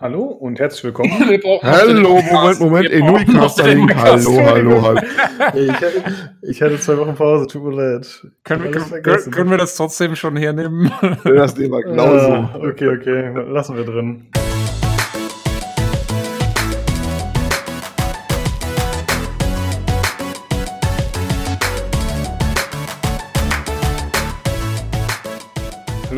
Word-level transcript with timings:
Hallo 0.00 0.26
und 0.26 0.60
herzlich 0.60 0.84
willkommen. 0.96 1.10
hallo, 1.64 2.22
Moment, 2.22 2.60
Moment, 2.60 2.88
Enuicast. 2.88 3.60
Hallo, 3.60 4.40
hallo, 4.46 4.82
hallo. 4.84 5.00
Ich 5.56 5.72
hatte, 5.72 6.02
ich 6.42 6.62
hatte 6.62 6.78
zwei 6.78 6.98
Wochen 6.98 7.16
Pause, 7.16 7.48
tut 7.48 7.64
mir 7.64 7.74
leid. 7.74 8.26
Können 8.44 8.62
wir, 8.62 8.70
können, 8.70 9.30
können 9.32 9.50
wir 9.50 9.58
das 9.58 9.74
trotzdem 9.74 10.14
schon 10.14 10.36
hernehmen? 10.36 10.92
Das 11.24 11.56
nehmen 11.56 11.72
wir 11.72 11.82
genauso. 11.82 12.32
Ah, 12.32 12.60
okay, 12.62 12.88
okay, 12.96 13.32
lassen 13.48 13.76
wir 13.76 13.84
drin. 13.84 14.28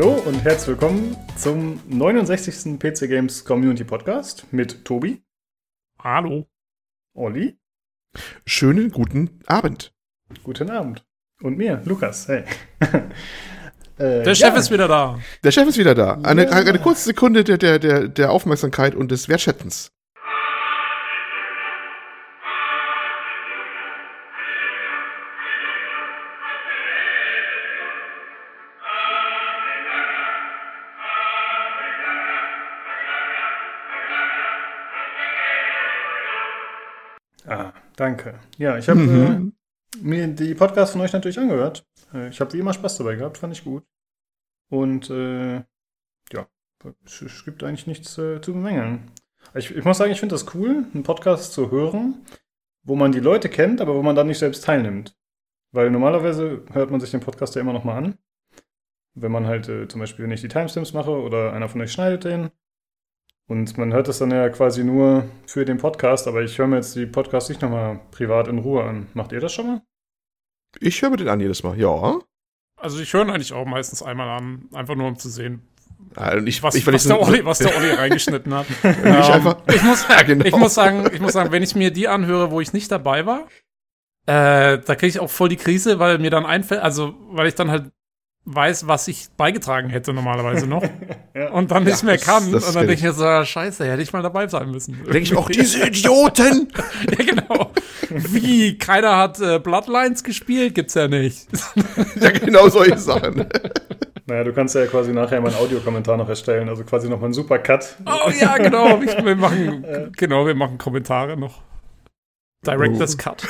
Hallo 0.01 0.13
und 0.25 0.43
herzlich 0.43 0.69
willkommen 0.69 1.15
zum 1.37 1.79
69. 1.87 2.79
PC 2.79 3.07
Games 3.07 3.45
Community 3.45 3.83
Podcast 3.83 4.47
mit 4.49 4.83
Tobi. 4.83 5.21
Hallo. 5.99 6.47
Olli. 7.13 7.59
Schönen 8.47 8.89
guten 8.89 9.41
Abend. 9.45 9.93
Guten 10.43 10.71
Abend. 10.71 11.05
Und 11.43 11.55
mir, 11.59 11.83
Lukas. 11.85 12.27
Hey. 12.27 12.45
äh, 13.99 14.23
der 14.23 14.33
Chef 14.33 14.55
ja. 14.55 14.59
ist 14.59 14.71
wieder 14.71 14.87
da. 14.87 15.19
Der 15.43 15.51
Chef 15.51 15.67
ist 15.67 15.77
wieder 15.77 15.93
da. 15.93 16.19
Eine, 16.23 16.45
ja. 16.45 16.49
eine 16.49 16.79
kurze 16.79 17.03
Sekunde 17.03 17.43
der, 17.43 17.59
der, 17.59 17.77
der, 17.77 18.07
der 18.07 18.31
Aufmerksamkeit 18.31 18.95
und 18.95 19.11
des 19.11 19.29
Wertschätzens. 19.29 19.91
Danke. 37.95 38.39
Ja, 38.57 38.77
ich 38.77 38.89
habe 38.89 38.99
mhm. 38.99 39.53
äh, 39.95 40.03
mir 40.03 40.27
die 40.27 40.55
Podcasts 40.55 40.93
von 40.93 41.01
euch 41.01 41.13
natürlich 41.13 41.39
angehört. 41.39 41.85
Äh, 42.13 42.29
ich 42.29 42.39
habe 42.39 42.53
wie 42.53 42.59
immer 42.59 42.73
Spaß 42.73 42.97
dabei 42.97 43.15
gehabt, 43.15 43.37
fand 43.37 43.53
ich 43.53 43.63
gut. 43.63 43.83
Und 44.69 45.09
äh, 45.09 45.55
ja, 46.31 46.47
es 47.05 47.43
gibt 47.45 47.63
eigentlich 47.63 47.87
nichts 47.87 48.17
äh, 48.17 48.41
zu 48.41 48.53
bemängeln. 48.53 49.11
Ich, 49.53 49.75
ich 49.75 49.83
muss 49.83 49.97
sagen, 49.97 50.11
ich 50.11 50.19
finde 50.19 50.35
das 50.35 50.53
cool, 50.55 50.85
einen 50.93 51.03
Podcast 51.03 51.53
zu 51.53 51.71
hören, 51.71 52.25
wo 52.83 52.95
man 52.95 53.11
die 53.11 53.19
Leute 53.19 53.49
kennt, 53.49 53.81
aber 53.81 53.95
wo 53.95 54.01
man 54.01 54.15
dann 54.15 54.27
nicht 54.27 54.39
selbst 54.39 54.63
teilnimmt. 54.63 55.17
Weil 55.71 55.89
normalerweise 55.89 56.63
hört 56.71 56.91
man 56.91 56.99
sich 56.99 57.11
den 57.11 57.19
Podcast 57.21 57.55
ja 57.55 57.61
immer 57.61 57.73
noch 57.73 57.83
mal 57.83 57.97
an. 57.97 58.17
Wenn 59.13 59.31
man 59.31 59.45
halt 59.45 59.67
äh, 59.67 59.87
zum 59.87 59.99
Beispiel, 59.99 60.23
wenn 60.23 60.31
ich 60.31 60.41
die 60.41 60.47
Timestamps 60.47 60.93
mache 60.93 61.11
oder 61.11 61.53
einer 61.53 61.69
von 61.69 61.81
euch 61.81 61.91
schneidet 61.91 62.23
den, 62.23 62.51
und 63.47 63.77
man 63.77 63.93
hört 63.93 64.07
das 64.07 64.19
dann 64.19 64.31
ja 64.31 64.49
quasi 64.49 64.83
nur 64.83 65.25
für 65.45 65.65
den 65.65 65.77
Podcast, 65.77 66.27
aber 66.27 66.41
ich 66.41 66.57
höre 66.57 66.67
mir 66.67 66.77
jetzt 66.77 66.95
die 66.95 67.05
Podcasts 67.05 67.49
nicht 67.49 67.61
nochmal 67.61 67.99
privat 68.11 68.47
in 68.47 68.59
Ruhe 68.59 68.83
an. 68.83 69.07
Macht 69.13 69.31
ihr 69.31 69.39
das 69.39 69.53
schon 69.53 69.67
mal? 69.67 69.81
Ich 70.79 71.01
höre 71.01 71.09
mir 71.09 71.17
den 71.17 71.27
an 71.27 71.39
jedes 71.39 71.63
Mal, 71.63 71.77
ja. 71.77 72.19
Also 72.77 72.99
ich 72.99 73.13
höre 73.13 73.23
ihn 73.23 73.29
eigentlich 73.29 73.53
auch 73.53 73.65
meistens 73.65 74.01
einmal 74.01 74.29
an, 74.29 74.69
einfach 74.73 74.95
nur 74.95 75.07
um 75.07 75.17
zu 75.17 75.29
sehen, 75.29 75.61
also 76.15 76.45
ich, 76.45 76.61
was, 76.61 76.75
ich, 76.75 76.85
was, 76.85 77.03
der 77.05 77.21
Olli, 77.21 77.45
was 77.45 77.59
der 77.59 77.75
Olli 77.75 77.91
reingeschnitten 77.91 78.53
hat. 78.53 78.65
ähm, 78.83 79.55
ich, 79.67 79.83
muss, 79.83 80.05
ja, 80.09 80.21
genau. 80.23 80.45
ich, 80.45 80.55
muss 80.55 80.73
sagen, 80.73 81.07
ich 81.13 81.21
muss 81.21 81.33
sagen, 81.33 81.51
wenn 81.51 81.63
ich 81.63 81.75
mir 81.75 81.91
die 81.91 82.07
anhöre, 82.07 82.51
wo 82.51 82.59
ich 82.59 82.73
nicht 82.73 82.91
dabei 82.91 83.25
war, 83.25 83.47
äh, 84.25 84.79
da 84.79 84.95
kriege 84.95 85.07
ich 85.07 85.19
auch 85.19 85.29
voll 85.29 85.49
die 85.49 85.57
Krise, 85.57 85.99
weil 85.99 86.17
mir 86.17 86.29
dann 86.29 86.45
einfällt, 86.45 86.81
also 86.81 87.15
weil 87.29 87.47
ich 87.47 87.55
dann 87.55 87.71
halt 87.71 87.91
weiß, 88.45 88.87
was 88.87 89.07
ich 89.07 89.29
beigetragen 89.37 89.89
hätte 89.89 90.13
normalerweise 90.13 90.67
noch. 90.67 90.83
ja. 91.35 91.51
Und 91.51 91.71
dann 91.71 91.83
nicht 91.83 92.01
ja, 92.01 92.05
mehr 92.05 92.17
kann. 92.17 92.51
Das, 92.51 92.65
das 92.65 92.69
und 92.69 92.75
dann 92.75 92.87
denke 92.87 93.07
ich 93.07 93.15
so, 93.15 93.23
ah, 93.23 93.45
scheiße, 93.45 93.85
hätte 93.85 94.01
ich 94.01 94.11
mal 94.13 94.23
dabei 94.23 94.47
sein 94.47 94.71
müssen. 94.71 94.97
Denke 95.03 95.19
ich 95.19 95.35
auch, 95.35 95.49
diese 95.49 95.85
Idioten! 95.85 96.67
ja, 97.17 97.25
genau. 97.25 97.71
Wie, 98.09 98.77
keiner 98.77 99.17
hat 99.17 99.39
äh, 99.39 99.59
Bloodlines 99.59 100.23
gespielt? 100.23 100.75
Gibt's 100.75 100.95
ja 100.95 101.07
nicht. 101.07 101.47
ja, 102.19 102.31
genau 102.31 102.67
solche 102.67 102.97
Sachen. 102.97 103.45
Naja, 104.25 104.43
du 104.43 104.53
kannst 104.53 104.75
ja 104.75 104.85
quasi 104.85 105.13
nachher 105.13 105.39
mal 105.39 105.49
einen 105.49 105.57
Audiokommentar 105.57 106.17
noch 106.17 106.27
erstellen, 106.27 106.67
also 106.67 106.83
quasi 106.83 107.09
noch 107.09 107.19
mal 107.19 107.25
einen 107.25 107.33
super 107.33 107.59
Cut. 107.59 107.97
Oh 108.05 108.29
ja, 108.39 108.57
genau. 108.57 108.99
wir 109.01 109.35
machen, 109.35 110.11
genau, 110.17 110.45
wir 110.45 110.55
machen 110.55 110.77
Kommentare 110.77 111.37
noch. 111.37 111.61
Director's 112.65 113.15
oh. 113.15 113.17
Cut. 113.17 113.47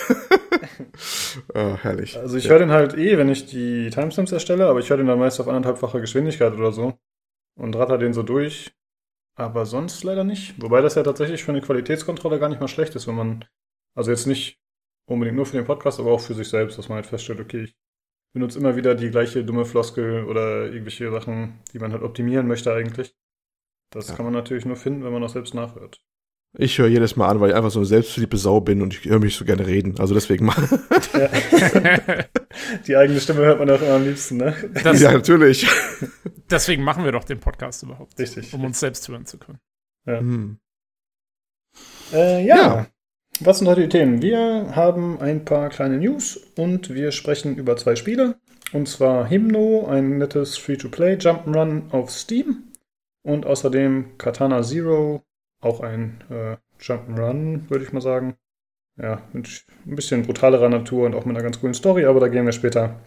oh, 1.53 1.77
herrlich. 1.81 2.17
Also 2.17 2.37
ich 2.37 2.45
ja. 2.45 2.51
höre 2.51 2.59
den 2.59 2.71
halt 2.71 2.93
eh, 2.97 3.17
wenn 3.17 3.29
ich 3.29 3.45
die 3.45 3.89
Timestamps 3.89 4.31
erstelle, 4.31 4.67
aber 4.67 4.79
ich 4.79 4.89
höre 4.89 4.97
den 4.97 5.07
dann 5.07 5.19
meist 5.19 5.39
auf 5.39 5.47
anderthalbfache 5.47 5.99
Geschwindigkeit 5.99 6.53
oder 6.53 6.71
so 6.71 6.97
und 7.55 7.75
ratter 7.75 7.97
den 7.97 8.13
so 8.13 8.23
durch. 8.23 8.73
Aber 9.35 9.65
sonst 9.65 10.03
leider 10.03 10.23
nicht. 10.23 10.61
Wobei 10.61 10.81
das 10.81 10.95
ja 10.95 11.03
tatsächlich 11.03 11.43
für 11.43 11.51
eine 11.51 11.61
Qualitätskontrolle 11.61 12.39
gar 12.39 12.49
nicht 12.49 12.59
mal 12.59 12.67
schlecht 12.67 12.95
ist, 12.95 13.07
wenn 13.07 13.15
man, 13.15 13.45
also 13.95 14.11
jetzt 14.11 14.27
nicht 14.27 14.59
unbedingt 15.05 15.37
nur 15.37 15.45
für 15.45 15.57
den 15.57 15.65
Podcast, 15.65 15.99
aber 15.99 16.11
auch 16.11 16.21
für 16.21 16.33
sich 16.33 16.49
selbst, 16.49 16.77
dass 16.77 16.89
man 16.89 16.97
halt 16.97 17.05
feststellt, 17.05 17.39
okay, 17.39 17.63
ich 17.63 17.75
benutze 18.33 18.59
immer 18.59 18.75
wieder 18.75 18.95
die 18.95 19.09
gleiche 19.09 19.43
dumme 19.43 19.65
Floskel 19.65 20.25
oder 20.25 20.65
irgendwelche 20.65 21.11
Sachen, 21.11 21.59
die 21.73 21.79
man 21.79 21.91
halt 21.91 22.03
optimieren 22.03 22.47
möchte 22.47 22.73
eigentlich. 22.73 23.15
Das 23.91 24.09
ja. 24.09 24.15
kann 24.15 24.25
man 24.25 24.33
natürlich 24.33 24.65
nur 24.65 24.77
finden, 24.77 25.03
wenn 25.03 25.11
man 25.11 25.23
auch 25.23 25.29
selbst 25.29 25.53
nachhört. 25.53 26.01
Ich 26.57 26.77
höre 26.77 26.87
jedes 26.87 27.15
Mal 27.15 27.29
an, 27.29 27.39
weil 27.39 27.51
ich 27.51 27.55
einfach 27.55 27.71
so 27.71 27.79
eine 27.79 27.85
selbstverliebte 27.85 28.37
Sau 28.37 28.59
bin 28.59 28.81
und 28.81 28.93
ich 28.93 29.05
höre 29.05 29.19
mich 29.19 29.37
so 29.37 29.45
gerne 29.45 29.65
reden. 29.65 29.95
Also 29.99 30.13
deswegen 30.13 30.45
mal. 30.45 30.55
Ja. 31.13 32.25
Die 32.87 32.95
eigene 32.97 33.21
Stimme 33.21 33.39
hört 33.39 33.59
man 33.59 33.69
auch 33.69 33.81
immer 33.81 33.95
am 33.95 34.03
liebsten, 34.03 34.37
ne? 34.37 34.53
Das, 34.83 35.01
ja, 35.01 35.13
natürlich. 35.13 35.65
Deswegen 36.49 36.83
machen 36.83 37.05
wir 37.05 37.13
doch 37.13 37.23
den 37.23 37.39
Podcast 37.39 37.83
überhaupt. 37.83 38.19
Richtig. 38.19 38.53
Um 38.53 38.65
uns 38.65 38.79
selbst 38.81 39.07
hören 39.07 39.25
zu 39.25 39.37
können. 39.37 39.59
Ja. 40.05 40.19
Hm. 40.19 40.57
Äh, 42.11 42.45
ja. 42.45 42.55
ja. 42.55 42.87
Was 43.39 43.59
sind 43.59 43.67
heute 43.67 43.81
die 43.81 43.89
Themen? 43.89 44.21
Wir 44.21 44.75
haben 44.75 45.19
ein 45.19 45.45
paar 45.45 45.69
kleine 45.69 45.97
News 45.97 46.35
und 46.57 46.93
wir 46.93 47.11
sprechen 47.11 47.55
über 47.55 47.77
zwei 47.77 47.95
Spiele. 47.95 48.35
Und 48.73 48.87
zwar 48.87 49.29
Hymno, 49.29 49.87
ein 49.87 50.17
nettes 50.17 50.57
Free-to-Play 50.57 51.15
Jump'n'Run 51.15 51.91
auf 51.91 52.11
Steam. 52.11 52.73
Und 53.23 53.45
außerdem 53.45 54.17
Katana 54.17 54.61
Zero, 54.63 55.23
auch 55.61 55.79
ein 55.79 56.23
äh, 56.29 56.57
Jump'n'Run, 56.81 57.69
würde 57.69 57.85
ich 57.85 57.93
mal 57.93 58.01
sagen. 58.01 58.35
Ja, 59.01 59.21
mit 59.31 59.65
ein 59.85 59.95
bisschen 59.95 60.23
brutalerer 60.23 60.69
Natur 60.69 61.05
und 61.05 61.15
auch 61.15 61.25
mit 61.25 61.35
einer 61.35 61.43
ganz 61.43 61.59
coolen 61.59 61.73
Story, 61.73 62.05
aber 62.05 62.19
da 62.19 62.27
gehen 62.27 62.45
wir 62.45 62.51
später 62.51 62.99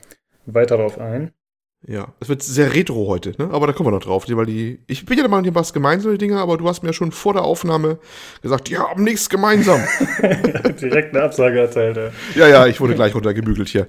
weiter 0.46 0.78
drauf 0.78 0.98
ein. 0.98 1.32
Ja, 1.86 2.14
es 2.18 2.30
wird 2.30 2.42
sehr 2.42 2.72
retro 2.72 3.08
heute, 3.08 3.34
ne? 3.36 3.50
Aber 3.52 3.66
da 3.66 3.74
kommen 3.74 3.88
wir 3.88 3.92
noch 3.92 4.02
drauf, 4.02 4.24
weil 4.28 4.46
die. 4.46 4.80
Ich 4.86 5.04
bin 5.04 5.18
ja 5.18 5.22
der 5.22 5.30
Meinung, 5.30 5.44
die 5.44 5.54
was 5.54 5.74
gemeinsame 5.74 6.16
Dinge, 6.16 6.38
aber 6.38 6.56
du 6.56 6.66
hast 6.66 6.82
mir 6.82 6.94
schon 6.94 7.12
vor 7.12 7.34
der 7.34 7.44
Aufnahme 7.44 7.98
gesagt, 8.40 8.68
die 8.68 8.78
haben 8.78 9.04
nichts 9.04 9.28
gemeinsam. 9.28 9.82
Direkt 10.80 11.14
eine 11.14 11.24
Absage 11.24 11.60
erteilt, 11.60 11.96
ja. 11.98 12.10
Ja, 12.34 12.48
ja, 12.48 12.66
ich 12.66 12.80
wurde 12.80 12.94
gleich 12.94 13.14
runtergebügelt 13.14 13.68
hier. 13.68 13.86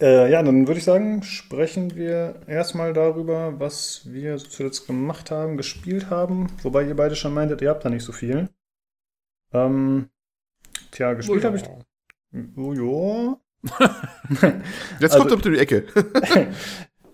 Äh, 0.00 0.30
ja, 0.30 0.42
dann 0.42 0.68
würde 0.68 0.78
ich 0.78 0.84
sagen, 0.84 1.22
sprechen 1.22 1.96
wir 1.96 2.42
erstmal 2.46 2.92
darüber, 2.92 3.58
was 3.58 4.02
wir 4.04 4.36
zuletzt 4.36 4.86
gemacht 4.86 5.30
haben, 5.30 5.56
gespielt 5.56 6.08
haben. 6.08 6.46
Wobei 6.62 6.84
ihr 6.84 6.94
beide 6.94 7.16
schon 7.16 7.34
meintet, 7.34 7.62
ihr 7.62 7.70
habt 7.70 7.84
da 7.84 7.90
nicht 7.90 8.04
so 8.04 8.12
viel. 8.12 8.48
Ähm, 9.52 10.08
tja, 10.92 11.14
gespielt 11.14 11.44
oh, 11.44 11.46
habe 11.46 11.56
ich. 11.56 11.64
Oh 12.56 12.72
ja. 12.72 13.40
Jetzt 15.00 15.14
also, 15.14 15.18
kommt 15.18 15.32
er 15.32 15.36
bitte 15.36 15.50
die 15.50 15.58
Ecke. 15.58 15.84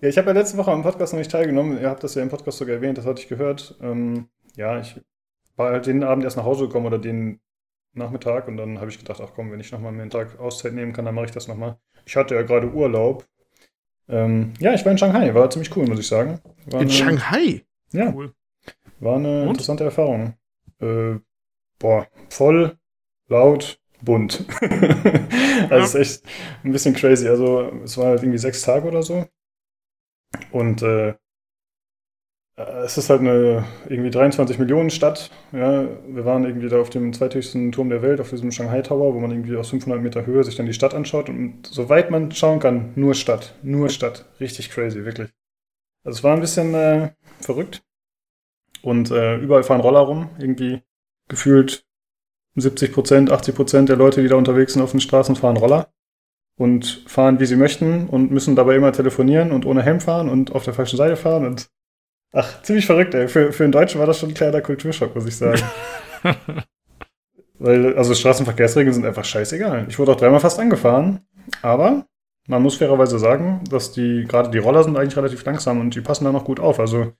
ja, 0.02 0.08
ich 0.08 0.18
habe 0.18 0.28
ja 0.28 0.34
letzte 0.34 0.58
Woche 0.58 0.72
am 0.72 0.82
Podcast 0.82 1.14
noch 1.14 1.18
nicht 1.18 1.30
teilgenommen. 1.30 1.80
Ihr 1.80 1.88
habt 1.88 2.04
das 2.04 2.14
ja 2.14 2.22
im 2.22 2.28
Podcast 2.28 2.58
sogar 2.58 2.76
erwähnt, 2.76 2.98
das 2.98 3.06
hatte 3.06 3.22
ich 3.22 3.28
gehört. 3.28 3.78
Ähm, 3.80 4.28
ja, 4.56 4.78
ich 4.78 5.00
war 5.56 5.70
halt 5.70 5.86
den 5.86 6.04
Abend 6.04 6.24
erst 6.24 6.36
nach 6.36 6.44
Hause 6.44 6.66
gekommen 6.66 6.86
oder 6.86 6.98
den 6.98 7.40
Nachmittag 7.94 8.48
und 8.48 8.58
dann 8.58 8.80
habe 8.80 8.90
ich 8.90 8.98
gedacht, 8.98 9.20
ach 9.22 9.30
komm, 9.34 9.52
wenn 9.52 9.60
ich 9.60 9.72
nochmal 9.72 9.92
einen 9.92 10.10
Tag 10.10 10.38
Auszeit 10.38 10.74
nehmen 10.74 10.92
kann, 10.92 11.04
dann 11.06 11.14
mache 11.14 11.26
ich 11.26 11.30
das 11.30 11.48
nochmal. 11.48 11.78
Ich 12.06 12.16
hatte 12.16 12.34
ja 12.34 12.42
gerade 12.42 12.70
Urlaub. 12.72 13.26
Ähm, 14.08 14.52
ja, 14.58 14.74
ich 14.74 14.84
war 14.84 14.92
in 14.92 14.98
Shanghai, 14.98 15.34
war 15.34 15.48
ziemlich 15.50 15.74
cool, 15.76 15.86
muss 15.86 15.98
ich 15.98 16.06
sagen. 16.06 16.40
War 16.66 16.80
in 16.80 16.88
eine, 16.88 16.90
Shanghai? 16.90 17.64
Ja. 17.92 18.12
Cool. 18.12 18.34
War 19.00 19.16
eine 19.16 19.42
und? 19.42 19.48
interessante 19.48 19.84
Erfahrung. 19.84 20.34
Äh, 20.80 21.16
boah, 21.78 22.06
voll, 22.28 22.78
laut, 23.28 23.78
bunt. 24.02 24.44
also 24.60 25.74
ja. 25.74 25.84
ist 25.84 25.94
echt 25.94 26.22
ein 26.62 26.72
bisschen 26.72 26.94
crazy. 26.94 27.28
Also 27.28 27.72
es 27.84 27.96
war 27.96 28.06
halt 28.06 28.22
irgendwie 28.22 28.38
sechs 28.38 28.62
Tage 28.62 28.86
oder 28.88 29.02
so. 29.02 29.26
Und 30.50 30.82
äh, 30.82 31.10
äh, 31.10 31.14
es 32.56 32.98
ist 32.98 33.10
halt 33.10 33.20
eine 33.20 33.64
irgendwie 33.88 34.10
23 34.10 34.58
Millionen 34.58 34.90
Stadt. 34.90 35.30
Ja, 35.52 35.88
wir 36.06 36.24
waren 36.24 36.44
irgendwie 36.44 36.68
da 36.68 36.80
auf 36.80 36.90
dem 36.90 37.12
zweithöchsten 37.12 37.72
Turm 37.72 37.88
der 37.88 38.02
Welt, 38.02 38.20
auf 38.20 38.30
diesem 38.30 38.52
Shanghai 38.52 38.82
Tower, 38.82 39.14
wo 39.14 39.20
man 39.20 39.32
irgendwie 39.32 39.56
aus 39.56 39.70
500 39.70 40.00
Meter 40.00 40.24
Höhe 40.24 40.44
sich 40.44 40.54
dann 40.54 40.66
die 40.66 40.72
Stadt 40.72 40.94
anschaut. 40.94 41.28
Und 41.28 41.66
soweit 41.66 42.10
man 42.10 42.30
schauen 42.30 42.60
kann, 42.60 42.92
nur 42.94 43.14
Stadt, 43.14 43.54
nur 43.62 43.88
Stadt. 43.88 44.26
Richtig 44.38 44.70
crazy, 44.70 45.04
wirklich. 45.04 45.30
Also 46.04 46.18
es 46.18 46.24
war 46.24 46.34
ein 46.34 46.40
bisschen 46.40 46.74
äh, 46.74 47.10
verrückt. 47.40 47.82
Und 48.82 49.10
äh, 49.10 49.36
überall 49.36 49.64
fahren 49.64 49.80
Roller 49.80 50.00
rum. 50.00 50.30
Irgendwie 50.38 50.82
gefühlt 51.28 51.86
70 52.54 52.92
Prozent, 52.92 53.30
80 53.32 53.54
Prozent 53.56 53.88
der 53.88 53.96
Leute, 53.96 54.22
die 54.22 54.28
da 54.28 54.36
unterwegs 54.36 54.74
sind 54.74 54.82
auf 54.82 54.92
den 54.92 55.00
Straßen, 55.00 55.34
fahren 55.34 55.56
Roller. 55.56 55.88
Und 56.56 57.04
fahren, 57.08 57.40
wie 57.40 57.46
sie 57.46 57.56
möchten 57.56 58.06
und 58.06 58.30
müssen 58.30 58.54
dabei 58.54 58.76
immer 58.76 58.92
telefonieren 58.92 59.50
und 59.50 59.66
ohne 59.66 59.82
Helm 59.82 59.98
fahren 59.98 60.28
und 60.28 60.54
auf 60.54 60.62
der 60.62 60.74
falschen 60.74 60.96
Seite 60.96 61.16
fahren. 61.16 61.46
Und 61.46 61.68
Ach, 62.36 62.62
ziemlich 62.62 62.84
verrückt, 62.84 63.14
ey. 63.14 63.28
Für, 63.28 63.52
für 63.52 63.62
einen 63.62 63.72
Deutschen 63.72 64.00
war 64.00 64.08
das 64.08 64.18
schon 64.18 64.30
ein 64.30 64.34
kleiner 64.34 64.60
Kulturschock, 64.60 65.14
muss 65.14 65.26
ich 65.26 65.36
sagen. 65.36 65.62
Weil, 67.60 67.96
also 67.96 68.12
Straßenverkehrsregeln 68.12 68.92
sind 68.92 69.06
einfach 69.06 69.24
scheißegal. 69.24 69.86
Ich 69.88 70.00
wurde 70.00 70.12
auch 70.12 70.16
dreimal 70.16 70.40
fast 70.40 70.58
angefahren, 70.58 71.20
aber 71.62 72.06
man 72.48 72.60
muss 72.60 72.76
fairerweise 72.76 73.20
sagen, 73.20 73.62
dass 73.70 73.92
die, 73.92 74.24
gerade 74.28 74.50
die 74.50 74.58
Roller 74.58 74.82
sind 74.82 74.96
eigentlich 74.96 75.16
relativ 75.16 75.44
langsam 75.44 75.80
und 75.80 75.94
die 75.94 76.00
passen 76.00 76.24
da 76.24 76.32
noch 76.32 76.44
gut 76.44 76.58
auf. 76.58 76.80
Also, 76.80 77.12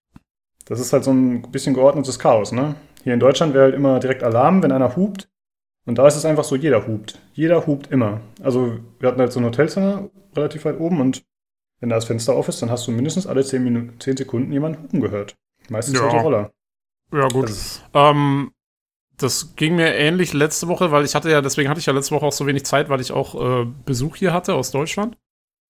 das 0.64 0.80
ist 0.80 0.92
halt 0.92 1.04
so 1.04 1.12
ein 1.12 1.42
bisschen 1.52 1.74
geordnetes 1.74 2.18
Chaos, 2.18 2.50
ne? 2.50 2.74
Hier 3.04 3.14
in 3.14 3.20
Deutschland 3.20 3.54
wäre 3.54 3.64
halt 3.64 3.74
immer 3.74 4.00
direkt 4.00 4.24
Alarm, 4.24 4.64
wenn 4.64 4.72
einer 4.72 4.96
hupt. 4.96 5.28
Und 5.86 5.98
da 5.98 6.08
ist 6.08 6.16
es 6.16 6.24
einfach 6.24 6.44
so, 6.44 6.56
jeder 6.56 6.88
hupt. 6.88 7.20
Jeder 7.34 7.66
hupt 7.66 7.92
immer. 7.92 8.20
Also, 8.42 8.78
wir 8.98 9.08
hatten 9.08 9.20
halt 9.20 9.32
so 9.32 9.38
ein 9.38 9.46
Hotelzimmer 9.46 10.10
relativ 10.34 10.64
weit 10.64 10.80
oben 10.80 11.00
und 11.00 11.22
wenn 11.80 11.88
da 11.88 11.96
das 11.96 12.06
Fenster 12.06 12.34
auf 12.34 12.48
ist, 12.48 12.62
dann 12.62 12.70
hast 12.70 12.86
du 12.86 12.92
mindestens 12.92 13.26
alle 13.26 13.44
10, 13.44 13.62
Minuten, 13.62 14.00
10 14.00 14.16
Sekunden 14.16 14.52
jemanden 14.52 14.82
hupen 14.82 15.00
gehört. 15.00 15.34
Meistens 15.68 15.98
ja. 15.98 16.06
Roller. 16.06 16.52
Ja, 17.12 17.28
gut. 17.28 17.46
Also, 17.46 17.80
ähm, 17.94 18.52
das 19.16 19.54
ging 19.56 19.76
mir 19.76 19.94
ähnlich 19.94 20.32
letzte 20.32 20.68
Woche, 20.68 20.90
weil 20.90 21.04
ich 21.04 21.14
hatte 21.14 21.30
ja, 21.30 21.40
deswegen 21.40 21.68
hatte 21.68 21.80
ich 21.80 21.86
ja 21.86 21.92
letzte 21.92 22.14
Woche 22.14 22.26
auch 22.26 22.32
so 22.32 22.46
wenig 22.46 22.64
Zeit, 22.64 22.88
weil 22.88 23.00
ich 23.00 23.12
auch 23.12 23.62
äh, 23.62 23.66
Besuch 23.84 24.16
hier 24.16 24.32
hatte 24.32 24.54
aus 24.54 24.70
Deutschland. 24.70 25.16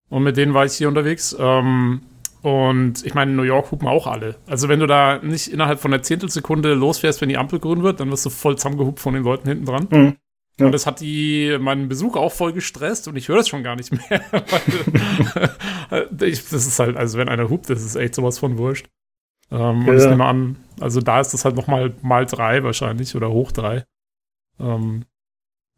Und 0.10 0.24
mit 0.24 0.38
denen 0.38 0.54
war 0.54 0.66
ich 0.66 0.74
hier 0.74 0.88
unterwegs. 0.88 1.36
Ähm, 1.38 2.02
und 2.42 3.06
ich 3.06 3.14
meine, 3.14 3.32
in 3.32 3.38
New 3.38 3.44
York 3.44 3.72
hupen 3.72 3.88
auch 3.88 4.06
alle. 4.06 4.36
Also 4.48 4.70
wenn 4.70 4.80
du 4.80 4.88
da 4.88 5.20
nicht 5.20 5.48
innerhalb 5.48 5.80
von 5.80 5.94
einer 5.94 6.04
Zehntelsekunde 6.04 6.74
losfährst, 6.74 7.22
wenn 7.22 7.30
die 7.30 7.38
Ampel 7.38 7.60
grün 7.60 7.84
wird, 7.84 8.00
dann 8.00 8.12
wirst 8.12 8.26
du 8.26 8.30
voll 8.30 8.58
zusammengehupt 8.58 9.00
von 9.00 9.14
den 9.14 9.24
Leuten 9.24 9.48
hinten 9.48 9.66
dran. 9.66 9.88
Mhm. 9.90 10.16
Ja. 10.60 10.68
Und 10.68 10.72
das 10.72 10.86
hat 10.86 11.00
die, 11.00 11.58
meinen 11.60 11.90
Besuch 11.90 12.16
auch 12.16 12.32
voll 12.32 12.54
gestresst 12.54 13.08
und 13.08 13.16
ich 13.16 13.28
höre 13.28 13.38
das 13.38 13.48
schon 13.48 13.64
gar 13.64 13.76
nicht 13.76 13.92
mehr. 13.92 14.22
weil, 15.90 16.24
ich, 16.24 16.48
das 16.48 16.68
ist 16.68 16.80
halt, 16.80 16.96
also 16.96 17.18
wenn 17.18 17.30
einer 17.30 17.50
hupt, 17.50 17.70
das 17.70 17.84
ist 17.84 17.96
echt 17.96 18.14
sowas 18.14 18.38
von 18.38 18.58
wurscht. 18.58 18.88
Ähm, 19.50 19.82
ja. 19.82 19.92
Und 19.92 19.98
ich 19.98 20.06
nehme 20.06 20.26
an, 20.26 20.58
also 20.80 21.02
da 21.02 21.20
ist 21.20 21.34
das 21.34 21.44
halt 21.44 21.56
noch 21.56 21.68
mal, 21.68 21.96
drei 22.26 22.64
wahrscheinlich 22.64 23.16
oder 23.16 23.32
hoch 23.32 23.52
drei. 23.52 23.86
Ähm, 24.60 25.06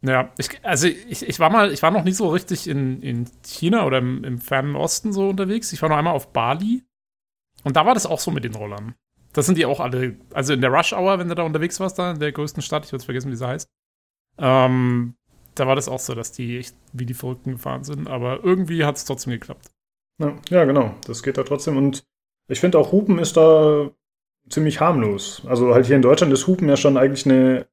ja, 0.01 0.31
ich, 0.37 0.49
also 0.63 0.87
ich, 0.87 1.27
ich 1.27 1.39
war 1.39 1.49
mal, 1.49 1.71
ich 1.71 1.81
war 1.81 1.91
noch 1.91 2.03
nicht 2.03 2.17
so 2.17 2.27
richtig 2.29 2.67
in, 2.67 3.01
in 3.01 3.29
China 3.43 3.85
oder 3.85 3.99
im, 3.99 4.23
im 4.23 4.39
fernen 4.39 4.75
Osten 4.75 5.13
so 5.13 5.29
unterwegs. 5.29 5.71
Ich 5.71 5.81
war 5.81 5.89
noch 5.89 5.97
einmal 5.97 6.13
auf 6.13 6.33
Bali 6.33 6.83
und 7.63 7.77
da 7.77 7.85
war 7.85 7.93
das 7.93 8.05
auch 8.05 8.19
so 8.19 8.29
mit 8.29 8.43
den 8.43 8.55
Rollern. 8.55 8.95
Das 9.33 9.45
sind 9.45 9.57
die 9.57 9.65
auch 9.65 9.79
alle, 9.79 10.17
also 10.33 10.53
in 10.53 10.61
der 10.61 10.71
Rush 10.71 10.93
Hour, 10.93 11.17
wenn 11.19 11.29
du 11.29 11.35
da 11.35 11.43
unterwegs 11.43 11.79
warst, 11.79 11.97
da 11.97 12.11
in 12.11 12.19
der 12.19 12.31
größten 12.31 12.61
Stadt, 12.61 12.85
ich 12.85 12.93
habe 12.93 13.03
vergessen, 13.03 13.31
wie 13.31 13.35
sie 13.35 13.47
heißt. 13.47 13.69
Ähm, 14.37 15.15
da 15.55 15.67
war 15.67 15.75
das 15.75 15.87
auch 15.87 15.99
so, 15.99 16.13
dass 16.15 16.31
die 16.31 16.57
echt 16.57 16.75
wie 16.93 17.05
die 17.05 17.13
Verrückten 17.13 17.53
gefahren 17.53 17.83
sind, 17.83 18.07
aber 18.07 18.43
irgendwie 18.43 18.83
hat 18.83 18.97
es 18.97 19.05
trotzdem 19.05 19.31
geklappt. 19.31 19.71
Ja, 20.17 20.35
ja, 20.49 20.65
genau, 20.65 20.93
das 21.05 21.23
geht 21.23 21.37
da 21.37 21.43
trotzdem 21.43 21.77
und 21.77 22.05
ich 22.47 22.59
finde 22.59 22.77
auch 22.77 22.91
Hupen 22.91 23.19
ist 23.19 23.37
da 23.37 23.89
ziemlich 24.49 24.79
harmlos. 24.79 25.43
Also 25.47 25.73
halt 25.73 25.85
hier 25.85 25.95
in 25.95 26.01
Deutschland 26.01 26.31
ist 26.31 26.47
Hupen 26.47 26.69
ja 26.69 26.77
schon 26.77 26.97
eigentlich 26.97 27.25
eine 27.25 27.67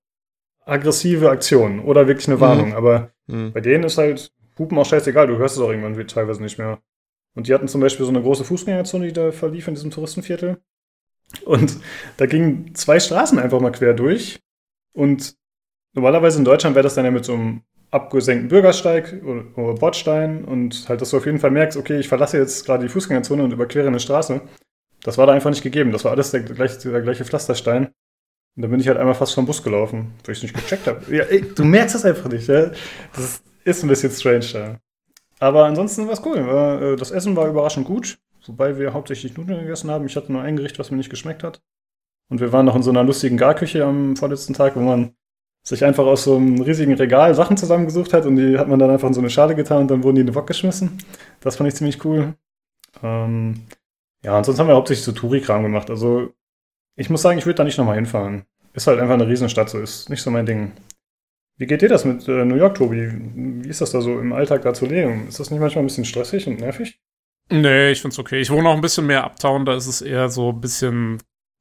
aggressive 0.65 1.31
Aktion 1.31 1.81
oder 1.81 2.07
wirklich 2.07 2.29
eine 2.29 2.41
Warnung. 2.41 2.71
Mhm. 2.71 2.77
Aber 2.77 3.11
mhm. 3.27 3.53
bei 3.53 3.61
denen 3.61 3.85
ist 3.85 3.99
halt 3.99 4.33
Hupen 4.59 4.79
auch 4.79 4.87
scheißegal. 4.87 5.27
Du 5.27 5.37
hörst 5.37 5.57
es 5.57 5.63
auch 5.63 5.71
irgendwann 5.71 6.07
teilweise 6.07 6.43
nicht 6.43 6.59
mehr. 6.59 6.81
Und 7.35 7.49
die 7.49 7.55
hatten 7.55 7.69
zum 7.69 7.81
Beispiel 7.81 8.05
so 8.05 8.11
eine 8.11 8.23
große 8.23 8.45
Fußgängerzone, 8.45 9.07
die 9.07 9.13
da 9.13 9.33
verlief 9.33 9.69
in 9.69 9.75
diesem 9.75 9.91
Touristenviertel. 9.91 10.61
Und 11.45 11.79
da 12.19 12.27
gingen 12.27 12.75
zwei 12.75 13.01
Straßen 13.01 13.39
einfach 13.39 13.61
mal 13.61 13.73
quer 13.73 13.95
durch. 13.95 14.41
Und 14.93 15.37
normalerweise 15.93 16.39
in 16.39 16.45
Deutschland 16.45 16.75
wäre 16.77 16.85
das 16.85 16.95
dann 16.95 17.05
ja 17.05 17.11
mit 17.11 17.25
so 17.25 17.35
einem 17.35 17.63
abgesenkten 17.91 18.49
Bürgersteig 18.49 19.23
oder, 19.25 19.45
oder 19.57 19.75
Bordstein 19.79 20.45
und 20.45 20.89
halt, 20.89 21.01
dass 21.01 21.11
du 21.11 21.19
auf 21.19 21.27
jeden 21.27 21.39
Fall 21.39 21.51
merkst, 21.51 21.77
okay, 21.77 21.99
ich 21.99 22.09
verlasse 22.09 22.39
jetzt 22.39 22.65
gerade 22.65 22.85
die 22.85 22.89
Fußgängerzone 22.89 23.45
und 23.45 23.53
überquere 23.53 23.87
eine 23.87 24.01
Straße. 24.01 24.41
Das 25.03 25.19
war 25.19 25.27
da 25.27 25.33
einfach 25.33 25.51
nicht 25.51 25.63
gegeben. 25.63 25.93
Das 25.93 26.05
war 26.05 26.13
alles 26.13 26.31
der 26.31 26.41
gleiche, 26.41 26.91
der 26.91 27.03
gleiche 27.03 27.25
Pflasterstein. 27.25 27.87
Und 28.55 28.63
dann 28.63 28.71
bin 28.71 28.81
ich 28.81 28.89
halt 28.89 28.99
einmal 28.99 29.15
fast 29.15 29.35
vom 29.35 29.47
Bus 29.47 29.63
gelaufen, 29.63 30.13
weil 30.25 30.33
ich 30.33 30.39
es 30.39 30.43
nicht 30.43 30.55
gecheckt 30.55 30.87
habe. 30.87 31.15
Ja, 31.15 31.25
ey, 31.25 31.43
du 31.55 31.65
merkst 31.65 31.95
das 31.95 32.05
einfach 32.05 32.29
nicht, 32.31 32.49
ja? 32.49 32.71
Das 33.15 33.43
ist 33.65 33.83
ein 33.83 33.89
bisschen 33.89 34.11
strange, 34.11 34.47
ja. 34.53 34.77
Aber 35.39 35.65
ansonsten 35.65 36.07
war 36.07 36.13
es 36.13 36.25
cool. 36.25 36.39
Äh, 36.39 36.97
das 36.97 37.11
Essen 37.11 37.35
war 37.35 37.49
überraschend 37.49 37.87
gut, 37.87 38.19
wobei 38.47 38.79
wir 38.79 38.93
hauptsächlich 38.93 39.37
Nudeln 39.37 39.61
gegessen 39.61 39.91
haben. 39.91 40.07
Ich 40.07 40.17
hatte 40.17 40.31
nur 40.33 40.43
ein 40.43 40.57
Gericht, 40.57 40.79
was 40.79 40.91
mir 40.91 40.99
nicht 40.99 41.11
geschmeckt 41.11 41.43
hat. 41.43 41.63
Und 42.29 42.41
wir 42.41 42.53
waren 42.53 42.65
noch 42.65 42.77
in 42.77 42.83
so 42.83 42.91
einer 42.91 43.05
lustigen 43.05 43.37
Garküche 43.37 43.85
am 43.85 44.17
vorletzten 44.17 44.55
Tag, 44.55 44.77
wo 44.77 44.81
man 44.81 45.15
sich 45.63 45.85
einfach 45.85 46.05
aus 46.05 46.25
so 46.25 46.37
einem 46.37 46.61
riesigen 46.61 46.95
Regal 46.95 47.35
Sachen 47.35 47.57
zusammengesucht 47.57 48.13
hat 48.13 48.27
und 48.27 48.37
die 48.37 48.59
hat 48.59 48.69
man 48.69 48.79
dann 48.79 48.91
einfach 48.91 49.09
in 49.09 49.15
so 49.15 49.21
eine 49.21 49.31
Schale 49.31 49.55
getan 49.55 49.83
und 49.83 49.91
dann 49.91 50.03
wurden 50.03 50.17
die 50.17 50.21
in 50.23 50.27
den 50.27 50.35
Wok 50.35 50.47
geschmissen. 50.47 50.99
Das 51.41 51.57
fand 51.57 51.69
ich 51.69 51.77
ziemlich 51.77 52.05
cool. 52.05 52.35
Ähm, 53.03 53.63
ja, 54.25 54.37
und 54.37 54.45
sonst 54.45 54.59
haben 54.59 54.69
wir 54.69 54.75
hauptsächlich 54.75 55.05
so 55.05 55.13
Touri-Kram 55.13 55.63
gemacht. 55.63 55.91
Also 55.91 56.33
ich 56.97 57.11
muss 57.11 57.23
sagen, 57.23 57.39
ich 57.39 57.47
würde 57.47 57.57
da 57.57 57.65
nicht 57.65 57.79
nochmal 57.79 57.97
hinfahren. 57.97 58.45
Ist 58.75 58.87
halt 58.87 58.99
einfach 58.99 59.15
eine 59.15 59.29
Riesenstadt, 59.29 59.71
so 59.71 59.79
ist 59.79 60.09
nicht 60.09 60.23
so 60.23 60.31
mein 60.31 60.47
Ding. 60.47 60.73
Wie 61.59 61.67
geht 61.67 61.83
dir 61.83 61.89
das 61.89 62.05
mit 62.05 62.27
äh, 62.27 62.45
New 62.45 62.57
York, 62.57 62.75
Tobi? 62.75 63.11
Wie 63.35 63.69
ist 63.69 63.81
das 63.81 63.93
da 63.93 64.01
so 64.01 64.19
im 64.19 64.33
Alltag 64.33 64.63
da 64.63 64.75
zu 64.75 64.87
leben? 64.87 65.29
Ist 65.29 65.39
das 65.39 65.51
nicht 65.51 65.61
manchmal 65.61 65.85
ein 65.85 65.87
bisschen 65.87 66.05
stressig 66.05 66.47
und 66.47 66.61
nervig? 66.61 66.99
Nee, 67.51 67.91
ich 67.91 68.01
find's 68.01 68.19
okay. 68.19 68.41
Ich 68.41 68.51
wohne 68.51 68.69
auch 68.69 68.75
ein 68.75 68.81
bisschen 68.81 69.07
mehr 69.07 69.25
uptown, 69.25 69.65
da 69.65 69.77
ist 69.77 69.87
es 69.87 70.01
eher 70.01 70.29
so 70.29 70.51
ein 70.51 70.61
bisschen, 70.61 71.19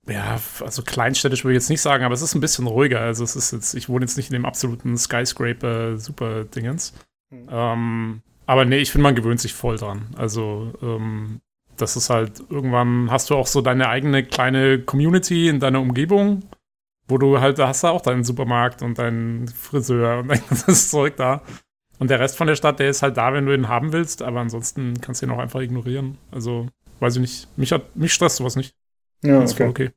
ja, 0.07 0.39
also 0.62 0.81
kleinstädtisch 0.81 1.44
würde 1.44 1.53
ich 1.53 1.63
jetzt 1.63 1.69
nicht 1.69 1.81
sagen, 1.81 2.03
aber 2.03 2.13
es 2.13 2.21
ist 2.21 2.33
ein 2.33 2.42
bisschen 2.42 2.68
ruhiger. 2.68 3.01
Also 3.01 3.24
es 3.24 3.36
ist 3.36 3.51
jetzt, 3.51 3.74
ich 3.75 3.88
wohne 3.88 4.06
jetzt 4.06 4.18
nicht 4.18 4.30
in 4.30 4.33
dem 4.33 4.45
absoluten 4.45 4.98
Skyscraper-Super-Dingens. 4.98 6.94
Mhm. 7.30 7.48
Ähm, 7.50 8.21
aber 8.45 8.65
nee, 8.65 8.80
ich 8.80 8.92
finde, 8.92 9.03
man 9.03 9.15
gewöhnt 9.15 9.39
sich 9.39 9.53
voll 9.53 9.77
dran. 9.77 10.07
Also, 10.18 10.74
ähm, 10.81 11.39
das 11.77 11.95
ist 11.95 12.09
halt, 12.09 12.44
irgendwann 12.50 13.09
hast 13.09 13.30
du 13.30 13.36
auch 13.36 13.48
so 13.48 13.62
deine 13.62 13.89
eigene 13.89 14.24
kleine 14.24 14.80
Community 14.80 15.48
in 15.48 15.59
deiner 15.59 15.80
Umgebung, 15.80 16.44
wo 17.07 17.18
du 17.18 17.39
halt, 17.39 17.59
da 17.59 17.68
hast 17.68 17.83
du 17.83 17.88
auch 17.88 18.01
deinen 18.01 18.24
Supermarkt 18.24 18.81
und 18.81 19.00
deinen 19.00 19.48
Friseur 19.48 20.19
und 20.19 20.27
dein 20.30 20.42
ganzes 20.48 20.89
Zeug 20.89 21.15
da. 21.15 21.42
Und 22.00 22.09
der 22.09 22.19
Rest 22.19 22.38
von 22.38 22.48
der 22.48 22.56
Stadt, 22.56 22.80
der 22.80 22.89
ist 22.89 23.03
halt 23.03 23.18
da, 23.18 23.33
wenn 23.33 23.45
du 23.45 23.53
ihn 23.53 23.68
haben 23.68 23.94
willst, 23.94 24.24
aber 24.24 24.39
ansonsten 24.39 25.00
kannst 25.01 25.21
du 25.21 25.27
ihn 25.27 25.31
auch 25.31 25.39
einfach 25.39 25.62
ignorieren. 25.62 26.18
Also, 26.31 26.68
weiß 27.00 27.15
ich 27.18 27.21
nicht. 27.21 27.57
Mich, 27.57 27.71
hat, 27.71 27.95
mich 27.95 28.13
stresst 28.13 28.38
sowas 28.38 28.56
nicht. 28.56 28.75
Ja, 29.23 29.39
das 29.39 29.53
okay. 29.53 29.68
okay. 29.68 29.89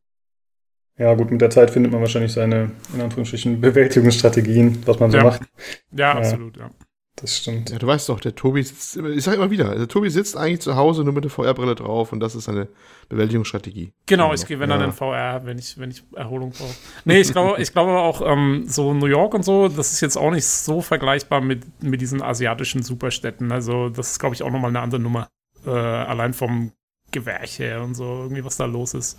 Ja, 0.97 1.15
gut, 1.15 1.31
mit 1.31 1.41
der 1.41 1.51
Zeit 1.51 1.71
findet 1.71 1.91
man 1.93 2.01
wahrscheinlich 2.01 2.33
seine, 2.33 2.71
in 2.95 3.01
Anführungsstrichen, 3.01 3.61
Bewältigungsstrategien, 3.61 4.87
was 4.87 5.01
man 5.01 5.11
so 5.11 5.17
ja. 5.19 5.25
macht. 5.25 5.43
Ja, 5.91 6.13
ja, 6.13 6.19
absolut, 6.19 6.57
ja. 6.57 6.71
Das 7.17 7.39
stimmt. 7.39 7.71
Ja, 7.71 7.79
du 7.79 7.87
weißt 7.87 8.09
doch, 8.09 8.19
der 8.19 8.35
Tobi 8.35 8.65
sitzt, 8.65 8.97
ich 8.97 9.23
sag 9.23 9.35
immer 9.35 9.51
wieder, 9.51 9.73
der 9.77 9.87
Tobi 9.87 10.11
sitzt 10.11 10.37
eigentlich 10.37 10.61
zu 10.61 10.75
Hause 10.75 11.05
nur 11.05 11.13
mit 11.13 11.23
der 11.23 11.31
VR-Brille 11.31 11.77
drauf 11.77 12.13
und 12.13 12.19
das 12.19 12.35
ist 12.35 12.45
seine 12.45 12.67
Bewältigungsstrategie. 13.09 13.93
Genau, 14.07 14.35
ich 14.35 14.45
gehe, 14.47 14.59
wenn 14.59 14.69
ja. 14.69 14.79
dann 14.79 14.87
in 14.87 14.93
VR, 14.93 15.43
wenn 15.45 15.57
ich, 15.57 15.79
wenn 15.79 15.93
ich 15.93 16.03
Erholung 16.17 16.51
brauche. 16.51 16.75
Nee, 17.05 17.21
ich 17.21 17.31
glaube, 17.31 17.63
ich 17.63 17.73
glaube 17.73 17.93
auch, 17.93 18.21
ähm, 18.21 18.65
so 18.67 18.93
New 18.95 19.07
York 19.07 19.33
und 19.33 19.45
so, 19.45 19.69
das 19.69 19.93
ist 19.93 20.01
jetzt 20.01 20.17
auch 20.17 20.33
nicht 20.33 20.45
so 20.45 20.81
vergleichbar 20.81 21.41
mit, 21.41 21.85
mit 21.85 22.01
diesen 22.01 22.21
asiatischen 22.21 22.83
Superstädten. 22.83 23.53
Also, 23.53 23.91
das 23.91 24.13
ist, 24.13 24.19
glaube 24.19 24.35
ich, 24.35 24.43
auch 24.43 24.51
nochmal 24.51 24.71
eine 24.71 24.81
andere 24.81 25.01
Nummer. 25.01 25.29
Äh, 25.65 25.71
allein 25.71 26.35
vom 26.35 26.73
Gewerch 27.15 27.59
her 27.59 27.83
und 27.83 27.95
so, 27.95 28.05
irgendwie, 28.05 28.45
was 28.45 28.57
da 28.57 28.67
los 28.67 28.93
ist. 28.93 29.19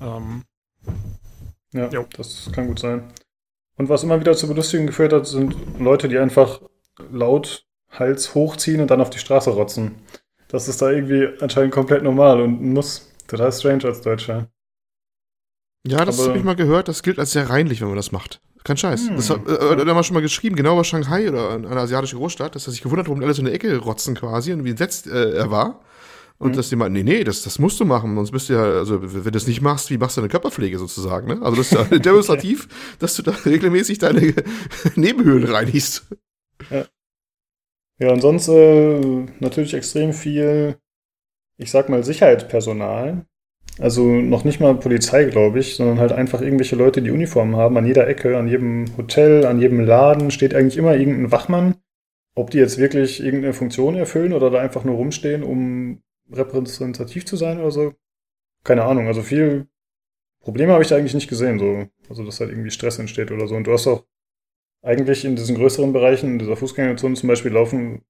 Ähm, 0.00 0.42
ja, 1.72 1.88
jo. 1.88 2.06
das 2.16 2.50
kann 2.52 2.66
gut 2.66 2.80
sein. 2.80 3.12
Und 3.76 3.88
was 3.88 4.02
immer 4.02 4.18
wieder 4.18 4.34
zu 4.34 4.48
Belustigung 4.48 4.86
geführt 4.86 5.12
hat, 5.12 5.26
sind 5.26 5.54
Leute, 5.78 6.08
die 6.08 6.18
einfach 6.18 6.60
laut 7.10 7.64
Hals 7.90 8.34
hochziehen 8.34 8.80
und 8.80 8.90
dann 8.90 9.00
auf 9.00 9.10
die 9.10 9.18
Straße 9.18 9.50
rotzen. 9.50 9.94
Das 10.48 10.68
ist 10.68 10.82
da 10.82 10.90
irgendwie 10.90 11.28
anscheinend 11.40 11.72
komplett 11.72 12.02
normal 12.02 12.40
und 12.40 12.60
muss. 12.60 13.06
Total 13.28 13.52
strange 13.52 13.84
als 13.84 14.00
Deutscher. 14.00 14.48
Ja, 15.86 16.04
das 16.04 16.26
habe 16.26 16.36
ich 16.36 16.44
mal 16.44 16.56
gehört. 16.56 16.88
Das 16.88 17.02
gilt 17.02 17.18
als 17.18 17.32
sehr 17.32 17.48
reinlich, 17.48 17.80
wenn 17.80 17.88
man 17.88 17.96
das 17.96 18.10
macht. 18.10 18.40
Kein 18.64 18.76
Scheiß. 18.76 19.08
Hm, 19.08 19.16
das 19.16 19.30
hat, 19.30 19.46
äh, 19.46 19.56
da 19.58 19.78
haben 19.78 19.86
wir 19.86 20.02
schon 20.02 20.14
mal 20.14 20.20
geschrieben, 20.20 20.56
genau 20.56 20.76
bei 20.76 20.84
Shanghai 20.84 21.28
oder 21.28 21.52
einer 21.52 21.76
asiatischen 21.76 22.18
Großstadt, 22.18 22.54
dass 22.54 22.66
er 22.66 22.72
sich 22.72 22.82
gewundert 22.82 23.06
hat, 23.06 23.10
warum 23.10 23.22
alle 23.22 23.32
so 23.32 23.40
in 23.40 23.46
der 23.46 23.54
Ecke 23.54 23.76
rotzen 23.78 24.14
quasi 24.14 24.52
und 24.52 24.64
wie 24.64 24.70
entsetzt 24.70 25.06
äh, 25.06 25.32
er 25.32 25.50
war. 25.50 25.80
Und 26.40 26.52
mhm. 26.52 26.56
dass 26.56 26.70
die 26.70 26.76
meinten, 26.76 26.94
nee, 26.94 27.02
nee, 27.02 27.22
das, 27.22 27.42
das 27.42 27.58
musst 27.58 27.78
du 27.80 27.84
machen, 27.84 28.14
sonst 28.14 28.30
bist 28.30 28.48
du 28.48 28.54
ja, 28.54 28.62
also 28.62 29.02
wenn 29.02 29.22
du 29.24 29.30
das 29.30 29.46
nicht 29.46 29.60
machst, 29.60 29.90
wie 29.90 29.98
machst 29.98 30.16
du 30.16 30.22
deine 30.22 30.30
Körperpflege 30.30 30.78
sozusagen, 30.78 31.28
ne? 31.28 31.42
Also 31.42 31.56
das 31.56 31.70
ist 31.70 31.72
ja 31.72 31.84
demonstrativ, 31.98 32.66
dass 32.98 33.14
du 33.14 33.22
da 33.22 33.32
regelmäßig 33.44 33.98
deine 33.98 34.34
Nebenhöhlen 34.96 35.44
reinigst. 35.44 36.06
Ja. 36.70 36.86
Ja, 37.98 38.12
und 38.12 38.22
sonst 38.22 38.48
äh, 38.48 39.26
natürlich 39.40 39.74
extrem 39.74 40.14
viel, 40.14 40.76
ich 41.58 41.70
sag 41.70 41.90
mal, 41.90 42.02
Sicherheitspersonal. 42.02 43.26
Also 43.78 44.02
noch 44.02 44.44
nicht 44.44 44.60
mal 44.60 44.74
Polizei, 44.74 45.24
glaube 45.24 45.58
ich, 45.58 45.76
sondern 45.76 45.98
halt 45.98 46.12
einfach 46.12 46.40
irgendwelche 46.40 46.76
Leute, 46.76 47.02
die 47.02 47.10
Uniformen 47.10 47.56
haben. 47.56 47.76
An 47.76 47.84
jeder 47.84 48.08
Ecke, 48.08 48.38
an 48.38 48.48
jedem 48.48 48.86
Hotel, 48.96 49.44
an 49.44 49.60
jedem 49.60 49.80
Laden 49.80 50.30
steht 50.30 50.54
eigentlich 50.54 50.78
immer 50.78 50.96
irgendein 50.96 51.30
Wachmann. 51.32 51.74
Ob 52.34 52.50
die 52.50 52.58
jetzt 52.58 52.78
wirklich 52.78 53.22
irgendeine 53.22 53.52
Funktion 53.52 53.94
erfüllen 53.96 54.32
oder 54.32 54.48
da 54.48 54.58
einfach 54.58 54.84
nur 54.84 54.96
rumstehen, 54.96 55.42
um 55.42 56.00
repräsentativ 56.32 57.26
zu 57.26 57.36
sein 57.36 57.60
oder 57.60 57.70
so. 57.70 57.94
Keine 58.64 58.84
Ahnung. 58.84 59.06
Also 59.06 59.22
viel 59.22 59.68
Probleme 60.40 60.72
habe 60.72 60.82
ich 60.82 60.88
da 60.88 60.96
eigentlich 60.96 61.14
nicht 61.14 61.28
gesehen. 61.28 61.58
So. 61.58 61.88
Also 62.08 62.24
dass 62.24 62.40
halt 62.40 62.50
irgendwie 62.50 62.70
Stress 62.70 62.98
entsteht 62.98 63.30
oder 63.30 63.46
so. 63.46 63.54
Und 63.54 63.66
du 63.66 63.72
hast 63.72 63.86
auch 63.86 64.04
eigentlich 64.82 65.24
in 65.24 65.36
diesen 65.36 65.56
größeren 65.56 65.92
Bereichen, 65.92 66.32
in 66.32 66.38
dieser 66.38 66.56
Fußgängerzone 66.56 67.14
zum 67.14 67.28
Beispiel, 67.28 67.52
laufen 67.52 68.02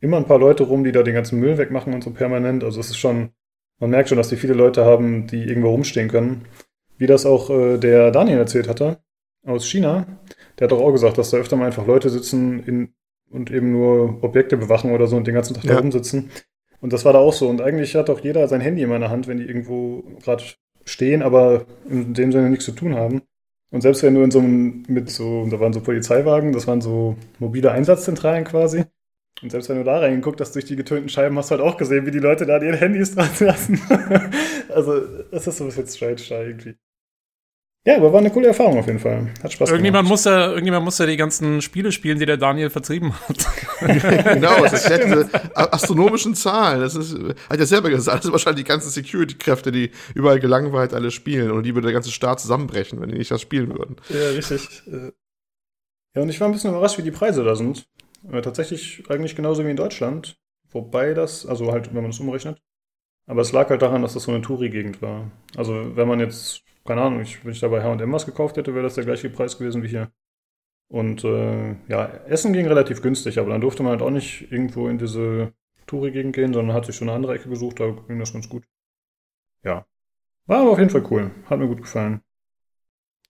immer 0.00 0.16
ein 0.16 0.26
paar 0.26 0.38
Leute 0.38 0.64
rum, 0.64 0.84
die 0.84 0.92
da 0.92 1.02
den 1.02 1.14
ganzen 1.14 1.38
Müll 1.38 1.58
wegmachen 1.58 1.94
und 1.94 2.02
so 2.02 2.10
permanent. 2.10 2.64
Also 2.64 2.80
es 2.80 2.90
ist 2.90 2.98
schon 2.98 3.32
man 3.80 3.90
merkt 3.90 4.10
schon, 4.10 4.18
dass 4.18 4.28
die 4.28 4.36
viele 4.36 4.54
Leute 4.54 4.84
haben, 4.84 5.26
die 5.26 5.42
irgendwo 5.42 5.70
rumstehen 5.70 6.08
können. 6.08 6.44
Wie 6.98 7.06
das 7.06 7.24
auch 7.24 7.48
äh, 7.48 7.78
der 7.78 8.10
Daniel 8.10 8.38
erzählt 8.38 8.68
hatte, 8.68 9.02
aus 9.44 9.66
China. 9.66 10.06
Der 10.58 10.66
hat 10.66 10.72
doch 10.72 10.80
auch 10.80 10.92
gesagt, 10.92 11.16
dass 11.16 11.30
da 11.30 11.38
öfter 11.38 11.56
mal 11.56 11.66
einfach 11.66 11.86
Leute 11.86 12.10
sitzen 12.10 12.62
in, 12.64 12.94
und 13.30 13.50
eben 13.50 13.72
nur 13.72 14.22
Objekte 14.22 14.58
bewachen 14.58 14.92
oder 14.92 15.06
so 15.06 15.16
und 15.16 15.26
den 15.26 15.34
ganzen 15.34 15.54
Tag 15.54 15.64
ja. 15.64 15.74
da 15.74 15.80
rumsitzen. 15.80 16.30
Und 16.80 16.92
das 16.92 17.04
war 17.04 17.12
da 17.12 17.18
auch 17.18 17.32
so. 17.32 17.48
Und 17.48 17.60
eigentlich 17.60 17.94
hat 17.94 18.10
auch 18.10 18.20
jeder 18.20 18.48
sein 18.48 18.60
Handy 18.60 18.82
in 18.82 18.88
meiner 18.88 19.10
Hand, 19.10 19.26
wenn 19.26 19.38
die 19.38 19.44
irgendwo 19.44 20.02
gerade 20.22 20.42
stehen, 20.84 21.22
aber 21.22 21.66
in 21.88 22.14
dem 22.14 22.32
Sinne 22.32 22.50
nichts 22.50 22.64
zu 22.64 22.72
tun 22.72 22.94
haben. 22.94 23.22
Und 23.70 23.82
selbst 23.82 24.02
wenn 24.02 24.14
du 24.14 24.22
in 24.22 24.30
so 24.30 24.40
einem, 24.40 24.84
mit 24.88 25.10
so, 25.10 25.46
da 25.48 25.60
waren 25.60 25.72
so 25.72 25.80
Polizeiwagen, 25.80 26.52
das 26.52 26.66
waren 26.66 26.80
so 26.80 27.16
mobile 27.38 27.70
Einsatzzentralen 27.70 28.44
quasi. 28.44 28.84
Und 29.42 29.50
selbst 29.50 29.68
wenn 29.68 29.78
du 29.78 29.84
da 29.84 29.98
reingeguckt 29.98 30.40
hast 30.40 30.54
durch 30.54 30.64
die 30.64 30.76
getönten 30.76 31.08
Scheiben, 31.08 31.38
hast 31.38 31.50
du 31.50 31.56
halt 31.56 31.62
auch 31.62 31.76
gesehen, 31.76 32.04
wie 32.04 32.10
die 32.10 32.18
Leute 32.18 32.46
da 32.46 32.60
ihre 32.60 32.76
Handys 32.76 33.14
dran 33.14 33.30
lassen. 33.38 33.80
also, 34.68 35.00
das 35.30 35.46
ist 35.46 35.58
so 35.58 35.64
ein 35.64 35.68
bisschen 35.68 35.86
strange 35.86 36.22
da 36.28 36.42
irgendwie. 36.42 36.74
Ja, 37.86 37.96
aber 37.96 38.12
war 38.12 38.18
eine 38.18 38.30
coole 38.30 38.48
Erfahrung 38.48 38.78
auf 38.78 38.86
jeden 38.86 38.98
Fall. 38.98 39.32
Hat 39.42 39.52
Spaß 39.54 39.70
irgendjemand 39.70 40.04
gemacht. 40.04 40.10
Muss 40.10 40.24
ja, 40.24 40.48
irgendjemand 40.50 40.84
muss 40.84 40.98
ja 40.98 41.06
die 41.06 41.16
ganzen 41.16 41.62
Spiele 41.62 41.92
spielen, 41.92 42.18
die 42.18 42.26
der 42.26 42.36
Daniel 42.36 42.68
vertrieben 42.68 43.14
hat. 43.14 43.46
genau, 43.80 44.62
das 44.62 44.84
ist 44.84 44.88
ja 44.90 45.26
astronomischen 45.54 46.34
Zahlen. 46.34 46.80
Das 46.80 46.94
ist, 46.94 47.16
hat 47.16 47.58
er 47.58 47.66
selber 47.66 47.88
gesagt, 47.88 48.18
das 48.18 48.24
sind 48.24 48.32
wahrscheinlich 48.32 48.64
die 48.64 48.68
ganzen 48.68 48.90
Security-Kräfte, 48.90 49.72
die 49.72 49.92
überall 50.14 50.40
gelangweilt 50.40 50.92
alle 50.92 51.10
spielen 51.10 51.50
und 51.52 51.62
die 51.62 51.74
würde 51.74 51.86
der 51.86 51.94
ganze 51.94 52.10
Staat 52.10 52.40
zusammenbrechen, 52.40 53.00
wenn 53.00 53.08
die 53.08 53.16
nicht 53.16 53.30
das 53.30 53.40
spielen 53.40 53.70
würden. 53.70 53.96
Ja, 54.10 54.28
richtig. 54.28 54.82
Äh, 54.86 55.12
ja, 56.14 56.22
und 56.22 56.28
ich 56.28 56.38
war 56.38 56.48
ein 56.48 56.52
bisschen 56.52 56.70
überrascht, 56.70 56.98
wie 56.98 57.02
die 57.02 57.10
Preise 57.10 57.44
da 57.44 57.56
sind. 57.56 57.86
Äh, 58.30 58.42
tatsächlich 58.42 59.04
eigentlich 59.08 59.36
genauso 59.36 59.64
wie 59.64 59.70
in 59.70 59.76
Deutschland. 59.76 60.36
Wobei 60.70 61.14
das, 61.14 61.46
also 61.46 61.72
halt, 61.72 61.94
wenn 61.94 62.02
man 62.02 62.10
es 62.10 62.20
umrechnet. 62.20 62.60
Aber 63.26 63.40
es 63.40 63.52
lag 63.52 63.70
halt 63.70 63.80
daran, 63.80 64.02
dass 64.02 64.14
das 64.14 64.24
so 64.24 64.32
eine 64.32 64.42
Touri-Gegend 64.42 65.00
war. 65.00 65.30
Also, 65.56 65.96
wenn 65.96 66.08
man 66.08 66.20
jetzt 66.20 66.62
keine 66.84 67.02
Ahnung, 67.02 67.20
ich, 67.20 67.44
wenn 67.44 67.52
ich 67.52 67.60
da 67.60 67.68
bei 67.68 67.82
H&M 67.82 68.12
was 68.12 68.26
gekauft 68.26 68.56
hätte, 68.56 68.74
wäre 68.74 68.84
das 68.84 68.94
der 68.94 69.04
gleiche 69.04 69.30
Preis 69.30 69.58
gewesen 69.58 69.82
wie 69.82 69.88
hier. 69.88 70.10
Und 70.88 71.24
äh, 71.24 71.76
ja, 71.88 72.06
Essen 72.26 72.52
ging 72.52 72.66
relativ 72.66 73.00
günstig, 73.00 73.38
aber 73.38 73.50
dann 73.50 73.60
durfte 73.60 73.82
man 73.82 73.92
halt 73.92 74.02
auch 74.02 74.10
nicht 74.10 74.50
irgendwo 74.50 74.88
in 74.88 74.98
diese 74.98 75.52
Touri-Gegend 75.86 76.34
gehen, 76.34 76.52
sondern 76.52 76.74
hat 76.74 76.86
sich 76.86 76.96
schon 76.96 77.08
eine 77.08 77.16
andere 77.16 77.34
Ecke 77.34 77.48
gesucht, 77.48 77.78
da 77.78 77.90
ging 77.90 78.18
das 78.18 78.32
ganz 78.32 78.48
gut. 78.48 78.64
Ja. 79.62 79.86
War 80.46 80.62
aber 80.62 80.70
auf 80.72 80.78
jeden 80.78 80.90
Fall 80.90 81.04
cool. 81.10 81.30
Hat 81.46 81.58
mir 81.58 81.68
gut 81.68 81.82
gefallen. 81.82 82.22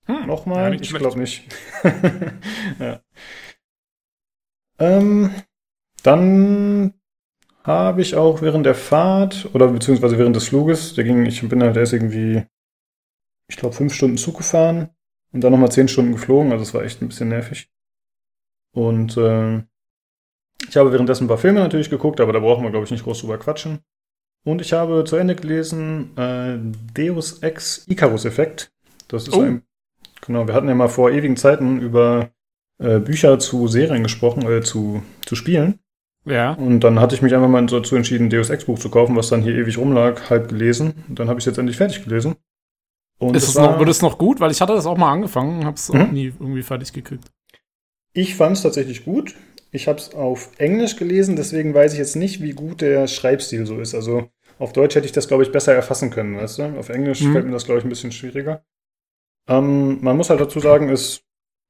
Hm, 0.07 0.27
Nochmal? 0.27 0.75
Ja, 0.75 0.81
ich 0.81 0.95
glaube 0.95 1.19
nicht. 1.19 1.45
ja. 2.79 3.01
ähm, 4.79 5.31
dann 6.03 6.95
habe 7.63 8.01
ich 8.01 8.15
auch 8.15 8.41
während 8.41 8.65
der 8.65 8.75
Fahrt 8.75 9.51
oder 9.53 9.69
beziehungsweise 9.69 10.19
während 10.19 10.35
des 10.35 10.49
Fluges, 10.49 10.95
der 10.95 11.05
ging, 11.05 11.27
ich 11.27 11.47
bin 11.47 11.63
halt 11.63 11.77
erst 11.77 11.93
irgendwie 11.93 12.47
ich 13.51 13.57
glaube, 13.57 13.75
fünf 13.75 13.93
Stunden 13.93 14.17
Zug 14.17 14.39
gefahren 14.39 14.91
und 15.33 15.43
dann 15.43 15.53
nochmal 15.53 15.73
zehn 15.73 15.89
Stunden 15.89 16.13
geflogen. 16.13 16.53
Also 16.53 16.63
es 16.63 16.73
war 16.73 16.85
echt 16.85 17.03
ein 17.03 17.09
bisschen 17.09 17.29
nervig. 17.29 17.69
Und 18.73 19.17
äh, 19.17 19.59
ich 20.69 20.77
habe 20.77 20.93
währenddessen 20.93 21.25
ein 21.25 21.29
paar 21.29 21.39
Filme 21.39 21.59
natürlich 21.59 21.91
geguckt, 21.91 22.21
aber 22.21 22.33
da 22.33 22.39
brauchen 22.39 22.63
wir, 22.63 22.71
glaube 22.71 22.85
ich, 22.85 22.93
nicht 22.93 23.03
groß 23.03 23.21
drüber 23.21 23.39
quatschen. 23.39 23.81
Und 24.45 24.61
ich 24.61 24.73
habe 24.73 25.05
zu 25.05 25.17
Ende 25.17 25.35
gelesen 25.35 26.17
äh, 26.17 26.59
Deus 26.95 27.43
Ex 27.43 27.85
Icarus 27.89 28.25
Effekt. 28.25 28.73
Das 29.09 29.27
ist 29.27 29.35
oh. 29.35 29.43
ein. 29.43 29.63
Genau, 30.25 30.47
wir 30.47 30.55
hatten 30.55 30.69
ja 30.69 30.75
mal 30.75 30.89
vor 30.89 31.11
ewigen 31.11 31.37
Zeiten 31.37 31.81
über 31.81 32.31
äh, 32.79 33.01
Bücher 33.01 33.39
zu 33.39 33.67
Serien 33.67 34.05
gesprochen, 34.05 34.43
äh, 34.49 34.63
zu, 34.63 35.03
zu 35.27 35.35
Spielen. 35.35 35.81
Ja. 36.25 36.53
Und 36.53 36.81
dann 36.81 37.01
hatte 37.01 37.17
ich 37.17 37.23
mich 37.23 37.35
einfach 37.35 37.49
mal 37.49 37.67
dazu 37.67 37.97
entschieden, 37.97 38.31
Deus 38.31 38.51
Ex 38.51 38.67
Buch 38.67 38.79
zu 38.79 38.91
kaufen, 38.91 39.17
was 39.17 39.29
dann 39.29 39.43
hier 39.43 39.57
ewig 39.57 39.77
rumlag, 39.77 40.31
halb 40.31 40.49
gelesen. 40.49 41.05
Und 41.09 41.19
dann 41.19 41.29
habe 41.29 41.41
ich 41.41 41.43
es 41.43 41.47
jetzt 41.47 41.59
endlich 41.59 41.77
fertig 41.77 42.05
gelesen. 42.05 42.37
Und 43.21 43.37
ist 43.37 43.49
es 43.49 43.55
noch, 43.55 43.79
wird 43.79 43.89
es 43.89 44.03
noch 44.03 44.19
gut? 44.19 44.41
Weil 44.41 44.51
ich 44.51 44.61
hatte 44.61 44.73
das 44.73 44.87
auch 44.87 44.97
mal 44.97 45.13
angefangen, 45.13 45.65
habe 45.65 45.77
es 45.77 45.93
mhm. 45.93 46.01
auch 46.01 46.11
nie 46.11 46.33
irgendwie 46.41 46.63
fertig 46.63 46.93
gekriegt. 46.93 47.31
Ich 48.13 48.35
fand 48.35 48.57
es 48.57 48.63
tatsächlich 48.63 49.05
gut. 49.05 49.37
Ich 49.71 49.87
habe 49.87 49.99
es 49.99 50.15
auf 50.15 50.51
Englisch 50.59 50.97
gelesen, 50.97 51.37
deswegen 51.37 51.75
weiß 51.75 51.93
ich 51.93 51.99
jetzt 51.99 52.17
nicht, 52.17 52.43
wie 52.43 52.51
gut 52.51 52.81
der 52.81 53.07
Schreibstil 53.07 53.67
so 53.67 53.79
ist. 53.79 53.95
Also 53.95 54.29
auf 54.59 54.73
Deutsch 54.73 54.97
hätte 54.97 55.07
ich 55.07 55.13
das, 55.13 55.29
glaube 55.29 55.43
ich, 55.43 55.53
besser 55.53 55.75
erfassen 55.75 56.11
können, 56.11 56.37
weißt 56.37 56.59
du? 56.59 56.79
Auf 56.79 56.89
Englisch 56.89 57.21
mhm. 57.21 57.33
fällt 57.33 57.47
mir 57.47 57.53
das, 57.53 57.67
glaube 57.67 57.79
ich, 57.79 57.85
ein 57.85 57.91
bisschen 57.91 58.11
schwieriger. 58.11 58.65
Ähm, 59.49 59.99
man 60.01 60.17
muss 60.17 60.31
halt 60.31 60.41
dazu 60.41 60.59
sagen, 60.59 60.89
es 60.89 61.23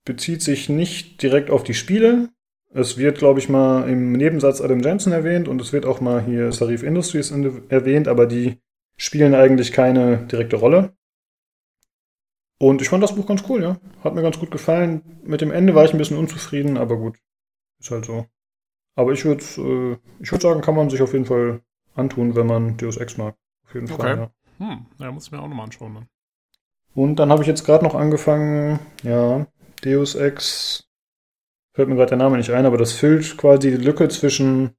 bezieht 0.04 0.42
sich 0.42 0.69
nicht 0.69 1.23
direkt 1.23 1.50
auf 1.50 1.64
die 1.64 1.75
Spiele. 1.75 2.30
Es 2.73 2.97
wird, 2.97 3.19
glaube 3.19 3.40
ich, 3.40 3.49
mal 3.49 3.88
im 3.88 4.12
Nebensatz 4.12 4.61
Adam 4.61 4.80
Jensen 4.80 5.12
erwähnt 5.12 5.49
und 5.49 5.61
es 5.61 5.73
wird 5.73 5.85
auch 5.85 6.00
mal 6.00 6.23
hier 6.23 6.52
Sarif 6.52 6.85
Industries 6.85 7.33
erwähnt, 7.69 8.07
aber 8.07 8.26
die 8.26 8.59
spielen 8.97 9.35
eigentlich 9.35 9.73
keine 9.73 10.19
direkte 10.30 10.57
Rolle. 10.57 10.95
Und 12.62 12.83
ich 12.83 12.90
fand 12.90 13.02
das 13.02 13.14
Buch 13.14 13.26
ganz 13.26 13.43
cool, 13.49 13.62
ja. 13.62 13.79
Hat 14.05 14.14
mir 14.14 14.21
ganz 14.21 14.38
gut 14.38 14.50
gefallen. 14.50 15.00
Mit 15.25 15.40
dem 15.40 15.50
Ende 15.50 15.75
war 15.75 15.87
ich 15.87 15.95
ein 15.95 15.99
bisschen 15.99 16.19
unzufrieden, 16.19 16.76
aber 16.76 16.99
gut. 16.99 17.19
Ist 17.81 17.90
halt 17.90 18.05
so. 18.05 18.26
Aber 18.95 19.12
ich 19.12 19.25
würde 19.25 19.43
äh, 19.43 19.97
ich 20.23 20.31
würd 20.31 20.43
sagen, 20.43 20.61
kann 20.61 20.75
man 20.75 20.90
sich 20.90 21.00
auf 21.00 21.14
jeden 21.14 21.25
Fall 21.25 21.62
antun, 21.95 22.37
wenn 22.37 22.47
man 22.47 22.76
Deus 22.76 22.99
Ex 22.99 23.17
mag. 23.17 23.35
Auf 23.64 23.75
jeden 23.75 23.90
okay. 23.90 24.02
Fall. 24.02 24.31
Ja. 24.59 24.67
Hm, 24.67 24.87
ja, 24.99 25.11
muss 25.11 25.26
ich 25.26 25.33
mir 25.33 25.40
auch 25.40 25.49
nochmal 25.49 25.64
anschauen. 25.64 25.95
Dann. 25.95 26.09
Und 26.95 27.17
dann 27.17 27.31
habe 27.31 27.43
ich 27.43 27.49
jetzt 27.49 27.64
gerade 27.64 27.83
noch 27.83 27.95
angefangen, 27.95 28.79
ja, 29.02 29.47
Deus 29.83 30.14
Ex. 30.14 30.87
Fällt 31.73 31.88
mir 31.88 31.95
gerade 31.95 32.11
der 32.11 32.19
Name 32.19 32.37
nicht 32.37 32.50
ein, 32.50 32.67
aber 32.67 32.76
das 32.76 32.93
füllt 32.93 33.38
quasi 33.38 33.71
die 33.71 33.83
Lücke 33.83 34.09
zwischen 34.09 34.76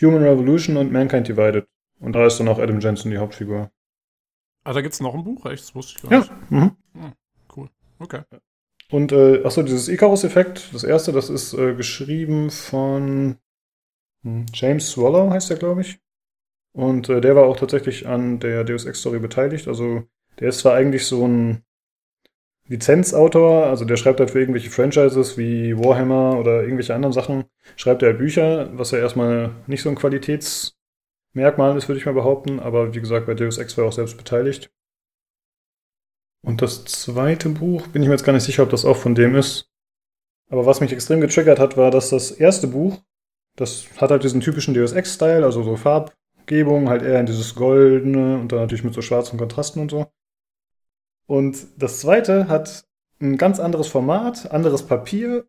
Human 0.00 0.22
Revolution 0.22 0.76
und 0.76 0.92
Mankind 0.92 1.26
Divided. 1.26 1.66
Und 1.98 2.12
da 2.12 2.24
ist 2.24 2.38
dann 2.38 2.46
auch 2.46 2.60
Adam 2.60 2.78
Jensen 2.78 3.10
die 3.10 3.18
Hauptfigur. 3.18 3.72
Ah, 4.68 4.74
da 4.74 4.82
gibt 4.82 4.92
es 4.92 5.00
noch 5.00 5.14
ein 5.14 5.24
Buch, 5.24 5.46
echt? 5.46 5.62
Das 5.62 5.74
wusste 5.74 5.94
ich 5.96 6.02
gar 6.02 6.18
nicht. 6.18 6.28
Ja. 6.28 6.36
Mhm. 6.50 6.76
Hm, 6.92 7.12
cool. 7.56 7.70
Okay. 8.00 8.20
Und, 8.90 9.12
äh, 9.12 9.42
achso, 9.42 9.62
dieses 9.62 9.88
Icarus-Effekt, 9.88 10.74
das 10.74 10.84
erste, 10.84 11.10
das 11.10 11.30
ist 11.30 11.54
äh, 11.54 11.74
geschrieben 11.74 12.50
von 12.50 13.36
hm, 14.24 14.44
James 14.52 14.90
Swallow, 14.90 15.30
heißt 15.30 15.48
der, 15.48 15.56
glaube 15.56 15.80
ich. 15.80 16.00
Und 16.74 17.08
äh, 17.08 17.22
der 17.22 17.34
war 17.34 17.46
auch 17.46 17.56
tatsächlich 17.56 18.06
an 18.06 18.40
der 18.40 18.62
Deus 18.64 18.84
Ex-Story 18.84 19.20
beteiligt. 19.20 19.68
Also, 19.68 20.02
der 20.38 20.50
ist 20.50 20.58
zwar 20.58 20.74
eigentlich 20.74 21.06
so 21.06 21.26
ein 21.26 21.62
Lizenzautor, 22.66 23.68
also 23.68 23.86
der 23.86 23.96
schreibt 23.96 24.20
halt 24.20 24.32
für 24.32 24.40
irgendwelche 24.40 24.68
Franchises 24.68 25.38
wie 25.38 25.78
Warhammer 25.78 26.38
oder 26.38 26.60
irgendwelche 26.60 26.94
anderen 26.94 27.14
Sachen, 27.14 27.46
schreibt 27.76 28.02
er 28.02 28.10
halt 28.10 28.18
Bücher, 28.18 28.68
was 28.76 28.90
ja 28.90 28.98
erstmal 28.98 29.52
nicht 29.66 29.80
so 29.80 29.88
ein 29.88 29.96
Qualitäts- 29.96 30.77
Merkmal 31.32 31.76
ist, 31.76 31.88
würde 31.88 31.98
ich 31.98 32.06
mal 32.06 32.12
behaupten. 32.12 32.60
Aber 32.60 32.94
wie 32.94 33.00
gesagt, 33.00 33.26
bei 33.26 33.34
Deus 33.34 33.58
Ex 33.58 33.76
war 33.76 33.84
er 33.84 33.88
auch 33.88 33.92
selbst 33.92 34.16
beteiligt. 34.16 34.70
Und 36.42 36.62
das 36.62 36.84
zweite 36.84 37.48
Buch, 37.48 37.86
bin 37.88 38.02
ich 38.02 38.08
mir 38.08 38.14
jetzt 38.14 38.24
gar 38.24 38.32
nicht 38.32 38.44
sicher, 38.44 38.62
ob 38.62 38.70
das 38.70 38.84
auch 38.84 38.96
von 38.96 39.14
dem 39.14 39.34
ist. 39.34 39.70
Aber 40.50 40.66
was 40.66 40.80
mich 40.80 40.92
extrem 40.92 41.20
getriggert 41.20 41.58
hat, 41.58 41.76
war, 41.76 41.90
dass 41.90 42.10
das 42.10 42.30
erste 42.30 42.68
Buch, 42.68 43.02
das 43.56 43.86
hat 43.98 44.10
halt 44.10 44.24
diesen 44.24 44.40
typischen 44.40 44.72
Deus 44.72 44.92
Ex-Style, 44.92 45.44
also 45.44 45.62
so 45.62 45.76
Farbgebung, 45.76 46.88
halt 46.88 47.02
eher 47.02 47.20
in 47.20 47.26
dieses 47.26 47.54
Goldene 47.54 48.38
und 48.38 48.52
dann 48.52 48.60
natürlich 48.60 48.84
mit 48.84 48.94
so 48.94 49.02
schwarzen 49.02 49.38
Kontrasten 49.38 49.82
und 49.82 49.90
so. 49.90 50.06
Und 51.26 51.66
das 51.76 52.00
zweite 52.00 52.48
hat 52.48 52.86
ein 53.20 53.36
ganz 53.36 53.60
anderes 53.60 53.88
Format, 53.88 54.50
anderes 54.50 54.86
Papier 54.86 55.46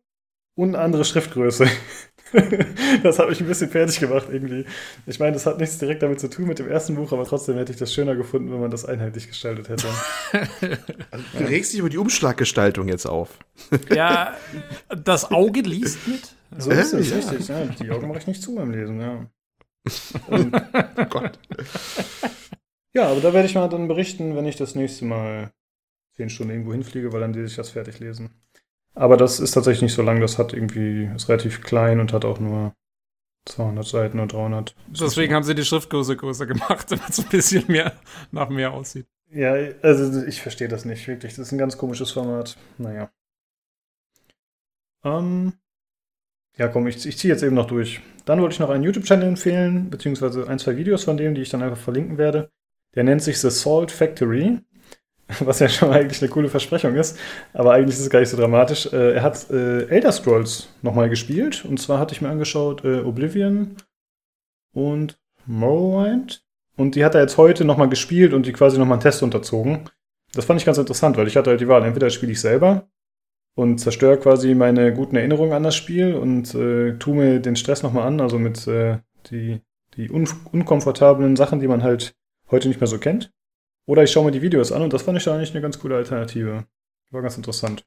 und 0.54 0.74
eine 0.74 0.84
andere 0.84 1.04
Schriftgröße. 1.04 1.66
das 3.02 3.18
hat 3.18 3.28
mich 3.28 3.40
ein 3.40 3.46
bisschen 3.46 3.70
fertig 3.70 4.00
gemacht 4.00 4.28
irgendwie. 4.30 4.64
Ich 5.06 5.18
meine, 5.18 5.32
das 5.32 5.46
hat 5.46 5.58
nichts 5.58 5.78
direkt 5.78 6.02
damit 6.02 6.20
zu 6.20 6.28
tun 6.28 6.46
mit 6.46 6.58
dem 6.58 6.68
ersten 6.68 6.94
Buch, 6.94 7.12
aber 7.12 7.24
trotzdem 7.24 7.56
hätte 7.56 7.72
ich 7.72 7.78
das 7.78 7.92
schöner 7.92 8.14
gefunden, 8.14 8.52
wenn 8.52 8.60
man 8.60 8.70
das 8.70 8.84
einheitlich 8.84 9.28
gestaltet 9.28 9.68
hätte. 9.68 9.88
Also, 11.10 11.24
du 11.38 11.44
regst 11.44 11.72
dich 11.72 11.80
über 11.80 11.88
die 11.88 11.98
Umschlaggestaltung 11.98 12.88
jetzt 12.88 13.06
auf. 13.06 13.38
ja, 13.94 14.36
das 15.04 15.30
Auge 15.30 15.60
liest 15.60 16.06
mit. 16.06 16.34
So 16.58 16.70
ist 16.70 16.92
es, 16.92 17.10
ja. 17.10 17.16
richtig. 17.16 17.48
Ja, 17.48 17.64
die 17.64 17.90
Augen 17.90 18.08
mache 18.08 18.18
ich 18.18 18.26
nicht 18.26 18.42
zu 18.42 18.54
beim 18.54 18.70
Lesen, 18.70 19.00
ja. 19.00 19.26
Und, 20.28 20.54
oh 20.54 21.04
Gott. 21.06 21.38
Ja, 22.94 23.08
aber 23.08 23.20
da 23.20 23.32
werde 23.32 23.46
ich 23.46 23.54
mal 23.54 23.68
dann 23.68 23.88
berichten, 23.88 24.36
wenn 24.36 24.46
ich 24.46 24.56
das 24.56 24.74
nächste 24.74 25.04
Mal 25.04 25.52
zehn 26.16 26.30
Stunden 26.30 26.52
irgendwo 26.52 26.72
hinfliege, 26.72 27.12
weil 27.12 27.20
dann 27.20 27.32
lese 27.32 27.46
ich 27.46 27.56
das 27.56 27.70
fertig 27.70 27.98
lesen. 28.00 28.30
Aber 28.94 29.16
das 29.16 29.40
ist 29.40 29.52
tatsächlich 29.52 29.82
nicht 29.82 29.94
so 29.94 30.02
lang. 30.02 30.20
Das 30.20 30.38
hat 30.38 30.52
irgendwie, 30.52 31.08
ist 31.14 31.28
relativ 31.28 31.62
klein 31.62 32.00
und 32.00 32.12
hat 32.12 32.24
auch 32.24 32.40
nur 32.40 32.74
200 33.46 33.86
Seiten 33.86 34.20
und 34.20 34.32
300. 34.32 34.74
Deswegen 34.88 35.34
haben 35.34 35.44
sie 35.44 35.54
die 35.54 35.64
Schriftgröße 35.64 36.16
größer 36.16 36.46
gemacht, 36.46 36.86
damit 36.90 37.08
es 37.08 37.18
ein 37.20 37.28
bisschen 37.28 37.64
mehr 37.68 37.94
nach 38.30 38.48
mehr 38.48 38.72
aussieht. 38.72 39.06
Ja, 39.32 39.54
also 39.82 40.24
ich 40.26 40.42
verstehe 40.42 40.68
das 40.68 40.84
nicht 40.84 41.06
wirklich. 41.06 41.34
Das 41.34 41.46
ist 41.46 41.52
ein 41.52 41.58
ganz 41.58 41.78
komisches 41.78 42.10
Format. 42.10 42.56
Naja. 42.78 43.10
Ähm, 45.04 45.52
ja, 46.56 46.68
komm, 46.68 46.86
ich, 46.88 47.06
ich 47.06 47.16
ziehe 47.16 47.32
jetzt 47.32 47.42
eben 47.42 47.54
noch 47.54 47.68
durch. 47.68 48.00
Dann 48.24 48.40
wollte 48.40 48.54
ich 48.54 48.60
noch 48.60 48.70
einen 48.70 48.84
YouTube-Channel 48.84 49.28
empfehlen, 49.28 49.88
beziehungsweise 49.88 50.48
ein, 50.48 50.58
zwei 50.58 50.76
Videos 50.76 51.04
von 51.04 51.16
dem, 51.16 51.34
die 51.34 51.42
ich 51.42 51.48
dann 51.48 51.62
einfach 51.62 51.78
verlinken 51.78 52.18
werde. 52.18 52.50
Der 52.94 53.04
nennt 53.04 53.22
sich 53.22 53.38
The 53.38 53.50
Salt 53.50 53.92
Factory. 53.92 54.58
was 55.40 55.60
ja 55.60 55.68
schon 55.68 55.90
eigentlich 55.90 56.20
eine 56.22 56.30
coole 56.30 56.48
Versprechung 56.48 56.94
ist. 56.94 57.18
Aber 57.52 57.72
eigentlich 57.72 57.96
ist 57.96 58.02
es 58.02 58.10
gar 58.10 58.20
nicht 58.20 58.28
so 58.28 58.36
dramatisch. 58.36 58.92
Äh, 58.92 59.14
er 59.14 59.22
hat 59.22 59.50
äh, 59.50 59.86
Elder 59.86 60.12
Scrolls 60.12 60.68
nochmal 60.82 61.08
gespielt. 61.08 61.64
Und 61.64 61.78
zwar 61.78 61.98
hatte 61.98 62.14
ich 62.14 62.20
mir 62.20 62.28
angeschaut 62.28 62.84
äh, 62.84 63.00
Oblivion 63.00 63.76
und 64.72 65.18
Morrowind. 65.46 66.42
Und 66.76 66.94
die 66.94 67.04
hat 67.04 67.14
er 67.14 67.20
jetzt 67.22 67.36
heute 67.36 67.64
nochmal 67.64 67.88
gespielt 67.88 68.32
und 68.32 68.46
die 68.46 68.52
quasi 68.52 68.78
nochmal 68.78 68.94
einen 68.94 69.02
Test 69.02 69.22
unterzogen. 69.22 69.90
Das 70.32 70.44
fand 70.44 70.60
ich 70.60 70.66
ganz 70.66 70.78
interessant, 70.78 71.16
weil 71.16 71.26
ich 71.26 71.36
hatte 71.36 71.50
halt 71.50 71.60
die 71.60 71.68
Wahl, 71.68 71.84
entweder 71.84 72.08
spiele 72.08 72.32
ich 72.32 72.40
selber 72.40 72.88
und 73.54 73.78
zerstöre 73.78 74.16
quasi 74.16 74.54
meine 74.54 74.94
guten 74.94 75.16
Erinnerungen 75.16 75.52
an 75.52 75.64
das 75.64 75.74
Spiel 75.74 76.14
und 76.14 76.54
äh, 76.54 76.96
tue 76.98 77.14
mir 77.14 77.40
den 77.40 77.56
Stress 77.56 77.82
nochmal 77.82 78.06
an, 78.06 78.20
also 78.20 78.38
mit 78.38 78.66
äh, 78.66 78.98
die, 79.30 79.60
die 79.94 80.10
un 80.10 80.28
unkomfortablen 80.52 81.36
Sachen, 81.36 81.60
die 81.60 81.68
man 81.68 81.82
halt 81.82 82.14
heute 82.50 82.68
nicht 82.68 82.80
mehr 82.80 82.86
so 82.86 82.98
kennt. 82.98 83.32
Oder 83.86 84.02
ich 84.04 84.12
schaue 84.12 84.26
mir 84.26 84.30
die 84.30 84.42
Videos 84.42 84.72
an 84.72 84.82
und 84.82 84.92
das 84.92 85.02
fand 85.02 85.18
ich 85.18 85.24
da 85.24 85.34
eigentlich 85.34 85.52
eine 85.52 85.60
ganz 85.60 85.78
coole 85.78 85.96
Alternative. 85.96 86.66
War 87.10 87.22
ganz 87.22 87.36
interessant. 87.36 87.84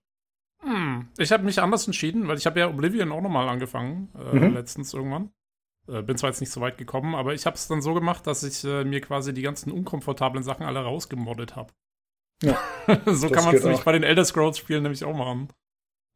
Hm, 0.61 1.09
ich 1.17 1.31
habe 1.31 1.43
mich 1.43 1.61
anders 1.61 1.85
entschieden, 1.85 2.27
weil 2.27 2.37
ich 2.37 2.45
habe 2.45 2.59
ja 2.59 2.67
Oblivion 2.67 3.11
auch 3.11 3.21
nochmal 3.21 3.47
angefangen, 3.49 4.09
äh, 4.17 4.35
mhm. 4.35 4.53
letztens 4.53 4.93
irgendwann. 4.93 5.31
Äh, 5.87 6.01
bin 6.01 6.17
zwar 6.17 6.29
jetzt 6.29 6.39
nicht 6.39 6.51
so 6.51 6.61
weit 6.61 6.77
gekommen, 6.77 7.15
aber 7.15 7.33
ich 7.33 7.45
habe 7.45 7.55
es 7.55 7.67
dann 7.67 7.81
so 7.81 7.93
gemacht, 7.93 8.25
dass 8.25 8.43
ich 8.43 8.63
äh, 8.63 8.85
mir 8.85 9.01
quasi 9.01 9.33
die 9.33 9.41
ganzen 9.41 9.71
unkomfortablen 9.71 10.43
Sachen 10.43 10.65
alle 10.65 10.79
rausgemoddet 10.79 11.55
habe. 11.55 11.73
Ja, 12.41 12.57
so 13.05 13.29
kann 13.29 13.45
man 13.45 13.55
es 13.55 13.63
nämlich 13.63 13.83
bei 13.83 13.91
den 13.91 14.03
Elder 14.03 14.25
Scrolls 14.25 14.57
Spielen 14.57 14.83
nämlich 14.83 15.03
auch 15.03 15.15
machen. 15.15 15.49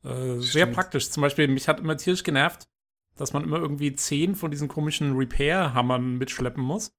Äh, 0.04 0.40
sehr 0.40 0.68
praktisch. 0.68 1.10
Zum 1.10 1.22
Beispiel, 1.22 1.48
mich 1.48 1.68
hat 1.68 1.80
immer 1.80 1.98
tierisch 1.98 2.24
genervt, 2.24 2.70
dass 3.16 3.34
man 3.34 3.44
immer 3.44 3.58
irgendwie 3.58 3.94
zehn 3.94 4.36
von 4.36 4.52
diesen 4.52 4.68
komischen 4.68 5.18
Repair-Hammern 5.18 6.18
mitschleppen 6.18 6.64
muss, 6.64 6.97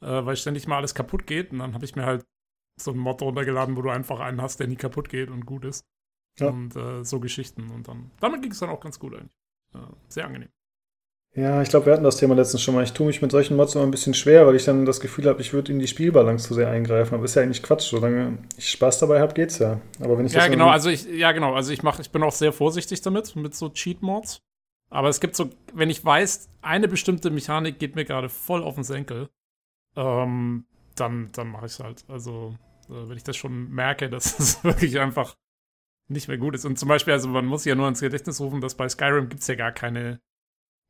äh, 0.00 0.24
weil 0.24 0.36
ständig 0.36 0.66
mal 0.66 0.76
alles 0.76 0.94
kaputt 0.94 1.26
geht. 1.26 1.52
Und 1.52 1.58
dann 1.58 1.74
habe 1.74 1.84
ich 1.84 1.96
mir 1.96 2.06
halt 2.06 2.24
so 2.80 2.92
ein 2.92 2.98
Mod 2.98 3.22
runtergeladen, 3.22 3.76
wo 3.76 3.82
du 3.82 3.90
einfach 3.90 4.20
einen 4.20 4.40
hast, 4.40 4.60
der 4.60 4.68
nie 4.68 4.76
kaputt 4.76 5.08
geht 5.08 5.30
und 5.30 5.46
gut 5.46 5.64
ist. 5.64 5.84
Ja. 6.38 6.48
Und 6.48 6.76
äh, 6.76 7.04
so 7.04 7.20
Geschichten. 7.20 7.70
Und 7.70 7.88
dann, 7.88 8.10
damit 8.20 8.42
ging 8.42 8.52
es 8.52 8.60
dann 8.60 8.70
auch 8.70 8.80
ganz 8.80 8.98
gut 8.98 9.14
eigentlich. 9.14 9.32
Äh, 9.74 9.78
sehr 10.08 10.26
angenehm. 10.26 10.50
Ja, 11.34 11.62
ich 11.62 11.68
glaube, 11.68 11.86
wir 11.86 11.92
hatten 11.92 12.04
das 12.04 12.16
Thema 12.16 12.34
letztens 12.34 12.62
schon 12.62 12.74
mal. 12.74 12.82
Ich 12.82 12.94
tue 12.94 13.06
mich 13.06 13.20
mit 13.20 13.30
solchen 13.30 13.56
Mods 13.56 13.74
immer 13.74 13.84
ein 13.84 13.90
bisschen 13.90 14.14
schwer, 14.14 14.46
weil 14.46 14.56
ich 14.56 14.64
dann 14.64 14.86
das 14.86 14.98
Gefühl 14.98 15.26
habe, 15.26 15.40
ich 15.40 15.52
würde 15.52 15.70
in 15.72 15.78
die 15.78 15.86
Spielbalance 15.86 16.48
zu 16.48 16.54
sehr 16.54 16.70
eingreifen. 16.70 17.14
Aber 17.14 17.24
ist 17.24 17.34
ja 17.34 17.42
eigentlich 17.42 17.62
Quatsch. 17.62 17.90
Solange 17.90 18.38
ich 18.56 18.70
Spaß 18.70 18.98
dabei 18.98 19.20
habe, 19.20 19.34
geht's 19.34 19.58
ja. 19.58 19.80
Aber 20.00 20.16
wenn 20.18 20.26
ich 20.26 20.32
ja, 20.32 20.48
genau. 20.48 20.68
Also 20.68 20.88
ich, 20.88 21.04
ja, 21.06 21.32
genau. 21.32 21.54
Also 21.54 21.72
ich 21.72 21.82
mache, 21.82 22.02
ich 22.02 22.10
bin 22.10 22.22
auch 22.22 22.32
sehr 22.32 22.52
vorsichtig 22.52 23.02
damit, 23.02 23.36
mit 23.36 23.54
so 23.54 23.68
Cheat-Mods. 23.68 24.40
Aber 24.90 25.08
es 25.08 25.20
gibt 25.20 25.36
so, 25.36 25.50
wenn 25.74 25.90
ich 25.90 26.04
weiß, 26.04 26.48
eine 26.62 26.88
bestimmte 26.88 27.30
Mechanik 27.30 27.78
geht 27.78 27.94
mir 27.94 28.06
gerade 28.06 28.30
voll 28.30 28.62
auf 28.62 28.74
den 28.74 28.84
Senkel, 28.84 29.28
ähm, 29.98 30.64
dann, 30.94 31.30
dann 31.32 31.48
mache 31.48 31.66
ich 31.66 31.72
es 31.72 31.80
halt. 31.80 32.04
Also, 32.08 32.56
äh, 32.88 33.08
wenn 33.08 33.16
ich 33.16 33.24
das 33.24 33.36
schon 33.36 33.70
merke, 33.70 34.08
dass 34.10 34.38
es 34.38 34.64
wirklich 34.64 34.98
einfach 34.98 35.36
nicht 36.08 36.28
mehr 36.28 36.38
gut 36.38 36.54
ist. 36.54 36.64
Und 36.64 36.78
zum 36.78 36.88
Beispiel, 36.88 37.12
also 37.12 37.28
man 37.28 37.44
muss 37.44 37.64
ja 37.66 37.74
nur 37.74 37.84
ans 37.84 38.00
Gedächtnis 38.00 38.40
rufen, 38.40 38.62
dass 38.62 38.76
bei 38.76 38.88
Skyrim 38.88 39.28
gibt 39.28 39.42
es 39.42 39.48
ja 39.48 39.56
gar 39.56 39.72
keine 39.72 40.20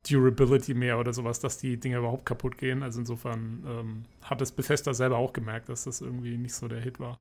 Durability 0.09 0.73
mehr 0.75 0.97
oder 0.97 1.11
sowas, 1.11 1.41
dass 1.41 1.57
die 1.57 1.77
Dinge 1.77 1.97
überhaupt 1.97 2.25
kaputt 2.25 2.57
gehen. 2.57 2.83
Also 2.83 3.01
insofern 3.01 3.63
ähm, 3.67 4.05
hat 4.21 4.41
es 4.41 4.53
Bethesda 4.53 4.93
selber 4.93 5.17
auch 5.17 5.33
gemerkt, 5.33 5.67
dass 5.67 5.83
das 5.83 5.99
irgendwie 5.99 6.37
nicht 6.37 6.53
so 6.53 6.69
der 6.69 6.79
Hit 6.79 7.01
war. 7.01 7.19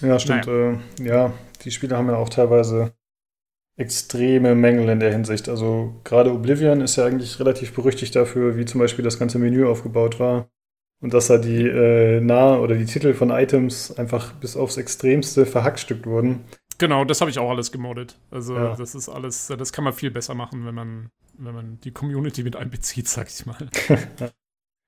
Ja, 0.00 0.18
stimmt. 0.20 0.46
Naja. 0.46 0.80
Äh, 0.98 1.04
ja, 1.04 1.32
die 1.64 1.70
Spiele 1.72 1.96
haben 1.96 2.06
ja 2.06 2.16
auch 2.16 2.28
teilweise 2.28 2.94
extreme 3.80 4.54
Mängel 4.54 4.88
in 4.90 5.00
der 5.00 5.10
Hinsicht. 5.10 5.48
Also 5.48 5.94
gerade 6.04 6.32
Oblivion 6.32 6.82
ist 6.82 6.96
ja 6.96 7.06
eigentlich 7.06 7.40
relativ 7.40 7.74
berüchtigt 7.74 8.14
dafür, 8.14 8.56
wie 8.56 8.66
zum 8.66 8.78
Beispiel 8.78 9.04
das 9.04 9.18
ganze 9.18 9.38
Menü 9.38 9.66
aufgebaut 9.66 10.20
war. 10.20 10.48
Und 11.00 11.14
dass 11.14 11.28
da 11.28 11.38
die 11.38 11.66
äh, 11.66 12.20
Nah- 12.20 12.58
oder 12.58 12.76
die 12.76 12.84
Titel 12.84 13.14
von 13.14 13.30
Items 13.30 13.90
einfach 13.96 14.34
bis 14.34 14.54
aufs 14.54 14.76
Extremste 14.76 15.46
verhackstückt 15.46 16.06
wurden. 16.06 16.44
Genau, 16.76 17.04
das 17.06 17.22
habe 17.22 17.30
ich 17.30 17.38
auch 17.38 17.48
alles 17.48 17.72
gemoddet. 17.72 18.18
Also 18.30 18.54
ja. 18.54 18.76
das 18.76 18.94
ist 18.94 19.08
alles, 19.08 19.46
das 19.46 19.72
kann 19.72 19.84
man 19.84 19.94
viel 19.94 20.10
besser 20.10 20.34
machen, 20.34 20.66
wenn 20.66 20.74
man, 20.74 21.08
wenn 21.38 21.54
man 21.54 21.80
die 21.80 21.92
Community 21.92 22.42
mit 22.42 22.56
einbezieht, 22.56 23.08
sag 23.08 23.28
ich 23.28 23.46
mal. 23.46 23.56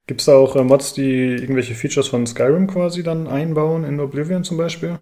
Gibt 0.06 0.20
es 0.20 0.26
da 0.26 0.34
auch 0.34 0.54
äh, 0.54 0.64
Mods, 0.64 0.92
die 0.92 1.34
irgendwelche 1.34 1.74
Features 1.74 2.08
von 2.08 2.26
Skyrim 2.26 2.66
quasi 2.66 3.02
dann 3.02 3.26
einbauen 3.26 3.84
in 3.84 4.00
Oblivion 4.00 4.44
zum 4.44 4.58
Beispiel? 4.58 4.98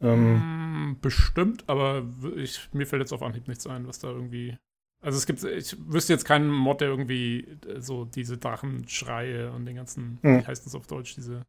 Ähm, 0.00 0.34
mm, 0.34 0.61
Bestimmt, 1.00 1.68
aber 1.68 2.06
ich, 2.36 2.68
mir 2.72 2.86
fällt 2.86 3.00
jetzt 3.00 3.12
auf 3.12 3.22
Anhieb 3.22 3.48
nichts 3.48 3.66
ein, 3.66 3.86
was 3.86 3.98
da 3.98 4.08
irgendwie. 4.08 4.56
Also 5.00 5.18
es 5.18 5.26
gibt, 5.26 5.42
ich 5.42 5.76
wüsste 5.92 6.12
jetzt 6.12 6.24
keinen 6.24 6.48
Mod, 6.48 6.80
der 6.80 6.88
irgendwie 6.88 7.40
äh, 7.66 7.80
so 7.80 8.04
diese 8.04 8.38
Drachenschreie 8.38 9.50
und 9.50 9.64
den 9.64 9.76
ganzen, 9.76 10.18
hm. 10.22 10.40
wie 10.40 10.46
heißt 10.46 10.64
das 10.64 10.74
auf 10.74 10.86
Deutsch, 10.86 11.16
diese 11.16 11.44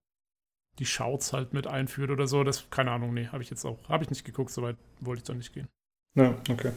die 0.80 0.86
Shouts 0.86 1.34
halt 1.34 1.54
mit 1.54 1.68
einführt 1.68 2.10
oder 2.10 2.28
so. 2.28 2.44
Das, 2.44 2.70
keine 2.70 2.92
Ahnung, 2.92 3.14
nee, 3.14 3.28
habe 3.28 3.44
ich 3.44 3.50
jetzt 3.50 3.66
auch, 3.66 3.78
habe 3.90 4.04
ich 4.04 4.10
nicht 4.10 4.26
geguckt, 4.26 4.52
soweit 4.52 4.78
wollte 5.00 5.20
ich 5.20 5.28
da 5.28 5.34
nicht 5.34 5.54
gehen. 5.54 5.68
Ja, 6.16 6.36
okay. 6.50 6.72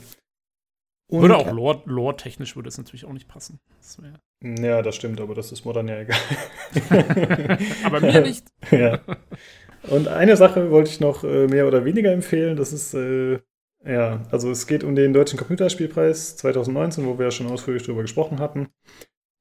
Und 1.09 1.23
würde 1.23 1.37
auch 1.37 1.53
lore-technisch 1.53 2.51
lore 2.51 2.57
würde 2.57 2.69
es 2.69 2.79
natürlich 2.79 3.05
auch 3.05 3.13
nicht 3.13 3.29
passen. 3.29 3.61
Das 3.79 3.99
ja, 4.43 4.83
das 4.83 4.97
stimmt, 4.97 5.21
aber 5.21 5.35
das 5.35 5.53
ist 5.53 5.65
Modern 5.65 5.89
ja 5.89 6.01
egal. 6.01 6.19
aber 7.85 8.01
mir 8.01 8.21
nicht. 8.23 8.47
ja. 8.71 9.01
Und 9.89 10.09
eine 10.09 10.37
Sache 10.37 10.71
wollte 10.71 10.91
ich 10.91 11.01
noch 11.01 11.23
äh, 11.23 11.47
mehr 11.47 11.67
oder 11.69 11.85
weniger 11.85 12.13
empfehlen. 12.13 12.57
Das 12.57 12.73
ist, 12.73 12.95
äh, 12.95 13.39
ja, 13.85 14.23
also 14.31 14.51
es 14.51 14.67
geht 14.67 14.83
um 14.83 14.97
den 14.97 15.13
Deutschen 15.13 15.39
Computerspielpreis 15.39 16.37
2019, 16.37 17.07
wo 17.07 17.19
wir 17.19 17.27
ja 17.27 17.31
schon 17.31 17.47
ausführlich 17.47 17.85
darüber 17.85 18.03
gesprochen 18.03 18.41
hatten. 18.41 18.69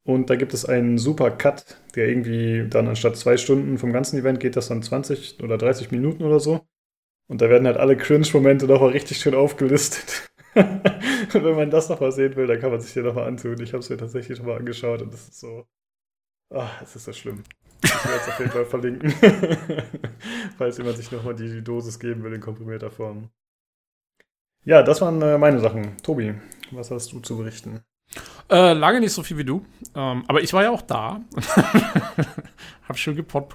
Und 0.04 0.30
da 0.30 0.36
gibt 0.36 0.54
es 0.54 0.66
einen 0.66 1.00
super 1.00 1.32
Cut, 1.32 1.82
der 1.96 2.08
irgendwie 2.10 2.68
dann 2.70 2.88
anstatt 2.88 3.18
zwei 3.18 3.38
Stunden 3.38 3.80
vom 3.80 3.92
ganzen 3.92 4.20
Event 4.20 4.40
geht 4.40 4.56
das 4.56 4.68
dann 4.68 4.84
20 4.84 5.44
oder 5.44 5.58
30 5.58 5.90
Minuten 5.92 6.24
oder 6.24 6.40
so. 6.40 6.62
Und 7.28 7.42
da 7.42 7.50
werden 7.50 7.66
halt 7.66 7.78
alle 7.78 7.98
Cringe-Momente 7.98 8.68
nochmal 8.68 8.92
richtig 8.92 9.18
schön 9.18 9.34
aufgelistet. 9.34 10.30
und 10.54 11.44
wenn 11.44 11.56
man 11.56 11.72
das 11.72 11.90
nochmal 11.90 12.12
sehen 12.12 12.36
will, 12.36 12.46
dann 12.46 12.60
kann 12.60 12.70
man 12.70 12.82
sich 12.82 12.94
den 12.94 13.06
nochmal 13.06 13.28
antun. 13.28 13.60
Ich 13.62 13.74
habe 13.74 13.80
es 13.80 13.90
mir 13.90 13.98
tatsächlich 13.98 14.38
nochmal 14.38 14.60
angeschaut 14.60 15.02
und 15.02 15.12
das 15.12 15.28
ist 15.28 15.40
so. 15.40 15.66
Ach, 16.58 16.82
es 16.82 16.96
ist 16.96 17.04
so 17.04 17.12
schlimm. 17.12 17.44
Ich 17.84 17.92
werde 18.06 18.22
es 18.22 18.28
auf 18.30 18.40
jeden 18.40 18.52
Fall 18.52 18.66
verlinken. 18.66 19.12
Falls 20.58 20.78
jemand 20.78 20.96
sich 20.96 21.12
nochmal 21.12 21.36
die, 21.36 21.62
Dosis 21.62 22.00
geben 22.00 22.24
will 22.24 22.34
in 22.34 22.40
komprimierter 22.40 22.90
Form. 22.90 23.30
Ja, 24.64 24.82
das 24.82 25.02
waren 25.02 25.22
äh, 25.22 25.38
meine 25.38 25.60
Sachen. 25.60 25.98
Tobi, 25.98 26.34
was 26.72 26.92
hast 26.92 27.12
du 27.12 27.20
zu 27.20 27.38
berichten? 27.38 27.82
Äh, 28.50 28.72
lange 28.72 29.02
nicht 29.02 29.12
so 29.12 29.22
viel 29.22 29.38
wie 29.38 29.44
du. 29.44 29.66
Ähm, 29.96 30.24
aber 30.28 30.42
ich 30.42 30.54
war 30.54 30.64
ja 30.64 30.72
auch 30.72 30.82
da. 30.82 31.22
hab 32.88 32.98
schon 32.98 33.18
gepod 33.18 33.54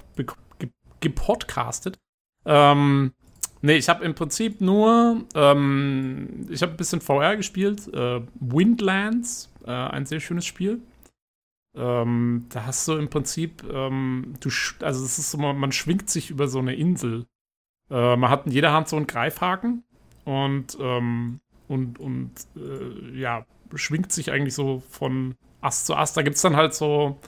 gepodcastet. 0.99 1.97
Ähm, 2.45 3.13
nee, 3.61 3.77
ich 3.77 3.89
habe 3.89 4.05
im 4.05 4.13
Prinzip 4.13 4.61
nur, 4.61 5.25
ähm, 5.33 6.47
ich 6.51 6.61
habe 6.61 6.73
ein 6.73 6.77
bisschen 6.77 7.01
VR 7.01 7.35
gespielt. 7.35 7.91
Äh, 7.91 8.21
Windlands, 8.39 9.49
äh, 9.65 9.71
ein 9.71 10.05
sehr 10.05 10.19
schönes 10.19 10.45
Spiel. 10.45 10.81
Ähm, 11.75 12.47
da 12.49 12.65
hast 12.65 12.87
du 12.87 12.93
im 12.93 13.09
Prinzip, 13.09 13.63
ähm, 13.71 14.33
du, 14.39 14.49
also 14.81 15.05
es 15.05 15.19
ist 15.19 15.31
so, 15.31 15.37
man, 15.37 15.71
schwingt 15.71 16.09
sich 16.09 16.29
über 16.29 16.47
so 16.47 16.59
eine 16.59 16.75
Insel. 16.75 17.25
Äh, 17.89 18.15
man 18.15 18.29
hat 18.29 18.45
in 18.45 18.51
jeder 18.51 18.73
Hand 18.73 18.89
so 18.89 18.97
einen 18.97 19.07
Greifhaken 19.07 19.83
und, 20.25 20.77
ähm, 20.79 21.39
und, 21.67 21.99
und 21.99 22.31
äh, 22.57 23.17
ja, 23.17 23.45
schwingt 23.75 24.11
sich 24.11 24.31
eigentlich 24.31 24.53
so 24.53 24.83
von 24.89 25.35
Ast 25.61 25.85
zu 25.85 25.95
Ast. 25.95 26.17
Da 26.17 26.23
gibt 26.23 26.35
es 26.35 26.41
dann 26.41 26.57
halt 26.57 26.73
so 26.73 27.19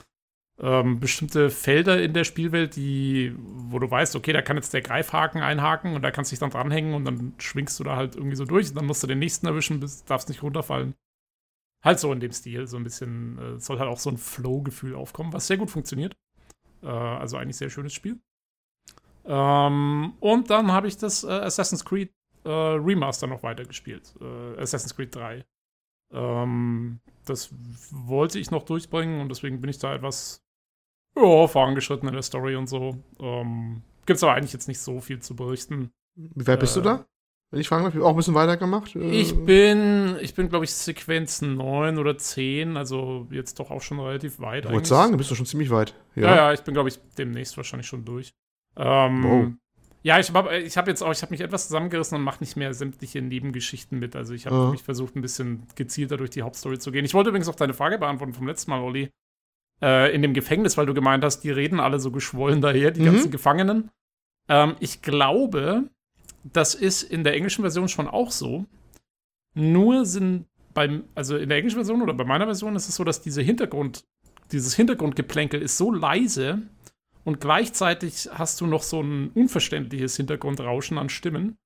ähm, 0.59 0.99
bestimmte 0.99 1.49
Felder 1.49 2.01
in 2.01 2.13
der 2.13 2.25
Spielwelt, 2.25 2.75
die, 2.75 3.33
wo 3.37 3.79
du 3.79 3.89
weißt, 3.89 4.15
okay, 4.15 4.33
da 4.33 4.41
kann 4.41 4.57
jetzt 4.57 4.73
der 4.73 4.81
Greifhaken 4.81 5.41
einhaken 5.41 5.95
und 5.95 6.01
da 6.01 6.11
kannst 6.11 6.31
du 6.31 6.33
dich 6.33 6.39
dann 6.39 6.51
dranhängen 6.51 6.93
und 6.93 7.05
dann 7.05 7.33
schwingst 7.37 7.79
du 7.79 7.83
da 7.83 7.95
halt 7.95 8.15
irgendwie 8.15 8.35
so 8.35 8.45
durch 8.45 8.69
und 8.69 8.75
dann 8.75 8.85
musst 8.85 9.01
du 9.03 9.07
den 9.07 9.19
nächsten 9.19 9.47
erwischen, 9.47 9.79
bis 9.79 10.03
darfst 10.05 10.29
nicht 10.29 10.43
runterfallen. 10.43 10.95
Halt 11.83 11.99
so 11.99 12.11
in 12.13 12.19
dem 12.19 12.31
Stil, 12.31 12.67
so 12.67 12.77
ein 12.77 12.83
bisschen, 12.83 13.37
äh, 13.37 13.59
soll 13.59 13.79
halt 13.79 13.89
auch 13.89 13.99
so 13.99 14.09
ein 14.09 14.17
Flow-Gefühl 14.17 14.95
aufkommen, 14.95 15.33
was 15.33 15.47
sehr 15.47 15.57
gut 15.57 15.69
funktioniert. 15.69 16.15
Äh, 16.81 16.87
also 16.87 17.37
eigentlich 17.37 17.57
sehr 17.57 17.69
schönes 17.69 17.93
Spiel. 17.93 18.19
Ähm, 19.25 20.13
und 20.19 20.49
dann 20.49 20.71
habe 20.71 20.87
ich 20.87 20.97
das 20.97 21.23
äh, 21.23 21.27
Assassin's 21.27 21.85
Creed 21.85 22.11
äh, 22.45 22.49
Remaster 22.49 23.27
noch 23.27 23.43
weitergespielt. 23.43 24.13
Äh, 24.21 24.61
Assassin's 24.61 24.95
Creed 24.95 25.15
3. 25.15 25.45
Ähm, 26.11 26.99
das 27.25 27.53
wollte 27.91 28.39
ich 28.39 28.51
noch 28.51 28.63
durchbringen 28.63 29.21
und 29.21 29.29
deswegen 29.29 29.61
bin 29.61 29.69
ich 29.69 29.79
da 29.79 29.93
etwas 29.93 30.43
ja, 31.15 31.47
vorangeschritten 31.47 32.07
in 32.07 32.13
der 32.13 32.23
Story 32.23 32.55
und 32.55 32.67
so. 32.67 32.97
Ähm, 33.19 33.81
Gibt 34.05 34.17
es 34.17 34.23
aber 34.23 34.33
eigentlich 34.33 34.53
jetzt 34.53 34.67
nicht 34.67 34.79
so 34.79 34.99
viel 34.99 35.19
zu 35.19 35.35
berichten. 35.35 35.91
Wie 36.15 36.45
weit 36.47 36.59
bist 36.59 36.77
äh, 36.77 36.81
du 36.81 36.85
da? 36.85 37.05
Wenn 37.53 37.61
ich 37.61 37.67
fragen 37.67 37.83
darf, 37.83 37.95
auch 38.01 38.09
ein 38.09 38.15
bisschen 38.15 38.33
weitergemacht? 38.33 38.95
Äh, 38.95 39.11
ich 39.11 39.45
bin, 39.45 40.15
ich 40.21 40.33
bin, 40.33 40.49
glaube 40.49 40.65
ich, 40.65 40.73
Sequenz 40.73 41.43
9 41.43 41.99
oder 41.99 42.17
10, 42.17 42.77
also 42.77 43.27
jetzt 43.29 43.59
doch 43.59 43.69
auch 43.69 43.83
schon 43.83 43.99
relativ 43.99 44.39
weit. 44.39 44.65
Ich 44.65 44.71
wollte 44.71 44.87
sagen, 44.87 45.11
du 45.11 45.19
bist 45.19 45.29
doch 45.29 45.35
schon 45.35 45.45
ziemlich 45.45 45.69
weit. 45.69 45.93
Ja, 46.15 46.23
ja, 46.23 46.35
ja 46.35 46.53
ich 46.53 46.61
bin, 46.61 46.73
glaube 46.73 46.89
ich, 46.89 46.97
demnächst 47.15 47.55
wahrscheinlich 47.55 47.85
schon 47.85 48.05
durch. 48.05 48.33
Ähm, 48.75 49.23
wow. 49.23 49.47
Ja, 50.01 50.17
ich 50.17 50.33
habe 50.33 50.57
ich 50.57 50.75
hab 50.77 50.87
jetzt 50.87 51.03
auch, 51.03 51.11
ich 51.11 51.21
habe 51.21 51.29
mich 51.29 51.41
etwas 51.41 51.67
zusammengerissen 51.67 52.17
und 52.17 52.23
mache 52.23 52.39
nicht 52.39 52.57
mehr 52.57 52.73
sämtliche 52.73 53.21
Nebengeschichten 53.21 53.99
mit. 53.99 54.15
Also 54.15 54.33
ich 54.33 54.47
habe 54.47 54.55
ja. 54.55 54.71
mich 54.71 54.81
versucht, 54.81 55.15
ein 55.15 55.21
bisschen 55.21 55.67
gezielter 55.75 56.17
durch 56.17 56.31
die 56.31 56.41
Hauptstory 56.41 56.79
zu 56.79 56.91
gehen. 56.91 57.05
Ich 57.05 57.13
wollte 57.13 57.29
übrigens 57.29 57.49
auch 57.49 57.55
deine 57.55 57.75
Frage 57.75 57.99
beantworten 57.99 58.33
vom 58.33 58.47
letzten 58.47 58.71
Mal, 58.71 58.81
Olli. 58.81 59.11
Äh, 59.79 60.11
in 60.15 60.23
dem 60.23 60.33
Gefängnis, 60.33 60.75
weil 60.75 60.87
du 60.87 60.95
gemeint 60.95 61.23
hast, 61.23 61.41
die 61.41 61.51
reden 61.51 61.79
alle 61.79 61.99
so 61.99 62.09
geschwollen 62.09 62.61
daher, 62.61 62.89
die 62.89 63.01
mhm. 63.01 63.05
ganzen 63.05 63.29
Gefangenen. 63.29 63.91
Ähm, 64.49 64.75
ich 64.79 65.03
glaube, 65.03 65.91
das 66.43 66.75
ist 66.75 67.03
in 67.03 67.23
der 67.23 67.35
englischen 67.35 67.61
Version 67.61 67.87
schon 67.87 68.07
auch 68.07 68.31
so. 68.31 68.65
Nur 69.55 70.05
sind 70.05 70.45
beim, 70.73 71.03
also 71.15 71.37
in 71.37 71.49
der 71.49 71.57
englischen 71.57 71.77
Version 71.77 72.01
oder 72.01 72.13
bei 72.13 72.25
meiner 72.25 72.45
Version 72.45 72.75
ist 72.75 72.89
es 72.89 72.95
so, 72.95 73.03
dass 73.03 73.21
diese 73.21 73.41
Hintergrund, 73.41 74.05
dieses 74.51 74.75
Hintergrundgeplänkel 74.75 75.61
ist 75.61 75.77
so 75.77 75.91
leise 75.91 76.61
und 77.23 77.39
gleichzeitig 77.39 78.29
hast 78.33 78.59
du 78.61 78.67
noch 78.67 78.83
so 78.83 79.01
ein 79.01 79.29
unverständliches 79.33 80.17
Hintergrundrauschen 80.17 80.97
an 80.97 81.09
Stimmen. 81.09 81.57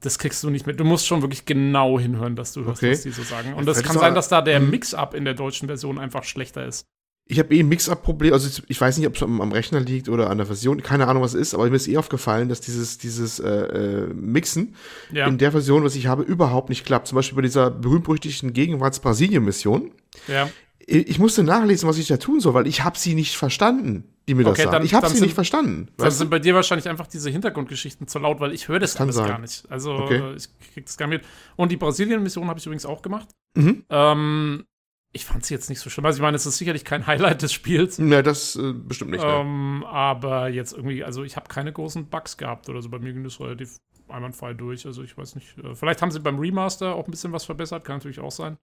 Das 0.00 0.18
kriegst 0.18 0.44
du 0.44 0.50
nicht 0.50 0.66
mit. 0.66 0.78
Du 0.78 0.84
musst 0.84 1.06
schon 1.06 1.22
wirklich 1.22 1.44
genau 1.44 1.98
hinhören, 1.98 2.36
dass 2.36 2.52
du 2.52 2.64
hörst, 2.64 2.82
okay. 2.82 2.92
was 2.92 3.02
die 3.02 3.10
so 3.10 3.22
sagen. 3.22 3.54
Und 3.54 3.66
es 3.66 3.82
kann 3.82 3.98
sein, 3.98 4.14
dass 4.14 4.28
da 4.28 4.42
der 4.42 4.60
mhm. 4.60 4.70
Mix-up 4.70 5.14
in 5.14 5.24
der 5.24 5.34
deutschen 5.34 5.66
Version 5.66 5.98
einfach 5.98 6.22
schlechter 6.22 6.64
ist. 6.64 6.86
Ich 7.30 7.38
habe 7.38 7.54
eh 7.54 7.60
ein 7.60 7.68
Mix-up-Problem, 7.68 8.32
also 8.32 8.62
ich 8.66 8.80
weiß 8.80 8.96
nicht, 8.96 9.06
ob 9.06 9.14
es 9.14 9.22
am, 9.22 9.40
am, 9.40 9.52
Rechner 9.52 9.80
liegt 9.80 10.08
oder 10.08 10.30
an 10.30 10.38
der 10.38 10.46
Version, 10.46 10.82
keine 10.82 11.06
Ahnung, 11.06 11.22
was 11.22 11.34
es 11.34 11.40
ist, 11.48 11.54
aber 11.54 11.68
mir 11.68 11.76
ist 11.76 11.86
eh 11.86 11.98
aufgefallen, 11.98 12.48
dass 12.48 12.62
dieses, 12.62 12.96
dieses 12.96 13.38
äh, 13.38 13.50
äh, 13.50 14.06
Mixen 14.14 14.74
ja. 15.12 15.26
in 15.26 15.36
der 15.36 15.52
Version, 15.52 15.84
was 15.84 15.94
ich 15.94 16.06
habe, 16.06 16.22
überhaupt 16.22 16.70
nicht 16.70 16.86
klappt. 16.86 17.06
Zum 17.06 17.16
Beispiel 17.16 17.36
bei 17.36 17.42
dieser 17.42 17.70
berühmt-berüchtigten 17.70 18.54
Gegenwarts-Brasilien-Mission. 18.54 19.92
Ja. 20.26 20.48
Ich 20.86 21.18
musste 21.18 21.42
nachlesen, 21.42 21.86
was 21.86 21.98
ich 21.98 22.08
da 22.08 22.16
tun 22.16 22.40
soll, 22.40 22.54
weil 22.54 22.66
ich 22.66 22.82
habe 22.82 22.98
sie 22.98 23.14
nicht 23.14 23.36
verstanden 23.36 24.04
die 24.28 24.34
mir 24.34 24.46
okay, 24.46 24.64
das 24.64 24.72
sagen. 24.72 24.84
ich 24.84 24.94
habe 24.94 25.08
sie 25.08 25.16
sind, 25.16 25.24
nicht 25.24 25.34
verstanden. 25.34 25.88
Dann 25.96 26.10
sind 26.10 26.30
bei 26.30 26.38
dir 26.38 26.54
wahrscheinlich 26.54 26.88
einfach 26.88 27.06
diese 27.06 27.30
Hintergrundgeschichten 27.30 28.06
zu 28.06 28.18
laut, 28.18 28.40
weil 28.40 28.52
ich 28.52 28.68
höre 28.68 28.78
das, 28.78 28.92
das 28.92 29.00
alles 29.00 29.16
sein. 29.16 29.28
gar 29.28 29.38
nicht. 29.38 29.64
Also 29.70 29.94
okay. 29.94 30.34
ich 30.36 30.48
krieg 30.74 30.84
das 30.84 30.98
gar 30.98 31.06
nicht 31.06 31.22
mit. 31.22 31.30
Und 31.56 31.72
die 31.72 31.78
Brasilien-Mission 31.78 32.46
habe 32.46 32.58
ich 32.58 32.66
übrigens 32.66 32.84
auch 32.84 33.00
gemacht. 33.00 33.28
Mhm. 33.54 33.84
Ähm, 33.88 34.64
ich 35.12 35.24
fand 35.24 35.44
sie 35.44 35.54
jetzt 35.54 35.68
nicht 35.68 35.80
so 35.80 35.90
schlimm. 35.90 36.04
Also 36.06 36.18
ich 36.18 36.22
meine, 36.22 36.36
es 36.36 36.46
ist 36.46 36.58
sicherlich 36.58 36.84
kein 36.84 37.06
Highlight 37.06 37.42
des 37.42 37.52
Spiels. 37.52 37.98
Ja, 37.98 38.22
das 38.22 38.56
äh, 38.56 38.72
bestimmt 38.72 39.12
nicht. 39.12 39.24
Ähm, 39.24 39.84
aber 39.86 40.48
jetzt 40.48 40.72
irgendwie, 40.72 41.02
also 41.02 41.24
ich 41.24 41.36
habe 41.36 41.48
keine 41.48 41.72
großen 41.72 42.08
Bugs 42.08 42.36
gehabt 42.36 42.68
oder 42.68 42.82
so. 42.82 42.90
Bei 42.90 42.98
mir 42.98 43.12
ging 43.12 43.24
das 43.24 43.40
relativ 43.40 43.78
einwandfrei 44.08 44.54
durch. 44.54 44.84
Also 44.86 45.02
ich 45.02 45.16
weiß 45.16 45.34
nicht. 45.34 45.56
Äh, 45.58 45.74
vielleicht 45.74 46.02
haben 46.02 46.10
sie 46.10 46.20
beim 46.20 46.38
Remaster 46.38 46.94
auch 46.94 47.06
ein 47.06 47.10
bisschen 47.10 47.32
was 47.32 47.44
verbessert, 47.44 47.84
kann 47.84 47.96
natürlich 47.96 48.20
auch 48.20 48.30
sein. 48.30 48.58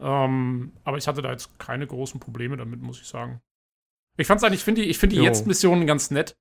Ähm, 0.00 0.72
aber 0.84 0.96
ich 0.96 1.08
hatte 1.08 1.22
da 1.22 1.30
jetzt 1.30 1.58
keine 1.58 1.86
großen 1.86 2.20
Probleme 2.20 2.56
damit, 2.56 2.80
muss 2.80 3.00
ich 3.00 3.06
sagen. 3.06 3.40
Ich 4.16 4.26
fand's 4.26 4.44
eigentlich, 4.44 4.60
ich 4.60 4.64
finde 4.64 4.82
die, 4.82 4.88
ich 4.88 4.98
find 4.98 5.12
die 5.12 5.20
Jetzt-Missionen 5.20 5.86
ganz 5.86 6.10
nett 6.10 6.36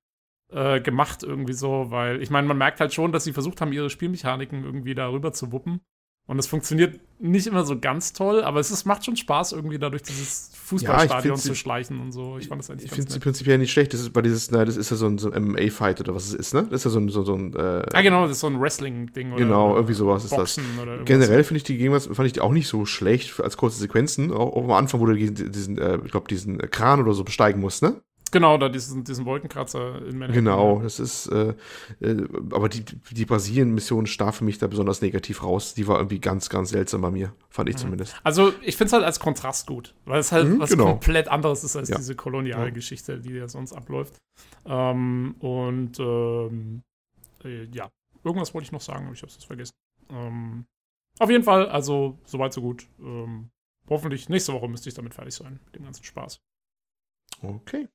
äh, 0.51 0.79
gemacht 0.79 1.23
irgendwie 1.23 1.53
so, 1.53 1.89
weil 1.89 2.21
ich 2.21 2.29
meine, 2.29 2.47
man 2.47 2.57
merkt 2.57 2.79
halt 2.79 2.93
schon, 2.93 3.11
dass 3.11 3.23
sie 3.23 3.33
versucht 3.33 3.61
haben, 3.61 3.73
ihre 3.73 3.89
Spielmechaniken 3.89 4.63
irgendwie 4.63 4.93
darüber 4.93 5.33
zu 5.33 5.51
wuppen. 5.51 5.81
Und 6.25 6.39
es 6.39 6.47
funktioniert 6.47 7.01
nicht 7.19 7.47
immer 7.47 7.65
so 7.65 7.77
ganz 7.77 8.13
toll, 8.13 8.43
aber 8.43 8.61
es 8.61 8.71
ist, 8.71 8.85
macht 8.85 9.03
schon 9.03 9.17
Spaß, 9.17 9.51
irgendwie 9.51 9.77
da 9.77 9.89
durch 9.89 10.03
dieses 10.03 10.51
Fußballstadion 10.55 11.35
ja, 11.35 11.41
zu 11.41 11.53
schleichen 11.53 11.99
und 11.99 12.13
so. 12.13 12.37
Ich 12.37 12.47
fand 12.47 12.61
das 12.61 12.69
eigentlich 12.69 12.85
Ich 12.85 12.91
finde 12.91 13.11
sie 13.11 13.19
prinzipiell 13.19 13.57
nicht 13.57 13.71
schlecht. 13.73 13.93
Das 13.93 13.99
ist 13.99 14.13
bei 14.13 14.21
dieses, 14.21 14.49
na, 14.49 14.63
das 14.63 14.77
ist 14.77 14.89
ja 14.89 14.95
so 14.95 15.07
ein, 15.07 15.17
so 15.17 15.29
ein 15.29 15.43
MMA-Fight 15.43 15.99
oder 15.99 16.15
was 16.15 16.27
es 16.27 16.33
ist, 16.33 16.53
ne? 16.53 16.63
Das 16.63 16.81
ist 16.81 16.85
ja 16.85 16.91
so 16.91 16.99
ein, 16.99 17.09
so, 17.09 17.23
so 17.23 17.35
ein 17.35 17.53
äh, 17.53 17.85
Ah, 17.93 18.01
genau, 18.01 18.23
das 18.23 18.31
ist 18.31 18.39
so 18.39 18.47
ein 18.47 18.59
Wrestling-Ding. 18.59 19.35
Genau, 19.35 19.75
irgendwie 19.75 19.93
sowas 19.93 20.27
Boxen 20.29 20.63
ist 20.63 20.77
das. 20.77 21.05
Generell 21.05 21.43
finde 21.43 21.57
ich 21.57 21.63
die 21.63 21.77
Gegenwarts, 21.77 22.07
fand 22.07 22.25
ich 22.25 22.33
die 22.33 22.41
auch 22.41 22.51
nicht 22.51 22.69
so 22.69 22.85
schlecht 22.85 23.39
als 23.41 23.57
kurze 23.57 23.79
Sequenzen. 23.79 24.31
Auch, 24.31 24.53
auch 24.53 24.63
am 24.63 24.71
Anfang, 24.71 25.01
wo 25.01 25.05
du 25.05 25.15
diesen, 25.15 25.51
diesen 25.51 25.77
äh, 25.77 25.99
ich 26.05 26.11
glaube, 26.11 26.29
diesen 26.29 26.57
Kran 26.57 27.01
oder 27.01 27.13
so 27.13 27.25
besteigen 27.25 27.59
musst, 27.59 27.83
ne? 27.83 28.01
Genau, 28.33 28.57
da 28.57 28.67
diesen, 28.67 29.03
diesen 29.03 29.25
Wolkenkratzer 29.25 29.99
in 30.07 30.17
Manhattan. 30.17 30.33
Genau, 30.33 30.81
das 30.81 30.99
ist, 30.99 31.27
äh, 31.27 31.53
äh, 32.01 32.27
aber 32.51 32.67
die, 32.67 32.83
die 32.83 33.25
Brasilien-Mission 33.25 34.07
stach 34.07 34.33
für 34.33 34.43
mich 34.43 34.57
da 34.57 34.65
besonders 34.65 35.03
negativ 35.03 35.43
raus. 35.43 35.75
Die 35.75 35.87
war 35.87 35.97
irgendwie 35.97 36.19
ganz, 36.19 36.49
ganz 36.49 36.69
seltsam 36.71 37.01
bei 37.01 37.11
mir, 37.11 37.35
fand 37.49 37.69
ich 37.69 37.75
mhm. 37.75 37.81
zumindest. 37.81 38.15
Also, 38.23 38.51
ich 38.63 38.75
finde 38.75 38.87
es 38.87 38.93
halt 38.93 39.03
als 39.03 39.19
Kontrast 39.19 39.67
gut, 39.67 39.93
weil 40.05 40.19
es 40.19 40.31
halt 40.31 40.47
mhm, 40.47 40.59
was 40.59 40.71
genau. 40.71 40.85
komplett 40.85 41.27
anderes 41.27 41.63
ist 41.63 41.75
als 41.75 41.89
ja. 41.89 41.97
diese 41.97 42.15
koloniale 42.15 42.65
ja. 42.65 42.71
Geschichte, 42.71 43.19
die 43.19 43.33
ja 43.33 43.47
sonst 43.47 43.71
abläuft. 43.71 44.15
Ähm, 44.65 45.35
und, 45.37 45.99
ähm, 45.99 46.81
äh, 47.45 47.65
ja, 47.65 47.87
irgendwas 48.23 48.55
wollte 48.55 48.65
ich 48.65 48.71
noch 48.71 48.81
sagen, 48.81 49.05
aber 49.05 49.13
ich 49.13 49.21
habe 49.21 49.31
es 49.31 49.43
vergessen. 49.43 49.73
Ähm, 50.09 50.65
auf 51.19 51.29
jeden 51.29 51.43
Fall, 51.43 51.69
also, 51.69 52.17
soweit, 52.25 52.51
so 52.51 52.61
gut. 52.61 52.87
Ähm, 52.99 53.51
hoffentlich 53.87 54.27
nächste 54.27 54.53
Woche 54.53 54.67
müsste 54.67 54.89
ich 54.89 54.95
damit 54.95 55.13
fertig 55.13 55.35
sein, 55.35 55.59
mit 55.65 55.75
dem 55.75 55.83
ganzen 55.83 56.03
Spaß. 56.03 56.39
Okay. 57.43 57.87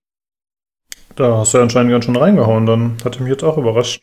Da 1.16 1.38
hast 1.38 1.52
du 1.52 1.58
ja 1.58 1.64
anscheinend 1.64 1.90
ganz 1.90 2.04
schön 2.04 2.16
reingehauen, 2.16 2.66
dann 2.66 2.96
hat 3.04 3.18
mich 3.20 3.28
jetzt 3.28 3.42
auch 3.42 3.58
überrascht, 3.58 4.02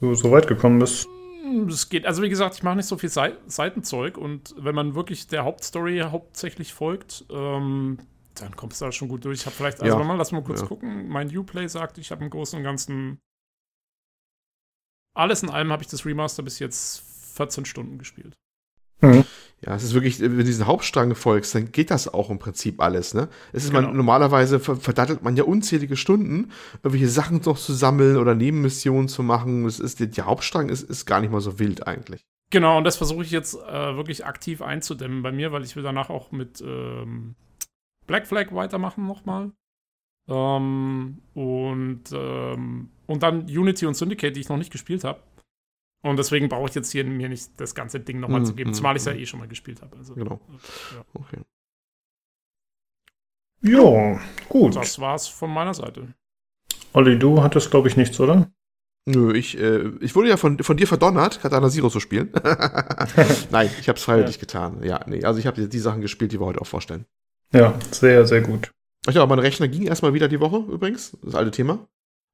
du 0.00 0.14
so 0.14 0.30
weit 0.30 0.46
gekommen 0.46 0.78
bist. 0.78 1.06
Hm, 1.42 1.68
es 1.68 1.88
geht, 1.88 2.06
also 2.06 2.22
wie 2.22 2.28
gesagt, 2.28 2.56
ich 2.56 2.62
mache 2.62 2.76
nicht 2.76 2.86
so 2.86 2.98
viel 2.98 3.08
Seitenzeug 3.08 4.18
und 4.18 4.54
wenn 4.58 4.74
man 4.74 4.94
wirklich 4.94 5.26
der 5.26 5.44
Hauptstory 5.44 6.00
hauptsächlich 6.10 6.74
folgt, 6.74 7.24
ähm, 7.30 7.98
dann 8.34 8.56
kommst 8.56 8.80
du 8.80 8.84
da 8.84 8.92
schon 8.92 9.08
gut 9.08 9.24
durch. 9.24 9.40
Ich 9.40 9.46
habe 9.46 9.54
vielleicht, 9.54 9.80
also 9.80 9.96
ja. 9.96 10.04
mal, 10.04 10.16
lass 10.16 10.32
mal 10.32 10.42
kurz 10.42 10.60
ja. 10.60 10.66
gucken. 10.66 11.08
Mein 11.08 11.34
Uplay 11.34 11.68
sagt, 11.68 11.98
ich 11.98 12.10
habe 12.10 12.24
im 12.24 12.30
Großen 12.30 12.58
und 12.58 12.64
Ganzen 12.64 13.20
alles 15.14 15.42
in 15.42 15.50
allem 15.50 15.70
habe 15.70 15.82
ich 15.82 15.88
das 15.88 16.04
Remaster 16.04 16.42
bis 16.42 16.58
jetzt 16.58 17.02
14 17.36 17.64
Stunden 17.64 17.98
gespielt. 17.98 18.36
Mhm. 19.04 19.24
Ja, 19.64 19.74
es 19.74 19.82
ist 19.82 19.94
wirklich, 19.94 20.20
wenn 20.20 20.36
du 20.36 20.44
diesen 20.44 20.66
Hauptstrang 20.66 21.14
folgst, 21.14 21.54
dann 21.54 21.72
geht 21.72 21.90
das 21.90 22.12
auch 22.12 22.28
im 22.28 22.38
Prinzip 22.38 22.82
alles, 22.82 23.14
ne? 23.14 23.28
Es 23.52 23.64
ist 23.64 23.70
genau. 23.70 23.86
man, 23.88 23.96
normalerweise 23.96 24.60
verdattelt 24.60 25.22
man 25.22 25.36
ja 25.36 25.44
unzählige 25.44 25.96
Stunden, 25.96 26.50
irgendwelche 26.82 27.08
Sachen 27.08 27.40
noch 27.46 27.58
zu 27.58 27.72
sammeln 27.72 28.18
oder 28.18 28.34
Nebenmissionen 28.34 29.08
zu 29.08 29.22
machen. 29.22 29.64
Es 29.64 29.80
ist, 29.80 30.00
der 30.00 30.26
Hauptstrang 30.26 30.68
ist, 30.68 30.82
ist 30.82 31.06
gar 31.06 31.20
nicht 31.20 31.30
mal 31.30 31.40
so 31.40 31.58
wild 31.58 31.86
eigentlich. 31.86 32.26
Genau, 32.50 32.76
und 32.76 32.84
das 32.84 32.98
versuche 32.98 33.22
ich 33.24 33.30
jetzt 33.30 33.54
äh, 33.54 33.96
wirklich 33.96 34.26
aktiv 34.26 34.60
einzudämmen 34.60 35.22
bei 35.22 35.32
mir, 35.32 35.50
weil 35.50 35.64
ich 35.64 35.76
will 35.76 35.82
danach 35.82 36.10
auch 36.10 36.30
mit 36.30 36.60
ähm, 36.60 37.34
Black 38.06 38.26
Flag 38.26 38.52
weitermachen 38.52 39.06
nochmal. 39.06 39.52
Ähm, 40.28 41.22
und, 41.32 42.02
ähm, 42.12 42.90
und 43.06 43.22
dann 43.22 43.44
Unity 43.44 43.86
und 43.86 43.94
Syndicate, 43.94 44.36
die 44.36 44.40
ich 44.40 44.48
noch 44.48 44.58
nicht 44.58 44.72
gespielt 44.72 45.04
habe. 45.04 45.20
Und 46.04 46.18
deswegen 46.18 46.50
brauche 46.50 46.68
ich 46.68 46.74
jetzt 46.74 46.92
hier 46.92 47.02
mir 47.02 47.30
nicht 47.30 47.58
das 47.58 47.74
ganze 47.74 47.98
Ding 47.98 48.20
nochmal 48.20 48.42
mm, 48.42 48.44
zu 48.44 48.54
geben, 48.54 48.70
mm, 48.70 48.74
zumal 48.74 48.94
ich 48.94 49.00
es 49.00 49.06
mm. 49.06 49.08
ja 49.08 49.14
eh 49.16 49.26
schon 49.26 49.40
mal 49.40 49.48
gespielt 49.48 49.80
habe. 49.80 49.96
Also, 49.96 50.14
genau. 50.14 50.38
Ja. 50.92 51.04
Okay. 51.14 51.38
Ja, 53.62 54.20
gut. 54.50 54.76
Das 54.76 54.98
war's 55.00 55.26
von 55.26 55.50
meiner 55.50 55.72
Seite. 55.72 56.12
Olli, 56.92 57.18
du 57.18 57.42
hattest, 57.42 57.70
glaube 57.70 57.88
ich, 57.88 57.96
nichts, 57.96 58.20
oder? 58.20 58.52
Nö, 59.06 59.32
ich, 59.34 59.58
äh, 59.58 59.92
ich 60.00 60.14
wurde 60.14 60.28
ja 60.28 60.36
von, 60.36 60.58
von 60.58 60.76
dir 60.76 60.86
verdonnert, 60.86 61.40
Katana 61.40 61.70
Zero 61.70 61.88
zu 61.88 62.00
spielen. 62.00 62.30
Nein, 63.50 63.70
ich 63.80 63.88
habe 63.88 63.96
es 63.96 64.04
freiwillig 64.04 64.36
ja. 64.36 64.40
getan. 64.40 64.82
Ja, 64.82 65.00
nee, 65.06 65.24
also 65.24 65.40
ich 65.40 65.46
habe 65.46 65.66
die 65.66 65.78
Sachen 65.78 66.02
gespielt, 66.02 66.32
die 66.32 66.40
wir 66.40 66.44
heute 66.44 66.60
auch 66.60 66.66
vorstellen. 66.66 67.06
Ja, 67.50 67.78
sehr, 67.92 68.26
sehr 68.26 68.42
gut. 68.42 68.72
Ach 69.06 69.12
ja, 69.12 69.24
mein 69.24 69.38
Rechner 69.38 69.68
ging 69.68 69.86
erstmal 69.86 70.12
wieder 70.12 70.28
die 70.28 70.40
Woche 70.40 70.58
übrigens, 70.70 71.16
das 71.22 71.34
alte 71.34 71.50
Thema. 71.50 71.88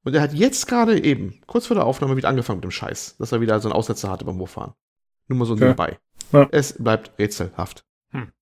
Und 0.04 0.14
er 0.14 0.22
hat 0.22 0.32
jetzt 0.32 0.66
gerade 0.66 1.02
eben, 1.02 1.40
kurz 1.46 1.66
vor 1.66 1.74
der 1.74 1.84
Aufnahme, 1.84 2.16
wieder 2.16 2.28
angefangen 2.28 2.58
mit 2.58 2.64
dem 2.64 2.70
Scheiß, 2.70 3.16
dass 3.18 3.32
er 3.32 3.40
wieder 3.40 3.60
so 3.60 3.68
einen 3.68 3.76
Aussetzer 3.76 4.10
hatte 4.10 4.24
beim 4.24 4.38
Hochfahren. 4.38 4.74
Nur 5.28 5.38
mal 5.38 5.44
so 5.44 5.54
ja. 5.54 5.60
nebenbei. 5.60 5.98
Ja. 6.32 6.48
Es 6.50 6.82
bleibt 6.82 7.18
rätselhaft. 7.18 7.84
Hm. 8.12 8.32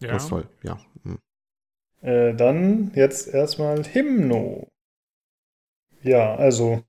Ja. 0.00 0.12
Das 0.12 0.24
ist 0.24 0.28
toll, 0.28 0.48
ja. 0.62 0.78
Hm. 1.02 1.18
Äh, 2.02 2.34
dann 2.34 2.92
jetzt 2.94 3.28
erstmal 3.28 3.82
Hymno. 3.82 4.70
Ja, 6.02 6.36
also 6.36 6.82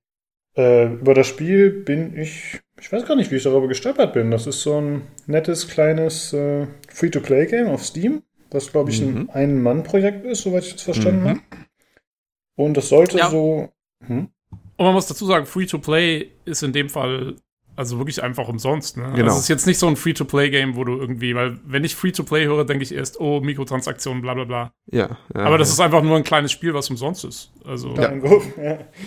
äh, 0.55 0.93
über 0.93 1.13
das 1.13 1.27
Spiel 1.27 1.71
bin 1.71 2.17
ich, 2.17 2.59
ich 2.79 2.91
weiß 2.91 3.05
gar 3.05 3.15
nicht, 3.15 3.31
wie 3.31 3.37
ich 3.37 3.43
darüber 3.43 3.67
gestolpert 3.67 4.13
bin. 4.13 4.29
Das 4.29 4.45
ist 4.45 4.61
so 4.61 4.79
ein 4.79 5.03
nettes 5.25 5.67
kleines 5.67 6.33
äh, 6.33 6.67
Free-to-Play-Game 6.89 7.67
auf 7.67 7.83
Steam, 7.83 8.23
was 8.51 8.71
glaube 8.71 8.91
ich 8.91 9.01
mhm. 9.01 9.29
ein 9.33 9.49
Ein-Mann-Projekt 9.49 10.25
ist, 10.25 10.41
soweit 10.41 10.65
ich 10.65 10.73
das 10.73 10.83
verstanden 10.83 11.23
mhm. 11.23 11.29
habe. 11.29 11.39
Und 12.59 12.77
es 12.77 12.89
sollte 12.89 13.17
ja. 13.17 13.29
so. 13.29 13.69
Hm? 14.05 14.27
Und 14.51 14.85
man 14.85 14.93
muss 14.93 15.07
dazu 15.07 15.25
sagen, 15.25 15.45
Free-to-Play 15.45 16.29
ist 16.43 16.61
in 16.61 16.73
dem 16.73 16.89
Fall 16.89 17.37
also 17.79 17.97
wirklich 17.97 18.21
einfach 18.21 18.49
umsonst. 18.49 18.97
Ne? 18.97 19.03
Genau. 19.15 19.27
Also 19.27 19.37
es 19.37 19.43
ist 19.43 19.47
jetzt 19.47 19.65
nicht 19.65 19.79
so 19.79 19.87
ein 19.87 19.95
Free-to-Play-Game, 19.95 20.75
wo 20.75 20.83
du 20.83 20.97
irgendwie, 20.97 21.33
weil 21.33 21.57
wenn 21.65 21.85
ich 21.85 21.95
Free-to-Play 21.95 22.45
höre, 22.45 22.65
denke 22.65 22.83
ich 22.83 22.93
erst, 22.93 23.21
oh, 23.21 23.39
Mikrotransaktionen, 23.39 24.21
bla 24.21 24.33
bla 24.33 24.43
bla. 24.43 24.73
Ja. 24.91 25.17
ja 25.33 25.45
Aber 25.45 25.57
das 25.57 25.69
ja. 25.69 25.73
ist 25.75 25.79
einfach 25.79 26.03
nur 26.03 26.17
ein 26.17 26.25
kleines 26.25 26.51
Spiel, 26.51 26.73
was 26.73 26.89
umsonst 26.89 27.23
ist. 27.23 27.51
Also. 27.63 27.95
Ja, 27.95 28.11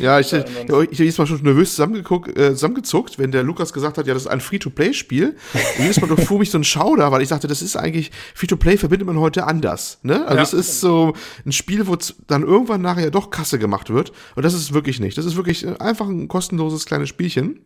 ja. 0.00 0.20
ich, 0.20 0.32
ich, 0.32 0.42
ich 0.42 0.70
habe 0.70 0.86
jedes 0.90 1.18
Mal 1.18 1.26
schon 1.26 1.42
nervös 1.42 1.72
zusammengeguckt, 1.72 2.34
äh, 2.34 2.52
zusammengezuckt, 2.52 3.18
wenn 3.18 3.30
der 3.30 3.42
Lukas 3.42 3.74
gesagt 3.74 3.98
hat, 3.98 4.06
ja, 4.06 4.14
das 4.14 4.22
ist 4.22 4.28
ein 4.28 4.40
Free-to-Play-Spiel. 4.40 5.36
jedes 5.78 6.00
Mal 6.00 6.16
fuhr 6.16 6.38
mich 6.38 6.50
so 6.50 6.56
ein 6.56 6.64
Schauder, 6.64 7.12
weil 7.12 7.20
ich 7.20 7.28
dachte, 7.28 7.48
das 7.48 7.60
ist 7.60 7.76
eigentlich, 7.76 8.10
Free-to-Play 8.34 8.78
verbindet 8.78 9.06
man 9.06 9.20
heute 9.20 9.46
anders. 9.46 9.98
Ne? 10.02 10.26
Also 10.26 10.40
es 10.40 10.54
ist 10.54 10.80
so 10.80 11.12
ein 11.44 11.52
Spiel, 11.52 11.86
wo 11.86 11.98
dann 12.26 12.42
irgendwann 12.42 12.80
nachher 12.80 13.10
doch 13.10 13.28
Kasse 13.28 13.58
gemacht 13.58 13.90
wird. 13.90 14.12
Und 14.34 14.46
das 14.46 14.54
ist 14.54 14.72
wirklich 14.72 14.98
nicht. 14.98 15.18
Das 15.18 15.26
ist 15.26 15.36
wirklich 15.36 15.68
einfach 15.78 16.08
ein 16.08 16.26
kostenloses 16.28 16.86
kleines 16.86 17.10
Spielchen. 17.10 17.60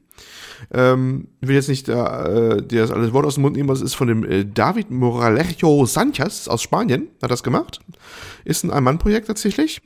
Ähm, 0.73 1.29
will 1.41 1.57
jetzt 1.57 1.69
nicht 1.69 1.89
äh, 1.89 2.63
dir 2.63 2.83
das 2.83 2.91
alles 2.91 3.13
Wort 3.13 3.27
aus 3.27 3.35
dem 3.35 3.43
Mund 3.43 3.57
nehmen, 3.57 3.69
was 3.69 3.81
ist 3.81 3.95
von 3.95 4.09
dem 4.09 4.25
äh, 4.25 4.45
David 4.45 4.91
Moralejo 4.91 5.87
Sanchez 5.87 6.49
aus 6.49 6.63
Spanien, 6.63 7.09
hat 7.23 7.31
das 7.31 7.43
gemacht. 7.43 7.81
Ist 8.45 8.65
ein 8.65 8.71
Ein-Mann-Projekt 8.71 9.27
tatsächlich. 9.27 9.83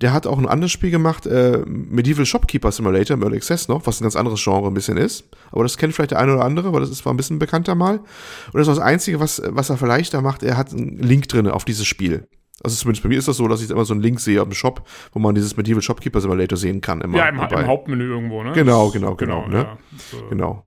Der 0.00 0.12
hat 0.12 0.26
auch 0.26 0.38
ein 0.38 0.46
anderes 0.46 0.70
Spiel 0.70 0.90
gemacht, 0.90 1.26
äh, 1.26 1.62
Medieval 1.66 2.24
Shopkeeper 2.24 2.70
Simulator 2.70 3.16
im 3.16 3.22
Early 3.22 3.38
Access 3.38 3.66
noch, 3.66 3.84
was 3.86 4.00
ein 4.00 4.04
ganz 4.04 4.14
anderes 4.14 4.42
Genre 4.42 4.68
ein 4.68 4.74
bisschen 4.74 4.96
ist. 4.96 5.24
Aber 5.50 5.64
das 5.64 5.76
kennt 5.76 5.92
vielleicht 5.92 6.12
der 6.12 6.20
eine 6.20 6.34
oder 6.34 6.44
andere, 6.44 6.72
weil 6.72 6.80
das 6.80 6.90
ist, 6.90 7.04
war 7.04 7.12
ein 7.12 7.16
bisschen 7.16 7.40
bekannter 7.40 7.74
mal. 7.74 7.98
Und 7.98 8.54
das 8.54 8.68
ist 8.68 8.76
das 8.76 8.78
Einzige, 8.78 9.18
was, 9.18 9.42
was 9.44 9.70
er 9.70 9.76
vielleicht 9.76 10.14
da 10.14 10.20
macht, 10.20 10.44
er 10.44 10.56
hat 10.56 10.72
einen 10.72 10.98
Link 10.98 11.28
drin 11.28 11.48
auf 11.48 11.64
dieses 11.64 11.86
Spiel. 11.86 12.28
Also 12.62 12.76
zumindest 12.76 13.02
bei 13.02 13.08
mir 13.08 13.18
ist 13.18 13.28
das 13.28 13.36
so, 13.36 13.46
dass 13.46 13.62
ich 13.62 13.70
immer 13.70 13.84
so 13.84 13.94
einen 13.94 14.02
Link 14.02 14.20
sehe 14.20 14.40
auf 14.42 14.48
dem 14.48 14.54
Shop, 14.54 14.82
wo 15.12 15.18
man 15.18 15.34
dieses 15.34 15.56
Medieval 15.56 15.82
Shopkeeper 15.82 16.20
Simulator 16.20 16.56
sehen 16.56 16.80
kann. 16.80 17.00
Immer 17.00 17.18
ja, 17.18 17.28
im, 17.28 17.38
im 17.38 17.66
Hauptmenü 17.66 18.08
irgendwo, 18.08 18.42
ne? 18.42 18.52
Genau, 18.52 18.90
genau, 18.90 19.14
genau. 19.14 19.44
genau, 19.44 19.48
ne? 19.48 19.62
ja, 19.64 19.78
so. 20.10 20.28
genau. 20.28 20.64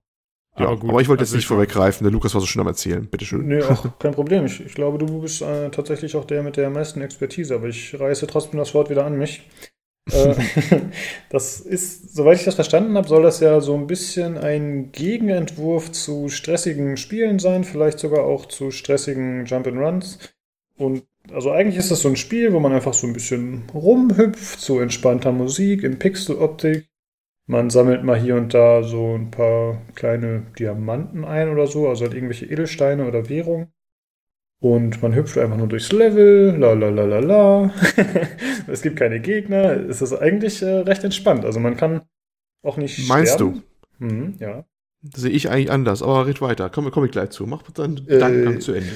Ja, 0.58 0.66
aber, 0.66 0.76
gut, 0.76 0.90
aber 0.90 1.00
ich 1.00 1.08
wollte 1.08 1.22
also 1.22 1.34
jetzt 1.34 1.40
nicht 1.40 1.46
vorweggreifen, 1.46 2.04
der 2.04 2.12
Lukas 2.12 2.34
war 2.34 2.40
so 2.40 2.46
schön 2.46 2.60
am 2.60 2.66
Erzählen. 2.66 3.06
Bitteschön. 3.06 3.46
Nee, 3.46 3.62
auch 3.62 3.86
kein 3.98 4.12
Problem. 4.12 4.44
Ich, 4.44 4.64
ich 4.64 4.74
glaube, 4.74 4.98
du 4.98 5.20
bist 5.20 5.40
äh, 5.40 5.70
tatsächlich 5.70 6.14
auch 6.14 6.26
der 6.26 6.42
mit 6.42 6.56
der 6.56 6.68
meisten 6.68 7.00
Expertise, 7.00 7.54
aber 7.54 7.68
ich 7.68 7.98
reiße 7.98 8.26
trotzdem 8.26 8.58
das 8.58 8.74
Wort 8.74 8.90
wieder 8.90 9.06
an 9.06 9.16
mich. 9.16 9.48
Äh, 10.10 10.34
das 11.30 11.60
ist, 11.60 12.14
soweit 12.14 12.38
ich 12.38 12.44
das 12.44 12.56
verstanden 12.56 12.96
habe, 12.96 13.08
soll 13.08 13.22
das 13.22 13.40
ja 13.40 13.60
so 13.60 13.74
ein 13.74 13.86
bisschen 13.86 14.36
ein 14.36 14.92
Gegenentwurf 14.92 15.90
zu 15.92 16.28
stressigen 16.28 16.98
Spielen 16.98 17.38
sein, 17.38 17.64
vielleicht 17.64 17.98
sogar 17.98 18.24
auch 18.24 18.46
zu 18.46 18.70
stressigen 18.70 19.46
Jump-and-Runs. 19.46 20.18
Und 20.76 21.04
also 21.30 21.50
eigentlich 21.50 21.76
ist 21.76 21.90
das 21.90 22.00
so 22.00 22.08
ein 22.08 22.16
Spiel, 22.16 22.52
wo 22.52 22.60
man 22.60 22.72
einfach 22.72 22.94
so 22.94 23.06
ein 23.06 23.12
bisschen 23.12 23.64
rumhüpft, 23.72 24.60
zu 24.60 24.78
entspannter 24.80 25.32
Musik, 25.32 25.82
in 25.82 25.98
Pixeloptik. 25.98 26.88
Man 27.46 27.70
sammelt 27.70 28.04
mal 28.04 28.18
hier 28.18 28.36
und 28.36 28.54
da 28.54 28.82
so 28.82 29.14
ein 29.14 29.30
paar 29.30 29.82
kleine 29.94 30.46
Diamanten 30.58 31.24
ein 31.24 31.48
oder 31.48 31.66
so, 31.66 31.88
also 31.88 32.04
halt 32.04 32.14
irgendwelche 32.14 32.46
Edelsteine 32.46 33.06
oder 33.06 33.28
Währung. 33.28 33.72
Und 34.60 35.02
man 35.02 35.14
hüpft 35.14 35.36
einfach 35.38 35.56
nur 35.56 35.66
durchs 35.66 35.90
Level, 35.90 36.56
la 36.56 36.72
la 36.72 36.88
la 36.88 37.04
la 37.04 37.18
la. 37.18 37.74
es 38.68 38.82
gibt 38.82 38.96
keine 38.96 39.18
Gegner. 39.18 39.72
Es 39.88 40.02
ist 40.02 40.12
eigentlich 40.12 40.62
äh, 40.62 40.78
recht 40.78 41.02
entspannt. 41.02 41.44
Also 41.44 41.58
man 41.58 41.76
kann 41.76 42.02
auch 42.62 42.76
nicht 42.76 43.08
Meinst 43.08 43.34
sterben. 43.34 43.64
du? 43.98 44.06
Mhm, 44.06 44.34
ja. 44.38 44.64
Das 45.02 45.22
sehe 45.22 45.32
ich 45.32 45.50
eigentlich 45.50 45.72
anders, 45.72 46.00
aber 46.00 46.28
red 46.28 46.40
weiter. 46.40 46.70
Komme 46.70 46.92
komm 46.92 47.04
ich 47.04 47.10
gleich 47.10 47.30
zu. 47.30 47.44
Mach 47.44 47.62
dann 47.72 48.06
äh, 48.06 48.60
zu 48.60 48.72
Ende. 48.72 48.92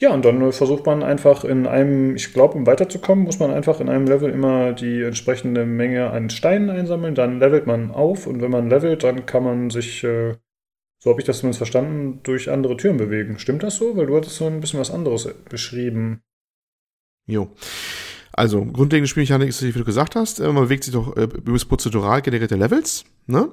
Ja, 0.00 0.14
und 0.14 0.24
dann 0.24 0.50
versucht 0.52 0.86
man 0.86 1.02
einfach 1.02 1.44
in 1.44 1.66
einem, 1.66 2.16
ich 2.16 2.32
glaube, 2.32 2.54
um 2.54 2.66
weiterzukommen, 2.66 3.24
muss 3.24 3.38
man 3.38 3.50
einfach 3.50 3.80
in 3.80 3.90
einem 3.90 4.06
Level 4.06 4.30
immer 4.30 4.72
die 4.72 5.02
entsprechende 5.02 5.66
Menge 5.66 6.08
an 6.10 6.30
Steinen 6.30 6.70
einsammeln. 6.70 7.14
Dann 7.14 7.38
levelt 7.38 7.66
man 7.66 7.90
auf 7.90 8.26
und 8.26 8.40
wenn 8.40 8.50
man 8.50 8.70
levelt, 8.70 9.04
dann 9.04 9.26
kann 9.26 9.44
man 9.44 9.68
sich, 9.68 10.02
äh, 10.02 10.36
so 10.98 11.10
habe 11.10 11.20
ich 11.20 11.26
das 11.26 11.40
zumindest 11.40 11.58
verstanden, 11.58 12.20
durch 12.22 12.50
andere 12.50 12.78
Türen 12.78 12.96
bewegen. 12.96 13.38
Stimmt 13.38 13.62
das 13.62 13.76
so? 13.76 13.94
Weil 13.94 14.06
du 14.06 14.16
hattest 14.16 14.36
so 14.36 14.46
ein 14.46 14.60
bisschen 14.60 14.80
was 14.80 14.90
anderes 14.90 15.28
beschrieben. 15.50 16.22
Jo. 17.26 17.50
Also, 18.40 18.64
grundlegende 18.64 19.06
Spielmechanik 19.06 19.50
ist, 19.50 19.62
wie 19.62 19.70
du 19.70 19.84
gesagt 19.84 20.16
hast, 20.16 20.40
äh, 20.40 20.50
man 20.50 20.64
bewegt 20.64 20.84
sich 20.84 20.94
doch 20.94 21.14
äh, 21.14 21.28
das 21.44 21.66
prozedural 21.66 22.22
generierte 22.22 22.56
Levels. 22.56 23.04
Ne? 23.26 23.50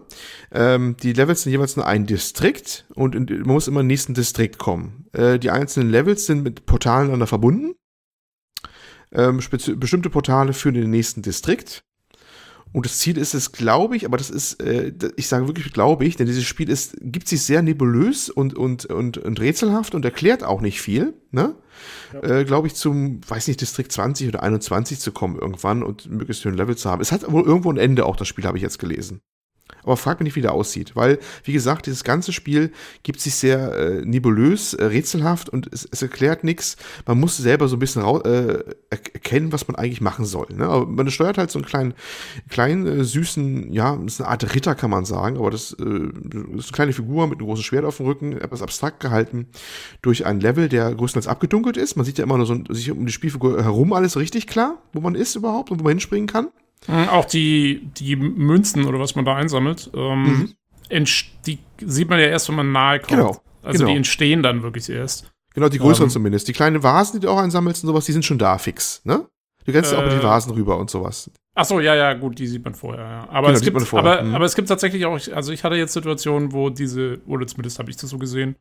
Ähm, 0.49 0.95
die 1.03 1.11
Levels 1.11 1.41
sind 1.41 1.51
jeweils 1.51 1.75
nur 1.75 1.85
ein 1.85 2.05
Distrikt 2.05 2.85
und 2.95 3.13
in, 3.13 3.25
man 3.25 3.55
muss 3.55 3.67
immer 3.67 3.81
im 3.81 3.87
nächsten 3.87 4.13
Distrikt 4.13 4.57
kommen. 4.57 5.07
Äh, 5.11 5.39
die 5.39 5.51
einzelnen 5.51 5.89
Levels 5.89 6.25
sind 6.25 6.41
mit 6.41 6.65
Portalen 6.65 7.07
aneinander 7.07 7.27
verbunden. 7.27 7.75
Ähm, 9.11 9.41
bestimmte 9.75 10.09
Portale 10.09 10.53
führen 10.53 10.75
in 10.75 10.83
den 10.83 10.91
nächsten 10.91 11.21
Distrikt. 11.21 11.83
Und 12.73 12.85
das 12.85 12.99
Ziel 12.99 13.17
ist 13.17 13.33
es, 13.33 13.51
glaube 13.51 13.95
ich, 13.95 14.05
aber 14.05 14.17
das 14.17 14.29
ist, 14.29 14.61
äh, 14.61 14.93
ich 15.15 15.27
sage 15.27 15.47
wirklich, 15.47 15.71
glaube 15.73 16.05
ich, 16.05 16.15
denn 16.15 16.27
dieses 16.27 16.43
Spiel 16.43 16.69
ist, 16.69 16.95
gibt 17.01 17.27
sich 17.27 17.41
sehr 17.43 17.61
nebulös 17.61 18.29
und, 18.29 18.55
und, 18.55 18.85
und, 18.85 19.17
und 19.17 19.39
rätselhaft 19.39 19.95
und 19.95 20.05
erklärt 20.05 20.43
auch 20.43 20.61
nicht 20.61 20.81
viel, 20.81 21.13
ne? 21.31 21.55
Ja. 22.13 22.23
Äh, 22.23 22.45
glaube 22.45 22.67
ich, 22.67 22.75
zum, 22.75 23.21
weiß 23.27 23.47
nicht, 23.47 23.61
Distrikt 23.61 23.91
20 23.91 24.27
oder 24.27 24.43
21 24.43 24.99
zu 24.99 25.11
kommen 25.11 25.37
irgendwann 25.37 25.83
und 25.83 26.09
möglichst 26.09 26.45
ein 26.45 26.55
Level 26.55 26.75
zu 26.75 26.89
haben. 26.89 27.01
Es 27.01 27.11
hat 27.11 27.31
wohl 27.31 27.43
irgendwo 27.43 27.71
ein 27.71 27.77
Ende, 27.77 28.05
auch 28.05 28.15
das 28.15 28.27
Spiel 28.27 28.45
habe 28.45 28.57
ich 28.57 28.63
jetzt 28.63 28.79
gelesen. 28.79 29.21
Aber 29.87 29.97
frag 29.97 30.19
mich 30.19 30.25
nicht, 30.25 30.35
wie 30.35 30.41
der 30.41 30.53
aussieht, 30.53 30.95
weil, 30.95 31.19
wie 31.43 31.53
gesagt, 31.53 31.85
dieses 31.85 32.03
ganze 32.03 32.33
Spiel 32.33 32.71
gibt 33.03 33.21
sich 33.21 33.35
sehr 33.35 33.73
äh, 33.73 34.05
nebulös, 34.05 34.73
äh, 34.73 34.83
rätselhaft 34.85 35.49
und 35.49 35.71
es, 35.71 35.87
es 35.89 36.01
erklärt 36.01 36.43
nichts. 36.43 36.75
Man 37.05 37.19
muss 37.19 37.37
selber 37.37 37.67
so 37.67 37.77
ein 37.77 37.79
bisschen 37.79 38.03
äh, 38.03 38.63
erkennen, 38.89 39.51
was 39.53 39.67
man 39.67 39.75
eigentlich 39.75 40.01
machen 40.01 40.25
soll. 40.25 40.47
Ne? 40.53 40.67
Aber 40.67 40.85
man 40.85 41.09
steuert 41.09 41.37
halt 41.37 41.51
so 41.51 41.59
einen 41.59 41.65
kleinen, 41.65 41.93
kleinen 42.49 42.85
äh, 42.85 43.03
süßen, 43.03 43.71
ja, 43.71 43.95
das 43.95 44.15
ist 44.15 44.21
eine 44.21 44.29
Art 44.29 44.55
Ritter, 44.55 44.75
kann 44.75 44.89
man 44.89 45.05
sagen, 45.05 45.37
aber 45.37 45.51
das, 45.51 45.71
äh, 45.73 45.75
das 45.79 46.65
ist 46.65 46.69
eine 46.69 46.73
kleine 46.73 46.93
Figur 46.93 47.27
mit 47.27 47.39
einem 47.39 47.47
großen 47.47 47.63
Schwert 47.63 47.85
auf 47.85 47.97
dem 47.97 48.07
Rücken, 48.07 48.33
etwas 48.33 48.61
abstrakt 48.61 48.99
gehalten, 48.99 49.47
durch 50.01 50.25
ein 50.25 50.39
Level, 50.39 50.67
der 50.67 50.93
größtenteils 50.93 51.27
abgedunkelt 51.27 51.77
ist. 51.77 51.95
Man 51.95 52.05
sieht 52.05 52.17
ja 52.17 52.25
immer 52.25 52.37
nur 52.37 52.45
so 52.45 52.57
sich 52.69 52.91
um 52.91 53.05
die 53.05 53.11
Spielfigur 53.11 53.63
herum 53.63 53.93
alles 53.93 54.17
richtig 54.17 54.47
klar, 54.47 54.81
wo 54.91 54.99
man 54.99 55.15
ist 55.15 55.35
überhaupt 55.35 55.71
und 55.71 55.79
wo 55.79 55.83
man 55.83 55.91
hinspringen 55.91 56.27
kann. 56.27 56.49
Mhm, 56.87 57.09
auch 57.09 57.25
die, 57.25 57.89
die 57.97 58.15
Münzen 58.15 58.85
oder 58.85 58.99
was 58.99 59.15
man 59.15 59.25
da 59.25 59.35
einsammelt, 59.35 59.89
ähm, 59.93 60.53
mhm. 60.89 61.05
die 61.45 61.59
sieht 61.81 62.09
man 62.09 62.19
ja 62.19 62.27
erst, 62.27 62.49
wenn 62.49 62.55
man 62.55 62.71
nahe 62.71 62.99
kommt. 62.99 63.09
Genau. 63.09 63.41
Also 63.63 63.79
genau. 63.79 63.91
die 63.91 63.97
entstehen 63.97 64.43
dann 64.43 64.63
wirklich 64.63 64.89
erst. 64.89 65.31
Genau, 65.53 65.69
die 65.69 65.79
größeren 65.79 66.07
ähm, 66.07 66.11
zumindest. 66.11 66.47
Die 66.47 66.53
kleinen 66.53 66.83
Vasen, 66.83 67.19
die 67.19 67.25
du 67.25 67.31
auch 67.31 67.39
einsammelst 67.39 67.83
und 67.83 67.87
sowas, 67.87 68.05
die 68.05 68.11
sind 68.11 68.23
schon 68.23 68.37
da 68.37 68.57
fix, 68.57 69.01
ne? 69.03 69.27
Du 69.65 69.73
kennst 69.73 69.91
äh, 69.91 69.95
auch 69.97 70.03
mit 70.03 70.13
die 70.13 70.23
Vasen 70.23 70.53
rüber 70.53 70.77
und 70.77 70.89
sowas. 70.89 71.29
Ach 71.55 71.65
so, 71.65 71.79
ja, 71.79 71.95
ja, 71.95 72.13
gut, 72.13 72.37
die 72.37 72.47
sieht 72.47 72.63
man 72.63 72.75
vorher, 72.75 73.03
ja. 73.03 73.29
Aber, 73.29 73.47
genau, 73.47 73.57
es, 73.57 73.61
gibt, 73.61 73.93
aber, 73.93 74.21
mhm. 74.21 74.35
aber 74.35 74.45
es 74.45 74.55
gibt 74.55 74.69
tatsächlich 74.69 75.05
auch, 75.05 75.19
also 75.33 75.51
ich 75.51 75.63
hatte 75.63 75.75
jetzt 75.75 75.93
Situationen, 75.93 76.53
wo 76.53 76.69
diese, 76.69 77.19
oder 77.25 77.47
zumindest 77.47 77.79
habe 77.79 77.89
ich 77.89 77.97
das 77.97 78.11
so 78.11 78.19
gesehen, 78.19 78.55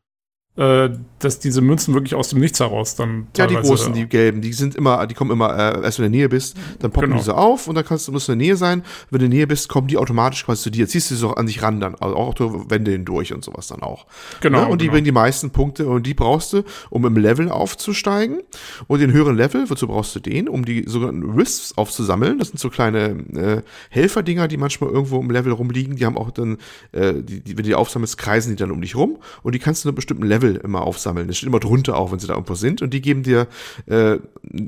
äh, 0.57 0.89
dass 1.19 1.39
diese 1.39 1.61
Münzen 1.61 1.93
wirklich 1.93 2.15
aus 2.15 2.29
dem 2.29 2.39
Nichts 2.39 2.59
heraus 2.59 2.95
dann 2.95 3.27
Ja, 3.37 3.47
die 3.47 3.55
großen, 3.55 3.93
die 3.93 4.07
gelben, 4.07 4.41
die 4.41 4.53
sind 4.53 4.75
immer, 4.75 5.05
die 5.07 5.13
kommen 5.13 5.31
immer, 5.31 5.55
äh, 5.55 5.83
erst 5.83 5.99
wenn 5.99 6.03
du 6.03 6.07
in 6.07 6.11
der 6.11 6.19
Nähe 6.21 6.29
bist, 6.29 6.57
dann 6.79 6.91
poppen 6.91 7.09
genau. 7.09 7.21
diese 7.21 7.35
auf 7.35 7.67
und 7.67 7.75
dann 7.75 7.85
kannst 7.85 8.07
du, 8.07 8.11
musst 8.11 8.27
du 8.27 8.33
in 8.33 8.39
der 8.39 8.47
Nähe 8.47 8.55
sein. 8.55 8.83
Wenn 9.09 9.19
du 9.19 9.25
in 9.25 9.31
der 9.31 9.37
Nähe 9.39 9.47
bist, 9.47 9.69
kommen 9.69 9.87
die 9.87 9.97
automatisch 9.97 10.45
quasi 10.45 10.63
zu 10.63 10.71
dir. 10.71 10.87
Ziehst 10.87 11.11
du 11.11 11.15
sie 11.15 11.27
auch 11.27 11.37
an 11.37 11.47
sich 11.47 11.61
ran 11.61 11.79
dann, 11.79 11.95
also 11.95 12.15
auch 12.15 12.33
durch 12.33 12.69
Wände 12.69 12.91
hindurch 12.91 13.33
und 13.33 13.43
sowas 13.43 13.67
dann 13.67 13.81
auch. 13.81 14.07
Genau. 14.41 14.59
Ja, 14.59 14.65
ne? 14.65 14.71
und 14.71 14.81
die 14.81 14.85
genau. 14.85 14.93
bringen 14.93 15.05
die 15.05 15.11
meisten 15.11 15.51
Punkte 15.51 15.87
und 15.87 16.07
die 16.07 16.13
brauchst 16.13 16.53
du, 16.53 16.63
um 16.89 17.05
im 17.05 17.17
Level 17.17 17.49
aufzusteigen. 17.49 18.41
Und 18.87 18.99
den 18.99 19.11
höheren 19.11 19.35
Level, 19.35 19.69
wozu 19.69 19.87
brauchst 19.87 20.15
du 20.15 20.19
den, 20.19 20.49
um 20.49 20.65
die 20.65 20.85
sogenannten 20.87 21.37
Wisps 21.37 21.73
aufzusammeln. 21.77 22.39
Das 22.39 22.49
sind 22.49 22.59
so 22.59 22.69
kleine 22.69 23.09
äh, 23.33 23.61
Helferdinger, 23.89 24.47
die 24.47 24.57
manchmal 24.57 24.89
irgendwo 24.89 25.19
im 25.19 25.29
Level 25.29 25.51
rumliegen. 25.51 25.97
Die 25.97 26.05
haben 26.05 26.17
auch 26.17 26.31
dann, 26.31 26.57
äh, 26.93 27.13
die, 27.13 27.41
die, 27.41 27.51
wenn 27.51 27.63
du 27.63 27.69
die 27.69 27.75
aufsammelst, 27.75 28.17
kreisen 28.17 28.49
die 28.49 28.55
dann 28.55 28.71
um 28.71 28.81
dich 28.81 28.95
rum 28.95 29.17
und 29.43 29.53
die 29.53 29.59
kannst 29.59 29.83
du 29.83 29.87
in 29.87 29.91
einem 29.91 29.95
bestimmten 29.95 30.25
Level 30.25 30.46
Level 30.47 30.61
immer 30.63 30.81
aufsammeln. 30.81 31.27
Das 31.27 31.37
steht 31.37 31.47
immer 31.47 31.59
drunter 31.59 31.97
auch, 31.97 32.11
wenn 32.11 32.19
sie 32.19 32.27
da 32.27 32.33
irgendwo 32.33 32.55
sind. 32.55 32.81
Und 32.81 32.93
die 32.93 33.01
geben 33.01 33.23
dir, 33.23 33.47
äh, 33.85 34.17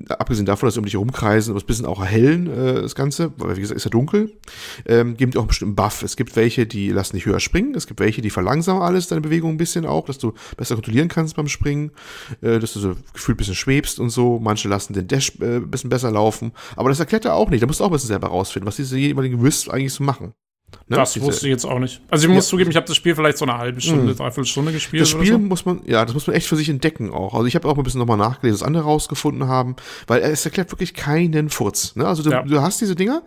abgesehen 0.09 0.45
davon, 0.45 0.67
dass 0.67 0.73
sie 0.73 0.79
um 0.79 0.85
dich 0.85 0.93
herumkreisen, 0.93 1.53
aber 1.53 1.61
ein 1.61 1.65
bisschen 1.65 1.85
auch 1.85 2.01
erhellen, 2.01 2.47
äh, 2.47 2.81
das 2.81 2.95
Ganze, 2.95 3.31
weil 3.37 3.55
wie 3.55 3.61
gesagt, 3.61 3.77
ist 3.77 3.85
ja 3.85 3.89
dunkel, 3.89 4.31
ähm, 4.85 5.17
geben 5.17 5.31
dir 5.31 5.39
auch 5.39 5.43
einen 5.43 5.47
bestimmten 5.49 5.75
Buff. 5.75 6.03
Es 6.03 6.15
gibt 6.15 6.35
welche, 6.35 6.65
die 6.65 6.89
lassen 6.89 7.15
dich 7.15 7.25
höher 7.25 7.39
springen. 7.39 7.75
Es 7.75 7.87
gibt 7.87 7.99
welche, 7.99 8.21
die 8.21 8.29
verlangsamen 8.29 8.81
alles, 8.81 9.07
deine 9.07 9.21
Bewegung 9.21 9.51
ein 9.51 9.57
bisschen 9.57 9.85
auch, 9.85 10.05
dass 10.05 10.17
du 10.17 10.33
besser 10.57 10.75
kontrollieren 10.75 11.07
kannst 11.07 11.35
beim 11.35 11.47
Springen, 11.47 11.91
äh, 12.41 12.59
dass 12.59 12.73
du 12.73 12.79
so 12.79 12.95
gefühlt 13.13 13.37
ein 13.37 13.39
bisschen 13.39 13.55
schwebst 13.55 13.99
und 13.99 14.09
so. 14.09 14.39
Manche 14.39 14.67
lassen 14.67 14.93
den 14.93 15.07
Dash 15.07 15.33
äh, 15.39 15.57
ein 15.57 15.71
bisschen 15.71 15.89
besser 15.89 16.11
laufen. 16.11 16.51
Aber 16.75 16.89
das 16.89 16.99
erklärt 16.99 17.25
er 17.25 17.35
auch 17.35 17.49
nicht. 17.49 17.61
Da 17.61 17.67
musst 17.67 17.79
du 17.79 17.83
auch 17.83 17.89
ein 17.89 17.93
bisschen 17.93 18.07
selber 18.07 18.27
rausfinden, 18.27 18.67
was 18.67 18.75
diese 18.75 18.97
jeweiligen 18.97 19.41
Wisps 19.43 19.69
eigentlich 19.69 19.93
so 19.93 20.03
machen. 20.03 20.33
Ne? 20.89 20.97
Das 20.97 21.13
Diese, 21.13 21.23
wusste 21.25 21.45
ich 21.45 21.51
jetzt 21.51 21.65
auch 21.65 21.77
nicht. 21.77 22.01
Also 22.09 22.27
ich 22.27 22.33
muss 22.33 22.45
ja. 22.45 22.49
zugeben, 22.49 22.71
ich 22.71 22.75
habe 22.75 22.87
das 22.87 22.95
Spiel 22.95 23.13
vielleicht 23.13 23.37
so 23.37 23.45
eine 23.45 23.59
halbe 23.59 23.79
Stunde, 23.79 24.11
mhm. 24.11 24.17
dreiviertel 24.17 24.45
Stunde 24.45 24.71
gespielt. 24.71 25.03
Das 25.03 25.09
Spiel 25.09 25.33
so. 25.33 25.37
muss 25.37 25.63
man, 25.63 25.81
ja, 25.85 26.03
das 26.03 26.15
muss 26.15 26.25
man 26.25 26.35
echt 26.35 26.47
für 26.47 26.55
sich 26.55 26.67
entdecken 26.67 27.11
auch. 27.11 27.35
Also 27.35 27.45
ich 27.45 27.53
habe 27.53 27.67
auch 27.67 27.77
ein 27.77 27.83
bisschen 27.83 27.99
nochmal 27.99 28.17
nachgelesen, 28.17 28.59
was 28.59 28.65
andere 28.65 28.83
rausgefunden 28.83 29.47
haben, 29.47 29.75
weil 30.07 30.21
es 30.21 30.43
erklärt 30.45 30.71
wirklich 30.71 30.95
keinen 30.95 31.49
Furz. 31.49 31.95
Ne? 31.95 32.07
Also 32.07 32.23
du, 32.23 32.31
ja. 32.31 32.41
du 32.41 32.59
hast 32.59 32.81
diese 32.81 32.95
Dinger, 32.95 33.21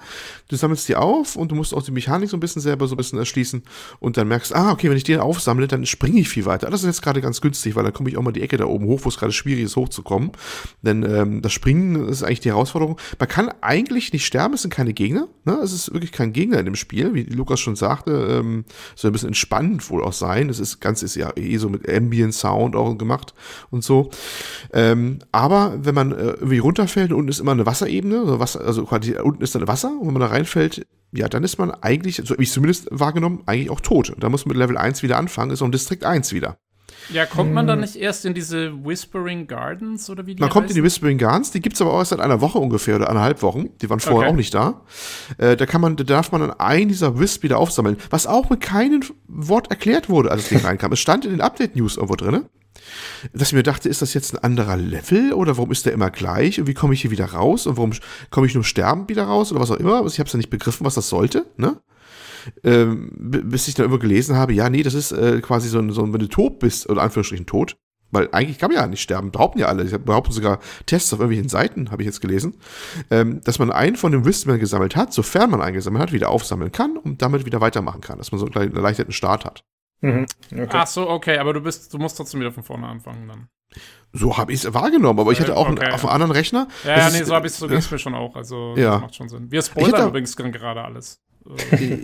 du 0.49 0.57
sammelst 0.57 0.89
die 0.89 0.97
auf 0.97 1.37
und 1.37 1.53
du 1.53 1.55
musst 1.55 1.73
auch 1.73 1.85
die 1.85 1.93
Mechanik 1.93 2.31
so 2.31 2.37
ein 2.37 2.41
bisschen 2.41 2.61
selber 2.61 2.89
so 2.89 2.95
ein 2.95 2.97
bisschen 2.97 3.21
erschließen 3.21 3.63
und 4.01 4.17
dann 4.17 4.27
merkst, 4.27 4.53
ah, 4.53 4.73
okay, 4.73 4.91
wenn 4.91 4.97
ich 4.97 5.05
den 5.05 5.21
aufsammle, 5.21 5.69
dann 5.69 5.87
springe 5.87 6.19
ich 6.19 6.29
viel 6.29 6.47
weiter. 6.47 6.69
Das 6.69 6.81
ist 6.81 6.87
jetzt 6.87 7.03
gerade 7.03 7.21
ganz 7.21 7.41
günstig, 7.41 7.77
weil 7.77 7.85
dann 7.85 7.93
komme 7.93 8.11
ich 8.11 8.17
auch 8.17 8.23
mal 8.23 8.33
die 8.33 8.43
Ecke 8.43 8.57
da 8.57 8.65
oben 8.65 8.87
hoch, 8.87 9.03
wo 9.05 9.09
es 9.09 9.19
gerade 9.19 9.33
schwierig 9.33 9.63
ist, 9.63 9.77
hochzukommen. 9.77 10.33
Denn 10.83 11.05
ähm, 11.05 11.43
das 11.43 11.53
Springen 11.53 12.09
ist 12.09 12.25
eigentlich 12.25 12.41
die 12.41 12.51
Herausforderung. 12.51 12.99
Man 13.21 13.29
kann 13.29 13.51
eigentlich 13.61 14.13
nicht 14.13 14.27
sterben, 14.27 14.55
es 14.55 14.63
sind 14.63 14.75
keine 14.75 14.93
Gegner. 14.93 15.29
Ne? 15.45 15.61
Es 15.63 15.73
ist 15.73 15.93
wirklich 15.93 16.11
kein 16.11 16.33
Gegner 16.33 16.59
in 16.59 16.65
dem 16.65 16.75
Spiel, 16.75 17.15
wie 17.15 17.23
Lukas 17.23 17.52
schon 17.61 17.77
sagte 17.77 18.11
ähm, 18.13 18.65
soll 18.95 19.11
ein 19.11 19.13
bisschen 19.13 19.29
entspannend 19.29 19.89
wohl 19.91 20.03
auch 20.03 20.13
sein. 20.13 20.49
Das 20.49 20.59
ist 20.59 20.81
ganz 20.81 21.03
ist 21.03 21.15
ja 21.15 21.33
eh 21.37 21.57
so 21.57 21.69
mit 21.69 21.89
Ambient 21.89 22.35
Sound 22.35 22.77
auch 22.77 22.97
gemacht 22.97 23.35
und 23.71 23.85
so. 23.85 24.11
Ähm, 24.73 25.19
aber 25.33 25.75
wenn 25.83 25.95
man 25.95 26.13
äh, 26.13 26.33
irgendwie 26.33 26.59
runterfällt, 26.59 27.13
unten 27.13 27.29
ist 27.29 27.41
immer 27.41 27.53
eine 27.53 27.67
Wasserebene, 27.67 28.21
also, 28.21 28.41
Wasser, 28.41 28.61
also 28.63 28.85
quasi 28.85 29.17
unten 29.19 29.43
ist 29.43 29.55
dann 29.55 29.69
Wasser 29.69 29.91
und 29.91 30.07
wenn 30.07 30.15
man 30.15 30.23
da 30.23 30.29
reinfällt, 30.29 30.87
ja, 31.13 31.29
dann 31.29 31.45
ist 31.45 31.59
man 31.59 31.71
eigentlich, 31.71 32.17
so 32.25 32.33
habe 32.33 32.43
ich 32.43 32.51
zumindest 32.51 32.89
wahrgenommen, 32.91 33.43
eigentlich 33.47 33.71
auch 33.71 33.81
tot. 33.81 34.15
Da 34.19 34.29
muss 34.31 34.47
man 34.47 34.57
mit 34.57 34.59
Level 34.59 34.79
1 34.79 35.03
wieder 35.03 35.19
anfangen, 35.19 35.51
ist 35.51 35.61
auch 35.61 35.67
ein 35.67 35.73
Distrikt 35.73 36.05
1 36.05 36.33
wieder. 36.33 36.57
Ja, 37.11 37.27
kommt 37.27 37.53
man 37.53 37.67
dann 37.67 37.77
hm. 37.77 37.83
nicht 37.83 37.97
erst 37.97 38.25
in 38.25 38.35
diese 38.35 38.85
Whispering 38.85 39.47
Gardens 39.47 40.09
oder 40.11 40.27
wie 40.27 40.35
die 40.35 40.41
Man 40.41 40.51
kommt 40.51 40.71
in 40.71 40.75
die 40.75 40.83
Whispering 40.83 41.19
Gardens, 41.19 41.51
die 41.51 41.61
gibt 41.61 41.77
es 41.77 41.83
aber 41.83 41.93
auch 41.93 41.99
erst 41.99 42.11
seit 42.11 42.21
einer 42.21 42.41
Woche 42.41 42.59
ungefähr 42.59 42.97
oder 42.97 43.11
eineinhalb 43.11 43.43
Wochen. 43.43 43.71
Die 43.81 43.91
waren 43.91 44.01
vorher 44.01 44.29
okay. 44.29 44.33
auch 44.33 44.37
nicht 44.37 44.55
da. 44.55 44.83
Äh, 45.39 45.57
da 45.57 45.67
kann 45.67 45.81
man, 45.81 45.97
da 45.97 46.05
darf 46.05 46.33
man 46.33 46.41
dann 46.41 46.53
einen 46.53 46.89
dieser 46.89 47.19
Wisp 47.19 47.43
wieder 47.43 47.59
aufsammeln, 47.59 47.97
was 48.11 48.27
auch 48.27 48.51
mit 48.51 48.61
keinem 48.61 49.03
Wort 49.27 49.71
erklärt 49.71 50.09
wurde, 50.09 50.31
als 50.31 50.43
das 50.43 50.49
Ding 50.51 50.61
reinkam. 50.67 50.93
Es 50.93 51.01
stand 51.01 51.25
in 51.25 51.31
den 51.31 51.41
Update-News 51.41 51.97
irgendwo 51.97 52.17
drin. 52.17 52.47
Dass 53.33 53.49
ich 53.49 53.55
mir 53.55 53.63
dachte, 53.63 53.89
ist 53.89 54.03
das 54.03 54.15
jetzt 54.15 54.35
ein 54.35 54.43
anderer 54.43 54.77
Level 54.77 55.33
oder 55.33 55.57
warum 55.57 55.71
ist 55.71 55.87
der 55.87 55.93
immer 55.93 56.11
gleich 56.11 56.59
und 56.59 56.67
wie 56.67 56.75
komme 56.75 56.95
ich 56.95 57.03
hier 57.03 57.11
wieder 57.11 57.27
raus 57.27 57.67
und 57.67 57.77
warum 57.77 57.93
komme 58.31 58.47
ich 58.47 58.55
nur 58.55 58.65
sterben 58.65 59.09
wieder 59.09 59.25
raus 59.25 59.53
oder 59.53 59.61
was 59.61 59.71
auch 59.71 59.77
immer. 59.77 59.97
Also 59.97 60.09
ich 60.09 60.19
habe 60.19 60.27
es 60.27 60.33
ja 60.33 60.39
nicht 60.39 60.51
begriffen, 60.51 60.85
was 60.85 60.95
das 60.95 61.09
sollte. 61.09 61.47
Ne? 61.57 61.77
Ähm, 62.65 63.11
bis 63.15 63.69
ich 63.69 63.75
dann 63.75 63.87
immer 63.87 63.99
gelesen 63.99 64.37
habe, 64.37 64.53
ja, 64.53 64.69
nee, 64.71 64.83
das 64.83 64.95
ist 64.95 65.13
äh, 65.13 65.41
quasi 65.41 65.69
so, 65.69 65.89
so, 65.91 66.13
wenn 66.13 66.21
du 66.21 66.29
tot 66.29 66.59
bist, 66.59 66.89
oder 66.89 67.03
Anführungsstrichen 67.03 67.47
tot, 67.47 67.77
weil 68.13 68.29
eigentlich 68.33 68.59
kann 68.59 68.71
man 68.71 68.79
ja 68.79 68.87
nicht 68.87 69.01
sterben, 69.01 69.33
behaupten 69.33 69.59
ja 69.59 69.67
alle. 69.67 69.85
Ich 69.85 69.97
behaupten 69.97 70.33
sogar 70.33 70.59
Tests 70.87 71.13
auf 71.13 71.21
irgendwelchen 71.21 71.49
Seiten, 71.49 71.91
habe 71.91 72.03
ich 72.03 72.07
jetzt 72.07 72.21
gelesen, 72.21 72.59
ähm, 73.11 73.41
dass 73.43 73.59
man 73.59 73.73
einen 73.73 73.97
von 73.97 74.13
dem 74.13 74.25
Wissen, 74.25 74.59
gesammelt 74.59 74.97
hat, 74.97 75.13
sofern 75.13 75.51
man 75.51 75.63
einen 75.63 75.75
gesammelt 75.75 76.03
hat, 76.03 76.13
wieder 76.13 76.29
aufsammeln 76.29 76.71
kann 76.71 76.99
und 76.99 77.23
damit 77.23 77.47
wieder 77.47 77.61
weitermachen 77.61 78.03
kann, 78.03 78.19
dass 78.19 78.31
man 78.31 78.39
so 78.39 78.47
einen 78.47 78.77
erleichterten 78.77 79.13
Start 79.13 79.45
hat. 79.45 79.65
Mhm. 80.03 80.27
Okay. 80.53 80.69
Ach 80.71 80.87
so, 80.87 81.09
okay, 81.09 81.39
aber 81.39 81.55
du 81.55 81.61
bist, 81.61 81.95
du 81.95 81.99
musst 81.99 82.17
trotzdem 82.17 82.41
wieder 82.41 82.53
von 82.53 82.63
vorne 82.63 82.87
anfangen 82.87 83.29
dann. 83.29 83.49
So 84.13 84.37
habe 84.37 84.53
ich 84.53 84.63
es 84.63 84.75
wahrgenommen, 84.75 85.19
aber 85.19 85.33
ich 85.33 85.41
hatte 85.41 85.57
auch 85.57 85.69
okay. 85.69 85.81
einen, 85.81 85.95
auf 85.95 86.05
einem 86.05 86.13
anderen 86.13 86.33
Rechner. 86.33 86.69
Ja, 86.85 86.99
ja 86.99 87.11
nee, 87.11 87.23
so 87.23 87.35
habe 87.35 87.47
ich 87.47 87.55
es 87.55 87.59
so 87.59 87.67
mir 87.67 87.81
schon 87.81 88.15
auch. 88.15 88.37
Also 88.37 88.75
ja. 88.77 88.93
das 88.93 89.01
macht 89.01 89.15
schon 89.15 89.29
Sinn. 89.31 89.51
Wir 89.51 89.63
spoilern 89.63 90.09
übrigens 90.09 90.37
gerade 90.37 90.85
alles. 90.85 91.23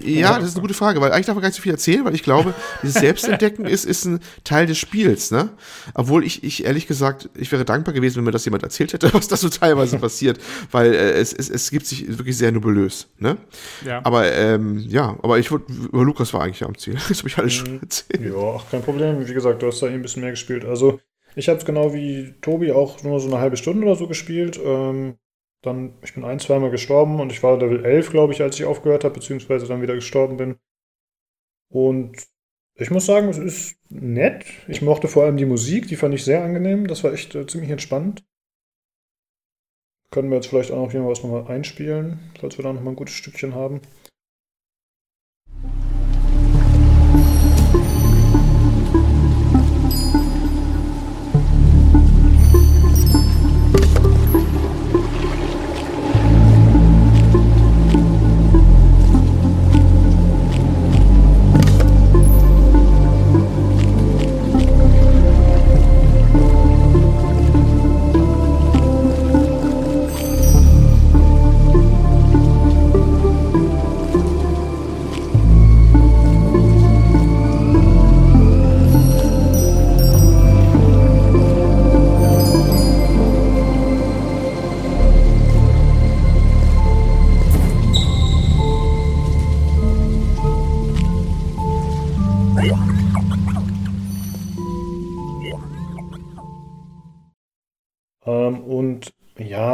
Ja, 0.04 0.38
das 0.38 0.48
ist 0.48 0.54
eine 0.54 0.62
gute 0.62 0.74
Frage, 0.74 1.00
weil 1.00 1.12
eigentlich 1.12 1.26
darf 1.26 1.36
man 1.36 1.42
gar 1.42 1.48
nicht 1.48 1.56
so 1.56 1.62
viel 1.62 1.72
erzählen, 1.72 2.04
weil 2.04 2.14
ich 2.14 2.22
glaube, 2.22 2.54
dieses 2.82 3.00
Selbstentdecken 3.00 3.64
ist, 3.66 3.84
ist 3.84 4.04
ein 4.04 4.20
Teil 4.42 4.66
des 4.66 4.78
Spiels, 4.78 5.30
ne? 5.30 5.50
Obwohl 5.94 6.24
ich, 6.24 6.42
ich 6.42 6.64
ehrlich 6.64 6.86
gesagt, 6.86 7.30
ich 7.36 7.52
wäre 7.52 7.64
dankbar 7.64 7.94
gewesen, 7.94 8.16
wenn 8.16 8.24
mir 8.24 8.32
das 8.32 8.44
jemand 8.44 8.64
erzählt 8.64 8.92
hätte, 8.92 9.12
was 9.14 9.28
da 9.28 9.36
so 9.36 9.48
teilweise 9.48 9.98
passiert, 9.98 10.38
weil 10.72 10.92
äh, 10.92 11.12
es, 11.12 11.32
es, 11.32 11.50
es 11.50 11.70
gibt 11.70 11.86
sich 11.86 12.18
wirklich 12.18 12.36
sehr 12.36 12.50
nebulös, 12.50 13.08
ne? 13.18 13.36
Ja. 13.84 14.00
Aber 14.04 14.30
ähm, 14.32 14.78
ja, 14.78 15.16
aber 15.22 15.38
ich 15.38 15.50
wollte, 15.50 15.72
über 15.72 16.04
Lukas 16.04 16.34
war 16.34 16.42
eigentlich 16.42 16.64
am 16.64 16.76
Ziel. 16.76 16.96
Das 17.08 17.18
habe 17.20 17.28
ich 17.28 17.38
alles 17.38 17.54
schon 17.54 17.74
mhm. 17.74 17.80
erzählt. 17.80 18.32
Ja, 18.32 18.56
ach, 18.56 18.70
kein 18.70 18.82
Problem. 18.82 19.26
Wie 19.26 19.32
gesagt, 19.32 19.62
du 19.62 19.66
hast 19.68 19.80
da 19.80 19.86
eh 19.86 19.94
ein 19.94 20.02
bisschen 20.02 20.22
mehr 20.22 20.32
gespielt. 20.32 20.64
Also, 20.64 21.00
ich 21.34 21.48
habe 21.48 21.58
es 21.58 21.64
genau 21.64 21.94
wie 21.94 22.34
Tobi 22.42 22.70
auch 22.72 23.02
nur 23.02 23.18
so 23.18 23.28
eine 23.28 23.38
halbe 23.38 23.56
Stunde 23.56 23.86
oder 23.86 23.96
so 23.96 24.06
gespielt. 24.06 24.60
Ähm, 24.62 25.16
dann, 25.62 25.94
ich 26.02 26.14
bin 26.14 26.24
ein, 26.24 26.38
zweimal 26.38 26.70
gestorben 26.70 27.20
und 27.20 27.32
ich 27.32 27.42
war 27.42 27.58
Level 27.58 27.84
11, 27.84 28.10
glaube 28.10 28.32
ich, 28.32 28.42
als 28.42 28.58
ich 28.58 28.64
aufgehört 28.64 29.04
habe, 29.04 29.14
beziehungsweise 29.14 29.66
dann 29.66 29.82
wieder 29.82 29.94
gestorben 29.94 30.36
bin. 30.36 30.56
Und 31.68 32.16
ich 32.74 32.90
muss 32.90 33.06
sagen, 33.06 33.28
es 33.28 33.38
ist 33.38 33.76
nett. 33.88 34.44
Ich 34.68 34.82
mochte 34.82 35.08
vor 35.08 35.24
allem 35.24 35.36
die 35.36 35.46
Musik, 35.46 35.88
die 35.88 35.96
fand 35.96 36.14
ich 36.14 36.24
sehr 36.24 36.44
angenehm. 36.44 36.86
Das 36.86 37.02
war 37.02 37.12
echt 37.12 37.34
äh, 37.34 37.46
ziemlich 37.46 37.70
entspannt. 37.70 38.24
Können 40.10 40.30
wir 40.30 40.36
jetzt 40.36 40.46
vielleicht 40.46 40.70
auch 40.70 40.84
noch 40.84 40.90
hier 40.92 41.04
was 41.04 41.22
nochmal 41.22 41.46
einspielen, 41.48 42.32
falls 42.40 42.56
wir 42.56 42.62
da 42.62 42.72
nochmal 42.72 42.92
ein 42.92 42.96
gutes 42.96 43.14
Stückchen 43.14 43.54
haben. 43.54 43.82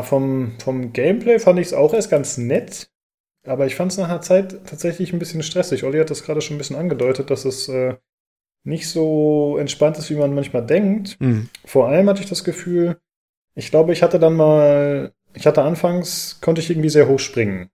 Vom, 0.02 0.52
vom 0.58 0.92
Gameplay 0.92 1.38
fand 1.38 1.58
ich 1.58 1.68
es 1.68 1.74
auch 1.74 1.94
erst 1.94 2.10
ganz 2.10 2.38
nett. 2.38 2.90
Aber 3.46 3.66
ich 3.66 3.74
fand 3.74 3.92
es 3.92 3.98
nach 3.98 4.08
einer 4.08 4.20
Zeit 4.20 4.66
tatsächlich 4.66 5.12
ein 5.12 5.18
bisschen 5.18 5.42
stressig. 5.42 5.84
Olli 5.84 5.98
hat 5.98 6.10
das 6.10 6.24
gerade 6.24 6.40
schon 6.40 6.56
ein 6.56 6.58
bisschen 6.58 6.76
angedeutet, 6.76 7.30
dass 7.30 7.44
es 7.44 7.68
äh, 7.68 7.96
nicht 8.64 8.88
so 8.88 9.58
entspannt 9.58 9.98
ist, 9.98 10.10
wie 10.10 10.16
man 10.16 10.34
manchmal 10.34 10.64
denkt. 10.64 11.20
Mhm. 11.20 11.48
Vor 11.64 11.88
allem 11.88 12.08
hatte 12.08 12.22
ich 12.22 12.28
das 12.28 12.44
Gefühl, 12.44 12.98
ich 13.54 13.70
glaube, 13.70 13.92
ich 13.92 14.02
hatte 14.02 14.18
dann 14.18 14.34
mal, 14.34 15.12
ich 15.34 15.46
hatte 15.46 15.62
anfangs, 15.62 16.40
konnte 16.40 16.60
ich 16.60 16.70
irgendwie 16.70 16.88
sehr 16.88 17.08
hoch 17.08 17.20
springen. 17.20 17.70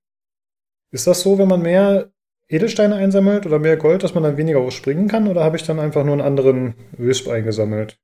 Ist 0.92 1.06
das 1.06 1.20
so, 1.20 1.38
wenn 1.38 1.48
man 1.48 1.62
mehr 1.62 2.10
Edelsteine 2.48 2.96
einsammelt 2.96 3.46
oder 3.46 3.60
mehr 3.60 3.76
Gold, 3.76 4.02
dass 4.02 4.14
man 4.14 4.24
dann 4.24 4.36
weniger 4.36 4.60
hoch 4.60 4.72
springen 4.72 5.06
kann? 5.06 5.28
Oder 5.28 5.44
habe 5.44 5.56
ich 5.56 5.62
dann 5.62 5.78
einfach 5.78 6.04
nur 6.04 6.14
einen 6.14 6.20
anderen 6.20 6.74
Wisp 6.98 7.28
eingesammelt? 7.28 7.98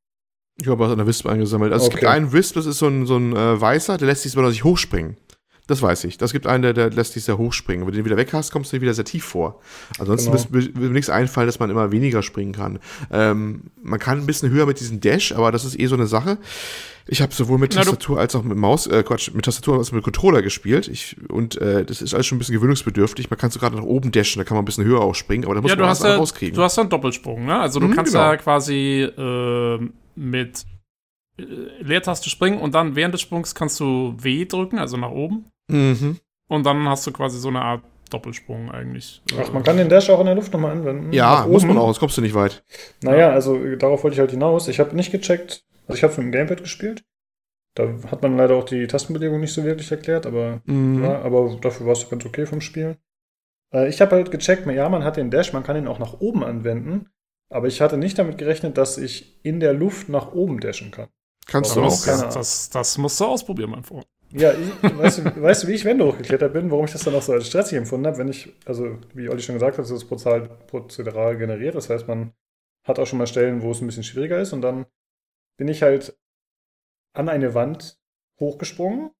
Ich 0.60 0.68
habe 0.68 0.84
aus 0.84 0.92
einer 0.92 1.06
Wisp 1.06 1.26
eingesammelt. 1.26 1.72
Also 1.72 1.86
okay. 1.86 1.94
es 1.94 2.00
gibt 2.00 2.10
einen 2.10 2.32
Wisp, 2.32 2.54
das 2.54 2.66
ist 2.66 2.78
so 2.78 2.86
ein, 2.86 3.06
so 3.06 3.16
ein 3.16 3.36
äh, 3.36 3.60
weißer, 3.60 3.98
der 3.98 4.06
lässt 4.06 4.22
sich 4.22 4.32
zwar 4.32 4.50
sich 4.50 4.64
hochspringen. 4.64 5.16
Das 5.66 5.82
weiß 5.82 6.04
ich. 6.04 6.16
Das 6.16 6.32
gibt 6.32 6.46
einen, 6.46 6.62
der, 6.62 6.72
der 6.72 6.90
lässt 6.90 7.14
sich 7.14 7.24
sehr 7.24 7.38
hochspringen. 7.38 7.84
Wenn 7.86 7.92
du 7.92 7.98
den 7.98 8.04
wieder 8.04 8.16
weg 8.16 8.32
hast, 8.32 8.52
kommst 8.52 8.72
du 8.72 8.80
wieder 8.80 8.94
sehr 8.94 9.04
tief 9.04 9.24
vor. 9.24 9.60
Ansonsten 9.98 10.30
genau. 10.30 10.44
wird 10.50 10.78
mir 10.78 10.90
nichts 10.90 11.10
einfallen, 11.10 11.48
dass 11.48 11.58
man 11.58 11.70
immer 11.70 11.90
weniger 11.90 12.22
springen 12.22 12.52
kann. 12.52 12.78
Ähm, 13.10 13.62
man 13.82 13.98
kann 13.98 14.18
ein 14.18 14.26
bisschen 14.26 14.50
höher 14.50 14.66
mit 14.66 14.78
diesem 14.78 15.00
Dash, 15.00 15.32
aber 15.32 15.50
das 15.50 15.64
ist 15.64 15.78
eh 15.78 15.86
so 15.86 15.96
eine 15.96 16.06
Sache. 16.06 16.38
Ich 17.08 17.20
habe 17.20 17.32
sowohl 17.34 17.58
mit 17.58 17.72
Tastatur 17.72 18.18
als 18.18 18.36
auch 18.36 18.44
mit 18.44 18.56
Maus, 18.56 18.86
äh, 18.86 19.02
Quatsch, 19.02 19.32
mit 19.32 19.44
Tastatur 19.44 19.78
als 19.78 19.88
auch 19.88 19.92
mit 19.92 20.04
Controller 20.04 20.42
gespielt. 20.42 20.86
Ich, 20.86 21.16
und 21.28 21.60
äh, 21.60 21.84
das 21.84 22.00
ist 22.00 22.14
alles 22.14 22.26
schon 22.26 22.36
ein 22.36 22.38
bisschen 22.40 22.54
gewöhnungsbedürftig. 22.54 23.30
Man 23.30 23.38
kann 23.38 23.50
so 23.50 23.58
gerade 23.58 23.76
nach 23.76 23.84
oben 23.84 24.12
dashen, 24.12 24.38
da 24.38 24.44
kann 24.44 24.56
man 24.56 24.62
ein 24.62 24.66
bisschen 24.66 24.84
höher 24.84 25.00
auch 25.00 25.14
springen, 25.16 25.44
aber 25.44 25.56
da 25.56 25.62
muss 25.62 25.70
ja, 25.70 25.76
man 25.76 25.88
was 25.88 26.02
ja, 26.02 26.16
rauskriegen. 26.16 26.54
Du 26.54 26.62
hast 26.62 26.76
ja 26.76 26.82
einen 26.82 26.90
Doppelsprung, 26.90 27.44
ne? 27.44 27.58
Also 27.58 27.80
du 27.80 27.88
mhm, 27.88 27.94
kannst 27.94 28.12
genau. 28.12 28.24
ja 28.24 28.36
quasi 28.36 29.02
äh, 29.02 29.88
mit 30.16 30.64
äh, 31.38 31.42
Leertaste 31.80 32.30
springen 32.30 32.58
und 32.58 32.74
dann 32.74 32.96
während 32.96 33.14
des 33.14 33.20
Sprungs 33.20 33.54
kannst 33.54 33.78
du 33.80 34.14
W 34.18 34.44
drücken, 34.44 34.78
also 34.78 34.96
nach 34.96 35.10
oben. 35.10 35.46
Mhm. 35.68 36.18
Und 36.48 36.64
dann 36.64 36.88
hast 36.88 37.06
du 37.06 37.12
quasi 37.12 37.38
so 37.38 37.48
eine 37.48 37.62
Art 37.62 37.82
Doppelsprung 38.10 38.70
eigentlich. 38.70 39.22
Ach, 39.38 39.52
man 39.52 39.62
kann 39.62 39.76
den 39.76 39.88
Dash 39.88 40.10
auch 40.10 40.20
in 40.20 40.26
der 40.26 40.34
Luft 40.34 40.52
nochmal 40.52 40.72
anwenden. 40.72 41.12
Ja, 41.12 41.46
muss 41.48 41.64
man 41.64 41.76
auch, 41.76 41.86
sonst 41.86 41.98
kommst 41.98 42.16
du 42.16 42.22
nicht 42.22 42.34
weit. 42.34 42.64
Naja, 43.02 43.30
also 43.30 43.76
darauf 43.76 44.04
wollte 44.04 44.14
ich 44.14 44.20
halt 44.20 44.30
hinaus. 44.30 44.68
Ich 44.68 44.78
habe 44.78 44.94
nicht 44.94 45.10
gecheckt, 45.10 45.64
also 45.86 45.96
ich 45.96 46.04
habe 46.04 46.14
mit 46.14 46.24
dem 46.24 46.32
Gamepad 46.32 46.62
gespielt. 46.62 47.04
Da 47.74 47.88
hat 48.10 48.22
man 48.22 48.36
leider 48.36 48.54
auch 48.54 48.64
die 48.64 48.86
Tastenbelegung 48.86 49.40
nicht 49.40 49.52
so 49.52 49.64
wirklich 49.64 49.90
erklärt, 49.90 50.24
aber, 50.24 50.62
mhm. 50.64 51.04
ja, 51.04 51.20
aber 51.20 51.58
dafür 51.60 51.86
war 51.86 51.92
es 51.92 52.08
ganz 52.08 52.24
okay 52.24 52.46
vom 52.46 52.62
Spiel. 52.62 52.96
Äh, 53.72 53.88
ich 53.88 54.00
habe 54.00 54.16
halt 54.16 54.30
gecheckt, 54.30 54.66
ja, 54.66 54.88
man 54.88 55.04
hat 55.04 55.16
den 55.16 55.30
Dash, 55.30 55.52
man 55.52 55.62
kann 55.62 55.76
ihn 55.76 55.88
auch 55.88 55.98
nach 55.98 56.14
oben 56.20 56.42
anwenden, 56.42 57.10
aber 57.48 57.68
ich 57.68 57.80
hatte 57.80 57.96
nicht 57.96 58.18
damit 58.18 58.38
gerechnet, 58.38 58.76
dass 58.76 58.98
ich 58.98 59.38
in 59.44 59.60
der 59.60 59.72
Luft 59.72 60.08
nach 60.08 60.32
oben 60.32 60.60
dashen 60.60 60.90
kann. 60.90 61.08
Kannst 61.46 61.76
du 61.76 61.82
auch. 61.82 62.04
Das, 62.04 62.34
das, 62.34 62.70
das, 62.70 62.98
musst 62.98 63.20
du 63.20 63.24
ausprobieren, 63.24 63.70
mein 63.70 63.84
Freund. 63.84 64.06
Ja, 64.32 64.52
ich, 64.52 64.82
weißt, 64.82 65.18
du, 65.18 65.42
weißt 65.42 65.62
du, 65.62 65.68
wie 65.68 65.74
ich 65.74 65.84
Wände 65.84 66.04
hochgeklettert 66.04 66.52
bin, 66.52 66.70
warum 66.70 66.86
ich 66.86 66.92
das 66.92 67.04
dann 67.04 67.14
auch 67.14 67.22
so 67.22 67.32
als 67.32 67.46
stressig 67.46 67.78
empfunden 67.78 68.06
habe, 68.06 68.18
wenn 68.18 68.28
ich, 68.28 68.52
also 68.64 68.98
wie 69.14 69.28
Olli 69.28 69.40
schon 69.40 69.54
gesagt 69.54 69.78
hat, 69.78 69.84
das 69.84 69.92
ist 69.92 70.08
prozedural 70.08 71.36
generiert. 71.36 71.76
Das 71.76 71.88
heißt, 71.88 72.08
man 72.08 72.32
hat 72.84 72.98
auch 72.98 73.06
schon 73.06 73.18
mal 73.18 73.28
Stellen, 73.28 73.62
wo 73.62 73.70
es 73.70 73.80
ein 73.80 73.86
bisschen 73.86 74.02
schwieriger 74.02 74.40
ist 74.40 74.52
und 74.52 74.62
dann 74.62 74.86
bin 75.56 75.68
ich 75.68 75.82
halt 75.82 76.18
an 77.12 77.28
eine 77.28 77.54
Wand 77.54 78.00
hochgesprungen. 78.40 79.12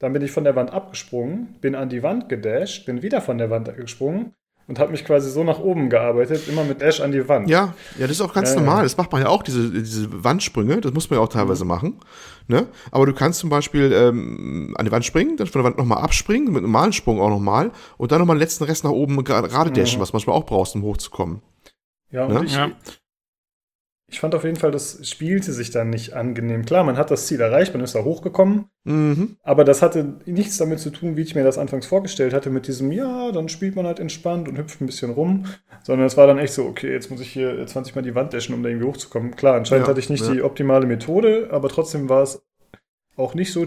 Dann 0.00 0.12
bin 0.12 0.22
ich 0.22 0.32
von 0.32 0.42
der 0.42 0.56
Wand 0.56 0.72
abgesprungen, 0.72 1.60
bin 1.60 1.76
an 1.76 1.88
die 1.88 2.02
Wand 2.02 2.28
gedasht, 2.28 2.86
bin 2.86 3.02
wieder 3.02 3.20
von 3.20 3.38
der 3.38 3.50
Wand 3.50 3.74
gesprungen 3.76 4.34
und 4.68 4.78
habe 4.78 4.92
mich 4.92 5.04
quasi 5.04 5.30
so 5.30 5.44
nach 5.44 5.58
oben 5.58 5.90
gearbeitet, 5.90 6.48
immer 6.48 6.64
mit 6.64 6.80
Dash 6.80 7.00
an 7.00 7.12
die 7.12 7.28
Wand. 7.28 7.48
Ja, 7.48 7.74
ja, 7.98 8.06
das 8.06 8.12
ist 8.12 8.20
auch 8.20 8.32
ganz 8.32 8.50
ja, 8.50 8.56
normal. 8.56 8.78
Ja. 8.78 8.82
Das 8.84 8.96
macht 8.96 9.12
man 9.12 9.22
ja 9.22 9.28
auch, 9.28 9.42
diese, 9.42 9.70
diese 9.70 10.24
Wandsprünge. 10.24 10.80
Das 10.80 10.92
muss 10.92 11.10
man 11.10 11.18
ja 11.18 11.24
auch 11.24 11.28
teilweise 11.28 11.64
mhm. 11.64 11.68
machen. 11.68 12.00
Ne? 12.48 12.66
Aber 12.90 13.06
du 13.06 13.12
kannst 13.12 13.40
zum 13.40 13.50
Beispiel 13.50 13.92
ähm, 13.92 14.74
an 14.76 14.84
die 14.84 14.92
Wand 14.92 15.04
springen, 15.04 15.36
dann 15.36 15.46
von 15.46 15.60
der 15.60 15.64
Wand 15.64 15.78
nochmal 15.78 15.98
abspringen, 15.98 16.52
mit 16.52 16.62
normalen 16.62 16.92
Sprung 16.92 17.20
auch 17.20 17.30
nochmal 17.30 17.70
und 17.98 18.12
dann 18.12 18.18
nochmal 18.18 18.36
den 18.36 18.40
letzten 18.40 18.64
Rest 18.64 18.84
nach 18.84 18.90
oben 18.90 19.22
gerade 19.24 19.48
dashen, 19.72 19.98
mhm. 19.98 20.02
was 20.02 20.12
manchmal 20.12 20.36
auch 20.36 20.46
brauchst, 20.46 20.74
um 20.74 20.82
hochzukommen. 20.82 21.42
Ja, 22.10 22.26
und 22.26 22.34
ne? 22.34 22.44
ich, 22.44 22.54
ja 22.54 22.70
ich 24.12 24.20
fand 24.20 24.34
auf 24.34 24.44
jeden 24.44 24.56
Fall, 24.56 24.70
das 24.70 24.98
spielte 25.08 25.52
sich 25.52 25.70
dann 25.70 25.88
nicht 25.88 26.12
angenehm. 26.12 26.66
Klar, 26.66 26.84
man 26.84 26.98
hat 26.98 27.10
das 27.10 27.26
Ziel 27.26 27.40
erreicht, 27.40 27.72
man 27.72 27.82
ist 27.82 27.94
da 27.94 28.04
hochgekommen, 28.04 28.66
mhm. 28.84 29.38
aber 29.42 29.64
das 29.64 29.80
hatte 29.80 30.20
nichts 30.26 30.58
damit 30.58 30.80
zu 30.80 30.90
tun, 30.90 31.16
wie 31.16 31.22
ich 31.22 31.34
mir 31.34 31.44
das 31.44 31.56
anfangs 31.56 31.86
vorgestellt 31.86 32.34
hatte, 32.34 32.50
mit 32.50 32.68
diesem, 32.68 32.92
ja, 32.92 33.32
dann 33.32 33.48
spielt 33.48 33.74
man 33.74 33.86
halt 33.86 34.00
entspannt 34.00 34.48
und 34.48 34.58
hüpft 34.58 34.82
ein 34.82 34.86
bisschen 34.86 35.12
rum, 35.12 35.46
sondern 35.82 36.06
es 36.06 36.18
war 36.18 36.26
dann 36.26 36.38
echt 36.38 36.52
so, 36.52 36.66
okay, 36.66 36.92
jetzt 36.92 37.10
muss 37.10 37.22
ich 37.22 37.32
hier 37.32 37.66
20 37.66 37.94
Mal 37.94 38.02
die 38.02 38.14
Wand 38.14 38.34
dashen, 38.34 38.54
um 38.54 38.62
da 38.62 38.68
irgendwie 38.68 38.86
hochzukommen. 38.86 39.34
Klar, 39.34 39.54
anscheinend 39.54 39.86
ja, 39.86 39.90
hatte 39.90 40.00
ich 40.00 40.10
nicht 40.10 40.26
ja. 40.26 40.32
die 40.32 40.42
optimale 40.42 40.86
Methode, 40.86 41.48
aber 41.50 41.70
trotzdem 41.70 42.10
war 42.10 42.22
es 42.22 42.44
auch 43.16 43.34
nicht 43.34 43.50
so 43.50 43.66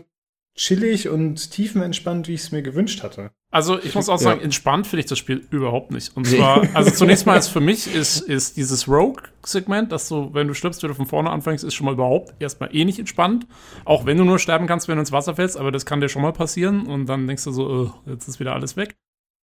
chillig 0.55 1.09
und 1.09 1.51
tiefenentspannt, 1.51 2.27
wie 2.27 2.33
ich 2.33 2.41
es 2.41 2.51
mir 2.51 2.61
gewünscht 2.61 3.03
hatte. 3.03 3.31
Also 3.51 3.77
ich 3.77 3.93
muss 3.93 4.09
auch 4.09 4.17
sagen, 4.17 4.39
ja. 4.39 4.45
entspannt 4.45 4.87
finde 4.87 5.01
ich 5.01 5.05
das 5.05 5.17
Spiel 5.17 5.45
überhaupt 5.49 5.91
nicht. 5.91 6.15
Und 6.15 6.27
zwar, 6.27 6.67
also 6.73 6.91
zunächst 6.91 7.25
mal 7.25 7.37
ist 7.37 7.49
für 7.49 7.59
mich 7.61 7.93
ist, 7.93 8.21
ist 8.21 8.57
dieses 8.57 8.87
Rogue-Segment, 8.87 9.91
dass 9.91 10.07
du, 10.07 10.33
wenn 10.33 10.47
du 10.47 10.53
stirbst, 10.53 10.81
wieder 10.83 10.95
von 10.95 11.05
vorne 11.05 11.29
anfängst, 11.29 11.63
ist 11.63 11.73
schon 11.73 11.85
mal 11.85 11.93
überhaupt 11.93 12.33
erstmal 12.39 12.73
eh 12.75 12.85
nicht 12.85 12.99
entspannt. 12.99 13.47
Auch 13.83 14.05
wenn 14.05 14.17
du 14.17 14.23
nur 14.23 14.39
sterben 14.39 14.67
kannst, 14.67 14.87
wenn 14.87 14.95
du 14.95 15.01
ins 15.01 15.11
Wasser 15.11 15.35
fällst, 15.35 15.57
aber 15.57 15.71
das 15.71 15.85
kann 15.85 16.01
dir 16.01 16.09
schon 16.09 16.21
mal 16.21 16.33
passieren 16.33 16.85
und 16.87 17.07
dann 17.07 17.27
denkst 17.27 17.43
du 17.43 17.51
so, 17.51 17.69
oh, 17.69 18.09
jetzt 18.09 18.27
ist 18.27 18.39
wieder 18.39 18.53
alles 18.53 18.77
weg. 18.77 18.95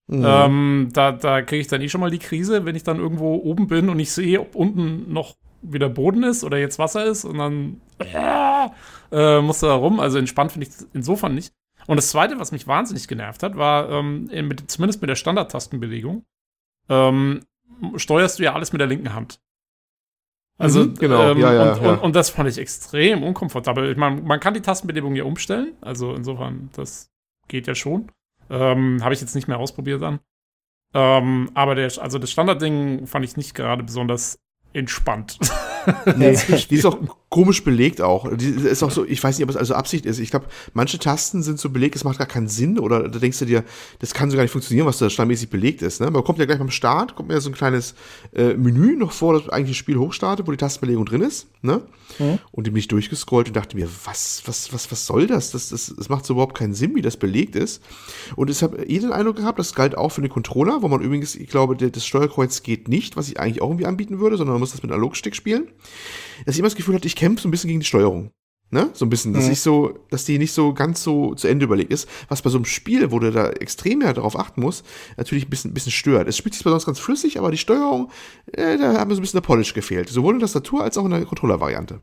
Mhm. 0.08 0.26
Ähm, 0.26 0.90
da 0.94 1.12
da 1.12 1.42
kriege 1.42 1.62
ich 1.62 1.68
dann 1.68 1.82
eh 1.82 1.90
schon 1.90 2.02
mal 2.02 2.12
die 2.12 2.20
Krise, 2.20 2.66
wenn 2.66 2.76
ich 2.76 2.84
dann 2.84 3.00
irgendwo 3.00 3.36
oben 3.36 3.68
bin 3.68 3.90
und 3.90 4.00
ich 4.00 4.12
sehe, 4.12 4.42
ob 4.42 4.56
unten 4.56 5.12
noch 5.12 5.36
wieder 5.62 5.90
Boden 5.90 6.24
ist 6.24 6.44
oder 6.44 6.58
jetzt 6.58 6.80
Wasser 6.80 7.06
ist 7.06 7.26
und 7.26 7.38
dann 7.38 7.82
äh, 8.00 8.70
äh, 9.12 9.42
musst 9.42 9.64
du 9.64 9.68
da 9.68 9.76
rum. 9.76 10.00
Also 10.00 10.18
entspannt 10.18 10.52
finde 10.52 10.68
ich 10.68 10.74
insofern 10.94 11.36
nicht. 11.36 11.54
Und 11.88 11.98
das 11.98 12.10
Zweite, 12.10 12.40
was 12.40 12.52
mich 12.52 12.68
wahnsinnig 12.68 13.08
genervt 13.08 13.44
hat, 13.44 13.58
war 13.58 13.90
ähm, 13.90 14.26
mit, 14.26 14.70
zumindest 14.70 15.02
mit 15.02 15.10
der 15.10 15.16
Standardtastenbelegung, 15.16 16.26
ähm, 16.90 17.42
steuerst 17.96 18.40
du 18.40 18.44
ja 18.44 18.54
alles 18.54 18.72
mit 18.72 18.80
der 18.80 18.88
linken 18.88 19.14
Hand. 19.14 19.40
Also, 20.58 20.84
mhm, 20.84 20.94
genau, 20.96 21.32
ähm, 21.32 21.40
ja, 21.40 21.54
ja, 21.54 21.74
und, 21.74 21.82
ja. 21.82 21.92
Und, 21.94 22.00
und, 22.00 22.16
das 22.16 22.30
fand 22.30 22.48
ich 22.48 22.60
extrem 22.60 23.24
unkomfortabel. 23.24 23.92
Ich 23.92 23.98
meine, 23.98 24.22
man 24.22 24.40
kann 24.40 24.54
die 24.54 24.62
Tastenbelebung 24.62 25.16
ja 25.16 25.24
umstellen. 25.24 25.74
Also 25.82 26.14
insofern, 26.14 26.70
das 26.74 27.10
geht 27.48 27.66
ja 27.66 27.74
schon. 27.74 28.12
Ähm, 28.50 29.04
Habe 29.04 29.14
ich 29.16 29.22
jetzt 29.22 29.34
nicht 29.34 29.48
mehr 29.48 29.58
ausprobiert 29.58 30.04
dann. 30.04 30.20
Ähm, 30.94 31.50
aber 31.56 31.74
der, 31.74 31.92
also 32.00 32.20
das 32.20 32.32
Standardding 32.32 33.08
fand 33.08 33.26
ich 33.26 33.38
nicht 33.38 33.56
gerade 33.56 33.84
besonders 33.84 34.40
entspannt. 34.74 35.38
nee, 36.16 36.38
die 36.70 36.76
ist 36.76 36.86
auch 36.86 36.98
komisch 37.32 37.64
belegt 37.64 38.02
auch. 38.02 38.30
Die 38.36 38.50
ist 38.50 38.84
auch 38.84 38.92
so, 38.92 39.06
ich 39.06 39.24
weiß 39.24 39.38
nicht, 39.38 39.46
ob 39.46 39.50
es 39.50 39.56
also 39.56 39.74
Absicht 39.74 40.06
ist. 40.06 40.20
Ich 40.20 40.32
glaube, 40.32 40.48
manche 40.74 41.00
Tasten 41.00 41.42
sind 41.42 41.60
so 41.60 41.70
belegt, 41.70 41.96
es 41.96 42.04
macht 42.04 42.18
gar 42.18 42.28
keinen 42.28 42.50
Sinn 42.50 42.78
oder 42.78 43.08
da 43.08 43.20
denkst 43.20 43.40
du 43.40 43.46
dir, 43.46 43.64
das 44.00 44.14
kann 44.14 44.30
so 44.30 44.36
gar 44.36 44.44
nicht 44.44 44.52
funktionieren, 44.52 44.86
was 44.86 44.98
da 44.98 45.10
standmäßig 45.10 45.50
belegt 45.50 45.82
ist. 45.82 46.02
Ne? 46.02 46.12
Man 46.12 46.26
kommt 46.26 46.40
ja 46.40 46.46
gleich 46.46 46.60
beim 46.60 46.70
Start, 46.70 47.16
kommt 47.16 47.30
mir 47.30 47.40
so 47.40 47.50
ein 47.50 47.56
kleines 47.56 47.96
äh, 48.36 48.54
Menü 48.56 48.98
noch 48.98 49.14
vor, 49.14 49.34
das 49.34 49.48
eigentlich 49.48 49.70
das 49.70 49.78
Spiel 49.78 49.96
hochstartet, 49.96 50.46
wo 50.46 50.52
die 50.52 50.58
Tastenbelegung 50.58 51.06
drin 51.06 51.22
ist. 51.22 51.48
Ne? 51.62 51.82
Mhm. 52.20 52.40
Und 52.52 52.68
die 52.68 52.72
bin 52.72 52.80
ich 52.80 52.90
durchgescrollt 52.90 53.48
und 53.48 53.56
dachte 53.56 53.78
mir, 53.78 53.88
was, 54.04 54.44
was, 54.44 54.74
was, 54.74 54.92
was 54.92 55.06
soll 55.06 55.26
das? 55.26 55.52
Das, 55.52 55.70
das, 55.70 55.94
das 55.98 56.10
macht 56.10 56.26
so 56.26 56.34
überhaupt 56.34 56.58
keinen 56.58 56.74
Sinn, 56.74 56.96
wie 56.96 57.02
das 57.02 57.16
belegt 57.16 57.56
ist. 57.56 57.82
Und 58.36 58.50
ich 58.50 58.62
habe 58.62 58.84
eh 58.84 59.00
den 59.00 59.14
Eindruck 59.14 59.38
gehabt, 59.38 59.58
das 59.58 59.74
galt 59.74 59.98
auch 59.98 60.10
für 60.10 60.20
den 60.20 60.30
Controller, 60.30 60.82
wo 60.82 60.90
man 60.90 61.00
übrigens, 61.00 61.36
ich 61.36 61.48
glaube, 61.48 61.78
das 61.78 62.06
Steuerkreuz 62.06 62.62
geht 62.62 62.90
nicht, 62.90 63.16
was 63.16 63.30
ich 63.30 63.40
eigentlich 63.40 63.62
auch 63.62 63.70
irgendwie 63.70 63.86
anbieten 63.86 64.20
würde, 64.20 64.36
sondern 64.36 64.56
man 64.56 64.60
muss 64.60 64.72
das 64.72 64.84
mit 64.84 64.92
Analogstick 64.92 65.34
spielen 65.34 65.70
dass 66.46 66.56
ich 66.56 66.60
immer 66.60 66.68
das 66.68 66.76
Gefühl 66.76 66.96
hatte, 66.96 67.08
ich 67.08 67.16
kämpfe 67.22 67.44
so 67.44 67.48
ein 67.48 67.52
bisschen 67.52 67.68
gegen 67.68 67.82
die 67.82 67.86
Steuerung. 67.86 68.32
Ne? 68.72 68.90
So 68.94 69.06
ein 69.06 69.10
bisschen, 69.10 69.34
dass 69.34 69.46
mhm. 69.46 69.52
ich 69.52 69.62
so, 69.62 70.00
dass 70.10 70.24
die 70.26 70.40
nicht 70.40 70.54
so 70.54 70.74
ganz 70.74 71.04
so 71.04 71.36
zu 71.36 71.48
Ende 71.48 71.66
überlegt 71.66 71.92
ist, 71.92 72.10
was 72.30 72.42
bei 72.42 72.50
so 72.50 72.58
einem 72.58 72.66
Spiel, 72.66 73.12
wo 73.12 73.20
du 73.20 73.30
da 73.30 73.50
extrem 73.50 74.00
mehr 74.00 74.14
darauf 74.14 74.40
achten 74.40 74.62
musst, 74.62 74.88
natürlich 75.18 75.46
ein 75.46 75.50
bisschen, 75.50 75.72
ein 75.72 75.74
bisschen 75.74 75.92
stört. 75.92 76.28
Es 76.28 76.38
spielt 76.38 76.54
sich 76.54 76.64
zwar 76.64 76.72
sonst 76.72 76.86
ganz 76.86 77.00
flüssig, 77.00 77.38
aber 77.38 77.52
die 77.52 77.58
Steuerung, 77.58 78.10
äh, 78.54 78.78
da 78.78 78.94
hat 78.98 79.08
mir 79.08 79.14
so 79.14 79.20
ein 79.20 79.24
bisschen 79.24 79.42
der 79.42 79.46
Polish 79.46 79.74
gefehlt. 79.74 80.10
Sowohl 80.10 80.34
in 80.34 80.40
der 80.40 80.48
Tastatur 80.48 80.84
als 80.84 80.98
auch 80.98 81.04
in 81.06 81.12
der 81.12 81.26
Controller-Variante. 81.26 82.02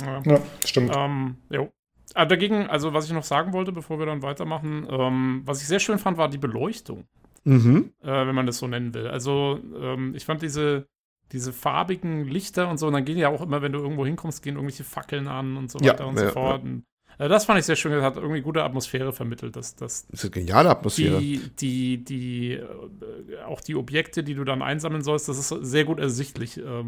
Ja, 0.00 0.22
ja, 0.24 0.40
stimmt. 0.64 0.92
Ähm, 0.94 1.36
jo. 1.48 1.72
Aber 2.12 2.22
ah, 2.22 2.26
dagegen, 2.26 2.66
also 2.66 2.92
was 2.92 3.06
ich 3.06 3.12
noch 3.12 3.24
sagen 3.24 3.52
wollte, 3.52 3.72
bevor 3.72 3.98
wir 3.98 4.06
dann 4.06 4.22
weitermachen, 4.22 4.86
ähm, 4.90 5.42
was 5.46 5.62
ich 5.62 5.68
sehr 5.68 5.80
schön 5.80 5.98
fand, 5.98 6.18
war 6.18 6.28
die 6.28 6.38
Beleuchtung. 6.38 7.04
Mhm. 7.44 7.92
Äh, 8.02 8.26
wenn 8.26 8.34
man 8.34 8.46
das 8.46 8.58
so 8.58 8.66
nennen 8.66 8.92
will. 8.94 9.06
Also 9.06 9.58
ähm, 9.80 10.12
ich 10.14 10.26
fand 10.26 10.42
diese, 10.42 10.86
diese 11.32 11.52
farbigen 11.52 12.24
Lichter 12.24 12.68
und 12.68 12.78
so, 12.78 12.86
und 12.86 12.92
dann 12.92 13.04
gehen 13.04 13.18
ja 13.18 13.28
auch 13.28 13.42
immer, 13.42 13.62
wenn 13.62 13.72
du 13.72 13.78
irgendwo 13.78 14.04
hinkommst, 14.04 14.42
gehen 14.42 14.56
irgendwelche 14.56 14.84
Fackeln 14.84 15.28
an 15.28 15.56
und 15.56 15.70
so 15.70 15.78
ja, 15.80 15.92
weiter 15.92 16.06
und 16.06 16.18
ja, 16.18 16.26
so 16.26 16.32
fort. 16.32 16.64
Ja. 16.64 16.70
Und, 16.70 16.84
äh, 17.18 17.28
das 17.28 17.44
fand 17.44 17.58
ich 17.58 17.66
sehr 17.66 17.76
schön, 17.76 17.92
das 17.92 18.02
hat 18.02 18.16
irgendwie 18.16 18.40
gute 18.40 18.64
Atmosphäre 18.64 19.12
vermittelt. 19.12 19.54
Das, 19.56 19.76
das, 19.76 20.06
das 20.06 20.20
ist 20.20 20.24
eine 20.24 20.30
geniale 20.30 20.70
Atmosphäre. 20.70 21.18
Die, 21.20 21.38
die, 21.58 22.04
die, 22.04 22.52
äh, 22.52 23.42
auch 23.46 23.60
die 23.60 23.76
Objekte, 23.76 24.24
die 24.24 24.34
du 24.34 24.44
dann 24.44 24.62
einsammeln 24.62 25.02
sollst, 25.02 25.28
das 25.28 25.38
ist 25.38 25.48
sehr 25.48 25.84
gut 25.84 26.00
ersichtlich, 26.00 26.58
äh, 26.58 26.84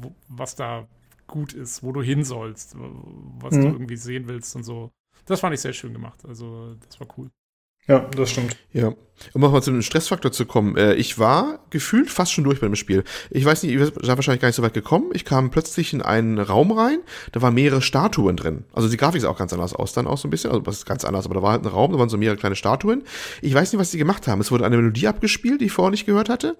wo, 0.00 0.14
was 0.28 0.54
da 0.56 0.86
gut 1.26 1.52
ist, 1.52 1.82
wo 1.82 1.92
du 1.92 2.02
hin 2.02 2.24
sollst, 2.24 2.76
was 2.76 3.54
mhm. 3.54 3.60
du 3.60 3.68
irgendwie 3.68 3.96
sehen 3.96 4.28
willst 4.28 4.54
und 4.56 4.64
so. 4.64 4.90
Das 5.26 5.40
fand 5.40 5.54
ich 5.54 5.60
sehr 5.60 5.72
schön 5.72 5.92
gemacht. 5.92 6.24
Also, 6.26 6.74
das 6.86 6.98
war 7.00 7.06
cool. 7.16 7.30
Ja, 7.88 7.98
das 8.16 8.30
stimmt. 8.30 8.56
Ja. 8.72 8.92
Um 9.34 9.40
nochmal 9.40 9.62
zu 9.62 9.70
dem 9.70 9.82
Stressfaktor 9.82 10.32
zu 10.32 10.46
kommen. 10.46 10.76
Äh, 10.76 10.94
ich 10.94 11.18
war 11.18 11.60
gefühlt 11.70 12.10
fast 12.10 12.32
schon 12.32 12.44
durch 12.44 12.60
bei 12.60 12.66
dem 12.66 12.76
Spiel. 12.76 13.04
Ich 13.30 13.44
weiß 13.44 13.62
nicht, 13.62 13.72
ihr 13.72 13.86
seid 13.86 14.16
wahrscheinlich 14.16 14.40
gar 14.40 14.48
nicht 14.48 14.56
so 14.56 14.62
weit 14.62 14.74
gekommen. 14.74 15.10
Ich 15.14 15.24
kam 15.24 15.50
plötzlich 15.50 15.92
in 15.92 16.02
einen 16.02 16.38
Raum 16.38 16.72
rein, 16.72 16.98
da 17.32 17.42
waren 17.42 17.54
mehrere 17.54 17.82
Statuen 17.82 18.36
drin. 18.36 18.64
Also 18.72 18.88
die 18.88 18.96
Grafik 18.96 19.20
sah 19.20 19.28
auch 19.28 19.38
ganz 19.38 19.52
anders 19.52 19.74
aus, 19.74 19.92
dann 19.92 20.06
auch 20.06 20.18
so 20.18 20.28
ein 20.28 20.30
bisschen. 20.30 20.50
Also 20.50 20.66
was 20.66 20.78
ist 20.78 20.86
ganz 20.86 21.04
anders, 21.04 21.26
aber 21.26 21.36
da 21.36 21.42
war 21.42 21.52
halt 21.52 21.64
ein 21.64 21.68
Raum, 21.68 21.92
da 21.92 21.98
waren 21.98 22.08
so 22.08 22.18
mehrere 22.18 22.36
kleine 22.36 22.56
Statuen. 22.56 23.02
Ich 23.42 23.54
weiß 23.54 23.72
nicht, 23.72 23.80
was 23.80 23.90
die 23.90 23.98
gemacht 23.98 24.26
haben. 24.26 24.40
Es 24.40 24.50
wurde 24.50 24.64
eine 24.64 24.76
Melodie 24.76 25.08
abgespielt, 25.08 25.60
die 25.60 25.66
ich 25.66 25.72
vorher 25.72 25.90
nicht 25.90 26.06
gehört 26.06 26.28
hatte. 26.28 26.56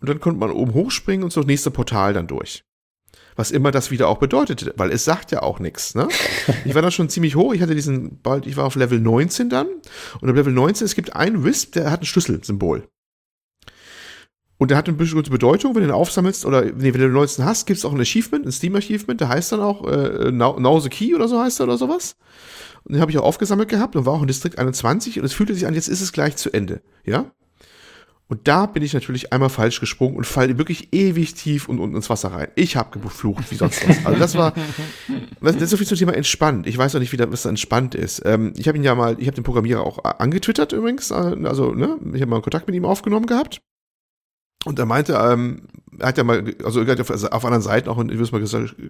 Und 0.00 0.08
dann 0.08 0.20
konnte 0.20 0.40
man 0.40 0.50
oben 0.50 0.72
hochspringen 0.74 1.24
und 1.24 1.32
so 1.32 1.40
das 1.40 1.48
nächste 1.48 1.70
Portal 1.70 2.14
dann 2.14 2.26
durch 2.26 2.64
was 3.40 3.50
immer 3.50 3.70
das 3.70 3.90
wieder 3.90 4.08
auch 4.08 4.18
bedeutet, 4.18 4.74
weil 4.76 4.92
es 4.92 5.06
sagt 5.06 5.32
ja 5.32 5.42
auch 5.42 5.58
nichts. 5.60 5.94
Ne? 5.94 6.06
Ich 6.66 6.74
war 6.74 6.82
dann 6.82 6.92
schon 6.92 7.08
ziemlich 7.08 7.36
hoch, 7.36 7.54
ich 7.54 7.62
hatte 7.62 7.74
diesen, 7.74 8.20
bald, 8.20 8.46
ich 8.46 8.56
war 8.58 8.66
auf 8.66 8.76
Level 8.76 9.00
19 9.00 9.48
dann 9.48 9.66
und 10.20 10.28
auf 10.28 10.36
Level 10.36 10.52
19, 10.52 10.84
es 10.84 10.94
gibt 10.94 11.16
einen 11.16 11.42
Wisp, 11.42 11.72
der 11.72 11.90
hat 11.90 12.02
ein 12.02 12.06
Schlüsselsymbol. 12.06 12.86
Und 14.58 14.70
der 14.70 14.76
hat 14.76 14.88
eine 14.88 14.96
bestimmte 14.98 15.30
Bedeutung, 15.30 15.74
wenn 15.74 15.82
du 15.82 15.88
ihn 15.88 15.94
aufsammelst 15.94 16.44
oder 16.44 16.66
nee, 16.66 16.92
wenn 16.92 17.00
du 17.00 17.06
den 17.06 17.12
19 17.12 17.46
hast, 17.46 17.66
gibt 17.66 17.78
es 17.78 17.84
auch 17.86 17.94
ein 17.94 18.00
Achievement, 18.00 18.44
ein 18.44 18.52
Steam-Achievement, 18.52 19.18
der 19.22 19.30
heißt 19.30 19.52
dann 19.52 19.60
auch 19.60 19.86
äh, 19.90 20.30
Now, 20.30 20.60
Now 20.60 20.78
the 20.80 20.90
Key 20.90 21.14
oder 21.14 21.26
so 21.26 21.40
heißt 21.40 21.60
er 21.60 21.64
oder 21.64 21.78
sowas. 21.78 22.16
Und 22.84 22.92
den 22.92 23.00
habe 23.00 23.10
ich 23.10 23.16
auch 23.16 23.24
aufgesammelt 23.24 23.70
gehabt 23.70 23.96
und 23.96 24.04
war 24.04 24.12
auch 24.12 24.20
in 24.20 24.26
Distrikt 24.26 24.58
21 24.58 25.18
und 25.18 25.24
es 25.24 25.32
fühlte 25.32 25.54
sich 25.54 25.66
an, 25.66 25.72
jetzt 25.72 25.88
ist 25.88 26.02
es 26.02 26.12
gleich 26.12 26.36
zu 26.36 26.52
Ende. 26.52 26.82
Ja? 27.04 27.32
Und 28.30 28.46
da 28.46 28.66
bin 28.66 28.84
ich 28.84 28.94
natürlich 28.94 29.32
einmal 29.32 29.48
falsch 29.48 29.80
gesprungen 29.80 30.16
und 30.16 30.24
falle 30.24 30.56
wirklich 30.56 30.92
ewig 30.92 31.34
tief 31.34 31.68
und 31.68 31.80
unten 31.80 31.96
ins 31.96 32.08
Wasser 32.10 32.32
rein. 32.32 32.46
Ich 32.54 32.76
habe 32.76 32.96
geflucht 32.96 33.50
wie 33.50 33.56
sonst 33.56 33.86
was. 33.88 34.06
Also 34.06 34.18
das 34.20 34.36
war, 34.36 34.54
das 35.40 35.56
ist 35.56 35.70
so 35.70 35.76
viel 35.76 35.86
zum 35.86 35.98
Thema 35.98 36.14
entspannt. 36.14 36.68
Ich 36.68 36.78
weiß 36.78 36.94
auch 36.94 37.00
nicht, 37.00 37.10
wie 37.10 37.16
das, 37.16 37.44
entspannt 37.44 37.96
ist. 37.96 38.22
Ähm, 38.24 38.52
ich 38.56 38.68
habe 38.68 38.78
ihn 38.78 38.84
ja 38.84 38.94
mal, 38.94 39.16
ich 39.18 39.26
habe 39.26 39.34
den 39.34 39.42
Programmierer 39.42 39.82
auch 39.82 40.04
angetwittert 40.04 40.70
übrigens. 40.70 41.10
Äh, 41.10 41.14
also, 41.42 41.74
ne, 41.74 41.98
ich 42.14 42.20
habe 42.20 42.26
mal 42.26 42.36
einen 42.36 42.44
Kontakt 42.44 42.68
mit 42.68 42.76
ihm 42.76 42.84
aufgenommen 42.84 43.26
gehabt. 43.26 43.60
Und 44.64 44.78
er 44.78 44.86
meinte, 44.86 45.14
ähm, 45.14 45.62
er 45.98 46.08
hat 46.08 46.18
ja 46.18 46.24
mal, 46.24 46.54
also 46.64 46.82
er 46.82 47.00
auf, 47.00 47.44
anderen 47.44 47.62
Seiten 47.62 47.88
auch 47.88 47.98
in 47.98 48.06
mal 48.08 48.40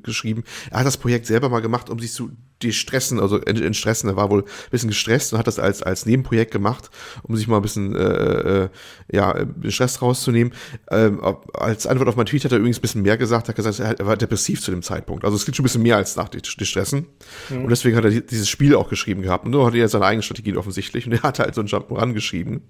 geschrieben, 0.03 0.44
er 0.70 0.80
hat 0.80 0.86
das 0.86 0.96
Projekt 0.96 1.26
selber 1.26 1.48
mal 1.48 1.61
gemacht, 1.61 1.90
um 1.90 1.98
sich 1.98 2.12
zu 2.12 2.30
destressen, 2.62 3.20
also 3.20 3.38
entstressen. 3.38 4.09
Er 4.11 4.16
war 4.16 4.30
wohl 4.30 4.42
ein 4.42 4.70
bisschen 4.70 4.90
gestresst 4.90 5.32
und 5.32 5.38
hat 5.38 5.46
das 5.46 5.59
als, 5.59 5.82
als 5.82 6.05
Nebenprojekt 6.05 6.53
gemacht, 6.53 6.90
um 7.22 7.36
sich 7.36 7.48
mal 7.48 7.57
ein 7.57 7.62
bisschen, 7.62 7.94
äh, 7.94 8.64
äh, 8.64 8.68
ja, 9.11 9.34
Stress 9.68 10.03
rauszunehmen. 10.03 10.53
Ähm, 10.90 11.20
als 11.55 11.86
Antwort 11.86 12.09
auf 12.09 12.16
mein 12.16 12.26
Tweet 12.26 12.44
hat 12.44 12.53
er 12.53 12.59
übrigens 12.59 12.78
ein 12.78 12.82
bisschen 12.82 13.03
mehr 13.03 13.16
gesagt, 13.16 13.48
hat 13.48 13.57
gesagt, 13.57 13.80
er 13.80 14.07
war 14.07 14.16
depressiv 14.16 14.61
zu 14.61 14.70
dem 14.70 14.82
Zeitpunkt. 14.82 15.24
Also 15.24 15.36
es 15.36 15.44
gibt 15.44 15.57
schon 15.57 15.62
ein 15.62 15.68
bisschen 15.68 15.82
mehr 15.82 15.96
als 15.96 16.16
nach 16.16 16.28
die, 16.28 16.42
die 16.42 16.66
Stressen. 16.66 17.07
Mhm. 17.48 17.64
Und 17.64 17.70
deswegen 17.70 17.96
hat 17.96 18.05
er 18.05 18.11
dieses 18.11 18.48
Spiel 18.48 18.74
auch 18.74 18.88
geschrieben 18.88 19.22
gehabt. 19.22 19.46
Und 19.46 19.53
nur 19.53 19.66
hat 19.66 19.74
er 19.74 19.88
seine 19.88 20.05
eigene 20.05 20.22
Strategie 20.22 20.57
offensichtlich. 20.57 21.07
Und 21.07 21.12
er 21.12 21.22
hat 21.22 21.38
halt 21.38 21.55
so 21.55 21.62
ein 21.62 21.66
Jump'n'Run 21.66 22.12
geschrieben. 22.12 22.62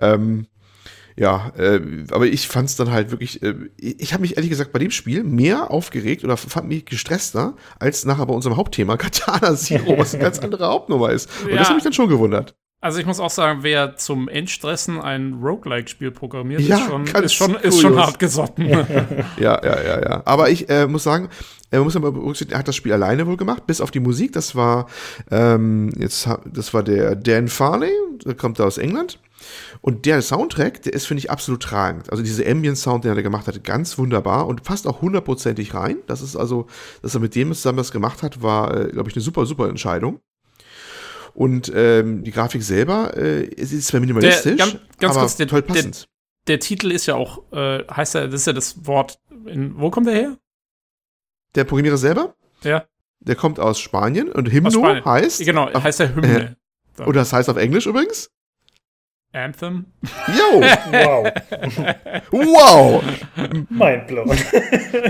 Ähm, 0.00 0.46
ja, 1.16 1.52
äh, 1.56 1.80
aber 2.10 2.26
ich 2.26 2.48
fand 2.48 2.68
es 2.68 2.76
dann 2.76 2.90
halt 2.90 3.10
wirklich, 3.10 3.42
äh, 3.42 3.54
ich 3.76 4.12
habe 4.12 4.22
mich 4.22 4.36
ehrlich 4.36 4.50
gesagt 4.50 4.72
bei 4.72 4.78
dem 4.78 4.90
Spiel 4.90 5.22
mehr 5.22 5.70
aufgeregt 5.70 6.24
oder 6.24 6.36
fand 6.36 6.68
mich 6.68 6.86
gestresster 6.86 7.54
als 7.78 8.04
nachher 8.04 8.26
bei 8.26 8.34
unserem 8.34 8.56
Hauptthema 8.56 8.96
Katana 8.98 9.54
Zero, 9.54 9.98
was 9.98 10.14
eine 10.14 10.22
ganz 10.24 10.40
andere 10.40 10.66
Hauptnummer 10.66 11.10
ist. 11.10 11.30
Und 11.44 11.50
ja. 11.50 11.58
das 11.58 11.68
hat 11.68 11.76
mich 11.76 11.84
dann 11.84 11.92
schon 11.92 12.08
gewundert. 12.08 12.54
Also 12.80 12.98
ich 12.98 13.06
muss 13.06 13.18
auch 13.18 13.30
sagen, 13.30 13.60
wer 13.62 13.96
zum 13.96 14.28
Endstressen 14.28 15.00
ein 15.00 15.38
Roguelike-Spiel 15.42 16.10
programmiert, 16.10 16.60
ja, 16.60 16.76
ist, 16.76 16.84
schon, 16.84 17.04
ist, 17.06 17.32
schon, 17.32 17.54
ist 17.54 17.80
schon 17.80 17.96
hart 17.96 18.18
gesotten. 18.18 18.66
ja, 18.68 18.84
ja, 19.38 19.58
ja, 19.62 20.02
ja. 20.02 20.22
Aber 20.26 20.50
ich 20.50 20.68
äh, 20.68 20.86
muss 20.86 21.04
sagen, 21.04 21.30
er 21.70 21.82
muss 21.82 21.96
aber 21.96 22.12
berücksichtigen, 22.12 22.52
er 22.52 22.58
hat 22.58 22.68
das 22.68 22.76
Spiel 22.76 22.92
alleine 22.92 23.26
wohl 23.26 23.38
gemacht, 23.38 23.66
bis 23.66 23.80
auf 23.80 23.90
die 23.90 24.00
Musik. 24.00 24.32
Das 24.32 24.54
war 24.54 24.86
ähm, 25.30 25.92
jetzt, 25.96 26.28
das 26.44 26.74
war 26.74 26.82
der 26.82 27.16
Dan 27.16 27.48
Farley, 27.48 27.90
der 28.26 28.34
kommt 28.34 28.58
da 28.58 28.64
aus 28.64 28.76
England. 28.76 29.18
Und 29.80 30.06
der 30.06 30.22
Soundtrack, 30.22 30.82
der 30.82 30.92
ist, 30.92 31.06
finde 31.06 31.18
ich, 31.20 31.30
absolut 31.30 31.62
tragend. 31.62 32.10
Also 32.10 32.22
diese 32.22 32.46
Ambient-Sound, 32.46 33.04
den 33.04 33.16
er 33.16 33.22
gemacht 33.22 33.46
hat, 33.46 33.62
ganz 33.64 33.98
wunderbar 33.98 34.46
und 34.46 34.62
passt 34.62 34.86
auch 34.86 35.02
hundertprozentig 35.02 35.74
rein. 35.74 35.98
Das 36.06 36.22
ist 36.22 36.36
also, 36.36 36.66
dass 37.02 37.14
er 37.14 37.20
mit 37.20 37.34
dem 37.34 37.52
zusammen 37.52 37.78
das 37.78 37.92
gemacht 37.92 38.22
hat, 38.22 38.42
war, 38.42 38.76
äh, 38.76 38.88
glaube 38.88 39.10
ich, 39.10 39.16
eine 39.16 39.22
super, 39.22 39.46
super 39.46 39.68
Entscheidung. 39.68 40.20
Und 41.34 41.70
ähm, 41.74 42.22
die 42.22 42.30
Grafik 42.30 42.62
selber 42.62 43.16
äh, 43.16 43.44
ist 43.44 43.86
zwar 43.88 44.00
minimalistisch, 44.00 44.56
der, 44.56 44.56
ganz, 44.56 44.76
ganz 44.98 45.14
aber 45.14 45.20
kurz, 45.22 45.36
der, 45.36 45.48
toll 45.48 45.62
passend. 45.62 46.08
Der, 46.46 46.56
der, 46.56 46.60
Titel 46.60 46.92
ist 46.92 47.06
ja 47.06 47.16
auch, 47.16 47.42
äh, 47.52 47.84
heißt 47.88 48.14
ja, 48.14 48.26
das 48.26 48.42
ist 48.42 48.46
ja 48.46 48.52
das 48.52 48.86
Wort, 48.86 49.18
in, 49.46 49.76
wo 49.76 49.90
kommt 49.90 50.06
der 50.06 50.14
her? 50.14 50.38
Der 51.56 51.64
Programmierer 51.64 51.96
selber? 51.96 52.36
Ja. 52.62 52.84
Der 53.18 53.34
kommt 53.34 53.58
aus 53.58 53.80
Spanien 53.80 54.30
und 54.30 54.52
Hymno 54.52 54.70
Spanien. 54.70 55.04
heißt. 55.04 55.44
Genau, 55.44 55.72
heißt 55.72 56.00
ja 56.00 56.08
Hymne. 56.14 56.56
Äh, 56.98 57.02
und 57.04 57.16
das 57.16 57.32
heißt 57.32 57.48
auf 57.48 57.56
Englisch 57.56 57.86
übrigens? 57.86 58.30
Anthem. 59.34 59.86
Yo! 60.36 60.60
Wow. 60.92 61.30
wow! 62.32 63.00
Mindblown. 63.68 64.28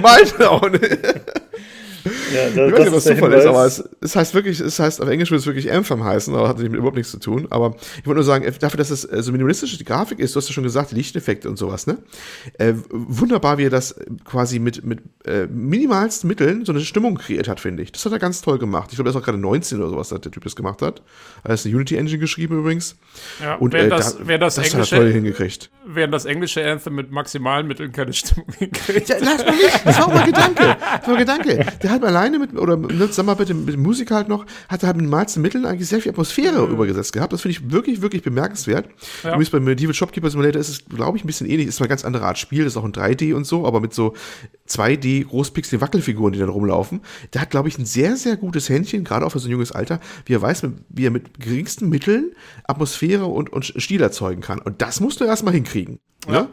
Mindblown. 0.00 0.78
Ja, 2.04 2.50
da, 2.54 2.66
ich 2.66 2.72
weiß 2.72 2.80
nicht, 2.80 2.92
was 2.92 3.04
Zufall 3.04 3.32
ist, 3.32 3.46
aber 3.46 3.64
es, 3.64 3.82
es, 4.00 4.16
heißt 4.16 4.34
wirklich, 4.34 4.60
es 4.60 4.78
heißt 4.78 5.00
auf 5.00 5.08
Englisch 5.08 5.30
würde 5.30 5.40
es 5.40 5.46
wirklich 5.46 5.72
Anthem 5.72 6.04
heißen, 6.04 6.34
aber 6.34 6.48
hat 6.48 6.58
damit 6.58 6.74
überhaupt 6.74 6.96
nichts 6.96 7.10
zu 7.10 7.18
tun. 7.18 7.46
Aber 7.50 7.76
ich 7.98 8.06
wollte 8.06 8.16
nur 8.16 8.24
sagen, 8.24 8.44
dafür, 8.60 8.78
dass 8.78 8.90
es 8.90 9.04
äh, 9.04 9.22
so 9.22 9.32
minimalistisch 9.32 9.76
die 9.78 9.84
Grafik 9.84 10.18
ist, 10.18 10.34
du 10.34 10.38
hast 10.38 10.48
ja 10.48 10.54
schon 10.54 10.64
gesagt, 10.64 10.92
Lichteffekte 10.92 11.48
und 11.48 11.56
sowas, 11.56 11.86
ne? 11.86 11.98
Äh, 12.58 12.74
wunderbar, 12.90 13.58
wie 13.58 13.66
er 13.66 13.70
das 13.70 13.94
quasi 14.24 14.58
mit, 14.58 14.84
mit 14.84 15.00
äh, 15.24 15.46
minimalsten 15.46 16.28
Mitteln 16.28 16.64
so 16.64 16.72
eine 16.72 16.80
Stimmung 16.80 17.16
kreiert 17.16 17.48
hat, 17.48 17.60
finde 17.60 17.82
ich. 17.82 17.92
Das 17.92 18.04
hat 18.04 18.12
er 18.12 18.18
ganz 18.18 18.42
toll 18.42 18.58
gemacht. 18.58 18.90
Ich 18.90 18.96
glaube, 18.96 19.08
er 19.08 19.12
ist 19.12 19.16
auch 19.16 19.24
gerade 19.24 19.38
19 19.38 19.78
oder 19.78 19.90
sowas, 19.90 20.10
dass 20.10 20.20
der 20.20 20.32
Typ 20.32 20.44
das 20.44 20.56
gemacht 20.56 20.82
hat. 20.82 21.02
Er 21.42 21.54
ist 21.54 21.66
eine 21.66 21.74
Unity 21.74 21.96
Engine 21.96 22.18
geschrieben 22.18 22.58
übrigens. 22.58 22.96
Ja, 23.42 23.54
und 23.54 23.74
äh, 23.74 23.88
das, 23.88 24.18
da, 24.18 24.38
das, 24.38 24.56
das 24.56 24.74
hat 24.74 24.80
er 24.92 24.98
toll 24.98 25.12
hingekriegt. 25.12 25.70
Während 25.86 26.12
das 26.12 26.24
englische 26.24 26.64
Anthem 26.64 26.94
mit 26.94 27.10
maximalen 27.10 27.66
Mitteln 27.66 27.92
keine 27.92 28.12
Stimmung 28.12 28.52
hinkriegt. 28.58 29.08
Ja, 29.08 29.16
lass 29.20 29.44
mal 29.44 29.52
nicht. 29.52 29.80
Das 29.84 29.98
war 29.98 30.06
auch 30.06 30.14
mal 30.14 30.24
Gedanke. 30.24 30.76
Das 30.80 31.06
war 31.06 31.14
ein 31.14 31.18
Gedanke. 31.18 31.66
Der 31.82 31.90
hat 31.94 32.04
alleine 32.04 32.38
mit, 32.38 32.56
oder 32.56 32.76
ne, 32.76 33.08
sag 33.10 33.26
mal 33.26 33.34
bitte, 33.34 33.54
mit 33.54 33.76
Musik 33.76 34.10
halt 34.10 34.28
noch, 34.28 34.46
hat 34.68 34.82
er 34.82 34.88
halt 34.88 34.96
mit 34.96 35.08
malsten 35.08 35.42
Mitteln 35.42 35.64
eigentlich 35.64 35.88
sehr 35.88 36.00
viel 36.00 36.12
Atmosphäre 36.12 36.66
mhm. 36.66 36.72
übergesetzt 36.72 37.12
gehabt. 37.12 37.32
Das 37.32 37.42
finde 37.42 37.58
ich 37.58 37.70
wirklich, 37.70 38.02
wirklich 38.02 38.22
bemerkenswert. 38.22 38.88
Ja. 39.22 39.30
Übrigens 39.30 39.50
bei 39.50 39.60
Medieval 39.60 39.94
Shopkeeper 39.94 40.30
Simulator 40.30 40.60
ist 40.60 40.68
es, 40.68 40.84
glaube 40.84 41.16
ich, 41.16 41.24
ein 41.24 41.26
bisschen 41.26 41.48
ähnlich. 41.48 41.68
Ist 41.68 41.80
eine 41.80 41.88
ganz 41.88 42.04
andere 42.04 42.26
Art 42.26 42.38
Spiel, 42.38 42.66
ist 42.66 42.76
auch 42.76 42.84
in 42.84 42.92
3D 42.92 43.34
und 43.34 43.46
so, 43.46 43.66
aber 43.66 43.80
mit 43.80 43.94
so 43.94 44.14
2D 44.68 45.26
Großpixel 45.26 45.80
Wackelfiguren, 45.80 46.32
die 46.32 46.38
dann 46.38 46.48
rumlaufen. 46.48 47.00
Der 47.32 47.40
hat, 47.40 47.50
glaube 47.50 47.68
ich, 47.68 47.78
ein 47.78 47.86
sehr, 47.86 48.16
sehr 48.16 48.36
gutes 48.36 48.68
Händchen, 48.68 49.04
gerade 49.04 49.26
auch 49.26 49.30
für 49.30 49.38
so 49.38 49.48
ein 49.48 49.52
junges 49.52 49.72
Alter, 49.72 50.00
wie 50.26 50.34
er 50.34 50.42
weiß, 50.42 50.66
wie 50.88 51.06
er 51.06 51.10
mit 51.10 51.40
geringsten 51.40 51.88
Mitteln 51.88 52.32
Atmosphäre 52.64 53.26
und, 53.26 53.52
und 53.52 53.64
Stil 53.64 54.02
erzeugen 54.02 54.40
kann. 54.40 54.58
Und 54.58 54.82
das 54.82 55.00
musst 55.00 55.20
du 55.20 55.24
erstmal 55.24 55.54
hinkriegen. 55.54 56.00
Ja. 56.26 56.32
Ne? 56.32 56.48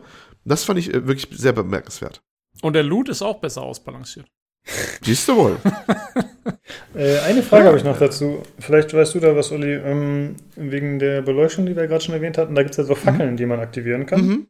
Das 0.46 0.64
fand 0.64 0.80
ich 0.80 0.94
äh, 0.94 1.08
wirklich 1.08 1.28
sehr 1.40 1.54
bemerkenswert. 1.54 2.22
Und 2.62 2.74
der 2.74 2.84
Loot 2.84 3.10
ist 3.10 3.22
auch 3.22 3.40
besser 3.40 3.62
ausbalanciert. 3.62 4.28
Siehst 5.02 5.28
du 5.28 5.36
wohl. 5.36 5.58
äh, 6.96 7.20
eine 7.20 7.42
Frage 7.42 7.66
habe 7.66 7.78
ich 7.78 7.84
noch 7.84 7.98
dazu. 7.98 8.44
Vielleicht 8.60 8.94
weißt 8.94 9.16
du 9.16 9.20
da 9.20 9.36
was, 9.36 9.52
Olli, 9.52 9.74
ähm, 9.74 10.36
wegen 10.56 11.00
der 11.00 11.22
Beleuchtung, 11.22 11.66
die 11.66 11.76
wir 11.76 11.88
gerade 11.88 12.04
schon 12.04 12.14
erwähnt 12.14 12.38
hatten. 12.38 12.56
Da 12.56 12.62
gibt 12.62 12.72
es 12.72 12.78
ja 12.78 12.84
so 12.84 12.96
Fackeln, 12.96 13.32
mhm. 13.32 13.38
die 13.38 13.46
man 13.46 13.60
aktivieren 13.60 14.06
kann. 14.06 14.26
Mhm. 14.26 14.48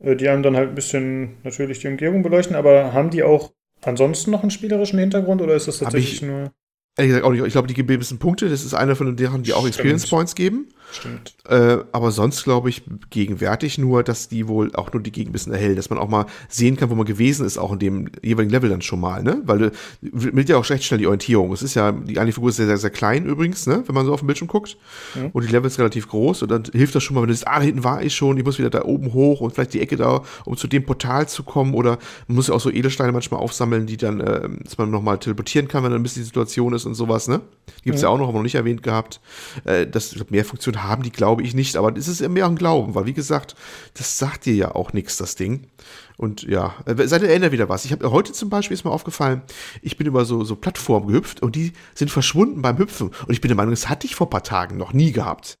Äh, 0.00 0.16
die 0.16 0.28
einem 0.28 0.42
dann 0.42 0.56
halt 0.56 0.70
ein 0.70 0.74
bisschen 0.74 1.36
natürlich 1.42 1.80
die 1.80 1.88
Umgebung 1.88 2.22
beleuchten, 2.22 2.56
aber 2.56 2.92
haben 2.92 3.10
die 3.10 3.22
auch 3.22 3.52
ansonsten 3.82 4.30
noch 4.30 4.42
einen 4.42 4.50
spielerischen 4.50 4.98
Hintergrund 4.98 5.42
oder 5.42 5.54
ist 5.54 5.68
das 5.68 5.78
tatsächlich 5.78 6.22
nur. 6.22 6.52
Ehrlich 6.98 7.10
gesagt 7.10 7.24
auch 7.24 7.30
nicht. 7.30 7.44
Ich 7.44 7.52
glaube, 7.52 7.68
die 7.68 7.74
geben 7.74 7.88
ein 7.92 7.98
bisschen 7.98 8.18
Punkte. 8.18 8.48
Das 8.48 8.64
ist 8.64 8.74
einer 8.74 8.96
von 8.96 9.16
deren, 9.16 9.44
die 9.44 9.52
auch 9.52 9.60
Stimmt. 9.60 9.74
Experience 9.74 10.08
Points 10.08 10.34
geben. 10.34 10.66
Stimmt. 10.90 11.34
Äh, 11.48 11.78
aber 11.92 12.10
sonst 12.10 12.44
glaube 12.44 12.70
ich 12.70 12.82
gegenwärtig 13.10 13.78
nur, 13.78 14.02
dass 14.02 14.28
die 14.28 14.48
wohl 14.48 14.74
auch 14.74 14.92
nur 14.92 15.02
die 15.02 15.12
Gegend 15.12 15.30
ein 15.30 15.32
bisschen 15.32 15.52
erhellen, 15.52 15.76
dass 15.76 15.90
man 15.90 15.98
auch 15.98 16.08
mal 16.08 16.26
sehen 16.48 16.76
kann, 16.76 16.90
wo 16.90 16.94
man 16.94 17.06
gewesen 17.06 17.46
ist, 17.46 17.58
auch 17.58 17.72
in 17.72 17.78
dem 17.78 18.10
jeweiligen 18.22 18.52
Level 18.52 18.70
dann 18.70 18.82
schon 18.82 19.00
mal, 19.00 19.22
ne? 19.22 19.42
Weil 19.44 19.58
du 19.58 19.72
mit 20.00 20.48
ja 20.48 20.56
auch 20.56 20.68
recht 20.68 20.84
schnell 20.84 20.98
die 20.98 21.06
Orientierung. 21.06 21.52
Es 21.52 21.62
ist 21.62 21.74
ja, 21.74 21.92
die 21.92 22.18
eine 22.18 22.32
Figur 22.32 22.50
ist 22.50 22.56
sehr, 22.56 22.66
sehr, 22.66 22.78
sehr 22.78 22.90
klein 22.90 23.26
übrigens, 23.26 23.66
ne? 23.66 23.82
Wenn 23.86 23.94
man 23.94 24.06
so 24.06 24.12
auf 24.12 24.20
dem 24.20 24.26
Bildschirm 24.26 24.48
guckt. 24.48 24.76
Mhm. 25.14 25.30
Und 25.32 25.46
die 25.46 25.52
Level 25.52 25.66
ist 25.66 25.78
relativ 25.78 26.08
groß 26.08 26.42
und 26.42 26.50
dann 26.50 26.64
hilft 26.72 26.94
das 26.94 27.02
schon 27.02 27.14
mal, 27.14 27.20
wenn 27.22 27.28
du 27.28 27.34
siehst, 27.34 27.48
ah, 27.48 27.58
da 27.58 27.64
hinten 27.64 27.84
war 27.84 28.02
ich 28.02 28.14
schon, 28.14 28.36
ich 28.38 28.44
muss 28.44 28.58
wieder 28.58 28.70
da 28.70 28.84
oben 28.84 29.12
hoch 29.12 29.40
und 29.40 29.54
vielleicht 29.54 29.74
die 29.74 29.80
Ecke 29.80 29.96
da, 29.96 30.22
um 30.44 30.56
zu 30.56 30.66
dem 30.66 30.84
Portal 30.84 31.28
zu 31.28 31.42
kommen. 31.42 31.74
Oder 31.74 31.98
man 32.26 32.36
muss 32.36 32.48
ja 32.48 32.54
auch 32.54 32.60
so 32.60 32.70
Edelsteine 32.70 33.12
manchmal 33.12 33.40
aufsammeln, 33.40 33.86
die 33.86 33.98
dann, 33.98 34.20
äh, 34.20 34.48
dass 34.64 34.78
man 34.78 34.90
nochmal 34.90 35.18
teleportieren 35.18 35.68
kann, 35.68 35.84
wenn 35.84 35.90
dann 35.90 36.00
ein 36.00 36.02
bisschen 36.02 36.22
die 36.22 36.26
Situation 36.26 36.72
ist 36.72 36.86
und 36.88 36.94
sowas, 36.94 37.28
ne? 37.28 37.40
Gibt 37.84 37.96
es 37.96 38.02
mhm. 38.02 38.06
ja 38.06 38.08
auch 38.08 38.18
noch, 38.18 38.26
haben 38.26 38.34
wir 38.34 38.38
noch 38.38 38.42
nicht 38.42 38.54
erwähnt 38.54 38.82
gehabt. 38.82 39.20
Äh, 39.64 39.86
das, 39.86 40.16
mehr 40.30 40.44
Funktionen 40.44 40.82
haben 40.82 41.02
die, 41.02 41.12
glaube 41.12 41.42
ich, 41.42 41.54
nicht. 41.54 41.76
Aber 41.76 41.96
es 41.96 42.08
ist 42.08 42.26
mehr 42.28 42.46
ein 42.46 42.56
Glauben, 42.56 42.94
weil 42.94 43.06
wie 43.06 43.12
gesagt, 43.12 43.54
das 43.94 44.18
sagt 44.18 44.46
dir 44.46 44.54
ja 44.54 44.74
auch 44.74 44.92
nichts, 44.92 45.16
das 45.16 45.36
Ding. 45.36 45.68
Und 46.16 46.42
ja, 46.42 46.74
äh, 46.86 47.06
seitdem 47.06 47.28
erinnert 47.28 47.52
wieder 47.52 47.68
was. 47.68 47.84
Ich 47.84 47.92
habe 47.92 48.10
heute 48.10 48.32
zum 48.32 48.50
Beispiel 48.50 48.74
ist 48.74 48.84
mir 48.84 48.90
aufgefallen, 48.90 49.42
ich 49.82 49.96
bin 49.96 50.06
über 50.06 50.24
so, 50.24 50.42
so 50.44 50.56
Plattformen 50.56 51.06
gehüpft 51.06 51.42
und 51.42 51.54
die 51.54 51.72
sind 51.94 52.10
verschwunden 52.10 52.62
beim 52.62 52.78
Hüpfen. 52.78 53.08
Und 53.08 53.32
ich 53.32 53.40
bin 53.40 53.48
der 53.48 53.56
Meinung, 53.56 53.72
das 53.72 53.88
hatte 53.88 54.06
ich 54.06 54.16
vor 54.16 54.26
ein 54.26 54.30
paar 54.30 54.42
Tagen 54.42 54.76
noch 54.76 54.92
nie 54.92 55.12
gehabt. 55.12 55.58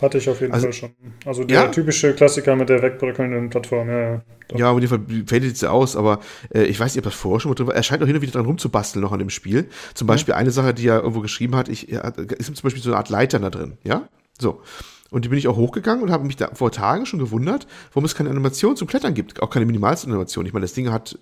Hatte 0.00 0.18
ich 0.18 0.28
auf 0.28 0.40
jeden 0.40 0.52
also, 0.52 0.66
Fall 0.66 0.72
schon. 0.72 0.90
Also 1.24 1.44
der 1.44 1.62
ja? 1.62 1.68
typische 1.68 2.14
Klassiker 2.14 2.56
mit 2.56 2.68
der 2.68 2.82
wegbröckelnden 2.82 3.50
Plattform, 3.50 3.88
ja, 3.88 4.00
ja. 4.00 4.22
Doch. 4.48 4.58
Ja, 4.58 4.70
auf 4.70 4.80
jeden 4.80 4.88
Fall 4.88 5.24
fällt 5.26 5.44
jetzt 5.44 5.64
aus, 5.64 5.94
aber 5.94 6.20
äh, 6.52 6.64
ich 6.64 6.80
weiß 6.80 6.94
nicht, 6.94 7.04
ob 7.04 7.04
das 7.04 7.14
vorher 7.14 7.40
schon 7.40 7.50
mal 7.50 7.54
drin 7.54 7.68
war. 7.68 7.74
Er 7.74 7.82
scheint 7.82 8.02
auch 8.02 8.06
hin 8.06 8.16
und 8.16 8.22
wieder 8.22 8.32
dran 8.32 8.46
rumzubasteln 8.46 9.02
noch 9.02 9.12
an 9.12 9.20
dem 9.20 9.30
Spiel. 9.30 9.68
Zum 9.94 10.06
Beispiel 10.06 10.34
eine 10.34 10.50
Sache, 10.50 10.74
die 10.74 10.88
er 10.88 11.00
irgendwo 11.00 11.20
geschrieben 11.20 11.54
hat, 11.54 11.68
ich, 11.68 11.92
er, 11.92 12.18
ist 12.18 12.46
zum 12.46 12.62
Beispiel 12.62 12.82
so 12.82 12.90
eine 12.90 12.96
Art 12.96 13.10
Leiter 13.10 13.38
da 13.38 13.50
drin, 13.50 13.78
ja? 13.84 14.08
So. 14.40 14.62
Und 15.10 15.24
die 15.24 15.28
bin 15.28 15.38
ich 15.38 15.48
auch 15.48 15.56
hochgegangen 15.56 16.02
und 16.02 16.10
habe 16.10 16.24
mich 16.24 16.36
da 16.36 16.50
vor 16.54 16.70
Tagen 16.70 17.06
schon 17.06 17.18
gewundert, 17.18 17.66
warum 17.92 18.04
es 18.04 18.14
keine 18.14 18.30
Animation 18.30 18.76
zum 18.76 18.86
Klettern 18.86 19.14
gibt. 19.14 19.42
Auch 19.42 19.50
keine 19.50 19.66
minimalste 19.66 20.06
Animation. 20.06 20.46
Ich 20.46 20.52
meine, 20.52 20.64
das 20.64 20.72
Ding 20.72 20.90
hat 20.90 21.18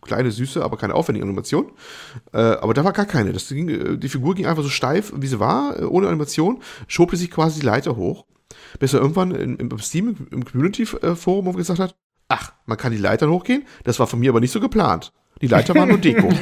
kleine, 0.00 0.30
süße, 0.30 0.62
aber 0.62 0.76
keine 0.76 0.94
aufwendige 0.94 1.24
Animation. 1.24 1.72
Äh, 2.32 2.38
aber 2.38 2.74
da 2.74 2.84
war 2.84 2.92
gar 2.92 3.06
keine. 3.06 3.32
Das 3.32 3.48
ging, 3.48 3.68
äh, 3.68 3.96
die 3.98 4.08
Figur 4.08 4.34
ging 4.34 4.46
einfach 4.46 4.62
so 4.62 4.68
steif, 4.68 5.12
wie 5.16 5.26
sie 5.26 5.40
war, 5.40 5.78
äh, 5.78 5.84
ohne 5.84 6.08
Animation, 6.08 6.60
schobte 6.88 7.16
sich 7.16 7.30
quasi 7.30 7.60
die 7.60 7.66
Leiter 7.66 7.96
hoch. 7.96 8.26
Bis 8.78 8.94
er 8.94 9.00
irgendwann 9.00 9.30
im, 9.32 9.56
im 9.56 9.78
Steam, 9.78 10.28
im 10.30 10.44
Community-Forum 10.44 11.56
gesagt 11.56 11.78
hat, 11.78 11.96
ach, 12.28 12.52
man 12.66 12.78
kann 12.78 12.92
die 12.92 12.98
Leitern 12.98 13.30
hochgehen. 13.30 13.64
Das 13.84 13.98
war 13.98 14.06
von 14.06 14.18
mir 14.18 14.30
aber 14.30 14.40
nicht 14.40 14.52
so 14.52 14.60
geplant. 14.60 15.12
Die 15.42 15.48
Leiter 15.48 15.74
waren 15.74 15.88
nur 15.88 15.98
Deko. 15.98 16.28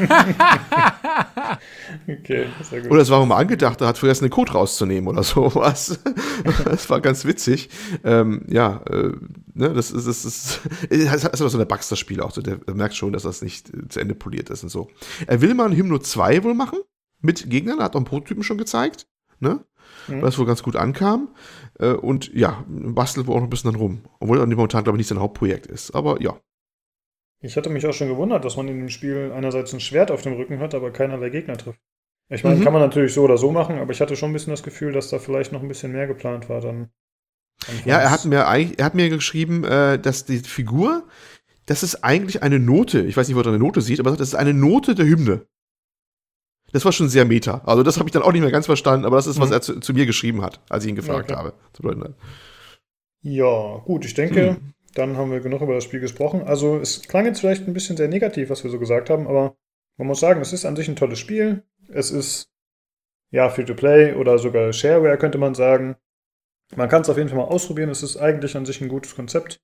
okay, 2.08 2.46
sehr 2.62 2.82
gut. 2.82 2.90
Oder 2.90 3.02
es 3.02 3.10
war 3.10 3.24
mal 3.26 3.36
angedacht, 3.36 3.80
er 3.80 3.88
hat 3.88 3.98
vergessen, 3.98 4.24
den 4.24 4.30
Code 4.30 4.52
rauszunehmen 4.52 5.08
oder 5.08 5.22
sowas. 5.22 5.98
das 6.64 6.88
war 6.90 7.00
ganz 7.00 7.24
witzig. 7.24 7.70
Ähm, 8.04 8.42
ja, 8.48 8.82
äh, 8.88 9.12
ne, 9.54 9.72
das 9.72 9.90
ist, 9.90 10.06
das 10.06 10.24
ist, 10.24 10.60
das 10.90 11.24
ist 11.24 11.38
so 11.38 11.58
eine 11.58 11.66
Baxter-Spiel 11.66 12.20
auch. 12.20 12.30
So, 12.30 12.42
der 12.42 12.58
merkt 12.72 12.94
schon, 12.94 13.12
dass 13.12 13.22
das 13.22 13.42
nicht 13.42 13.72
äh, 13.74 13.88
zu 13.88 14.00
Ende 14.00 14.14
poliert 14.14 14.50
ist 14.50 14.62
und 14.62 14.68
so. 14.68 14.88
Er 15.26 15.40
will 15.40 15.54
mal 15.54 15.66
ein 15.66 15.76
Hymno 15.76 15.98
2 15.98 16.44
wohl 16.44 16.54
machen. 16.54 16.78
Mit 17.22 17.50
Gegnern, 17.50 17.80
hat 17.80 17.92
auch 17.92 17.96
einen 17.96 18.06
Prototypen 18.06 18.42
schon 18.42 18.58
gezeigt. 18.58 19.06
Ne? 19.40 19.64
Mhm. 20.08 20.22
Was 20.22 20.38
wohl 20.38 20.46
ganz 20.46 20.62
gut 20.62 20.76
ankam. 20.76 21.28
Äh, 21.78 21.92
und 21.92 22.32
ja, 22.34 22.64
bastelt 22.66 23.26
wohl 23.26 23.34
auch 23.34 23.40
noch 23.40 23.46
ein 23.46 23.50
bisschen 23.50 23.72
dann 23.72 23.80
rum. 23.80 24.02
Obwohl 24.20 24.38
er 24.38 24.46
momentan, 24.46 24.84
glaube 24.84 24.96
ich, 24.96 25.00
nicht 25.00 25.08
sein 25.08 25.20
Hauptprojekt 25.20 25.66
ist. 25.66 25.94
Aber 25.94 26.20
ja. 26.22 26.38
Ich 27.40 27.56
hatte 27.56 27.70
mich 27.70 27.86
auch 27.86 27.94
schon 27.94 28.08
gewundert, 28.08 28.44
dass 28.44 28.56
man 28.56 28.68
in 28.68 28.78
dem 28.78 28.88
Spiel 28.90 29.32
einerseits 29.34 29.72
ein 29.72 29.80
Schwert 29.80 30.10
auf 30.10 30.22
dem 30.22 30.34
Rücken 30.34 30.58
hat, 30.58 30.74
aber 30.74 30.90
keinerlei 30.90 31.30
Gegner 31.30 31.56
trifft. 31.56 31.80
Ich 32.28 32.44
meine, 32.44 32.56
mhm. 32.56 32.64
kann 32.64 32.72
man 32.72 32.82
natürlich 32.82 33.12
so 33.12 33.22
oder 33.22 33.38
so 33.38 33.50
machen, 33.50 33.78
aber 33.78 33.92
ich 33.92 34.00
hatte 34.00 34.14
schon 34.14 34.30
ein 34.30 34.32
bisschen 34.32 34.52
das 34.52 34.62
Gefühl, 34.62 34.92
dass 34.92 35.08
da 35.08 35.18
vielleicht 35.18 35.50
noch 35.50 35.62
ein 35.62 35.68
bisschen 35.68 35.92
mehr 35.92 36.06
geplant 36.06 36.48
war 36.48 36.60
dann. 36.60 36.90
Ja, 37.84 37.98
er 37.98 38.10
hat 38.10 38.24
mir 38.24 38.38
er 38.38 38.84
hat 38.84 38.94
mir 38.94 39.08
geschrieben, 39.08 39.64
äh, 39.64 39.98
dass 39.98 40.24
die 40.24 40.38
Figur, 40.38 41.08
das 41.66 41.82
ist 41.82 42.04
eigentlich 42.04 42.42
eine 42.42 42.58
Note. 42.58 43.00
Ich 43.00 43.16
weiß 43.16 43.26
nicht, 43.26 43.36
wo 43.36 43.40
er 43.40 43.48
eine 43.48 43.58
Note 43.58 43.80
sieht, 43.80 44.00
aber 44.00 44.10
das 44.12 44.28
ist 44.28 44.34
eine 44.34 44.54
Note 44.54 44.94
der 44.94 45.06
Hymne. 45.06 45.46
Das 46.72 46.84
war 46.84 46.92
schon 46.92 47.08
sehr 47.08 47.24
meta. 47.24 47.62
Also 47.66 47.82
das 47.82 47.98
habe 47.98 48.08
ich 48.08 48.12
dann 48.12 48.22
auch 48.22 48.32
nicht 48.32 48.42
mehr 48.42 48.52
ganz 48.52 48.66
verstanden, 48.66 49.04
aber 49.04 49.16
das 49.16 49.26
ist, 49.26 49.40
was 49.40 49.48
mhm. 49.48 49.54
er 49.54 49.60
zu, 49.60 49.80
zu, 49.80 49.92
mir 49.92 50.06
geschrieben 50.06 50.42
hat, 50.42 50.60
als 50.68 50.84
ich 50.84 50.90
ihn 50.90 50.96
gefragt 50.96 51.30
okay. 51.30 51.38
habe. 51.38 51.52
Ja, 53.22 53.78
gut, 53.84 54.04
ich 54.04 54.14
denke, 54.14 54.52
mhm. 54.52 54.72
Dann 54.94 55.16
haben 55.16 55.30
wir 55.30 55.40
genug 55.40 55.62
über 55.62 55.74
das 55.74 55.84
Spiel 55.84 56.00
gesprochen. 56.00 56.42
Also 56.42 56.78
es 56.78 57.02
klang 57.02 57.26
jetzt 57.26 57.40
vielleicht 57.40 57.66
ein 57.66 57.74
bisschen 57.74 57.96
sehr 57.96 58.08
negativ, 58.08 58.50
was 58.50 58.64
wir 58.64 58.70
so 58.70 58.78
gesagt 58.78 59.10
haben, 59.10 59.26
aber 59.26 59.56
man 59.96 60.06
muss 60.06 60.20
sagen, 60.20 60.40
es 60.40 60.52
ist 60.52 60.64
an 60.64 60.76
sich 60.76 60.88
ein 60.88 60.96
tolles 60.96 61.18
Spiel. 61.18 61.62
Es 61.88 62.10
ist 62.10 62.50
ja 63.30 63.48
Free-to-Play 63.48 64.14
oder 64.14 64.38
sogar 64.38 64.72
Shareware, 64.72 65.18
könnte 65.18 65.38
man 65.38 65.54
sagen. 65.54 65.96
Man 66.76 66.88
kann 66.88 67.02
es 67.02 67.08
auf 67.08 67.16
jeden 67.16 67.28
Fall 67.28 67.38
mal 67.38 67.44
ausprobieren. 67.44 67.90
Es 67.90 68.02
ist 68.02 68.16
eigentlich 68.16 68.56
an 68.56 68.66
sich 68.66 68.80
ein 68.80 68.88
gutes 68.88 69.14
Konzept. 69.14 69.60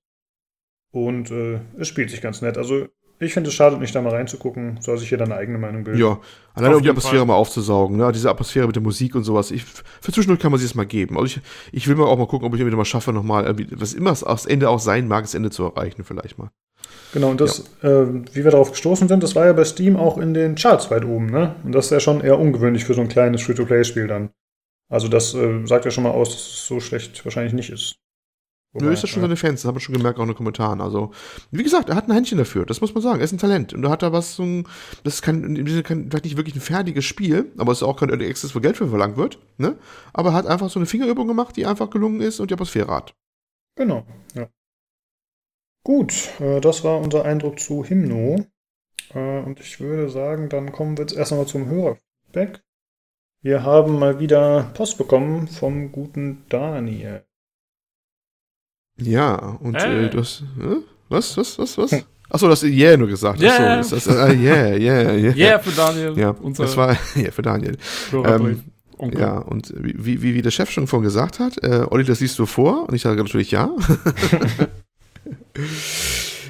Und 0.91 1.31
äh, 1.31 1.59
es 1.77 1.87
spielt 1.87 2.09
sich 2.09 2.21
ganz 2.21 2.41
nett. 2.41 2.57
Also 2.57 2.87
ich 3.19 3.33
finde 3.33 3.49
es 3.49 3.55
schade, 3.55 3.77
nicht 3.77 3.95
da 3.95 4.01
mal 4.01 4.13
reinzugucken. 4.13 4.79
Soll 4.81 4.97
sich 4.97 5.09
hier 5.09 5.17
deine 5.17 5.35
eigene 5.35 5.57
Meinung 5.57 5.83
bilden. 5.83 5.99
Ja, 5.99 6.19
alleine 6.53 6.77
um 6.77 6.83
die 6.83 6.89
Atmosphäre 6.89 7.17
Fall. 7.17 7.27
mal 7.27 7.33
aufzusaugen, 7.33 7.97
ne? 7.97 8.11
Diese 8.11 8.29
Atmosphäre 8.29 8.67
mit 8.67 8.75
der 8.75 8.83
Musik 8.83 9.15
und 9.15 9.23
sowas. 9.23 9.49
Ich, 9.51 9.63
für 9.63 10.11
zwischendurch 10.11 10.39
kann 10.39 10.51
man 10.51 10.59
sich 10.59 10.69
das 10.69 10.75
mal 10.75 10.85
geben. 10.85 11.17
Also 11.17 11.25
ich, 11.25 11.41
ich 11.71 11.87
will 11.87 11.95
mal 11.95 12.05
auch 12.05 12.17
mal 12.17 12.27
gucken, 12.27 12.47
ob 12.47 12.53
ich 12.53 12.59
irgendwie 12.59 12.77
mal 12.77 12.85
schaffe, 12.85 13.13
nochmal, 13.13 13.55
was 13.71 13.93
immer 13.93 14.11
das 14.11 14.45
Ende 14.45 14.69
auch 14.69 14.79
sein 14.79 15.07
mag, 15.07 15.23
das 15.23 15.33
Ende 15.33 15.49
zu 15.49 15.63
erreichen, 15.63 16.03
vielleicht 16.03 16.37
mal. 16.37 16.51
Genau, 17.13 17.29
und 17.29 17.41
das, 17.41 17.63
ja. 17.81 18.01
äh, 18.01 18.07
wie 18.33 18.43
wir 18.43 18.51
darauf 18.51 18.71
gestoßen 18.71 19.07
sind, 19.07 19.23
das 19.23 19.35
war 19.35 19.45
ja 19.45 19.53
bei 19.53 19.63
Steam 19.63 19.95
auch 19.95 20.17
in 20.17 20.33
den 20.33 20.55
Charts 20.55 20.91
weit 20.91 21.05
oben, 21.05 21.27
ne? 21.27 21.55
Und 21.63 21.73
das 21.73 21.85
ist 21.85 21.91
ja 21.91 21.99
schon 21.99 22.21
eher 22.21 22.37
ungewöhnlich 22.37 22.85
für 22.85 22.93
so 22.93 23.01
ein 23.01 23.07
kleines 23.07 23.41
Free-to-Play-Spiel 23.41 24.07
dann. 24.07 24.29
Also 24.89 25.07
das 25.07 25.33
äh, 25.33 25.65
sagt 25.65 25.85
ja 25.85 25.91
schon 25.91 26.03
mal 26.03 26.11
aus, 26.11 26.29
dass 26.29 26.41
es 26.41 26.67
so 26.67 26.79
schlecht 26.79 27.23
wahrscheinlich 27.25 27.53
nicht 27.53 27.71
ist. 27.71 27.95
Nö, 28.81 28.91
ist 28.91 29.03
ja 29.03 29.07
schon 29.07 29.21
seine 29.21 29.35
Fans, 29.35 29.61
das 29.61 29.67
hat 29.67 29.75
man 29.75 29.81
schon 29.81 29.95
gemerkt, 29.95 30.17
auch 30.19 30.23
in 30.23 30.29
den 30.29 30.35
Kommentaren. 30.35 30.81
Also, 30.81 31.11
wie 31.51 31.63
gesagt, 31.63 31.89
er 31.89 31.95
hat 31.95 32.07
ein 32.07 32.13
Händchen 32.13 32.37
dafür, 32.37 32.65
das 32.65 32.81
muss 32.81 32.93
man 32.93 33.03
sagen. 33.03 33.19
Er 33.19 33.25
ist 33.25 33.31
ein 33.31 33.37
Talent. 33.37 33.73
Und 33.73 33.81
da 33.81 33.89
hat 33.89 34.03
er 34.03 34.13
was, 34.13 34.35
so 34.35 34.43
ein, 34.43 34.67
das 35.03 35.15
ist 35.15 35.21
kein, 35.21 35.55
kein, 35.83 36.09
vielleicht 36.09 36.25
nicht 36.25 36.37
wirklich 36.37 36.55
ein 36.55 36.61
fertiges 36.61 37.05
Spiel, 37.05 37.51
aber 37.57 37.71
es 37.71 37.79
ist 37.79 37.83
auch 37.83 37.97
kein 37.97 38.09
Early 38.09 38.29
Access, 38.29 38.55
wo 38.55 38.59
Geld 38.59 38.77
für 38.77 38.87
verlangt 38.87 39.17
wird, 39.17 39.39
ne? 39.57 39.77
Aber 40.13 40.29
er 40.29 40.35
hat 40.35 40.47
einfach 40.47 40.69
so 40.69 40.79
eine 40.79 40.85
Fingerübung 40.85 41.27
gemacht, 41.27 41.55
die 41.57 41.65
einfach 41.65 41.89
gelungen 41.89 42.21
ist 42.21 42.39
und 42.39 42.49
die 42.49 42.53
Atmosphäre 42.53 42.91
hat. 42.91 43.13
Genau, 43.75 44.05
ja. 44.33 44.47
Gut, 45.83 46.31
äh, 46.39 46.59
das 46.59 46.83
war 46.83 46.99
unser 46.99 47.23
Eindruck 47.23 47.59
zu 47.59 47.85
Hymno. 47.85 48.45
Äh, 49.13 49.39
und 49.39 49.59
ich 49.59 49.79
würde 49.79 50.09
sagen, 50.09 50.49
dann 50.49 50.71
kommen 50.71 50.97
wir 50.97 51.03
jetzt 51.03 51.15
erst 51.15 51.31
einmal 51.31 51.47
zum 51.47 51.67
Hörerfeedback. 51.67 52.63
Wir 53.41 53.63
haben 53.63 53.99
mal 53.99 54.19
wieder 54.19 54.71
Post 54.73 54.97
bekommen 54.97 55.47
vom 55.47 55.91
guten 55.91 56.43
Daniel. 56.49 57.26
Ja, 58.99 59.35
und 59.61 59.75
äh, 59.75 60.05
äh 60.05 60.09
das. 60.09 60.43
Äh, 60.59 60.77
was, 61.09 61.37
was, 61.37 61.57
was, 61.59 61.77
was? 61.77 62.05
Achso, 62.29 62.49
das 62.49 62.63
Yeah 62.63 62.97
nur 62.97 63.07
gesagt. 63.07 63.39
Yeah. 63.41 63.79
Achso, 63.79 63.95
ist 63.95 64.07
das, 64.07 64.15
uh, 64.15 64.33
yeah, 64.33 64.75
yeah, 64.75 65.13
yeah. 65.15 65.35
Yeah 65.35 65.59
für 65.59 65.71
Daniel. 65.71 66.17
Ja, 66.17 66.35
das 66.57 66.75
war 66.75 66.97
Yeah 67.15 67.31
für 67.31 67.41
Daniel. 67.41 67.77
Ähm, 68.11 68.63
ja, 69.17 69.37
und 69.37 69.73
wie, 69.77 70.21
wie, 70.21 70.33
wie 70.33 70.41
der 70.41 70.51
Chef 70.51 70.71
schon 70.71 70.87
vorhin 70.87 71.05
gesagt 71.05 71.39
hat, 71.39 71.63
äh, 71.63 71.85
Olli, 71.89 72.03
das 72.03 72.19
siehst 72.19 72.37
du 72.39 72.45
vor? 72.45 72.89
Und 72.89 72.95
ich 72.95 73.03
sage 73.03 73.21
natürlich 73.21 73.51
ja. 73.51 73.69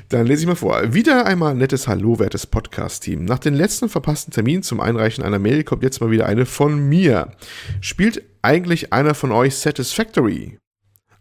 Dann 0.10 0.26
lese 0.26 0.44
ich 0.44 0.48
mal 0.48 0.56
vor. 0.56 0.94
Wieder 0.94 1.26
einmal 1.26 1.52
ein 1.52 1.58
nettes 1.58 1.90
Hallo, 1.90 2.18
wertes 2.18 2.48
Podcast-Team. 2.48 3.26
Nach 3.26 3.40
den 3.40 3.54
letzten 3.54 3.90
verpassten 3.90 4.34
Terminen 4.34 4.64
zum 4.64 4.80
Einreichen 4.80 5.22
einer 5.26 5.40
Mail 5.40 5.66
kommt 5.66 5.84
jetzt 5.84 6.00
mal 6.00 6.10
wieder 6.12 6.26
eine 6.26 6.46
von 6.46 6.88
mir. 6.88 7.34
Spielt 7.82 8.24
eigentlich 8.42 8.94
einer 8.94 9.14
von 9.14 9.34
euch 9.34 9.58
Satisfactory? 9.58 10.58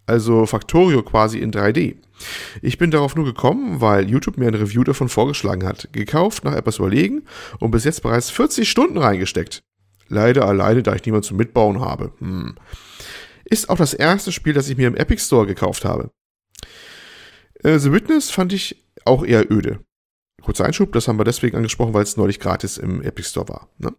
Also 0.07 0.47
Factorio 0.47 1.03
quasi 1.03 1.39
in 1.39 1.53
3D. 1.53 1.97
Ich 2.63 2.79
bin 2.79 2.91
darauf 2.91 3.15
nur 3.15 3.25
gekommen, 3.25 3.81
weil 3.81 4.09
YouTube 4.09 4.39
mir 4.39 4.49
ein 4.49 4.55
Review 4.55 4.85
davon 4.85 5.09
vorgeschlagen 5.09 5.67
hat. 5.67 5.89
Gekauft, 5.93 6.45
nach 6.45 6.55
etwas 6.55 6.79
überlegen 6.79 7.25
und 7.59 7.71
bis 7.71 7.85
jetzt 7.85 8.03
bereits 8.03 8.31
40 8.31 8.69
Stunden 8.69 8.99
reingesteckt. 8.99 9.63
Leider 10.09 10.47
alleine, 10.47 10.83
da 10.83 10.95
ich 10.95 11.05
niemand 11.05 11.25
zum 11.25 11.37
Mitbauen 11.37 11.81
habe. 11.81 12.13
Hm. 12.19 12.55
Ist 13.45 13.69
auch 13.69 13.77
das 13.77 13.95
erste 13.95 14.33
Spiel, 14.33 14.55
das 14.55 14.69
ich 14.69 14.77
mir 14.77 14.89
im 14.89 14.97
Epic 14.97 15.23
Store 15.23 15.47
gekauft 15.47 15.85
habe. 15.85 16.11
Äh, 17.63 17.79
The 17.79 17.93
Witness 17.93 18.31
fand 18.31 18.53
ich 18.53 18.85
auch 19.05 19.25
eher 19.25 19.51
öde. 19.51 19.81
Kurzer 20.43 20.65
Einschub, 20.65 20.93
das 20.93 21.09
haben 21.09 21.19
wir 21.19 21.25
deswegen 21.25 21.57
angesprochen, 21.57 21.95
weil 21.95 22.03
es 22.03 22.17
neulich 22.17 22.41
gratis 22.41 22.79
im 22.79 23.03
Epic 23.03 23.29
Store 23.29 23.49
war. 23.49 23.69
Ne? 23.79 23.93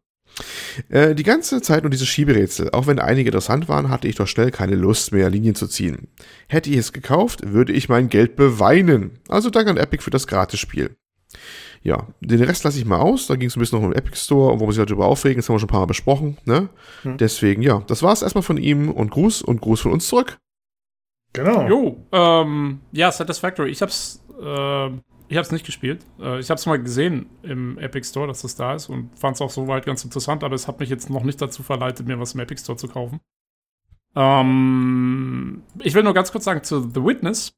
Äh, 0.90 1.16
die 1.16 1.24
ganze 1.24 1.62
Zeit 1.62 1.84
nur 1.84 1.90
diese 1.90 2.06
Schieberätsel. 2.06 2.72
Auch 2.72 2.88
wenn 2.88 3.00
einige 3.00 3.30
interessant 3.30 3.68
waren, 3.70 3.90
hatte 3.90 4.08
ich 4.08 4.16
doch 4.16 4.28
schnell 4.28 4.52
keine 4.52 4.76
Lust 4.76 5.12
mehr, 5.12 5.30
Linien 5.30 5.56
zu 5.56 5.68
ziehen. 5.68 6.08
Hätte 6.48 6.70
ich 6.70 6.78
es 6.78 6.94
gekauft, 6.94 7.52
würde 7.52 7.74
ich 7.74 7.90
mein 7.90 8.10
Geld 8.10 8.36
beweinen. 8.36 9.20
Also 9.28 9.50
danke 9.50 9.72
an 9.72 9.78
Epic 9.78 10.04
für 10.04 10.12
das 10.12 10.28
Gratisspiel. 10.28 10.96
Ja, 11.84 12.08
den 12.22 12.44
Rest 12.44 12.64
lasse 12.64 12.80
ich 12.80 12.86
mal 12.86 13.00
aus. 13.00 13.28
Da 13.28 13.36
ging 13.36 13.48
es 13.48 13.56
ein 13.56 13.60
bisschen 13.60 13.80
noch 13.80 13.86
um 13.86 13.92
den 13.92 14.00
Epic 14.00 14.18
Store 14.18 14.52
und 14.52 14.60
wo 14.60 14.68
wir 14.68 14.74
sich 14.74 14.84
darüber 14.84 15.08
aufregen. 15.08 15.38
Das 15.38 15.48
haben 15.48 15.56
wir 15.56 15.60
schon 15.60 15.70
ein 15.70 15.72
paar 15.72 15.82
Mal 15.82 15.86
besprochen. 15.86 16.38
Ne? 16.46 16.70
Hm. 17.04 17.18
Deswegen, 17.18 17.62
ja, 17.62 17.84
das 17.88 18.04
war 18.04 18.14
es 18.14 18.22
erstmal 18.22 18.44
von 18.44 18.58
ihm 18.58 18.90
und 18.90 19.12
Gruß 19.12 19.42
und 19.42 19.62
Gruß 19.62 19.82
von 19.82 19.94
uns 19.94 20.08
zurück. 20.08 20.38
Genau. 21.34 21.68
Jo, 21.68 22.08
ähm, 22.12 22.80
ja, 22.92 23.12
Satisfactory. 23.12 23.70
Ich 23.70 23.82
hab's 23.82 24.24
äh, 24.42 24.90
ich 25.30 25.38
habe 25.38 25.46
es 25.46 25.52
nicht 25.52 25.66
gespielt. 25.66 26.06
Äh, 26.20 26.40
ich 26.40 26.50
habe 26.50 26.58
es 26.58 26.66
mal 26.66 26.82
gesehen 26.82 27.28
im 27.44 27.78
Epic 27.78 28.08
Store, 28.08 28.28
dass 28.28 28.42
das 28.42 28.56
da 28.56 28.76
ist 28.76 28.90
und 28.90 29.18
fand 29.18 29.36
es 29.36 29.42
auch 29.42 29.50
soweit 29.50 29.86
ganz 29.86 30.04
interessant, 30.04 30.44
aber 30.44 30.56
es 30.56 30.68
hat 30.68 30.80
mich 30.80 30.90
jetzt 30.90 31.10
noch 31.10 31.24
nicht 31.24 31.42
dazu 31.42 31.64
verleitet, 31.64 32.08
mir 32.08 32.20
was 32.20 32.34
im 32.34 32.40
Epic 32.40 32.62
Store 32.62 32.78
zu 32.78 32.88
kaufen. 32.88 33.20
Ähm, 34.16 35.64
ich 35.80 35.94
will 35.94 36.04
nur 36.04 36.14
ganz 36.14 36.32
kurz 36.32 36.46
sagen 36.46 36.64
zu 36.64 36.82
The 36.82 37.04
Witness. 37.04 37.54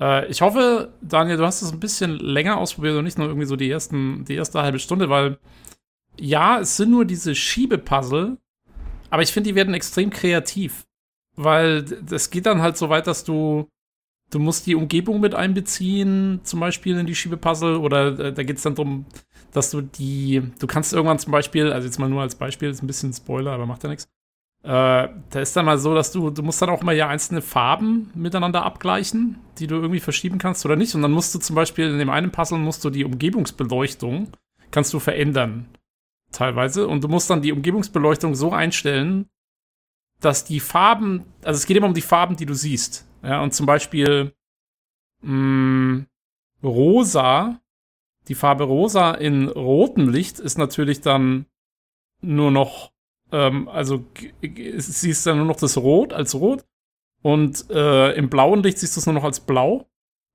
Äh, 0.00 0.26
ich 0.26 0.40
hoffe, 0.40 0.94
Daniel, 1.02 1.36
du 1.36 1.46
hast 1.46 1.62
es 1.62 1.72
ein 1.72 1.80
bisschen 1.80 2.18
länger 2.18 2.58
ausprobiert 2.58 2.96
und 2.96 3.04
nicht 3.04 3.18
nur 3.18 3.28
irgendwie 3.28 3.46
so 3.46 3.56
die, 3.56 3.70
ersten, 3.70 4.24
die 4.24 4.34
erste 4.34 4.62
halbe 4.62 4.78
Stunde, 4.78 5.10
weil 5.10 5.38
ja, 6.18 6.60
es 6.60 6.76
sind 6.76 6.90
nur 6.90 7.04
diese 7.04 7.34
Schiebepuzzle, 7.34 8.38
aber 9.10 9.22
ich 9.22 9.32
finde, 9.32 9.50
die 9.50 9.54
werden 9.54 9.74
extrem 9.74 10.10
kreativ. 10.10 10.86
Weil 11.36 11.84
es 12.10 12.30
geht 12.30 12.46
dann 12.46 12.60
halt 12.60 12.76
so 12.76 12.88
weit, 12.88 13.06
dass 13.06 13.24
du 13.24 13.68
Du 14.30 14.38
musst 14.38 14.66
die 14.66 14.76
Umgebung 14.76 15.20
mit 15.20 15.34
einbeziehen, 15.34 16.40
zum 16.44 16.60
Beispiel 16.60 16.96
in 16.96 17.06
die 17.06 17.16
Schiebepuzzle, 17.16 17.78
oder 17.78 18.18
äh, 18.18 18.32
da 18.32 18.42
geht 18.42 18.56
es 18.56 18.62
dann 18.62 18.76
darum, 18.76 19.06
dass 19.52 19.70
du 19.70 19.80
die, 19.80 20.42
du 20.58 20.66
kannst 20.66 20.92
irgendwann 20.92 21.18
zum 21.18 21.32
Beispiel, 21.32 21.72
also 21.72 21.86
jetzt 21.86 21.98
mal 21.98 22.08
nur 22.08 22.22
als 22.22 22.36
Beispiel, 22.36 22.70
ist 22.70 22.82
ein 22.82 22.86
bisschen 22.86 23.12
Spoiler, 23.12 23.52
aber 23.52 23.66
macht 23.66 23.82
ja 23.82 23.90
nichts. 23.90 24.08
Äh, 24.62 25.08
da 25.30 25.40
ist 25.40 25.56
dann 25.56 25.64
mal 25.64 25.78
so, 25.78 25.94
dass 25.94 26.12
du, 26.12 26.30
du 26.30 26.42
musst 26.42 26.60
dann 26.60 26.68
auch 26.68 26.82
immer 26.82 26.92
ja 26.92 27.08
einzelne 27.08 27.40
Farben 27.40 28.10
miteinander 28.14 28.62
abgleichen, 28.62 29.38
die 29.58 29.66
du 29.66 29.76
irgendwie 29.76 30.00
verschieben 30.00 30.38
kannst 30.38 30.64
oder 30.66 30.76
nicht. 30.76 30.94
Und 30.94 31.02
dann 31.02 31.12
musst 31.12 31.34
du 31.34 31.38
zum 31.38 31.56
Beispiel 31.56 31.88
in 31.88 31.98
dem 31.98 32.10
einen 32.10 32.30
Puzzle 32.30 32.58
musst 32.58 32.84
du 32.84 32.90
die 32.90 33.04
Umgebungsbeleuchtung, 33.04 34.28
kannst 34.70 34.92
du 34.92 34.98
verändern. 34.98 35.68
Teilweise. 36.30 36.86
Und 36.86 37.02
du 37.02 37.08
musst 37.08 37.30
dann 37.30 37.42
die 37.42 37.52
Umgebungsbeleuchtung 37.52 38.34
so 38.34 38.52
einstellen, 38.52 39.28
dass 40.20 40.44
die 40.44 40.60
Farben, 40.60 41.24
also 41.42 41.56
es 41.56 41.66
geht 41.66 41.78
immer 41.78 41.86
um 41.86 41.94
die 41.94 42.02
Farben, 42.02 42.36
die 42.36 42.46
du 42.46 42.54
siehst. 42.54 43.06
Ja, 43.22 43.42
und 43.42 43.52
zum 43.52 43.66
Beispiel 43.66 44.34
mh, 45.22 45.32
mm, 45.32 46.06
rosa, 46.62 47.60
die 48.28 48.34
Farbe 48.34 48.64
rosa 48.64 49.12
in 49.12 49.48
rotem 49.48 50.08
Licht 50.08 50.38
ist 50.38 50.58
natürlich 50.58 51.00
dann 51.00 51.46
nur 52.22 52.50
noch, 52.50 52.92
ähm, 53.32 53.68
also 53.68 54.04
siehst 54.42 55.24
du 55.24 55.30
dann 55.30 55.38
nur 55.38 55.46
noch 55.46 55.56
das 55.56 55.76
Rot 55.76 56.12
als 56.12 56.34
Rot 56.34 56.64
und 57.22 57.68
äh, 57.70 58.12
im 58.12 58.30
blauen 58.30 58.62
Licht 58.62 58.78
siehst 58.78 58.96
du 58.96 59.00
es 59.00 59.06
nur 59.06 59.14
noch 59.14 59.24
als 59.24 59.40
blau. 59.40 59.86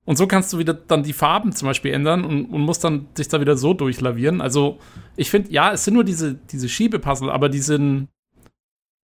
Und 0.08 0.18
so 0.18 0.28
kannst 0.28 0.54
du 0.54 0.60
wieder 0.60 0.76
dann 0.76 1.02
die 1.02 1.14
Farben 1.14 1.52
zum 1.52 1.68
Beispiel 1.68 1.92
ändern 1.92 2.24
und, 2.26 2.46
und 2.46 2.62
musst 2.62 2.84
dann 2.84 3.12
dich 3.16 3.28
da 3.28 3.42
wieder 3.42 3.58
so 3.58 3.74
durchlavieren. 3.74 4.40
Also 4.40 4.78
ich 5.16 5.32
finde, 5.32 5.52
ja, 5.52 5.74
es 5.74 5.84
sind 5.84 5.96
nur 5.96 6.04
diese, 6.04 6.36
diese 6.36 6.70
Schiebepuzzle, 6.70 7.32
aber 7.32 7.50
die 7.50 7.60
sind, 7.60 8.10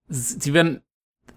die 0.07 0.53
werden 0.53 0.81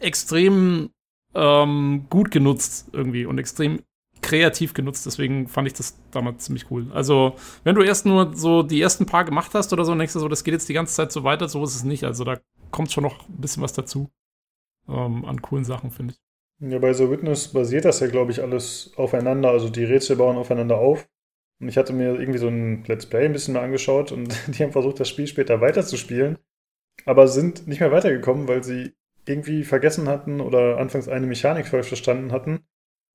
extrem 0.01 0.91
ähm, 1.35 2.07
gut 2.11 2.31
genutzt 2.31 2.89
irgendwie 2.93 3.27
und 3.27 3.39
extrem 3.39 3.81
kreativ 4.23 4.75
genutzt. 4.75 5.07
Deswegen 5.07 5.49
fand 5.49 5.69
ich 5.69 5.75
das 5.75 5.99
damals 6.11 6.45
ziemlich 6.45 6.71
cool. 6.71 6.87
Also, 6.93 7.37
wenn 7.63 7.75
du 7.75 7.83
erst 7.83 8.07
nur 8.07 8.35
so 8.35 8.63
die 8.63 8.81
ersten 8.81 9.07
paar 9.07 9.25
gemacht 9.25 9.53
hast 9.55 9.73
oder 9.73 9.85
so, 9.85 9.95
denkst 9.95 10.15
du 10.15 10.21
so, 10.21 10.29
das 10.29 10.45
geht 10.45 10.55
jetzt 10.55 10.69
die 10.69 10.75
ganze 10.75 10.95
Zeit 10.95 11.13
so 11.13 11.25
weiter, 11.25 11.49
so 11.49 11.63
ist 11.63 11.77
es 11.77 11.85
nicht. 11.85 12.05
Also, 12.05 12.25
da 12.25 12.39
kommt 12.71 12.91
schon 12.91 13.05
noch 13.05 13.29
ein 13.29 13.41
bisschen 13.41 13.63
was 13.63 13.75
dazu 13.75 14.11
ähm, 14.89 15.25
an 15.25 15.43
coolen 15.43 15.65
Sachen, 15.65 15.91
finde 15.91 16.15
ich. 16.15 16.21
Ja, 16.61 16.79
bei 16.79 16.93
The 16.93 17.11
Witness 17.11 17.49
basiert 17.49 17.85
das 17.85 18.01
ja, 18.01 18.07
glaube 18.07 18.33
ich, 18.33 18.43
alles 18.43 18.93
aufeinander. 18.97 19.51
Also, 19.51 19.69
die 19.69 19.85
Rätsel 19.85 20.17
bauen 20.17 20.37
aufeinander 20.37 20.79
auf. 20.79 21.07
Und 21.61 21.69
ich 21.69 21.77
hatte 21.77 21.93
mir 21.93 22.19
irgendwie 22.19 22.39
so 22.39 22.49
ein 22.49 22.85
Let's 22.87 23.07
Play 23.07 23.27
ein 23.27 23.33
bisschen 23.33 23.55
mal 23.55 23.63
angeschaut 23.63 24.11
und 24.11 24.35
die 24.49 24.63
haben 24.63 24.73
versucht, 24.73 25.01
das 25.01 25.09
Spiel 25.09 25.27
später 25.27 25.61
weiterzuspielen, 25.61 26.39
aber 27.05 27.29
sind 27.29 27.67
nicht 27.67 27.81
mehr 27.81 27.93
weitergekommen, 27.93 28.49
weil 28.49 28.65
sie 28.65 28.95
irgendwie 29.27 29.65
vergessen 29.65 30.09
hatten 30.09 30.41
oder 30.41 30.79
anfangs 30.79 31.09
eine 31.09 31.27
Mechanik 31.27 31.69
falsch 31.69 31.89
verstanden 31.89 32.33
hatten. 32.33 32.65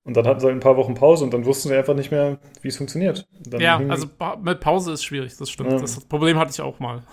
Und 0.03 0.16
dann 0.16 0.26
hatten 0.26 0.39
sie 0.39 0.49
ein 0.49 0.62
paar 0.62 0.78
Wochen 0.78 0.95
Pause 0.95 1.24
und 1.24 1.34
dann 1.34 1.45
wussten 1.45 1.70
sie 1.70 1.76
einfach 1.76 1.93
nicht 1.93 2.10
mehr, 2.10 2.39
wie 2.62 2.70
es 2.70 2.78
funktioniert. 2.78 3.28
Dann 3.47 3.62
ja, 3.62 3.78
also 3.78 4.07
mit 4.41 4.60
Pause 4.60 4.93
ist 4.93 5.03
schwierig, 5.03 5.36
das 5.38 5.49
stimmt. 5.49 5.72
Ja. 5.72 5.80
Das 5.80 6.03
Problem 6.05 6.38
hatte 6.38 6.51
ich 6.51 6.62
auch 6.62 6.80
mal. 6.80 7.03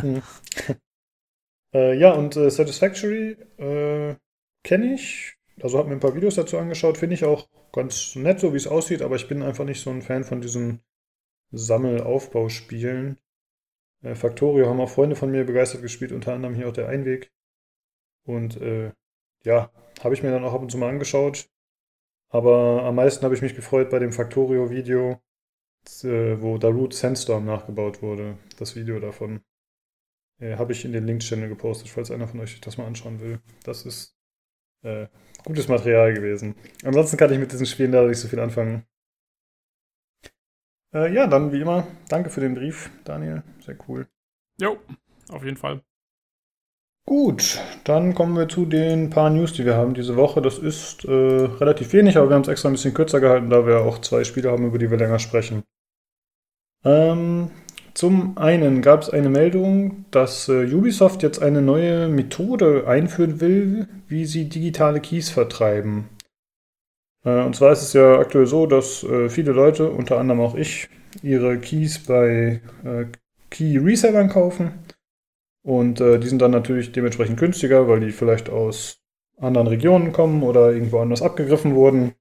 Mhm. 0.00 0.22
äh, 1.74 1.98
ja, 1.98 2.12
und 2.12 2.36
äh, 2.36 2.50
Satisfactory 2.50 3.36
äh, 3.58 4.14
kenne 4.62 4.94
ich. 4.94 5.36
Also 5.60 5.78
habe 5.78 5.88
mir 5.88 5.94
ein 5.96 6.00
paar 6.00 6.14
Videos 6.14 6.36
dazu 6.36 6.58
angeschaut. 6.58 6.98
Finde 6.98 7.14
ich 7.14 7.24
auch 7.24 7.48
ganz 7.72 8.14
nett, 8.14 8.40
so 8.40 8.52
wie 8.52 8.58
es 8.58 8.66
aussieht, 8.66 9.02
aber 9.02 9.16
ich 9.16 9.28
bin 9.28 9.42
einfach 9.42 9.64
nicht 9.64 9.82
so 9.82 9.90
ein 9.90 10.02
Fan 10.02 10.24
von 10.24 10.40
diesen 10.40 10.80
Sammelaufbauspielen. 11.50 13.18
Äh, 14.02 14.14
Factorio 14.14 14.68
haben 14.68 14.80
auch 14.80 14.90
Freunde 14.90 15.16
von 15.16 15.30
mir 15.30 15.44
begeistert 15.44 15.82
gespielt, 15.82 16.12
unter 16.12 16.32
anderem 16.32 16.54
hier 16.54 16.68
auch 16.68 16.72
der 16.72 16.88
Einweg. 16.88 17.32
Und 18.26 18.60
äh, 18.60 18.92
ja, 19.44 19.70
habe 20.02 20.14
ich 20.14 20.22
mir 20.22 20.30
dann 20.30 20.44
auch 20.44 20.52
ab 20.52 20.62
und 20.62 20.70
zu 20.70 20.78
mal 20.78 20.90
angeschaut. 20.90 21.48
Aber 22.28 22.82
am 22.84 22.96
meisten 22.96 23.24
habe 23.24 23.34
ich 23.34 23.42
mich 23.42 23.54
gefreut 23.54 23.90
bei 23.90 23.98
dem 23.98 24.12
Factorio-Video, 24.12 25.20
äh, 26.02 26.40
wo 26.40 26.58
Darut 26.58 26.92
Sandstorm 26.92 27.46
nachgebaut 27.46 28.02
wurde. 28.02 28.38
Das 28.58 28.76
Video 28.76 28.98
davon. 29.00 29.42
Äh, 30.38 30.56
habe 30.56 30.72
ich 30.72 30.84
in 30.84 30.92
den 30.92 31.06
Link-Channel 31.06 31.48
gepostet, 31.48 31.88
falls 31.88 32.10
einer 32.10 32.28
von 32.28 32.40
euch 32.40 32.60
das 32.60 32.76
mal 32.76 32.86
anschauen 32.86 33.20
will. 33.20 33.40
Das 33.64 33.86
ist 33.86 34.16
äh, 34.82 35.06
gutes 35.44 35.68
Material 35.68 36.12
gewesen. 36.12 36.54
Ansonsten 36.84 37.16
kann 37.16 37.32
ich 37.32 37.38
mit 37.38 37.52
diesen 37.52 37.66
Spielen 37.66 37.92
da 37.92 38.02
nicht 38.02 38.18
so 38.18 38.28
viel 38.28 38.40
anfangen. 38.40 38.84
Äh, 40.92 41.12
ja, 41.12 41.26
dann 41.26 41.52
wie 41.52 41.60
immer, 41.60 41.86
danke 42.08 42.30
für 42.30 42.40
den 42.40 42.54
Brief, 42.54 42.90
Daniel. 43.04 43.42
Sehr 43.60 43.78
cool. 43.88 44.08
Jo, 44.60 44.78
auf 45.28 45.44
jeden 45.44 45.56
Fall. 45.56 45.82
Gut, 47.08 47.60
dann 47.84 48.16
kommen 48.16 48.36
wir 48.36 48.48
zu 48.48 48.66
den 48.66 49.10
paar 49.10 49.30
News, 49.30 49.52
die 49.52 49.64
wir 49.64 49.76
haben 49.76 49.94
diese 49.94 50.16
Woche. 50.16 50.42
Das 50.42 50.58
ist 50.58 51.04
äh, 51.04 51.12
relativ 51.12 51.92
wenig, 51.92 52.16
aber 52.16 52.28
wir 52.28 52.34
haben 52.34 52.42
es 52.42 52.48
extra 52.48 52.68
ein 52.68 52.72
bisschen 52.72 52.94
kürzer 52.94 53.20
gehalten, 53.20 53.48
da 53.48 53.64
wir 53.64 53.82
auch 53.82 54.00
zwei 54.00 54.24
Spiele 54.24 54.50
haben, 54.50 54.66
über 54.66 54.78
die 54.78 54.90
wir 54.90 54.98
länger 54.98 55.20
sprechen. 55.20 55.62
Ähm, 56.84 57.52
zum 57.94 58.36
einen 58.36 58.82
gab 58.82 59.02
es 59.02 59.10
eine 59.10 59.28
Meldung, 59.28 60.04
dass 60.10 60.48
äh, 60.48 60.66
Ubisoft 60.74 61.22
jetzt 61.22 61.40
eine 61.40 61.62
neue 61.62 62.08
Methode 62.08 62.88
einführen 62.88 63.40
will, 63.40 63.86
wie 64.08 64.24
sie 64.24 64.48
digitale 64.48 64.98
Keys 64.98 65.30
vertreiben. 65.30 66.08
Äh, 67.24 67.40
und 67.44 67.54
zwar 67.54 67.70
ist 67.70 67.82
es 67.82 67.92
ja 67.92 68.18
aktuell 68.18 68.46
so, 68.46 68.66
dass 68.66 69.04
äh, 69.04 69.28
viele 69.28 69.52
Leute, 69.52 69.90
unter 69.90 70.18
anderem 70.18 70.40
auch 70.40 70.56
ich, 70.56 70.88
ihre 71.22 71.56
Keys 71.58 72.00
bei 72.00 72.60
äh, 72.84 73.04
Key 73.50 73.78
Resellern 73.78 74.28
kaufen 74.28 74.72
und 75.66 76.00
äh, 76.00 76.20
die 76.20 76.28
sind 76.28 76.40
dann 76.42 76.52
natürlich 76.52 76.92
dementsprechend 76.92 77.40
günstiger, 77.40 77.88
weil 77.88 77.98
die 77.98 78.12
vielleicht 78.12 78.48
aus 78.50 79.02
anderen 79.36 79.66
Regionen 79.66 80.12
kommen 80.12 80.44
oder 80.44 80.70
irgendwo 80.70 81.00
anders 81.00 81.22
abgegriffen 81.22 81.74
wurden. 81.74 82.14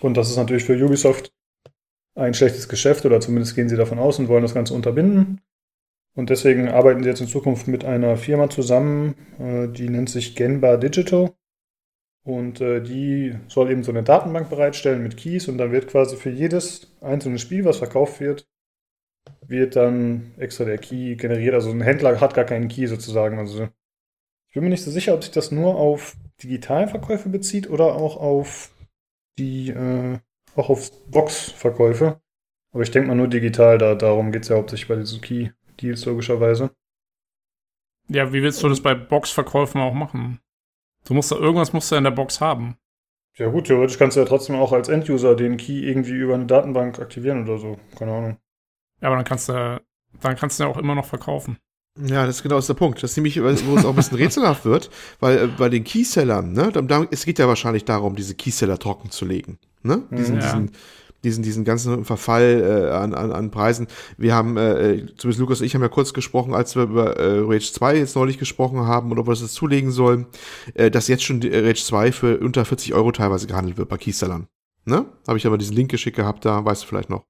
Und 0.00 0.16
das 0.16 0.30
ist 0.30 0.38
natürlich 0.38 0.64
für 0.64 0.82
Ubisoft 0.82 1.34
ein 2.14 2.32
schlechtes 2.32 2.66
Geschäft 2.66 3.04
oder 3.04 3.20
zumindest 3.20 3.54
gehen 3.54 3.68
sie 3.68 3.76
davon 3.76 3.98
aus 3.98 4.18
und 4.18 4.28
wollen 4.28 4.44
das 4.44 4.54
Ganze 4.54 4.72
unterbinden. 4.72 5.42
Und 6.16 6.30
deswegen 6.30 6.68
arbeiten 6.68 7.02
sie 7.02 7.10
jetzt 7.10 7.20
in 7.20 7.28
Zukunft 7.28 7.68
mit 7.68 7.84
einer 7.84 8.16
Firma 8.16 8.48
zusammen, 8.48 9.14
äh, 9.38 9.68
die 9.68 9.90
nennt 9.90 10.08
sich 10.08 10.34
Genba 10.34 10.78
Digital. 10.78 11.34
Und 12.22 12.62
äh, 12.62 12.80
die 12.80 13.34
soll 13.46 13.70
eben 13.70 13.82
so 13.82 13.92
eine 13.92 14.04
Datenbank 14.04 14.48
bereitstellen 14.48 15.02
mit 15.02 15.18
Keys 15.18 15.48
und 15.48 15.58
dann 15.58 15.70
wird 15.70 15.88
quasi 15.88 16.16
für 16.16 16.30
jedes 16.30 16.96
einzelne 17.02 17.38
Spiel, 17.38 17.66
was 17.66 17.76
verkauft 17.76 18.20
wird, 18.20 18.48
wird 19.46 19.76
dann 19.76 20.32
extra 20.38 20.64
der 20.64 20.78
Key 20.78 21.16
generiert. 21.16 21.54
Also 21.54 21.70
ein 21.70 21.80
Händler 21.80 22.20
hat 22.20 22.34
gar 22.34 22.44
keinen 22.44 22.68
Key 22.68 22.86
sozusagen. 22.86 23.38
Also 23.38 23.68
ich 24.48 24.54
bin 24.54 24.64
mir 24.64 24.70
nicht 24.70 24.84
so 24.84 24.90
sicher, 24.90 25.14
ob 25.14 25.22
sich 25.22 25.32
das 25.32 25.50
nur 25.50 25.76
auf 25.76 26.16
Digitalverkäufe 26.42 27.28
bezieht 27.28 27.68
oder 27.68 27.94
auch 27.94 28.16
auf 28.16 28.70
die, 29.38 29.70
äh, 29.70 30.18
auch 30.56 30.70
auf 30.70 30.90
Box-Verkäufe. 31.10 32.20
Aber 32.72 32.82
ich 32.82 32.90
denke 32.90 33.08
mal 33.08 33.14
nur 33.14 33.28
digital, 33.28 33.78
da, 33.78 33.94
darum 33.94 34.32
geht 34.32 34.42
es 34.42 34.48
ja 34.48 34.56
hauptsächlich 34.56 34.88
bei 34.88 34.96
diesen 34.96 35.20
Key-Deals 35.20 36.04
logischerweise. 36.06 36.70
Ja, 38.08 38.32
wie 38.32 38.42
willst 38.42 38.62
du 38.62 38.68
das 38.68 38.80
bei 38.80 38.94
Box-Verkäufen 38.94 39.80
auch 39.80 39.94
machen? 39.94 40.40
Du 41.04 41.14
musst 41.14 41.30
da, 41.30 41.36
irgendwas 41.36 41.72
musst 41.72 41.90
du 41.90 41.96
in 41.96 42.04
der 42.04 42.10
Box 42.10 42.40
haben. 42.40 42.76
Ja 43.36 43.48
gut, 43.48 43.66
theoretisch 43.66 43.98
kannst 43.98 44.16
du 44.16 44.20
ja 44.20 44.26
trotzdem 44.26 44.56
auch 44.56 44.72
als 44.72 44.88
Enduser 44.88 45.34
den 45.34 45.56
Key 45.56 45.88
irgendwie 45.88 46.12
über 46.12 46.34
eine 46.34 46.46
Datenbank 46.46 47.00
aktivieren 47.00 47.42
oder 47.44 47.58
so. 47.58 47.78
Keine 47.98 48.12
Ahnung. 48.12 48.36
Ja, 49.00 49.08
aber 49.08 49.16
dann 49.16 49.24
kannst 49.24 49.48
du, 49.48 49.82
dann 50.20 50.36
kannst 50.36 50.58
du 50.58 50.64
ja 50.64 50.70
auch 50.70 50.78
immer 50.78 50.94
noch 50.94 51.06
verkaufen. 51.06 51.58
Ja, 52.00 52.26
das 52.26 52.36
ist 52.36 52.42
genau 52.42 52.60
der 52.60 52.74
Punkt. 52.74 53.02
Das 53.02 53.12
ist 53.12 53.16
nämlich, 53.16 53.40
wo 53.40 53.46
es 53.46 53.84
auch 53.84 53.90
ein 53.90 53.96
bisschen 53.96 54.16
rätselhaft 54.18 54.64
wird, 54.64 54.90
weil 55.20 55.38
äh, 55.38 55.46
bei 55.46 55.68
den 55.68 55.84
Keysellern, 55.84 56.52
ne, 56.52 56.72
da, 56.72 57.06
es 57.10 57.24
geht 57.24 57.38
ja 57.38 57.46
wahrscheinlich 57.46 57.84
darum, 57.84 58.16
diese 58.16 58.34
Keyseller 58.34 58.78
trocken 58.78 59.10
zu 59.10 59.24
legen. 59.24 59.58
Ne? 59.82 60.02
Diesen, 60.10 60.40
ja. 60.40 60.42
diesen, 60.42 60.72
diesen, 61.22 61.42
diesen 61.44 61.64
ganzen 61.64 62.04
Verfall 62.04 62.88
äh, 62.90 62.90
an, 62.90 63.14
an, 63.14 63.30
an 63.30 63.50
Preisen. 63.52 63.86
Wir 64.18 64.34
haben, 64.34 64.56
äh, 64.56 65.06
zumindest 65.16 65.38
Lukas 65.38 65.60
und 65.60 65.66
ich 65.66 65.74
haben 65.74 65.82
ja 65.82 65.88
kurz 65.88 66.12
gesprochen, 66.12 66.52
als 66.52 66.74
wir 66.74 66.82
über 66.84 67.16
äh, 67.16 67.40
Rage 67.40 67.72
2 67.72 67.96
jetzt 67.96 68.16
neulich 68.16 68.38
gesprochen 68.38 68.80
haben 68.80 69.12
und 69.12 69.18
ob 69.18 69.26
wir 69.28 69.32
das 69.32 69.40
jetzt 69.40 69.54
zulegen 69.54 69.92
sollen, 69.92 70.26
äh, 70.74 70.90
dass 70.90 71.06
jetzt 71.06 71.22
schon 71.22 71.40
die 71.40 71.48
Rage 71.48 71.82
2 71.82 72.12
für 72.12 72.38
unter 72.40 72.64
40 72.64 72.92
Euro 72.94 73.12
teilweise 73.12 73.46
gehandelt 73.46 73.76
wird 73.78 73.88
bei 73.88 73.98
Keysellern. 73.98 74.48
Ne? 74.84 75.06
Habe 75.28 75.38
ich 75.38 75.46
aber 75.46 75.58
diesen 75.58 75.76
Link 75.76 75.90
geschickt 75.90 76.16
gehabt, 76.16 76.44
da 76.44 76.64
weißt 76.64 76.82
du 76.82 76.86
vielleicht 76.88 77.08
noch. 77.08 77.24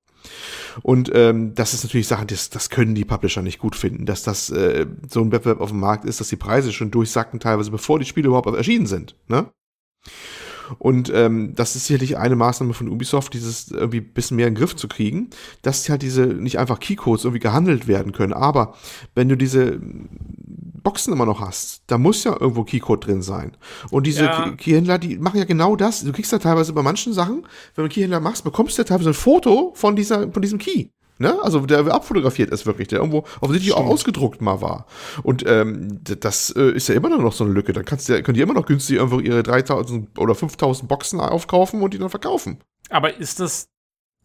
Und 0.83 1.11
ähm, 1.14 1.55
das 1.55 1.75
ist 1.75 1.85
natürlich 1.85 2.09
Sachen, 2.09 2.27
das, 2.27 2.51
das 2.51 2.70
können 2.70 2.95
die 2.95 3.05
Publisher 3.05 3.43
nicht 3.43 3.59
gut 3.59 3.77
finden, 3.77 4.07
dass 4.07 4.22
das 4.22 4.51
äh, 4.51 4.87
so 5.09 5.20
ein 5.20 5.33
Wettbewerb 5.33 5.61
auf 5.61 5.70
dem 5.70 5.81
Markt 5.81 6.05
ist, 6.05 6.20
dass 6.20 6.29
die 6.29 6.37
Preise 6.37 6.72
schon 6.72 6.91
durchsacken, 6.91 7.41
teilweise 7.41 7.70
bevor 7.70 7.99
die 7.99 8.05
Spiele 8.05 8.29
überhaupt 8.29 8.49
erschienen 8.55 8.87
sind. 8.87 9.14
Ne? 9.29 9.51
Und 10.79 11.12
ähm, 11.14 11.55
das 11.55 11.77
ist 11.77 11.87
sicherlich 11.87 12.16
eine 12.16 12.37
Maßnahme 12.37 12.75
von 12.75 12.89
Ubisoft, 12.89 13.35
dieses 13.35 13.70
irgendwie 13.70 14.01
bisschen 14.01 14.37
mehr 14.37 14.49
in 14.49 14.55
den 14.55 14.61
Griff 14.61 14.77
zu 14.77 14.89
kriegen, 14.89 15.31
dass 15.62 15.89
halt 15.89 16.03
diese 16.03 16.27
nicht 16.27 16.59
einfach 16.59 16.81
Keycodes 16.81 17.25
irgendwie 17.25 17.41
gehandelt 17.41 17.87
werden 17.87 18.12
können. 18.12 18.33
Aber 18.33 18.75
wenn 19.14 19.29
du 19.29 19.37
diese 19.37 19.81
Boxen 20.85 21.12
immer 21.12 21.26
noch 21.26 21.41
hast, 21.41 21.82
da 21.89 21.99
muss 21.99 22.22
ja 22.22 22.37
irgendwo 22.39 22.62
Keycode 22.62 23.07
drin 23.07 23.22
sein. 23.22 23.57
Und 23.91 24.07
diese 24.07 24.26
ja. 24.26 24.51
Keyhändler, 24.51 24.99
die 24.99 25.18
machen 25.18 25.39
ja 25.39 25.45
genau 25.45 25.74
das. 25.74 26.05
Du 26.05 26.12
kriegst 26.12 26.30
ja 26.30 26.39
teilweise 26.39 26.72
bei 26.72 26.82
manchen 26.82 27.12
Sachen, 27.12 27.47
wenn 27.74 27.85
du 27.85 27.89
Keyhändler 27.89 28.20
machst, 28.20 28.45
bekommst 28.45 28.78
du 28.78 28.82
ja 28.82 28.85
teilweise 28.87 29.11
ein 29.11 29.14
Foto 29.14 29.72
von 29.74 29.97
dieser, 29.97 30.30
von 30.30 30.43
diesem 30.43 30.59
Key. 30.59 30.87
Ne? 31.18 31.37
Also 31.43 31.61
der 31.61 31.87
abfotografiert 31.87 32.51
ist 32.51 32.66
wirklich, 32.66 32.89
der 32.89 32.99
irgendwo 32.99 33.24
offensichtlich 33.41 33.72
Stimmt. 33.72 33.87
auch 33.87 33.93
ausgedruckt 33.93 34.43
mal 34.43 34.61
war. 34.61 34.87
Und 35.22 35.45
ähm, 35.47 36.01
das 36.03 36.51
äh, 36.51 36.72
ist 36.72 36.89
ja 36.89 36.95
immer 36.95 37.09
noch 37.09 37.32
so 37.32 37.45
eine 37.45 37.53
Lücke. 37.53 37.72
Dann 37.72 37.85
kannst 37.85 38.09
du, 38.09 38.22
können 38.22 38.35
die 38.35 38.41
immer 38.41 38.55
noch 38.55 38.66
günstig 38.66 38.97
irgendwo 38.97 39.20
ihre 39.20 39.43
3000 39.43 40.18
oder 40.18 40.35
5000 40.35 40.89
Boxen 40.89 41.20
aufkaufen 41.20 41.82
und 41.82 41.95
die 41.95 41.99
dann 41.99 42.11
verkaufen. 42.11 42.59
Aber 42.91 43.16
ist 43.16 43.41
das 43.41 43.68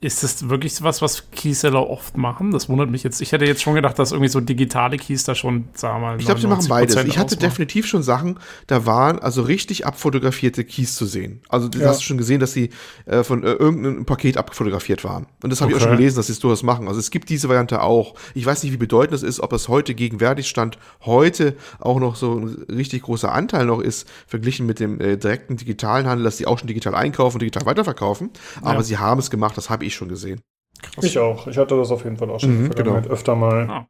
ist 0.02 0.24
das 0.24 0.48
wirklich 0.48 0.82
was, 0.82 1.02
was 1.02 1.30
Keyseller 1.32 1.90
oft 1.90 2.16
machen? 2.16 2.52
Das 2.52 2.70
wundert 2.70 2.90
mich 2.90 3.04
jetzt. 3.04 3.20
Ich 3.20 3.34
hätte 3.34 3.44
jetzt 3.44 3.62
schon 3.62 3.76
gedacht, 3.76 4.00
dass 4.00 4.14
irgendwie 4.14 4.30
so 4.30 4.40
digitale 4.40 4.96
Keys 4.96 5.26
da 5.26 5.36
schon, 5.36 5.66
sagen 5.74 6.02
wir 6.02 6.08
mal, 6.08 6.20
Ich 6.20 6.26
glaube, 6.26 6.40
sie 6.40 6.48
machen 6.48 6.66
beides. 6.70 6.96
Ich 6.96 7.18
hatte 7.18 7.36
ausmachen. 7.36 7.40
definitiv 7.40 7.86
schon 7.86 8.02
Sachen, 8.02 8.40
da 8.68 8.86
waren 8.86 9.20
also 9.20 9.42
richtig 9.42 9.86
abfotografierte 9.86 10.64
Keys 10.64 10.96
zu 10.96 11.06
sehen. 11.06 11.42
Also 11.50 11.68
du 11.68 11.80
ja. 11.80 11.90
hast 11.90 12.02
schon 12.02 12.18
gesehen, 12.18 12.40
dass 12.40 12.54
sie 12.54 12.70
äh, 13.08 13.24
von 13.24 13.44
äh, 13.44 13.52
irgendeinem 13.52 14.06
Paket 14.06 14.38
abfotografiert 14.38 15.04
waren. 15.04 15.26
Und 15.44 15.50
das 15.50 15.60
habe 15.60 15.74
okay. 15.74 15.78
ich 15.78 15.84
auch 15.84 15.90
schon 15.90 15.98
gelesen, 15.98 16.16
dass 16.16 16.28
sie 16.28 16.34
es 16.34 16.40
durchaus 16.40 16.64
machen. 16.64 16.88
Also 16.88 17.02
es 17.02 17.12
gibt 17.12 17.28
diese 17.28 17.50
Variante 17.50 17.82
auch. 17.82 18.16
Ich 18.34 18.46
weiß 18.46 18.64
nicht, 18.64 18.72
wie 18.72 18.78
bedeutend 18.78 19.14
das 19.14 19.24
ist, 19.24 19.42
ob 19.42 19.52
es 19.52 19.68
heute 19.68 19.96
gegenwärtig 19.96 20.48
stand, 20.48 20.78
heute 21.02 21.58
auch 21.78 22.00
noch 22.00 22.16
so 22.16 22.40
ein 22.40 22.66
richtig 22.74 23.02
großer 23.02 23.34
Anteil 23.34 23.66
noch 23.66 23.82
ist, 23.82 24.08
verglichen 24.28 24.66
mit 24.66 24.80
dem 24.80 25.02
äh, 25.02 25.18
direkten 25.18 25.58
digitalen 25.58 26.08
Handel, 26.08 26.24
dass 26.24 26.38
die 26.38 26.48
auch 26.48 26.58
schon 26.58 26.68
digital 26.70 26.96
einkaufen 26.96 27.36
und 27.36 27.42
digital 27.42 27.66
weiterverkaufen. 27.66 28.30
Aber 28.62 28.76
ja. 28.76 28.84
sie 28.84 28.98
haben 28.98 29.20
es 29.20 29.30
gemacht, 29.30 29.58
das 29.58 29.70
habe 29.70 29.84
ich 29.84 29.89
ich 29.90 29.96
schon 29.96 30.10
gesehen. 30.10 30.42
Krass. 30.82 31.04
Ich 31.04 31.20
auch. 31.20 31.48
Ich 31.48 31.58
hatte 31.58 31.76
das 31.78 31.92
auf 31.92 32.04
jeden 32.04 32.18
Fall 32.18 32.30
auch 32.30 32.40
schon 32.40 32.64
mhm, 32.64 32.70
genau. 32.72 32.96
öfter 32.96 33.36
mal. 33.36 33.70
Ah. 33.70 33.88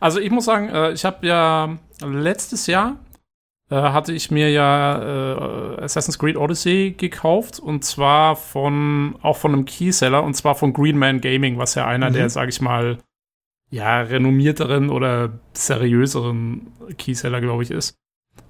Also 0.00 0.20
ich 0.20 0.30
muss 0.30 0.44
sagen, 0.44 0.68
äh, 0.68 0.92
ich 0.92 1.04
habe 1.04 1.26
ja 1.26 1.78
letztes 2.04 2.66
Jahr 2.66 2.98
äh, 3.70 3.76
hatte 3.76 4.12
ich 4.12 4.30
mir 4.30 4.50
ja 4.50 5.02
äh, 5.02 5.82
Assassin's 5.82 6.18
Creed 6.18 6.36
Odyssey 6.36 6.94
gekauft 6.96 7.58
und 7.58 7.84
zwar 7.84 8.36
von 8.36 9.16
auch 9.22 9.38
von 9.38 9.54
einem 9.54 9.64
Keyseller 9.64 10.22
und 10.22 10.34
zwar 10.34 10.54
von 10.54 10.72
Green 10.72 11.00
Gaming, 11.20 11.58
was 11.58 11.74
ja 11.74 11.86
einer 11.86 12.10
mhm. 12.10 12.14
der, 12.14 12.30
sag 12.30 12.48
ich 12.48 12.60
mal, 12.60 12.98
ja 13.70 14.02
renommierteren 14.02 14.90
oder 14.90 15.32
seriöseren 15.54 16.66
Keyseller, 16.98 17.40
glaube 17.40 17.62
ich, 17.62 17.70
ist. 17.70 17.96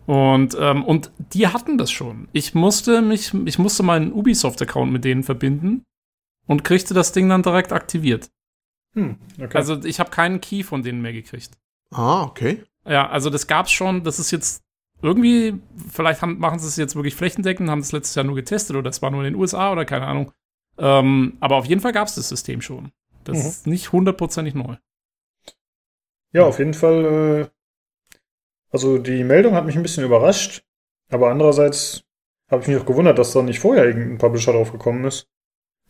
Und, 0.06 0.56
ähm, 0.58 0.84
und 0.84 1.12
die 1.32 1.46
hatten 1.46 1.78
das 1.78 1.92
schon. 1.92 2.28
Ich 2.32 2.54
musste 2.54 3.02
mich, 3.02 3.32
ich 3.44 3.58
musste 3.58 3.84
meinen 3.84 4.12
Ubisoft-Account 4.12 4.92
mit 4.92 5.04
denen 5.04 5.22
verbinden 5.22 5.84
und 6.46 6.64
kriegte 6.64 6.94
das 6.94 7.12
Ding 7.12 7.28
dann 7.28 7.42
direkt 7.42 7.72
aktiviert. 7.72 8.30
Hm, 8.94 9.18
okay. 9.40 9.56
Also 9.56 9.82
ich 9.84 10.00
habe 10.00 10.10
keinen 10.10 10.40
Key 10.40 10.62
von 10.62 10.82
denen 10.82 11.02
mehr 11.02 11.12
gekriegt. 11.12 11.58
Ah, 11.90 12.24
okay. 12.24 12.64
Ja, 12.86 13.08
also 13.08 13.30
das 13.30 13.46
gab's 13.46 13.70
schon, 13.70 14.04
das 14.04 14.18
ist 14.18 14.30
jetzt 14.30 14.62
irgendwie, 15.02 15.60
vielleicht 15.90 16.22
haben, 16.22 16.38
machen 16.38 16.58
sie 16.58 16.68
es 16.68 16.76
jetzt 16.76 16.94
wirklich 16.94 17.14
flächendeckend, 17.14 17.70
haben 17.70 17.80
das 17.80 17.92
letztes 17.92 18.14
Jahr 18.14 18.24
nur 18.24 18.36
getestet 18.36 18.76
oder 18.76 18.84
das 18.88 19.02
war 19.02 19.10
nur 19.10 19.24
in 19.24 19.32
den 19.32 19.40
USA 19.40 19.72
oder 19.72 19.84
keine 19.84 20.06
Ahnung. 20.06 20.32
Ähm, 20.78 21.36
aber 21.40 21.56
auf 21.56 21.66
jeden 21.66 21.80
Fall 21.80 21.92
gab's 21.92 22.14
das 22.14 22.28
System 22.28 22.60
schon. 22.60 22.92
Das 23.24 23.38
mhm. 23.38 23.48
ist 23.48 23.66
nicht 23.66 23.92
hundertprozentig 23.92 24.54
neu. 24.54 24.76
Ja, 26.32 26.44
auf 26.44 26.58
jeden 26.58 26.74
Fall. 26.74 27.04
Äh, 27.04 27.48
also 28.70 28.98
die 28.98 29.22
Meldung 29.22 29.54
hat 29.54 29.66
mich 29.66 29.76
ein 29.76 29.82
bisschen 29.82 30.04
überrascht, 30.04 30.64
aber 31.10 31.30
andererseits 31.30 32.04
habe 32.50 32.62
ich 32.62 32.68
mich 32.68 32.78
auch 32.78 32.86
gewundert, 32.86 33.18
dass 33.18 33.32
da 33.32 33.42
nicht 33.42 33.60
vorher 33.60 33.84
irgendein 33.84 34.18
Publisher 34.18 34.52
drauf 34.52 34.72
gekommen 34.72 35.04
ist. 35.04 35.28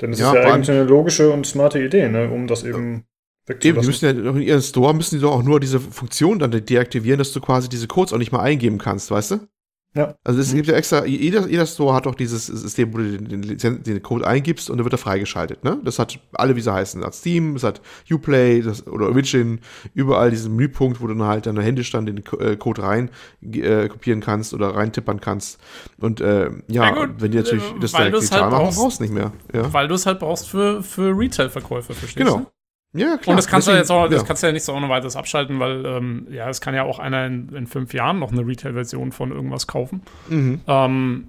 Denn 0.01 0.13
es 0.13 0.19
ja, 0.19 0.33
ist 0.33 0.35
ja 0.35 0.53
eigentlich 0.53 0.71
eine 0.71 0.85
logische 0.85 1.31
und 1.31 1.47
smarte 1.47 1.83
Idee, 1.83 2.09
ne, 2.09 2.31
um 2.31 2.47
das 2.47 2.65
eben 2.65 3.05
Eben, 3.49 3.81
die 3.81 3.87
müssen 3.87 4.05
ja 4.05 4.31
in 4.31 4.41
ihren 4.41 4.63
Store 4.63 4.95
müssen 4.95 5.17
die 5.17 5.21
doch 5.21 5.33
auch 5.33 5.43
nur 5.43 5.59
diese 5.59 5.81
Funktion 5.81 6.39
dann 6.39 6.53
deaktivieren, 6.53 7.19
dass 7.19 7.33
du 7.33 7.41
quasi 7.41 7.69
diese 7.69 7.89
Codes 7.89 8.13
auch 8.13 8.19
nicht 8.19 8.31
mal 8.31 8.41
eingeben 8.41 8.79
kannst, 8.79 9.11
weißt 9.11 9.33
du? 9.33 9.49
Ja. 9.95 10.15
Also 10.25 10.41
es 10.41 10.53
mhm. 10.53 10.57
gibt 10.57 10.69
ja 10.69 10.75
extra, 10.75 11.05
jeder, 11.05 11.47
jeder 11.49 11.67
Store 11.67 11.95
hat 11.95 12.07
doch 12.07 12.15
dieses 12.15 12.47
System, 12.47 12.95
wo 12.95 12.99
du 12.99 13.19
den, 13.19 13.43
den, 13.43 13.83
den 13.83 14.03
Code 14.03 14.27
eingibst 14.27 14.71
und 14.71 14.79
dann 14.79 14.85
wird 14.85 14.95
er 14.95 14.99
freigeschaltet. 14.99 15.65
Ne? 15.65 15.81
Das 15.85 15.99
hat 15.99 16.19
alle, 16.33 16.57
wie 16.57 16.63
sie 16.63 16.73
heißen. 16.73 17.01
Das 17.01 17.09
hat 17.09 17.15
Steam, 17.15 17.55
das 17.55 17.63
hat 17.63 17.83
Uplay 18.11 18.63
das, 18.63 18.87
oder 18.87 19.07
Origin, 19.09 19.61
überall 19.93 20.31
diesen 20.31 20.57
Menüpunkt, 20.57 21.03
wo 21.03 21.07
du 21.07 21.15
dann 21.15 21.27
halt 21.27 21.47
deine 21.47 21.63
Hände 21.63 21.85
stand 21.85 22.09
den 22.09 22.25
äh, 22.41 22.57
Code 22.57 22.83
rein 22.83 23.11
äh, 23.43 23.89
kopieren 23.89 24.21
kannst 24.21 24.55
oder 24.55 24.75
reintippern 24.75 25.21
kannst. 25.21 25.61
Und 25.99 26.21
äh, 26.21 26.51
ja, 26.69 26.85
ja 26.85 26.91
gut, 26.91 27.17
wenn 27.19 27.31
die 27.31 27.39
natürlich 27.39 27.65
äh, 27.65 27.81
das 27.81 27.93
direkt 27.93 28.17
digital 28.17 28.43
halt 28.43 28.53
machen, 28.53 28.75
brauchst 28.75 29.01
du 29.01 29.03
nicht 29.03 29.13
mehr. 29.13 29.33
Ja. 29.53 29.73
Weil 29.73 29.89
du 29.89 29.95
es 29.95 30.07
halt 30.07 30.21
brauchst 30.21 30.49
für, 30.49 30.83
für 30.83 31.17
Retail-Verkäufe, 31.17 31.93
verstehst 31.93 32.17
genau. 32.17 32.39
du? 32.39 32.47
Ja, 32.95 33.17
klar. 33.17 33.33
Und 33.33 33.37
das 33.37 33.47
kannst 33.47 33.69
Deswegen, 33.69 33.77
du 33.77 33.81
jetzt 33.81 33.91
auch, 33.91 34.09
das 34.09 34.21
ja. 34.21 34.27
kannst 34.27 34.43
du 34.43 34.47
ja 34.49 34.53
nicht 34.53 34.65
so 34.65 34.75
ohne 34.75 34.89
weiteres 34.89 35.17
abschalten, 35.17 35.59
weil 35.61 35.85
ähm, 35.87 36.27
ja, 36.31 36.49
es 36.49 36.61
kann 36.61 36.75
ja 36.75 36.83
auch 36.83 36.99
einer 36.99 37.27
in, 37.27 37.49
in 37.55 37.67
fünf 37.67 37.95
Jahren 37.95 38.19
noch 38.19 38.33
eine 38.33 38.47
Retail-Version 38.47 39.13
von 39.13 39.33
irgendwas 39.33 39.67
kaufen. 39.67 40.03
Mhm. 40.29 40.61
Ähm, 40.67 41.29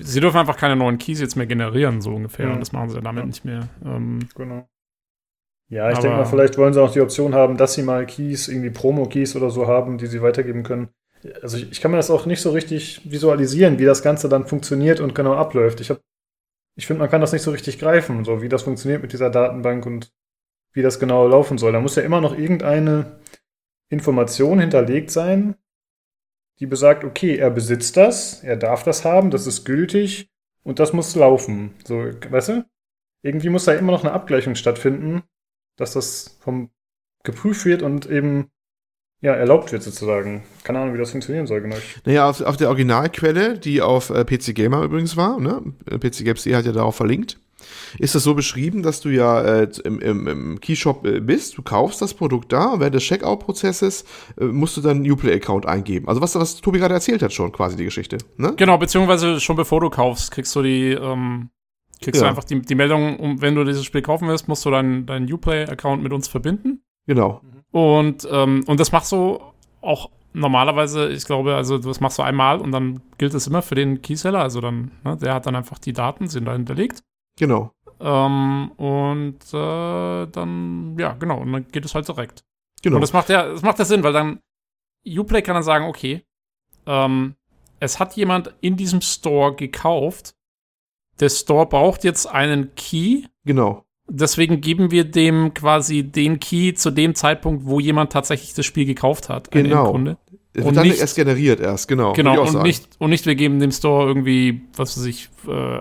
sie 0.00 0.20
dürfen 0.20 0.38
einfach 0.38 0.56
keine 0.56 0.76
neuen 0.76 0.98
Keys 0.98 1.20
jetzt 1.20 1.36
mehr 1.36 1.46
generieren, 1.46 2.00
so 2.00 2.10
ungefähr. 2.10 2.46
Mhm. 2.46 2.52
Und 2.52 2.60
das 2.60 2.72
machen 2.72 2.90
sie 2.90 3.00
damit 3.00 3.22
ja. 3.22 3.26
nicht 3.26 3.44
mehr. 3.44 3.68
Ähm, 3.84 4.20
genau. 4.36 4.68
Ja, 5.68 5.90
ich 5.90 5.98
denke 5.98 6.18
mal, 6.18 6.26
vielleicht 6.26 6.58
wollen 6.58 6.74
sie 6.74 6.82
auch 6.82 6.92
die 6.92 7.00
Option 7.00 7.34
haben, 7.34 7.56
dass 7.56 7.74
sie 7.74 7.82
mal 7.82 8.04
Keys, 8.04 8.46
irgendwie 8.48 8.70
Promo-Keys 8.70 9.36
oder 9.36 9.48
so 9.50 9.66
haben, 9.66 9.96
die 9.96 10.06
sie 10.06 10.20
weitergeben 10.20 10.64
können. 10.64 10.90
Also 11.40 11.56
ich, 11.56 11.70
ich, 11.72 11.80
kann 11.80 11.90
mir 11.90 11.96
das 11.96 12.10
auch 12.10 12.26
nicht 12.26 12.42
so 12.42 12.50
richtig 12.50 13.00
visualisieren, 13.10 13.78
wie 13.78 13.86
das 13.86 14.02
Ganze 14.02 14.28
dann 14.28 14.46
funktioniert 14.46 15.00
und 15.00 15.14
genau 15.14 15.34
abläuft. 15.34 15.80
Ich, 15.80 15.90
ich 16.76 16.86
finde, 16.86 17.00
man 17.00 17.08
kann 17.08 17.22
das 17.22 17.32
nicht 17.32 17.42
so 17.42 17.52
richtig 17.52 17.78
greifen, 17.78 18.24
so 18.24 18.42
wie 18.42 18.50
das 18.50 18.62
funktioniert 18.62 19.00
mit 19.00 19.14
dieser 19.14 19.30
Datenbank 19.30 19.86
und 19.86 20.12
wie 20.72 20.82
das 20.82 20.98
genau 20.98 21.26
laufen 21.26 21.58
soll. 21.58 21.72
Da 21.72 21.80
muss 21.80 21.96
ja 21.96 22.02
immer 22.02 22.20
noch 22.20 22.36
irgendeine 22.36 23.20
Information 23.90 24.58
hinterlegt 24.58 25.10
sein, 25.10 25.54
die 26.58 26.66
besagt, 26.66 27.04
okay, 27.04 27.36
er 27.36 27.50
besitzt 27.50 27.96
das, 27.96 28.42
er 28.42 28.56
darf 28.56 28.82
das 28.82 29.04
haben, 29.04 29.30
das 29.30 29.46
ist 29.46 29.64
gültig 29.64 30.30
und 30.62 30.78
das 30.78 30.92
muss 30.92 31.14
laufen. 31.14 31.74
So, 31.84 31.96
weißt 31.96 32.48
du? 32.50 32.64
Irgendwie 33.22 33.50
muss 33.50 33.64
da 33.64 33.72
immer 33.72 33.92
noch 33.92 34.04
eine 34.04 34.12
Abgleichung 34.12 34.54
stattfinden, 34.54 35.22
dass 35.76 35.92
das 35.92 36.38
vom 36.40 36.70
geprüft 37.24 37.64
wird 37.64 37.82
und 37.82 38.06
eben 38.06 38.50
ja, 39.22 39.34
erlaubt 39.34 39.72
wird 39.72 39.82
sozusagen. 39.82 40.42
Keine 40.64 40.80
Ahnung, 40.80 40.94
wie 40.94 40.98
das 40.98 41.12
funktionieren 41.12 41.46
soll, 41.46 41.60
genau. 41.60 41.76
Naja, 42.04 42.28
auf, 42.28 42.40
auf 42.40 42.56
der 42.56 42.68
Originalquelle, 42.68 43.56
die 43.56 43.80
auf 43.80 44.10
äh, 44.10 44.24
PC 44.24 44.54
Gamer 44.54 44.82
übrigens 44.82 45.16
war, 45.16 45.40
ne? 45.40 45.62
PC 45.86 46.24
Games 46.24 46.44
hat 46.46 46.66
ja 46.66 46.72
darauf 46.72 46.96
verlinkt, 46.96 47.38
ist 47.98 48.14
das 48.14 48.24
so 48.24 48.34
beschrieben, 48.34 48.82
dass 48.82 49.00
du 49.00 49.10
ja 49.10 49.40
äh, 49.40 49.68
im, 49.84 50.00
im, 50.00 50.26
im 50.26 50.60
Keyshop 50.60 51.06
äh, 51.06 51.20
bist, 51.20 51.56
du 51.56 51.62
kaufst 51.62 52.02
das 52.02 52.14
Produkt 52.14 52.52
da 52.52 52.72
und 52.72 52.80
während 52.80 52.96
des 52.96 53.04
Checkout-Prozesses 53.04 54.04
äh, 54.40 54.44
musst 54.44 54.76
du 54.76 54.80
dann 54.80 54.98
einen 54.98 55.10
Uplay-Account 55.10 55.66
eingeben. 55.66 56.08
Also 56.08 56.20
was, 56.20 56.34
was 56.34 56.60
Tobi 56.60 56.78
gerade 56.78 56.94
erzählt 56.94 57.22
hat 57.22 57.32
schon, 57.32 57.52
quasi 57.52 57.76
die 57.76 57.84
Geschichte. 57.84 58.18
Ne? 58.36 58.54
Genau, 58.56 58.76
beziehungsweise 58.78 59.40
schon 59.40 59.56
bevor 59.56 59.80
du 59.80 59.90
kaufst, 59.90 60.32
kriegst 60.32 60.54
du 60.56 60.62
die, 60.62 60.90
ähm, 60.92 61.50
kriegst 62.02 62.20
ja. 62.20 62.26
du 62.26 62.30
einfach 62.30 62.44
die, 62.44 62.60
die 62.60 62.74
Meldung, 62.74 63.18
um, 63.18 63.40
wenn 63.40 63.54
du 63.54 63.64
dieses 63.64 63.84
Spiel 63.84 64.02
kaufen 64.02 64.28
willst, 64.28 64.48
musst 64.48 64.64
du 64.64 64.70
deinen 64.70 65.06
dein 65.06 65.32
Uplay-Account 65.32 66.02
mit 66.02 66.12
uns 66.12 66.28
verbinden. 66.28 66.82
Genau. 67.06 67.40
Und, 67.72 68.28
ähm, 68.30 68.64
und 68.66 68.78
das 68.78 68.92
machst 68.92 69.10
du 69.12 69.40
auch 69.80 70.10
normalerweise, 70.32 71.08
ich 71.08 71.24
glaube, 71.24 71.54
also 71.54 71.78
das 71.78 72.00
machst 72.00 72.18
du 72.18 72.22
einmal 72.22 72.60
und 72.60 72.72
dann 72.72 73.02
gilt 73.18 73.34
es 73.34 73.46
immer 73.46 73.62
für 73.62 73.74
den 73.74 74.00
Keyseller. 74.02 74.40
Also 74.40 74.60
dann, 74.60 74.92
ne, 75.04 75.16
der 75.16 75.34
hat 75.34 75.46
dann 75.46 75.56
einfach 75.56 75.78
die 75.78 75.92
Daten, 75.92 76.28
sind 76.28 76.44
da 76.44 76.52
hinterlegt. 76.52 77.02
Genau. 77.38 77.72
Ähm, 78.00 78.70
und 78.76 79.38
äh, 79.52 80.26
dann, 80.26 80.96
ja, 80.98 81.12
genau, 81.14 81.40
und 81.40 81.52
dann 81.52 81.66
geht 81.68 81.84
es 81.84 81.94
halt 81.94 82.06
direkt. 82.06 82.44
Genau. 82.82 82.96
Und 82.96 83.00
das 83.02 83.12
macht 83.12 83.28
ja, 83.28 83.48
das 83.48 83.62
macht 83.62 83.78
ja 83.78 83.84
Sinn, 83.84 84.02
weil 84.02 84.12
dann 84.12 84.40
Uplay 85.06 85.42
kann 85.42 85.54
dann 85.54 85.62
sagen, 85.62 85.86
okay, 85.86 86.24
ähm, 86.86 87.34
es 87.80 87.98
hat 87.98 88.14
jemand 88.16 88.54
in 88.60 88.76
diesem 88.76 89.00
Store 89.00 89.54
gekauft 89.54 90.34
der 91.20 91.28
Store 91.28 91.66
braucht 91.66 92.04
jetzt 92.04 92.26
einen 92.26 92.74
Key. 92.74 93.24
Genau. 93.44 93.84
Deswegen 94.08 94.60
geben 94.60 94.90
wir 94.90 95.04
dem 95.04 95.54
quasi 95.54 96.02
den 96.02 96.40
Key 96.40 96.74
zu 96.74 96.90
dem 96.90 97.14
Zeitpunkt, 97.14 97.64
wo 97.66 97.80
jemand 97.80 98.12
tatsächlich 98.12 98.52
das 98.54 98.66
Spiel 98.66 98.84
gekauft 98.84 99.28
hat. 99.28 99.50
Genau. 99.50 99.96
Es 100.54 100.64
wird 100.64 100.76
dann 100.76 100.86
nicht, 100.86 101.00
erst 101.00 101.16
generiert 101.16 101.60
erst, 101.60 101.88
genau. 101.88 102.12
Genau, 102.12 102.42
und 102.42 102.62
nicht, 102.62 102.86
und 102.98 103.10
nicht 103.10 103.24
wir 103.24 103.34
geben 103.34 103.58
dem 103.58 103.70
Store 103.70 104.06
irgendwie, 104.06 104.62
was 104.76 104.98
weiß 104.98 105.06
ich, 105.06 105.30
äh, 105.48 105.80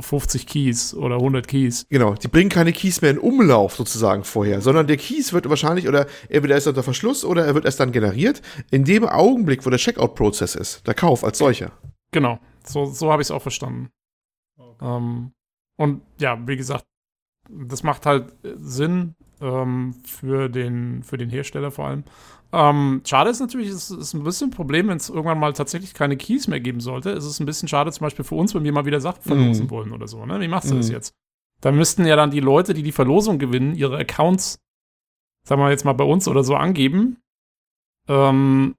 50 0.00 0.46
Keys 0.46 0.94
oder 0.94 1.16
100 1.16 1.46
Keys. 1.46 1.86
Genau, 1.90 2.14
die 2.14 2.28
bringen 2.28 2.48
keine 2.48 2.72
Keys 2.72 3.02
mehr 3.02 3.10
in 3.10 3.18
Umlauf 3.18 3.76
sozusagen 3.76 4.24
vorher, 4.24 4.62
sondern 4.62 4.86
der 4.86 4.96
Keys 4.96 5.32
wird 5.32 5.48
wahrscheinlich 5.48 5.88
oder 5.88 6.06
entweder 6.28 6.56
ist 6.56 6.66
er 6.66 6.70
unter 6.70 6.82
Verschluss 6.82 7.24
oder 7.24 7.44
er 7.44 7.54
wird 7.54 7.64
erst 7.64 7.80
dann 7.80 7.92
generiert, 7.92 8.40
in 8.70 8.84
dem 8.84 9.04
Augenblick, 9.04 9.66
wo 9.66 9.70
der 9.70 9.78
Checkout-Prozess 9.78 10.54
ist, 10.54 10.86
der 10.86 10.94
Kauf 10.94 11.24
als 11.24 11.38
solcher. 11.38 11.72
Genau, 12.12 12.38
so, 12.64 12.86
so 12.86 13.12
habe 13.12 13.20
ich 13.20 13.26
es 13.26 13.30
auch 13.30 13.42
verstanden. 13.42 13.90
Okay. 14.56 14.86
Ähm, 14.96 15.32
und 15.76 16.00
ja, 16.18 16.38
wie 16.46 16.56
gesagt, 16.56 16.86
das 17.48 17.82
macht 17.82 18.06
halt 18.06 18.32
Sinn 18.42 19.14
ähm, 19.40 19.94
für, 20.04 20.48
den, 20.48 21.02
für 21.02 21.18
den 21.18 21.30
Hersteller 21.30 21.70
vor 21.70 21.86
allem. 21.86 22.04
Ähm, 22.52 23.02
schade 23.04 23.30
ist 23.30 23.40
natürlich, 23.40 23.68
es 23.68 23.90
ist 23.90 24.14
ein 24.14 24.22
bisschen 24.22 24.48
ein 24.48 24.52
Problem, 24.52 24.88
wenn 24.88 24.96
es 24.96 25.08
irgendwann 25.08 25.38
mal 25.38 25.52
tatsächlich 25.52 25.94
keine 25.94 26.16
Keys 26.16 26.48
mehr 26.48 26.60
geben 26.60 26.80
sollte. 26.80 27.10
Es 27.10 27.24
ist 27.24 27.40
ein 27.40 27.46
bisschen 27.46 27.68
schade 27.68 27.90
zum 27.92 28.04
Beispiel 28.04 28.24
für 28.24 28.36
uns, 28.36 28.54
wenn 28.54 28.64
wir 28.64 28.72
mal 28.72 28.86
wieder 28.86 29.00
Sachen 29.00 29.22
verlosen 29.22 29.66
mm. 29.66 29.70
wollen 29.70 29.92
oder 29.92 30.06
so. 30.06 30.24
Ne? 30.24 30.40
Wie 30.40 30.48
machst 30.48 30.70
du 30.70 30.74
mm. 30.74 30.78
das 30.78 30.88
mhm. 30.88 30.94
jetzt? 30.94 31.12
Da 31.60 31.72
müssten 31.72 32.06
ja 32.06 32.16
dann 32.16 32.30
die 32.30 32.40
Leute, 32.40 32.72
die 32.72 32.82
die 32.82 32.92
Verlosung 32.92 33.38
gewinnen, 33.38 33.74
ihre 33.74 33.98
Accounts, 33.98 34.58
sagen 35.44 35.60
wir 35.60 35.70
jetzt 35.70 35.84
mal 35.84 35.94
bei 35.94 36.04
uns 36.04 36.28
oder 36.28 36.44
so, 36.44 36.54
angeben. 36.54 37.18
Ähm, 38.08 38.74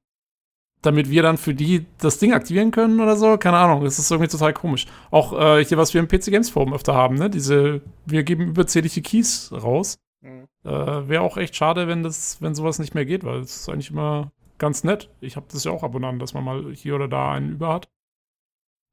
damit 0.81 1.09
wir 1.09 1.23
dann 1.23 1.37
für 1.37 1.53
die 1.53 1.85
das 1.99 2.19
Ding 2.19 2.33
aktivieren 2.33 2.71
können 2.71 2.99
oder 2.99 3.15
so. 3.17 3.37
Keine 3.37 3.57
Ahnung, 3.57 3.83
das 3.83 3.99
ist 3.99 4.11
irgendwie 4.11 4.29
total 4.29 4.53
komisch. 4.53 4.85
Auch 5.11 5.33
äh, 5.33 5.63
hier, 5.63 5.77
was 5.77 5.93
wir 5.93 6.01
im 6.01 6.07
PC 6.07 6.25
Games 6.25 6.49
Forum 6.49 6.73
öfter 6.73 6.93
haben, 6.93 7.15
ne? 7.15 7.29
Diese, 7.29 7.81
wir 8.05 8.23
geben 8.23 8.47
überzählige 8.49 9.01
Keys 9.01 9.51
raus. 9.51 9.99
Mhm. 10.21 10.47
Äh, 10.63 11.09
Wäre 11.09 11.21
auch 11.21 11.37
echt 11.37 11.55
schade, 11.55 11.87
wenn 11.87 12.03
das, 12.03 12.41
wenn 12.41 12.55
sowas 12.55 12.79
nicht 12.79 12.95
mehr 12.95 13.05
geht, 13.05 13.23
weil 13.23 13.39
es 13.39 13.61
ist 13.61 13.69
eigentlich 13.69 13.91
immer 13.91 14.31
ganz 14.57 14.83
nett. 14.83 15.09
Ich 15.21 15.35
habe 15.35 15.45
das 15.51 15.63
ja 15.63 15.71
auch 15.71 15.83
ab 15.83 15.95
und 15.95 16.03
an, 16.03 16.19
dass 16.19 16.33
man 16.33 16.43
mal 16.43 16.73
hier 16.73 16.95
oder 16.95 17.07
da 17.07 17.33
einen 17.33 17.51
über 17.51 17.73
hat. 17.73 17.89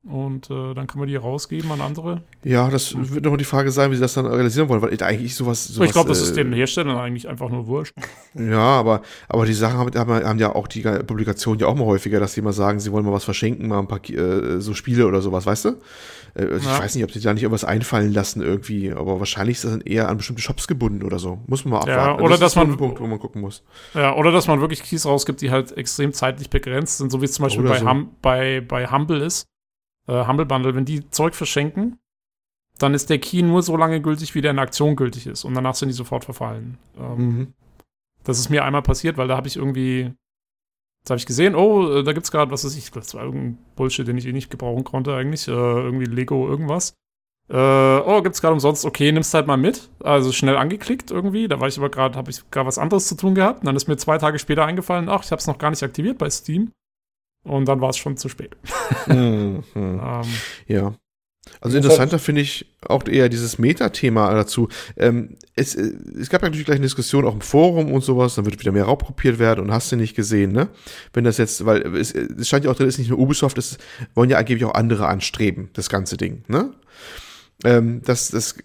Und 0.07 0.51
äh, 0.51 0.75
dann 0.75 0.87
kann 0.87 0.99
man 0.99 1.09
die 1.09 1.17
rausgeben 1.17 1.73
an 1.73 1.81
andere. 1.81 2.23
Ja, 2.43 2.69
das 2.69 2.95
wird 2.95 3.25
noch 3.25 3.39
die 3.39 3.45
Frage 3.45 3.71
sein, 3.71 3.91
wie 3.91 3.95
sie 3.95 4.03
das 4.03 4.13
dann 4.13 4.27
realisieren 4.27 4.69
wollen, 4.69 4.83
weil 4.83 5.03
eigentlich 5.03 5.35
sowas. 5.35 5.65
sowas 5.65 5.87
ich 5.87 5.93
glaube, 5.93 6.11
das 6.11 6.21
äh, 6.21 6.25
ist 6.25 6.37
den 6.37 6.53
Herstellern 6.53 6.99
eigentlich 6.99 7.27
einfach 7.27 7.49
nur 7.49 7.67
wurscht. 7.67 7.95
Ja, 8.35 8.59
aber, 8.59 9.01
aber 9.29 9.47
die 9.47 9.55
Sachen 9.55 9.79
haben, 9.79 10.11
haben, 10.11 10.39
ja 10.39 10.55
auch 10.55 10.67
die 10.67 10.83
Publikationen 10.83 11.61
ja 11.61 11.69
auch 11.69 11.75
mal 11.75 11.87
häufiger, 11.87 12.21
dass 12.21 12.35
die 12.35 12.43
mal 12.43 12.53
sagen, 12.53 12.81
sie 12.81 12.93
wollen 12.93 13.07
mal 13.07 13.13
was 13.13 13.25
verschenken, 13.25 13.69
mal 13.69 13.79
ein 13.79 13.89
paar 13.89 14.05
äh, 14.11 14.61
so 14.61 14.75
Spiele 14.75 15.07
oder 15.07 15.23
sowas, 15.23 15.47
weißt 15.47 15.67
du? 15.67 15.69
Äh, 16.35 16.43
also 16.43 16.69
ja. 16.69 16.75
Ich 16.75 16.83
weiß 16.83 16.95
nicht, 16.97 17.05
ob 17.05 17.13
sie 17.13 17.21
da 17.21 17.33
nicht 17.33 17.43
irgendwas 17.43 17.65
einfallen 17.65 18.13
lassen 18.13 18.43
irgendwie, 18.43 18.93
aber 18.93 19.21
wahrscheinlich 19.21 19.57
ist 19.57 19.65
das 19.65 19.71
dann 19.71 19.81
eher 19.83 20.09
an 20.09 20.19
bestimmte 20.19 20.43
Shops 20.43 20.67
gebunden 20.67 21.03
oder 21.03 21.19
so. 21.19 21.39
Muss 21.47 21.65
man 21.65 21.73
mal 21.73 21.81
abwarten. 21.81 22.19
Ja, 22.19 22.25
oder 22.25 22.31
das 22.31 22.41
dass 22.41 22.57
man. 22.57 22.73
Ein 22.73 22.77
Punkt, 22.77 23.01
wo 23.01 23.07
man 23.07 23.19
gucken 23.19 23.41
muss. 23.41 23.63
Ja, 23.95 24.15
oder 24.17 24.33
dass 24.33 24.49
man 24.49 24.61
wirklich 24.61 24.83
Keys 24.83 25.07
rausgibt, 25.07 25.41
die 25.41 25.51
halt 25.51 25.77
extrem 25.79 26.13
zeitlich 26.13 26.51
begrenzt 26.51 26.99
sind, 26.99 27.11
so 27.11 27.23
wie 27.23 27.27
es 27.27 27.33
zum 27.33 27.45
Beispiel 27.45 27.65
bei, 27.65 27.79
so. 27.79 27.89
hum, 27.89 28.11
bei, 28.21 28.61
bei 28.61 28.89
Humble 28.89 29.23
ist 29.23 29.47
äh, 30.07 30.27
Humble 30.27 30.47
Bundle, 30.47 30.75
wenn 30.75 30.85
die 30.85 31.09
Zeug 31.11 31.35
verschenken, 31.35 31.99
dann 32.79 32.95
ist 32.95 33.11
der 33.11 33.19
Key 33.19 33.43
nur 33.43 33.63
so 33.63 33.77
lange 33.77 34.01
gültig, 34.01 34.35
wie 34.35 34.41
der 34.41 34.51
in 34.51 34.59
Aktion 34.59 34.97
gültig 34.97 35.27
ist. 35.27 35.45
Und 35.45 35.55
danach 35.55 35.75
sind 35.75 35.89
die 35.89 35.95
sofort 35.95 36.25
verfallen. 36.25 36.79
Ähm, 36.99 37.17
mhm. 37.17 37.55
Das 38.25 38.39
ist 38.39 38.49
mir 38.49 38.65
einmal 38.65 38.83
passiert, 38.83 39.17
weil 39.17 39.29
da 39.29 39.37
habe 39.37 39.49
ich 39.49 39.57
irgendwie, 39.57 40.13
da 41.05 41.11
habe 41.11 41.19
ich 41.19 41.27
gesehen, 41.27 41.55
oh, 41.55 41.99
äh, 41.99 42.03
da 42.03 42.13
gibt 42.13 42.25
es 42.25 42.33
gerade, 42.33 42.51
was 42.51 42.65
weiß 42.65 42.77
ich, 42.77 42.91
das 42.91 43.15
war 43.15 43.25
irgendein 43.25 43.59
Bullshit, 43.77 44.09
den 44.09 44.19
ich 44.19 44.27
eh 44.27 44.33
nicht 44.33 44.51
gebrauchen 44.51 44.85
konnte 44.85 45.15
eigentlich, 45.15 45.47
äh, 45.47 45.53
irgendwie 45.53 46.07
Lego 46.07 46.49
irgendwas. 46.49 46.95
Äh, 47.51 47.57
oh, 47.57 48.23
gibt's 48.23 48.41
gerade 48.41 48.55
umsonst, 48.55 48.87
okay, 48.87 49.13
nimmst 49.13 49.35
halt 49.35 49.47
mal 49.47 49.59
mit. 49.59 49.91
Also 50.03 50.33
schnell 50.33 50.57
angeklickt 50.57 51.11
irgendwie. 51.11 51.47
Da 51.47 51.61
war 51.61 51.69
ich 51.69 51.77
aber 51.77 51.91
gerade, 51.91 52.17
habe 52.17 52.31
ich 52.31 52.51
gerade 52.51 52.67
was 52.67 52.79
anderes 52.79 53.07
zu 53.07 53.17
tun 53.17 53.35
gehabt. 53.35 53.61
Und 53.61 53.67
dann 53.67 53.77
ist 53.77 53.87
mir 53.87 53.99
zwei 53.99 54.17
Tage 54.19 54.39
später 54.39 54.65
eingefallen, 54.65 55.09
ach, 55.09 55.23
ich 55.25 55.31
habe 55.31 55.41
es 55.41 55.47
noch 55.47 55.59
gar 55.59 55.71
nicht 55.71 55.83
aktiviert 55.83 56.19
bei 56.19 56.31
Steam. 56.31 56.73
Und 57.45 57.67
dann 57.67 57.81
war 57.81 57.91
es 57.91 57.97
schon 57.97 58.17
zu 58.17 58.29
spät. 58.29 58.57
Mhm. 59.07 59.63
ähm, 59.75 60.23
ja. 60.67 60.95
Also 61.61 61.77
interessanter 61.77 62.19
finde 62.19 62.41
ich 62.41 62.75
auch 62.87 63.07
eher 63.07 63.29
dieses 63.29 63.59
Meta-Thema 63.59 64.33
dazu. 64.35 64.69
Ähm, 64.97 65.37
es, 65.55 65.75
äh, 65.75 65.93
es 66.19 66.31
gab 66.31 66.43
natürlich 66.43 66.65
gleich 66.65 66.77
eine 66.77 66.87
Diskussion 66.87 67.25
auch 67.27 67.35
im 67.35 67.41
Forum 67.41 67.93
und 67.93 68.03
sowas, 68.03 68.35
dann 68.35 68.45
wird 68.45 68.59
wieder 68.61 68.73
mehr 68.73 68.85
raubkopiert 68.85 69.39
werden 69.39 69.61
und 69.61 69.73
hast 69.73 69.93
du 69.93 69.97
nicht 69.97 70.15
gesehen, 70.15 70.53
ne? 70.53 70.69
Wenn 71.13 71.25
das 71.25 71.39
jetzt, 71.39 71.65
weil 71.65 71.95
es, 71.97 72.13
es 72.15 72.49
scheint 72.49 72.65
ja 72.65 72.71
auch 72.71 72.77
drin, 72.77 72.89
ist 72.89 72.99
nicht 72.99 73.11
nur 73.11 73.19
Ubisoft, 73.19 73.59
es 73.59 73.79
wollen 74.15 74.31
ja 74.31 74.39
angeblich 74.39 74.65
auch 74.65 74.75
andere 74.75 75.07
anstreben, 75.07 75.71
das 75.75 75.89
ganze 75.89 76.17
Ding, 76.17 76.45
ne? 76.49 76.73
Ähm, 77.63 78.03
dass 78.03 78.29
das 78.29 78.57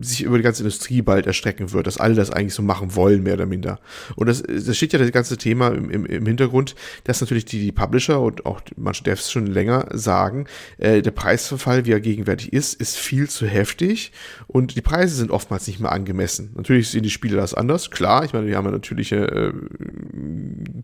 sich 0.00 0.22
über 0.22 0.36
die 0.36 0.42
ganze 0.42 0.62
Industrie 0.62 1.02
bald 1.02 1.26
erstrecken 1.26 1.72
wird, 1.72 1.86
dass 1.86 1.98
alle 1.98 2.14
das 2.14 2.30
eigentlich 2.30 2.54
so 2.54 2.62
machen 2.62 2.94
wollen, 2.94 3.22
mehr 3.22 3.34
oder 3.34 3.46
minder. 3.46 3.80
Und 4.14 4.28
das, 4.28 4.42
das 4.42 4.76
steht 4.76 4.92
ja 4.92 4.98
das 4.98 5.12
ganze 5.12 5.36
Thema 5.36 5.68
im, 5.68 5.90
im, 5.90 6.06
im 6.06 6.26
Hintergrund, 6.26 6.74
dass 7.04 7.20
natürlich 7.20 7.44
die, 7.44 7.60
die 7.60 7.72
Publisher 7.72 8.20
und 8.20 8.46
auch 8.46 8.60
manche 8.76 9.04
Devs 9.04 9.30
schon 9.30 9.46
länger 9.46 9.88
sagen, 9.92 10.46
äh, 10.78 11.02
der 11.02 11.10
Preisverfall, 11.10 11.84
wie 11.84 11.92
er 11.92 12.00
gegenwärtig 12.00 12.52
ist, 12.52 12.74
ist 12.80 12.96
viel 12.96 13.28
zu 13.28 13.46
heftig 13.46 14.12
und 14.46 14.76
die 14.76 14.80
Preise 14.80 15.16
sind 15.16 15.30
oftmals 15.30 15.66
nicht 15.66 15.80
mehr 15.80 15.92
angemessen. 15.92 16.52
Natürlich 16.56 16.90
sehen 16.90 17.02
die 17.02 17.10
Spiele 17.10 17.36
das 17.36 17.52
anders, 17.52 17.90
klar, 17.90 18.24
ich 18.24 18.32
meine, 18.32 18.46
die 18.46 18.56
haben 18.56 18.64
ja 18.64 18.70
natürliche, 18.70 19.16
äh, 19.16 19.52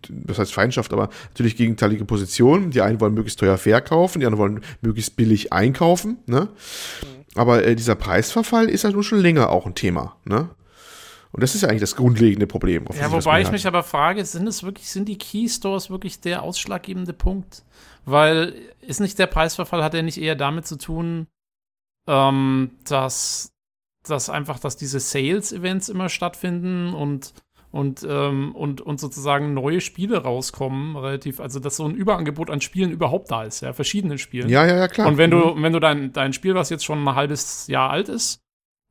das 0.08 0.38
heißt 0.38 0.52
Feindschaft, 0.52 0.92
aber 0.92 1.08
natürlich 1.30 1.56
gegenteilige 1.56 2.04
Positionen. 2.04 2.70
Die 2.70 2.82
einen 2.82 3.00
wollen 3.00 3.14
möglichst 3.14 3.38
teuer 3.38 3.56
verkaufen, 3.56 4.20
die 4.20 4.26
anderen 4.26 4.42
wollen 4.42 4.60
möglichst 4.80 5.16
billig 5.16 5.52
einkaufen, 5.52 6.18
ne? 6.26 6.48
Mhm. 7.02 7.21
Aber 7.34 7.64
äh, 7.64 7.74
dieser 7.74 7.94
Preisverfall 7.94 8.68
ist 8.68 8.84
ja 8.84 8.90
nun 8.90 9.02
schon 9.02 9.20
länger 9.20 9.50
auch 9.50 9.66
ein 9.66 9.74
Thema, 9.74 10.16
ne? 10.24 10.50
Und 11.32 11.42
das 11.42 11.54
ist 11.54 11.62
ja 11.62 11.68
eigentlich 11.68 11.80
das 11.80 11.96
grundlegende 11.96 12.46
Problem. 12.46 12.84
Ja, 12.94 13.10
wobei 13.10 13.40
ich 13.40 13.50
mich 13.50 13.66
aber 13.66 13.82
frage, 13.82 14.22
sind 14.26 14.46
es 14.46 14.62
wirklich, 14.62 14.90
sind 14.90 15.08
die 15.08 15.16
Key 15.16 15.48
Stores 15.48 15.88
wirklich 15.88 16.20
der 16.20 16.42
ausschlaggebende 16.42 17.14
Punkt? 17.14 17.64
Weil 18.04 18.54
ist 18.82 19.00
nicht 19.00 19.18
der 19.18 19.28
Preisverfall, 19.28 19.82
hat 19.82 19.94
er 19.94 20.02
nicht 20.02 20.18
eher 20.18 20.34
damit 20.34 20.66
zu 20.66 20.76
tun, 20.76 21.26
ähm, 22.06 22.72
dass, 22.84 23.54
dass 24.06 24.28
einfach, 24.28 24.58
dass 24.58 24.76
diese 24.76 25.00
Sales-Events 25.00 25.88
immer 25.88 26.10
stattfinden 26.10 26.92
und 26.92 27.32
und, 27.72 28.06
ähm, 28.08 28.54
und, 28.54 28.82
und 28.82 29.00
sozusagen 29.00 29.54
neue 29.54 29.80
Spiele 29.80 30.18
rauskommen, 30.18 30.94
relativ, 30.96 31.40
also 31.40 31.58
dass 31.58 31.76
so 31.76 31.86
ein 31.86 31.94
Überangebot 31.94 32.50
an 32.50 32.60
Spielen 32.60 32.92
überhaupt 32.92 33.30
da 33.30 33.44
ist, 33.44 33.62
ja, 33.62 33.72
verschiedenen 33.72 34.18
Spielen. 34.18 34.50
Ja, 34.50 34.66
ja, 34.66 34.76
ja, 34.76 34.88
klar. 34.88 35.08
Und 35.08 35.16
wenn 35.16 35.30
du, 35.30 35.38
mhm. 35.38 35.62
wenn 35.62 35.72
du 35.72 35.80
dein, 35.80 36.12
dein 36.12 36.34
Spiel, 36.34 36.54
was 36.54 36.68
jetzt 36.68 36.84
schon 36.84 37.02
ein 37.02 37.14
halbes 37.14 37.66
Jahr 37.68 37.90
alt 37.90 38.10
ist, 38.10 38.40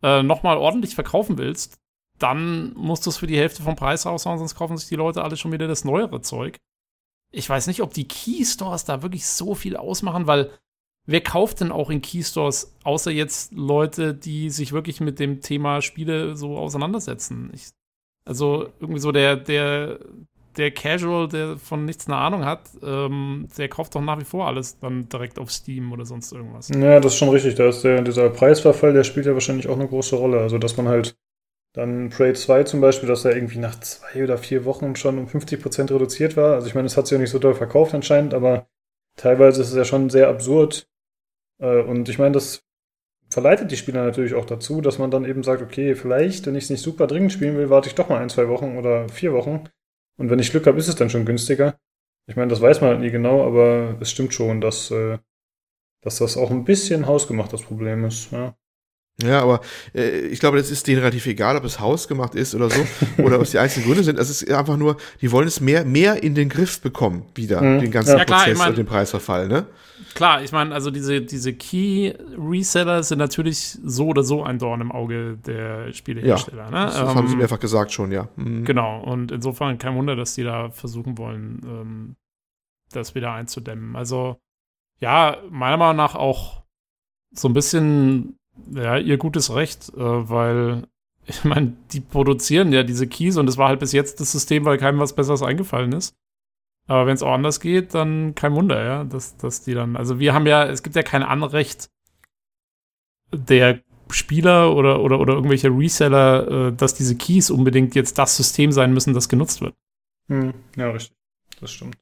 äh, 0.02 0.24
nochmal 0.24 0.58
ordentlich 0.58 0.96
verkaufen 0.96 1.38
willst, 1.38 1.78
dann 2.18 2.74
musst 2.74 3.06
du 3.06 3.12
es 3.12 3.18
für 3.18 3.28
die 3.28 3.38
Hälfte 3.38 3.62
vom 3.62 3.76
Preis 3.76 4.06
raushauen, 4.08 4.40
sonst 4.40 4.56
kaufen 4.56 4.78
sich 4.78 4.90
die 4.90 4.96
Leute 4.96 5.24
alle 5.24 5.38
schon 5.38 5.52
wieder 5.52 5.68
das 5.68 5.86
neuere 5.86 6.22
Zeug. 6.22 6.58
Ich 7.32 7.48
weiß 7.48 7.68
nicht, 7.68 7.82
ob 7.82 7.94
die 7.94 8.08
Keystores 8.08 8.84
da 8.84 9.04
wirklich 9.04 9.28
so 9.28 9.54
viel 9.54 9.78
ausmachen, 9.78 10.26
weil 10.26 10.52
wer 11.06 11.22
kauft 11.22 11.62
denn 11.62 11.72
auch 11.72 11.92
in 11.92 12.02
Keystores, 12.02 12.76
außer 12.84 13.12
jetzt 13.12 13.54
Leute, 13.54 14.16
die 14.16 14.50
sich 14.50 14.72
wirklich 14.74 15.02
mit 15.02 15.20
dem 15.20 15.42
Thema 15.42 15.82
Spiele 15.82 16.36
so 16.36 16.58
auseinandersetzen? 16.58 17.52
Ich, 17.54 17.70
also 18.26 18.70
irgendwie 18.80 19.00
so 19.00 19.12
der, 19.12 19.36
der, 19.36 20.00
der 20.58 20.72
Casual, 20.72 21.28
der 21.28 21.58
von 21.58 21.86
nichts 21.86 22.08
eine 22.08 22.18
Ahnung 22.18 22.46
hat, 22.46 22.62
ähm, 22.84 23.48
der 23.58 23.70
kauft 23.70 23.96
doch 23.96 24.02
nach 24.02 24.20
wie 24.20 24.26
vor 24.26 24.48
alles 24.48 24.78
dann 24.80 25.08
direkt 25.10 25.40
auf 25.40 25.52
Steam 25.52 25.92
oder 25.92 26.06
sonst 26.06 26.32
irgendwas. 26.32 26.70
Ja, 26.70 27.00
das 27.00 27.14
ist 27.14 27.20
schon 27.20 27.30
richtig. 27.30 27.56
Da 27.56 27.70
ist 27.70 27.84
der, 27.84 28.02
dieser 28.02 28.30
Preisverfall, 28.30 28.94
der 28.94 29.04
spielt 29.04 29.26
ja 29.26 29.34
wahrscheinlich 29.34 29.68
auch 29.68 29.76
eine 29.76 29.88
große 29.88 30.16
Rolle. 30.16 30.40
Also, 30.40 30.58
dass 30.58 30.78
man 30.78 30.88
halt 30.88 31.16
dann 31.74 32.10
Prey 32.10 32.34
2 32.34 32.64
zum 32.64 32.82
Beispiel, 32.82 33.08
dass 33.08 33.24
er 33.24 33.36
irgendwie 33.36 33.60
nach 33.60 33.80
zwei 33.80 34.24
oder 34.24 34.38
vier 34.38 34.66
Wochen 34.66 34.96
schon 34.96 35.18
um 35.18 35.28
50% 35.28 35.94
reduziert 35.94 36.36
war. 36.36 36.56
Also, 36.56 36.68
ich 36.68 36.76
meine, 36.76 36.88
es 36.88 36.98
hat 36.98 37.08
sich 37.08 37.16
ja 37.16 37.22
nicht 37.22 37.32
so 37.32 37.40
doll 37.40 37.56
verkauft 37.56 37.94
anscheinend, 37.94 38.34
aber 38.34 38.68
teilweise 39.16 39.62
ist 39.62 39.70
es 39.70 39.76
ja 39.76 39.86
schon 39.86 40.10
sehr 40.10 40.28
absurd. 40.28 40.88
Äh, 41.60 41.82
und 41.82 42.10
ich 42.10 42.20
meine, 42.20 42.34
das 42.34 42.64
verleitet 43.32 43.72
die 43.72 43.78
Spieler 43.78 44.04
natürlich 44.04 44.34
auch 44.34 44.46
dazu, 44.46 44.82
dass 44.82 45.00
man 45.00 45.10
dann 45.10 45.26
eben 45.26 45.44
sagt, 45.44 45.62
okay, 45.62 45.96
vielleicht, 45.96 46.46
wenn 46.46 46.56
ich 46.56 46.66
es 46.66 46.70
nicht 46.70 46.82
super 46.82 47.08
dringend 47.08 47.32
spielen 47.32 47.58
will, 47.58 47.70
warte 47.70 47.88
ich 47.88 47.96
doch 47.96 48.10
mal 48.10 48.22
ein, 48.22 48.30
zwei 48.30 48.48
Wochen 48.50 48.78
oder 48.78 49.10
vier 49.10 49.34
Wochen. 49.34 49.64
Und 50.18 50.30
wenn 50.30 50.40
ich 50.40 50.52
Glück 50.52 50.68
habe, 50.68 50.78
ist 50.78 50.90
es 50.90 50.96
dann 50.96 51.10
schon 51.10 51.26
günstiger. 51.26 51.80
Ich 52.28 52.36
meine, 52.36 52.50
das 52.50 52.62
weiß 52.62 52.82
man 52.82 52.92
halt 52.92 53.00
nie 53.00 53.10
genau, 53.10 53.46
aber 53.46 53.98
es 54.00 54.12
stimmt 54.12 54.34
schon, 54.34 54.62
dass, 54.62 54.92
äh, 54.92 55.18
dass 56.02 56.18
das 56.18 56.38
auch 56.38 56.52
ein 56.52 56.66
bisschen 56.66 57.08
hausgemacht 57.08 57.52
das 57.52 57.64
Problem 57.64 58.06
ist. 58.06 58.32
Ja. 58.32 58.56
Ja, 59.24 59.42
aber 59.42 59.62
äh, 59.94 60.28
ich 60.28 60.40
glaube, 60.40 60.58
das 60.58 60.72
ist 60.72 60.88
denen 60.88 61.00
relativ 61.00 61.26
egal, 61.28 61.56
ob 61.56 61.64
es 61.64 61.80
hausgemacht 61.80 62.36
ist 62.36 62.56
oder 62.56 62.70
so, 62.70 62.86
oder 63.24 63.40
was 63.40 63.52
die 63.52 63.60
einzelnen 63.60 63.86
Gründe 63.86 64.04
sind. 64.04 64.20
Es 64.20 64.30
ist 64.30 64.50
einfach 64.52 64.78
nur, 64.78 64.98
die 65.22 65.32
wollen 65.32 65.48
es 65.48 65.62
mehr, 65.62 65.86
mehr 65.86 66.24
in 66.24 66.36
den 66.36 66.50
Griff 66.50 66.82
bekommen, 66.82 67.26
wieder, 67.36 67.62
mhm. 67.62 67.82
den 67.82 67.92
ganzen 67.92 68.18
ja, 68.18 68.26
klar, 68.26 68.40
Prozess 68.40 68.54
ich 68.54 68.60
mein, 68.60 68.70
und 68.70 68.78
den 68.78 68.86
Preisverfall, 68.86 69.48
ne? 69.48 69.68
Klar, 70.14 70.44
ich 70.44 70.52
meine, 70.52 70.74
also 70.74 70.92
diese, 70.92 71.22
diese 71.22 71.54
Key-Reseller 71.54 73.04
sind 73.04 73.20
natürlich 73.20 73.78
so 73.84 74.08
oder 74.08 74.24
so 74.24 74.44
ein 74.44 74.60
Dorn 74.60 74.82
im 74.82 74.92
Auge 74.92 75.38
der 75.38 75.94
Spielehersteller. 75.94 76.66
Ja, 76.66 76.70
ne? 76.72 76.86
Das 76.88 77.00
ähm, 77.00 77.16
haben 77.16 77.28
sie 77.28 77.36
mehrfach 77.36 77.60
gesagt 77.60 77.92
schon, 77.92 78.12
ja. 78.12 78.28
Mhm. 78.36 78.66
Genau, 78.66 79.02
und 79.04 79.32
insofern 79.32 79.78
kein 79.78 79.96
Wunder, 79.96 80.16
dass 80.16 80.36
die 80.36 80.44
da 80.44 80.70
versuchen 80.70 81.18
wollen, 81.18 81.62
ähm, 81.66 82.16
das 82.92 83.16
wieder 83.16 83.32
einzudämmen. 83.34 83.96
Also, 83.96 84.38
ja, 85.00 85.38
meiner 85.50 85.78
Meinung 85.78 85.98
nach 85.98 86.16
auch 86.16 86.64
so 87.32 87.48
ein 87.48 87.54
bisschen, 87.54 88.38
ja, 88.72 88.98
ihr 88.98 89.18
gutes 89.18 89.54
Recht, 89.54 89.90
äh, 89.96 90.00
weil 90.30 90.88
ich 91.26 91.44
meine, 91.44 91.74
die 91.92 92.02
produzieren 92.02 92.74
ja 92.74 92.84
diese 92.84 93.08
Keys 93.08 93.38
und 93.38 93.46
das 93.46 93.58
war 93.58 93.70
halt 93.70 93.80
bis 93.80 93.92
jetzt 93.92 94.20
das 94.20 94.32
System, 94.32 94.66
weil 94.66 94.78
keinem 94.78 95.00
was 95.00 95.16
Besseres 95.16 95.44
eingefallen 95.44 95.94
ist. 95.94 96.16
Aber 96.92 97.08
wenn 97.08 97.14
es 97.14 97.24
auch 97.24 97.32
anders 97.32 97.62
geht, 97.62 97.94
dann 97.94 98.36
kein 98.36 98.54
Wunder, 98.54 98.84
ja, 98.84 99.04
dass, 99.06 99.38
dass 99.38 99.64
die 99.64 99.74
dann, 99.74 99.96
also 99.96 100.20
wir 100.20 100.34
haben 100.34 100.46
ja, 100.46 100.66
es 100.66 100.84
gibt 100.84 100.94
ja 100.98 101.04
kein 101.04 101.24
Anrecht 101.24 101.90
der 103.34 103.80
Spieler 104.10 104.76
oder, 104.76 105.00
oder, 105.00 105.22
oder 105.22 105.36
irgendwelche 105.36 105.70
Reseller, 105.70 106.68
äh, 106.68 106.74
dass 106.74 106.94
diese 106.94 107.16
Keys 107.16 107.50
unbedingt 107.50 107.96
jetzt 107.96 108.18
das 108.18 108.36
System 108.36 108.74
sein 108.74 108.94
müssen, 108.94 109.14
das 109.14 109.30
genutzt 109.30 109.62
wird. 109.62 109.74
Hm, 110.28 110.54
ja, 110.76 110.92
richtig. 110.92 111.16
Das 111.62 111.72
stimmt. 111.72 111.96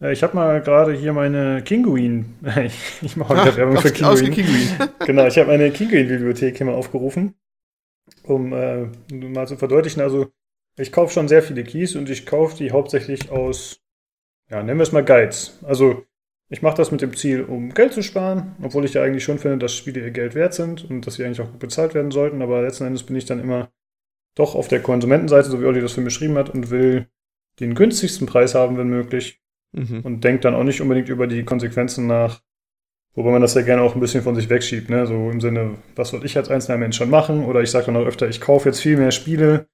Äh, 0.00 0.12
ich 0.12 0.22
habe 0.22 0.36
mal 0.36 0.62
gerade 0.62 0.92
hier 0.92 1.12
meine 1.12 1.64
Kinguin. 1.64 2.36
ich 3.02 3.16
mache 3.16 3.34
wieder 3.34 3.56
Werbung 3.56 3.78
für 3.78 3.90
Kinguin. 3.90 4.30
Kinguin. 4.30 4.68
genau, 5.06 5.26
ich 5.26 5.36
habe 5.38 5.48
meine 5.48 5.72
Kinguin-Bibliothek 5.72 6.56
hier 6.56 6.66
mal 6.66 6.76
aufgerufen, 6.76 7.34
um 8.22 8.52
äh, 8.52 8.86
mal 9.12 9.48
zu 9.48 9.56
verdeutlichen. 9.56 10.02
Also, 10.02 10.30
ich 10.78 10.92
kaufe 10.92 11.12
schon 11.12 11.26
sehr 11.26 11.42
viele 11.42 11.64
Keys 11.64 11.96
und 11.96 12.08
ich 12.08 12.26
kaufe 12.26 12.56
die 12.56 12.70
hauptsächlich 12.70 13.32
aus, 13.32 13.80
ja, 14.54 14.62
nennen 14.62 14.78
wir 14.78 14.84
es 14.84 14.92
mal 14.92 15.04
Guides. 15.04 15.58
Also, 15.64 16.04
ich 16.48 16.62
mache 16.62 16.76
das 16.76 16.92
mit 16.92 17.02
dem 17.02 17.16
Ziel, 17.16 17.42
um 17.42 17.74
Geld 17.74 17.92
zu 17.92 18.02
sparen, 18.02 18.54
obwohl 18.62 18.84
ich 18.84 18.94
ja 18.94 19.02
eigentlich 19.02 19.24
schon 19.24 19.40
finde, 19.40 19.58
dass 19.58 19.74
Spiele 19.74 20.00
ihr 20.00 20.12
Geld 20.12 20.36
wert 20.36 20.54
sind 20.54 20.88
und 20.88 21.04
dass 21.04 21.14
sie 21.14 21.24
eigentlich 21.24 21.40
auch 21.40 21.50
gut 21.50 21.58
bezahlt 21.58 21.94
werden 21.94 22.12
sollten. 22.12 22.40
Aber 22.40 22.62
letzten 22.62 22.84
Endes 22.84 23.02
bin 23.02 23.16
ich 23.16 23.24
dann 23.24 23.40
immer 23.40 23.72
doch 24.36 24.54
auf 24.54 24.68
der 24.68 24.80
Konsumentenseite, 24.80 25.50
so 25.50 25.60
wie 25.60 25.64
Olli 25.64 25.80
das 25.80 25.94
für 25.94 26.02
mich 26.02 26.14
beschrieben 26.14 26.36
hat, 26.36 26.50
und 26.50 26.70
will 26.70 27.08
den 27.58 27.74
günstigsten 27.74 28.28
Preis 28.28 28.54
haben, 28.54 28.76
wenn 28.76 28.88
möglich. 28.88 29.40
Mhm. 29.72 30.02
Und 30.04 30.22
denkt 30.22 30.44
dann 30.44 30.54
auch 30.54 30.62
nicht 30.62 30.80
unbedingt 30.80 31.08
über 31.08 31.26
die 31.26 31.42
Konsequenzen 31.42 32.06
nach, 32.06 32.40
wobei 33.14 33.32
man 33.32 33.42
das 33.42 33.54
ja 33.54 33.62
gerne 33.62 33.82
auch 33.82 33.96
ein 33.96 34.00
bisschen 34.00 34.22
von 34.22 34.36
sich 34.36 34.48
wegschiebt, 34.48 34.88
ne? 34.88 35.08
So 35.08 35.30
im 35.30 35.40
Sinne, 35.40 35.78
was 35.96 36.10
soll 36.10 36.24
ich 36.24 36.36
als 36.36 36.48
einzelner 36.48 36.78
Mensch 36.78 36.96
schon 36.96 37.10
machen? 37.10 37.44
Oder 37.44 37.60
ich 37.60 37.72
sage 37.72 37.86
dann 37.86 37.96
auch 37.96 38.06
öfter, 38.06 38.28
ich 38.28 38.40
kaufe 38.40 38.68
jetzt 38.68 38.80
viel 38.80 38.96
mehr 38.96 39.10
Spiele, 39.10 39.66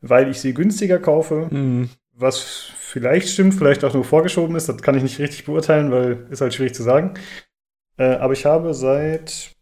weil 0.00 0.30
ich 0.30 0.40
sie 0.40 0.54
günstiger 0.54 0.98
kaufe. 0.98 1.48
Mhm. 1.50 1.90
Was 2.14 2.72
vielleicht 2.92 3.30
stimmt, 3.30 3.54
vielleicht 3.54 3.84
auch 3.84 3.94
nur 3.94 4.04
vorgeschoben 4.04 4.54
ist, 4.54 4.68
das 4.68 4.82
kann 4.82 4.94
ich 4.94 5.02
nicht 5.02 5.18
richtig 5.18 5.46
beurteilen, 5.46 5.90
weil 5.90 6.26
ist 6.30 6.42
halt 6.42 6.52
schwierig 6.52 6.74
zu 6.74 6.82
sagen. 6.82 7.14
Äh, 7.96 8.16
aber 8.16 8.34
ich 8.34 8.44
habe 8.44 8.74
seit, 8.74 9.56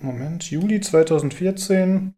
Moment, 0.00 0.48
Juli 0.48 0.80
2014 0.80 2.14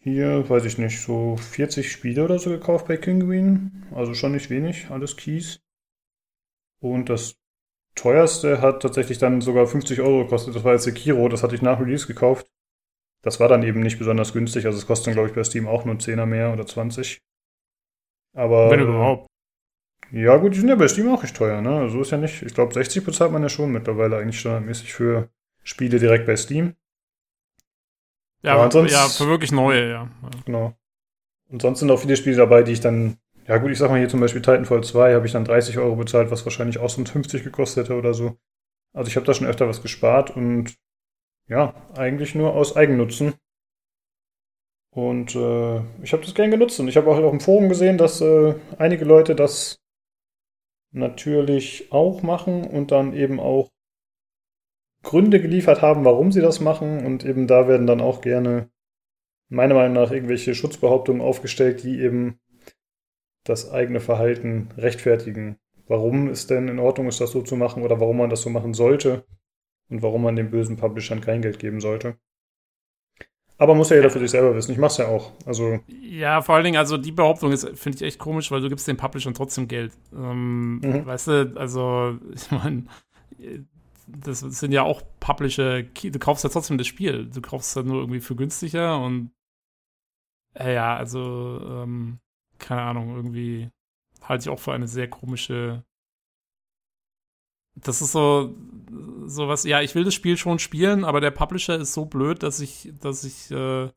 hier, 0.00 0.48
weiß 0.48 0.64
ich 0.66 0.76
nicht, 0.76 1.00
so 1.00 1.36
40 1.36 1.90
Spiele 1.90 2.24
oder 2.24 2.38
so 2.38 2.50
gekauft 2.50 2.86
bei 2.86 2.98
Kinguin. 2.98 3.86
Also 3.94 4.14
schon 4.14 4.32
nicht 4.32 4.50
wenig, 4.50 4.90
alles 4.90 5.16
Keys. 5.16 5.60
Und 6.80 7.08
das 7.08 7.36
teuerste 7.94 8.60
hat 8.60 8.82
tatsächlich 8.82 9.18
dann 9.18 9.40
sogar 9.40 9.66
50 9.66 10.00
Euro 10.00 10.24
gekostet. 10.24 10.54
Das 10.54 10.64
war 10.64 10.74
jetzt 10.74 10.84
Sekiro, 10.84 11.28
das 11.28 11.42
hatte 11.42 11.54
ich 11.54 11.62
nach 11.62 11.80
Release 11.80 12.06
gekauft. 12.06 12.46
Das 13.22 13.40
war 13.40 13.48
dann 13.48 13.62
eben 13.62 13.80
nicht 13.80 13.98
besonders 13.98 14.32
günstig. 14.34 14.66
Also 14.66 14.78
es 14.78 14.86
kostet 14.86 15.08
dann, 15.08 15.14
glaube 15.14 15.30
ich, 15.30 15.34
bei 15.34 15.42
Steam 15.44 15.66
auch 15.66 15.84
nur 15.84 15.96
10er 15.96 16.26
mehr 16.26 16.52
oder 16.52 16.66
20. 16.66 17.20
Aber. 18.34 18.70
Wenn 18.70 18.80
überhaupt. 18.80 19.28
Ja, 20.10 20.36
gut, 20.36 20.54
die 20.54 20.60
sind 20.60 20.68
ja 20.68 20.74
bei 20.74 20.88
Steam 20.88 21.12
auch 21.12 21.22
nicht 21.22 21.36
teuer, 21.36 21.60
ne? 21.60 21.70
So 21.70 21.82
also 21.82 22.00
ist 22.00 22.10
ja 22.12 22.18
nicht. 22.18 22.42
Ich 22.42 22.54
glaube, 22.54 22.72
60 22.72 23.04
bezahlt 23.04 23.30
man 23.30 23.42
ja 23.42 23.48
schon 23.48 23.72
mittlerweile 23.72 24.16
eigentlich 24.16 24.40
standardmäßig 24.40 24.92
für 24.94 25.28
Spiele 25.62 25.98
direkt 25.98 26.26
bei 26.26 26.36
Steam. 26.36 26.74
Ja, 28.42 28.54
aber 28.54 28.70
sonst, 28.70 28.92
ja, 28.92 29.08
für 29.08 29.26
wirklich 29.26 29.52
neue, 29.52 29.90
ja. 29.90 30.08
Genau. 30.46 30.74
Und 31.48 31.60
sonst 31.60 31.80
sind 31.80 31.90
auch 31.90 31.98
viele 31.98 32.16
Spiele 32.16 32.36
dabei, 32.36 32.62
die 32.62 32.72
ich 32.72 32.80
dann, 32.80 33.18
ja 33.46 33.58
gut, 33.58 33.70
ich 33.70 33.78
sag 33.78 33.90
mal 33.90 33.98
hier 33.98 34.08
zum 34.08 34.20
Beispiel 34.20 34.42
Titanfall 34.42 34.84
2 34.84 35.14
habe 35.14 35.26
ich 35.26 35.32
dann 35.32 35.44
30 35.44 35.78
Euro 35.78 35.96
bezahlt, 35.96 36.30
was 36.30 36.44
wahrscheinlich 36.44 36.78
auch 36.78 36.90
so 36.90 37.04
50 37.04 37.42
gekostet 37.42 37.84
hätte 37.84 37.98
oder 37.98 38.14
so. 38.14 38.36
Also 38.92 39.08
ich 39.08 39.16
habe 39.16 39.26
da 39.26 39.34
schon 39.34 39.46
öfter 39.46 39.68
was 39.68 39.82
gespart 39.82 40.30
und 40.34 40.74
ja, 41.48 41.74
eigentlich 41.96 42.34
nur 42.34 42.54
aus 42.54 42.76
Eigennutzen. 42.76 43.34
Und 44.90 45.34
äh, 45.34 45.78
ich 46.02 46.12
habe 46.12 46.24
das 46.24 46.34
gern 46.34 46.50
genutzt 46.50 46.80
und 46.80 46.88
ich 46.88 46.96
habe 46.96 47.10
auch 47.10 47.30
dem 47.30 47.40
Forum 47.40 47.68
gesehen, 47.68 47.98
dass 47.98 48.20
äh, 48.20 48.54
einige 48.78 49.04
Leute 49.04 49.34
das 49.34 49.78
natürlich 50.92 51.92
auch 51.92 52.22
machen 52.22 52.64
und 52.64 52.90
dann 52.90 53.12
eben 53.12 53.40
auch 53.40 53.70
Gründe 55.02 55.40
geliefert 55.40 55.82
haben, 55.82 56.04
warum 56.04 56.32
sie 56.32 56.40
das 56.40 56.60
machen. 56.60 57.04
Und 57.04 57.24
eben 57.24 57.46
da 57.46 57.68
werden 57.68 57.86
dann 57.86 58.00
auch 58.00 58.20
gerne, 58.20 58.70
meiner 59.48 59.74
Meinung 59.74 59.94
nach, 59.94 60.10
irgendwelche 60.10 60.54
Schutzbehauptungen 60.54 61.22
aufgestellt, 61.22 61.82
die 61.82 62.00
eben 62.00 62.40
das 63.44 63.70
eigene 63.70 64.00
Verhalten 64.00 64.68
rechtfertigen. 64.76 65.58
Warum 65.86 66.28
es 66.28 66.46
denn 66.46 66.68
in 66.68 66.78
Ordnung 66.78 67.08
ist, 67.08 67.20
das 67.20 67.30
so 67.30 67.42
zu 67.42 67.56
machen 67.56 67.82
oder 67.82 68.00
warum 68.00 68.18
man 68.18 68.30
das 68.30 68.42
so 68.42 68.50
machen 68.50 68.74
sollte 68.74 69.24
und 69.88 70.02
warum 70.02 70.22
man 70.22 70.36
den 70.36 70.50
bösen 70.50 70.76
Publishern 70.76 71.20
kein 71.20 71.40
Geld 71.40 71.58
geben 71.58 71.80
sollte. 71.80 72.18
Aber 73.58 73.74
muss 73.74 73.90
ja 73.90 73.96
jeder 73.96 74.10
für 74.10 74.20
sich 74.20 74.30
selber 74.30 74.54
wissen. 74.54 74.72
Ich 74.72 74.78
mach's 74.78 74.98
ja 74.98 75.08
auch. 75.08 75.32
Also 75.44 75.80
ja, 75.88 76.42
vor 76.42 76.54
allen 76.54 76.64
Dingen, 76.64 76.76
also 76.76 76.96
die 76.96 77.12
Behauptung 77.12 77.52
ist, 77.52 77.68
finde 77.76 77.96
ich 77.96 78.02
echt 78.02 78.18
komisch, 78.18 78.50
weil 78.50 78.60
du 78.60 78.68
gibst 78.68 78.86
den 78.86 78.96
Publishern 78.96 79.34
trotzdem 79.34 79.66
Geld. 79.66 79.92
Ähm, 80.14 80.78
mhm. 80.78 81.06
Weißt 81.06 81.26
du, 81.26 81.52
also 81.56 82.18
ich 82.34 82.50
meine, 82.52 82.84
das 84.06 84.40
sind 84.40 84.72
ja 84.72 84.82
auch 84.82 85.02
Publisher, 85.20 85.82
du 85.82 86.18
kaufst 86.18 86.44
ja 86.44 86.50
trotzdem 86.50 86.78
das 86.78 86.86
Spiel. 86.86 87.26
Du 87.26 87.40
kaufst 87.40 87.70
es 87.70 87.74
ja 87.74 87.82
nur 87.82 88.00
irgendwie 88.00 88.20
für 88.20 88.36
günstiger 88.36 89.00
und 89.00 89.32
äh, 90.54 90.74
ja, 90.74 90.96
also, 90.96 91.60
ähm, 91.62 92.18
keine 92.58 92.82
Ahnung, 92.82 93.14
irgendwie 93.14 93.70
halte 94.22 94.42
ich 94.42 94.48
auch 94.48 94.58
für 94.58 94.72
eine 94.72 94.88
sehr 94.88 95.08
komische. 95.08 95.84
Das 97.84 98.02
ist 98.02 98.12
so, 98.12 98.54
so 99.26 99.48
was, 99.48 99.64
ja, 99.64 99.80
ich 99.80 99.94
will 99.94 100.04
das 100.04 100.14
Spiel 100.14 100.36
schon 100.36 100.58
spielen, 100.58 101.04
aber 101.04 101.20
der 101.20 101.30
Publisher 101.30 101.76
ist 101.78 101.92
so 101.92 102.04
blöd, 102.04 102.42
dass 102.42 102.60
ich, 102.60 102.92
dass 103.00 103.24
ich, 103.24 103.50
äh, 103.50 103.84
äh 103.84 103.90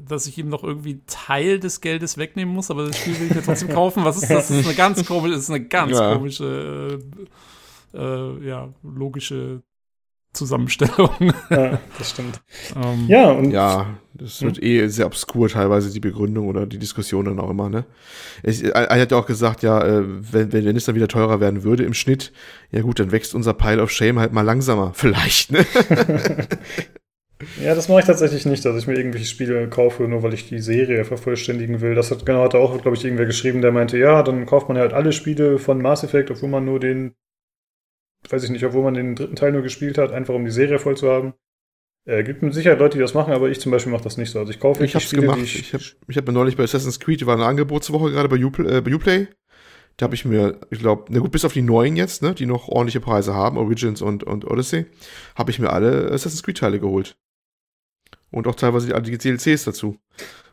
dass 0.00 0.26
ich 0.26 0.38
ihm 0.38 0.48
noch 0.48 0.62
irgendwie 0.62 1.00
Teil 1.06 1.58
des 1.58 1.80
Geldes 1.80 2.16
wegnehmen 2.16 2.54
muss, 2.54 2.70
aber 2.70 2.86
das 2.86 2.98
Spiel 2.98 3.18
will 3.18 3.26
ich 3.28 3.34
mir 3.34 3.42
trotzdem 3.42 3.68
kaufen. 3.70 4.04
Was 4.04 4.16
ist 4.16 4.30
das? 4.30 4.48
Das 4.48 4.58
ist 4.58 4.66
eine 4.66 4.76
ganz 4.76 5.04
komische, 5.04 5.34
ist 5.34 5.50
eine 5.50 5.64
ganz 5.64 5.98
ja. 5.98 6.14
komische 6.14 7.00
äh, 7.94 7.98
äh, 7.98 8.46
ja, 8.46 8.68
logische 8.82 9.62
Zusammenstellung. 10.32 11.10
Ja, 11.50 11.80
das 11.98 12.10
stimmt. 12.10 12.40
ähm, 12.76 13.06
ja, 13.08 13.30
und 13.30 13.50
ja, 13.50 13.98
das 14.14 14.42
wird 14.42 14.58
hm? 14.58 14.64
eh 14.64 14.86
sehr 14.86 15.06
obskur 15.06 15.48
teilweise, 15.48 15.90
die 15.92 15.98
Begründung 15.98 16.46
oder 16.48 16.66
die 16.66 16.78
Diskussion 16.78 17.24
dann 17.24 17.40
auch 17.40 17.50
immer, 17.50 17.68
ne? 17.68 17.84
Ich, 18.44 18.74
einer 18.74 19.02
hat 19.02 19.10
ja 19.10 19.18
auch 19.18 19.26
gesagt, 19.26 19.62
ja, 19.62 19.84
äh, 19.84 20.04
wenn, 20.06 20.52
wenn 20.52 20.76
es 20.76 20.84
dann 20.84 20.94
wieder 20.94 21.08
teurer 21.08 21.40
werden 21.40 21.64
würde 21.64 21.84
im 21.84 21.94
Schnitt, 21.94 22.32
ja 22.70 22.82
gut, 22.82 23.00
dann 23.00 23.10
wächst 23.10 23.34
unser 23.34 23.54
Pile 23.54 23.82
of 23.82 23.90
Shame 23.90 24.20
halt 24.20 24.32
mal 24.32 24.42
langsamer. 24.42 24.92
Vielleicht, 24.94 25.50
ne? 25.50 25.66
ja, 27.64 27.74
das 27.74 27.88
mache 27.88 28.00
ich 28.00 28.06
tatsächlich 28.06 28.46
nicht, 28.46 28.64
dass 28.64 28.76
ich 28.76 28.86
mir 28.86 28.96
irgendwelche 28.96 29.26
Spiele 29.26 29.68
kaufe, 29.68 30.04
nur 30.04 30.22
weil 30.22 30.34
ich 30.34 30.48
die 30.48 30.60
Serie 30.60 31.04
vervollständigen 31.04 31.80
will. 31.80 31.96
Das 31.96 32.12
hat 32.12 32.24
genau 32.24 32.44
hat 32.44 32.54
auch, 32.54 32.80
glaube 32.80 32.96
ich, 32.96 33.04
irgendwer 33.04 33.26
geschrieben, 33.26 33.62
der 33.62 33.72
meinte, 33.72 33.98
ja, 33.98 34.22
dann 34.22 34.46
kauft 34.46 34.68
man 34.68 34.78
halt 34.78 34.92
alle 34.92 35.12
Spiele 35.12 35.58
von 35.58 35.82
Mass 35.82 36.04
Effect, 36.04 36.30
obwohl 36.30 36.50
man 36.50 36.64
nur 36.64 36.78
den 36.78 37.14
weiß 38.28 38.44
ich 38.44 38.50
nicht, 38.50 38.64
obwohl 38.64 38.82
man 38.82 38.94
den 38.94 39.14
dritten 39.14 39.36
Teil 39.36 39.52
nur 39.52 39.62
gespielt 39.62 39.98
hat, 39.98 40.12
einfach 40.12 40.34
um 40.34 40.44
die 40.44 40.50
Serie 40.50 40.78
voll 40.78 40.96
zu 40.96 41.10
haben. 41.10 41.34
Äh, 42.06 42.24
gibt 42.24 42.42
mit 42.42 42.54
Sicherheit 42.54 42.78
Leute, 42.78 42.96
die 42.96 43.02
das 43.02 43.14
machen, 43.14 43.32
aber 43.32 43.50
ich 43.50 43.60
zum 43.60 43.72
Beispiel 43.72 43.92
mache 43.92 44.04
das 44.04 44.16
nicht 44.16 44.30
so. 44.30 44.38
Also 44.38 44.50
ich 44.50 44.60
kaufe 44.60 44.84
ich 44.84 44.94
hab's 44.94 45.06
Spiele, 45.06 45.22
gemacht. 45.22 45.40
ich, 45.42 45.60
ich 45.60 45.74
habe 45.74 45.84
ich 46.08 46.16
hab 46.16 46.26
mir 46.26 46.32
neulich 46.32 46.56
bei 46.56 46.64
Assassin's 46.64 46.98
Creed, 46.98 47.20
die 47.20 47.26
war 47.26 47.34
eine 47.34 47.46
Angebotswoche 47.46 48.10
gerade 48.10 48.28
bei, 48.28 48.42
Uplay, 48.42 48.78
äh, 48.78 48.80
bei 48.80 48.94
Uplay. 48.94 49.28
Da 49.96 50.04
habe 50.04 50.14
ich 50.14 50.24
mir, 50.24 50.58
ich 50.70 50.78
glaube, 50.78 51.04
na 51.10 51.18
gut, 51.18 51.30
bis 51.30 51.44
auf 51.44 51.52
die 51.52 51.62
neuen 51.62 51.96
jetzt, 51.96 52.22
ne, 52.22 52.34
die 52.34 52.46
noch 52.46 52.68
ordentliche 52.68 53.00
Preise 53.00 53.34
haben, 53.34 53.58
Origins 53.58 54.00
und, 54.00 54.24
und 54.24 54.46
Odyssey, 54.46 54.86
habe 55.34 55.50
ich 55.50 55.58
mir 55.58 55.70
alle 55.70 56.10
Assassin's 56.10 56.42
Creed-Teile 56.42 56.80
geholt. 56.80 57.18
Und 58.30 58.46
auch 58.46 58.54
teilweise 58.54 59.00
die, 59.02 59.10
die 59.10 59.18
DLCs 59.18 59.64
dazu. 59.64 59.98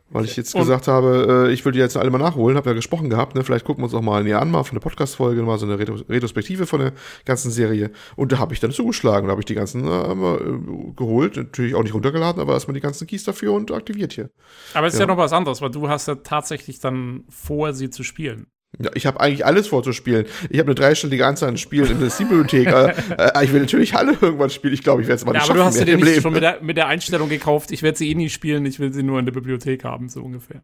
Weil 0.09 0.23
ich 0.23 0.37
jetzt 0.37 0.55
und 0.55 0.61
gesagt 0.61 0.87
habe, 0.87 1.47
äh, 1.47 1.53
ich 1.53 1.65
will 1.65 1.73
die 1.73 1.79
jetzt 1.79 1.97
alle 1.97 2.09
mal 2.09 2.17
nachholen, 2.17 2.55
habe 2.55 2.69
ja 2.69 2.75
gesprochen 2.75 3.09
gehabt, 3.09 3.35
ne? 3.35 3.43
Vielleicht 3.43 3.65
gucken 3.65 3.81
wir 3.81 3.85
uns 3.85 3.93
auch 3.93 4.01
mal 4.01 4.23
näher 4.23 4.41
an, 4.41 4.49
mal 4.49 4.63
von 4.63 4.75
der 4.75 4.81
Podcast-Folge, 4.81 5.41
mal 5.43 5.57
so 5.57 5.65
eine 5.65 5.77
Retrospektive 5.77 6.65
von 6.65 6.79
der 6.79 6.93
ganzen 7.25 7.51
Serie. 7.51 7.91
Und 8.15 8.31
da 8.31 8.37
habe 8.37 8.53
ich 8.53 8.61
dann 8.61 8.71
zugeschlagen, 8.71 9.27
da 9.27 9.31
habe 9.31 9.41
ich 9.41 9.45
die 9.45 9.55
ganzen 9.55 9.85
äh, 9.85 10.11
äh, 10.11 10.93
geholt, 10.95 11.35
natürlich 11.35 11.75
auch 11.75 11.83
nicht 11.83 11.93
runtergeladen, 11.93 12.41
aber 12.41 12.53
erstmal 12.53 12.73
die 12.73 12.79
ganzen 12.79 13.05
Keys 13.05 13.25
dafür 13.25 13.51
und 13.51 13.71
aktiviert 13.71 14.13
hier. 14.13 14.29
Aber 14.73 14.87
es 14.87 14.93
ist 14.93 14.99
ja. 14.99 15.05
ja 15.05 15.11
noch 15.11 15.17
was 15.17 15.33
anderes, 15.33 15.61
weil 15.61 15.71
du 15.71 15.89
hast 15.89 16.07
ja 16.07 16.15
tatsächlich 16.15 16.79
dann 16.79 17.25
vor, 17.29 17.73
sie 17.73 17.89
zu 17.89 18.03
spielen. 18.03 18.47
Ja, 18.79 18.91
ich 18.93 19.05
habe 19.07 19.19
eigentlich 19.19 19.45
alles 19.45 19.67
vorzuspielen. 19.67 20.25
Ich 20.49 20.59
habe 20.59 20.67
eine 20.67 20.75
dreistellige 20.75 21.25
Anzahl 21.25 21.49
an 21.49 21.57
Spielen 21.57 21.91
in 21.91 21.99
der 21.99 22.09
Steam-Bibliothek. 22.09 22.67
äh, 23.17 23.43
ich 23.43 23.51
will 23.51 23.61
natürlich 23.61 23.95
alle 23.95 24.15
irgendwann 24.19 24.49
spielen. 24.49 24.73
Ich 24.73 24.83
glaube, 24.83 25.01
ich 25.01 25.07
werde 25.07 25.17
es 25.19 25.25
mal 25.25 25.33
ja, 25.33 25.39
nicht 25.39 25.49
aber 25.49 25.59
du 25.59 25.65
hast 25.65 25.77
sie 25.77 25.85
dir 25.85 26.21
schon 26.21 26.33
mit 26.33 26.43
der, 26.43 26.61
mit 26.61 26.77
der 26.77 26.87
Einstellung 26.87 27.29
gekauft, 27.29 27.71
ich 27.71 27.81
werde 27.81 27.97
sie 27.97 28.11
eh 28.11 28.15
nie 28.15 28.29
spielen, 28.29 28.65
ich 28.65 28.79
will 28.79 28.93
sie 28.93 29.03
nur 29.03 29.19
in 29.19 29.25
der 29.25 29.33
Bibliothek 29.33 29.83
haben, 29.83 30.09
so 30.09 30.21
ungefähr. 30.21 30.61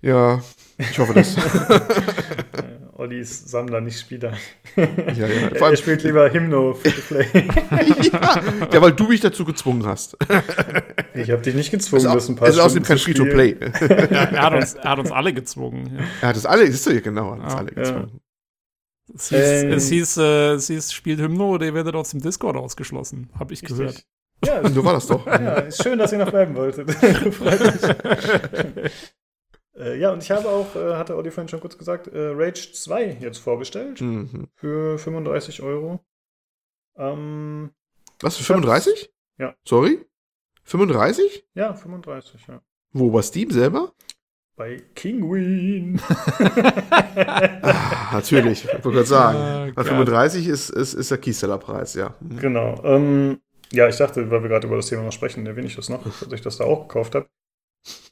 Ja, 0.00 0.42
ich 0.78 0.98
hoffe 0.98 1.14
das. 1.14 1.36
Olli 2.98 3.20
ist 3.20 3.50
Sammler, 3.50 3.80
nicht 3.80 4.00
Spieler. 4.00 4.32
Ja, 4.76 5.26
ja. 5.26 5.48
Vor 5.54 5.66
allem, 5.66 5.74
er 5.74 5.76
spielt 5.76 6.02
lieber 6.02 6.30
Hymno 6.30 6.74
Free 6.74 6.90
to 6.90 7.00
Play. 7.08 7.26
ja, 8.12 8.42
ja, 8.72 8.82
weil 8.82 8.92
du 8.92 9.08
mich 9.08 9.20
dazu 9.20 9.46
gezwungen 9.46 9.86
hast. 9.86 10.18
ich 11.14 11.30
habe 11.30 11.40
dich 11.40 11.54
nicht 11.54 11.70
gezwungen, 11.70 12.04
das 12.04 12.24
ist 12.24 12.28
ein 12.28 12.36
paar 12.36 12.48
ist 12.48 12.58
außerdem 12.58 12.82
kein 12.82 12.98
Free 12.98 13.14
to 13.14 13.24
Play. 13.24 13.56
Ja, 13.60 13.86
er, 13.86 14.42
hat 14.42 14.54
uns, 14.54 14.74
er, 14.74 14.90
hat 14.90 14.98
uns, 14.98 15.10
alle 15.10 15.32
gezwungen. 15.32 15.98
Er 16.20 16.28
hat 16.28 16.36
uns 16.36 16.44
alle, 16.44 16.66
siehst 16.70 16.86
du 16.86 16.90
ja 16.90 17.00
genau, 17.00 17.32
er 17.32 17.36
hat 17.36 17.44
uns 17.44 17.54
alle 17.54 17.72
gezwungen. 17.72 18.20
Es 19.14 19.28
hieß, 19.28 19.38
ähm, 19.38 19.72
es, 19.72 19.88
hieß, 19.88 20.16
äh, 20.18 20.52
es 20.52 20.66
hieß, 20.66 20.92
spielt 20.92 21.20
Hymno, 21.20 21.56
der 21.56 21.72
werdet 21.72 21.94
aus 21.94 22.10
dem 22.10 22.20
Discord 22.20 22.56
ausgeschlossen, 22.56 23.30
habe 23.38 23.54
ich 23.54 23.62
richtig. 23.62 23.78
gehört. 23.78 24.04
Ja, 24.44 24.68
so 24.68 24.84
war 24.84 24.92
das 24.92 25.06
doch. 25.06 25.26
Ja, 25.26 25.54
ist 25.60 25.82
schön, 25.82 25.98
dass 25.98 26.12
ihr 26.12 26.18
noch 26.18 26.30
bleiben 26.30 26.54
wolltet. 26.54 26.90
Freut 26.92 27.60
mich. 28.74 28.92
Äh, 29.78 29.98
ja, 29.98 30.12
und 30.12 30.22
ich 30.22 30.30
habe 30.30 30.48
auch, 30.48 30.74
äh, 30.74 30.94
hatte 30.94 31.16
Olli 31.16 31.30
vorhin 31.30 31.48
schon 31.48 31.60
kurz 31.60 31.76
gesagt, 31.76 32.08
äh, 32.08 32.32
Rage 32.34 32.72
2 32.72 33.18
jetzt 33.20 33.38
vorbestellt. 33.38 34.00
Mhm. 34.00 34.48
Für 34.54 34.98
35 34.98 35.62
Euro. 35.62 36.00
Ähm, 36.96 37.70
Was, 38.20 38.36
für 38.36 38.44
35? 38.44 39.12
Ja. 39.38 39.54
Sorry? 39.64 40.04
35? 40.64 41.46
Ja, 41.54 41.74
35, 41.74 42.46
ja. 42.48 42.60
Wo, 42.92 43.10
bei 43.10 43.22
Steam 43.22 43.50
selber? 43.50 43.92
Bei 44.56 44.82
Kinguin. 44.94 46.00
ah, 46.38 48.10
natürlich, 48.12 48.64
ich 48.64 48.72
wollte 48.72 48.90
gerade 48.90 49.06
sagen. 49.06 49.74
Bei 49.74 49.84
35 49.84 50.46
ist, 50.46 50.70
ist, 50.70 50.94
ist 50.94 51.10
der 51.10 51.18
Keyseller-Preis, 51.18 51.94
ja. 51.94 52.14
Mhm. 52.20 52.38
Genau. 52.38 52.82
Ähm, 52.84 53.40
ja, 53.72 53.88
ich 53.88 53.96
dachte, 53.96 54.30
weil 54.30 54.42
wir 54.42 54.48
gerade 54.48 54.66
über 54.66 54.76
das 54.76 54.86
Thema 54.86 55.02
noch 55.02 55.12
sprechen, 55.12 55.44
erwähne 55.46 55.66
ich 55.66 55.76
das 55.76 55.90
noch, 55.90 56.02
dass 56.02 56.32
ich 56.32 56.40
das 56.40 56.56
da 56.56 56.64
auch 56.64 56.88
gekauft 56.88 57.14
habe. 57.14 57.28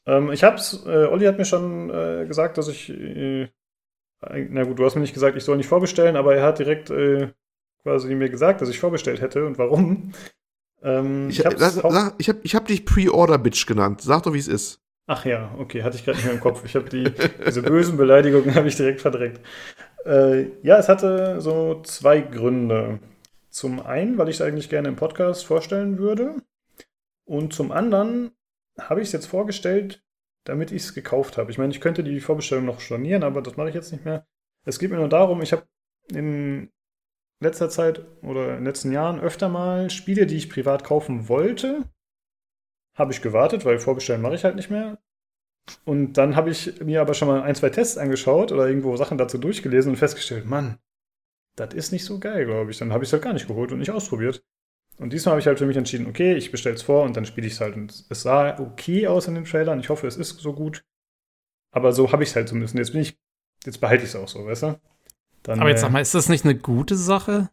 Ähm, 0.07 0.33
ich 0.33 0.45
hab's, 0.45 0.85
äh, 0.87 1.07
Olli 1.07 1.27
hat 1.27 1.39
mir 1.39 1.45
schon 1.45 1.91
äh, 1.91 2.27
gesagt, 2.27 2.59
dass 2.59 2.69
ich, 2.69 2.91
äh, 2.91 3.49
na 4.21 4.65
gut, 4.65 4.79
du 4.79 4.85
hast 4.85 4.95
mir 4.95 5.01
nicht 5.01 5.15
gesagt, 5.15 5.37
ich 5.37 5.45
soll 5.45 5.57
nicht 5.57 5.69
vorbestellen, 5.69 6.17
aber 6.17 6.35
er 6.35 6.45
hat 6.45 6.59
direkt 6.59 6.91
äh, 6.91 7.29
quasi 7.83 8.15
mir 8.15 8.29
gesagt, 8.29 8.61
dass 8.61 8.69
ich 8.69 8.81
vorbestellt 8.81 9.21
hätte 9.21 9.47
und 9.47 9.59
warum. 9.59 10.13
Ähm, 10.83 11.29
ich, 11.31 11.41
ich, 11.41 11.47
hab, 11.47 11.55
ich, 12.19 12.29
hab, 12.29 12.45
hab 12.45 12.67
dich 12.67 12.85
Pre-Order-Bitch 12.85 13.67
genannt. 13.67 14.03
Sag 14.03 14.23
doch, 14.25 14.35
wie 14.35 14.39
es 14.39 14.49
ist. 14.49 14.81
Ach 15.07 15.25
ja, 15.27 15.55
okay, 15.59 15.83
hatte 15.83 15.97
ich 15.97 16.05
gerade 16.05 16.17
nicht 16.17 16.25
mehr 16.25 16.35
im 16.35 16.41
Kopf. 16.41 16.65
Ich 16.65 16.77
habe 16.77 16.89
die, 16.89 17.05
diese 17.47 17.63
bösen 17.63 17.97
Beleidigungen 17.97 18.55
habe 18.55 18.69
ich 18.69 18.77
direkt 18.77 19.03
verdreckt. 19.03 19.41
Äh, 20.07 20.47
ja, 20.63 20.79
es 20.79 20.89
hatte 20.89 21.41
so 21.41 21.83
zwei 21.83 22.21
Gründe. 22.21 23.01
Zum 23.51 23.81
einen, 23.81 24.19
weil 24.19 24.29
ich 24.29 24.37
es 24.37 24.43
eigentlich 24.43 24.71
gerne 24.71 24.89
im 24.89 24.97
Podcast 24.97 25.45
vorstellen 25.45 25.99
würde. 25.99 26.37
Und 27.25 27.53
zum 27.53 27.71
anderen 27.71 28.33
habe 28.79 29.01
ich 29.01 29.09
es 29.09 29.13
jetzt 29.13 29.27
vorgestellt, 29.27 30.03
damit 30.45 30.73
ich 30.73 30.83
es 30.83 30.95
gekauft 30.95 31.39
habe. 31.39 31.51
Ich 31.51 31.59
meine, 31.59 31.73
ich 31.73 31.81
könnte 31.81 32.05
die 32.05 32.21
Vorbestellung 32.21 32.65
noch 32.65 32.81
stornieren, 32.81 33.23
aber 33.23 33.43
das 33.43 33.57
mache 33.57 33.69
ich 33.69 33.75
jetzt 33.75 33.93
nicht 33.93 34.05
mehr. 34.05 34.27
Es 34.65 34.79
geht 34.79 34.91
mir 34.91 34.97
nur 34.97 35.09
darum, 35.09 35.43
ich 35.43 35.53
habe 35.53 35.67
in 36.13 36.71
letzter 37.41 37.71
Zeit 37.71 38.05
oder 38.23 38.51
in 38.51 38.57
den 38.57 38.65
letzten 38.65 38.93
Jahren 38.93 39.21
öfter 39.21 39.49
mal 39.49 39.91
Spiele, 39.91 40.27
die 40.27 40.37
ich 40.37 40.51
privat 40.51 40.85
kaufen 40.85 41.29
wollte, 41.29 41.85
habe 42.95 43.13
ich 43.13 43.23
gewartet, 43.23 43.65
weil 43.65 43.79
vorbestellen 43.79 44.23
mache 44.23 44.35
ich 44.35 44.45
halt 44.45 44.57
nicht 44.57 44.71
mehr. 44.71 44.99
Und 45.85 46.15
dann 46.15 46.37
habe 46.37 46.51
ich 46.51 46.81
mir 46.81 47.01
aber 47.01 47.15
schon 47.15 47.29
mal 47.29 47.43
ein, 47.43 47.55
zwei 47.55 47.71
Tests 47.71 47.97
angeschaut 47.97 48.53
oder 48.53 48.69
irgendwo 48.69 48.97
Sachen 48.97 49.19
dazu 49.19 49.39
durchgelesen 49.39 49.93
und 49.93 49.97
festgestellt, 49.97 50.47
Mann, 50.47 50.79
das 51.57 51.75
ist 51.75 51.93
nicht 51.93 52.05
so 52.05 52.19
geil, 52.19 52.45
glaube 52.45 52.71
ich. 52.71 52.79
Dann 52.79 52.93
habe 52.93 53.05
ich 53.05 53.09
es 53.09 53.13
halt 53.13 53.23
gar 53.23 53.33
nicht 53.33 53.47
geholt 53.47 53.73
und 53.73 53.79
nicht 53.79 53.91
ausprobiert. 53.91 54.45
Und 54.99 55.13
diesmal 55.13 55.33
habe 55.33 55.41
ich 55.41 55.47
halt 55.47 55.59
für 55.59 55.67
mich 55.67 55.77
entschieden, 55.77 56.07
okay, 56.07 56.35
ich 56.35 56.51
bestelle 56.51 56.77
es 56.77 56.83
vor 56.83 57.03
und 57.03 57.17
dann 57.17 57.27
spiele 57.27 57.47
ich 57.47 57.55
es 57.55 57.61
halt. 57.61 57.75
Und 57.75 58.05
es 58.09 58.23
sah 58.23 58.59
okay 58.59 59.07
aus 59.09 59.27
in 59.27 59.35
den 59.35 59.45
Trailern. 59.45 59.81
Ich 59.81 59.89
hoffe, 59.89 60.07
es 60.07 60.17
ist 60.17 60.39
so 60.39 60.53
gut. 60.53 60.85
Aber 61.73 61.93
so 61.93 62.13
habe 62.13 62.23
ich 62.23 62.31
es 62.31 62.37
halt 62.37 62.49
so 62.49 62.55
müssen. 62.55 62.79
Jetzt 62.79 62.93
bin 62.93 63.01
ich, 63.01 63.19
jetzt 63.65 63.81
behalte 63.81 64.05
ich 64.05 64.11
es 64.11 64.17
auch 64.17 64.29
so, 64.29 64.47
weißt 64.47 64.63
du? 64.63 64.81
Dann, 65.43 65.61
aber 65.61 65.71
jetzt 65.71 65.81
sag 65.81 65.91
äh, 65.91 65.93
mal, 65.93 66.01
ist 66.01 66.15
das 66.15 66.29
nicht 66.29 66.45
eine 66.45 66.57
gute 66.57 66.97
Sache? 66.97 67.51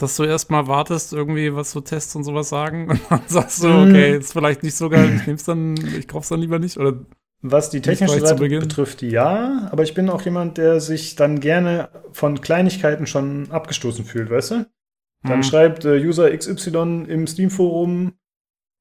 dass 0.00 0.16
du 0.16 0.24
erstmal 0.24 0.66
wartest, 0.66 1.12
irgendwie, 1.12 1.54
was 1.54 1.72
so 1.72 1.80
Tests 1.80 2.14
und 2.16 2.24
sowas 2.24 2.48
sagen 2.48 2.88
und 2.90 3.00
dann 3.10 3.22
sagst 3.26 3.62
du, 3.62 3.68
mhm. 3.68 3.90
okay, 3.90 4.16
ist 4.16 4.32
vielleicht 4.32 4.62
nicht 4.62 4.76
so 4.76 4.88
geil, 4.88 5.12
ich 5.16 5.26
nehm's 5.26 5.44
dann, 5.44 5.76
ich 5.76 6.08
kauf's 6.08 6.28
dann 6.28 6.40
lieber 6.40 6.58
nicht 6.58 6.78
oder 6.78 6.94
was 7.42 7.70
die 7.70 7.80
technische 7.80 8.20
Seite 8.20 8.34
betrifft, 8.34 9.00
ja, 9.00 9.70
aber 9.72 9.82
ich 9.82 9.94
bin 9.94 10.10
auch 10.10 10.20
jemand, 10.22 10.58
der 10.58 10.78
sich 10.80 11.16
dann 11.16 11.40
gerne 11.40 11.88
von 12.12 12.42
Kleinigkeiten 12.42 13.06
schon 13.06 13.50
abgestoßen 13.50 14.04
fühlt, 14.04 14.28
weißt 14.28 14.50
du? 14.50 14.66
Dann 15.22 15.36
hm. 15.36 15.42
schreibt 15.42 15.84
äh, 15.84 15.98
User 15.98 16.34
XY 16.36 17.04
im 17.08 17.26
Steam-Forum, 17.26 18.12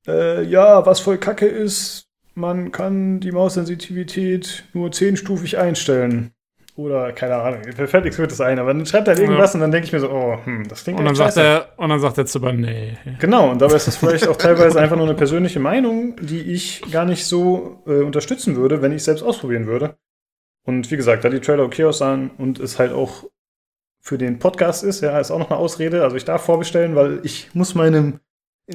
äh, 0.07 0.43
ja, 0.43 0.85
was 0.85 0.99
voll 0.99 1.17
kacke 1.17 1.45
ist, 1.45 2.09
man 2.33 2.71
kann 2.71 3.19
die 3.19 3.31
Maussensitivität 3.31 4.63
nur 4.73 4.91
zehnstufig 4.91 5.57
einstellen. 5.57 6.31
Oder 6.75 7.11
keine 7.11 7.35
Ahnung, 7.35 7.61
perfekt 7.75 8.05
nichts 8.05 8.17
Gutes 8.17 8.39
ein, 8.39 8.57
aber 8.57 8.73
dann 8.73 8.85
schreibt 8.85 9.09
er 9.09 9.15
halt 9.15 9.21
irgendwas 9.21 9.51
ja. 9.51 9.55
und 9.55 9.61
dann 9.61 9.71
denke 9.71 9.87
ich 9.87 9.91
mir 9.91 9.99
so, 9.99 10.09
oh, 10.09 10.37
hm, 10.45 10.65
das 10.69 10.85
klingt 10.85 10.97
und 10.97 11.03
dann 11.03 11.15
sagt 11.15 11.35
er 11.35 11.73
Und 11.75 11.89
dann 11.89 11.99
sagt 11.99 12.17
er 12.17 12.25
zu 12.25 12.39
nee. 12.39 12.97
Genau, 13.19 13.51
und 13.51 13.61
dabei 13.61 13.75
ist 13.75 13.87
das 13.87 13.97
vielleicht 13.97 14.29
auch 14.29 14.37
teilweise 14.37 14.79
einfach 14.79 14.95
nur 14.95 15.05
eine 15.05 15.15
persönliche 15.15 15.59
Meinung, 15.59 16.15
die 16.21 16.39
ich 16.39 16.81
gar 16.89 17.03
nicht 17.03 17.25
so 17.25 17.83
äh, 17.85 18.01
unterstützen 18.01 18.55
würde, 18.55 18.81
wenn 18.81 18.93
ich 18.93 18.99
es 18.99 19.05
selbst 19.05 19.23
ausprobieren 19.23 19.67
würde. 19.67 19.97
Und 20.63 20.89
wie 20.89 20.95
gesagt, 20.95 21.25
da 21.25 21.29
die 21.29 21.41
Trailer 21.41 21.65
okay 21.65 21.83
aussahen 21.83 22.31
und 22.37 22.61
es 22.61 22.79
halt 22.79 22.93
auch 22.93 23.25
für 24.01 24.17
den 24.17 24.39
Podcast 24.39 24.83
ist, 24.83 25.01
ja, 25.01 25.19
ist 25.19 25.31
auch 25.31 25.39
noch 25.39 25.51
eine 25.51 25.59
Ausrede. 25.59 26.03
Also 26.03 26.15
ich 26.15 26.25
darf 26.25 26.43
vorbestellen, 26.43 26.95
weil 26.95 27.19
ich 27.23 27.49
muss 27.53 27.75
meinem 27.75 28.19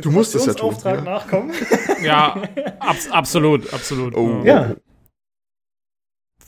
Du 0.00 0.10
musst 0.10 0.34
es 0.34 0.46
ja 0.46 0.54
tun, 0.54 0.70
Auftrag 0.70 0.96
ja. 0.96 1.02
nachkommen. 1.02 1.52
Ja, 2.02 2.42
ab, 2.80 2.96
absolut, 3.12 3.72
absolut. 3.72 4.14
Oh. 4.14 4.42
Ja. 4.44 4.74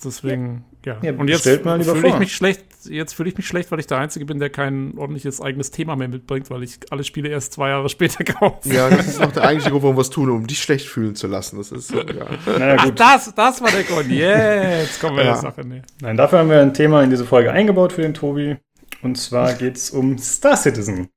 Deswegen, 0.04 0.66
ja. 0.84 0.98
ja. 1.00 1.12
und 1.12 1.28
jetzt 1.28 1.44
fühle 1.44 2.08
ich 2.08 2.18
mich 2.18 2.36
schlecht, 2.36 2.62
jetzt 2.84 3.14
fühle 3.14 3.30
ich 3.30 3.38
mich 3.38 3.46
schlecht, 3.46 3.70
weil 3.70 3.80
ich 3.80 3.86
der 3.86 3.96
Einzige 3.96 4.26
bin, 4.26 4.38
der 4.38 4.50
kein 4.50 4.98
ordentliches 4.98 5.40
eigenes 5.40 5.70
Thema 5.70 5.96
mehr 5.96 6.08
mitbringt, 6.08 6.50
weil 6.50 6.62
ich 6.62 6.78
alle 6.90 7.04
Spiele 7.04 7.30
erst 7.30 7.54
zwei 7.54 7.70
Jahre 7.70 7.88
später 7.88 8.22
kaufe. 8.24 8.68
Ja, 8.68 8.90
das 8.90 9.06
ist 9.06 9.22
auch 9.22 9.32
der 9.32 9.44
eigentliche 9.44 9.70
Grund, 9.70 9.84
warum 9.84 9.96
wir 9.96 10.02
es 10.02 10.10
tun, 10.10 10.28
um 10.28 10.46
dich 10.46 10.60
schlecht 10.60 10.86
fühlen 10.86 11.14
zu 11.14 11.26
lassen. 11.26 11.56
Das 11.56 11.72
ist, 11.72 11.90
ja. 11.90 12.04
naja, 12.58 12.76
Ach, 12.78 12.90
das, 12.90 13.34
das 13.34 13.62
war 13.62 13.70
der 13.70 13.84
Grund. 13.84 14.10
Jetzt 14.10 15.00
kommen 15.00 15.16
wir 15.16 15.24
ja. 15.24 15.32
der 15.32 15.40
Sache 15.40 15.62
näher. 15.62 15.82
Nein, 16.02 16.18
dafür 16.18 16.40
haben 16.40 16.50
wir 16.50 16.60
ein 16.60 16.74
Thema 16.74 17.02
in 17.02 17.08
diese 17.08 17.24
Folge 17.24 17.50
eingebaut 17.50 17.94
für 17.94 18.02
den 18.02 18.12
Tobi. 18.12 18.58
Und 19.07 19.14
zwar 19.14 19.54
geht 19.54 19.76
es 19.76 19.90
um 19.90 20.18
Star 20.18 20.57
Citizen. 20.57 21.09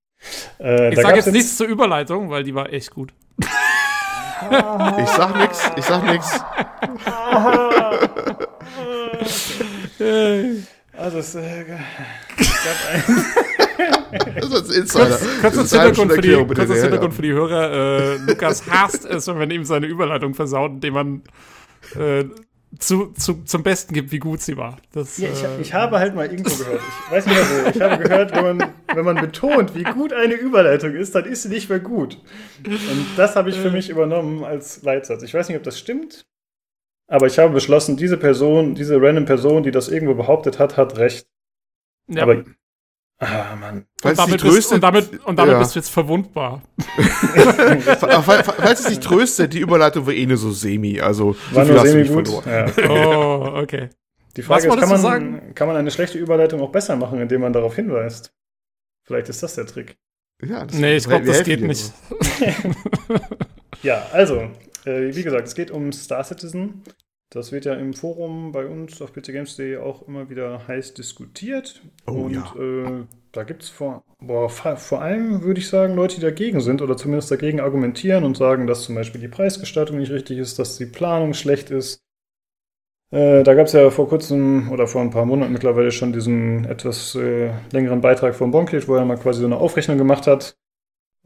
Äh, 0.60 0.94
ich 0.94 1.00
sage 1.02 1.16
jetzt 1.16 1.32
nichts 1.32 1.58
zur 1.58 1.66
Überleitung, 1.66 2.30
weil 2.30 2.44
die 2.44 2.54
war 2.54 2.72
echt 2.72 2.92
gut. 2.92 3.12
Ich 4.42 5.10
sag 5.10 5.36
nix, 5.36 5.70
ich 5.76 5.84
sag 5.84 6.04
nix. 6.06 6.40
Also 10.94 11.18
es 11.20 11.36
äh, 11.36 11.66
gab 11.66 11.80
ein 12.92 14.36
das 14.40 14.62
ist 14.62 14.72
Insider. 14.72 15.08
Kurz, 15.08 15.42
kurzes 15.42 15.72
Hintergrund, 15.72 16.14
für 16.14 16.22
die, 16.22 16.34
kurzes 16.34 16.82
Hintergrund 16.82 17.14
für 17.14 17.22
die 17.22 17.34
Hörer. 17.34 17.72
Äh, 17.72 18.18
Lukas 18.18 18.70
hasst 18.70 19.04
es, 19.06 19.28
wenn 19.28 19.38
man 19.40 19.52
ihm 19.52 19.66
seine 19.66 19.88
Überleitung 19.88 20.34
versaut, 20.36 20.72
indem 20.72 20.94
man 20.94 21.22
äh, 21.96 22.26
zu, 22.78 23.08
zu, 23.14 23.44
zum 23.46 23.64
Besten 23.64 23.94
gibt, 23.94 24.12
wie 24.12 24.20
gut 24.20 24.42
sie 24.42 24.56
war. 24.56 24.78
Das, 24.94 25.18
ja, 25.18 25.30
ich, 25.32 25.44
äh, 25.44 25.62
ich, 25.62 25.74
habe 25.74 25.98
halt 25.98 26.14
mal 26.14 26.30
irgendwo 26.30 26.56
gehört, 26.56 26.82
ich 26.82 27.12
weiß 27.12 27.26
nicht 27.26 27.36
mehr 27.36 27.46
wo, 27.46 27.70
ich 27.70 27.82
habe 27.82 28.04
gehört, 28.04 28.36
wenn 28.36 28.58
man, 28.58 28.74
wenn 28.94 29.06
man 29.06 29.16
betont, 29.16 29.76
wie 29.76 29.84
gut 29.84 30.14
eine 30.14 30.36
Überleitung 30.36 30.94
ist, 30.94 31.16
dann 31.16 31.26
ist 31.26 31.44
sie 31.44 31.50
nicht 31.50 31.70
mehr 31.70 31.80
gut. 31.80 32.22
Und 32.66 33.08
das 33.18 33.36
habe 33.36 33.50
ich 33.50 33.58
für 33.58 33.72
mich 33.72 33.90
übernommen 33.90 34.44
als 34.44 34.84
Leitsatz. 34.84 35.24
Ich 35.24 35.34
weiß 35.34 35.50
nicht, 35.50 35.58
ob 35.58 35.64
das 35.64 35.80
stimmt, 35.80 36.28
aber 37.08 37.26
ich 37.26 37.40
habe 37.40 37.54
beschlossen, 37.54 37.98
diese 37.98 38.18
Person, 38.18 38.76
diese 38.76 39.02
random 39.02 39.26
Person, 39.26 39.64
die 39.64 39.72
das 39.72 39.90
irgendwo 39.90 40.14
behauptet 40.14 40.60
hat, 40.60 40.78
hat 40.78 40.98
recht. 40.98 41.28
Ja. 42.08 42.22
Aber 42.22 42.44
Ah, 43.22 43.56
Mann. 43.60 43.86
Und 44.02 44.18
damit, 44.18 44.42
bist, 44.42 44.72
und 44.72 44.82
damit, 44.82 45.26
und 45.26 45.38
damit 45.38 45.54
ja. 45.54 45.60
bist 45.60 45.76
du 45.76 45.80
jetzt 45.80 45.90
verwundbar. 45.90 46.62
falls 48.00 48.80
es 48.80 48.86
dich 48.86 49.00
tröstet, 49.02 49.54
die 49.54 49.60
Überleitung 49.60 50.06
war 50.06 50.14
eh 50.14 50.26
nur 50.26 50.38
so 50.38 50.52
semi. 50.52 51.02
Also, 51.02 51.36
war 51.52 51.66
so 51.66 51.74
nur 51.74 51.86
semi 51.86 52.08
gut. 52.08 52.46
Ja, 52.46 52.66
okay. 52.66 52.88
Oh, 52.90 53.52
okay. 53.58 53.90
Die 54.38 54.41
Frage 54.41 54.68
ist, 54.68 54.80
kann 54.80 54.90
man, 54.90 55.02
sagen? 55.02 55.54
kann 55.54 55.68
man 55.68 55.76
eine 55.76 55.91
schlechte 55.91 56.18
Überleitung 56.18 56.62
auch 56.62 56.72
besser 56.72 56.96
machen, 56.96 57.20
indem 57.20 57.41
man 57.41 57.52
darauf 57.52 57.76
hinweist? 57.76 58.34
Vielleicht 59.04 59.28
ist 59.28 59.44
das 59.44 59.56
der 59.56 59.66
Trick. 59.66 59.98
Ja, 60.41 60.66
das 60.66 60.78
nee, 60.78 60.96
ich 60.96 61.06
glaube, 61.06 61.26
das 61.26 61.44
geht 61.44 61.62
nicht. 61.62 61.91
ja, 63.84 64.08
also, 64.14 64.50
äh, 64.86 65.14
wie 65.14 65.24
gesagt, 65.24 65.48
es 65.48 65.56
geht 65.56 65.72
um 65.72 65.91
Star 65.91 66.24
Citizen. 66.24 66.84
Das 67.31 67.51
wird 67.51 67.65
ja 67.65 67.76
im 67.76 67.93
Forum 67.93 68.51
bei 68.51 68.65
uns 68.65 68.99
auf 69.03 69.14
pcgames.de 69.14 69.77
auch 69.77 70.07
immer 70.07 70.31
wieder 70.31 70.68
heiß 70.68 70.95
diskutiert. 70.95 71.84
Oh, 72.07 72.14
und 72.14 72.34
ja. 72.34 72.56
äh, 72.57 73.06
da 73.31 73.43
gibt 73.43 73.61
es 73.61 73.69
vor, 73.69 74.03
boah, 74.19 74.49
vor 74.49 75.01
allem, 75.01 75.43
würde 75.43 75.60
ich 75.60 75.69
sagen, 75.69 75.93
Leute, 75.93 76.15
die 76.15 76.22
dagegen 76.22 76.60
sind 76.60 76.81
oder 76.81 76.97
zumindest 76.97 77.30
dagegen 77.30 77.60
argumentieren 77.60 78.23
und 78.23 78.35
sagen, 78.35 78.65
dass 78.65 78.81
zum 78.81 78.95
Beispiel 78.95 79.22
die 79.22 79.27
Preisgestaltung 79.27 79.99
nicht 79.99 80.11
richtig 80.11 80.39
ist, 80.39 80.57
dass 80.57 80.77
die 80.77 80.88
Planung 80.88 81.35
schlecht 81.35 81.69
ist. 81.69 82.01
Äh, 83.11 83.43
da 83.43 83.53
gab 83.53 83.68
es 83.68 83.73
ja 83.73 83.91
vor 83.91 84.10
kurzem 84.10 84.72
oder 84.72 84.88
vor 84.88 85.01
ein 85.01 85.11
paar 85.11 85.26
Monaten 85.26 85.53
mittlerweile 85.53 85.91
schon 85.91 86.14
diesen 86.14 86.65
etwas 86.65 87.14
äh, 87.14 87.51
längeren 87.72 88.01
Beitrag 88.01 88.34
von 88.34 88.49
Bonkit, 88.49 88.88
wo 88.88 88.95
er 88.95 89.06
mal 89.06 89.18
quasi 89.18 89.41
so 89.41 89.45
eine 89.45 89.57
Aufrechnung 89.57 89.99
gemacht 89.99 90.26
hat, 90.26 90.57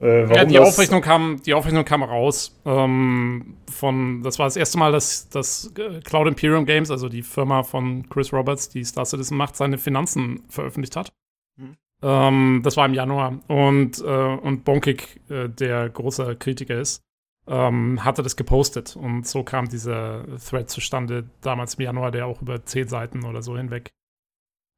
äh, 0.03 0.35
ja, 0.35 0.45
die 0.45 0.59
Aufrechnung 0.59 1.01
kam, 1.01 1.41
die 1.43 1.53
Aufrechnung 1.53 1.85
kam 1.85 2.03
raus. 2.03 2.59
Ähm, 2.65 3.57
von, 3.69 4.21
das 4.21 4.37
war 4.37 4.45
das 4.45 4.57
erste 4.57 4.77
Mal, 4.77 4.91
dass, 4.91 5.29
dass 5.29 5.73
Cloud 6.03 6.27
Imperium 6.27 6.65
Games, 6.65 6.91
also 6.91 7.09
die 7.09 7.23
Firma 7.23 7.63
von 7.63 8.07
Chris 8.09 8.33
Roberts, 8.33 8.69
die 8.69 8.83
Star 8.83 9.05
Citizen 9.05 9.37
macht, 9.37 9.55
seine 9.55 9.77
Finanzen 9.77 10.43
veröffentlicht 10.49 10.95
hat. 10.95 11.13
Mhm. 11.55 11.77
Ähm, 12.01 12.61
das 12.63 12.75
war 12.75 12.85
im 12.85 12.93
Januar. 12.93 13.39
Und, 13.47 13.99
äh, 13.99 14.35
und 14.35 14.65
Bonkik, 14.65 15.21
äh, 15.29 15.47
der 15.47 15.89
großer 15.89 16.35
Kritiker 16.35 16.79
ist, 16.79 17.01
ähm, 17.47 18.03
hatte 18.03 18.23
das 18.23 18.35
gepostet. 18.35 18.95
Und 18.95 19.25
so 19.25 19.43
kam 19.43 19.69
dieser 19.69 20.25
Thread 20.37 20.69
zustande, 20.69 21.29
damals 21.41 21.75
im 21.75 21.85
Januar, 21.85 22.11
der 22.11 22.27
auch 22.27 22.41
über 22.41 22.65
zehn 22.65 22.87
Seiten 22.87 23.25
oder 23.25 23.41
so 23.41 23.57
hinweg 23.57 23.91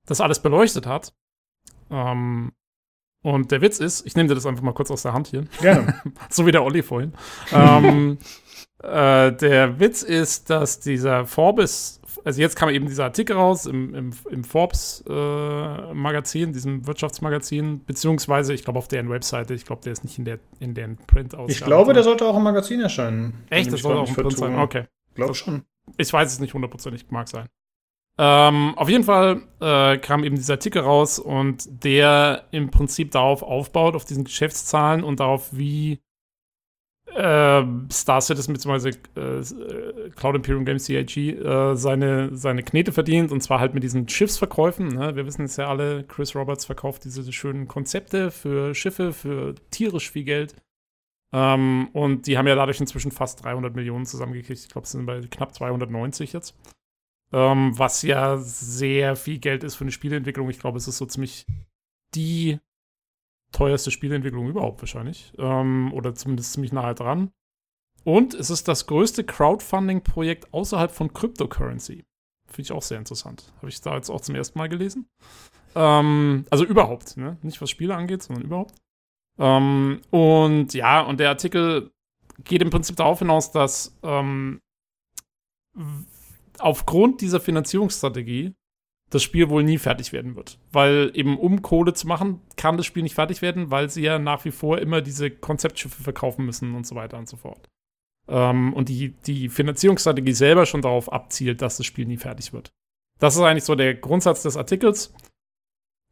das 0.06 0.22
alles 0.22 0.39
beleuchtet 0.39 0.85
hat. 0.85 1.14
Ähm, 1.89 2.52
und 3.26 3.49
der 3.49 3.61
Witz 3.61 3.80
ist, 3.80 4.06
ich 4.06 4.15
nehme 4.15 4.30
dir 4.30 4.35
das 4.35 4.45
einfach 4.45 4.61
mal 4.61 4.73
kurz 4.73 4.91
aus 4.91 5.02
der 5.02 5.14
Hand 5.14 5.26
hier. 5.26 5.45
Gerne. 5.60 5.99
so 6.30 6.45
wie 6.45 6.52
der 6.52 6.64
Olli 6.64 6.84
vorhin. 6.84 7.11
ähm, 7.52 8.19
äh, 8.84 9.31
der 9.31 9.80
Witz 9.80 10.03
ist, 10.03 10.52
dass 10.52 10.80
dieser 10.80 11.26
Forbes, 11.26 11.99
also 12.23 12.39
jetzt 12.39 12.56
kam 12.56 12.69
eben 12.69 12.85
dieser 12.85 13.06
Artikel 13.06 13.35
raus 13.35 13.65
im, 13.65 13.95
im, 13.95 14.11
im 14.30 14.43
Forbes-Magazin, 14.43 16.49
äh, 16.49 16.52
diesem 16.52 16.85
Wirtschaftsmagazin, 16.85 17.84
beziehungsweise 17.84 18.53
ich 18.53 18.64
glaube 18.64 18.77
auf 18.77 18.88
deren 18.88 19.10
Webseite, 19.10 19.56
ich 19.56 19.65
glaube, 19.65 19.81
der 19.81 19.93
ist 19.93 20.03
nicht 20.03 20.19
in 20.19 20.26
der 20.26 20.38
in 20.60 20.76
deren 20.76 20.97
print 20.97 21.34
aus. 21.34 21.49
Ich 21.49 21.61
glaube, 21.61 21.93
der 21.93 22.03
sollte 22.03 22.27
auch 22.27 22.38
im 22.38 22.43
Magazin 22.43 22.80
erscheinen. 22.80 23.43
Echt? 23.49 23.73
Das 23.73 23.81
sollte 23.81 24.02
auch 24.02 24.07
im 24.07 24.14
Print 24.14 24.38
sein? 24.38 24.60
Okay. 24.60 24.84
Glaube 25.15 25.34
schon. 25.34 25.64
Ich 25.97 26.14
weiß 26.14 26.31
es 26.31 26.39
nicht 26.39 26.53
hundertprozentig, 26.53 27.10
mag 27.10 27.27
sein. 27.27 27.47
Ähm, 28.18 28.74
auf 28.78 28.88
jeden 28.88 29.04
Fall 29.04 29.42
äh, 29.60 29.98
kam 29.98 30.24
eben 30.24 30.36
dieser 30.36 30.54
Artikel 30.54 30.82
raus 30.82 31.20
und 31.20 31.84
der 31.84 32.46
im 32.52 32.72
Prinzip 32.72 33.12
darauf 33.12 33.44
aufbaut, 33.44 33.96
auf 33.96 34.06
diesen 34.06 34.24
Geschäftszahlen 34.24 35.04
und 35.04 35.20
darauf, 35.20 35.50
wie 35.52 36.00
äh, 37.14 37.64
Star 37.92 38.22
Citizen 38.22 38.54
bzw. 38.54 38.90
Äh, 39.16 40.10
Cloud 40.16 40.36
Imperium 40.36 40.64
Games 40.64 40.86
CIG 40.86 41.18
äh, 41.18 41.76
seine, 41.76 42.36
seine 42.36 42.64
Knete 42.64 42.94
verdient 42.94 43.32
und 43.32 43.42
zwar 43.42 43.60
halt 43.60 43.74
mit 43.74 43.84
diesen 43.84 44.08
Schiffsverkäufen. 44.08 44.88
Ne? 44.88 45.16
Wir 45.16 45.26
wissen 45.26 45.44
es 45.44 45.58
ja 45.58 45.68
alle, 45.68 46.04
Chris 46.06 46.36
Roberts 46.36 46.66
verkauft 46.66 47.04
diese 47.04 47.32
schönen 47.34 47.68
Konzepte 47.68 48.32
für 48.32 48.74
Schiffe, 48.76 49.12
für 49.12 49.56
tierisch 49.72 50.10
viel 50.10 50.24
Geld. 50.24 50.56
Ähm, 51.34 51.90
und 51.92 52.28
die 52.28 52.38
haben 52.38 52.48
ja 52.48 52.56
dadurch 52.56 52.80
inzwischen 52.80 53.12
fast 53.12 53.44
300 53.44 53.76
Millionen 53.76 54.06
zusammengekriegt. 54.06 54.62
Ich 54.62 54.70
glaube, 54.70 54.86
es 54.86 54.92
sind 54.92 55.06
bei 55.06 55.20
knapp 55.20 55.54
290 55.54 56.32
jetzt. 56.32 56.56
Ähm, 57.34 57.77
was 57.77 58.02
ja 58.02 58.38
sehr 58.38 59.15
viel 59.15 59.39
Geld 59.39 59.64
ist 59.64 59.76
für 59.76 59.84
eine 59.84 59.91
Spieleentwicklung. 59.91 60.49
Ich 60.49 60.60
glaube, 60.60 60.77
es 60.77 60.88
ist 60.88 60.97
so 60.97 61.06
ziemlich 61.06 61.45
die 62.14 62.60
teuerste 63.52 63.91
Spieleentwicklung 63.91 64.47
überhaupt 64.47 64.81
wahrscheinlich. 64.81 65.34
Ähm, 65.38 65.91
oder 65.93 66.15
zumindest 66.15 66.53
ziemlich 66.53 66.72
nahe 66.72 66.95
dran. 66.95 67.31
Und 68.03 68.34
es 68.35 68.49
ist 68.49 68.68
das 68.68 68.85
größte 68.85 69.23
Crowdfunding-Projekt 69.23 70.53
außerhalb 70.53 70.91
von 70.91 71.11
Cryptocurrency. 71.14 72.06
Finde 72.47 72.61
ich 72.61 72.72
auch 72.72 72.84
sehr 72.84 72.99
interessant. 72.99 73.52
Habe 73.57 73.69
ich 73.69 73.81
da 73.81 73.95
jetzt 73.95 74.10
auch 74.10 74.22
zum 74.22 74.35
ersten 74.35 74.60
Mal 74.60 74.69
gelesen. 74.69 75.07
Ähm, 75.73 76.45
also 76.52 76.64
überhaupt, 76.64 77.18
ne? 77.18 77.38
Nicht 77.41 77.61
was 77.61 77.69
Spiele 77.69 77.95
angeht, 77.95 78.22
sondern 78.22 78.45
überhaupt. 78.45 78.76
Ähm, 79.39 80.02
und 80.11 80.73
ja, 80.73 81.02
und 81.02 81.19
der 81.19 81.30
Artikel 81.30 81.91
geht 82.43 82.61
im 82.61 82.69
Prinzip 82.69 82.95
darauf 82.95 83.19
hinaus, 83.19 83.52
dass 83.52 83.97
ähm, 84.03 84.61
aufgrund 86.60 87.22
dieser 87.22 87.40
Finanzierungsstrategie 87.40 88.53
das 89.10 89.23
Spiel 89.23 89.49
wohl 89.49 89.64
nie 89.64 89.77
fertig 89.77 90.14
werden 90.14 90.36
wird. 90.36 90.60
Weil 90.72 91.11
eben 91.14 91.38
um 91.38 91.61
Kohle 91.61 91.94
zu 91.94 92.07
machen, 92.07 92.41
kann 92.57 92.77
das 92.77 92.86
Spiel 92.86 93.03
nicht 93.03 93.15
fertig 93.15 93.41
werden, 93.41 93.72
weil 93.72 93.90
sie 93.90 94.02
ja 94.02 94.19
nach 94.19 94.45
wie 94.45 94.52
vor 94.52 94.80
immer 94.80 95.02
diese 95.02 95.30
Konzeptschiffe 95.30 96.02
verkaufen 96.02 96.45
müssen 96.45 96.76
und 96.76 96.88
so 96.88 96.95
weiter 96.95 97.18
und 97.18 97.30
so 97.30 97.38
fort. 97.38 97.69
Ähm, 98.27 98.73
und 98.73 98.90
die, 98.90 99.10
die 99.26 99.49
Finanzierungsstrategie 99.49 100.34
selber 100.34 100.65
schon 100.65 100.82
darauf 100.82 101.11
abzielt, 101.11 101.61
dass 101.61 101.77
das 101.77 101.86
Spiel 101.86 102.06
nie 102.06 102.18
fertig 102.18 102.52
wird. 102.53 102.72
Das 103.19 103.36
ist 103.36 103.41
eigentlich 103.41 103.64
so 103.64 103.76
der 103.76 103.94
Grundsatz 103.94 104.44
des 104.44 104.57
Artikels. 104.57 105.14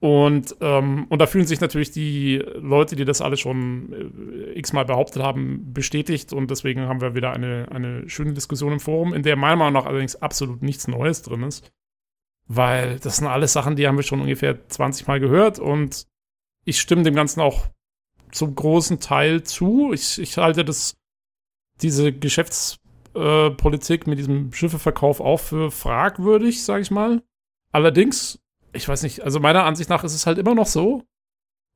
Und, 0.03 0.57
ähm, 0.59 1.05
und 1.07 1.19
da 1.19 1.27
fühlen 1.27 1.45
sich 1.45 1.61
natürlich 1.61 1.91
die 1.91 2.35
Leute, 2.55 2.97
die 2.97 3.05
das 3.05 3.21
alle 3.21 3.37
schon 3.37 3.93
äh, 3.93 4.59
x-mal 4.59 4.83
behauptet 4.83 5.23
haben, 5.23 5.71
bestätigt. 5.71 6.33
Und 6.33 6.51
deswegen 6.51 6.89
haben 6.89 6.99
wir 6.99 7.15
wieder 7.15 7.31
eine, 7.31 7.69
eine 7.71 8.09
schöne 8.09 8.33
Diskussion 8.33 8.73
im 8.73 8.81
Forum, 8.81 9.13
in 9.13 9.23
der 9.23 9.37
meiner 9.37 9.55
Meinung 9.55 9.71
nach 9.75 9.85
allerdings 9.85 10.17
absolut 10.17 10.61
nichts 10.61 10.89
Neues 10.89 11.21
drin 11.21 11.43
ist. 11.43 11.71
Weil 12.47 12.99
das 12.99 13.15
sind 13.15 13.27
alles 13.27 13.53
Sachen, 13.53 13.77
die 13.77 13.87
haben 13.87 13.95
wir 13.95 14.03
schon 14.03 14.19
ungefähr 14.19 14.67
20 14.67 15.07
Mal 15.07 15.21
gehört. 15.21 15.57
Und 15.57 16.05
ich 16.65 16.81
stimme 16.81 17.03
dem 17.03 17.15
Ganzen 17.15 17.39
auch 17.39 17.69
zum 18.29 18.55
großen 18.55 18.99
Teil 18.99 19.43
zu. 19.43 19.93
Ich, 19.93 20.19
ich 20.19 20.37
halte 20.37 20.65
das, 20.65 20.97
diese 21.81 22.11
Geschäftspolitik 22.11 24.05
äh, 24.05 24.09
mit 24.09 24.19
diesem 24.19 24.51
Schiffeverkauf 24.51 25.21
auch 25.21 25.39
für 25.39 25.71
fragwürdig, 25.71 26.61
sage 26.61 26.81
ich 26.81 26.91
mal. 26.91 27.23
Allerdings 27.71 28.43
ich 28.73 28.87
weiß 28.87 29.03
nicht, 29.03 29.21
also 29.21 29.39
meiner 29.39 29.65
Ansicht 29.65 29.89
nach 29.89 30.03
ist 30.03 30.13
es 30.13 30.25
halt 30.25 30.37
immer 30.37 30.55
noch 30.55 30.67
so, 30.67 31.03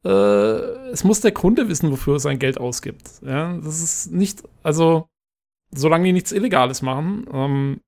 äh, 0.04 0.10
es 0.10 1.04
muss 1.04 1.22
der 1.22 1.32
Kunde 1.32 1.70
wissen, 1.70 1.92
wofür 1.92 2.16
er 2.16 2.20
sein 2.20 2.40
Geld 2.40 2.60
ausgibt. 2.60 3.10
Ja, 3.22 3.58
das 3.58 3.82
ist 3.82 4.12
nicht, 4.12 4.44
also, 4.64 5.08
solange 5.72 6.06
die 6.06 6.14
nichts 6.14 6.32
Illegales 6.32 6.82
machen, 6.82 7.28
ähm, 7.32 7.82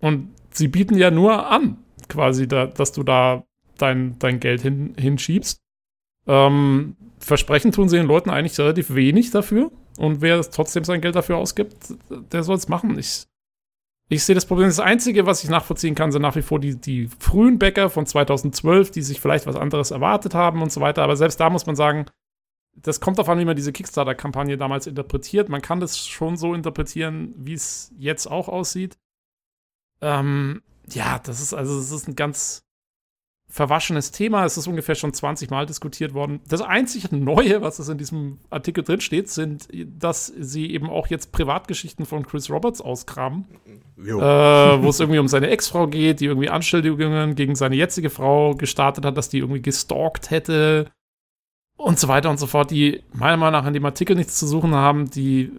und 0.00 0.30
sie 0.50 0.68
bieten 0.68 0.96
ja 0.96 1.10
nur 1.10 1.48
an, 1.48 1.78
quasi, 2.08 2.48
da, 2.48 2.66
dass 2.66 2.92
du 2.92 3.02
da 3.02 3.44
dein, 3.78 4.18
dein 4.18 4.40
Geld 4.40 4.60
hin, 4.60 4.94
hinschiebst. 4.98 5.60
Ähm, 6.26 6.96
Versprechen 7.18 7.72
tun 7.72 7.88
sie 7.88 7.96
den 7.96 8.06
Leuten 8.06 8.30
eigentlich 8.30 8.58
relativ 8.58 8.94
wenig 8.94 9.30
dafür. 9.30 9.70
Und 9.98 10.20
wer 10.20 10.40
trotzdem 10.42 10.84
sein 10.84 11.00
Geld 11.00 11.14
dafür 11.14 11.36
ausgibt, 11.36 11.94
der 12.10 12.42
soll 12.42 12.56
es 12.56 12.68
machen. 12.68 12.98
Ich, 12.98 13.26
ich 14.12 14.24
sehe 14.24 14.34
das 14.34 14.44
Problem, 14.44 14.68
das 14.68 14.78
Einzige, 14.78 15.24
was 15.24 15.42
ich 15.42 15.48
nachvollziehen 15.48 15.94
kann, 15.94 16.12
sind 16.12 16.20
nach 16.20 16.36
wie 16.36 16.42
vor 16.42 16.60
die, 16.60 16.76
die 16.76 17.08
frühen 17.18 17.58
Bäcker 17.58 17.88
von 17.88 18.04
2012, 18.04 18.90
die 18.90 19.00
sich 19.00 19.22
vielleicht 19.22 19.46
was 19.46 19.56
anderes 19.56 19.90
erwartet 19.90 20.34
haben 20.34 20.60
und 20.60 20.70
so 20.70 20.82
weiter. 20.82 21.02
Aber 21.02 21.16
selbst 21.16 21.40
da 21.40 21.48
muss 21.48 21.64
man 21.64 21.76
sagen, 21.76 22.04
das 22.74 23.00
kommt 23.00 23.16
darauf 23.16 23.30
an, 23.30 23.38
wie 23.38 23.46
man 23.46 23.56
diese 23.56 23.72
Kickstarter-Kampagne 23.72 24.58
damals 24.58 24.86
interpretiert. 24.86 25.48
Man 25.48 25.62
kann 25.62 25.80
das 25.80 26.06
schon 26.06 26.36
so 26.36 26.52
interpretieren, 26.52 27.32
wie 27.38 27.54
es 27.54 27.90
jetzt 27.96 28.26
auch 28.26 28.48
aussieht. 28.48 28.98
Ähm, 30.02 30.62
ja, 30.90 31.18
das 31.18 31.40
ist 31.40 31.54
also, 31.54 31.78
das 31.78 31.90
ist 31.90 32.06
ein 32.06 32.16
ganz, 32.16 32.66
verwaschenes 33.52 34.12
Thema. 34.12 34.46
Es 34.46 34.56
ist 34.56 34.66
ungefähr 34.66 34.94
schon 34.94 35.12
20 35.12 35.50
Mal 35.50 35.66
diskutiert 35.66 36.14
worden. 36.14 36.40
Das 36.48 36.62
einzige 36.62 37.14
Neue, 37.14 37.60
was 37.60 37.78
es 37.78 37.90
in 37.90 37.98
diesem 37.98 38.38
Artikel 38.48 38.82
drin 38.82 39.02
steht, 39.02 39.28
sind, 39.28 39.68
dass 39.70 40.26
sie 40.26 40.72
eben 40.72 40.88
auch 40.88 41.08
jetzt 41.08 41.32
Privatgeschichten 41.32 42.06
von 42.06 42.26
Chris 42.26 42.48
Roberts 42.48 42.80
auskramen. 42.80 43.44
Äh, 43.98 44.82
wo 44.82 44.88
es 44.88 45.00
irgendwie 45.00 45.18
um 45.18 45.28
seine 45.28 45.50
Ex-Frau 45.50 45.86
geht, 45.86 46.20
die 46.20 46.24
irgendwie 46.24 46.48
Anschuldigungen 46.48 47.34
gegen 47.34 47.54
seine 47.54 47.76
jetzige 47.76 48.08
Frau 48.08 48.54
gestartet 48.54 49.04
hat, 49.04 49.18
dass 49.18 49.28
die 49.28 49.38
irgendwie 49.38 49.60
gestalkt 49.60 50.30
hätte 50.30 50.90
und 51.76 51.98
so 51.98 52.08
weiter 52.08 52.30
und 52.30 52.38
so 52.38 52.46
fort, 52.46 52.70
die 52.70 53.02
meiner 53.12 53.36
Meinung 53.36 53.60
nach 53.60 53.66
in 53.66 53.74
dem 53.74 53.84
Artikel 53.84 54.16
nichts 54.16 54.38
zu 54.38 54.46
suchen 54.46 54.74
haben, 54.74 55.10
die 55.10 55.52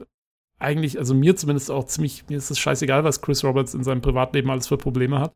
eigentlich, 0.58 0.98
also 0.98 1.14
mir 1.14 1.36
zumindest 1.36 1.70
auch 1.70 1.86
ziemlich, 1.86 2.28
mir 2.28 2.40
ist 2.40 2.50
es 2.50 2.58
scheißegal, 2.58 3.04
was 3.04 3.22
Chris 3.22 3.44
Roberts 3.44 3.76
in 3.76 3.84
seinem 3.84 4.02
Privatleben 4.02 4.50
alles 4.50 4.68
für 4.68 4.78
Probleme 4.78 5.20
hat. 5.20 5.34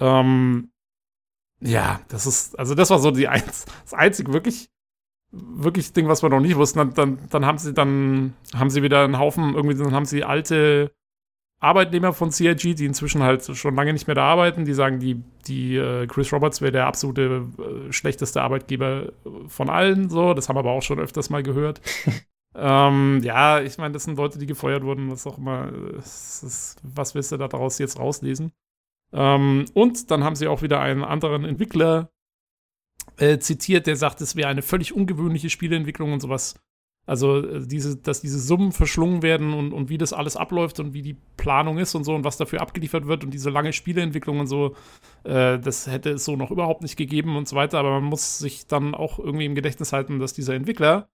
Ähm, 0.00 0.70
ja, 1.60 2.00
das 2.08 2.26
ist, 2.26 2.58
also 2.58 2.74
das 2.74 2.90
war 2.90 2.98
so 2.98 3.10
die 3.10 3.28
eins, 3.28 3.64
das 3.84 3.94
einzige 3.94 4.32
wirklich, 4.32 4.68
wirklich 5.32 5.92
Ding, 5.92 6.08
was 6.08 6.22
wir 6.22 6.28
noch 6.28 6.40
nicht 6.40 6.56
wussten. 6.56 6.78
Dann, 6.78 6.94
dann, 6.94 7.18
dann 7.30 7.46
haben 7.46 7.58
sie, 7.58 7.72
dann 7.72 8.34
haben 8.54 8.70
sie 8.70 8.82
wieder 8.82 9.04
einen 9.04 9.18
Haufen, 9.18 9.54
irgendwie, 9.54 9.76
dann 9.76 9.94
haben 9.94 10.04
sie 10.04 10.24
alte 10.24 10.92
Arbeitnehmer 11.58 12.12
von 12.12 12.30
CIG, 12.30 12.76
die 12.76 12.84
inzwischen 12.84 13.22
halt 13.22 13.44
schon 13.56 13.74
lange 13.74 13.92
nicht 13.92 14.06
mehr 14.06 14.14
da 14.14 14.24
arbeiten, 14.24 14.66
die 14.66 14.74
sagen, 14.74 14.98
die, 15.00 15.22
die 15.46 15.76
äh, 15.76 16.06
Chris 16.06 16.32
Roberts 16.32 16.60
wäre 16.60 16.72
der 16.72 16.86
absolute 16.86 17.46
äh, 17.58 17.92
schlechteste 17.92 18.42
Arbeitgeber 18.42 19.12
von 19.48 19.70
allen, 19.70 20.10
so. 20.10 20.34
Das 20.34 20.48
haben 20.48 20.56
wir 20.56 20.60
aber 20.60 20.72
auch 20.72 20.82
schon 20.82 21.00
öfters 21.00 21.30
mal 21.30 21.42
gehört. 21.42 21.80
ähm, 22.54 23.20
ja, 23.22 23.60
ich 23.60 23.78
meine, 23.78 23.94
das 23.94 24.04
sind 24.04 24.18
Leute, 24.18 24.38
die 24.38 24.46
gefeuert 24.46 24.84
wurden, 24.84 25.10
was 25.10 25.26
auch 25.26 25.38
immer. 25.38 25.72
Ist, 25.96 26.76
was 26.82 27.14
willst 27.14 27.32
du 27.32 27.38
da 27.38 27.48
daraus 27.48 27.78
jetzt 27.78 27.98
rauslesen? 27.98 28.52
Ähm, 29.12 29.66
und 29.74 30.10
dann 30.10 30.24
haben 30.24 30.36
sie 30.36 30.48
auch 30.48 30.62
wieder 30.62 30.80
einen 30.80 31.04
anderen 31.04 31.44
Entwickler 31.44 32.10
äh, 33.18 33.38
zitiert, 33.38 33.86
der 33.86 33.96
sagt, 33.96 34.20
es 34.20 34.36
wäre 34.36 34.48
eine 34.48 34.62
völlig 34.62 34.94
ungewöhnliche 34.94 35.50
Spieleentwicklung 35.50 36.12
und 36.12 36.20
sowas. 36.20 36.54
Also, 37.06 37.38
äh, 37.38 37.66
diese, 37.66 37.96
dass 37.96 38.20
diese 38.20 38.40
Summen 38.40 38.72
verschlungen 38.72 39.22
werden 39.22 39.54
und, 39.54 39.72
und 39.72 39.88
wie 39.88 39.98
das 39.98 40.12
alles 40.12 40.36
abläuft 40.36 40.80
und 40.80 40.92
wie 40.92 41.02
die 41.02 41.16
Planung 41.36 41.78
ist 41.78 41.94
und 41.94 42.04
so 42.04 42.14
und 42.14 42.24
was 42.24 42.36
dafür 42.36 42.60
abgeliefert 42.60 43.06
wird 43.06 43.22
und 43.22 43.32
diese 43.32 43.50
lange 43.50 43.72
Spieleentwicklung 43.72 44.40
und 44.40 44.48
so, 44.48 44.74
äh, 45.22 45.58
das 45.58 45.86
hätte 45.86 46.10
es 46.10 46.24
so 46.24 46.34
noch 46.34 46.50
überhaupt 46.50 46.82
nicht 46.82 46.96
gegeben 46.96 47.36
und 47.36 47.46
so 47.46 47.54
weiter. 47.54 47.78
Aber 47.78 47.92
man 47.92 48.04
muss 48.04 48.38
sich 48.38 48.66
dann 48.66 48.94
auch 48.94 49.20
irgendwie 49.20 49.46
im 49.46 49.54
Gedächtnis 49.54 49.92
halten, 49.92 50.18
dass 50.18 50.34
dieser 50.34 50.54
Entwickler 50.54 51.08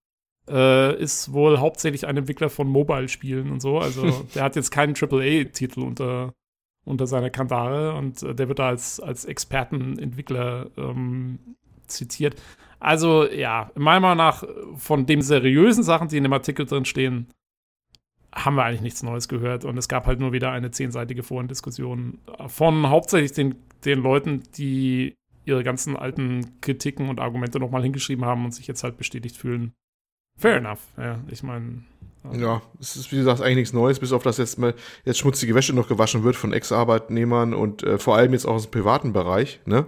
äh, 0.48 0.98
ist 0.98 1.32
wohl 1.32 1.58
hauptsächlich 1.58 2.06
ein 2.06 2.16
Entwickler 2.16 2.48
von 2.48 2.68
Mobile-Spielen 2.68 3.50
und 3.50 3.60
so. 3.60 3.78
Also, 3.78 4.08
der 4.34 4.44
hat 4.44 4.56
jetzt 4.56 4.70
keinen 4.70 4.94
AAA-Titel 4.96 5.80
unter, 5.82 6.32
unter 6.84 7.06
seiner 7.06 7.30
Kandare 7.30 7.94
und 7.94 8.22
äh, 8.22 8.34
der 8.34 8.48
wird 8.48 8.58
da 8.58 8.68
als, 8.68 9.00
als 9.00 9.24
Expertenentwickler 9.24 10.70
ähm, 10.76 11.38
zitiert. 11.86 12.40
Also 12.80 13.28
ja, 13.28 13.70
meiner 13.76 14.00
Meinung 14.00 14.18
nach 14.18 14.44
von 14.76 15.06
den 15.06 15.22
seriösen 15.22 15.84
Sachen, 15.84 16.08
die 16.08 16.16
in 16.16 16.24
dem 16.24 16.32
Artikel 16.32 16.66
drin 16.66 16.84
stehen, 16.84 17.28
haben 18.34 18.56
wir 18.56 18.64
eigentlich 18.64 18.80
nichts 18.80 19.02
Neues 19.02 19.28
gehört 19.28 19.64
und 19.64 19.76
es 19.76 19.88
gab 19.88 20.06
halt 20.06 20.18
nur 20.18 20.32
wieder 20.32 20.50
eine 20.50 20.70
zehnseitige 20.70 21.22
Forendiskussion 21.22 22.18
von 22.46 22.88
hauptsächlich 22.88 23.32
den, 23.32 23.54
den 23.84 24.00
Leuten, 24.00 24.42
die 24.56 25.14
ihre 25.44 25.62
ganzen 25.62 25.96
alten 25.96 26.60
Kritiken 26.60 27.08
und 27.08 27.20
Argumente 27.20 27.58
nochmal 27.58 27.82
hingeschrieben 27.82 28.24
haben 28.24 28.44
und 28.44 28.52
sich 28.52 28.66
jetzt 28.66 28.84
halt 28.84 28.96
bestätigt 28.96 29.36
fühlen. 29.36 29.72
Fair 30.38 30.56
enough, 30.56 30.80
ja, 30.96 31.20
ich 31.28 31.42
meine, 31.42 31.84
Ja, 32.32 32.62
es 32.80 32.96
ist 32.96 33.10
wie 33.10 33.16
gesagt 33.16 33.40
eigentlich 33.40 33.56
nichts 33.56 33.72
Neues, 33.72 33.98
bis 33.98 34.12
auf 34.12 34.22
das 34.22 34.38
jetzt 34.38 34.58
mal 34.58 34.74
jetzt 35.04 35.18
schmutzige 35.18 35.54
Wäsche 35.54 35.72
noch 35.72 35.88
gewaschen 35.88 36.22
wird 36.22 36.36
von 36.36 36.52
Ex-Arbeitnehmern 36.52 37.52
und 37.52 37.82
äh, 37.82 37.98
vor 37.98 38.16
allem 38.16 38.32
jetzt 38.32 38.46
auch 38.46 38.54
aus 38.54 38.62
dem 38.62 38.70
privaten 38.70 39.12
Bereich. 39.12 39.60
Ne? 39.64 39.86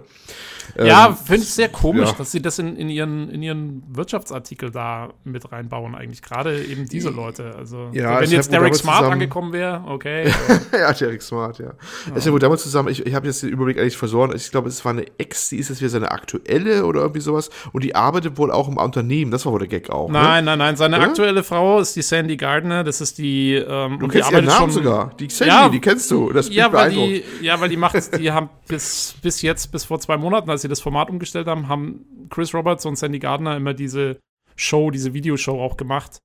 Ja, 0.77 1.07
ähm, 1.07 1.15
finde 1.15 1.43
ich 1.43 1.53
sehr 1.53 1.69
komisch, 1.69 2.09
ja. 2.09 2.15
dass 2.17 2.31
sie 2.31 2.41
das 2.41 2.59
in, 2.59 2.75
in, 2.75 2.89
ihren, 2.89 3.29
in 3.29 3.41
ihren 3.41 3.83
Wirtschaftsartikel 3.87 4.71
da 4.71 5.13
mit 5.23 5.51
reinbauen, 5.51 5.95
eigentlich. 5.95 6.21
Gerade 6.21 6.63
eben 6.63 6.87
diese 6.87 7.09
Leute. 7.09 7.55
Also, 7.55 7.89
ja, 7.93 8.19
wenn 8.19 8.29
jetzt 8.29 8.51
Derek 8.51 8.75
Smart 8.75 8.97
zusammen, 8.97 9.13
angekommen 9.13 9.53
wäre, 9.53 9.83
okay. 9.87 10.31
ja, 10.73 10.91
Derek 10.91 11.21
Smart, 11.21 11.59
ja. 11.59 11.65
ja. 11.65 11.73
Es 12.11 12.17
ist 12.17 12.25
ja 12.25 12.33
wohl 12.33 12.39
damals 12.39 12.63
zusammen, 12.63 12.89
ich, 12.89 13.05
ich 13.05 13.13
habe 13.13 13.27
jetzt 13.27 13.43
den 13.43 13.49
Überblick 13.49 13.79
eigentlich 13.79 13.97
verloren. 13.97 14.33
Ich 14.35 14.51
glaube, 14.51 14.69
es 14.69 14.83
war 14.83 14.91
eine 14.91 15.05
Ex, 15.17 15.49
die 15.49 15.57
ist 15.57 15.69
jetzt 15.69 15.79
wieder 15.79 15.89
seine 15.89 16.11
aktuelle 16.11 16.85
oder 16.85 17.01
irgendwie 17.01 17.21
sowas. 17.21 17.49
Und 17.71 17.83
die 17.83 17.95
arbeitet 17.95 18.37
wohl 18.37 18.51
auch 18.51 18.67
im 18.67 18.77
Unternehmen. 18.77 19.31
Das 19.31 19.45
war 19.45 19.53
wohl 19.53 19.59
der 19.59 19.67
Gag 19.67 19.89
auch. 19.89 20.07
Ne? 20.07 20.13
Nein, 20.13 20.45
ne? 20.45 20.51
nein, 20.51 20.59
nein. 20.59 20.75
Seine 20.77 20.99
aktuelle 20.99 21.43
Frau 21.43 21.79
ist 21.79 21.95
die 21.95 22.01
Sandy 22.01 22.24
Gardner. 22.37 22.83
Das 22.83 22.99
ist 22.99 23.17
die. 23.17 23.53
Ähm, 23.53 23.99
du 23.99 24.07
kennst 24.07 24.31
ihren 24.31 24.45
Namen 24.45 24.57
schon, 24.57 24.71
sogar. 24.71 25.13
Die 25.19 25.29
Sandy, 25.29 25.53
ja, 25.53 25.69
die 25.69 25.79
kennst 25.79 26.09
du. 26.11 26.31
Das 26.31 26.49
ja, 26.49 26.73
weil 26.73 26.91
die, 26.91 27.23
ja, 27.41 27.59
weil 27.61 27.69
die 27.69 27.77
macht, 27.77 27.95
die 28.19 28.31
haben 28.31 28.49
bis, 28.67 29.15
bis 29.21 29.41
jetzt, 29.41 29.71
bis 29.71 29.85
vor 29.85 29.99
zwei 29.99 30.17
Monaten, 30.17 30.49
als 30.49 30.63
sie 30.63 30.67
das 30.67 30.81
Format 30.81 31.09
umgestellt 31.09 31.47
haben, 31.47 31.67
haben 31.67 32.27
Chris 32.29 32.53
Roberts 32.53 32.85
und 32.85 32.97
Sandy 32.97 33.19
Gardner 33.19 33.55
immer 33.55 33.73
diese 33.73 34.17
Show, 34.55 34.91
diese 34.91 35.13
Videoshow 35.13 35.61
auch 35.61 35.77
gemacht, 35.77 36.19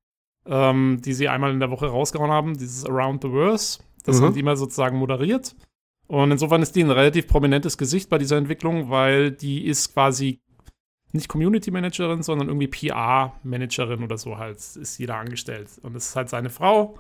ähm, 0.47 1.01
die 1.05 1.13
sie 1.13 1.29
einmal 1.29 1.53
in 1.53 1.61
der 1.61 1.71
Woche 1.71 1.87
rausgehauen 1.87 2.31
haben, 2.31 2.57
dieses 2.57 2.85
Around 2.87 3.23
the 3.23 3.31
Verse. 3.31 3.81
Das 4.05 4.21
mhm. 4.21 4.25
haben 4.25 4.35
die 4.35 4.41
immer 4.41 4.57
sozusagen 4.57 4.99
moderiert. 4.99 5.55
Und 6.07 6.33
insofern 6.33 6.63
ist 6.63 6.75
die 6.75 6.83
ein 6.83 6.91
relativ 6.91 7.29
prominentes 7.29 7.79
Gesicht 7.79 8.11
bei 8.11 8.19
dieser 8.19 8.37
Entwicklung, 8.37 8.91
weil 8.91 9.31
die 9.31 9.67
ist 9.67 9.95
quasi 9.95 10.41
nicht 11.13 11.29
Community 11.29 11.71
Managerin, 11.71 12.23
sondern 12.23 12.49
irgendwie 12.49 12.69
PR-Managerin 12.69 14.03
oder 14.03 14.19
so 14.19 14.39
halt, 14.39 14.57
ist 14.59 14.99
jeder 14.99 15.17
angestellt. 15.17 15.69
Und 15.83 15.95
das 15.95 16.09
ist 16.09 16.17
halt 16.17 16.29
seine 16.29 16.51
Frau. 16.51 16.99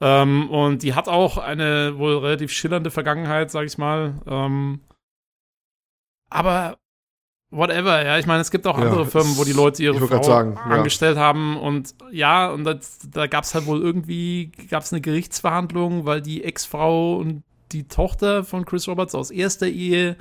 Ähm, 0.00 0.48
und 0.50 0.82
die 0.82 0.94
hat 0.94 1.08
auch 1.08 1.38
eine 1.38 1.98
wohl 1.98 2.18
relativ 2.18 2.52
schillernde 2.52 2.90
Vergangenheit, 2.90 3.50
sag 3.50 3.66
ich 3.66 3.78
mal. 3.78 4.20
Ähm, 4.26 4.80
aber 6.30 6.78
whatever, 7.50 8.04
ja. 8.04 8.18
Ich 8.18 8.26
meine, 8.26 8.40
es 8.40 8.50
gibt 8.50 8.66
auch 8.66 8.76
andere 8.76 9.02
ja, 9.02 9.06
Firmen, 9.06 9.36
wo 9.36 9.44
die 9.44 9.52
Leute 9.52 9.82
ihre 9.82 10.06
Frau 10.06 10.22
sagen, 10.22 10.56
angestellt 10.56 11.16
ja. 11.16 11.22
haben 11.22 11.56
und 11.56 11.94
ja, 12.10 12.50
und 12.50 12.64
das, 12.64 12.98
da 13.10 13.26
gab 13.26 13.44
es 13.44 13.54
halt 13.54 13.66
wohl 13.66 13.80
irgendwie, 13.80 14.52
gab 14.70 14.82
es 14.82 14.92
eine 14.92 15.00
Gerichtsverhandlung, 15.00 16.04
weil 16.04 16.20
die 16.20 16.44
Ex-Frau 16.44 17.16
und 17.16 17.42
die 17.72 17.88
Tochter 17.88 18.44
von 18.44 18.64
Chris 18.64 18.88
Roberts 18.88 19.14
aus 19.14 19.30
erster 19.30 19.66
Ehe 19.66 20.16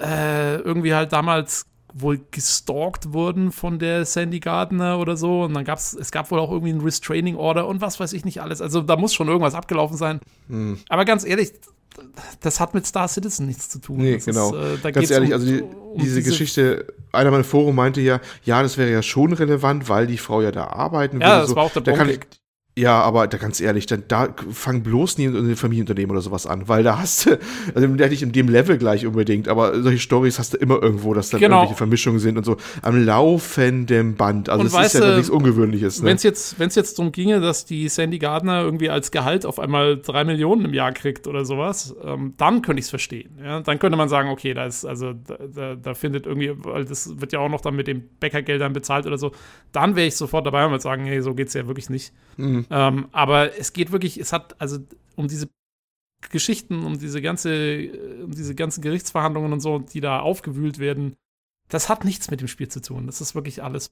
äh, 0.00 0.56
irgendwie 0.56 0.94
halt 0.94 1.12
damals 1.12 1.66
wohl 1.98 2.20
gestalkt 2.30 3.12
wurden 3.12 3.52
von 3.52 3.78
der 3.78 4.04
Sandy 4.04 4.40
Gardner 4.40 4.98
oder 4.98 5.16
so. 5.16 5.42
Und 5.42 5.54
dann 5.54 5.64
gab 5.64 5.78
es, 5.78 5.94
es 5.94 6.10
gab 6.10 6.30
wohl 6.30 6.38
auch 6.38 6.50
irgendwie 6.50 6.72
ein 6.72 6.80
Restraining 6.80 7.36
Order 7.36 7.66
und 7.66 7.80
was 7.80 7.98
weiß 7.98 8.12
ich 8.12 8.24
nicht 8.24 8.40
alles. 8.40 8.60
Also 8.60 8.82
da 8.82 8.96
muss 8.96 9.14
schon 9.14 9.28
irgendwas 9.28 9.54
abgelaufen 9.54 9.96
sein. 9.96 10.20
Hm. 10.48 10.78
Aber 10.88 11.04
ganz 11.04 11.24
ehrlich, 11.24 11.52
das 12.40 12.60
hat 12.60 12.74
mit 12.74 12.86
Star 12.86 13.08
Citizen 13.08 13.46
nichts 13.46 13.68
zu 13.68 13.80
tun. 13.80 13.98
Nee, 13.98 14.14
das 14.14 14.26
genau. 14.26 14.54
Ist, 14.54 14.84
äh, 14.84 14.92
Ganz 14.92 15.10
ehrlich, 15.10 15.30
um, 15.30 15.34
also 15.34 15.46
die, 15.46 15.62
um 15.62 15.98
diese, 15.98 16.16
diese, 16.16 16.30
Geschichte, 16.30 16.86
einer 17.12 17.30
meiner 17.30 17.44
Foren 17.44 17.74
meinte 17.74 18.00
ja, 18.00 18.20
ja, 18.44 18.62
das 18.62 18.76
wäre 18.76 18.90
ja 18.90 19.02
schon 19.02 19.32
relevant, 19.32 19.88
weil 19.88 20.06
die 20.06 20.18
Frau 20.18 20.42
ja 20.42 20.52
da 20.52 20.66
arbeiten 20.66 21.20
ja, 21.20 21.26
würde. 21.26 21.34
Ja, 21.34 21.40
das 21.40 21.50
so. 21.50 21.56
war 21.56 21.64
auch 21.64 21.72
der 21.72 21.82
da 21.82 21.92
kann 21.92 22.08
ich, 22.08 22.20
ja, 22.78 23.00
aber 23.00 23.26
da 23.26 23.38
ganz 23.38 23.58
ehrlich, 23.58 23.86
dann 23.86 24.04
da 24.06 24.28
fang 24.52 24.82
bloß 24.82 25.16
nie 25.16 25.24
in 25.24 25.34
ein 25.34 25.56
Familienunternehmen 25.56 26.10
oder 26.10 26.20
sowas 26.20 26.46
an, 26.46 26.68
weil 26.68 26.82
da 26.82 26.98
hast 26.98 27.24
du, 27.24 27.38
also 27.74 27.86
nicht 27.86 28.22
in 28.22 28.32
dem 28.32 28.50
Level 28.50 28.76
gleich 28.76 29.06
unbedingt, 29.06 29.48
aber 29.48 29.80
solche 29.82 29.98
Stories 29.98 30.38
hast 30.38 30.52
du 30.52 30.58
immer 30.58 30.82
irgendwo, 30.82 31.14
dass 31.14 31.30
da 31.30 31.38
genau. 31.38 31.56
irgendwelche 31.56 31.78
Vermischungen 31.78 32.20
sind 32.20 32.36
und 32.36 32.44
so 32.44 32.58
am 32.82 33.02
laufenden 33.02 34.14
Band. 34.14 34.50
Also 34.50 34.66
es 34.66 34.94
ist 34.94 35.00
ja 35.00 35.16
nichts 35.16 35.30
Ungewöhnliches. 35.30 36.02
Ne? 36.02 36.08
Wenn 36.08 36.16
es 36.16 36.22
jetzt, 36.22 36.58
wenn 36.58 36.68
es 36.68 36.74
jetzt 36.74 36.98
darum 36.98 37.12
ginge, 37.12 37.40
dass 37.40 37.64
die 37.64 37.88
Sandy 37.88 38.18
Gardner 38.18 38.60
irgendwie 38.60 38.90
als 38.90 39.10
Gehalt 39.10 39.46
auf 39.46 39.58
einmal 39.58 39.96
drei 39.96 40.24
Millionen 40.24 40.66
im 40.66 40.74
Jahr 40.74 40.92
kriegt 40.92 41.26
oder 41.26 41.46
sowas, 41.46 41.96
ähm, 42.04 42.34
dann 42.36 42.60
könnte 42.60 42.80
ich 42.80 42.86
es 42.86 42.90
verstehen. 42.90 43.38
Ja? 43.42 43.60
Dann 43.60 43.78
könnte 43.78 43.96
man 43.96 44.10
sagen, 44.10 44.28
okay, 44.28 44.52
da 44.52 44.66
ist, 44.66 44.84
also 44.84 45.14
da, 45.14 45.38
da, 45.54 45.74
da, 45.76 45.94
findet 45.94 46.26
irgendwie, 46.26 46.52
weil 46.54 46.84
das 46.84 47.18
wird 47.18 47.32
ja 47.32 47.38
auch 47.38 47.48
noch 47.48 47.62
dann 47.62 47.74
mit 47.74 47.86
den 47.86 48.06
Bäckergeldern 48.20 48.74
bezahlt 48.74 49.06
oder 49.06 49.16
so, 49.16 49.32
dann 49.72 49.96
wäre 49.96 50.08
ich 50.08 50.16
sofort 50.16 50.44
dabei 50.44 50.66
und 50.66 50.72
würde 50.72 50.82
sagen, 50.82 51.06
hey, 51.06 51.22
so 51.22 51.32
geht's 51.32 51.54
ja 51.54 51.66
wirklich 51.66 51.88
nicht. 51.88 52.12
Mhm. 52.36 52.65
Ähm, 52.70 53.08
aber 53.12 53.58
es 53.58 53.72
geht 53.72 53.92
wirklich, 53.92 54.18
es 54.18 54.32
hat 54.32 54.60
also 54.60 54.78
um 55.14 55.28
diese 55.28 55.48
Geschichten, 56.30 56.84
um 56.84 56.98
diese 56.98 57.20
ganze, 57.22 57.90
um 58.22 58.32
diese 58.32 58.54
ganzen 58.54 58.82
Gerichtsverhandlungen 58.82 59.52
und 59.52 59.60
so, 59.60 59.78
die 59.78 60.00
da 60.00 60.20
aufgewühlt 60.20 60.78
werden, 60.78 61.16
das 61.68 61.88
hat 61.88 62.04
nichts 62.04 62.30
mit 62.30 62.40
dem 62.40 62.48
Spiel 62.48 62.68
zu 62.68 62.80
tun. 62.80 63.06
Das 63.06 63.20
ist 63.20 63.34
wirklich 63.34 63.62
alles 63.62 63.90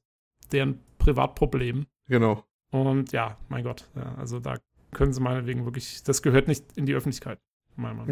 deren 0.52 0.80
Privatproblem. 0.98 1.86
Genau. 2.08 2.44
Und 2.70 3.12
ja, 3.12 3.38
mein 3.48 3.64
Gott, 3.64 3.88
ja, 3.94 4.14
also 4.16 4.40
da 4.40 4.58
können 4.92 5.12
sie 5.12 5.20
meinetwegen 5.20 5.64
wirklich, 5.64 6.02
das 6.02 6.22
gehört 6.22 6.48
nicht 6.48 6.64
in 6.76 6.86
die 6.86 6.94
Öffentlichkeit. 6.94 7.38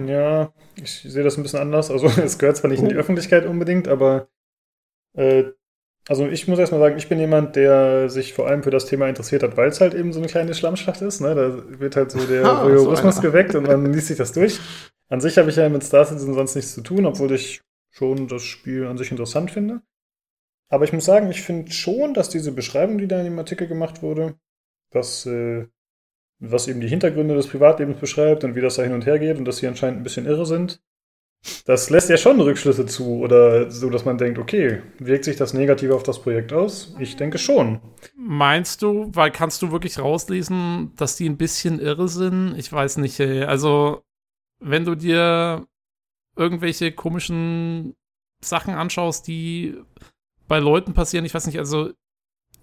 Ja, 0.09 0.53
ich 0.75 1.01
sehe 1.03 1.23
das 1.23 1.37
ein 1.37 1.43
bisschen 1.43 1.61
anders. 1.61 1.91
Also 1.91 2.07
es 2.21 2.39
gehört 2.39 2.57
zwar 2.57 2.71
nicht 2.71 2.83
in 2.83 2.89
die 2.89 2.95
Öffentlichkeit 2.95 3.47
unbedingt, 3.47 3.89
aber 3.89 4.29
äh, 5.15 5.45
also 6.09 6.27
ich 6.27 6.49
muss 6.49 6.59
erstmal 6.59 6.81
sagen, 6.81 6.99
ich 6.99 7.09
bin 7.09 7.21
jemand, 7.21 7.55
der 7.55 8.09
sich 8.09 8.33
vor 8.33 8.49
allem 8.49 8.63
für 8.63 8.71
das 8.71 8.87
Thema 8.87 9.09
interessiert 9.09 9.43
hat, 9.43 9.57
weil 9.57 9.69
es 9.69 9.81
halt 9.81 9.95
eben 9.95 10.13
so 10.13 10.19
eine 10.19 10.29
kleine 10.29 10.55
Schlammschlacht 10.55 11.01
ist. 11.01 11.21
Ne? 11.21 11.35
Da 11.35 11.79
wird 11.81 11.95
halt 11.95 12.11
so 12.11 12.25
der 12.27 12.45
ah, 12.45 12.65
Voyeurismus 12.65 13.17
so 13.17 13.23
geweckt 13.23 13.55
und 13.55 13.67
man 13.67 13.93
liest 13.93 14.09
sich 14.09 14.19
das 14.19 14.33
durch. 14.33 14.59
An 15.09 15.21
sich 15.21 15.39
habe 15.39 15.51
ich 15.51 15.57
ja 15.57 15.69
mit 15.69 15.85
Star 15.85 16.05
Citizen 16.05 16.35
sonst 16.35 16.57
nichts 16.57 16.75
zu 16.75 16.81
tun, 16.81 17.07
obwohl 17.07 17.33
ich 17.33 17.61
schon 17.91 18.27
das 18.27 18.43
Spiel 18.43 18.87
an 18.87 18.99
sich 18.99 19.11
interessant 19.11 19.51
finde. 19.51 19.83
Aber 20.69 20.85
ich 20.85 20.93
muss 20.93 21.05
sagen, 21.05 21.31
ich 21.31 21.43
finde 21.43 21.71
schon, 21.71 22.15
dass 22.15 22.31
diese 22.31 22.51
Beschreibung, 22.51 22.99
die 22.99 23.07
da 23.07 23.19
in 23.19 23.27
dem 23.27 23.39
Artikel 23.39 23.69
gemacht 23.69 24.03
wurde, 24.03 24.35
was, 24.91 25.27
äh, 25.27 25.67
was 26.39 26.67
eben 26.67 26.81
die 26.81 26.89
Hintergründe 26.89 27.35
des 27.35 27.47
Privatlebens 27.47 28.01
beschreibt 28.01 28.43
und 28.43 28.57
wie 28.57 28.61
das 28.63 28.77
da 28.77 28.83
hin 28.83 28.95
und 28.95 29.07
her 29.07 29.19
geht 29.19 29.37
und 29.37 29.45
dass 29.45 29.59
sie 29.59 29.69
anscheinend 29.69 30.01
ein 30.01 30.03
bisschen 30.03 30.27
irre 30.27 30.47
sind, 30.47 30.83
das 31.65 31.91
lässt 31.91 32.09
ja 32.09 32.17
schon 32.17 32.41
Rückschlüsse 32.41 32.87
zu 32.87 33.19
oder 33.19 33.71
so, 33.71 33.91
dass 33.91 34.05
man 34.05 34.19
denkt, 34.19 34.39
okay, 34.39 34.83
wirkt 34.99 35.25
sich 35.25 35.37
das 35.37 35.55
negativ 35.55 35.91
auf 35.91 36.03
das 36.03 36.21
Projekt 36.21 36.53
aus? 36.53 36.95
Ich 36.99 37.17
denke 37.17 37.39
schon. 37.39 37.81
Meinst 38.17 38.83
du, 38.83 39.11
weil 39.13 39.31
kannst 39.31 39.61
du 39.63 39.73
wirklich 39.73 39.99
rauslesen, 39.99 40.93
dass 40.97 41.17
die 41.17 41.29
ein 41.29 41.37
bisschen 41.37 41.81
irre 41.81 42.09
sind? 42.09 42.55
Ich 42.57 42.73
weiß 42.73 42.99
nicht. 42.99 43.21
Also, 43.21 44.03
wenn 44.61 44.85
du 44.85 44.95
dir 44.95 45.67
irgendwelche 46.37 46.93
komischen 46.93 47.95
Sachen 48.41 48.75
anschaust, 48.75 49.27
die 49.27 49.77
bei 50.47 50.61
Leuten 50.61 50.95
passieren, 50.95 51.25
ich 51.25 51.35
weiß 51.35 51.47
nicht, 51.47 51.59
also 51.59 51.91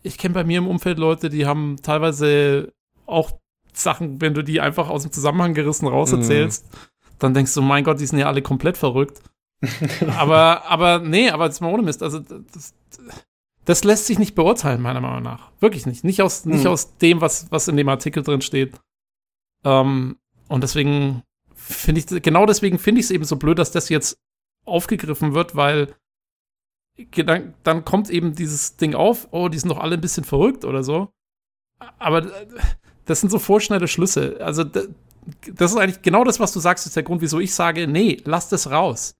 ich 0.03 0.17
kenne 0.17 0.33
bei 0.33 0.43
mir 0.45 0.59
im 0.59 0.67
Umfeld 0.67 0.99
Leute, 0.99 1.29
die 1.29 1.45
haben 1.45 1.77
teilweise 1.81 2.71
auch 3.05 3.31
Sachen, 3.73 4.21
wenn 4.21 4.33
du 4.33 4.41
die 4.41 4.61
einfach 4.61 4.89
aus 4.89 5.03
dem 5.03 5.11
Zusammenhang 5.11 5.53
gerissen 5.53 5.87
rauserzählst. 5.87 6.65
Mm 6.71 6.75
dann 7.19 7.33
denkst 7.33 7.53
du, 7.53 7.61
mein 7.61 7.83
Gott, 7.83 7.99
die 7.99 8.05
sind 8.05 8.19
ja 8.19 8.27
alle 8.27 8.41
komplett 8.41 8.77
verrückt. 8.77 9.21
aber, 10.17 10.65
aber, 10.65 10.99
nee, 10.99 11.29
aber 11.29 11.45
jetzt 11.45 11.61
mal 11.61 11.71
ohne 11.71 11.83
Mist. 11.83 12.01
Also, 12.01 12.19
das, 12.19 12.73
das 13.65 13.83
lässt 13.83 14.07
sich 14.07 14.17
nicht 14.17 14.35
beurteilen, 14.35 14.81
meiner 14.81 15.01
Meinung 15.01 15.21
nach. 15.21 15.51
Wirklich 15.59 15.85
nicht. 15.85 16.03
Nicht 16.03 16.21
aus, 16.21 16.45
hm. 16.45 16.53
nicht 16.53 16.65
aus 16.65 16.97
dem, 16.97 17.21
was, 17.21 17.51
was 17.51 17.67
in 17.67 17.77
dem 17.77 17.89
Artikel 17.89 18.23
drin 18.23 18.41
steht. 18.41 18.79
Ähm, 19.63 20.17
und 20.47 20.63
deswegen 20.63 21.23
finde 21.53 21.99
ich, 21.99 22.23
genau 22.23 22.45
deswegen 22.45 22.79
finde 22.79 22.99
ich 22.99 23.05
es 23.05 23.11
eben 23.11 23.25
so 23.25 23.35
blöd, 23.35 23.59
dass 23.59 23.71
das 23.71 23.89
jetzt 23.89 24.17
aufgegriffen 24.65 25.33
wird, 25.33 25.55
weil 25.55 25.93
dann, 27.15 27.53
dann 27.63 27.85
kommt 27.85 28.09
eben 28.09 28.35
dieses 28.35 28.77
Ding 28.77 28.95
auf, 28.95 29.27
oh, 29.31 29.49
die 29.49 29.59
sind 29.59 29.69
doch 29.69 29.79
alle 29.79 29.95
ein 29.95 30.01
bisschen 30.01 30.23
verrückt 30.23 30.65
oder 30.65 30.83
so. 30.83 31.09
Aber 31.97 32.25
äh, 32.25 32.47
das 33.05 33.21
sind 33.21 33.29
so 33.29 33.39
vorschnelle 33.39 33.87
Schlüsse. 33.87 34.37
Also, 34.41 34.63
das 35.53 35.71
ist 35.71 35.77
eigentlich 35.77 36.01
genau 36.01 36.23
das, 36.23 36.39
was 36.39 36.51
du 36.51 36.59
sagst, 36.59 36.85
ist 36.85 36.95
der 36.95 37.03
Grund, 37.03 37.21
wieso 37.21 37.39
ich 37.39 37.53
sage, 37.53 37.87
nee, 37.87 38.17
lass 38.25 38.49
das 38.49 38.71
raus. 38.71 39.15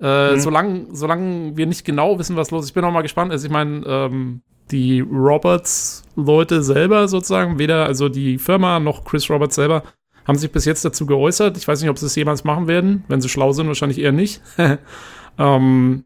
Äh, 0.00 0.32
mhm. 0.32 0.40
solange, 0.40 0.86
solange 0.92 1.56
wir 1.56 1.66
nicht 1.66 1.84
genau 1.84 2.18
wissen, 2.18 2.36
was 2.36 2.50
los 2.50 2.64
ist. 2.64 2.70
Ich 2.70 2.74
bin 2.74 2.84
auch 2.84 2.92
mal 2.92 3.02
gespannt. 3.02 3.30
Also, 3.30 3.46
ich 3.46 3.52
meine, 3.52 3.84
ähm, 3.86 4.42
die 4.70 5.00
Roberts-Leute 5.00 6.62
selber 6.62 7.06
sozusagen, 7.08 7.58
weder 7.58 7.86
also 7.86 8.08
die 8.08 8.38
Firma 8.38 8.80
noch 8.80 9.04
Chris 9.04 9.30
Roberts 9.30 9.54
selber, 9.54 9.82
haben 10.26 10.38
sich 10.38 10.50
bis 10.50 10.64
jetzt 10.64 10.84
dazu 10.84 11.06
geäußert. 11.06 11.56
Ich 11.56 11.68
weiß 11.68 11.80
nicht, 11.80 11.90
ob 11.90 11.98
sie 11.98 12.06
es 12.06 12.16
jemals 12.16 12.44
machen 12.44 12.66
werden. 12.66 13.04
Wenn 13.08 13.20
sie 13.20 13.28
schlau 13.28 13.52
sind, 13.52 13.66
wahrscheinlich 13.66 14.00
eher 14.00 14.12
nicht. 14.12 14.40
ähm, 15.38 16.04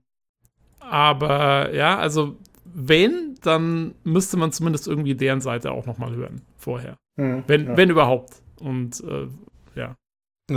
aber 0.81 1.75
ja, 1.75 1.99
also 1.99 2.37
wenn, 2.65 3.37
dann 3.43 3.95
müsste 4.05 4.37
man 4.37 4.53
zumindest 4.53 4.89
irgendwie 4.89 5.15
deren 5.15 5.41
Seite 5.41 5.71
auch 5.71 5.87
noch 5.87 5.99
mal 5.99 6.15
hören 6.15 6.43
vorher. 6.57 6.97
Mhm, 7.17 7.45
wenn, 7.47 7.67
ja. 7.67 7.77
wenn 7.77 7.91
überhaupt. 7.91 8.43
Und 8.61 9.01
äh, 9.05 9.29
ja. 9.75 9.97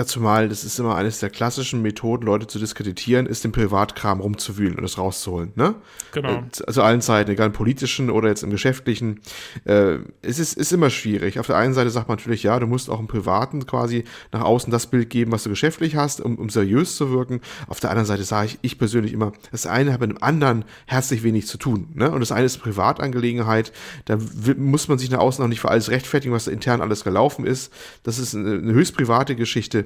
Zumal 0.06 0.48
das 0.48 0.64
ist 0.64 0.80
immer 0.80 0.96
eines 0.96 1.20
der 1.20 1.30
klassischen 1.30 1.82
Methoden, 1.82 2.26
Leute 2.26 2.48
zu 2.48 2.60
diskreditieren, 2.60 3.26
ist 3.26 3.44
den 3.44 3.52
Privatkram 3.52 4.22
rumzuwühlen 4.22 4.78
und 4.78 4.86
es 4.86 4.98
rauszuholen, 4.98 5.52
ne? 5.56 5.76
Genau. 6.14 6.44
Also 6.66 6.82
allen 6.82 7.02
Zeiten, 7.02 7.30
egal 7.30 7.48
im 7.48 7.54
politischen 7.54 8.10
oder 8.10 8.30
jetzt 8.30 8.42
im 8.42 8.52
geschäftlichen. 8.52 9.20
Äh, 9.66 9.98
es 10.22 10.40
ist, 10.40 10.54
ist 10.54 10.72
immer 10.72 10.90
schwierig. 10.90 11.40
Auf 11.40 11.48
der 11.48 11.58
einen 11.58 11.74
Seite 11.74 11.90
sagt 11.90 12.08
man 12.08 12.18
natürlich, 12.18 12.44
ja, 12.44 12.58
du 12.58 12.68
musst 12.68 12.90
auch 12.90 13.02
im 13.02 13.08
Privaten 13.08 13.66
quasi 13.66 14.06
nach 14.32 14.44
außen 14.44 14.72
das 14.72 14.88
Bild 14.88 15.10
geben, 15.10 15.34
was 15.34 15.44
du 15.44 15.50
geschäftlich 15.50 15.98
hast, 15.98 16.22
um, 16.22 16.38
um 16.38 16.50
seriös 16.50 16.96
zu 16.96 17.12
wirken. 17.12 17.42
Auf 17.68 17.82
der 17.82 17.90
anderen 17.90 18.08
Seite 18.08 18.24
sage 18.24 18.48
ich, 18.48 18.60
ich 18.62 18.80
persönlich 18.80 19.12
immer, 19.12 19.34
das 19.52 19.66
eine 19.66 19.92
hat 19.92 20.00
mit 20.00 20.12
dem 20.12 20.24
anderen 20.24 20.64
herzlich 20.86 21.22
wenig 21.22 21.48
zu 21.48 21.58
tun, 21.58 21.90
ne? 21.96 22.10
Und 22.10 22.22
das 22.22 22.32
eine 22.32 22.46
ist 22.46 22.60
Privatangelegenheit. 22.60 23.74
Da 24.06 24.18
muss 24.56 24.88
man 24.88 24.98
sich 25.00 25.12
nach 25.12 25.20
außen 25.20 25.44
auch 25.44 25.50
nicht 25.50 25.60
für 25.60 25.70
alles 25.70 25.90
rechtfertigen, 25.90 26.34
was 26.34 26.48
intern 26.48 26.80
alles 26.80 27.04
gelaufen 27.04 27.46
ist. 27.46 27.74
Das 28.04 28.20
ist 28.20 28.34
eine, 28.36 28.54
eine 28.54 28.72
höchst 28.72 28.96
private 28.96 29.36
Geschichte 29.36 29.81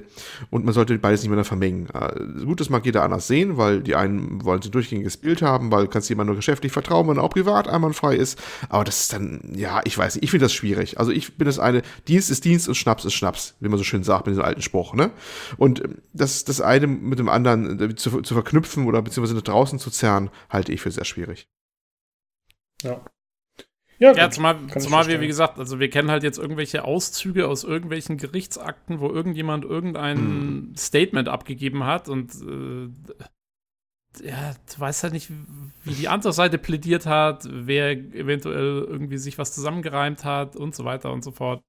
und 0.50 0.64
man 0.64 0.74
sollte 0.74 0.98
beides 0.98 1.22
nicht 1.22 1.30
miteinander 1.30 1.48
vermengen. 1.48 1.88
Äh, 1.92 2.44
gut, 2.44 2.60
das 2.60 2.70
mag 2.70 2.84
jeder 2.84 3.02
anders 3.02 3.26
sehen, 3.26 3.56
weil 3.56 3.82
die 3.82 3.94
einen 3.94 4.44
wollen 4.44 4.60
ein 4.62 4.70
durchgängiges 4.70 5.16
Bild 5.16 5.42
haben, 5.42 5.70
weil 5.70 5.88
kannst 5.88 6.08
jemand 6.08 6.28
nur 6.28 6.36
geschäftlich 6.36 6.72
vertrauen, 6.72 7.08
wenn 7.08 7.18
er 7.18 7.24
auch 7.24 7.30
privat 7.30 7.68
einwandfrei 7.68 8.16
ist. 8.16 8.38
Aber 8.68 8.84
das 8.84 9.02
ist 9.02 9.12
dann, 9.12 9.52
ja, 9.54 9.80
ich 9.84 9.96
weiß 9.96 10.14
nicht, 10.14 10.24
ich 10.24 10.30
finde 10.30 10.44
das 10.44 10.52
schwierig. 10.52 10.98
Also 10.98 11.12
ich 11.12 11.36
bin 11.36 11.46
das 11.46 11.58
eine, 11.58 11.82
Dienst 12.08 12.30
ist 12.30 12.44
Dienst 12.44 12.68
und 12.68 12.74
Schnaps 12.74 13.04
ist 13.04 13.14
Schnaps, 13.14 13.54
wie 13.60 13.68
man 13.68 13.78
so 13.78 13.84
schön 13.84 14.04
sagt 14.04 14.26
mit 14.26 14.32
diesem 14.32 14.44
alten 14.44 14.62
Spruch, 14.62 14.94
ne? 14.94 15.10
Und 15.56 15.84
ähm, 15.84 15.98
das, 16.12 16.44
das 16.44 16.60
eine 16.60 16.86
mit 16.86 17.18
dem 17.18 17.28
anderen 17.28 17.80
äh, 17.80 17.94
zu, 17.94 18.22
zu 18.22 18.34
verknüpfen 18.34 18.86
oder 18.86 19.02
beziehungsweise 19.02 19.34
nach 19.36 19.42
draußen 19.42 19.78
zu 19.78 19.90
zerren, 19.90 20.30
halte 20.50 20.72
ich 20.72 20.80
für 20.80 20.90
sehr 20.90 21.04
schwierig. 21.04 21.48
Ja. 22.82 23.00
Ja, 23.98 24.12
ja 24.12 24.30
zumal, 24.30 24.56
zumal 24.78 25.06
wir, 25.06 25.20
wie 25.20 25.26
gesagt, 25.26 25.58
also 25.58 25.80
wir 25.80 25.88
kennen 25.88 26.10
halt 26.10 26.22
jetzt 26.22 26.38
irgendwelche 26.38 26.84
Auszüge 26.84 27.48
aus 27.48 27.64
irgendwelchen 27.64 28.18
Gerichtsakten, 28.18 29.00
wo 29.00 29.08
irgendjemand 29.08 29.64
irgendein 29.64 30.18
hm. 30.18 30.72
Statement 30.76 31.28
abgegeben 31.28 31.84
hat 31.84 32.08
und 32.08 32.32
äh, 32.34 32.88
ja, 34.24 34.54
du 34.74 34.80
weißt 34.80 35.02
halt 35.02 35.12
nicht, 35.12 35.30
wie 35.84 35.94
die 35.94 36.08
andere 36.08 36.32
Seite 36.32 36.58
plädiert 36.58 37.06
hat, 37.06 37.46
wer 37.50 37.90
eventuell 37.90 38.86
irgendwie 38.88 39.18
sich 39.18 39.38
was 39.38 39.52
zusammengereimt 39.52 40.24
hat 40.24 40.56
und 40.56 40.74
so 40.74 40.84
weiter 40.84 41.12
und 41.12 41.22
so 41.22 41.32
fort. 41.32 41.62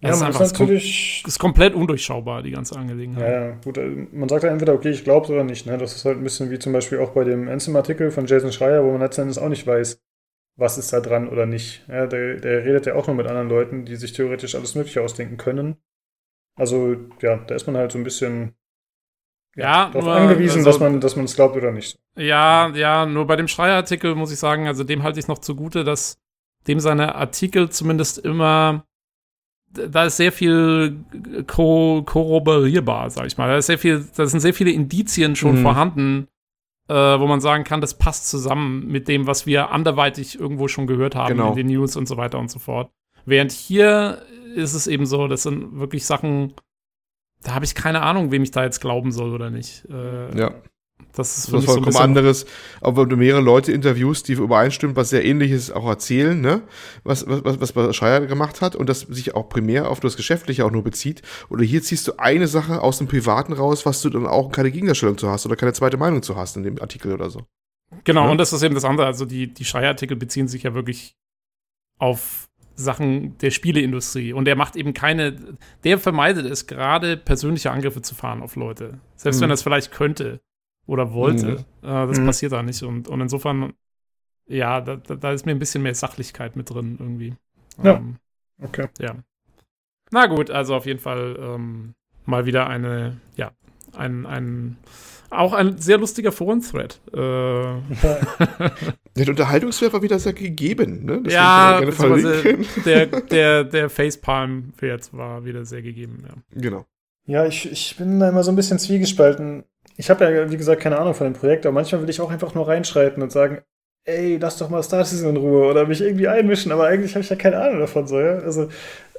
Ja, 0.00 0.10
das 0.10 0.18
ist 0.18 0.22
einfach 0.22 0.40
natürlich 0.40 1.24
ist 1.26 1.40
komplett 1.40 1.74
undurchschaubar, 1.74 2.42
die 2.42 2.52
ganze 2.52 2.76
Angelegenheit. 2.76 3.28
Ja, 3.28 3.46
ja, 3.46 3.56
gut. 3.64 3.78
Äh, 3.78 4.06
man 4.12 4.28
sagt 4.28 4.44
ja 4.44 4.50
entweder, 4.50 4.74
okay, 4.74 4.90
ich 4.90 5.02
glaube 5.02 5.24
es 5.24 5.30
oder 5.30 5.42
nicht. 5.42 5.66
Ne? 5.66 5.76
Das 5.76 5.96
ist 5.96 6.04
halt 6.04 6.18
ein 6.18 6.22
bisschen 6.22 6.50
wie 6.52 6.58
zum 6.60 6.72
Beispiel 6.72 7.00
auch 7.00 7.10
bei 7.10 7.24
dem 7.24 7.48
Enzim-Artikel 7.48 8.12
von 8.12 8.26
Jason 8.26 8.52
Schreier, 8.52 8.84
wo 8.84 8.92
man 8.92 9.00
letztendlich 9.00 9.38
auch 9.40 9.48
nicht 9.48 9.66
weiß, 9.66 10.00
was 10.58 10.76
ist 10.76 10.92
da 10.92 11.00
dran 11.00 11.28
oder 11.28 11.46
nicht. 11.46 11.84
Ja, 11.88 12.06
der, 12.06 12.36
der 12.36 12.64
redet 12.64 12.86
ja 12.86 12.94
auch 12.94 13.06
nur 13.06 13.16
mit 13.16 13.26
anderen 13.26 13.48
Leuten, 13.48 13.84
die 13.84 13.96
sich 13.96 14.12
theoretisch 14.12 14.54
alles 14.54 14.74
Mögliche 14.74 15.00
ausdenken 15.00 15.36
können. 15.36 15.76
Also, 16.56 16.96
ja, 17.22 17.36
da 17.36 17.54
ist 17.54 17.66
man 17.66 17.76
halt 17.76 17.92
so 17.92 17.98
ein 17.98 18.04
bisschen 18.04 18.54
ja, 19.54 19.64
ja 19.64 19.90
darauf 19.90 20.04
nur, 20.04 20.14
angewiesen, 20.14 20.58
also, 20.58 20.70
dass 20.70 20.80
man 20.80 21.00
dass 21.00 21.16
man 21.16 21.24
es 21.26 21.36
glaubt 21.36 21.56
oder 21.56 21.70
nicht. 21.70 21.96
Ja, 22.16 22.70
ja, 22.74 23.06
nur 23.06 23.26
bei 23.26 23.36
dem 23.36 23.46
Schreier-Artikel 23.48 24.16
muss 24.16 24.32
ich 24.32 24.38
sagen, 24.38 24.66
also 24.66 24.82
dem 24.82 25.04
halte 25.04 25.20
ich 25.20 25.28
noch 25.28 25.38
zugute, 25.38 25.84
dass 25.84 26.18
dem 26.66 26.80
seine 26.80 27.14
Artikel 27.14 27.70
zumindest 27.70 28.18
immer 28.18 28.84
da 29.70 30.04
ist 30.04 30.16
sehr 30.16 30.32
viel 30.32 30.96
korroborierbar, 31.46 33.10
sag 33.10 33.26
ich 33.26 33.36
mal. 33.36 33.48
Da 33.48 33.58
ist 33.58 33.66
sehr 33.66 33.78
viel, 33.78 34.04
da 34.16 34.26
sind 34.26 34.40
sehr 34.40 34.54
viele 34.54 34.70
Indizien 34.70 35.36
schon 35.36 35.58
mhm. 35.58 35.62
vorhanden, 35.62 36.28
äh, 36.88 36.94
wo 36.94 37.26
man 37.26 37.40
sagen 37.40 37.64
kann, 37.64 37.80
das 37.80 37.98
passt 37.98 38.28
zusammen 38.28 38.86
mit 38.86 39.08
dem, 39.08 39.26
was 39.26 39.46
wir 39.46 39.70
anderweitig 39.70 40.38
irgendwo 40.38 40.68
schon 40.68 40.86
gehört 40.86 41.14
haben 41.14 41.36
genau. 41.36 41.50
in 41.50 41.56
den 41.56 41.66
News 41.66 41.96
und 41.96 42.08
so 42.08 42.16
weiter 42.16 42.38
und 42.38 42.50
so 42.50 42.58
fort. 42.58 42.90
Während 43.26 43.52
hier 43.52 44.22
ist 44.54 44.74
es 44.74 44.86
eben 44.86 45.04
so, 45.04 45.28
das 45.28 45.42
sind 45.42 45.78
wirklich 45.78 46.06
Sachen, 46.06 46.54
da 47.42 47.54
habe 47.54 47.66
ich 47.66 47.74
keine 47.74 48.02
Ahnung, 48.02 48.30
wem 48.30 48.42
ich 48.42 48.50
da 48.50 48.64
jetzt 48.64 48.80
glauben 48.80 49.12
soll 49.12 49.34
oder 49.34 49.50
nicht. 49.50 49.86
Äh, 49.90 50.38
ja. 50.38 50.54
Das 51.18 51.36
ist 51.36 51.52
was 51.52 51.64
vollkommen 51.64 51.90
so 51.90 51.98
anderes, 51.98 52.46
aber 52.80 53.04
du 53.04 53.16
mehrere 53.16 53.40
Leute 53.40 53.72
interviewst, 53.72 54.28
die 54.28 54.34
übereinstimmen, 54.34 54.94
was 54.94 55.10
sehr 55.10 55.24
ähnliches 55.24 55.72
auch 55.72 55.88
erzählen, 55.88 56.40
ne? 56.40 56.62
Was, 57.02 57.26
was, 57.26 57.60
was, 57.60 57.74
was 57.74 57.96
Schreier 57.96 58.24
gemacht 58.26 58.60
hat 58.60 58.76
und 58.76 58.88
das 58.88 59.00
sich 59.00 59.34
auch 59.34 59.48
primär 59.48 59.90
auf 59.90 59.98
das 59.98 60.16
Geschäftliche 60.16 60.64
auch 60.64 60.70
nur 60.70 60.84
bezieht. 60.84 61.22
Oder 61.48 61.64
hier 61.64 61.82
ziehst 61.82 62.06
du 62.06 62.12
eine 62.18 62.46
Sache 62.46 62.82
aus 62.82 62.98
dem 62.98 63.08
Privaten 63.08 63.52
raus, 63.52 63.84
was 63.84 64.00
du 64.00 64.10
dann 64.10 64.28
auch 64.28 64.52
keine 64.52 64.70
Gegendarstellung 64.70 65.18
zu 65.18 65.28
hast 65.28 65.44
oder 65.44 65.56
keine 65.56 65.72
zweite 65.72 65.96
Meinung 65.96 66.22
zu 66.22 66.36
hast 66.36 66.56
in 66.56 66.62
dem 66.62 66.80
Artikel 66.80 67.12
oder 67.12 67.30
so. 67.30 67.42
Genau, 68.04 68.26
ja? 68.26 68.30
und 68.30 68.38
das 68.38 68.52
ist 68.52 68.62
eben 68.62 68.76
das 68.76 68.84
andere. 68.84 69.06
Also 69.06 69.24
die, 69.24 69.52
die 69.52 69.64
Schreier-Artikel 69.64 70.16
beziehen 70.16 70.46
sich 70.46 70.62
ja 70.62 70.74
wirklich 70.74 71.16
auf 71.98 72.48
Sachen 72.76 73.36
der 73.38 73.50
Spieleindustrie. 73.50 74.32
Und 74.32 74.46
er 74.46 74.54
macht 74.54 74.76
eben 74.76 74.94
keine, 74.94 75.36
der 75.82 75.98
vermeidet 75.98 76.46
es 76.46 76.68
gerade, 76.68 77.16
persönliche 77.16 77.72
Angriffe 77.72 78.02
zu 78.02 78.14
fahren 78.14 78.40
auf 78.40 78.54
Leute. 78.54 79.00
Selbst 79.16 79.38
mhm. 79.38 79.42
wenn 79.42 79.50
er 79.50 79.54
es 79.54 79.62
vielleicht 79.62 79.90
könnte 79.90 80.38
oder 80.88 81.12
wollte. 81.12 81.64
Mhm. 81.82 81.88
Äh, 81.88 82.06
das 82.06 82.18
mhm. 82.18 82.26
passiert 82.26 82.52
da 82.52 82.62
nicht. 82.62 82.82
Und, 82.82 83.06
und 83.06 83.20
insofern, 83.20 83.74
ja, 84.46 84.80
da, 84.80 84.96
da, 84.96 85.32
ist 85.32 85.46
mir 85.46 85.52
ein 85.52 85.58
bisschen 85.58 85.82
mehr 85.82 85.94
Sachlichkeit 85.94 86.56
mit 86.56 86.70
drin 86.70 86.96
irgendwie. 86.98 87.34
Ja. 87.82 87.96
Ähm, 87.96 88.16
okay. 88.60 88.88
Ja. 88.98 89.14
Na 90.10 90.26
gut, 90.26 90.50
also 90.50 90.74
auf 90.74 90.86
jeden 90.86 90.98
Fall 90.98 91.36
ähm, 91.38 91.94
mal 92.24 92.46
wieder 92.46 92.66
eine, 92.66 93.20
ja, 93.36 93.52
ein, 93.94 94.24
ein 94.26 94.78
auch 95.30 95.52
ein 95.52 95.76
sehr 95.76 95.98
lustiger 95.98 96.32
Foren-Thread. 96.32 97.00
Äh. 97.12 97.18
Der 99.16 99.28
Unterhaltungswert 99.28 99.92
war 99.92 100.00
wieder 100.00 100.18
sehr 100.18 100.32
gegeben, 100.32 101.04
ne? 101.04 101.20
Das 101.22 101.34
ja, 101.34 101.80
der, 102.84 103.06
der, 103.06 103.64
der 103.64 103.90
Facepalm-Wert 103.90 105.12
war 105.12 105.44
wieder 105.44 105.66
sehr 105.66 105.82
gegeben, 105.82 106.24
ja. 106.26 106.34
Genau. 106.58 106.86
Ja, 107.26 107.44
ich, 107.44 107.70
ich 107.70 107.96
bin 107.96 108.20
da 108.20 108.30
immer 108.30 108.42
so 108.42 108.50
ein 108.52 108.56
bisschen 108.56 108.78
zwiegespalten 108.78 109.64
ich 109.98 110.08
habe 110.08 110.24
ja, 110.24 110.50
wie 110.50 110.56
gesagt, 110.56 110.80
keine 110.80 110.98
Ahnung 110.98 111.14
von 111.14 111.26
dem 111.26 111.34
Projekt, 111.34 111.66
aber 111.66 111.74
manchmal 111.74 112.00
will 112.02 112.08
ich 112.08 112.20
auch 112.20 112.30
einfach 112.30 112.54
nur 112.54 112.68
reinschreiten 112.68 113.22
und 113.22 113.32
sagen, 113.32 113.62
ey, 114.04 114.38
lass 114.38 114.56
doch 114.56 114.70
mal 114.70 114.82
Star 114.82 115.04
Citizen 115.04 115.30
in 115.30 115.36
Ruhe 115.36 115.68
oder 115.68 115.86
mich 115.86 116.00
irgendwie 116.00 116.28
einmischen, 116.28 116.70
aber 116.70 116.86
eigentlich 116.86 117.14
habe 117.14 117.22
ich 117.22 117.30
ja 117.30 117.36
keine 117.36 117.60
Ahnung 117.60 117.80
davon, 117.80 118.06
so, 118.06 118.18
ja. 118.20 118.38
Also, 118.38 118.68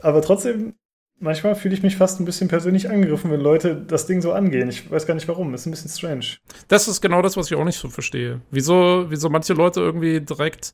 aber 0.01 0.21
trotzdem, 0.21 0.73
manchmal 1.19 1.55
fühle 1.55 1.73
ich 1.73 1.83
mich 1.83 1.97
fast 1.97 2.21
ein 2.21 2.25
bisschen 2.25 2.47
persönlich 2.47 2.89
angegriffen, 2.89 3.29
wenn 3.29 3.41
Leute 3.41 3.75
das 3.75 4.07
Ding 4.07 4.21
so 4.21 4.31
angehen. 4.31 4.69
Ich 4.69 4.89
weiß 4.89 5.05
gar 5.05 5.15
nicht 5.15 5.27
warum, 5.27 5.51
das 5.51 5.61
ist 5.61 5.67
ein 5.67 5.71
bisschen 5.71 5.91
strange. 5.91 6.37
Das 6.69 6.87
ist 6.87 7.01
genau 7.01 7.21
das, 7.21 7.35
was 7.35 7.51
ich 7.51 7.57
auch 7.57 7.65
nicht 7.65 7.77
so 7.77 7.89
verstehe. 7.89 8.39
Wieso, 8.49 9.05
wieso 9.09 9.29
manche 9.29 9.53
Leute 9.53 9.81
irgendwie 9.81 10.21
direkt 10.21 10.71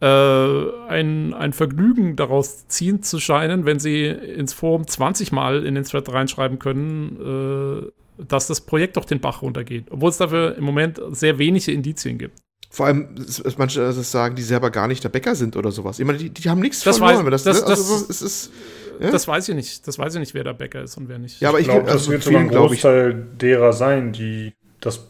äh, 0.00 0.86
ein, 0.88 1.34
ein 1.34 1.52
Vergnügen 1.52 2.16
daraus 2.16 2.66
ziehen 2.66 3.02
zu 3.04 3.20
scheinen, 3.20 3.64
wenn 3.64 3.78
sie 3.78 4.06
ins 4.06 4.54
Forum 4.54 4.88
20 4.88 5.30
Mal 5.30 5.64
in 5.64 5.76
den 5.76 5.84
Thread 5.84 6.12
reinschreiben 6.12 6.58
können, 6.58 7.86
äh, 7.86 7.99
dass 8.28 8.46
das 8.46 8.60
Projekt 8.60 8.96
doch 8.96 9.04
den 9.04 9.20
Bach 9.20 9.42
runtergeht, 9.42 9.86
obwohl 9.90 10.10
es 10.10 10.18
dafür 10.18 10.56
im 10.56 10.64
Moment 10.64 11.00
sehr 11.10 11.38
wenige 11.38 11.72
Indizien 11.72 12.18
gibt. 12.18 12.38
Vor 12.72 12.86
allem, 12.86 13.08
manche 13.56 13.80
das 13.80 14.10
sagen, 14.10 14.36
die 14.36 14.42
selber 14.42 14.70
gar 14.70 14.86
nicht 14.86 15.02
der 15.02 15.08
Bäcker 15.08 15.34
sind 15.34 15.56
oder 15.56 15.72
sowas. 15.72 15.98
Ich 15.98 16.06
meine, 16.06 16.18
die, 16.18 16.30
die 16.30 16.48
haben 16.48 16.60
nichts 16.60 16.84
das 16.84 16.98
verloren. 16.98 17.26
Weiß, 17.26 17.42
das, 17.42 17.64
das, 17.64 17.64
also, 17.64 18.06
das, 18.06 18.22
ist, 18.22 18.52
ja? 19.00 19.10
das 19.10 19.26
weiß 19.26 19.48
ich 19.48 19.56
nicht. 19.56 19.88
Das 19.88 19.98
weiß 19.98 20.14
ich 20.14 20.20
nicht, 20.20 20.34
wer 20.34 20.44
der 20.44 20.52
Bäcker 20.52 20.82
ist 20.82 20.96
und 20.96 21.08
wer 21.08 21.18
nicht. 21.18 21.40
Ja, 21.40 21.48
aber 21.48 21.58
ich, 21.58 21.66
ich 21.66 21.72
glaube, 21.72 21.90
also 21.90 21.98
das 21.98 22.08
wird 22.08 22.22
sogar 22.22 22.40
ein 22.40 22.48
Großteil 22.48 23.26
derer 23.40 23.72
sein, 23.72 24.12
die 24.12 24.54
das 24.80 25.08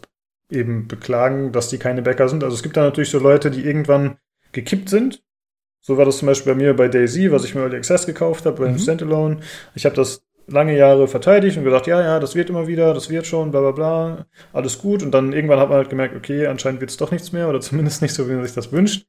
eben 0.51 0.89
beklagen, 0.89 1.53
dass 1.53 1.69
die 1.69 1.77
keine 1.77 2.01
Bäcker 2.01 2.31
sind. 2.31 2.43
Also 2.43 2.57
es 2.57 2.63
gibt 2.63 2.79
da 2.79 2.83
natürlich 2.83 3.11
so 3.11 3.19
Leute, 3.19 3.51
die 3.51 3.65
irgendwann 3.65 4.17
gekippt 4.53 4.89
sind. 4.89 5.23
So 5.83 5.99
war 5.99 6.07
das 6.07 6.19
zum 6.19 6.27
Beispiel 6.27 6.55
bei 6.55 6.59
mir 6.59 6.75
bei 6.75 6.89
Daisy, 6.89 7.31
was 7.31 7.45
ich 7.45 7.55
mir 7.55 7.63
Early 7.63 7.77
Access 7.77 8.07
gekauft 8.07 8.47
habe, 8.47 8.63
bei 8.63 8.71
mhm. 8.71 8.79
Standalone. 8.79 9.41
Ich 9.75 9.85
habe 9.85 9.97
das 9.97 10.23
lange 10.51 10.77
Jahre 10.77 11.09
verteidigt 11.09 11.57
und 11.57 11.65
gesagt, 11.65 11.87
ja, 11.87 12.01
ja, 12.01 12.21
das 12.21 12.35
wird 12.35 12.51
immer 12.51 12.67
wieder, 12.67 12.95
das 12.95 13.11
wird 13.11 13.27
schon, 13.27 13.51
bla 13.51 13.61
bla 13.61 13.71
bla, 13.71 14.27
alles 14.53 14.79
gut. 14.79 15.03
Und 15.03 15.13
dann 15.13 15.33
irgendwann 15.33 15.59
hat 15.59 15.69
man 15.69 15.79
halt 15.79 15.91
gemerkt, 15.91 16.17
okay, 16.17 16.47
anscheinend 16.47 16.81
wird 16.81 16.91
es 16.91 16.97
doch 16.97 17.11
nichts 17.11 17.33
mehr 17.33 17.49
oder 17.49 17.61
zumindest 17.61 18.03
nicht 18.03 18.15
so, 18.15 18.29
wie 18.29 18.33
man 18.33 18.45
sich 18.45 18.55
das 18.55 18.73
wünscht. 18.73 19.07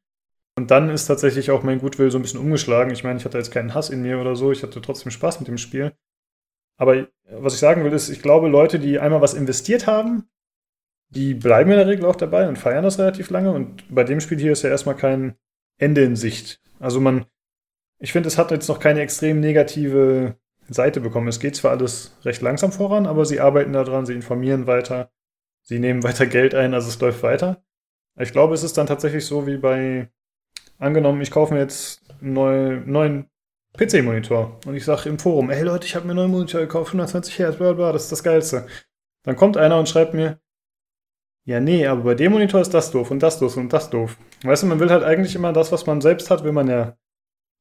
Und 0.55 0.69
dann 0.69 0.89
ist 0.89 1.05
tatsächlich 1.05 1.49
auch 1.51 1.63
mein 1.63 1.79
Gutwill 1.79 2.11
so 2.11 2.19
ein 2.19 2.21
bisschen 2.21 2.39
umgeschlagen. 2.39 2.91
Ich 2.91 3.03
meine, 3.03 3.17
ich 3.17 3.25
hatte 3.25 3.37
jetzt 3.37 3.51
keinen 3.51 3.73
Hass 3.73 3.89
in 3.89 4.01
mir 4.01 4.19
oder 4.19 4.35
so, 4.35 4.51
ich 4.51 4.63
hatte 4.63 4.81
trotzdem 4.81 5.11
Spaß 5.11 5.39
mit 5.39 5.47
dem 5.47 5.57
Spiel. 5.57 5.93
Aber 6.77 7.07
was 7.29 7.53
ich 7.53 7.59
sagen 7.59 7.83
will, 7.83 7.93
ist, 7.93 8.09
ich 8.09 8.21
glaube, 8.21 8.47
Leute, 8.47 8.79
die 8.79 8.99
einmal 8.99 9.21
was 9.21 9.33
investiert 9.33 9.87
haben, 9.87 10.29
die 11.09 11.33
bleiben 11.33 11.71
in 11.71 11.77
der 11.77 11.87
Regel 11.87 12.05
auch 12.05 12.15
dabei 12.15 12.47
und 12.47 12.57
feiern 12.57 12.83
das 12.83 12.99
relativ 12.99 13.29
lange. 13.29 13.51
Und 13.51 13.83
bei 13.93 14.03
dem 14.03 14.19
Spiel 14.19 14.39
hier 14.39 14.51
ist 14.53 14.63
ja 14.63 14.69
erstmal 14.69 14.95
kein 14.95 15.35
Ende 15.77 16.03
in 16.03 16.15
Sicht. 16.15 16.61
Also 16.79 16.99
man, 16.99 17.25
ich 17.99 18.11
finde, 18.11 18.27
es 18.27 18.37
hat 18.37 18.51
jetzt 18.51 18.67
noch 18.67 18.79
keine 18.79 19.01
extrem 19.01 19.39
negative 19.39 20.35
Seite 20.73 21.01
bekommen. 21.01 21.27
Es 21.27 21.39
geht 21.39 21.55
zwar 21.55 21.71
alles 21.71 22.17
recht 22.23 22.41
langsam 22.41 22.71
voran, 22.71 23.05
aber 23.05 23.25
sie 23.25 23.39
arbeiten 23.39 23.73
daran, 23.73 24.05
sie 24.05 24.13
informieren 24.13 24.67
weiter, 24.67 25.11
sie 25.61 25.79
nehmen 25.79 26.03
weiter 26.03 26.25
Geld 26.25 26.55
ein, 26.55 26.73
also 26.73 26.89
es 26.89 26.99
läuft 26.99 27.23
weiter. 27.23 27.63
Ich 28.19 28.31
glaube, 28.31 28.53
es 28.53 28.63
ist 28.63 28.77
dann 28.77 28.87
tatsächlich 28.87 29.25
so 29.25 29.47
wie 29.47 29.57
bei, 29.57 30.09
angenommen, 30.77 31.21
ich 31.21 31.31
kaufe 31.31 31.53
mir 31.53 31.61
jetzt 31.61 32.01
einen 32.21 32.91
neuen, 32.91 33.27
PC-Monitor 33.77 34.59
und 34.65 34.75
ich 34.75 34.83
sage 34.83 35.07
im 35.07 35.17
Forum, 35.17 35.49
hey 35.49 35.63
Leute, 35.63 35.87
ich 35.87 35.95
habe 35.95 36.05
mir 36.05 36.11
einen 36.11 36.19
neuen 36.19 36.31
Monitor 36.31 36.59
gekauft, 36.59 36.89
120 36.89 37.39
Hertz, 37.39 37.55
bla 37.55 37.71
bla, 37.71 37.93
das 37.93 38.03
ist 38.03 38.11
das 38.11 38.23
Geilste. 38.23 38.67
Dann 39.23 39.37
kommt 39.37 39.55
einer 39.55 39.79
und 39.79 39.87
schreibt 39.87 40.13
mir, 40.13 40.41
ja, 41.45 41.59
nee, 41.59 41.87
aber 41.87 42.03
bei 42.03 42.15
dem 42.15 42.33
Monitor 42.33 42.61
ist 42.61 42.73
das 42.73 42.91
doof 42.91 43.11
und 43.11 43.23
das 43.23 43.39
doof 43.39 43.57
und 43.57 43.71
das 43.71 43.89
doof. 43.89 44.17
Weißt 44.43 44.63
du, 44.63 44.67
man 44.67 44.79
will 44.79 44.89
halt 44.89 45.03
eigentlich 45.03 45.35
immer 45.35 45.53
das, 45.53 45.71
was 45.71 45.85
man 45.85 46.01
selbst 46.01 46.29
hat, 46.29 46.43
will 46.43 46.51
man 46.51 46.67
ja 46.67 46.97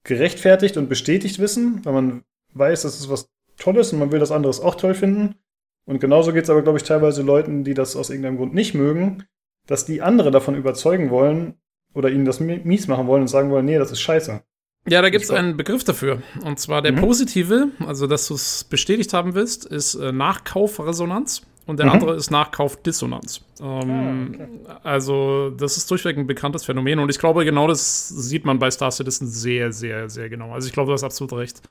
gerechtfertigt 0.05 0.77
und 0.77 0.89
bestätigt 0.89 1.39
wissen, 1.39 1.85
weil 1.85 1.93
man 1.93 2.25
weiß, 2.55 2.83
das 2.83 3.01
ist 3.01 3.11
was 3.11 3.31
toll 3.59 3.77
ist 3.77 3.93
und 3.93 3.99
man 3.99 4.13
will 4.13 4.21
das 4.21 4.33
andere 4.33 4.53
auch 4.65 4.75
toll 4.75 4.95
finden. 4.95 5.37
Und 5.85 6.01
genauso 6.01 6.33
geht 6.33 6.45
es 6.45 6.51
aber, 6.51 6.63
glaube 6.63 6.79
ich, 6.79 6.85
teilweise 6.85 7.23
Leuten, 7.23 7.65
die 7.65 7.75
das 7.75 7.97
aus 7.97 8.11
irgendeinem 8.11 8.37
Grund 8.37 8.55
nicht 8.55 8.75
mögen, 8.75 9.25
dass 9.67 9.87
die 9.87 10.03
andere 10.03 10.31
davon 10.31 10.55
überzeugen 10.55 11.11
wollen 11.11 11.55
oder 11.95 12.11
ihnen 12.11 12.25
das 12.25 12.41
mies 12.41 12.89
machen 12.89 13.07
wollen 13.07 13.23
und 13.23 13.29
sagen 13.29 13.51
wollen, 13.51 13.67
nee, 13.67 13.79
das 13.79 13.91
ist 13.91 14.01
scheiße. 14.01 14.43
Ja, 14.89 15.03
da 15.03 15.11
gibt 15.11 15.25
es 15.25 15.31
einen 15.31 15.57
Begriff 15.57 15.85
dafür. 15.85 16.23
Und 16.45 16.59
zwar 16.59 16.81
der 16.81 16.93
mhm. 16.93 17.01
positive, 17.01 17.69
also 17.87 18.07
dass 18.07 18.27
du 18.29 18.35
es 18.35 18.65
bestätigt 18.65 19.13
haben 19.13 19.35
willst, 19.35 19.67
ist 19.67 19.95
äh, 19.95 20.11
Nachkaufresonanz 20.11 21.43
und 21.67 21.79
der 21.79 21.87
mhm. 21.87 21.93
andere 21.93 22.17
ist 22.17 22.31
Nachkaufdissonanz. 22.31 23.43
Ähm, 23.61 23.67
ah, 23.91 24.43
okay. 24.43 24.49
Also, 24.83 25.51
das 25.51 25.77
ist 25.77 25.91
durchweg 25.91 26.17
ein 26.17 26.27
bekanntes 26.27 26.65
Phänomen 26.65 26.99
und 26.99 27.11
ich 27.11 27.19
glaube, 27.19 27.45
genau 27.45 27.67
das 27.67 28.09
sieht 28.09 28.45
man 28.45 28.59
bei 28.59 28.71
Star 28.71 28.91
Citizen 28.91 29.27
sehr, 29.27 29.71
sehr, 29.73 30.09
sehr 30.09 30.31
genau. 30.31 30.53
Also, 30.53 30.67
ich 30.67 30.73
glaube, 30.73 30.89
du 30.89 30.95
hast 30.95 31.05
absolut 31.05 31.35
recht. 31.35 31.63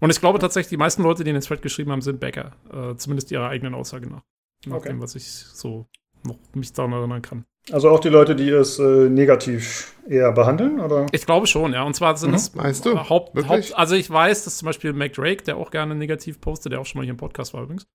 Und 0.00 0.10
ich 0.10 0.20
glaube 0.20 0.38
tatsächlich, 0.38 0.70
die 0.70 0.76
meisten 0.76 1.02
Leute, 1.02 1.24
die 1.24 1.30
in 1.30 1.36
den 1.36 1.42
Thread 1.42 1.62
geschrieben 1.62 1.92
haben, 1.92 2.00
sind 2.00 2.20
Bäcker. 2.20 2.52
Äh, 2.72 2.96
zumindest 2.96 3.30
ihrer 3.30 3.48
eigenen 3.48 3.74
Aussage 3.74 4.08
nach. 4.08 4.22
Nach 4.66 4.76
okay. 4.76 4.88
dem, 4.88 5.00
was 5.00 5.14
ich 5.14 5.26
so 5.26 5.86
noch 6.24 6.38
mich 6.54 6.72
daran 6.72 6.92
erinnern 6.92 7.22
kann. 7.22 7.44
Also 7.72 7.90
auch 7.90 8.00
die 8.00 8.08
Leute, 8.08 8.34
die 8.34 8.48
es 8.48 8.78
äh, 8.78 9.08
negativ 9.08 9.94
eher 10.08 10.32
behandeln, 10.32 10.80
oder? 10.80 11.06
Ich 11.12 11.26
glaube 11.26 11.46
schon, 11.46 11.72
ja. 11.72 11.82
Und 11.82 11.94
zwar 11.94 12.16
sind 12.16 12.30
mhm. 12.30 12.36
es 12.36 12.56
weißt 12.56 12.86
du? 12.86 13.08
Haupt, 13.08 13.36
Haupt, 13.48 13.76
also 13.76 13.94
ich 13.94 14.10
weiß, 14.10 14.44
dass 14.44 14.58
zum 14.58 14.66
Beispiel 14.66 14.92
Mac 14.92 15.12
Drake, 15.12 15.44
der 15.44 15.56
auch 15.56 15.70
gerne 15.70 15.94
negativ 15.94 16.40
postet, 16.40 16.72
der 16.72 16.80
auch 16.80 16.86
schon 16.86 16.98
mal 16.98 17.04
hier 17.04 17.12
im 17.12 17.18
Podcast 17.18 17.54
war 17.54 17.62
übrigens, 17.62 17.86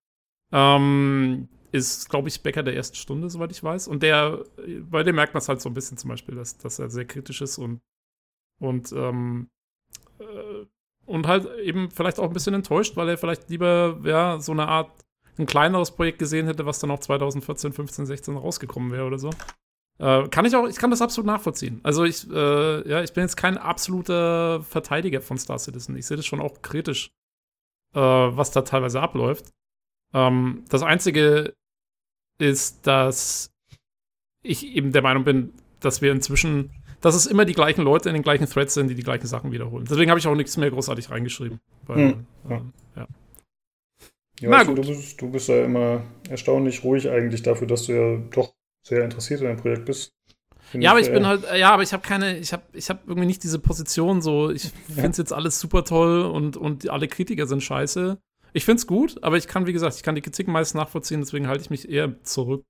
ähm, 0.51 1.49
ist, 1.71 2.09
glaube 2.09 2.29
ich, 2.29 2.41
Bäcker 2.41 2.63
der 2.63 2.75
ersten 2.75 2.95
Stunde, 2.95 3.29
soweit 3.29 3.51
ich 3.51 3.63
weiß. 3.63 3.87
Und 3.87 4.03
der, 4.03 4.43
bei 4.89 5.03
dem 5.03 5.15
merkt 5.15 5.33
man 5.33 5.39
es 5.39 5.49
halt 5.49 5.61
so 5.61 5.69
ein 5.69 5.73
bisschen 5.73 5.97
zum 5.97 6.09
Beispiel, 6.09 6.35
dass, 6.35 6.57
dass 6.57 6.79
er 6.79 6.89
sehr 6.89 7.05
kritisch 7.05 7.41
ist 7.41 7.57
und, 7.57 7.81
und, 8.59 8.91
ähm, 8.93 9.49
äh, 10.19 10.54
und 11.05 11.27
halt 11.27 11.47
eben 11.59 11.89
vielleicht 11.91 12.19
auch 12.19 12.27
ein 12.27 12.33
bisschen 12.33 12.53
enttäuscht, 12.53 12.95
weil 12.97 13.09
er 13.09 13.17
vielleicht 13.17 13.49
lieber, 13.49 13.99
ja, 14.03 14.39
so 14.39 14.51
eine 14.51 14.67
Art 14.67 14.91
ein 15.37 15.45
kleineres 15.45 15.91
Projekt 15.91 16.19
gesehen 16.19 16.47
hätte, 16.47 16.65
was 16.65 16.79
dann 16.79 16.91
auch 16.91 16.99
2014, 16.99 17.73
15, 17.73 18.05
16 18.05 18.37
rausgekommen 18.37 18.91
wäre 18.91 19.05
oder 19.05 19.19
so. 19.19 19.31
Äh, 19.97 20.27
kann 20.29 20.45
ich 20.45 20.55
auch, 20.55 20.67
ich 20.67 20.77
kann 20.77 20.91
das 20.91 21.01
absolut 21.01 21.27
nachvollziehen. 21.27 21.79
Also 21.83 22.03
ich, 22.03 22.29
äh, 22.29 22.89
ja, 22.89 23.01
ich 23.01 23.13
bin 23.13 23.23
jetzt 23.23 23.37
kein 23.37 23.57
absoluter 23.57 24.61
Verteidiger 24.63 25.21
von 25.21 25.37
Star 25.37 25.59
Citizen. 25.59 25.95
Ich 25.97 26.05
sehe 26.05 26.17
das 26.17 26.25
schon 26.25 26.41
auch 26.41 26.61
kritisch, 26.61 27.11
äh, 27.93 27.99
was 27.99 28.51
da 28.51 28.61
teilweise 28.61 29.01
abläuft. 29.01 29.51
Ähm, 30.13 30.63
das 30.69 30.83
Einzige 30.83 31.53
ist, 32.39 32.85
dass 32.87 33.53
ich 34.41 34.75
eben 34.75 34.91
der 34.91 35.01
Meinung 35.01 35.23
bin, 35.23 35.53
dass 35.79 36.01
wir 36.01 36.11
inzwischen, 36.11 36.71
dass 37.05 37.13
es 37.13 37.27
immer 37.27 37.45
die 37.45 37.53
gleichen 37.53 37.83
Leute 37.83 38.09
in 38.09 38.15
den 38.15 38.23
gleichen 38.23 38.47
Threads 38.47 38.73
sind, 38.73 38.87
die 38.87 38.95
die 38.95 39.03
gleichen 39.03 39.27
Sachen 39.27 39.51
wiederholen. 39.51 39.85
Deswegen 39.87 40.09
habe 40.09 40.19
ich 40.19 40.25
auch 40.25 40.33
nichts 40.33 40.57
mehr 40.57 40.71
großartig 40.71 41.11
reingeschrieben. 41.11 41.59
Weil, 41.85 41.97
hm. 41.97 42.25
ähm, 42.49 42.73
ja. 42.95 43.07
Ja, 44.39 44.49
Na, 44.49 44.57
also, 44.57 44.73
du, 44.73 44.81
bist, 44.81 45.21
du 45.21 45.29
bist 45.29 45.47
ja 45.47 45.65
immer 45.65 46.01
erstaunlich 46.27 46.83
ruhig 46.83 47.07
eigentlich 47.07 47.43
dafür, 47.43 47.67
dass 47.67 47.85
du 47.85 47.91
ja 47.91 48.17
doch 48.31 48.55
sehr 48.81 49.03
interessiert 49.03 49.41
in 49.41 49.45
deinem 49.45 49.57
Projekt 49.57 49.85
bist. 49.85 50.13
ja, 50.73 50.89
aber 50.89 50.99
ich 50.99 51.11
bin 51.11 51.27
halt, 51.27 51.45
ja, 51.55 51.69
aber 51.69 51.83
ich 51.83 51.93
habe 51.93 52.01
keine, 52.01 52.39
ich 52.39 52.51
habe 52.51 52.63
ich 52.73 52.89
hab 52.89 53.07
irgendwie 53.07 53.27
nicht 53.27 53.43
diese 53.43 53.59
Position 53.59 54.23
so, 54.23 54.49
ich 54.49 54.71
finde 54.87 55.11
es 55.11 55.17
jetzt 55.17 55.31
alles 55.31 55.59
super 55.59 55.83
toll 55.83 56.23
und, 56.23 56.57
und 56.57 56.89
alle 56.89 57.07
Kritiker 57.07 57.45
sind 57.45 57.61
scheiße. 57.61 58.17
Ich 58.53 58.65
finde 58.65 58.79
es 58.79 58.87
gut, 58.87 59.23
aber 59.23 59.37
ich 59.37 59.47
kann, 59.47 59.67
wie 59.67 59.73
gesagt, 59.73 59.95
ich 59.95 60.01
kann 60.01 60.15
die 60.15 60.21
Kritik 60.21 60.47
meist 60.47 60.73
nachvollziehen, 60.73 61.19
deswegen 61.19 61.47
halte 61.47 61.61
ich 61.61 61.69
mich 61.69 61.87
eher 61.87 62.23
zurück, 62.23 62.65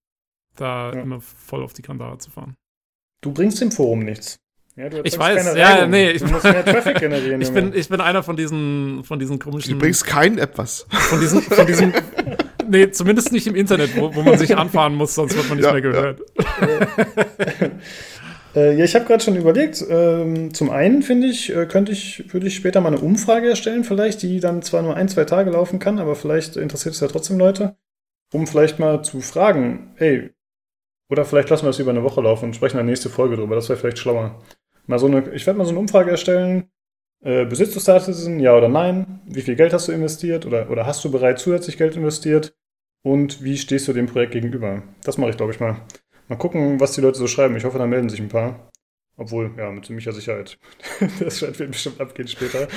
da 0.57 0.91
ja. 0.91 1.01
immer 1.01 1.21
voll 1.21 1.63
auf 1.63 1.71
die 1.71 1.83
Kandare 1.83 2.17
zu 2.17 2.29
fahren. 2.29 2.57
Du 3.25 3.31
bringst 3.31 3.59
dem 3.59 3.71
Forum 3.71 4.01
nichts. 4.01 4.37
Ja, 4.75 4.85
ich 5.03 5.17
weiß, 5.17 5.55
ja, 5.55 5.87
nee. 5.87 6.11
Ich, 6.11 6.21
du 6.21 6.27
musst 6.27 6.43
mehr 6.43 6.63
Traffic 6.63 6.95
generieren. 6.99 7.41
ich, 7.41 7.51
bin, 7.51 7.73
ich 7.73 7.89
bin 7.89 7.99
einer 7.99 8.21
von 8.21 8.37
diesen, 8.37 9.03
von 9.03 9.17
diesen 9.17 9.39
komischen. 9.39 9.73
Du 9.73 9.79
bringst 9.79 10.05
kein 10.05 10.37
etwas. 10.37 10.85
Von 10.91 11.19
diesen, 11.19 11.41
von 11.41 11.65
diesen 11.65 11.91
nee, 12.69 12.91
zumindest 12.91 13.31
nicht 13.31 13.47
im 13.47 13.55
Internet, 13.55 13.97
wo, 13.97 14.13
wo 14.13 14.21
man 14.21 14.37
sich 14.37 14.55
anfahren 14.55 14.93
muss, 14.93 15.15
sonst 15.15 15.35
wird 15.35 15.49
man 15.49 15.57
nicht 15.57 15.65
ja, 15.65 15.71
mehr 15.71 15.81
gehört. 15.81 16.21
Ja, 16.61 17.67
äh, 18.61 18.77
ja 18.77 18.85
ich 18.85 18.93
habe 18.93 19.05
gerade 19.05 19.23
schon 19.23 19.37
überlegt. 19.37 19.83
Ähm, 19.89 20.53
zum 20.53 20.69
einen 20.69 21.01
finde 21.01 21.29
ich, 21.29 21.51
äh, 21.51 21.65
könnte 21.65 21.93
ich, 21.93 22.31
würde 22.31 22.45
ich 22.45 22.55
später 22.55 22.79
mal 22.79 22.89
eine 22.89 23.01
Umfrage 23.01 23.49
erstellen, 23.49 23.85
vielleicht, 23.85 24.21
die 24.21 24.39
dann 24.39 24.61
zwar 24.61 24.83
nur 24.83 24.95
ein, 24.95 25.09
zwei 25.09 25.23
Tage 25.23 25.49
laufen 25.49 25.79
kann, 25.79 25.97
aber 25.97 26.15
vielleicht 26.15 26.57
interessiert 26.57 26.93
es 26.93 27.01
ja 27.01 27.07
trotzdem 27.07 27.39
Leute, 27.39 27.75
um 28.31 28.45
vielleicht 28.45 28.77
mal 28.77 29.01
zu 29.03 29.19
fragen, 29.21 29.93
hey, 29.95 30.34
oder 31.09 31.25
vielleicht 31.25 31.49
lassen 31.49 31.63
wir 31.63 31.69
das 31.69 31.79
über 31.79 31.91
eine 31.91 32.03
Woche 32.03 32.21
laufen 32.21 32.45
und 32.45 32.55
sprechen 32.55 32.77
eine 32.77 32.89
nächste 32.89 33.09
Folge 33.09 33.35
drüber. 33.35 33.55
Das 33.55 33.69
wäre 33.69 33.77
vielleicht 33.77 33.99
schlauer. 33.99 34.41
Mal 34.87 34.99
so 34.99 35.07
eine, 35.07 35.29
ich 35.33 35.45
werde 35.45 35.57
mal 35.57 35.65
so 35.65 35.71
eine 35.71 35.79
Umfrage 35.79 36.11
erstellen. 36.11 36.69
Äh, 37.23 37.45
besitzt 37.45 37.75
du 37.75 37.79
Star 37.79 37.99
Citizen, 37.99 38.39
ja 38.39 38.55
oder 38.55 38.69
nein? 38.69 39.21
Wie 39.25 39.41
viel 39.41 39.55
Geld 39.55 39.73
hast 39.73 39.87
du 39.87 39.91
investiert 39.91 40.45
oder, 40.45 40.69
oder 40.69 40.85
hast 40.85 41.03
du 41.03 41.11
bereits 41.11 41.43
zusätzlich 41.43 41.77
Geld 41.77 41.95
investiert? 41.95 42.55
Und 43.03 43.43
wie 43.43 43.57
stehst 43.57 43.87
du 43.87 43.93
dem 43.93 44.07
Projekt 44.07 44.33
gegenüber? 44.33 44.83
Das 45.03 45.17
mache 45.17 45.29
ich, 45.29 45.37
glaube 45.37 45.51
ich, 45.51 45.59
mal. 45.59 45.77
Mal 46.27 46.37
gucken, 46.37 46.79
was 46.79 46.93
die 46.93 47.01
Leute 47.01 47.19
so 47.19 47.27
schreiben. 47.27 47.55
Ich 47.55 47.63
hoffe, 47.63 47.77
da 47.77 47.85
melden 47.85 48.09
sich 48.09 48.19
ein 48.19 48.29
paar. 48.29 48.71
Obwohl, 49.17 49.51
ja, 49.57 49.71
mit 49.71 49.85
ziemlicher 49.85 50.11
Sicherheit. 50.11 50.57
Das 51.19 51.41
wird 51.41 51.71
bestimmt 51.71 52.01
abgehen 52.01 52.27
später. 52.27 52.67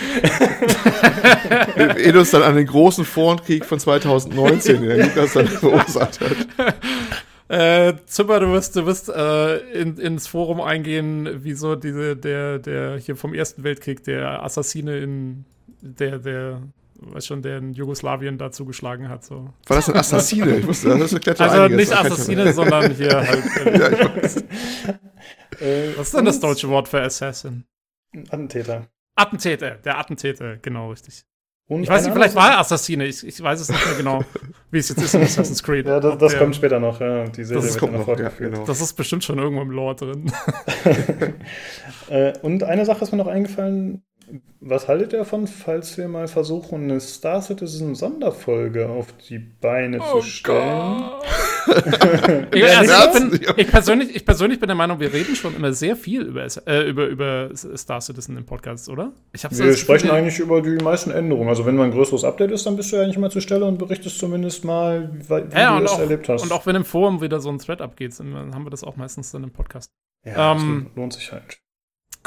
Edus 1.96 2.30
dann 2.30 2.42
an 2.42 2.56
den 2.56 2.66
großen 2.66 3.04
Forenkrieg 3.04 3.64
von 3.64 3.80
2019, 3.80 4.82
den 4.82 5.00
Lukas 5.00 5.32
dann 5.32 5.46
verursacht 5.48 6.20
hat. 6.20 6.76
Äh, 7.48 7.94
Zimmer, 8.06 8.40
du 8.40 8.52
wirst, 8.52 8.76
du 8.76 8.84
wirst 8.84 9.08
äh, 9.08 9.56
in, 9.72 9.96
ins 9.96 10.26
Forum 10.26 10.60
eingehen, 10.60 11.28
wieso 11.42 11.76
diese, 11.76 12.14
der, 12.16 12.58
der 12.58 12.98
hier 12.98 13.16
vom 13.16 13.32
Ersten 13.32 13.64
Weltkrieg, 13.64 14.04
der 14.04 14.42
Assassine 14.42 14.98
in 14.98 15.44
der, 15.80 16.18
der, 16.18 16.60
weiß 17.00 17.24
schon, 17.26 17.40
der 17.40 17.58
in 17.58 17.72
Jugoslawien 17.72 18.36
da 18.36 18.50
zugeschlagen 18.50 19.08
hat. 19.08 19.24
So. 19.24 19.48
War 19.66 19.76
das 19.76 19.88
ein 19.88 19.96
Assassine? 19.96 20.58
Ich 20.58 20.66
wusste, 20.66 20.98
das 20.98 21.12
erklärt 21.12 21.40
Also 21.40 21.62
einiges. 21.62 21.88
nicht 21.88 21.98
Assassine, 21.98 22.52
sondern 22.52 22.90
hier 22.92 23.16
halt. 23.26 23.44
Äh, 23.64 23.78
ja, 23.78 23.90
ich 23.92 24.22
weiß. 24.22 24.36
Äh, 25.60 25.96
Was 25.96 26.06
ist 26.08 26.16
denn 26.16 26.24
das 26.26 26.40
deutsche 26.40 26.68
Wort 26.68 26.88
für 26.88 27.00
Assassin? 27.00 27.64
Attentäter. 28.30 28.88
Attentäter, 29.16 29.70
der 29.76 29.98
Attentäter, 29.98 30.56
genau, 30.58 30.90
richtig. 30.90 31.24
Und 31.68 31.82
ich 31.82 31.88
weiß 31.90 32.04
nicht, 32.04 32.14
vielleicht 32.14 32.34
war 32.34 32.50
er 32.50 32.60
Assassine, 32.60 33.04
ich, 33.04 33.26
ich 33.26 33.42
weiß 33.42 33.60
es 33.60 33.68
nicht 33.68 33.86
mehr 33.86 33.94
genau, 33.94 34.24
wie 34.70 34.78
es 34.78 34.88
jetzt 34.88 35.02
ist 35.02 35.14
in 35.14 35.22
Assassin's 35.22 35.62
Creed. 35.62 35.86
Ja, 35.86 36.00
das, 36.00 36.16
das 36.16 36.38
kommt 36.38 36.56
später 36.56 36.80
noch, 36.80 36.98
ja. 36.98 37.24
Die 37.24 37.44
Serie 37.44 37.62
das 37.62 37.78
wird 37.78 37.92
noch, 37.92 38.18
ja, 38.18 38.30
genau. 38.30 38.64
Das 38.64 38.80
ist 38.80 38.94
bestimmt 38.94 39.22
schon 39.22 39.38
irgendwo 39.38 39.60
im 39.60 39.70
Lore 39.70 39.94
drin. 39.94 40.32
äh, 42.08 42.32
und 42.40 42.62
eine 42.62 42.86
Sache 42.86 43.04
ist 43.04 43.12
mir 43.12 43.18
noch 43.18 43.26
eingefallen, 43.26 44.02
was 44.60 44.88
haltet 44.88 45.12
ihr 45.12 45.20
davon, 45.20 45.46
falls 45.46 45.96
wir 45.98 46.08
mal 46.08 46.26
versuchen, 46.26 46.84
eine 46.84 47.00
Star 47.00 47.40
Citizen 47.40 47.94
Sonderfolge 47.94 48.88
auf 48.88 49.06
die 49.28 49.38
Beine 49.38 50.00
oh 50.00 50.20
zu 50.20 50.26
stellen? 50.26 51.04
ich, 52.52 52.64
also 52.64 52.92
ich, 52.92 53.12
bin, 53.12 53.40
ich, 53.56 53.68
persönlich, 53.68 54.16
ich 54.16 54.24
persönlich 54.24 54.58
bin 54.58 54.66
der 54.66 54.76
Meinung, 54.76 54.98
wir 55.00 55.12
reden 55.12 55.36
schon 55.36 55.54
immer 55.54 55.72
sehr 55.72 55.96
viel 55.96 56.22
über, 56.22 56.46
äh, 56.66 56.88
über, 56.88 57.06
über 57.06 57.50
Star 57.54 58.00
Citizen 58.00 58.36
im 58.36 58.46
Podcast, 58.46 58.88
oder? 58.88 59.12
wir 59.32 59.76
sprechen 59.76 60.10
eigentlich 60.10 60.38
über 60.38 60.60
die 60.60 60.82
meisten 60.82 61.10
Änderungen. 61.10 61.48
Also 61.48 61.64
wenn 61.64 61.76
mal 61.76 61.84
ein 61.84 61.92
größeres 61.92 62.24
Update 62.24 62.50
ist, 62.50 62.66
dann 62.66 62.76
bist 62.76 62.90
du 62.90 62.96
ja 62.96 63.02
eigentlich 63.02 63.18
mal 63.18 63.30
zur 63.30 63.42
Stelle 63.42 63.64
und 63.64 63.78
berichtest 63.78 64.18
zumindest 64.18 64.64
mal, 64.64 65.10
wie, 65.12 65.28
wie 65.28 65.58
ja, 65.58 65.78
du 65.78 65.84
es 65.84 65.98
erlebt 65.98 66.28
hast. 66.28 66.42
Und 66.42 66.52
auch 66.52 66.66
wenn 66.66 66.76
im 66.76 66.84
Forum 66.84 67.20
wieder 67.20 67.40
so 67.40 67.48
ein 67.48 67.58
Thread 67.58 67.80
abgeht, 67.80 68.18
dann 68.18 68.54
haben 68.54 68.64
wir 68.64 68.70
das 68.70 68.82
auch 68.82 68.96
meistens 68.96 69.30
dann 69.30 69.44
im 69.44 69.50
Podcast. 69.50 69.90
Ja, 70.26 70.52
ähm, 70.52 70.86
das 70.88 70.96
lohnt 70.96 71.12
sich 71.12 71.32
halt. 71.32 71.58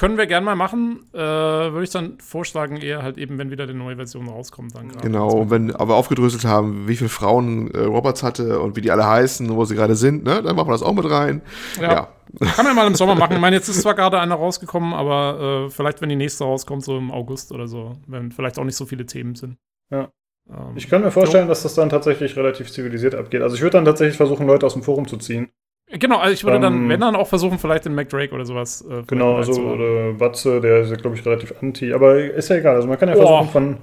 Können 0.01 0.17
wir 0.17 0.25
gerne 0.25 0.43
mal 0.43 0.55
machen. 0.55 1.05
Äh, 1.13 1.19
Würde 1.19 1.83
ich 1.83 1.91
dann 1.91 2.17
vorschlagen, 2.17 2.77
eher 2.77 3.03
halt 3.03 3.19
eben, 3.19 3.37
wenn 3.37 3.51
wieder 3.51 3.67
die 3.67 3.75
neue 3.75 3.97
Version 3.97 4.27
rauskommt. 4.27 4.73
Dann 4.73 4.87
genau, 4.99 5.51
wenn 5.51 5.75
aber 5.75 5.95
aufgedröselt 5.95 6.43
haben, 6.43 6.87
wie 6.87 6.95
viele 6.95 7.11
Frauen 7.11 7.69
äh, 7.69 7.81
Roberts 7.81 8.23
hatte 8.23 8.61
und 8.61 8.75
wie 8.75 8.81
die 8.81 8.89
alle 8.89 9.07
heißen, 9.07 9.55
wo 9.55 9.63
sie 9.63 9.75
gerade 9.75 9.95
sind, 9.95 10.23
ne? 10.23 10.41
dann 10.41 10.55
machen 10.55 10.69
wir 10.69 10.71
das 10.71 10.81
auch 10.81 10.95
mit 10.95 11.07
rein. 11.07 11.43
Ja. 11.79 11.91
ja. 11.91 12.07
Kann 12.55 12.65
man 12.65 12.75
mal 12.75 12.87
im 12.87 12.95
Sommer 12.95 13.13
machen. 13.13 13.33
Ich 13.33 13.39
meine, 13.39 13.55
jetzt 13.55 13.69
ist 13.69 13.83
zwar 13.83 13.93
gerade 13.95 14.19
eine 14.19 14.33
rausgekommen, 14.33 14.95
aber 14.95 15.67
äh, 15.67 15.69
vielleicht, 15.69 16.01
wenn 16.01 16.09
die 16.09 16.15
nächste 16.15 16.45
rauskommt, 16.45 16.83
so 16.83 16.97
im 16.97 17.11
August 17.11 17.51
oder 17.51 17.67
so, 17.67 17.93
wenn 18.07 18.31
vielleicht 18.31 18.57
auch 18.57 18.63
nicht 18.63 18.77
so 18.77 18.87
viele 18.87 19.05
Themen 19.05 19.35
sind. 19.35 19.57
Ja. 19.91 20.09
Ähm, 20.49 20.73
ich 20.77 20.89
kann 20.89 21.03
mir 21.03 21.11
vorstellen, 21.11 21.45
so. 21.45 21.49
dass 21.49 21.61
das 21.61 21.75
dann 21.75 21.89
tatsächlich 21.89 22.35
relativ 22.35 22.71
zivilisiert 22.71 23.13
abgeht. 23.13 23.43
Also 23.43 23.55
ich 23.55 23.61
würde 23.61 23.77
dann 23.77 23.85
tatsächlich 23.85 24.17
versuchen, 24.17 24.47
Leute 24.47 24.65
aus 24.65 24.73
dem 24.73 24.81
Forum 24.81 25.07
zu 25.07 25.17
ziehen. 25.17 25.51
Genau, 25.91 26.17
also 26.19 26.33
ich 26.33 26.43
würde 26.43 26.57
ähm, 26.57 26.61
dann, 26.61 26.89
wenn 26.89 26.99
dann 26.99 27.15
auch 27.15 27.27
versuchen, 27.27 27.59
vielleicht 27.59 27.85
den 27.85 27.93
McDrake 27.95 28.33
oder 28.33 28.45
sowas. 28.45 28.83
Äh, 28.89 29.03
genau, 29.07 29.35
also 29.35 29.61
oder 29.61 30.13
Batze, 30.13 30.61
der 30.61 30.81
ist, 30.81 30.97
glaube 31.01 31.17
ich, 31.17 31.25
relativ 31.25 31.53
anti, 31.61 31.93
aber 31.93 32.17
ist 32.17 32.49
ja 32.49 32.57
egal. 32.57 32.75
Also 32.75 32.87
man 32.87 32.97
kann 32.97 33.09
ja 33.09 33.15
versuchen 33.15 33.47
oh, 33.47 33.51
von. 33.51 33.77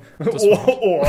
Oh, 0.66 0.78
oh. 0.80 1.06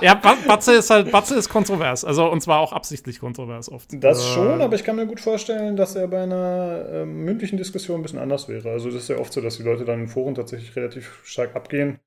ja, 0.00 0.20
Batze 0.46 0.74
ist 0.74 0.88
halt, 0.88 1.12
Batze 1.12 1.34
ist 1.34 1.48
kontrovers, 1.50 2.04
also 2.04 2.30
und 2.30 2.40
zwar 2.40 2.60
auch 2.60 2.72
absichtlich 2.72 3.20
kontrovers 3.20 3.70
oft. 3.70 3.88
Das 3.92 4.20
äh, 4.20 4.34
schon, 4.34 4.60
aber 4.62 4.74
ich 4.74 4.84
kann 4.84 4.96
mir 4.96 5.06
gut 5.06 5.20
vorstellen, 5.20 5.76
dass 5.76 5.94
er 5.94 6.08
bei 6.08 6.22
einer 6.22 6.86
äh, 6.90 7.04
mündlichen 7.04 7.58
Diskussion 7.58 8.00
ein 8.00 8.02
bisschen 8.02 8.18
anders 8.18 8.48
wäre. 8.48 8.70
Also 8.70 8.90
das 8.90 9.02
ist 9.02 9.08
ja 9.08 9.18
oft 9.18 9.32
so, 9.32 9.40
dass 9.40 9.58
die 9.58 9.62
Leute 9.62 9.84
dann 9.84 10.00
in 10.00 10.08
Foren 10.08 10.34
tatsächlich 10.34 10.74
relativ 10.74 11.20
stark 11.24 11.54
abgehen 11.54 11.98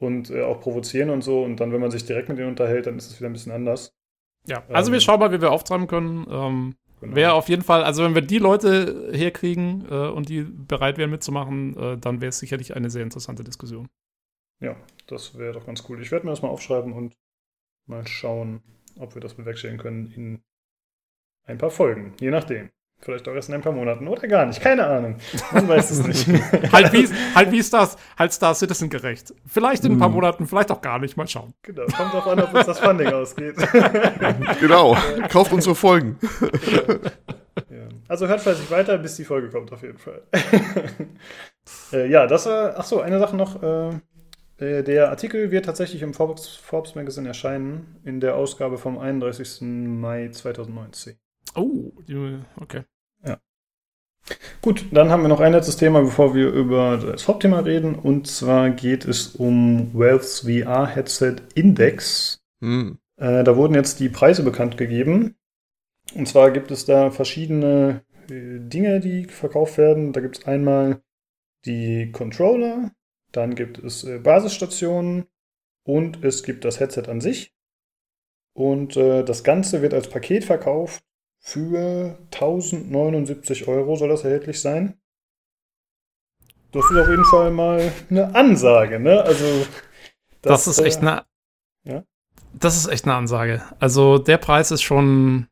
und 0.00 0.30
äh, 0.30 0.42
auch 0.42 0.60
provozieren 0.60 1.10
und 1.10 1.22
so. 1.22 1.42
Und 1.42 1.60
dann, 1.60 1.72
wenn 1.72 1.80
man 1.80 1.90
sich 1.90 2.04
direkt 2.04 2.28
mit 2.28 2.38
denen 2.38 2.48
unterhält, 2.48 2.86
dann 2.86 2.96
ist 2.96 3.10
es 3.10 3.20
wieder 3.20 3.30
ein 3.30 3.32
bisschen 3.32 3.52
anders. 3.52 3.94
Ja, 4.46 4.62
also 4.72 4.90
ähm, 4.90 4.94
wir 4.94 5.00
schauen 5.00 5.20
mal, 5.20 5.32
wie 5.32 5.40
wir 5.40 5.52
auftreiben 5.52 5.86
können. 5.86 6.26
Ähm, 6.30 6.74
Genau. 7.00 7.14
Wäre 7.14 7.32
auf 7.34 7.48
jeden 7.48 7.62
Fall, 7.62 7.84
also 7.84 8.02
wenn 8.04 8.14
wir 8.14 8.22
die 8.22 8.38
Leute 8.38 9.10
herkriegen 9.12 9.86
äh, 9.90 10.08
und 10.08 10.28
die 10.28 10.42
bereit 10.42 10.96
wären 10.96 11.10
mitzumachen, 11.10 11.76
äh, 11.76 11.98
dann 11.98 12.20
wäre 12.20 12.30
es 12.30 12.38
sicherlich 12.38 12.74
eine 12.74 12.88
sehr 12.88 13.02
interessante 13.02 13.44
Diskussion. 13.44 13.88
Ja, 14.60 14.76
das 15.06 15.36
wäre 15.36 15.52
doch 15.52 15.66
ganz 15.66 15.84
cool. 15.88 16.00
Ich 16.00 16.10
werde 16.10 16.24
mir 16.24 16.32
das 16.32 16.40
mal 16.40 16.48
aufschreiben 16.48 16.92
und 16.94 17.14
mal 17.86 18.06
schauen, 18.06 18.62
ob 18.98 19.14
wir 19.14 19.20
das 19.20 19.34
bewerkstelligen 19.34 19.80
können 19.80 20.10
in 20.12 20.42
ein 21.44 21.58
paar 21.58 21.70
Folgen. 21.70 22.14
Je 22.18 22.30
nachdem. 22.30 22.70
Vielleicht 22.98 23.28
auch 23.28 23.34
erst 23.34 23.50
in 23.50 23.54
ein 23.54 23.62
paar 23.62 23.72
Monaten 23.72 24.08
oder 24.08 24.26
gar 24.26 24.46
nicht. 24.46 24.60
Keine 24.60 24.86
Ahnung. 24.86 25.16
Man 25.52 25.68
weiß 25.68 25.90
es 25.90 26.06
nicht. 26.06 26.26
halt, 26.72 26.92
wie, 26.92 27.08
halt 27.34 27.52
wie 27.52 27.62
Stars, 27.62 27.96
halt 28.18 28.32
Star 28.32 28.54
Citizen 28.54 28.88
gerecht. 28.88 29.34
Vielleicht 29.46 29.84
in 29.84 29.92
ein 29.92 29.98
paar 29.98 30.08
hm. 30.08 30.14
Monaten, 30.14 30.46
vielleicht 30.46 30.70
auch 30.70 30.80
gar 30.80 30.98
nicht. 30.98 31.16
Mal 31.16 31.28
schauen. 31.28 31.52
Genau. 31.62 31.84
Kommt 31.84 32.12
drauf 32.14 32.26
an, 32.26 32.40
ob 32.40 32.54
uns 32.54 32.66
das 32.66 32.80
Funding 32.80 33.08
ausgeht. 33.08 33.56
genau. 34.60 34.96
Kauft 35.30 35.52
unsere 35.52 35.74
Folgen. 35.74 36.18
Ja. 37.70 37.88
Also 38.06 38.28
hört 38.28 38.42
fleißig 38.42 38.70
weiter, 38.70 38.98
bis 38.98 39.16
die 39.16 39.24
Folge 39.24 39.48
kommt, 39.48 39.72
auf 39.72 39.82
jeden 39.82 39.96
Fall. 39.96 40.20
äh, 41.90 42.06
ja, 42.06 42.26
das 42.26 42.44
war. 42.44 42.78
Achso, 42.78 43.00
eine 43.00 43.18
Sache 43.18 43.34
noch. 43.34 43.62
Äh, 43.62 43.92
äh, 44.58 44.82
der 44.82 45.10
Artikel 45.10 45.50
wird 45.50 45.64
tatsächlich 45.64 46.02
im 46.02 46.14
Forbes, 46.14 46.48
Forbes 46.48 46.94
Magazine 46.94 47.28
erscheinen, 47.28 47.96
in 48.04 48.20
der 48.20 48.36
Ausgabe 48.36 48.78
vom 48.78 48.98
31. 48.98 49.62
Mai 49.62 50.28
2019. 50.28 51.16
Oh, 51.56 51.90
okay. 52.60 52.82
Ja. 53.24 53.40
Gut, 54.60 54.84
dann 54.92 55.08
haben 55.08 55.22
wir 55.22 55.28
noch 55.28 55.40
ein 55.40 55.52
letztes 55.52 55.78
Thema, 55.78 56.02
bevor 56.02 56.34
wir 56.34 56.50
über 56.50 56.98
das 56.98 57.26
Hauptthema 57.26 57.60
reden. 57.60 57.94
Und 57.94 58.26
zwar 58.26 58.70
geht 58.70 59.06
es 59.06 59.34
um 59.34 59.90
Valve's 59.94 60.40
VR 60.40 60.86
Headset 60.86 61.36
Index. 61.54 62.44
Hm. 62.60 62.98
Äh, 63.16 63.42
da 63.42 63.56
wurden 63.56 63.74
jetzt 63.74 64.00
die 64.00 64.10
Preise 64.10 64.42
bekannt 64.42 64.76
gegeben. 64.76 65.36
Und 66.14 66.28
zwar 66.28 66.50
gibt 66.50 66.70
es 66.70 66.84
da 66.84 67.10
verschiedene 67.10 68.04
äh, 68.28 68.60
Dinge, 68.60 69.00
die 69.00 69.24
verkauft 69.24 69.78
werden. 69.78 70.12
Da 70.12 70.20
gibt 70.20 70.38
es 70.38 70.46
einmal 70.46 71.00
die 71.64 72.12
Controller, 72.12 72.92
dann 73.32 73.54
gibt 73.54 73.78
es 73.78 74.04
äh, 74.04 74.18
Basisstationen 74.18 75.26
und 75.84 76.22
es 76.22 76.42
gibt 76.42 76.64
das 76.64 76.80
Headset 76.80 77.08
an 77.08 77.22
sich. 77.22 77.54
Und 78.52 78.96
äh, 78.96 79.24
das 79.24 79.42
Ganze 79.42 79.80
wird 79.80 79.94
als 79.94 80.08
Paket 80.08 80.44
verkauft 80.44 81.05
für 81.46 82.18
1079 82.32 83.68
Euro 83.68 83.94
soll 83.94 84.08
das 84.08 84.24
erhältlich 84.24 84.60
sein. 84.60 84.98
Das 86.72 86.84
ist 86.90 86.96
auf 86.96 87.08
jeden 87.08 87.24
Fall 87.24 87.52
mal 87.52 87.92
eine 88.10 88.34
Ansage, 88.34 88.98
ne? 88.98 89.22
Also 89.22 89.44
das, 90.42 90.64
das 90.64 90.66
ist 90.66 90.84
echt 90.84 90.98
äh, 90.98 91.00
eine. 91.02 91.24
Ja? 91.84 92.02
Das 92.52 92.76
ist 92.76 92.88
echt 92.88 93.04
eine 93.04 93.14
Ansage. 93.14 93.62
Also 93.78 94.18
der 94.18 94.38
Preis 94.38 94.72
ist 94.72 94.82
schon 94.82 95.46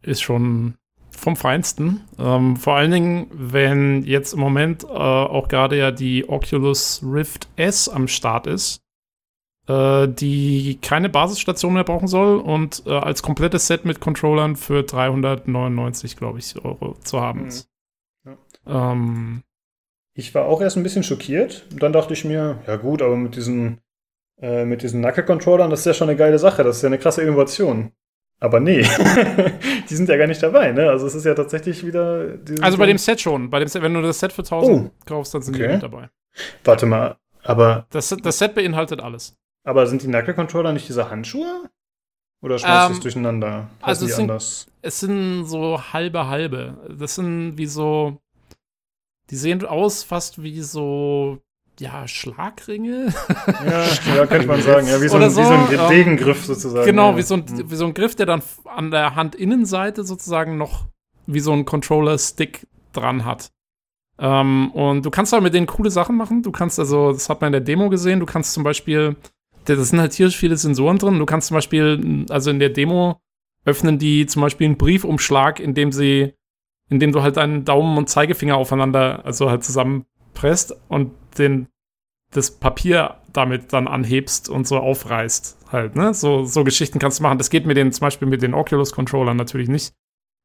ist 0.00 0.22
schon 0.22 0.78
vom 1.10 1.36
Feinsten. 1.36 2.00
Ähm, 2.18 2.56
vor 2.56 2.76
allen 2.76 2.90
Dingen, 2.90 3.30
wenn 3.30 4.02
jetzt 4.02 4.32
im 4.32 4.40
Moment 4.40 4.84
äh, 4.84 4.86
auch 4.88 5.48
gerade 5.48 5.76
ja 5.76 5.90
die 5.90 6.26
Oculus 6.26 7.02
Rift 7.04 7.48
S 7.56 7.90
am 7.90 8.08
Start 8.08 8.46
ist, 8.46 8.80
äh, 9.68 10.08
die 10.08 10.78
keine 10.82 11.08
Basisstation 11.08 11.74
mehr 11.74 11.84
brauchen 11.84 12.08
soll 12.08 12.38
und 12.38 12.82
äh, 12.86 12.90
als 12.90 13.22
komplettes 13.22 13.66
Set 13.66 13.84
mit 13.84 14.00
Controllern 14.00 14.56
für 14.56 14.82
399, 14.82 16.16
glaube 16.16 16.38
ich, 16.38 16.62
Euro 16.64 16.96
zu 17.02 17.20
haben 17.20 17.46
ist. 17.46 17.68
Mhm. 18.24 18.36
Ja. 18.66 18.92
Ähm, 18.92 19.42
ich 20.14 20.34
war 20.34 20.44
auch 20.44 20.60
erst 20.60 20.76
ein 20.76 20.82
bisschen 20.82 21.02
schockiert. 21.02 21.66
Dann 21.70 21.92
dachte 21.92 22.12
ich 22.12 22.24
mir, 22.24 22.58
ja 22.66 22.76
gut, 22.76 23.02
aber 23.02 23.16
mit 23.16 23.36
diesen, 23.36 23.80
äh, 24.40 24.64
mit 24.64 24.82
diesen 24.82 25.02
Knuckle-Controllern, 25.02 25.70
das 25.70 25.80
ist 25.80 25.86
ja 25.86 25.94
schon 25.94 26.08
eine 26.08 26.16
geile 26.16 26.38
Sache. 26.38 26.62
Das 26.62 26.76
ist 26.76 26.82
ja 26.82 26.86
eine 26.88 26.98
krasse 26.98 27.22
Innovation. 27.22 27.90
Aber 28.40 28.60
nee, 28.60 28.82
die 29.88 29.94
sind 29.94 30.08
ja 30.08 30.16
gar 30.16 30.26
nicht 30.26 30.42
dabei, 30.42 30.72
ne? 30.72 30.90
Also 30.90 31.06
es 31.06 31.14
ist 31.14 31.24
ja 31.24 31.34
tatsächlich 31.34 31.86
wieder. 31.86 32.38
Also 32.60 32.78
bei 32.78 32.86
dem 32.86 32.98
Set 32.98 33.20
schon. 33.20 33.48
Bei 33.48 33.58
dem 33.58 33.68
Set, 33.68 33.80
wenn 33.80 33.94
du 33.94 34.02
das 34.02 34.20
Set 34.20 34.32
für 34.32 34.42
1000 34.42 34.76
oh. 34.76 34.90
kaufst, 35.06 35.34
dann 35.34 35.42
sind 35.42 35.54
okay. 35.54 35.66
die 35.66 35.72
mit 35.74 35.82
dabei. 35.82 36.10
Warte 36.62 36.84
mal, 36.84 37.16
aber. 37.42 37.86
Das, 37.90 38.14
das 38.22 38.38
Set 38.38 38.54
beinhaltet 38.54 39.00
alles. 39.00 39.36
Aber 39.64 39.86
sind 39.86 40.02
die 40.02 40.06
Knuckle-Controller 40.06 40.72
nicht 40.72 40.88
diese 40.88 41.10
Handschuhe? 41.10 41.70
Oder 42.42 42.58
schmeißt 42.58 42.90
ähm, 42.90 42.92
es 42.92 43.00
durcheinander? 43.00 43.68
Also 43.80 44.06
es 44.06 44.16
sind, 44.16 44.30
anders? 44.30 44.66
es 44.82 45.00
sind 45.00 45.46
so 45.46 45.80
halbe 45.92 46.26
halbe. 46.28 46.76
Das 46.98 47.14
sind 47.14 47.56
wie 47.56 47.66
so. 47.66 48.18
Die 49.30 49.36
sehen 49.36 49.64
aus 49.64 50.04
fast 50.04 50.42
wie 50.42 50.60
so 50.60 51.40
ja, 51.80 52.06
Schlagringe. 52.06 53.12
Ja, 53.64 54.14
ja, 54.16 54.26
könnte 54.26 54.46
man 54.46 54.62
sagen. 54.62 54.86
Ja, 54.86 55.00
wie 55.00 55.08
so, 55.08 55.16
ein, 55.16 55.30
so, 55.30 55.40
wie 55.40 55.46
so 55.46 55.52
ein 55.52 55.72
ähm, 55.72 55.88
Degengriff 55.88 56.44
sozusagen. 56.44 56.86
Genau, 56.86 57.10
ja. 57.12 57.16
wie, 57.16 57.22
so 57.22 57.34
ein, 57.34 57.70
wie 57.70 57.76
so 57.76 57.86
ein 57.86 57.94
Griff, 57.94 58.14
der 58.14 58.26
dann 58.26 58.42
an 58.64 58.90
der 58.90 59.16
Handinnenseite 59.16 60.04
sozusagen 60.04 60.56
noch 60.56 60.86
wie 61.26 61.40
so 61.40 61.52
ein 61.52 61.64
Controller-Stick 61.64 62.66
dran 62.92 63.24
hat. 63.24 63.50
Ähm, 64.18 64.70
und 64.72 65.04
du 65.04 65.10
kannst 65.10 65.32
halt 65.32 65.42
mit 65.42 65.54
denen 65.54 65.66
coole 65.66 65.90
Sachen 65.90 66.16
machen. 66.16 66.42
Du 66.42 66.52
kannst 66.52 66.78
also, 66.78 67.12
das 67.12 67.28
hat 67.28 67.40
man 67.40 67.48
in 67.48 67.52
der 67.52 67.60
Demo 67.60 67.88
gesehen, 67.88 68.20
du 68.20 68.26
kannst 68.26 68.52
zum 68.52 68.62
Beispiel, 68.62 69.16
da 69.64 69.76
sind 69.76 70.00
halt 70.00 70.12
hier 70.12 70.30
viele 70.30 70.56
Sensoren 70.56 70.98
drin. 70.98 71.18
Du 71.18 71.26
kannst 71.26 71.48
zum 71.48 71.56
Beispiel, 71.56 72.26
also 72.30 72.50
in 72.50 72.58
der 72.58 72.70
Demo 72.70 73.20
öffnen 73.64 73.98
die 73.98 74.26
zum 74.26 74.42
Beispiel 74.42 74.66
einen 74.66 74.76
Briefumschlag, 74.76 75.60
in 75.60 75.74
dem 75.74 75.92
sie, 75.92 76.34
in 76.90 77.00
dem 77.00 77.12
du 77.12 77.22
halt 77.22 77.36
deinen 77.36 77.64
Daumen 77.64 77.96
und 77.96 78.08
Zeigefinger 78.08 78.56
aufeinander, 78.56 79.24
also 79.24 79.50
halt 79.50 79.64
zusammenpresst 79.64 80.76
und 80.88 81.12
den, 81.38 81.68
das 82.30 82.50
Papier 82.50 83.16
damit 83.32 83.72
dann 83.72 83.88
anhebst 83.88 84.48
und 84.48 84.66
so 84.66 84.78
aufreißt 84.78 85.58
halt, 85.72 85.96
ne? 85.96 86.14
So, 86.14 86.44
so 86.44 86.62
Geschichten 86.62 86.98
kannst 86.98 87.18
du 87.18 87.22
machen. 87.22 87.38
Das 87.38 87.50
geht 87.50 87.66
mit 87.66 87.76
den, 87.76 87.92
zum 87.92 88.02
Beispiel 88.02 88.28
mit 88.28 88.42
den 88.42 88.54
Oculus-Controllern 88.54 89.36
natürlich 89.36 89.68
nicht. 89.68 89.92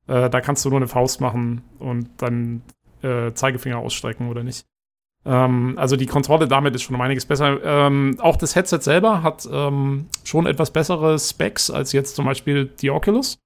Äh, 0.07 0.29
da 0.29 0.41
kannst 0.41 0.65
du 0.65 0.69
nur 0.69 0.79
eine 0.79 0.87
Faust 0.87 1.21
machen 1.21 1.61
und 1.77 2.09
dann 2.17 2.63
äh, 3.03 3.33
Zeigefinger 3.33 3.77
ausstrecken 3.77 4.29
oder 4.29 4.43
nicht. 4.43 4.65
Ähm, 5.25 5.73
also 5.77 5.95
die 5.95 6.05
Kontrolle 6.05 6.47
damit 6.47 6.75
ist 6.75 6.83
schon 6.83 6.95
um 6.95 7.01
einiges 7.01 7.25
besser. 7.25 7.59
Ähm, 7.63 8.17
auch 8.19 8.37
das 8.37 8.55
Headset 8.55 8.79
selber 8.81 9.23
hat 9.23 9.47
ähm, 9.51 10.07
schon 10.23 10.45
etwas 10.45 10.71
bessere 10.71 11.19
Specs 11.19 11.69
als 11.69 11.91
jetzt 11.91 12.15
zum 12.15 12.25
Beispiel 12.25 12.65
die 12.65 12.89
Oculus. 12.89 13.37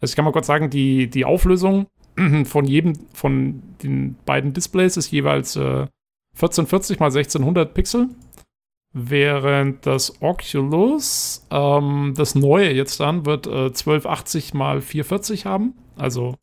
Also 0.00 0.12
ich 0.12 0.16
kann 0.16 0.24
mal 0.24 0.32
kurz 0.32 0.46
sagen, 0.46 0.70
die, 0.70 1.08
die 1.08 1.24
Auflösung 1.24 1.86
von 2.44 2.64
jedem 2.64 2.94
von 3.12 3.62
den 3.82 4.16
beiden 4.24 4.52
Displays 4.52 4.96
ist 4.96 5.10
jeweils 5.10 5.56
äh, 5.56 5.86
1440 6.34 6.96
x 6.96 7.02
1600 7.02 7.74
Pixel. 7.74 8.08
Während 8.94 9.84
das 9.84 10.22
Oculus, 10.22 11.46
ähm, 11.50 12.14
das 12.16 12.34
neue 12.34 12.72
jetzt 12.72 13.00
dann, 13.00 13.26
wird 13.26 13.46
äh, 13.46 13.66
1280 13.66 14.54
x 14.54 14.58
440 14.86 15.46
haben. 15.46 15.74
Also 15.96 16.36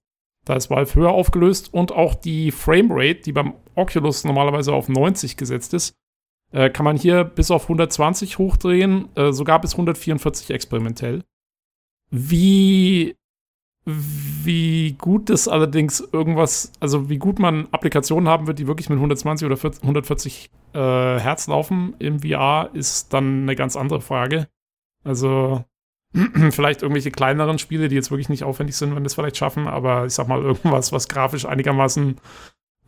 da 0.46 0.56
ist 0.56 0.70
Valve 0.70 0.96
höher 0.96 1.12
aufgelöst 1.12 1.74
und 1.74 1.92
auch 1.92 2.16
die 2.16 2.52
Framerate, 2.52 3.22
die 3.22 3.34
beim 3.34 3.56
Oculus 3.76 4.24
normalerweise 4.24 4.74
auf 4.74 4.88
90 4.88 5.38
gesetzt 5.38 5.74
ist, 5.74 5.96
äh, 6.52 6.70
kann 6.70 6.86
man 6.86 6.98
hier 6.98 7.24
bis 7.24 7.52
auf 7.52 7.64
120 7.64 8.38
hochdrehen, 8.38 9.10
äh, 9.16 9.34
sogar 9.34 9.60
bis 9.60 9.74
144 9.74 10.52
experimentell. 10.52 11.24
Wie 12.12 13.16
wie 13.88 14.94
gut 14.94 15.30
das 15.30 15.48
allerdings 15.48 16.00
irgendwas, 16.12 16.72
also 16.80 17.08
wie 17.08 17.20
gut 17.20 17.38
man 17.38 17.68
Applikationen 17.72 18.28
haben 18.28 18.48
wird, 18.48 18.58
die 18.58 18.66
wirklich 18.66 18.90
mit 18.90 18.98
120 18.98 19.46
oder 19.46 19.58
40, 19.58 19.84
140 19.84 20.50
äh, 20.74 20.80
Hertz 20.80 21.48
laufen 21.48 21.94
im 22.00 22.20
VR, 22.22 22.72
ist 22.74 23.14
dann 23.14 23.44
eine 23.44 23.56
ganz 23.56 23.76
andere 23.76 24.02
Frage. 24.02 24.48
Also 25.04 25.64
vielleicht 26.52 26.82
irgendwelche 26.82 27.12
kleineren 27.12 27.60
Spiele, 27.60 27.90
die 27.90 27.96
jetzt 27.96 28.12
wirklich 28.12 28.30
nicht 28.30 28.44
aufwendig 28.44 28.76
sind, 28.76 28.96
wenn 28.96 29.04
das 29.04 29.16
vielleicht 29.16 29.38
schaffen, 29.38 29.68
aber 29.68 30.06
ich 30.06 30.14
sag 30.14 30.28
mal, 30.28 30.42
irgendwas, 30.42 30.92
was 30.92 31.08
grafisch 31.08 31.46
einigermaßen 31.46 32.18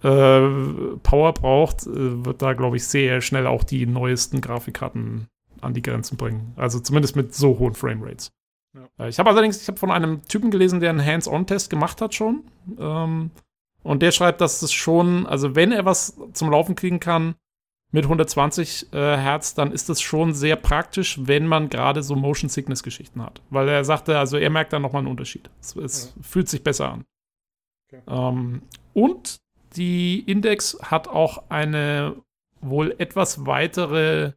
äh, 0.03 0.39
Power 1.03 1.33
braucht, 1.33 1.87
äh, 1.87 2.25
wird 2.25 2.41
da, 2.41 2.53
glaube 2.53 2.77
ich, 2.77 2.87
sehr 2.87 3.21
schnell 3.21 3.47
auch 3.47 3.63
die 3.63 3.85
neuesten 3.85 4.41
Grafikkarten 4.41 5.27
an 5.61 5.73
die 5.73 5.81
Grenzen 5.81 6.17
bringen. 6.17 6.53
Also 6.55 6.79
zumindest 6.79 7.15
mit 7.15 7.33
so 7.33 7.59
hohen 7.59 7.73
Framerates. 7.73 8.31
Ja. 8.73 9.05
Äh, 9.05 9.09
ich 9.09 9.19
habe 9.19 9.29
allerdings, 9.29 9.61
ich 9.61 9.67
habe 9.67 9.79
von 9.79 9.91
einem 9.91 10.23
Typen 10.25 10.51
gelesen, 10.51 10.79
der 10.79 10.91
einen 10.91 11.03
Hands-on-Test 11.03 11.69
gemacht 11.69 12.01
hat 12.01 12.13
schon. 12.13 12.43
Ähm, 12.79 13.31
und 13.83 14.01
der 14.01 14.11
schreibt, 14.11 14.41
dass 14.41 14.61
es 14.61 14.71
schon, 14.71 15.25
also 15.25 15.55
wenn 15.55 15.71
er 15.71 15.85
was 15.85 16.17
zum 16.33 16.51
Laufen 16.51 16.75
kriegen 16.75 16.99
kann 16.99 17.35
mit 17.91 18.03
120 18.03 18.91
äh, 18.91 18.97
Hertz, 18.97 19.53
dann 19.53 19.71
ist 19.71 19.89
das 19.89 20.01
schon 20.01 20.33
sehr 20.33 20.55
praktisch, 20.55 21.19
wenn 21.25 21.47
man 21.47 21.69
gerade 21.69 22.03
so 22.03 22.15
Motion 22.15 22.49
Sickness 22.49 22.83
Geschichten 22.83 23.21
hat. 23.21 23.41
Weil 23.49 23.69
er 23.69 23.85
sagte, 23.85 24.19
also 24.19 24.37
er 24.37 24.49
merkt 24.49 24.73
da 24.73 24.79
nochmal 24.79 25.01
einen 25.01 25.11
Unterschied. 25.11 25.49
Es, 25.61 25.75
es 25.75 26.13
ja. 26.15 26.23
fühlt 26.23 26.49
sich 26.49 26.63
besser 26.63 26.91
an. 26.91 27.05
Okay. 27.87 28.01
Ähm, 28.07 28.63
und 28.93 29.39
die 29.75 30.19
Index 30.19 30.77
hat 30.81 31.07
auch 31.07 31.49
eine 31.49 32.21
wohl 32.59 32.95
etwas 32.97 33.45
weitere 33.45 34.33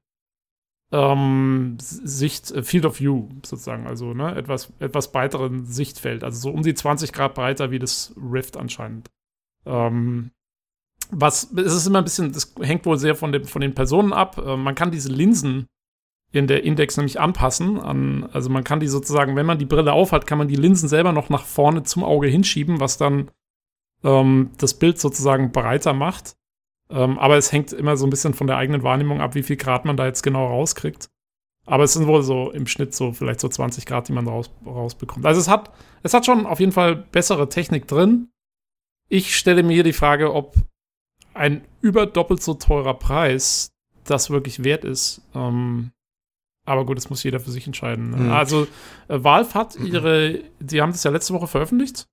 ähm, 0.93 1.77
Sicht, 1.81 2.51
äh, 2.51 2.63
Field 2.63 2.85
of 2.85 3.01
View 3.01 3.29
sozusagen, 3.45 3.87
also 3.87 4.13
ne, 4.13 4.35
etwas, 4.35 4.73
etwas 4.81 5.13
breiteren 5.13 5.65
Sichtfeld, 5.65 6.25
also 6.25 6.41
so 6.41 6.51
um 6.51 6.63
die 6.63 6.75
20 6.75 7.13
Grad 7.13 7.35
breiter 7.35 7.71
wie 7.71 7.79
das 7.79 8.15
Rift 8.17 8.57
anscheinend. 8.57 9.11
Ähm, 9.67 10.33
was, 11.11 11.53
es 11.53 11.75
ist 11.75 11.87
immer 11.87 11.99
ein 11.99 12.05
bisschen, 12.05 12.33
das 12.33 12.55
hängt 12.61 12.87
wohl 12.87 12.99
sehr 12.99 13.15
von, 13.15 13.33
dem, 13.33 13.45
von 13.45 13.61
den 13.61 13.75
Personen 13.75 14.13
ab. 14.13 14.39
Äh, 14.39 14.57
man 14.57 14.75
kann 14.75 14.91
diese 14.91 15.11
Linsen 15.11 15.67
in 16.33 16.47
der 16.47 16.65
Index 16.65 16.97
nämlich 16.97 17.21
anpassen. 17.21 17.79
An, 17.81 18.29
also 18.33 18.51
man 18.51 18.65
kann 18.65 18.81
die 18.81 18.89
sozusagen, 18.89 19.37
wenn 19.37 19.47
man 19.47 19.59
die 19.59 19.67
Brille 19.67 19.93
aufhat, 19.93 20.27
kann 20.27 20.39
man 20.39 20.49
die 20.49 20.57
Linsen 20.57 20.89
selber 20.89 21.13
noch 21.13 21.29
nach 21.29 21.45
vorne 21.45 21.83
zum 21.83 22.05
Auge 22.05 22.29
hinschieben, 22.29 22.81
was 22.81 22.99
dann 22.99 23.31
ähm, 24.05 24.51
das 24.59 24.75
Bild 24.75 24.99
sozusagen 25.01 25.53
breiter 25.53 25.93
macht. 25.93 26.37
Ähm, 26.89 27.19
aber 27.19 27.37
es 27.37 27.53
hängt 27.53 27.73
immer 27.73 27.97
so 27.97 28.07
ein 28.07 28.11
bisschen 28.11 28.35
von 28.35 28.47
der 28.47 28.57
eigenen 28.57 28.83
Wahrnehmung 28.83 29.21
ab, 29.21 29.35
wie 29.35 29.43
viel 29.43 29.57
Grad 29.57 29.85
man 29.85 29.97
da 29.97 30.07
jetzt 30.07 30.23
genau 30.23 30.47
rauskriegt. 30.47 31.09
Aber 31.67 31.85
es 31.85 31.93
sind 31.93 32.07
wohl 32.07 32.23
so 32.23 32.51
im 32.51 32.67
Schnitt 32.67 32.95
so 32.95 33.13
vielleicht 33.13 33.41
so 33.41 33.49
20 33.49 33.87
Grad, 33.87 34.09
die 34.09 34.13
man 34.13 34.27
raus, 34.27 34.51
rausbekommt. 34.65 35.27
Also 35.27 35.41
es 35.41 35.49
hat, 35.49 35.71
es 36.03 36.15
hat 36.15 36.27
schon 36.27 36.47
auf 36.47 36.59
jeden 36.59 36.73
Fall 36.73 36.97
bessere 36.97 37.49
Technik 37.49 37.87
drin. 37.87 38.29
Ich 39.09 39.37
stelle 39.37 39.63
mir 39.63 39.75
hier 39.75 39.85
die 39.85 39.93
Frage, 39.93 40.33
ob 40.33 40.55
ein 41.41 41.65
über 41.81 42.05
doppelt 42.07 42.43
so 42.43 42.55
teurer 42.55 42.95
Preis 42.95 43.73
das 44.05 44.31
wirklich 44.31 44.63
wert 44.63 44.85
ist. 44.85 45.23
Ähm, 45.35 45.91
aber 46.67 46.85
gut, 46.85 46.99
das 46.99 47.09
muss 47.09 47.23
jeder 47.23 47.41
für 47.41 47.51
sich 47.51 47.67
entscheiden. 47.67 48.11
Ne? 48.11 48.17
Mhm. 48.17 48.31
Also 48.31 48.67
äh, 49.09 49.25
Valve 49.25 49.55
hat 49.55 49.77
ihre, 49.77 50.41
die 50.61 50.83
haben 50.83 50.93
das 50.93 51.03
ja 51.03 51.11
letzte 51.11 51.33
Woche 51.33 51.47
veröffentlicht. 51.47 52.07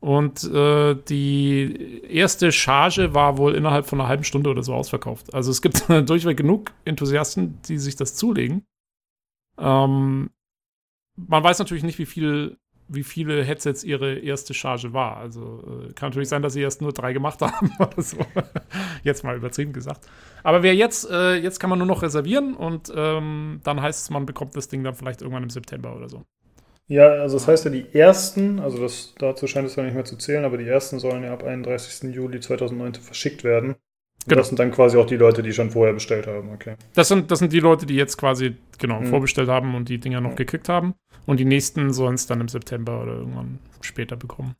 Und 0.00 0.44
äh, 0.44 0.94
die 1.08 2.04
erste 2.08 2.52
Charge 2.52 3.14
war 3.14 3.36
wohl 3.36 3.56
innerhalb 3.56 3.86
von 3.86 4.00
einer 4.00 4.08
halben 4.08 4.22
Stunde 4.22 4.48
oder 4.48 4.62
so 4.62 4.72
ausverkauft. 4.72 5.34
Also 5.34 5.50
es 5.50 5.60
gibt 5.60 5.88
durchweg 6.08 6.36
genug 6.36 6.72
Enthusiasten, 6.84 7.60
die 7.62 7.78
sich 7.78 7.96
das 7.96 8.14
zulegen. 8.14 8.64
Ähm, 9.58 10.30
man 11.16 11.42
weiß 11.42 11.58
natürlich 11.58 11.82
nicht, 11.82 11.98
wie 11.98 12.06
viel 12.06 12.58
wie 12.88 13.02
viele 13.02 13.44
Headsets 13.44 13.84
ihre 13.84 14.18
erste 14.18 14.54
Charge 14.54 14.92
war. 14.92 15.18
Also 15.18 15.62
äh, 15.88 15.92
kann 15.92 16.10
natürlich 16.10 16.28
sein, 16.28 16.42
dass 16.42 16.54
sie 16.54 16.62
erst 16.62 16.80
nur 16.80 16.92
drei 16.92 17.12
gemacht 17.12 17.40
haben 17.42 17.70
oder 17.78 18.02
so. 18.02 18.18
jetzt 19.04 19.24
mal 19.24 19.36
übertrieben 19.36 19.72
gesagt. 19.72 20.08
Aber 20.42 20.62
wer 20.62 20.74
jetzt, 20.74 21.08
äh, 21.10 21.36
jetzt 21.36 21.60
kann 21.60 21.70
man 21.70 21.78
nur 21.78 21.86
noch 21.86 22.02
reservieren 22.02 22.54
und 22.54 22.92
ähm, 22.94 23.60
dann 23.64 23.80
heißt 23.80 24.02
es, 24.02 24.10
man 24.10 24.26
bekommt 24.26 24.56
das 24.56 24.68
Ding 24.68 24.82
dann 24.82 24.94
vielleicht 24.94 25.20
irgendwann 25.20 25.42
im 25.42 25.50
September 25.50 25.94
oder 25.94 26.08
so. 26.08 26.24
Ja, 26.86 27.08
also 27.08 27.36
das 27.36 27.46
heißt 27.46 27.66
ja, 27.66 27.70
die 27.70 27.86
ersten, 27.92 28.60
also 28.60 28.80
das, 28.80 29.14
dazu 29.18 29.46
scheint 29.46 29.66
es 29.66 29.76
ja 29.76 29.82
nicht 29.82 29.94
mehr 29.94 30.06
zu 30.06 30.16
zählen, 30.16 30.46
aber 30.46 30.56
die 30.56 30.66
ersten 30.66 30.98
sollen 30.98 31.22
ja 31.22 31.34
ab 31.34 31.44
31. 31.44 32.14
Juli 32.14 32.40
2019 32.40 33.02
verschickt 33.02 33.44
werden. 33.44 33.76
Genau. 34.28 34.40
Das 34.40 34.48
sind 34.48 34.58
dann 34.58 34.70
quasi 34.70 34.96
auch 34.96 35.06
die 35.06 35.16
Leute, 35.16 35.42
die 35.42 35.52
schon 35.52 35.70
vorher 35.70 35.94
bestellt 35.94 36.26
haben, 36.26 36.50
okay. 36.52 36.76
Das 36.94 37.08
sind, 37.08 37.30
das 37.30 37.38
sind 37.38 37.52
die 37.52 37.60
Leute, 37.60 37.86
die 37.86 37.94
jetzt 37.94 38.18
quasi, 38.18 38.56
genau, 38.78 39.00
mhm. 39.00 39.06
vorbestellt 39.06 39.48
haben 39.48 39.74
und 39.74 39.88
die 39.88 39.98
Dinger 39.98 40.20
noch 40.20 40.32
mhm. 40.32 40.36
gekriegt 40.36 40.68
haben. 40.68 40.94
Und 41.26 41.40
die 41.40 41.44
nächsten 41.44 41.92
sollen 41.92 42.14
es 42.14 42.26
dann 42.26 42.40
im 42.40 42.48
September 42.48 43.02
oder 43.02 43.14
irgendwann 43.14 43.58
später 43.80 44.16
bekommen. 44.16 44.54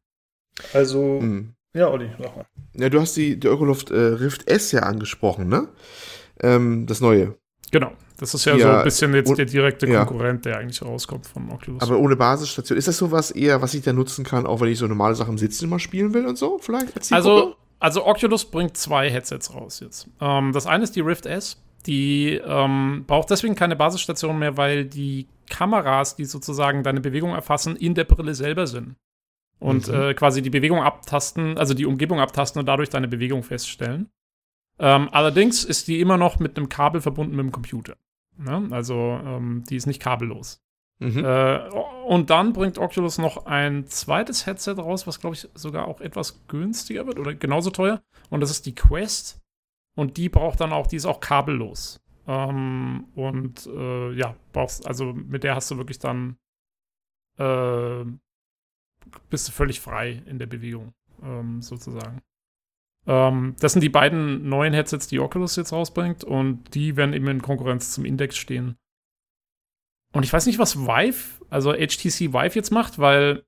Also, 0.73 1.21
mhm. 1.21 1.55
ja, 1.75 1.89
Olli, 1.89 2.11
sag 2.19 2.37
mal. 2.37 2.47
Ja, 2.75 2.89
du 2.89 3.01
hast 3.01 3.17
die, 3.17 3.39
die 3.39 3.49
Euroloft 3.49 3.91
äh, 3.91 3.97
Rift 3.99 4.51
S 4.51 4.73
ja 4.73 4.81
angesprochen, 4.81 5.49
ne? 5.49 5.69
Ähm, 6.41 6.87
das 6.87 7.01
neue. 7.01 7.35
Genau. 7.71 7.93
Das 8.19 8.35
ist 8.35 8.45
ja, 8.45 8.57
ja, 8.57 8.59
so 8.59 8.79
ein 8.79 8.85
bisschen 8.85 9.15
jetzt 9.15 9.39
der 9.39 9.45
direkte 9.45 9.87
Konkurrent, 9.87 10.45
ja. 10.45 10.53
der 10.53 10.61
eigentlich 10.61 10.83
rauskommt 10.83 11.27
von 11.27 11.51
Oculus. 11.53 11.81
Aber 11.83 11.99
ohne 11.99 12.17
Basisstation. 12.17 12.77
Ist 12.77 12.89
das 12.89 12.99
sowas 12.99 13.31
eher, 13.31 13.63
was 13.63 13.75
ich 13.75 13.83
da 13.83 13.93
nutzen 13.93 14.25
kann, 14.25 14.45
auch 14.45 14.61
wenn 14.61 14.69
ich 14.69 14.79
so 14.79 14.89
normale 14.89 15.15
Sachen 15.15 15.33
im 15.33 15.39
Sitzen 15.39 15.69
mal 15.69 15.79
spielen 15.79 16.13
will 16.15 16.27
und 16.27 16.37
so? 16.37 16.59
Vielleicht? 16.59 17.13
Also, 17.13 17.55
also 17.79 18.07
Oculus 18.07 18.51
bringt 18.51 18.77
zwei 18.77 19.11
Headsets 19.11 19.55
raus 19.55 19.81
jetzt. 19.81 20.09
Ähm, 20.21 20.53
das 20.53 20.67
eine 20.67 20.85
ist 20.85 20.97
die 20.97 21.01
Rift 21.01 21.27
S. 21.27 21.63
Die 21.87 22.33
ähm, 22.45 23.05
braucht 23.07 23.31
deswegen 23.31 23.55
keine 23.55 23.77
Basisstation 23.77 24.39
mehr, 24.39 24.57
weil 24.57 24.85
die 24.85 25.29
Kameras, 25.49 26.17
die 26.17 26.25
sozusagen 26.25 26.83
deine 26.83 27.01
Bewegung 27.01 27.31
erfassen, 27.31 27.77
in 27.77 27.95
der 27.95 28.05
Brille 28.05 28.35
selber 28.35 28.67
sind. 28.67 28.97
Und 29.61 29.89
mhm. 29.89 29.95
äh, 29.95 30.15
quasi 30.15 30.43
die 30.43 30.51
Bewegung 30.51 30.83
abtasten, 30.83 31.57
also 31.57 31.75
die 31.75 31.87
Umgebung 31.87 32.21
abtasten 32.21 32.61
und 32.61 32.67
dadurch 32.67 32.91
deine 32.91 33.09
Bewegung 33.09 33.43
feststellen. 33.43 34.11
Ähm, 34.79 35.09
allerdings 35.11 35.65
ist 35.65 35.89
die 35.89 36.01
immer 36.01 36.17
noch 36.17 36.39
mit 36.39 36.57
einem 36.57 36.69
Kabel 36.69 37.01
verbunden 37.01 37.35
mit 37.35 37.45
dem 37.45 37.53
Computer. 37.53 37.97
Ne? 38.37 38.69
Also 38.71 38.95
ähm, 38.95 39.65
die 39.69 39.77
ist 39.77 39.87
nicht 39.87 40.01
kabellos. 40.01 40.61
Mhm. 41.01 41.25
Äh, 41.25 41.69
und 42.07 42.31
dann 42.31 42.53
bringt 42.53 42.79
Oculus 42.79 43.19
noch 43.19 43.47
ein 43.47 43.87
zweites 43.87 44.47
Headset 44.47 44.75
raus, 44.79 45.07
was 45.07 45.21
glaube 45.21 45.37
ich 45.37 45.49
sogar 45.55 45.87
auch 45.87 46.01
etwas 46.01 46.45
günstiger 46.49 47.07
wird 47.07 47.19
oder 47.19 47.35
genauso 47.35 47.71
teuer. 47.71 48.03
Und 48.31 48.41
das 48.41 48.51
ist 48.51 48.67
die 48.67 48.75
Quest. 48.75 49.41
Und 49.97 50.17
die 50.17 50.29
braucht 50.29 50.61
dann 50.61 50.73
auch, 50.73 50.87
die 50.87 50.97
ist 50.97 51.07
auch 51.07 51.21
kabellos. 51.21 52.01
Ähm, 52.27 53.07
und 53.15 53.67
äh, 53.67 54.13
ja, 54.13 54.37
brauchst, 54.53 54.87
also 54.87 55.13
mit 55.13 55.45
der 55.45 55.55
hast 55.55 55.71
du 55.71 55.77
wirklich 55.77 55.99
dann 55.99 56.37
äh, 57.39 58.05
bist 59.31 59.49
du 59.49 59.53
völlig 59.53 59.81
frei 59.81 60.23
in 60.27 60.39
der 60.39 60.47
Bewegung, 60.47 60.93
ähm, 61.23 61.63
sozusagen. 61.63 62.23
Ähm, 63.07 63.55
das 63.61 63.73
sind 63.73 63.83
die 63.83 63.89
beiden 63.89 64.49
neuen 64.49 64.75
Headsets, 64.75 65.07
die 65.07 65.21
Oculus 65.21 65.57
jetzt 65.57 65.73
rausbringt 65.73 66.25
und 66.25 66.75
die 66.75 66.97
werden 66.97 67.15
eben 67.15 67.29
in 67.29 67.43
Konkurrenz 67.43 67.93
zum 67.93 68.05
Index 68.05 68.37
stehen. 68.37 68.77
Und 70.13 70.25
ich 70.25 70.33
weiß 70.33 70.47
nicht, 70.47 70.59
was 70.59 70.77
Vive, 70.77 71.45
also 71.51 71.73
HTC 71.73 72.33
Vive 72.33 72.55
jetzt 72.55 72.71
macht, 72.71 72.99
weil 72.99 73.45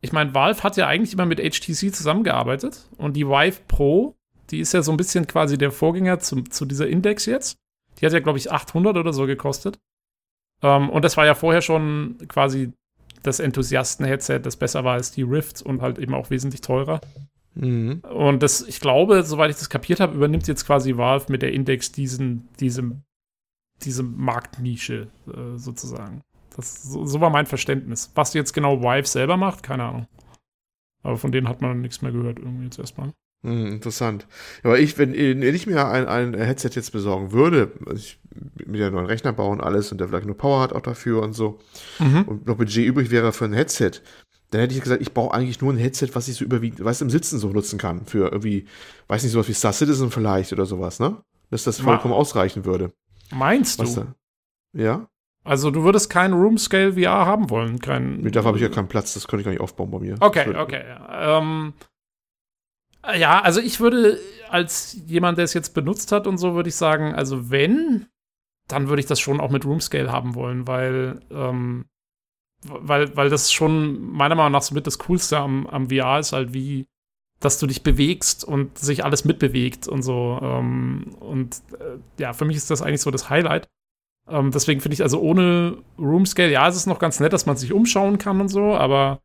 ich 0.00 0.12
meine, 0.12 0.34
Valve 0.34 0.62
hat 0.62 0.76
ja 0.76 0.86
eigentlich 0.86 1.14
immer 1.14 1.24
mit 1.24 1.38
HTC 1.38 1.94
zusammengearbeitet 1.94 2.88
und 2.98 3.14
die 3.14 3.26
Vive 3.26 3.60
Pro, 3.68 4.16
die 4.50 4.60
ist 4.60 4.74
ja 4.74 4.82
so 4.82 4.90
ein 4.90 4.98
bisschen 4.98 5.26
quasi 5.26 5.56
der 5.56 5.72
Vorgänger 5.72 6.18
zum, 6.20 6.50
zu 6.50 6.66
dieser 6.66 6.86
Index 6.86 7.24
jetzt. 7.24 7.56
Die 7.98 8.06
hat 8.06 8.12
ja, 8.12 8.20
glaube 8.20 8.38
ich, 8.38 8.52
800 8.52 8.96
oder 8.96 9.12
so 9.12 9.24
gekostet. 9.24 9.78
Ähm, 10.62 10.90
und 10.90 11.04
das 11.04 11.16
war 11.16 11.24
ja 11.24 11.34
vorher 11.34 11.62
schon 11.62 12.18
quasi 12.28 12.72
das 13.22 13.40
Enthusiasten-Headset, 13.40 14.40
das 14.40 14.56
besser 14.56 14.84
war 14.84 14.94
als 14.94 15.10
die 15.10 15.22
Rift 15.22 15.62
und 15.62 15.80
halt 15.80 15.98
eben 15.98 16.14
auch 16.14 16.28
wesentlich 16.28 16.60
teurer. 16.60 17.00
Mhm. 17.54 18.00
Und 18.00 18.42
das, 18.42 18.60
ich 18.60 18.80
glaube, 18.80 19.22
soweit 19.22 19.50
ich 19.50 19.56
das 19.56 19.70
kapiert 19.70 20.00
habe, 20.00 20.14
übernimmt 20.14 20.46
jetzt 20.48 20.66
quasi 20.66 20.96
Valve 20.96 21.32
mit 21.32 21.40
der 21.40 21.52
Index 21.52 21.92
diesen, 21.92 22.48
diesem 22.60 23.04
diese 23.82 24.02
Marktnische 24.02 25.08
äh, 25.26 25.56
sozusagen. 25.56 26.22
Das, 26.56 26.82
so, 26.82 27.04
so, 27.04 27.20
war 27.20 27.30
mein 27.30 27.46
Verständnis. 27.46 28.12
Was 28.14 28.34
jetzt 28.34 28.52
genau 28.52 28.80
Vive 28.80 29.06
selber 29.06 29.36
macht, 29.36 29.62
keine 29.62 29.84
Ahnung. 29.84 30.06
Aber 31.02 31.18
von 31.18 31.32
denen 31.32 31.48
hat 31.48 31.60
man 31.60 31.80
nichts 31.80 32.00
mehr 32.00 32.12
gehört, 32.12 32.38
irgendwie 32.38 32.64
jetzt 32.64 32.78
erstmal. 32.78 33.12
Hm, 33.44 33.66
interessant. 33.66 34.26
Aber 34.62 34.78
ich, 34.78 34.96
wenn, 34.96 35.12
wenn 35.12 35.54
ich 35.54 35.66
mir 35.66 35.86
ein, 35.86 36.06
ein 36.06 36.34
Headset 36.34 36.70
jetzt 36.74 36.92
besorgen 36.92 37.32
würde, 37.32 37.72
also 37.86 37.96
ich 37.98 38.18
mit 38.66 38.80
der 38.80 38.90
neuen 38.90 39.06
Rechner 39.06 39.32
bauen 39.32 39.60
alles 39.60 39.92
und 39.92 39.98
der 39.98 40.08
vielleicht 40.08 40.26
nur 40.26 40.36
Power 40.36 40.62
hat 40.62 40.72
auch 40.72 40.80
dafür 40.80 41.22
und 41.22 41.34
so, 41.34 41.58
mhm. 41.98 42.22
und 42.22 42.46
noch 42.46 42.56
Budget 42.56 42.86
übrig 42.86 43.10
wäre 43.10 43.32
für 43.32 43.44
ein 43.44 43.52
Headset, 43.52 44.00
dann 44.50 44.60
hätte 44.60 44.74
ich 44.74 44.80
gesagt, 44.80 45.02
ich 45.02 45.12
brauche 45.12 45.34
eigentlich 45.34 45.60
nur 45.60 45.72
ein 45.72 45.78
Headset, 45.78 46.10
was 46.14 46.28
ich 46.28 46.36
so 46.36 46.44
überwiegend, 46.44 46.82
weißt 46.82 47.02
im 47.02 47.10
Sitzen 47.10 47.38
so 47.38 47.48
nutzen 47.48 47.78
kann. 47.78 48.06
Für 48.06 48.30
irgendwie, 48.30 48.66
weiß 49.08 49.22
nicht, 49.22 49.32
sowas 49.32 49.48
wie 49.48 49.52
Star 49.52 49.72
Citizen 49.72 50.10
vielleicht 50.10 50.52
oder 50.52 50.64
sowas, 50.64 51.00
ne? 51.00 51.16
Dass 51.50 51.64
das 51.64 51.80
vollkommen 51.80 52.14
ausreichen 52.14 52.64
würde. 52.64 52.92
Meinst 53.34 53.78
Was 53.78 53.94
du? 53.94 54.00
Da? 54.00 54.14
Ja. 54.72 55.08
Also 55.44 55.70
du 55.70 55.82
würdest 55.82 56.08
kein 56.08 56.32
Room 56.32 56.56
Scale 56.56 56.94
VR 56.94 57.26
haben 57.26 57.50
wollen, 57.50 57.78
kein. 57.78 58.20
Nee, 58.20 58.30
dafür 58.30 58.48
habe 58.48 58.58
ich 58.58 58.62
ja 58.62 58.70
keinen 58.70 58.88
Platz, 58.88 59.12
das 59.12 59.28
könnte 59.28 59.42
ich 59.42 59.44
gar 59.44 59.52
nicht 59.52 59.60
aufbauen 59.60 59.90
bei 59.90 59.98
mir. 59.98 60.16
Okay, 60.20 60.56
okay. 60.56 60.82
Ähm, 61.10 61.74
ja, 63.14 63.42
also 63.42 63.60
ich 63.60 63.80
würde 63.80 64.18
als 64.48 64.96
jemand, 65.06 65.36
der 65.36 65.44
es 65.44 65.52
jetzt 65.52 65.74
benutzt 65.74 66.12
hat 66.12 66.26
und 66.26 66.38
so, 66.38 66.54
würde 66.54 66.70
ich 66.70 66.76
sagen, 66.76 67.14
also 67.14 67.50
wenn, 67.50 68.06
dann 68.68 68.88
würde 68.88 69.00
ich 69.00 69.06
das 69.06 69.20
schon 69.20 69.40
auch 69.40 69.50
mit 69.50 69.66
Room 69.66 69.80
Scale 69.80 70.10
haben 70.10 70.34
wollen, 70.34 70.66
weil, 70.66 71.20
ähm, 71.30 71.84
weil, 72.62 73.14
weil 73.14 73.28
das 73.28 73.52
schon 73.52 74.00
meiner 74.12 74.36
Meinung 74.36 74.52
nach 74.52 74.62
so 74.62 74.74
mit 74.74 74.86
das 74.86 74.98
Coolste 74.98 75.38
am, 75.38 75.66
am 75.66 75.90
VR 75.90 76.20
ist 76.20 76.32
halt, 76.32 76.54
wie, 76.54 76.86
dass 77.44 77.58
du 77.58 77.66
dich 77.66 77.82
bewegst 77.82 78.44
und 78.44 78.78
sich 78.78 79.04
alles 79.04 79.24
mitbewegt 79.24 79.86
und 79.88 80.02
so. 80.02 80.38
Ähm, 80.42 81.14
und 81.20 81.56
äh, 81.78 81.98
ja, 82.20 82.32
für 82.32 82.44
mich 82.44 82.56
ist 82.56 82.70
das 82.70 82.82
eigentlich 82.82 83.02
so 83.02 83.10
das 83.10 83.30
Highlight. 83.30 83.68
Ähm, 84.28 84.50
deswegen 84.50 84.80
finde 84.80 84.94
ich 84.94 85.02
also 85.02 85.20
ohne 85.20 85.78
Room 85.98 86.26
Scale, 86.26 86.50
ja, 86.50 86.66
es 86.68 86.76
ist 86.76 86.86
noch 86.86 86.98
ganz 86.98 87.20
nett, 87.20 87.32
dass 87.32 87.46
man 87.46 87.56
sich 87.56 87.72
umschauen 87.72 88.18
kann 88.18 88.40
und 88.40 88.48
so, 88.48 88.74
aber 88.74 89.20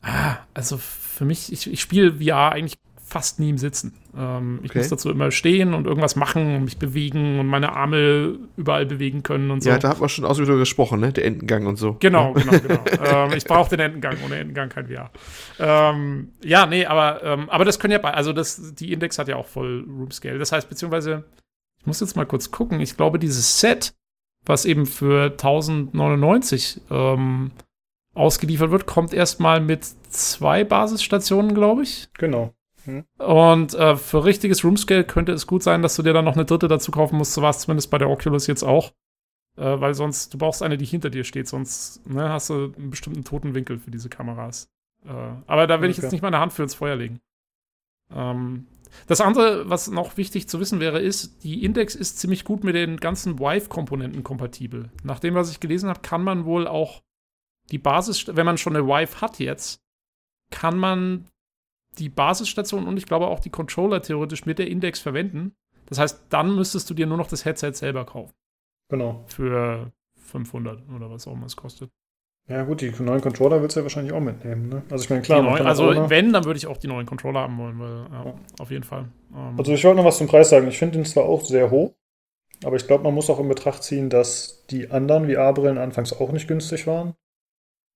ah, 0.00 0.36
also 0.54 0.78
für 0.78 1.24
mich, 1.24 1.52
ich, 1.52 1.70
ich 1.70 1.80
spiele 1.80 2.14
VR 2.14 2.52
eigentlich 2.52 2.78
fast 3.14 3.38
nie 3.38 3.50
im 3.50 3.58
Sitzen. 3.58 3.94
Ähm, 4.18 4.56
okay. 4.58 4.66
Ich 4.66 4.74
muss 4.74 4.88
dazu 4.88 5.08
immer 5.08 5.30
stehen 5.30 5.72
und 5.72 5.86
irgendwas 5.86 6.16
machen 6.16 6.56
und 6.56 6.64
mich 6.64 6.78
bewegen 6.78 7.38
und 7.38 7.46
meine 7.46 7.76
Arme 7.76 8.40
überall 8.56 8.86
bewegen 8.86 9.22
können 9.22 9.52
und 9.52 9.62
so. 9.62 9.70
Ja, 9.70 9.78
da 9.78 9.88
hat 9.90 10.00
man 10.00 10.08
schon 10.08 10.24
ausführlich 10.24 10.58
gesprochen, 10.58 10.98
ne? 10.98 11.12
Der 11.12 11.24
Entengang 11.24 11.68
und 11.68 11.76
so. 11.76 11.96
Genau, 12.00 12.32
genau, 12.32 12.58
genau. 12.58 12.80
ähm, 13.04 13.32
ich 13.36 13.44
brauche 13.44 13.70
den 13.70 13.78
Entengang, 13.78 14.16
ohne 14.24 14.34
Entengang 14.34 14.68
kein 14.68 14.88
VR. 14.88 15.12
Ähm, 15.60 16.32
ja, 16.42 16.66
nee, 16.66 16.86
aber, 16.86 17.22
ähm, 17.22 17.48
aber 17.50 17.64
das 17.64 17.78
können 17.78 17.92
ja, 17.92 18.00
also 18.00 18.32
das, 18.32 18.74
die 18.74 18.92
Index 18.92 19.16
hat 19.16 19.28
ja 19.28 19.36
auch 19.36 19.46
voll 19.46 19.84
Room 19.86 20.10
Scale. 20.10 20.40
Das 20.40 20.50
heißt, 20.50 20.68
beziehungsweise, 20.68 21.22
ich 21.78 21.86
muss 21.86 22.00
jetzt 22.00 22.16
mal 22.16 22.26
kurz 22.26 22.50
gucken, 22.50 22.80
ich 22.80 22.96
glaube, 22.96 23.20
dieses 23.20 23.60
Set, 23.60 23.94
was 24.44 24.64
eben 24.64 24.86
für 24.86 25.26
1099 25.26 26.80
ähm, 26.90 27.52
ausgeliefert 28.14 28.72
wird, 28.72 28.86
kommt 28.86 29.14
erstmal 29.14 29.60
mit 29.60 29.84
zwei 30.08 30.64
Basisstationen, 30.64 31.54
glaube 31.54 31.84
ich. 31.84 32.08
Genau. 32.18 32.52
Hm. 32.84 33.04
Und 33.18 33.74
äh, 33.74 33.96
für 33.96 34.24
richtiges 34.24 34.64
Roomscale 34.64 35.04
könnte 35.04 35.32
es 35.32 35.46
gut 35.46 35.62
sein, 35.62 35.82
dass 35.82 35.96
du 35.96 36.02
dir 36.02 36.12
dann 36.12 36.24
noch 36.24 36.34
eine 36.34 36.44
dritte 36.44 36.68
dazu 36.68 36.90
kaufen 36.90 37.16
musst. 37.16 37.34
So 37.34 37.42
war 37.42 37.50
es 37.50 37.60
zumindest 37.60 37.90
bei 37.90 37.98
der 37.98 38.10
Oculus 38.10 38.46
jetzt 38.46 38.62
auch. 38.62 38.92
Äh, 39.56 39.80
weil 39.80 39.94
sonst, 39.94 40.34
du 40.34 40.38
brauchst 40.38 40.62
eine, 40.62 40.76
die 40.76 40.84
hinter 40.84 41.10
dir 41.10 41.24
steht, 41.24 41.46
sonst 41.46 42.06
ne, 42.08 42.28
hast 42.28 42.50
du 42.50 42.72
einen 42.76 42.90
bestimmten 42.90 43.24
toten 43.24 43.54
Winkel 43.54 43.78
für 43.78 43.90
diese 43.90 44.08
Kameras. 44.08 44.68
Äh, 45.04 45.10
aber 45.46 45.66
da 45.66 45.80
will 45.80 45.90
okay. 45.90 45.98
ich 45.98 46.02
jetzt 46.02 46.12
nicht 46.12 46.22
meine 46.22 46.40
Hand 46.40 46.52
für 46.52 46.64
ins 46.64 46.74
Feuer 46.74 46.96
legen. 46.96 47.20
Ähm, 48.12 48.66
das 49.06 49.20
andere, 49.20 49.68
was 49.68 49.90
noch 49.90 50.16
wichtig 50.16 50.48
zu 50.48 50.60
wissen 50.60 50.80
wäre, 50.80 51.00
ist, 51.00 51.42
die 51.44 51.64
Index 51.64 51.94
ist 51.94 52.18
ziemlich 52.18 52.44
gut 52.44 52.64
mit 52.64 52.74
den 52.74 52.98
ganzen 52.98 53.38
Vive-Komponenten 53.38 54.22
kompatibel. 54.22 54.90
Nach 55.02 55.18
dem, 55.18 55.34
was 55.34 55.50
ich 55.50 55.60
gelesen 55.60 55.88
habe, 55.88 56.00
kann 56.00 56.22
man 56.22 56.44
wohl 56.44 56.66
auch 56.66 57.02
die 57.70 57.78
Basis, 57.78 58.26
wenn 58.28 58.46
man 58.46 58.58
schon 58.58 58.76
eine 58.76 58.86
Vive 58.86 59.20
hat 59.20 59.38
jetzt, 59.38 59.80
kann 60.50 60.78
man 60.78 61.26
die 61.98 62.08
Basisstation 62.08 62.86
und 62.86 62.96
ich 62.96 63.06
glaube 63.06 63.28
auch 63.28 63.40
die 63.40 63.50
Controller 63.50 64.02
theoretisch 64.02 64.46
mit 64.46 64.58
der 64.58 64.68
Index 64.68 65.00
verwenden. 65.00 65.54
Das 65.86 65.98
heißt, 65.98 66.26
dann 66.30 66.54
müsstest 66.54 66.88
du 66.90 66.94
dir 66.94 67.06
nur 67.06 67.16
noch 67.16 67.28
das 67.28 67.44
Headset 67.44 67.72
selber 67.74 68.04
kaufen. 68.04 68.34
Genau. 68.88 69.24
Für 69.26 69.92
500 70.16 70.82
oder 70.94 71.10
was 71.10 71.26
auch 71.26 71.32
immer 71.32 71.46
es 71.46 71.56
kostet. 71.56 71.90
Ja, 72.46 72.62
gut, 72.64 72.82
die 72.82 72.90
neuen 73.00 73.22
Controller 73.22 73.62
willst 73.62 73.74
du 73.74 73.80
ja 73.80 73.84
wahrscheinlich 73.84 74.12
auch 74.12 74.20
mitnehmen, 74.20 74.68
ne? 74.68 74.82
Also, 74.90 75.04
ich 75.04 75.10
meine, 75.10 75.22
klar. 75.22 75.42
Neuen, 75.42 75.66
also, 75.66 76.10
wenn, 76.10 76.30
dann 76.30 76.44
würde 76.44 76.58
ich 76.58 76.66
auch 76.66 76.76
die 76.76 76.88
neuen 76.88 77.06
Controller 77.06 77.40
haben 77.40 77.56
wollen, 77.56 77.78
weil, 77.78 78.06
ja, 78.12 78.24
ja. 78.26 78.34
auf 78.58 78.70
jeden 78.70 78.84
Fall. 78.84 79.08
Ähm, 79.34 79.54
also, 79.56 79.72
ich 79.72 79.82
wollte 79.82 79.96
noch 79.96 80.04
was 80.04 80.18
zum 80.18 80.26
Preis 80.26 80.50
sagen. 80.50 80.68
Ich 80.68 80.78
finde 80.78 80.98
den 80.98 81.06
zwar 81.06 81.24
auch 81.24 81.42
sehr 81.42 81.70
hoch, 81.70 81.94
aber 82.62 82.76
ich 82.76 82.86
glaube, 82.86 83.04
man 83.04 83.14
muss 83.14 83.30
auch 83.30 83.40
in 83.40 83.48
Betracht 83.48 83.82
ziehen, 83.82 84.10
dass 84.10 84.66
die 84.68 84.90
anderen 84.90 85.30
VR-Brillen 85.30 85.78
anfangs 85.78 86.12
auch 86.12 86.32
nicht 86.32 86.46
günstig 86.46 86.86
waren. 86.86 87.14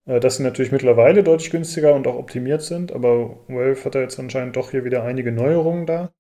Äh, 0.09 0.20
dass 0.20 0.36
sie 0.36 0.43
natürlich 0.43 0.72
mittlerweile 0.72 1.22
deutlich 1.22 1.51
günstiger 1.51 1.94
und 1.94 2.06
auch 2.06 2.16
optimiert 2.16 2.62
sind, 2.62 2.93
aber 2.93 3.39
Valve 3.47 3.85
hat 3.85 3.94
ja 3.94 4.01
jetzt 4.01 4.18
anscheinend 4.18 4.56
doch 4.56 4.70
hier 4.70 4.85
wieder 4.85 5.05
einige 5.05 5.30
Neuerungen 5.30 5.86
da. 5.86 6.12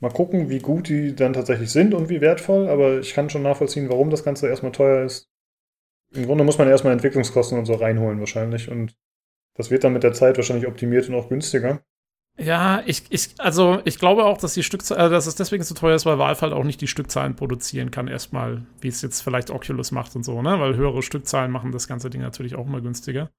Mal 0.00 0.10
gucken, 0.10 0.50
wie 0.50 0.58
gut 0.58 0.88
die 0.88 1.14
dann 1.14 1.34
tatsächlich 1.34 1.70
sind 1.70 1.94
und 1.94 2.08
wie 2.08 2.20
wertvoll, 2.20 2.68
aber 2.68 2.98
ich 3.00 3.14
kann 3.14 3.30
schon 3.30 3.42
nachvollziehen, 3.42 3.88
warum 3.88 4.10
das 4.10 4.24
Ganze 4.24 4.48
erstmal 4.48 4.72
teuer 4.72 5.04
ist. 5.04 5.28
Im 6.12 6.26
Grunde 6.26 6.42
muss 6.42 6.58
man 6.58 6.68
erstmal 6.68 6.92
Entwicklungskosten 6.92 7.56
und 7.58 7.66
so 7.66 7.74
reinholen 7.74 8.18
wahrscheinlich 8.18 8.70
und 8.70 8.96
das 9.54 9.70
wird 9.70 9.84
dann 9.84 9.92
mit 9.92 10.02
der 10.02 10.12
Zeit 10.12 10.36
wahrscheinlich 10.36 10.66
optimiert 10.66 11.08
und 11.08 11.14
auch 11.14 11.28
günstiger. 11.28 11.84
Ja, 12.40 12.82
ich, 12.86 13.02
ich, 13.10 13.34
also 13.36 13.80
ich 13.84 13.98
glaube 13.98 14.24
auch, 14.24 14.38
dass 14.38 14.54
die 14.54 14.62
Stückzahl, 14.62 14.98
äh, 14.98 15.10
dass 15.10 15.26
es 15.26 15.34
deswegen 15.34 15.62
so 15.62 15.74
teuer 15.74 15.94
ist, 15.94 16.06
weil 16.06 16.18
Valve 16.18 16.40
halt 16.40 16.52
auch 16.54 16.64
nicht 16.64 16.80
die 16.80 16.86
Stückzahlen 16.86 17.36
produzieren 17.36 17.90
kann, 17.90 18.08
erstmal, 18.08 18.64
wie 18.80 18.88
es 18.88 19.02
jetzt 19.02 19.20
vielleicht 19.20 19.50
Oculus 19.50 19.92
macht 19.92 20.16
und 20.16 20.24
so, 20.24 20.40
ne? 20.40 20.58
Weil 20.58 20.74
höhere 20.74 21.02
Stückzahlen 21.02 21.50
machen 21.50 21.70
das 21.70 21.86
ganze 21.86 22.08
Ding 22.08 22.22
natürlich 22.22 22.54
auch 22.54 22.66
immer 22.66 22.80
günstiger. 22.80 23.30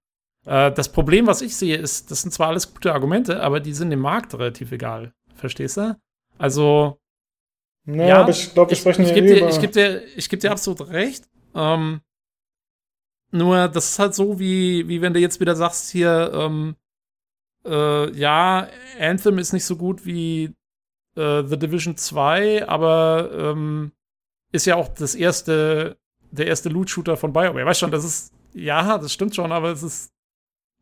Äh, 0.46 0.72
das 0.72 0.92
Problem, 0.92 1.26
was 1.26 1.42
ich 1.42 1.56
sehe, 1.56 1.78
ist, 1.78 2.12
das 2.12 2.22
sind 2.22 2.32
zwar 2.32 2.50
alles 2.50 2.72
gute 2.72 2.94
Argumente, 2.94 3.42
aber 3.42 3.60
die 3.60 3.74
sind 3.74 3.90
dem 3.90 4.02
Markt 4.02 4.36
relativ 4.36 4.72
egal. 4.72 5.14
Verstehst 5.34 5.78
du? 5.78 5.98
Also. 6.38 7.00
Ja, 7.88 8.08
ja 8.08 8.22
aber 8.22 8.30
ich 8.30 8.54
glaube, 8.54 8.70
wir 8.70 8.78
sprechen 8.78 9.02
ich, 9.02 9.10
ich, 9.10 9.16
gebe 9.16 9.28
dir, 9.28 9.50
ich 9.50 9.60
geb 9.60 9.72
dir, 9.72 10.04
ich 10.16 10.30
geb 10.30 10.40
dir 10.42 10.52
absolut 10.52 10.90
recht. 10.90 11.28
Ähm, 11.56 12.02
nur, 13.32 13.68
das 13.68 13.92
ist 13.92 14.00
halt 14.00 14.14
so, 14.14 14.40
wie, 14.40 14.88
wie 14.88 15.02
wenn 15.02 15.14
du 15.14 15.20
jetzt 15.20 15.40
wieder 15.40 15.56
sagst, 15.56 15.90
hier, 15.90 16.32
ähm, 16.36 16.76
äh, 17.66 18.12
ja, 18.12 18.68
Anthem 19.00 19.38
ist 19.38 19.54
nicht 19.54 19.66
so 19.66 19.76
gut 19.76 20.06
wie 20.06 20.54
äh, 21.16 21.44
The 21.44 21.58
Division 21.58 21.98
2, 21.98 22.68
aber 22.68 23.32
ähm, 23.34 23.92
ist 24.52 24.66
ja 24.66 24.76
auch 24.76 24.88
das 24.90 25.16
erste, 25.16 25.98
der 26.32 26.48
erste 26.48 26.70
Loot-Shooter 26.70 27.18
von 27.18 27.34
BioWare. 27.34 27.66
Weißt 27.66 27.80
schon, 27.80 27.92
das 27.92 28.04
ist, 28.04 28.34
ja, 28.54 28.98
das 28.98 29.14
stimmt 29.14 29.36
schon, 29.36 29.52
aber 29.52 29.70
es 29.70 29.84
ist 29.84 30.12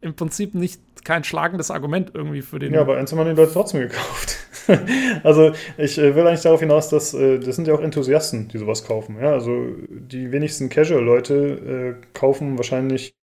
im 0.01 0.15
Prinzip 0.15 0.56
nicht 0.56 0.81
kein 1.03 1.23
schlagendes 1.23 1.72
Argument 1.72 2.11
irgendwie 2.14 2.41
für 2.41 2.60
den. 2.60 2.73
Ja, 2.73 2.81
aber 2.81 2.97
Anthem 2.97 3.19
haben 3.19 3.30
die 3.30 3.35
Leute 3.35 3.53
trotzdem 3.53 3.81
gekauft. 3.81 4.38
also 5.23 5.51
ich 5.77 5.97
äh, 5.97 6.15
will 6.15 6.26
eigentlich 6.26 6.41
darauf 6.41 6.60
hinaus, 6.60 6.89
dass 6.89 7.14
äh, 7.14 7.39
das 7.39 7.56
sind 7.56 7.68
ja 7.68 7.73
auch 7.73 7.81
Enthusiasten, 7.81 8.47
die 8.47 8.57
sowas 8.57 8.85
kaufen. 8.85 9.18
Ja, 9.19 9.31
also 9.31 9.68
die 9.89 10.31
wenigsten 10.31 10.69
Casual-Leute 10.69 11.97
äh, 12.01 12.07
kaufen 12.14 12.57
wahrscheinlich 12.57 13.14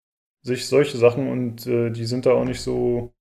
sich 0.43 0.67
solche 0.67 0.99
Sachen 0.99 1.29
und 1.31 1.67
äh, 1.67 1.91
die 1.91 2.05
sind 2.05 2.27
da 2.27 2.33
auch 2.33 2.45
nicht 2.45 2.61
so 2.61 3.13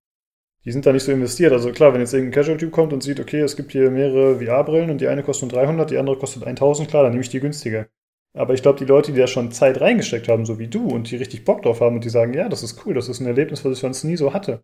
die 0.65 0.71
sind 0.71 0.85
da 0.85 0.91
nicht 0.91 1.03
so 1.03 1.11
investiert. 1.11 1.53
Also 1.53 1.71
klar, 1.71 1.93
wenn 1.93 2.01
jetzt 2.01 2.13
irgendein 2.13 2.33
Casual-Typ 2.33 2.71
kommt 2.71 2.91
und 2.91 3.03
sieht, 3.03 3.19
okay, 3.19 3.39
es 3.41 3.55
gibt 3.55 3.71
hier 3.71 3.91
mehrere 3.91 4.39
VR-Brillen 4.39 4.89
und 4.89 4.99
die 4.99 5.07
eine 5.07 5.23
kostet 5.23 5.53
300, 5.53 5.91
die 5.91 5.97
andere 5.97 6.17
kostet 6.17 6.43
1000, 6.43 6.89
klar, 6.89 7.03
dann 7.03 7.11
nehme 7.11 7.21
ich 7.21 7.29
die 7.29 7.39
günstige. 7.39 7.87
Aber 8.33 8.53
ich 8.53 8.61
glaube, 8.61 8.79
die 8.79 8.85
Leute, 8.85 9.13
die 9.13 9.19
da 9.19 9.27
schon 9.27 9.51
Zeit 9.51 9.79
reingesteckt 9.79 10.27
haben, 10.27 10.45
so 10.45 10.59
wie 10.59 10.67
du, 10.67 10.87
und 10.87 11.09
die 11.09 11.15
richtig 11.15 11.45
Bock 11.45 11.61
drauf 11.61 11.79
haben 11.79 11.95
und 11.95 12.03
die 12.03 12.09
sagen, 12.09 12.33
ja, 12.33 12.49
das 12.49 12.63
ist 12.63 12.85
cool, 12.85 12.93
das 12.93 13.07
ist 13.07 13.21
ein 13.21 13.27
Erlebnis, 13.27 13.63
was 13.63 13.73
ich 13.73 13.79
sonst 13.79 14.03
nie 14.03 14.17
so 14.17 14.33
hatte, 14.33 14.63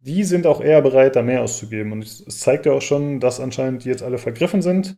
die 0.00 0.24
sind 0.24 0.46
auch 0.46 0.60
eher 0.60 0.82
bereit, 0.82 1.16
da 1.16 1.22
mehr 1.22 1.42
auszugeben. 1.42 1.92
Und 1.92 2.04
es 2.04 2.38
zeigt 2.38 2.66
ja 2.66 2.72
auch 2.72 2.82
schon, 2.82 3.20
dass 3.20 3.40
anscheinend 3.40 3.84
die 3.84 3.88
jetzt 3.88 4.02
alle 4.02 4.18
vergriffen 4.18 4.62
sind. 4.62 4.96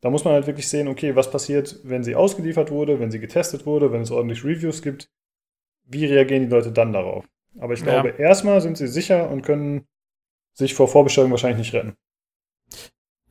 Da 0.00 0.10
muss 0.10 0.24
man 0.24 0.34
halt 0.34 0.46
wirklich 0.46 0.68
sehen, 0.68 0.88
okay, 0.88 1.14
was 1.14 1.30
passiert, 1.30 1.78
wenn 1.84 2.02
sie 2.02 2.14
ausgeliefert 2.14 2.70
wurde, 2.70 3.00
wenn 3.00 3.10
sie 3.10 3.20
getestet 3.20 3.66
wurde, 3.66 3.92
wenn 3.92 4.00
es 4.00 4.10
ordentlich 4.10 4.44
Reviews 4.44 4.82
gibt. 4.82 5.10
Wie 5.84 6.06
reagieren 6.06 6.42
die 6.44 6.48
Leute 6.48 6.72
dann 6.72 6.92
darauf? 6.92 7.26
Aber 7.58 7.74
ich 7.74 7.82
glaube, 7.82 8.10
ja. 8.10 8.14
erstmal 8.16 8.60
sind 8.60 8.76
sie 8.76 8.86
sicher 8.86 9.30
und 9.30 9.42
können 9.42 9.86
sich 10.54 10.74
vor 10.74 10.88
Vorbestellungen 10.88 11.32
wahrscheinlich 11.32 11.58
nicht 11.58 11.74
retten. 11.74 11.96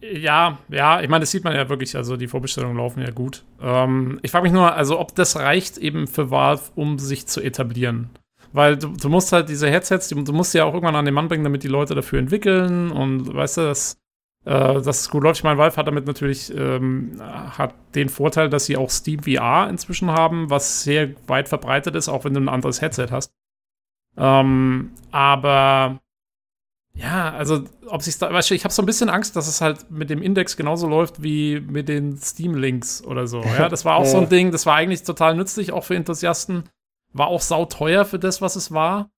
Ja, 0.02 0.60
ja, 0.70 1.02
ich 1.02 1.10
meine, 1.10 1.24
das 1.24 1.32
sieht 1.32 1.44
man 1.44 1.54
ja 1.54 1.68
wirklich, 1.68 1.96
also 1.96 2.16
die 2.16 2.28
Vorbestellungen 2.28 2.78
laufen 2.78 3.02
ja 3.02 3.12
gut. 3.12 3.44
Ähm, 3.62 4.20
ich 4.22 4.32
frage 4.32 4.44
mich 4.44 4.54
nur, 4.54 4.74
also 4.74 4.98
ob 4.98 5.14
das 5.16 5.36
reicht 5.36 5.78
eben 5.78 6.08
für 6.08 6.32
Valve, 6.32 6.64
um 6.76 7.00
sich 7.00 7.28
zu 7.28 7.41
etablieren. 7.41 8.10
Weil 8.54 8.78
du, 8.78 8.88
du 8.88 9.10
musst 9.10 9.32
halt 9.34 9.50
diese 9.50 9.70
Headsets, 9.70 10.08
die, 10.08 10.24
du 10.24 10.34
musst 10.34 10.54
ja 10.54 10.64
auch 10.64 10.74
irgendwann 10.74 10.96
an 10.96 11.06
den 11.06 11.14
Mann 11.14 11.28
bringen, 11.28 11.44
damit 11.44 11.64
die 11.64 11.68
Leute 11.68 11.96
dafür 11.96 12.20
entwickeln 12.20 12.91
und 12.91 13.34
weißt 13.34 13.58
du, 13.58 13.62
dass, 13.62 13.98
äh, 14.46 14.82
dass 14.82 15.02
es 15.02 15.10
gut 15.10 15.24
läuft. 15.24 15.40
Ich 15.40 15.44
meine, 15.44 15.58
Valve 15.58 15.76
hat 15.76 15.88
damit 15.88 16.08
natürlich 16.08 16.56
ähm, 16.56 17.22
hat 17.22 17.76
den 17.94 18.08
Vorteil, 18.08 18.50
dass 18.50 18.66
sie 18.66 18.78
auch 18.78 18.90
Steam 18.90 19.22
VR 19.24 19.70
inzwischen 19.70 20.12
haben, 20.12 20.50
was 20.50 20.84
sehr 20.84 21.10
weit 21.28 21.50
verbreitet 21.50 21.96
ist, 21.96 22.08
auch 22.08 22.24
wenn 22.24 22.34
du 22.34 22.40
ein 22.40 22.50
anderes 22.50 22.82
Headset 22.82 23.08
hast. 23.12 23.34
Ähm, 24.20 24.91
aber 25.12 26.00
ja, 26.94 27.32
also 27.32 27.64
ob 27.88 28.02
sich 28.02 28.18
da, 28.18 28.32
weißt 28.32 28.50
du, 28.50 28.56
ich 28.56 28.66
habe 28.66 28.74
so 28.74 28.82
ein 28.82 28.86
bisschen 28.86 29.10
Angst, 29.10 29.36
dass 29.38 29.48
es 29.48 29.62
halt 29.62 29.90
mit 29.90 30.10
dem 30.10 30.22
Index 30.22 30.58
genauso 30.58 30.88
läuft 30.88 31.24
wie 31.24 31.62
mit 31.62 31.88
den 31.88 32.18
Steam-Links 32.18 33.04
oder 33.04 33.26
so. 33.26 33.41
Ja, 33.41 33.70
das 33.70 33.86
war 33.86 33.96
auch 33.96 34.06
so 34.06 34.18
ein 34.18 34.30
Ding, 34.30 34.52
das 34.52 34.66
war 34.66 34.76
eigentlich 34.76 35.04
total 35.04 35.36
nützlich, 35.36 35.72
auch 35.72 35.86
für 35.86 35.96
Enthusiasten. 35.96 36.64
War 37.14 37.28
auch 37.28 37.41
sauteuer 37.41 38.04
für 38.04 38.20
das, 38.20 38.41
was 38.41 38.58
es 38.58 38.72
war. 38.72 39.10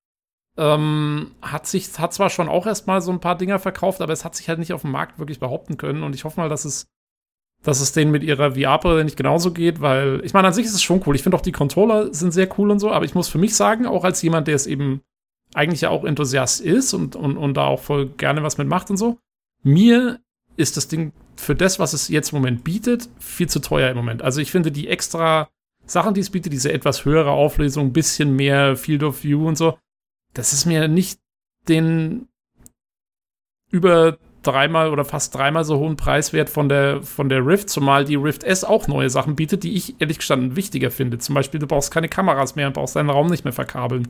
Ähm, 0.58 1.32
hat 1.42 1.66
sich, 1.66 1.98
hat 1.98 2.14
zwar 2.14 2.30
schon 2.30 2.50
auch 2.50 2.68
erstmal 2.68 3.02
so 3.02 3.12
ein 3.12 3.20
paar 3.20 3.38
Dinger 3.38 3.58
verkauft, 3.58 4.02
aber 4.02 4.14
es 4.14 4.24
hat 4.24 4.36
sich 4.36 4.48
halt 4.48 4.60
nicht 4.60 4.74
auf 4.74 4.82
dem 4.82 4.92
Markt 4.92 5.18
wirklich 5.18 5.40
behaupten 5.40 5.78
können. 5.78 6.04
Und 6.04 6.14
ich 6.14 6.24
hoffe 6.24 6.40
mal, 6.40 6.50
dass 6.50 6.66
es 6.66 6.88
dass 7.64 7.80
es 7.80 7.92
denen 7.92 8.12
mit 8.12 8.24
ihrer 8.24 8.56
VR-Brille 8.56 9.04
nicht 9.04 9.18
genauso 9.18 9.52
geht, 9.52 9.82
weil 9.82 10.22
ich 10.24 10.34
meine, 10.34 10.48
an 10.48 10.54
sich 10.54 10.66
ist 10.66 10.74
es 10.74 10.82
schon 10.82 11.02
cool. 11.06 11.16
Ich 11.16 11.24
finde 11.24 11.38
auch 11.38 11.42
die 11.42 11.52
Controller 11.52 12.14
sind 12.14 12.32
sehr 12.32 12.50
cool 12.58 12.72
und 12.72 12.80
so, 12.80 12.92
aber 12.92 13.06
ich 13.06 13.14
muss 13.14 13.28
für 13.28 13.38
mich 13.38 13.56
sagen, 13.56 13.86
auch 13.86 14.04
als 14.04 14.22
jemand, 14.22 14.48
der 14.48 14.56
es 14.56 14.68
eben 14.68 15.02
eigentlich 15.54 15.82
ja 15.82 15.90
auch 15.90 16.04
Enthusiast 16.04 16.62
ist 16.62 16.94
und, 16.94 17.16
und, 17.16 17.38
und 17.38 17.56
da 17.56 17.66
auch 17.66 17.82
voll 17.82 18.08
gerne 18.08 18.42
was 18.42 18.58
mitmacht 18.58 18.90
und 18.90 18.98
so, 18.98 19.20
mir 19.64 20.20
ist 20.58 20.78
das 20.78 20.88
Ding 20.88 21.14
für 21.36 21.56
das, 21.56 21.80
was 21.80 21.94
es 21.94 22.08
jetzt 22.08 22.32
im 22.32 22.40
Moment 22.40 22.64
bietet, 22.64 23.10
viel 23.20 23.50
zu 23.50 23.60
teuer 23.60 23.90
im 23.90 23.98
Moment. 23.98 24.22
Also 24.22 24.42
ich 24.42 24.52
finde 24.52 24.72
die 24.72 24.88
extra 24.88 25.50
Sachen, 25.86 26.14
die 26.14 26.22
es 26.22 26.30
bietet, 26.30 26.54
diese 26.54 26.72
etwas 26.72 27.06
höhere 27.06 27.32
Auflösung, 27.32 27.88
ein 27.88 27.94
bisschen 27.94 28.36
mehr 28.36 28.76
Field 28.76 29.04
of 29.04 29.24
View 29.24 29.48
und 29.48 29.58
so, 29.58 29.78
das 30.34 30.54
ist 30.54 30.66
mir 30.66 30.88
nicht 30.88 31.20
den 31.68 32.28
über 33.70 34.18
dreimal 34.44 34.92
oder 34.92 35.06
fast 35.06 35.36
dreimal 35.36 35.64
so 35.64 35.78
hohen 35.78 35.98
Preiswert 35.98 36.50
von 36.50 36.70
der, 36.70 37.02
von 37.04 37.30
der 37.30 37.46
Rift, 37.46 37.70
zumal 37.70 38.06
die 38.06 38.16
Rift 38.16 38.44
S 38.44 38.64
auch 38.64 38.88
neue 38.88 39.10
Sachen 39.10 39.36
bietet, 39.36 39.64
die 39.64 39.76
ich 39.76 40.00
ehrlich 40.02 40.18
gestanden 40.18 40.56
wichtiger 40.56 40.92
finde. 40.92 41.18
Zum 41.20 41.36
Beispiel, 41.36 41.60
du 41.60 41.68
brauchst 41.68 41.92
keine 41.92 42.10
Kameras 42.10 42.56
mehr 42.56 42.68
und 42.68 42.74
brauchst 42.74 42.96
deinen 42.96 43.10
Raum 43.10 43.28
nicht 43.28 43.44
mehr 43.44 43.54
verkabeln 43.54 44.08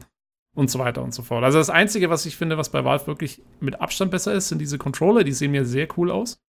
und 0.54 0.70
so 0.70 0.80
weiter 0.80 1.04
und 1.04 1.14
so 1.14 1.22
fort. 1.22 1.44
Also 1.44 1.58
das 1.58 1.70
Einzige, 1.70 2.10
was 2.10 2.26
ich 2.26 2.38
finde, 2.38 2.58
was 2.58 2.70
bei 2.70 2.84
Valve 2.84 3.08
wirklich 3.08 3.42
mit 3.60 3.82
Abstand 3.82 4.12
besser 4.12 4.34
ist, 4.34 4.50
sind 4.50 4.60
diese 4.60 4.78
Controller. 4.78 5.24
Die 5.24 5.34
sehen 5.34 5.52
mir 5.52 5.66
sehr 5.66 5.88
cool 5.98 6.12
aus. 6.12 6.42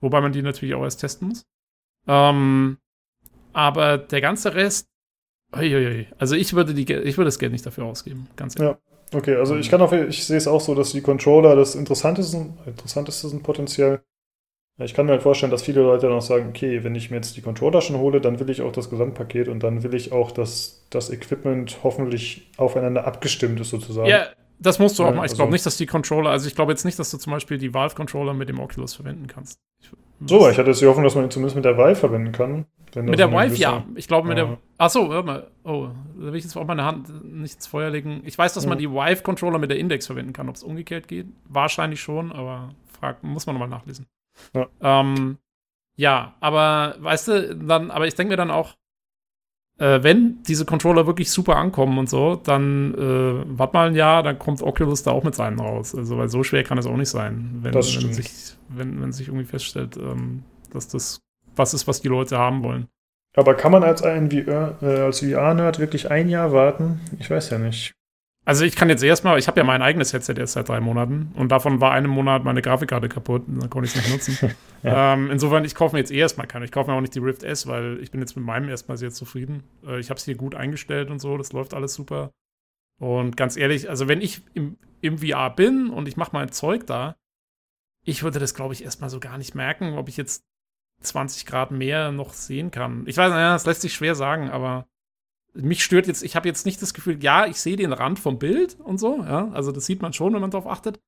Wobei 0.00 0.20
man 0.20 0.32
die 0.32 0.42
natürlich 0.42 0.74
auch 0.74 0.84
erst 0.84 1.00
testen 1.00 1.28
muss. 1.28 1.44
Ähm, 2.06 2.78
aber 3.52 3.98
der 3.98 4.20
ganze 4.20 4.54
Rest, 4.54 4.88
uiuiui. 5.54 6.06
also 6.18 6.36
ich 6.36 6.54
würde, 6.54 6.74
die, 6.74 6.82
ich 6.92 7.16
würde 7.16 7.26
das 7.26 7.38
Geld 7.38 7.52
nicht 7.52 7.66
dafür 7.66 7.84
ausgeben, 7.84 8.28
ganz 8.36 8.58
ehrlich. 8.58 8.76
Ja. 8.76 8.87
Okay, 9.14 9.36
also 9.36 9.56
ich 9.56 9.70
kann 9.70 9.80
auch, 9.80 9.92
ich 9.92 10.24
sehe 10.24 10.36
es 10.36 10.48
auch 10.48 10.60
so, 10.60 10.74
dass 10.74 10.92
die 10.92 11.00
Controller 11.00 11.56
das 11.56 11.74
Interessanteste, 11.74 12.46
Interessanteste 12.66 13.28
sind 13.28 13.42
potenziell. 13.42 14.02
Ich 14.80 14.94
kann 14.94 15.06
mir 15.06 15.12
halt 15.12 15.22
vorstellen, 15.22 15.50
dass 15.50 15.62
viele 15.62 15.82
Leute 15.82 16.06
dann 16.06 16.16
auch 16.16 16.22
sagen, 16.22 16.50
okay, 16.50 16.84
wenn 16.84 16.94
ich 16.94 17.10
mir 17.10 17.16
jetzt 17.16 17.36
die 17.36 17.40
Controller 17.40 17.80
schon 17.80 17.98
hole, 17.98 18.20
dann 18.20 18.38
will 18.38 18.48
ich 18.48 18.62
auch 18.62 18.70
das 18.70 18.90
Gesamtpaket 18.90 19.48
und 19.48 19.62
dann 19.62 19.82
will 19.82 19.94
ich 19.94 20.12
auch, 20.12 20.30
dass 20.30 20.86
das 20.90 21.10
Equipment 21.10 21.78
hoffentlich 21.82 22.48
aufeinander 22.58 23.04
abgestimmt 23.04 23.58
ist 23.58 23.70
sozusagen. 23.70 24.08
Ja, 24.08 24.28
das 24.60 24.78
musst 24.78 24.98
du 24.98 25.04
auch 25.04 25.10
mal. 25.10 25.24
Ich 25.24 25.32
also, 25.32 25.36
glaube 25.36 25.52
nicht, 25.52 25.66
dass 25.66 25.76
die 25.78 25.86
Controller, 25.86 26.30
also 26.30 26.46
ich 26.46 26.54
glaube 26.54 26.70
jetzt 26.70 26.84
nicht, 26.84 26.98
dass 26.98 27.10
du 27.10 27.18
zum 27.18 27.32
Beispiel 27.32 27.58
die 27.58 27.74
Valve-Controller 27.74 28.34
mit 28.34 28.48
dem 28.48 28.60
Oculus 28.60 28.94
verwenden 28.94 29.26
kannst. 29.26 29.58
Ich, 29.80 29.90
so, 30.26 30.48
ich 30.48 30.58
hatte 30.58 30.70
jetzt 30.70 30.80
die 30.80 30.86
Hoffnung, 30.86 31.04
dass 31.04 31.16
man 31.16 31.24
ihn 31.24 31.30
zumindest 31.30 31.56
mit 31.56 31.64
der 31.64 31.76
Vive 31.76 31.96
verwenden 31.96 32.30
kann. 32.30 32.66
Mit 32.96 33.18
der 33.18 33.30
Vive, 33.30 33.54
ja. 33.56 33.84
Ich 33.94 34.08
glaube, 34.08 34.28
mit 34.28 34.38
ja. 34.38 34.44
der. 34.44 34.58
Achso, 34.78 35.08
hör 35.10 35.22
mal. 35.22 35.50
Oh, 35.64 35.88
da 36.18 36.26
will 36.26 36.36
ich 36.36 36.44
jetzt 36.44 36.56
auch 36.56 36.66
meine 36.66 36.84
Hand 36.84 37.24
nicht 37.24 37.56
ins 37.56 37.66
Feuer 37.66 37.90
legen. 37.90 38.22
Ich 38.24 38.36
weiß, 38.36 38.54
dass 38.54 38.66
man 38.66 38.78
die 38.78 38.90
Vive-Controller 38.90 39.58
mit 39.58 39.70
der 39.70 39.78
Index 39.78 40.06
verwenden 40.06 40.32
kann. 40.32 40.48
Ob 40.48 40.56
es 40.56 40.62
umgekehrt 40.62 41.08
geht? 41.08 41.26
Wahrscheinlich 41.44 42.00
schon, 42.00 42.32
aber 42.32 42.70
frag, 42.86 43.22
muss 43.22 43.46
man 43.46 43.54
nochmal 43.54 43.68
nachlesen. 43.68 44.06
Ja. 44.54 44.66
Ähm, 44.80 45.38
ja, 45.96 46.36
aber 46.40 46.96
weißt 47.00 47.28
du, 47.28 47.56
dann, 47.56 47.90
aber 47.90 48.06
ich 48.06 48.14
denke 48.14 48.30
mir 48.32 48.36
dann 48.36 48.50
auch, 48.50 48.76
äh, 49.78 50.02
wenn 50.02 50.42
diese 50.42 50.64
Controller 50.64 51.06
wirklich 51.06 51.30
super 51.30 51.56
ankommen 51.56 51.98
und 51.98 52.08
so, 52.08 52.36
dann 52.36 52.94
äh, 52.94 53.58
warte 53.58 53.72
mal 53.74 53.88
ein 53.88 53.94
Jahr, 53.94 54.22
dann 54.22 54.38
kommt 54.38 54.62
Oculus 54.62 55.02
da 55.02 55.12
auch 55.12 55.24
mit 55.24 55.34
seinen 55.34 55.58
raus. 55.58 55.94
Also, 55.94 56.18
weil 56.18 56.28
so 56.28 56.42
schwer 56.42 56.64
kann 56.64 56.78
es 56.78 56.86
auch 56.86 56.96
nicht 56.96 57.10
sein, 57.10 57.58
wenn, 57.62 57.74
wenn 57.74 57.82
sich, 57.82 58.56
wenn, 58.68 59.00
wenn 59.00 59.12
sich 59.12 59.28
irgendwie 59.28 59.46
feststellt, 59.46 59.96
ähm, 59.96 60.42
dass 60.72 60.88
das 60.88 61.20
was 61.58 61.74
ist, 61.74 61.86
was 61.86 62.00
die 62.00 62.08
Leute 62.08 62.38
haben 62.38 62.62
wollen. 62.62 62.88
Aber 63.36 63.54
kann 63.54 63.72
man 63.72 63.84
als 63.84 64.02
ein 64.02 64.30
VR, 64.30 64.78
äh, 64.82 65.00
als 65.00 65.20
VR-Nerd 65.20 65.78
wirklich 65.78 66.10
ein 66.10 66.28
Jahr 66.28 66.52
warten? 66.52 67.00
Ich 67.18 67.30
weiß 67.30 67.50
ja 67.50 67.58
nicht. 67.58 67.94
Also 68.44 68.64
ich 68.64 68.76
kann 68.76 68.88
jetzt 68.88 69.02
erstmal, 69.02 69.38
ich 69.38 69.46
habe 69.46 69.60
ja 69.60 69.64
mein 69.64 69.82
eigenes 69.82 70.14
Headset 70.14 70.32
erst 70.38 70.54
seit 70.54 70.70
drei 70.70 70.80
Monaten 70.80 71.32
und 71.34 71.52
davon 71.52 71.82
war 71.82 71.92
einen 71.92 72.08
Monat 72.08 72.44
meine 72.44 72.62
Grafikkarte 72.62 73.10
kaputt 73.10 73.46
und 73.46 73.60
dann 73.60 73.68
konnte 73.68 73.86
ich 73.86 73.94
es 73.94 74.00
nicht 74.00 74.10
nutzen. 74.10 74.56
ja. 74.82 75.12
ähm, 75.12 75.30
insofern, 75.30 75.66
ich 75.66 75.74
kaufe 75.74 75.94
mir 75.94 76.00
jetzt 76.00 76.10
eh 76.10 76.16
erstmal 76.16 76.46
keine. 76.46 76.64
Ich 76.64 76.72
kaufe 76.72 76.90
mir 76.90 76.96
auch 76.96 77.02
nicht 77.02 77.14
die 77.14 77.18
Rift 77.18 77.42
S, 77.42 77.66
weil 77.66 77.98
ich 78.00 78.10
bin 78.10 78.22
jetzt 78.22 78.36
mit 78.36 78.46
meinem 78.46 78.70
erstmal 78.70 78.96
sehr 78.96 79.10
zufrieden. 79.10 79.64
Äh, 79.86 80.00
ich 80.00 80.08
habe 80.08 80.16
es 80.16 80.24
hier 80.24 80.34
gut 80.34 80.54
eingestellt 80.54 81.10
und 81.10 81.18
so, 81.18 81.36
das 81.36 81.52
läuft 81.52 81.74
alles 81.74 81.92
super. 81.92 82.30
Und 82.98 83.36
ganz 83.36 83.58
ehrlich, 83.58 83.90
also 83.90 84.08
wenn 84.08 84.22
ich 84.22 84.40
im, 84.54 84.78
im 85.02 85.18
VR 85.18 85.50
bin 85.50 85.90
und 85.90 86.08
ich 86.08 86.16
mache 86.16 86.30
mein 86.32 86.50
Zeug 86.50 86.86
da, 86.86 87.16
ich 88.02 88.22
würde 88.22 88.38
das, 88.38 88.54
glaube 88.54 88.72
ich, 88.72 88.82
erstmal 88.82 89.10
so 89.10 89.20
gar 89.20 89.36
nicht 89.36 89.54
merken, 89.54 89.98
ob 89.98 90.08
ich 90.08 90.16
jetzt 90.16 90.47
20 91.00 91.46
Grad 91.46 91.70
mehr 91.70 92.12
noch 92.12 92.32
sehen 92.32 92.70
kann. 92.70 93.04
Ich 93.06 93.16
weiß, 93.16 93.30
naja, 93.30 93.52
das 93.52 93.66
lässt 93.66 93.82
sich 93.82 93.94
schwer 93.94 94.14
sagen, 94.14 94.50
aber 94.50 94.86
mich 95.54 95.84
stört 95.84 96.06
jetzt, 96.06 96.22
ich 96.22 96.36
habe 96.36 96.48
jetzt 96.48 96.66
nicht 96.66 96.80
das 96.82 96.94
Gefühl, 96.94 97.22
ja, 97.22 97.46
ich 97.46 97.60
sehe 97.60 97.76
den 97.76 97.92
Rand 97.92 98.18
vom 98.18 98.38
Bild 98.38 98.78
und 98.80 98.98
so, 98.98 99.22
ja, 99.22 99.48
also 99.52 99.72
das 99.72 99.86
sieht 99.86 100.02
man 100.02 100.12
schon, 100.12 100.34
wenn 100.34 100.40
man 100.40 100.50
darauf 100.50 100.66
achtet, 100.66 101.00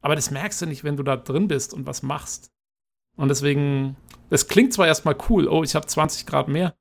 aber 0.00 0.14
das 0.14 0.30
merkst 0.30 0.62
du 0.62 0.66
nicht, 0.66 0.84
wenn 0.84 0.96
du 0.96 1.02
da 1.02 1.16
drin 1.16 1.48
bist 1.48 1.72
und 1.72 1.86
was 1.86 2.02
machst. 2.02 2.50
Und 3.16 3.28
deswegen, 3.28 3.96
es 4.30 4.48
klingt 4.48 4.72
zwar 4.72 4.86
erstmal 4.86 5.16
cool, 5.28 5.48
oh, 5.48 5.62
ich 5.62 5.74
habe 5.74 5.86
20 5.86 6.26
Grad 6.26 6.48
mehr, 6.48 6.74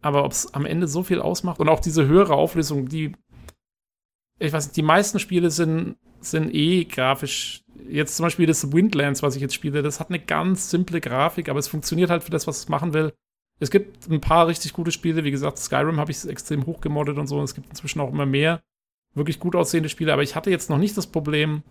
aber 0.00 0.24
ob 0.24 0.32
es 0.32 0.54
am 0.54 0.64
Ende 0.66 0.88
so 0.88 1.02
viel 1.02 1.20
ausmacht 1.20 1.60
und 1.60 1.68
auch 1.68 1.80
diese 1.80 2.06
höhere 2.06 2.34
Auflösung, 2.34 2.88
die, 2.88 3.12
ich 4.38 4.52
weiß 4.52 4.66
nicht, 4.66 4.76
die 4.76 4.82
meisten 4.82 5.18
Spiele 5.18 5.50
sind, 5.50 5.96
sind 6.20 6.54
eh 6.54 6.84
grafisch. 6.84 7.62
Jetzt 7.88 8.16
zum 8.16 8.24
Beispiel 8.24 8.46
das 8.46 8.72
Windlands, 8.72 9.22
was 9.22 9.36
ich 9.36 9.42
jetzt 9.42 9.54
spiele, 9.54 9.82
das 9.82 10.00
hat 10.00 10.10
eine 10.10 10.20
ganz 10.20 10.70
simple 10.70 11.00
Grafik, 11.00 11.48
aber 11.48 11.58
es 11.58 11.68
funktioniert 11.68 12.10
halt 12.10 12.22
für 12.22 12.30
das, 12.30 12.46
was 12.46 12.58
es 12.58 12.68
machen 12.68 12.92
will. 12.92 13.12
Es 13.58 13.70
gibt 13.70 14.08
ein 14.08 14.20
paar 14.20 14.46
richtig 14.46 14.72
gute 14.72 14.92
Spiele. 14.92 15.24
Wie 15.24 15.30
gesagt, 15.30 15.58
Skyrim 15.58 15.98
habe 15.98 16.10
ich 16.10 16.26
extrem 16.26 16.66
hochgemoddet 16.66 17.18
und 17.18 17.26
so. 17.26 17.42
es 17.42 17.54
gibt 17.54 17.68
inzwischen 17.68 18.00
auch 18.00 18.10
immer 18.10 18.26
mehr 18.26 18.60
wirklich 19.14 19.38
gut 19.38 19.54
aussehende 19.54 19.88
Spiele. 19.88 20.12
Aber 20.12 20.22
ich 20.22 20.34
hatte 20.34 20.50
jetzt 20.50 20.70
noch 20.70 20.78
nicht 20.78 20.96
das 20.96 21.06
Problem, 21.06 21.62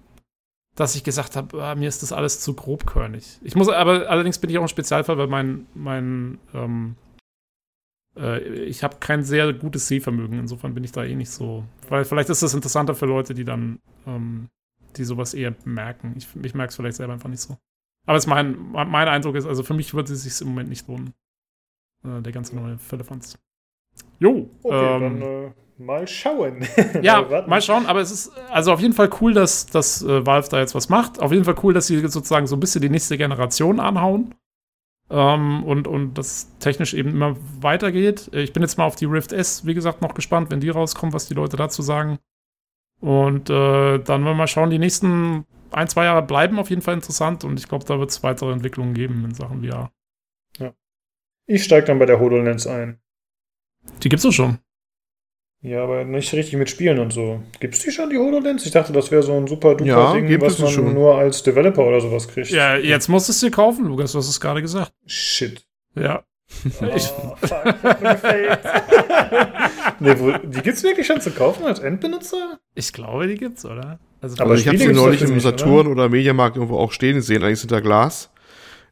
dass 0.76 0.96
ich 0.96 1.04
gesagt 1.04 1.36
habe, 1.36 1.64
ah, 1.64 1.76
mir 1.76 1.90
ist 1.90 2.04
das 2.04 2.14
alles 2.14 2.42
zu 2.42 2.54
grobkörnig. 2.54 3.40
Ich 3.44 3.56
muss, 3.56 3.70
aber 3.70 4.10
allerdings 4.10 4.38
bin 4.38 4.50
ich 4.50 4.58
auch 4.58 4.64
ein 4.64 4.70
Spezialfall, 4.70 5.18
weil 5.18 5.28
mein, 5.28 5.66
mein, 5.74 6.38
ähm, 6.54 6.96
äh, 6.96 7.09
ich 8.66 8.84
habe 8.84 8.98
kein 9.00 9.24
sehr 9.24 9.54
gutes 9.54 9.88
Sehvermögen. 9.88 10.40
Insofern 10.40 10.74
bin 10.74 10.84
ich 10.84 10.92
da 10.92 11.04
eh 11.04 11.16
nicht 11.16 11.30
so. 11.30 11.64
Weil 11.88 12.06
vielleicht 12.06 12.30
ist 12.30 12.44
das 12.44 12.54
interessanter 12.54 12.96
für 12.96 13.06
Leute, 13.06 13.34
die 13.34 13.46
dann, 13.46 13.80
ähm, 14.06 14.50
die 14.98 15.04
sowas 15.04 15.34
eher 15.34 15.56
merken. 15.64 16.16
Ich, 16.18 16.28
ich 16.44 16.54
merke 16.54 16.70
es 16.70 16.76
vielleicht 16.76 16.98
selber 16.98 17.14
einfach 17.14 17.30
nicht 17.30 17.42
so. 17.42 17.58
Aber 18.06 18.18
es 18.18 18.28
mein, 18.28 18.58
mein 18.72 19.08
Eindruck 19.08 19.36
ist, 19.36 19.46
also 19.46 19.64
für 19.64 19.74
mich 19.74 19.94
würde 19.94 20.14
es 20.14 20.24
sich 20.24 20.42
im 20.42 20.50
Moment 20.50 20.70
nicht 20.70 20.88
lohnen. 20.88 21.14
Äh, 22.04 22.22
der 22.22 22.32
ganze 22.32 22.56
neue 22.56 22.78
Firlefanz. 22.78 23.38
Jo. 24.20 24.50
Okay, 24.64 24.96
ähm, 24.96 25.02
dann 25.02 25.22
äh, 25.22 25.52
mal 25.78 26.08
schauen. 26.08 26.66
ja, 27.02 27.46
mal 27.48 27.62
schauen, 27.62 27.86
aber 27.86 28.02
es 28.02 28.12
ist 28.12 28.32
also 28.50 28.74
auf 28.74 28.80
jeden 28.80 28.94
Fall 28.94 29.10
cool, 29.22 29.34
dass, 29.34 29.66
dass 29.68 30.02
äh, 30.02 30.26
Valve 30.26 30.50
da 30.50 30.60
jetzt 30.60 30.76
was 30.76 30.90
macht. 30.90 31.22
Auf 31.22 31.32
jeden 31.32 31.46
Fall 31.46 31.56
cool, 31.64 31.74
dass 31.74 31.88
sie 31.88 32.00
sozusagen 32.00 32.48
so 32.48 32.56
ein 32.56 32.60
bisschen 32.60 32.82
die 32.82 32.90
nächste 32.90 33.18
Generation 33.18 33.80
anhauen. 33.80 34.36
Ähm, 35.10 35.64
und, 35.64 35.88
und 35.88 36.14
das 36.16 36.56
technisch 36.60 36.94
eben 36.94 37.10
immer 37.10 37.36
weitergeht. 37.62 38.30
Ich 38.34 38.54
bin 38.54 38.62
jetzt 38.62 38.78
mal 38.78 38.86
auf 38.86 38.96
die 38.96 39.06
Rift 39.06 39.32
S, 39.32 39.66
wie 39.66 39.74
gesagt, 39.74 40.02
noch 40.02 40.14
gespannt, 40.14 40.52
wenn 40.52 40.60
die 40.60 40.70
rauskommen, 40.70 41.14
was 41.14 41.28
die 41.28 41.34
Leute 41.34 41.58
dazu 41.58 41.82
sagen. 41.82 42.20
Und 43.02 43.50
äh, 43.50 43.98
dann 44.00 44.24
wollen 44.24 44.26
wir 44.26 44.34
mal 44.36 44.48
schauen, 44.48 44.70
die 44.70 44.80
nächsten 44.80 45.46
ein, 45.72 45.88
zwei 45.88 46.06
Jahre 46.06 46.22
bleiben 46.22 46.60
auf 46.60 46.70
jeden 46.70 46.82
Fall 46.82 46.96
interessant 46.96 47.44
und 47.44 47.60
ich 47.60 47.68
glaube, 47.68 47.86
da 47.86 48.00
wird 48.00 48.10
es 48.10 48.24
weitere 48.24 48.52
Entwicklungen 48.52 48.94
geben 48.94 49.24
in 49.24 49.34
Sachen 49.34 49.64
VR. 49.64 49.92
Ich 51.52 51.64
steige 51.64 51.88
dann 51.88 51.98
bei 51.98 52.06
der 52.06 52.20
HoloLens 52.20 52.68
ein. 52.68 53.00
Die 54.04 54.10
gibt's 54.10 54.22
doch 54.22 54.32
schon. 54.32 54.60
Ja, 55.62 55.84
aber 55.84 56.06
nicht 56.06 56.32
richtig 56.34 56.58
mit 56.58 56.70
Spielen 56.70 57.00
und 57.00 57.12
so. 57.12 57.42
Gibt's 57.60 57.80
die 57.80 57.92
schon, 57.92 58.10
die 58.10 58.18
HoloLens? 58.18 58.66
Ich 58.66 58.72
dachte, 58.72 58.94
das 58.94 59.12
wäre 59.12 59.24
so 59.24 59.36
ein 59.36 59.46
super 59.46 59.76
duper 59.76 59.90
ja, 59.90 60.14
Ding, 60.14 60.42
was 60.42 60.58
man 60.60 60.70
schon. 60.70 60.94
nur 60.94 61.18
als 61.18 61.44
Developer 61.44 61.86
oder 61.86 62.00
sowas 62.00 62.30
kriegt. 62.30 62.50
Ja, 62.50 62.78
jetzt 62.78 63.10
musst 63.10 63.28
du 63.28 63.32
es 63.32 63.42
dir 63.42 63.52
kaufen, 63.52 63.86
Lukas, 63.86 64.14
du 64.14 64.20
hast 64.20 64.30
es 64.30 64.40
gerade 64.40 64.62
gesagt. 64.62 64.94
Shit. 65.06 65.66
Ja. 65.96 66.24
Oh, 66.82 66.86
ich, 66.96 67.04
fuck, 67.04 67.64
nee, 70.00 70.16
wo, 70.18 70.32
die 70.32 70.62
gibt's 70.62 70.82
wirklich 70.82 71.06
schon 71.06 71.22
zu 71.22 71.30
kaufen 71.30 71.66
als 71.66 71.80
Endbenutzer? 71.80 72.60
Ich 72.74 72.92
glaube, 72.92 73.28
die 73.28 73.36
gibt's, 73.36 73.66
oder? 73.66 74.00
Also, 74.20 74.42
aber 74.42 74.56
ich 74.56 74.68
habe 74.68 74.78
sie 74.78 74.88
neulich 74.88 75.22
im 75.22 75.40
Saturn 75.40 75.86
oder? 75.86 75.92
oder 75.92 76.10
Mediamarkt 76.10 76.56
irgendwo 76.56 76.80
auch 76.80 76.92
stehen 76.92 77.22
sehen, 77.22 77.44
eigentlich 77.44 77.60
hinter 77.60 77.82
Glas. 77.82 78.32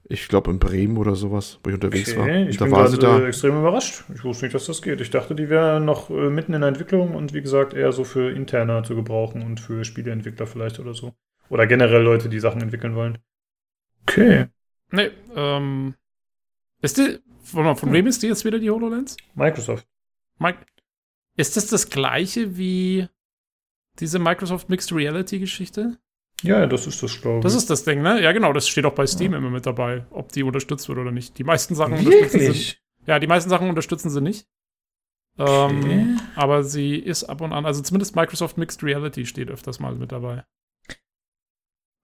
Ich 0.09 0.29
glaube 0.29 0.51
in 0.51 0.59
Bremen 0.59 0.97
oder 0.97 1.15
sowas, 1.15 1.59
wo 1.63 1.69
ich 1.69 1.75
unterwegs 1.75 2.11
okay, 2.15 2.19
war. 2.19 2.49
Ich 2.49 2.57
da 2.57 2.65
bin 2.65 2.73
war 2.73 2.87
sie 2.87 2.97
da. 2.97 3.25
extrem 3.27 3.59
überrascht. 3.59 4.05
Ich 4.15 4.23
wusste 4.23 4.45
nicht, 4.45 4.55
dass 4.55 4.65
das 4.65 4.81
geht. 4.81 5.01
Ich 5.01 5.09
dachte, 5.09 5.35
die 5.35 5.49
wäre 5.49 5.81
noch 5.81 6.09
äh, 6.09 6.29
mitten 6.29 6.53
in 6.53 6.61
der 6.61 6.69
Entwicklung 6.69 7.13
und 7.13 7.33
wie 7.33 7.41
gesagt 7.41 7.73
eher 7.73 7.91
so 7.91 8.05
für 8.05 8.31
interner 8.31 8.83
zu 8.83 8.95
gebrauchen 8.95 9.41
und 9.41 9.59
für 9.59 9.83
Spieleentwickler 9.83 10.47
vielleicht 10.47 10.79
oder 10.79 10.93
so. 10.93 11.13
Oder 11.49 11.67
generell 11.67 12.01
Leute, 12.01 12.29
die 12.29 12.39
Sachen 12.39 12.61
entwickeln 12.61 12.95
wollen. 12.95 13.17
Okay. 14.03 14.45
Nee, 14.91 15.11
ähm. 15.35 15.95
Ist 16.81 16.97
die. 16.97 17.19
Von, 17.43 17.75
von 17.75 17.93
wem 17.93 18.07
ist 18.07 18.23
die 18.23 18.27
jetzt 18.27 18.45
wieder 18.45 18.59
die 18.59 18.69
HoloLens? 18.69 19.17
Microsoft. 19.35 19.87
Mike, 20.37 20.59
ist 21.35 21.55
das 21.55 21.67
das 21.67 21.89
gleiche 21.89 22.57
wie 22.57 23.07
diese 23.99 24.19
Microsoft 24.19 24.69
Mixed 24.69 24.91
Reality 24.91 25.39
Geschichte? 25.39 25.97
Ja, 26.43 26.67
das 26.67 26.85
ist 26.85 27.01
das, 27.01 27.19
glaube 27.21 27.39
ich. 27.39 27.43
Das 27.43 27.55
ist 27.55 27.69
das 27.69 27.83
Ding, 27.83 28.01
ne? 28.01 28.21
Ja, 28.21 28.31
genau, 28.31 28.53
das 28.53 28.67
steht 28.67 28.85
auch 28.85 28.93
bei 28.93 29.07
Steam 29.07 29.31
ja. 29.31 29.39
immer 29.39 29.49
mit 29.49 29.65
dabei, 29.65 30.05
ob 30.11 30.31
die 30.31 30.43
unterstützt 30.43 30.87
wird 30.87 30.99
oder 30.99 31.11
nicht. 31.11 31.37
Die 31.37 31.43
meisten 31.43 31.73
Sachen 31.75 31.93
Wirklich? 31.93 32.15
unterstützen 32.15 32.53
sie. 32.53 32.75
Ja, 33.07 33.19
die 33.19 33.27
meisten 33.27 33.49
Sachen 33.49 33.69
unterstützen 33.69 34.09
sie 34.09 34.21
nicht. 34.21 34.47
Ähm, 35.39 35.45
okay. 35.47 35.91
Ähm, 35.91 36.19
aber 36.35 36.63
sie 36.63 36.95
ist 36.95 37.23
ab 37.23 37.41
und 37.41 37.53
an, 37.53 37.65
also 37.65 37.81
zumindest 37.81 38.15
Microsoft 38.15 38.57
Mixed 38.57 38.83
Reality 38.83 39.25
steht 39.25 39.49
öfters 39.49 39.79
mal 39.79 39.95
mit 39.95 40.11
dabei. 40.11 40.43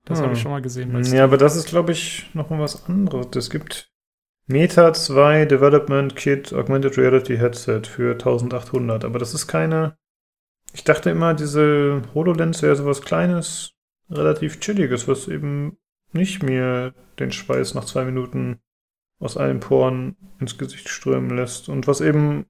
Das 0.06 0.20
hm. 0.20 0.26
habe 0.26 0.36
ich 0.36 0.42
schon 0.42 0.52
mal 0.52 0.62
gesehen. 0.62 1.04
Ja, 1.14 1.24
aber 1.24 1.38
das 1.38 1.56
ist, 1.56 1.68
glaube 1.68 1.92
ich, 1.92 2.28
noch 2.34 2.50
mal 2.50 2.60
was 2.60 2.86
anderes. 2.86 3.28
Es 3.36 3.50
gibt 3.50 3.92
Meta 4.46 4.94
2 4.94 5.46
Development 5.46 6.16
Kit 6.16 6.54
Augmented 6.54 6.98
Reality 6.98 7.38
Headset 7.38 7.84
für 7.86 8.14
1800, 8.14 9.06
aber 9.06 9.20
das 9.20 9.34
ist 9.34 9.48
keine. 9.48 9.98
Ich 10.74 10.84
dachte 10.84 11.12
immer, 11.12 11.34
diese 11.34 12.02
HoloLens 12.14 12.62
wäre 12.62 12.76
sowas 12.76 13.02
Kleines, 13.02 13.73
relativ 14.10 14.60
chilliges, 14.60 15.08
was 15.08 15.28
eben 15.28 15.78
nicht 16.12 16.44
mir 16.44 16.94
den 17.20 17.32
Schweiß 17.32 17.74
nach 17.74 17.86
zwei 17.86 18.06
Minuten 18.06 18.60
aus 19.20 19.38
allen 19.38 19.60
Poren 19.60 20.16
ins 20.40 20.58
Gesicht 20.58 20.90
strömen 20.90 21.36
lässt 21.36 21.70
und 21.70 21.88
was 21.88 22.02
eben, 22.02 22.46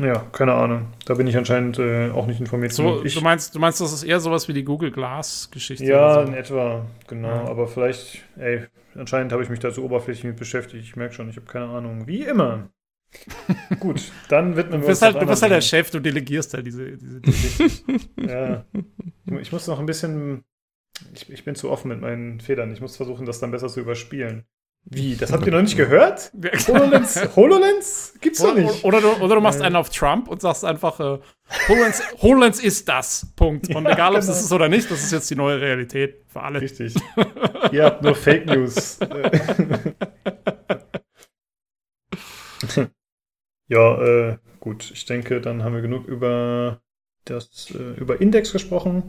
ja, 0.00 0.26
keine 0.32 0.54
Ahnung, 0.54 0.88
da 1.04 1.14
bin 1.14 1.26
ich 1.26 1.36
anscheinend 1.36 1.78
äh, 1.78 2.10
auch 2.10 2.26
nicht 2.26 2.40
informiert. 2.40 2.72
So, 2.72 3.04
ich, 3.04 3.14
du, 3.14 3.20
meinst, 3.20 3.54
du 3.54 3.58
meinst, 3.60 3.80
das 3.80 3.92
ist 3.92 4.02
eher 4.02 4.20
sowas 4.20 4.48
wie 4.48 4.52
die 4.52 4.64
Google 4.64 4.90
Glass-Geschichte? 4.90 5.84
Ja, 5.84 6.14
so. 6.14 6.20
in 6.22 6.34
etwa, 6.34 6.86
genau, 7.06 7.28
ja. 7.28 7.48
aber 7.48 7.68
vielleicht, 7.68 8.24
ey, 8.36 8.66
anscheinend 8.94 9.32
habe 9.32 9.42
ich 9.42 9.50
mich 9.50 9.60
da 9.60 9.70
so 9.70 9.84
oberflächlich 9.84 10.24
mit 10.24 10.36
beschäftigt, 10.36 10.82
ich 10.82 10.96
merke 10.96 11.14
schon, 11.14 11.28
ich 11.28 11.36
habe 11.36 11.46
keine 11.46 11.66
Ahnung, 11.66 12.06
wie 12.06 12.22
immer. 12.22 12.70
Gut, 13.78 14.10
dann 14.28 14.56
widmen 14.56 14.82
wir 14.82 14.88
uns. 14.88 15.02
Halt, 15.02 15.20
du 15.20 15.26
bist 15.26 15.42
halt 15.42 15.52
der 15.52 15.60
Chef, 15.60 15.90
du 15.90 16.00
delegierst 16.00 16.54
halt 16.54 16.66
diese. 16.66 16.96
diese, 16.96 17.20
diese 17.20 17.84
ja. 18.18 18.64
Ich 19.38 19.52
muss 19.52 19.68
noch 19.68 19.78
ein 19.78 19.86
bisschen 19.86 20.42
ich, 21.14 21.30
ich 21.30 21.44
bin 21.44 21.54
zu 21.54 21.70
offen 21.70 21.88
mit 21.88 22.00
meinen 22.00 22.40
Federn. 22.40 22.72
Ich 22.72 22.80
muss 22.80 22.96
versuchen, 22.96 23.26
das 23.26 23.40
dann 23.40 23.50
besser 23.50 23.68
zu 23.68 23.80
überspielen. 23.80 24.44
Wie? 24.86 25.16
Das 25.16 25.32
habt 25.32 25.46
ihr 25.46 25.52
noch 25.52 25.62
nicht 25.62 25.78
gehört? 25.78 26.30
HoloLens? 26.68 27.18
HoloLens? 27.36 28.18
Gibt's 28.20 28.42
doch 28.42 28.54
nicht. 28.54 28.84
Oder, 28.84 28.98
oder, 28.98 29.16
du, 29.16 29.24
oder 29.24 29.36
du 29.36 29.40
machst 29.40 29.62
einen 29.62 29.76
auf 29.76 29.88
Trump 29.88 30.28
und 30.28 30.42
sagst 30.42 30.62
einfach, 30.62 31.00
äh, 31.00 31.20
HoloLens, 31.68 32.02
HoloLens 32.20 32.62
ist 32.62 32.86
das. 32.86 33.32
Punkt. 33.34 33.74
Und 33.74 33.84
ja, 33.84 33.92
egal, 33.92 34.12
ob 34.12 34.18
es 34.18 34.26
genau. 34.26 34.38
ist 34.38 34.52
oder 34.52 34.68
nicht, 34.68 34.90
das 34.90 35.02
ist 35.02 35.12
jetzt 35.12 35.30
die 35.30 35.36
neue 35.36 35.58
Realität 35.58 36.22
für 36.26 36.42
alle. 36.42 36.60
Richtig. 36.60 36.94
Ihr 37.72 37.84
habt 37.84 38.02
nur 38.02 38.14
Fake 38.14 38.44
News. 38.44 38.98
ja, 43.68 44.02
äh, 44.02 44.36
gut. 44.60 44.90
Ich 44.92 45.06
denke, 45.06 45.40
dann 45.40 45.64
haben 45.64 45.74
wir 45.74 45.80
genug 45.80 46.06
über 46.06 46.82
das, 47.24 47.70
äh, 47.70 47.98
über 47.98 48.20
Index 48.20 48.52
gesprochen. 48.52 49.04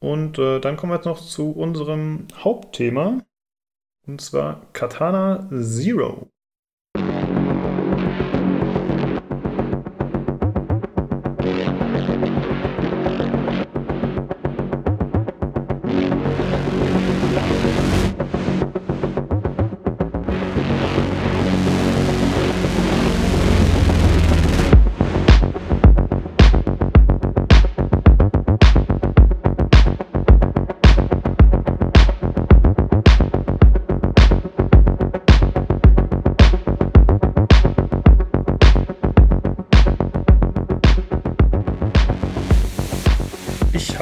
Und 0.00 0.38
äh, 0.38 0.60
dann 0.60 0.76
kommen 0.76 0.92
wir 0.92 0.96
jetzt 0.96 1.06
noch 1.06 1.20
zu 1.20 1.50
unserem 1.52 2.28
Hauptthema. 2.36 3.24
Und 4.06 4.20
zwar 4.20 4.62
Katana 4.72 5.48
Zero. 5.60 6.30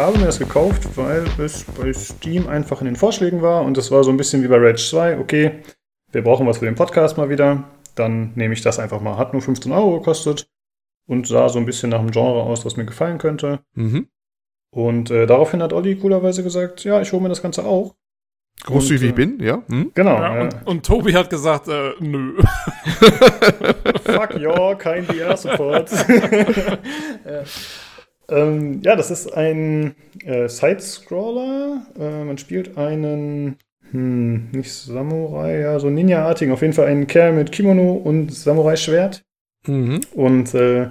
Habe 0.06 0.18
mir 0.18 0.26
das 0.26 0.38
gekauft, 0.38 0.96
weil 0.96 1.24
es 1.38 1.64
bei 1.64 1.92
Steam 1.92 2.46
einfach 2.46 2.80
in 2.80 2.84
den 2.84 2.94
Vorschlägen 2.94 3.42
war 3.42 3.62
und 3.62 3.76
es 3.76 3.90
war 3.90 4.04
so 4.04 4.10
ein 4.10 4.16
bisschen 4.16 4.40
wie 4.44 4.46
bei 4.46 4.56
Rage 4.56 4.88
2. 4.88 5.18
Okay, 5.18 5.62
wir 6.12 6.22
brauchen 6.22 6.46
was 6.46 6.58
für 6.58 6.64
den 6.64 6.76
Podcast 6.76 7.16
mal 7.16 7.28
wieder. 7.28 7.64
Dann 7.96 8.30
nehme 8.36 8.54
ich 8.54 8.62
das 8.62 8.78
einfach 8.78 9.00
mal. 9.00 9.16
Hat 9.16 9.32
nur 9.32 9.42
15 9.42 9.72
Euro 9.72 9.98
gekostet 9.98 10.48
und 11.08 11.26
sah 11.26 11.48
so 11.48 11.58
ein 11.58 11.66
bisschen 11.66 11.90
nach 11.90 11.98
dem 11.98 12.12
Genre 12.12 12.44
aus, 12.44 12.64
was 12.64 12.76
mir 12.76 12.84
gefallen 12.84 13.18
könnte. 13.18 13.58
Mhm. 13.74 14.06
Und 14.70 15.10
äh, 15.10 15.26
daraufhin 15.26 15.60
hat 15.60 15.72
Olli 15.72 15.96
coolerweise 15.96 16.44
gesagt, 16.44 16.84
ja, 16.84 17.00
ich 17.00 17.12
hole 17.12 17.22
mir 17.22 17.28
das 17.28 17.42
Ganze 17.42 17.64
auch. 17.64 17.96
Großzügig 18.62 19.02
wie 19.02 19.06
ich 19.06 19.12
äh, 19.12 19.14
bin, 19.14 19.40
ja. 19.40 19.62
Hm? 19.66 19.90
Genau. 19.92 20.22
Ja, 20.22 20.40
und, 20.40 20.66
und, 20.66 20.86
Tobi 20.86 21.14
hat 21.14 21.30
gesagt, 21.30 21.66
äh, 21.66 21.94
nö. 21.98 22.40
Fuck 24.04 24.38
ja, 24.38 24.74
kein 24.76 25.04
VR-Support. 25.04 25.90
ja. 27.24 27.42
Ähm, 28.28 28.80
ja, 28.82 28.96
das 28.96 29.10
ist 29.10 29.32
ein 29.32 29.94
äh, 30.24 30.48
Side-Scroller. 30.48 31.86
Äh, 31.98 32.24
man 32.24 32.38
spielt 32.38 32.76
einen, 32.76 33.56
hm, 33.90 34.50
nicht 34.50 34.72
Samurai, 34.72 35.60
ja, 35.60 35.78
so 35.78 35.90
Ninja-artigen, 35.90 36.52
auf 36.52 36.62
jeden 36.62 36.72
Fall 36.72 36.86
einen 36.86 37.06
Kerl 37.06 37.32
mit 37.32 37.52
Kimono 37.52 37.92
und 37.92 38.32
Samurai-Schwert. 38.34 39.24
Mhm. 39.66 40.00
Und 40.14 40.54
äh, 40.54 40.84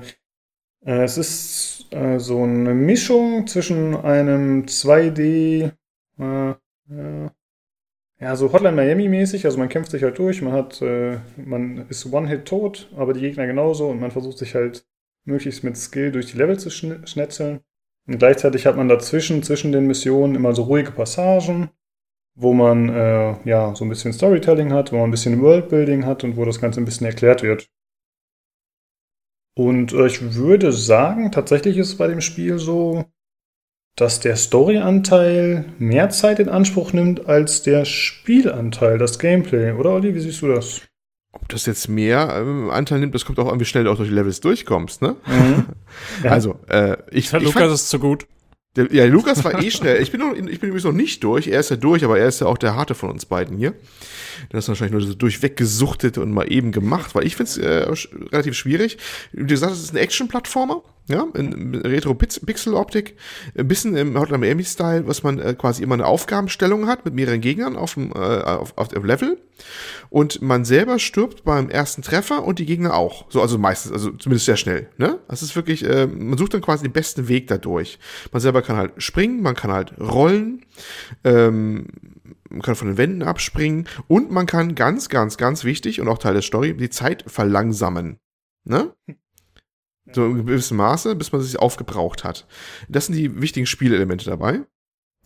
äh 0.86 1.04
es 1.04 1.18
ist 1.18 1.88
äh, 1.92 2.20
so 2.20 2.44
eine 2.44 2.74
Mischung 2.74 3.48
zwischen 3.48 3.96
einem 3.96 4.66
2D, 4.66 5.72
äh, 6.20 6.54
ja, 8.20 8.36
so 8.38 8.54
Hotline 8.54 8.76
Miami-mäßig, 8.76 9.46
also 9.46 9.58
man 9.58 9.68
kämpft 9.68 9.92
sich 9.92 10.04
halt 10.04 10.18
durch, 10.18 10.42
man 10.42 10.54
hat, 10.54 10.82
man 10.82 11.86
ist 11.90 12.12
One-Hit 12.12 12.46
tot, 12.46 12.90
aber 12.96 13.14
die 13.14 13.20
Gegner 13.20 13.46
genauso 13.46 13.90
und 13.90 14.00
man 14.00 14.12
versucht 14.12 14.38
sich 14.38 14.56
halt 14.56 14.86
möglichst 15.26 15.64
mit 15.64 15.78
Skill 15.78 16.12
durch 16.12 16.28
die 16.32 16.38
Level 16.38 16.58
zu 16.58 16.70
schnetzeln. 16.70 17.62
Und 18.08 18.20
gleichzeitig 18.20 18.66
hat 18.66 18.78
man 18.78 18.88
dazwischen, 18.88 19.44
zwischen 19.44 19.72
den 19.72 19.88
Missionen 19.88 20.36
immer 20.36 20.54
so 20.54 20.64
ruhige 20.64 20.92
Passagen, 20.92 21.70
wo 22.36 22.54
man 22.54 22.90
äh, 22.90 23.36
ja 23.48 23.74
so 23.76 23.86
ein 23.86 23.90
bisschen 23.90 24.14
Storytelling 24.14 24.72
hat, 24.72 24.92
wo 24.92 24.98
man 24.98 25.10
ein 25.10 25.12
bisschen 25.12 25.42
Worldbuilding 25.42 26.06
hat 26.06 26.24
und 26.24 26.38
wo 26.38 26.46
das 26.46 26.62
Ganze 26.62 26.82
ein 26.82 26.86
bisschen 26.86 27.08
erklärt 27.08 27.42
wird. 27.42 27.68
Und 29.58 29.94
äh, 29.94 30.08
ich 30.08 30.36
würde 30.36 30.72
sagen, 30.72 31.32
tatsächlich 31.32 31.78
ist 31.78 31.90
es 31.90 31.98
bei 31.98 32.08
dem 32.08 32.22
Spiel 32.22 32.60
so, 32.60 33.06
dass 33.96 34.20
der 34.20 34.36
Storyanteil 34.36 35.74
mehr 35.80 36.10
Zeit 36.10 36.40
in 36.40 36.50
Anspruch 36.50 36.92
nimmt 36.92 37.28
als 37.28 37.64
der 37.64 37.86
Spielanteil, 37.86 38.98
das 38.98 39.18
Gameplay. 39.18 39.72
Oder 39.72 39.94
Olli, 39.94 40.14
wie 40.14 40.20
siehst 40.20 40.42
du 40.42 40.50
das? 40.50 40.82
Ob 41.36 41.50
das 41.50 41.66
jetzt 41.66 41.90
mehr 41.90 42.34
ähm, 42.40 42.70
Anteil 42.70 43.00
nimmt, 43.00 43.14
das 43.14 43.26
kommt 43.26 43.38
auch 43.40 43.52
an, 43.52 43.60
wie 43.60 43.66
schnell 43.66 43.84
du 43.84 43.92
auch 43.92 43.98
durch 43.98 44.10
die 44.10 44.16
Levels 44.16 44.40
durchkommst, 44.40 45.02
ne? 45.02 45.16
Mhm. 45.28 45.66
Ja. 46.24 46.32
Also, 46.32 46.60
äh, 46.70 46.98
ich, 47.12 47.26
ich 47.26 47.32
Lukas 47.32 47.54
fand, 47.54 47.74
ist 47.74 47.90
zu 47.90 48.00
gut. 48.00 48.26
Der, 48.76 48.92
ja, 48.94 49.06
Lukas 49.06 49.44
war 49.44 49.62
eh 49.62 49.72
schnell. 49.72 50.02
Ich 50.02 50.12
bin, 50.12 50.20
noch, 50.20 50.34
ich 50.34 50.60
bin 50.60 50.70
übrigens 50.70 50.84
noch 50.84 50.92
nicht 50.92 51.24
durch. 51.24 51.48
Er 51.48 51.60
ist 51.60 51.70
ja 51.70 51.78
durch, 51.78 52.04
aber 52.04 52.20
er 52.20 52.28
ist 52.28 52.42
ja 52.42 52.48
auch 52.48 52.58
der 52.58 52.76
harte 52.76 52.94
von 52.94 53.10
uns 53.10 53.26
beiden 53.26 53.58
hier. 53.58 53.74
Der 54.52 54.60
ist 54.60 54.68
wahrscheinlich 54.68 54.92
nur 54.92 55.02
so 55.02 55.14
durchweg 55.14 55.56
gesuchtet 55.56 56.18
und 56.18 56.32
mal 56.32 56.52
eben 56.52 56.72
gemacht, 56.72 57.16
weil 57.16 57.26
ich 57.26 57.36
finde 57.38 57.52
es 57.52 57.58
äh, 57.58 58.16
relativ 58.32 58.56
schwierig. 58.56 58.98
Wie 59.32 59.46
gesagt, 59.46 59.74
es 59.74 59.84
ist 59.84 59.94
ein 59.94 59.98
Action-Plattformer, 59.98 60.84
ja, 61.08 61.28
in 61.36 61.76
Retro-Pixel-Optik, 61.76 63.16
ein 63.58 63.68
bisschen 63.68 63.96
im 63.96 64.18
Hotline 64.20 64.40
Miami-Style, 64.40 65.08
was 65.08 65.22
man 65.22 65.38
äh, 65.40 65.54
quasi 65.54 65.84
immer 65.84 65.94
eine 65.94 66.06
Aufgabenstellung 66.06 66.88
hat 66.88 67.06
mit 67.06 67.14
mehreren 67.14 67.42
Gegnern 67.42 67.76
auf 67.76 67.94
dem, 67.94 68.12
äh, 68.12 68.16
auf, 68.16 68.76
auf 68.76 68.88
dem 68.88 69.06
Level. 69.06 69.38
Und 70.10 70.42
man 70.42 70.66
selber 70.66 70.98
stirbt 70.98 71.44
beim 71.44 71.70
ersten 71.70 72.02
Treffer 72.02 72.44
und 72.44 72.58
die 72.58 72.66
Gegner 72.66 72.96
auch. 72.96 73.26
So, 73.30 73.42
also 73.42 73.58
meistens, 73.58 73.92
also 73.92 74.12
zumindest 74.12 74.48
sehr 74.48 74.58
schnell. 74.58 74.90
Ne? 74.98 75.20
Das 75.28 75.44
ist 75.44 75.56
wirklich, 75.56 75.86
äh, 75.86 76.08
man 76.08 76.38
sucht 76.38 76.56
dann 76.56 76.62
quasi 76.62 76.84
den 76.84 76.92
besten 76.94 77.28
Weg 77.28 77.48
dadurch. 77.48 78.00
Man 78.32 78.42
selber 78.42 78.64
kann 78.64 78.78
halt 78.78 78.94
springen, 78.98 79.44
man 79.44 79.56
kann 79.56 79.72
halt 79.72 79.94
rollen, 80.00 80.66
ähm, 81.24 81.88
man 82.50 82.62
kann 82.62 82.76
von 82.76 82.88
den 82.88 82.98
Wänden 82.98 83.22
abspringen 83.22 83.88
und 84.08 84.32
man 84.32 84.48
kann 84.48 84.74
ganz, 84.74 85.10
ganz, 85.10 85.38
ganz 85.38 85.64
wichtig 85.64 86.02
und 86.02 86.08
auch 86.08 86.18
Teil 86.18 86.34
der 86.34 86.42
Story, 86.42 86.76
die 86.76 86.90
Zeit 86.90 87.24
verlangsamen. 87.28 88.18
Ne? 88.64 88.94
So 90.16 90.26
in 90.26 90.46
gewissem 90.46 90.78
Maße, 90.78 91.16
bis 91.16 91.32
man 91.32 91.42
sich 91.42 91.60
aufgebraucht 91.60 92.24
hat. 92.24 92.48
Das 92.88 93.08
sind 93.08 93.16
die 93.16 93.42
wichtigen 93.42 93.66
Spielelemente 93.66 94.26
dabei. 94.26 94.62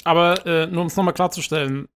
Aber 0.03 0.45
äh, 0.45 0.68
nur 0.68 0.82
um 0.82 0.88
es 0.88 0.95
nochmal 0.95 1.14
klarzustellen, 1.14 1.88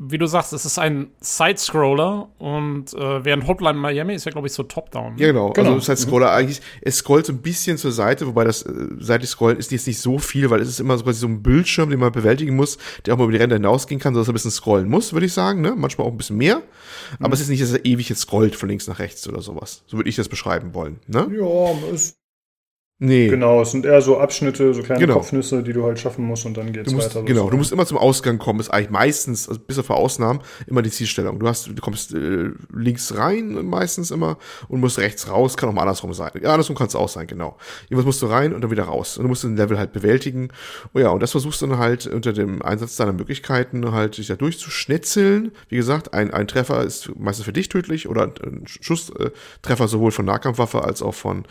wie 0.00 0.16
du 0.16 0.26
sagst, 0.26 0.52
es 0.52 0.64
ist 0.64 0.78
ein 0.78 1.10
Side-Scroller 1.20 2.28
und 2.38 2.94
äh, 2.94 3.24
während 3.24 3.48
Hotline 3.48 3.78
Miami 3.78 4.14
ist 4.14 4.24
ja, 4.24 4.30
glaube 4.30 4.46
ich, 4.46 4.52
so 4.52 4.62
top-down. 4.62 5.18
Ja, 5.18 5.26
genau. 5.26 5.50
genau. 5.50 5.74
Also 5.74 5.80
Side-Scroller 5.80 6.30
eigentlich, 6.30 6.62
es 6.82 6.98
scrollt 6.98 7.26
so 7.26 7.32
ein 7.32 7.42
bisschen 7.42 7.78
zur 7.78 7.90
Seite, 7.90 8.28
wobei 8.28 8.44
das 8.44 8.62
äh, 8.62 8.72
seitlich 9.00 9.28
scrollen 9.28 9.58
ist 9.58 9.72
jetzt 9.72 9.88
nicht 9.88 10.00
so 10.00 10.20
viel, 10.20 10.50
weil 10.50 10.60
es 10.60 10.68
ist 10.68 10.78
immer 10.78 10.96
so 10.96 11.02
quasi 11.02 11.18
so 11.18 11.26
ein 11.26 11.42
Bildschirm, 11.42 11.90
den 11.90 11.98
man 11.98 12.12
bewältigen 12.12 12.54
muss, 12.54 12.78
der 13.04 13.14
auch 13.14 13.18
mal 13.18 13.24
über 13.24 13.32
die 13.32 13.38
Ränder 13.38 13.56
hinausgehen 13.56 14.00
kann, 14.00 14.14
sodass 14.14 14.28
er 14.28 14.32
ein 14.32 14.34
bisschen 14.34 14.52
scrollen 14.52 14.88
muss, 14.88 15.12
würde 15.12 15.26
ich 15.26 15.32
sagen, 15.32 15.62
ne? 15.62 15.74
Manchmal 15.76 16.06
auch 16.06 16.12
ein 16.12 16.16
bisschen 16.16 16.36
mehr. 16.36 16.62
Aber 17.18 17.28
mhm. 17.28 17.34
es 17.34 17.40
ist 17.40 17.48
nicht, 17.48 17.62
dass 17.62 17.72
er 17.72 17.84
ewig 17.84 18.08
jetzt 18.08 18.20
scrollt 18.20 18.54
von 18.54 18.68
links 18.68 18.86
nach 18.86 19.00
rechts 19.00 19.26
oder 19.28 19.42
sowas. 19.42 19.82
So 19.88 19.96
würde 19.96 20.08
ich 20.08 20.16
das 20.16 20.28
beschreiben 20.28 20.74
wollen, 20.74 21.00
ne? 21.08 21.28
Ja, 21.36 21.92
es 21.92 22.18
Nee. 23.00 23.28
Genau, 23.28 23.62
es 23.62 23.70
sind 23.70 23.86
eher 23.86 24.02
so 24.02 24.18
Abschnitte, 24.18 24.74
so 24.74 24.82
kleine 24.82 25.00
genau. 25.00 25.14
Kopfnüsse, 25.14 25.62
die 25.62 25.72
du 25.72 25.84
halt 25.84 26.00
schaffen 26.00 26.24
musst 26.24 26.44
und 26.46 26.56
dann 26.56 26.72
geht's 26.72 26.90
du 26.90 26.96
musst, 26.96 27.14
weiter. 27.14 27.24
Genau, 27.24 27.44
so. 27.44 27.50
du 27.50 27.56
musst 27.56 27.70
immer 27.70 27.86
zum 27.86 27.96
Ausgang 27.96 28.38
kommen, 28.38 28.58
ist 28.58 28.70
eigentlich 28.70 28.90
meistens, 28.90 29.48
also 29.48 29.60
bis 29.60 29.78
auf 29.78 29.90
Ausnahmen, 29.90 30.40
immer 30.66 30.82
die 30.82 30.90
Zielstellung. 30.90 31.38
Du 31.38 31.46
hast, 31.46 31.68
du 31.68 31.74
kommst 31.80 32.12
äh, 32.12 32.50
links 32.74 33.16
rein 33.16 33.66
meistens 33.66 34.10
immer 34.10 34.36
und 34.66 34.80
musst 34.80 34.98
rechts 34.98 35.30
raus, 35.30 35.56
kann 35.56 35.68
auch 35.68 35.72
mal 35.72 35.82
andersrum 35.82 36.12
sein. 36.12 36.32
Ja, 36.42 36.50
andersrum 36.50 36.74
kann 36.74 36.88
es 36.88 36.96
auch 36.96 37.08
sein, 37.08 37.28
genau. 37.28 37.56
Irgendwas 37.84 38.04
musst 38.04 38.22
du 38.22 38.26
rein 38.26 38.52
und 38.52 38.62
dann 38.62 38.72
wieder 38.72 38.84
raus. 38.84 39.16
Und 39.16 39.22
du 39.22 39.28
musst 39.28 39.44
den 39.44 39.56
Level 39.56 39.78
halt 39.78 39.92
bewältigen. 39.92 40.48
Oh 40.92 40.98
ja, 40.98 41.10
und 41.10 41.22
das 41.22 41.30
versuchst 41.30 41.62
du 41.62 41.68
dann 41.68 41.78
halt 41.78 42.08
unter 42.08 42.32
dem 42.32 42.62
Einsatz 42.62 42.96
deiner 42.96 43.12
Möglichkeiten 43.12 43.92
halt 43.92 44.18
dich 44.18 44.26
da 44.26 44.34
durchzuschnetzeln. 44.34 45.52
Wie 45.68 45.76
gesagt, 45.76 46.14
ein, 46.14 46.34
ein 46.34 46.48
Treffer 46.48 46.82
ist 46.82 47.12
meistens 47.16 47.44
für 47.44 47.52
dich 47.52 47.68
tödlich 47.68 48.08
oder 48.08 48.24
ein 48.24 48.64
Schusstreffer 48.66 49.86
sowohl 49.86 50.10
von 50.10 50.24
Nahkampfwaffe 50.24 50.82
als 50.82 51.00
auch 51.00 51.14
von 51.14 51.44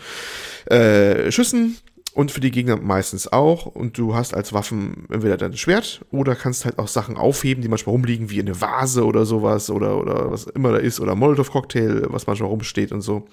äh, 0.69 1.31
Schüssen 1.37 1.77
und 2.15 2.31
für 2.31 2.39
die 2.39 2.49
Gegner 2.49 2.77
meistens 2.77 3.31
auch. 3.31 3.67
Und 3.67 3.99
du 3.99 4.15
hast 4.15 4.33
als 4.33 4.53
Waffen 4.53 5.05
entweder 5.11 5.37
dein 5.37 5.55
Schwert 5.55 6.03
oder 6.09 6.35
kannst 6.35 6.65
halt 6.65 6.79
auch 6.79 6.87
Sachen 6.87 7.15
aufheben, 7.15 7.61
die 7.61 7.67
manchmal 7.67 7.91
rumliegen, 7.91 8.31
wie 8.31 8.39
eine 8.39 8.59
Vase 8.59 9.05
oder 9.05 9.23
sowas 9.23 9.69
oder, 9.69 9.99
oder 9.99 10.31
was 10.31 10.45
immer 10.45 10.71
da 10.71 10.79
ist 10.79 10.99
oder 10.99 11.13
Molotow-Cocktail, 11.13 12.07
was 12.09 12.25
manchmal 12.25 12.49
rumsteht 12.49 12.91
und 12.91 13.01
so. 13.01 13.27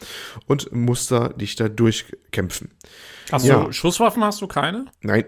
Und 0.46 0.70
musst 0.70 1.10
da 1.10 1.28
dich 1.30 1.56
da 1.56 1.70
durchkämpfen. 1.70 2.72
Hast 3.32 3.46
ja. 3.46 3.64
du 3.64 3.72
Schusswaffen 3.72 4.22
hast 4.22 4.42
du 4.42 4.48
keine? 4.48 4.84
Nein. 5.00 5.24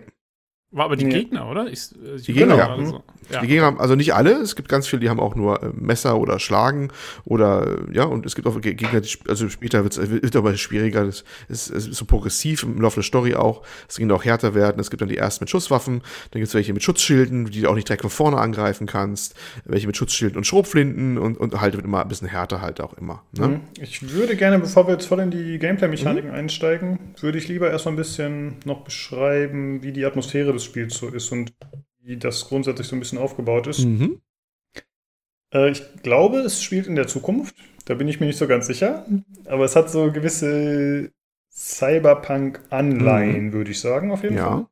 War 0.76 0.84
aber 0.84 0.96
die 0.96 1.06
nee. 1.06 1.22
Gegner, 1.22 1.48
oder? 1.48 1.68
Ich, 1.68 1.88
ich 2.16 2.26
die 2.26 2.34
Gegner, 2.34 2.58
ja. 2.58 2.74
Also. 2.74 3.02
ja. 3.30 3.40
Die 3.40 3.46
Gegner 3.46 3.64
haben, 3.64 3.80
also 3.80 3.94
nicht 3.94 4.12
alle, 4.12 4.32
es 4.42 4.56
gibt 4.56 4.68
ganz 4.68 4.86
viele, 4.86 5.00
die 5.00 5.08
haben 5.08 5.20
auch 5.20 5.34
nur 5.34 5.62
äh, 5.62 5.70
Messer 5.74 6.18
oder 6.18 6.38
Schlagen 6.38 6.90
oder, 7.24 7.78
ja, 7.90 8.04
und 8.04 8.26
es 8.26 8.34
gibt 8.34 8.46
auch 8.46 8.60
Gegner, 8.60 9.00
die, 9.00 9.08
also 9.26 9.48
später 9.48 9.84
wird's, 9.84 9.98
wird 9.98 10.36
aber 10.36 10.54
schwieriger, 10.58 11.04
es 11.04 11.24
ist, 11.48 11.70
ist, 11.70 11.94
so 11.94 12.04
progressiv 12.04 12.62
im 12.62 12.78
Laufe 12.78 12.96
der 12.96 13.04
Story 13.04 13.34
auch, 13.34 13.62
es 13.88 13.96
ging 13.96 14.10
auch 14.10 14.26
härter 14.26 14.54
werden, 14.54 14.78
es 14.78 14.90
gibt 14.90 15.00
dann 15.00 15.08
die 15.08 15.16
ersten 15.16 15.44
mit 15.44 15.50
Schusswaffen, 15.50 16.02
dann 16.30 16.40
gibt 16.40 16.48
es 16.48 16.54
welche 16.54 16.74
mit 16.74 16.82
Schutzschilden, 16.82 17.46
die 17.46 17.62
du 17.62 17.70
auch 17.70 17.74
nicht 17.74 17.88
direkt 17.88 18.02
von 18.02 18.10
vorne 18.10 18.36
angreifen 18.36 18.86
kannst, 18.86 19.34
welche 19.64 19.86
mit 19.86 19.96
Schutzschilden 19.96 20.36
und 20.36 20.46
Schrotflinten 20.46 21.16
und, 21.16 21.38
und 21.38 21.58
halt 21.58 21.72
wird 21.72 21.86
immer 21.86 22.02
ein 22.02 22.08
bisschen 22.08 22.28
härter 22.28 22.60
halt 22.60 22.82
auch 22.82 22.92
immer. 22.98 23.22
Ne? 23.32 23.48
Mhm. 23.48 23.60
Ich 23.80 24.12
würde 24.12 24.36
gerne, 24.36 24.58
bevor 24.58 24.86
wir 24.86 24.92
jetzt 24.92 25.06
voll 25.06 25.20
in 25.20 25.30
die 25.30 25.58
Gameplay-Mechaniken 25.58 26.28
mhm. 26.28 26.36
einsteigen, 26.36 26.98
würde 27.18 27.38
ich 27.38 27.48
lieber 27.48 27.70
erstmal 27.70 27.94
ein 27.94 27.96
bisschen 27.96 28.56
noch 28.66 28.84
beschreiben, 28.84 29.82
wie 29.82 29.92
die 29.92 30.04
Atmosphäre 30.04 30.52
des 30.52 30.65
Spiels 30.66 30.94
so 30.94 31.08
ist 31.08 31.32
und 31.32 31.54
wie 32.00 32.16
das 32.16 32.48
grundsätzlich 32.48 32.86
so 32.86 32.96
ein 32.96 33.00
bisschen 33.00 33.18
aufgebaut 33.18 33.66
ist. 33.66 33.84
Mhm. 33.84 34.20
Äh, 35.52 35.70
ich 35.70 35.82
glaube, 36.02 36.40
es 36.40 36.62
spielt 36.62 36.86
in 36.86 36.96
der 36.96 37.06
Zukunft. 37.06 37.56
Da 37.84 37.94
bin 37.94 38.08
ich 38.08 38.20
mir 38.20 38.26
nicht 38.26 38.38
so 38.38 38.46
ganz 38.46 38.66
sicher. 38.66 39.06
Aber 39.46 39.64
es 39.64 39.76
hat 39.76 39.90
so 39.90 40.12
gewisse 40.12 41.10
Cyberpunk-Anleihen, 41.52 43.46
mhm. 43.46 43.52
würde 43.52 43.70
ich 43.70 43.80
sagen, 43.80 44.10
auf 44.10 44.22
jeden 44.22 44.36
ja. 44.36 44.48
Fall. 44.48 44.66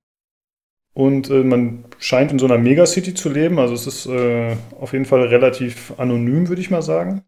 Und 0.92 1.28
äh, 1.28 1.42
man 1.42 1.84
scheint 1.98 2.30
in 2.30 2.38
so 2.38 2.46
einer 2.46 2.58
Megacity 2.58 3.14
zu 3.14 3.28
leben. 3.28 3.58
Also 3.58 3.74
es 3.74 3.86
ist 3.86 4.06
äh, 4.06 4.56
auf 4.78 4.92
jeden 4.92 5.06
Fall 5.06 5.22
relativ 5.22 5.92
anonym, 5.98 6.48
würde 6.48 6.60
ich 6.60 6.70
mal 6.70 6.82
sagen. 6.82 7.24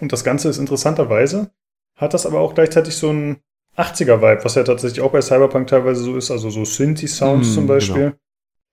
Und 0.00 0.12
das 0.12 0.24
Ganze 0.24 0.48
ist 0.48 0.58
interessanterweise, 0.58 1.50
hat 1.94 2.14
das 2.14 2.26
aber 2.26 2.40
auch 2.40 2.54
gleichzeitig 2.54 2.96
so 2.96 3.10
ein 3.12 3.40
80er-Vibe, 3.76 4.44
was 4.44 4.54
ja 4.54 4.62
tatsächlich 4.62 5.00
auch 5.00 5.12
bei 5.12 5.20
Cyberpunk 5.20 5.66
teilweise 5.66 6.02
so 6.02 6.16
ist, 6.16 6.30
also 6.30 6.50
so 6.50 6.64
Synthi-Sounds 6.64 7.48
mm, 7.48 7.52
zum 7.52 7.66
Beispiel. 7.66 8.02
Genau. 8.02 8.16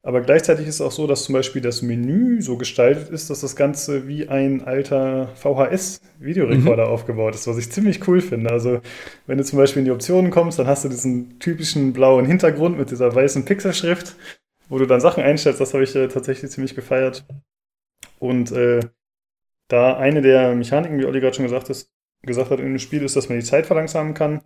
Aber 0.06 0.20
gleichzeitig 0.20 0.68
ist 0.68 0.76
es 0.76 0.82
auch 0.82 0.92
so, 0.92 1.08
dass 1.08 1.24
zum 1.24 1.34
Beispiel 1.34 1.62
das 1.62 1.82
Menü 1.82 2.42
so 2.42 2.58
gestaltet 2.58 3.10
ist, 3.10 3.30
dass 3.30 3.40
das 3.40 3.56
Ganze 3.56 4.06
wie 4.06 4.28
ein 4.28 4.66
alter 4.66 5.30
VHS-Videorekorder 5.36 6.88
mhm. 6.88 6.92
aufgebaut 6.92 7.36
ist, 7.36 7.48
was 7.48 7.58
ich 7.58 7.72
ziemlich 7.72 8.06
cool 8.08 8.20
finde. 8.20 8.52
Also, 8.52 8.82
wenn 9.28 9.38
du 9.38 9.46
zum 9.46 9.60
Beispiel 9.60 9.80
in 9.80 9.86
die 9.86 9.92
Optionen 9.92 10.30
kommst, 10.30 10.60
dann 10.60 10.68
hast 10.68 10.84
du 10.84 10.90
diesen 10.90 11.40
typischen 11.40 11.94
blauen 11.94 12.26
Hintergrund 12.26 12.78
mit 12.78 12.92
dieser 12.92 13.16
weißen 13.16 13.46
Pixelschrift, 13.46 14.18
wo 14.68 14.78
du 14.78 14.86
dann 14.86 15.00
Sachen 15.00 15.24
einstellst. 15.24 15.62
Das 15.62 15.74
habe 15.74 15.86
ich 15.86 15.96
äh, 15.96 16.10
tatsächlich 16.10 16.52
ziemlich 16.52 16.76
gefeiert. 16.76 17.26
Und 18.20 18.52
äh, 18.52 18.82
da 19.70 19.96
eine 19.96 20.22
der 20.22 20.54
Mechaniken, 20.54 21.00
wie 21.00 21.06
Olli 21.06 21.22
gerade 21.22 21.36
schon 21.36 21.46
gesagt, 21.46 21.70
ist, 21.70 21.90
gesagt 22.24 22.50
hat 22.50 22.60
in 22.60 22.66
dem 22.66 22.80
Spiel, 22.80 23.04
ist, 23.04 23.16
dass 23.16 23.30
man 23.30 23.40
die 23.40 23.46
Zeit 23.46 23.66
verlangsamen 23.66 24.14
kann. 24.14 24.42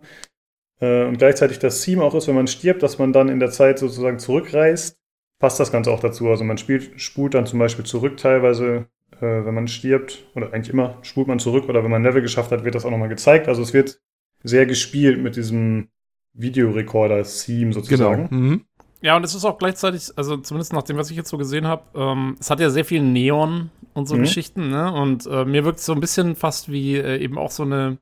Äh, 0.80 1.04
und 1.04 1.18
gleichzeitig 1.18 1.58
das 1.58 1.80
Theme 1.82 2.02
auch 2.02 2.14
ist, 2.14 2.28
wenn 2.28 2.34
man 2.34 2.46
stirbt, 2.46 2.82
dass 2.82 2.98
man 2.98 3.12
dann 3.12 3.28
in 3.28 3.40
der 3.40 3.50
Zeit 3.50 3.78
sozusagen 3.78 4.18
zurückreist 4.18 4.98
passt 5.38 5.60
das 5.60 5.72
Ganze 5.72 5.90
auch 5.90 6.00
dazu. 6.00 6.28
Also 6.28 6.44
man 6.44 6.58
spielt, 6.58 7.00
spult 7.00 7.34
dann 7.34 7.46
zum 7.46 7.58
Beispiel 7.58 7.84
zurück 7.84 8.16
teilweise, 8.16 8.86
äh, 9.20 9.44
wenn 9.44 9.54
man 9.54 9.68
stirbt, 9.68 10.24
oder 10.34 10.52
eigentlich 10.52 10.72
immer 10.72 10.98
spult 11.02 11.28
man 11.28 11.38
zurück, 11.38 11.68
oder 11.68 11.84
wenn 11.84 11.90
man 11.90 12.02
ein 12.02 12.04
Level 12.04 12.22
geschafft 12.22 12.50
hat, 12.50 12.64
wird 12.64 12.74
das 12.74 12.84
auch 12.84 12.90
nochmal 12.90 13.08
gezeigt. 13.08 13.48
Also 13.48 13.62
es 13.62 13.72
wird 13.72 14.00
sehr 14.42 14.66
gespielt 14.66 15.20
mit 15.20 15.36
diesem 15.36 15.88
Videorekorder-Theme 16.34 17.72
sozusagen. 17.72 18.28
Genau. 18.28 18.42
Mhm. 18.42 18.64
Ja, 19.00 19.16
und 19.16 19.24
es 19.24 19.34
ist 19.34 19.44
auch 19.44 19.58
gleichzeitig, 19.58 20.10
also 20.16 20.36
zumindest 20.38 20.72
nach 20.72 20.82
dem, 20.82 20.96
was 20.96 21.10
ich 21.10 21.16
jetzt 21.16 21.28
so 21.28 21.38
gesehen 21.38 21.68
habe, 21.68 21.84
ähm, 21.94 22.36
es 22.40 22.50
hat 22.50 22.58
ja 22.58 22.68
sehr 22.68 22.84
viel 22.84 23.00
Neon 23.00 23.70
und 23.94 24.06
so 24.08 24.16
mhm. 24.16 24.22
Geschichten, 24.22 24.70
ne? 24.70 24.92
Und 24.92 25.24
äh, 25.26 25.44
mir 25.44 25.64
wirkt 25.64 25.78
es 25.78 25.86
so 25.86 25.92
ein 25.92 26.00
bisschen 26.00 26.34
fast 26.34 26.70
wie 26.70 26.96
äh, 26.96 27.18
eben 27.18 27.38
auch 27.38 27.52
so 27.52 27.62
eine, 27.62 27.98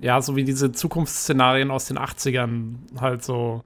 ja, 0.00 0.20
so 0.20 0.36
wie 0.36 0.44
diese 0.44 0.72
Zukunftsszenarien 0.72 1.70
aus 1.70 1.86
den 1.86 1.98
80ern 1.98 3.00
halt 3.00 3.24
so. 3.24 3.62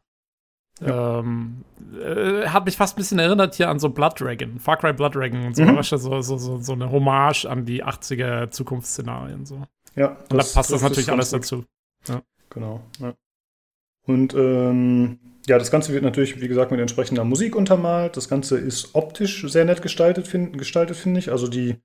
Ja. 0.80 1.18
Ähm, 1.18 1.64
äh, 2.00 2.46
hat 2.48 2.64
mich 2.64 2.76
fast 2.78 2.96
ein 2.96 3.00
bisschen 3.00 3.18
erinnert 3.18 3.54
hier 3.54 3.68
an 3.68 3.78
so 3.78 3.90
Blood 3.90 4.18
Dragon, 4.18 4.58
Far 4.58 4.78
Cry 4.78 4.94
Blood 4.94 5.14
Dragon 5.14 5.44
und 5.44 5.54
so, 5.54 5.62
mhm. 5.62 5.82
so, 5.82 6.22
so, 6.22 6.38
so, 6.38 6.58
so 6.58 6.72
eine 6.72 6.90
Hommage 6.90 7.44
an 7.44 7.66
die 7.66 7.84
80er 7.84 8.50
Zukunftsszenarien. 8.50 9.44
So. 9.44 9.62
Ja. 9.94 10.16
Und 10.30 10.34
das, 10.34 10.52
da 10.52 10.60
passt 10.60 10.70
das, 10.70 10.80
das 10.80 10.82
natürlich 10.82 11.12
alles 11.12 11.32
gut. 11.32 11.40
dazu. 11.40 11.64
Ja. 12.08 12.22
Genau. 12.48 12.80
Ja. 12.98 13.12
Und 14.06 14.34
ähm, 14.34 15.18
ja, 15.46 15.58
das 15.58 15.70
Ganze 15.70 15.92
wird 15.92 16.02
natürlich, 16.02 16.40
wie 16.40 16.48
gesagt, 16.48 16.70
mit 16.70 16.80
entsprechender 16.80 17.24
Musik 17.24 17.56
untermalt. 17.56 18.16
Das 18.16 18.28
Ganze 18.28 18.58
ist 18.58 18.94
optisch 18.94 19.44
sehr 19.50 19.64
nett 19.64 19.82
gestaltet, 19.82 20.28
find, 20.28 20.56
gestaltet 20.56 20.96
finde 20.96 21.20
ich. 21.20 21.30
Also 21.30 21.48
die 21.48 21.76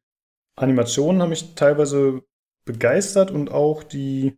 Animationen 0.56 1.22
haben 1.22 1.30
mich 1.30 1.56
teilweise 1.56 2.22
begeistert 2.66 3.32
und 3.32 3.52
auch 3.52 3.84
die, 3.84 4.38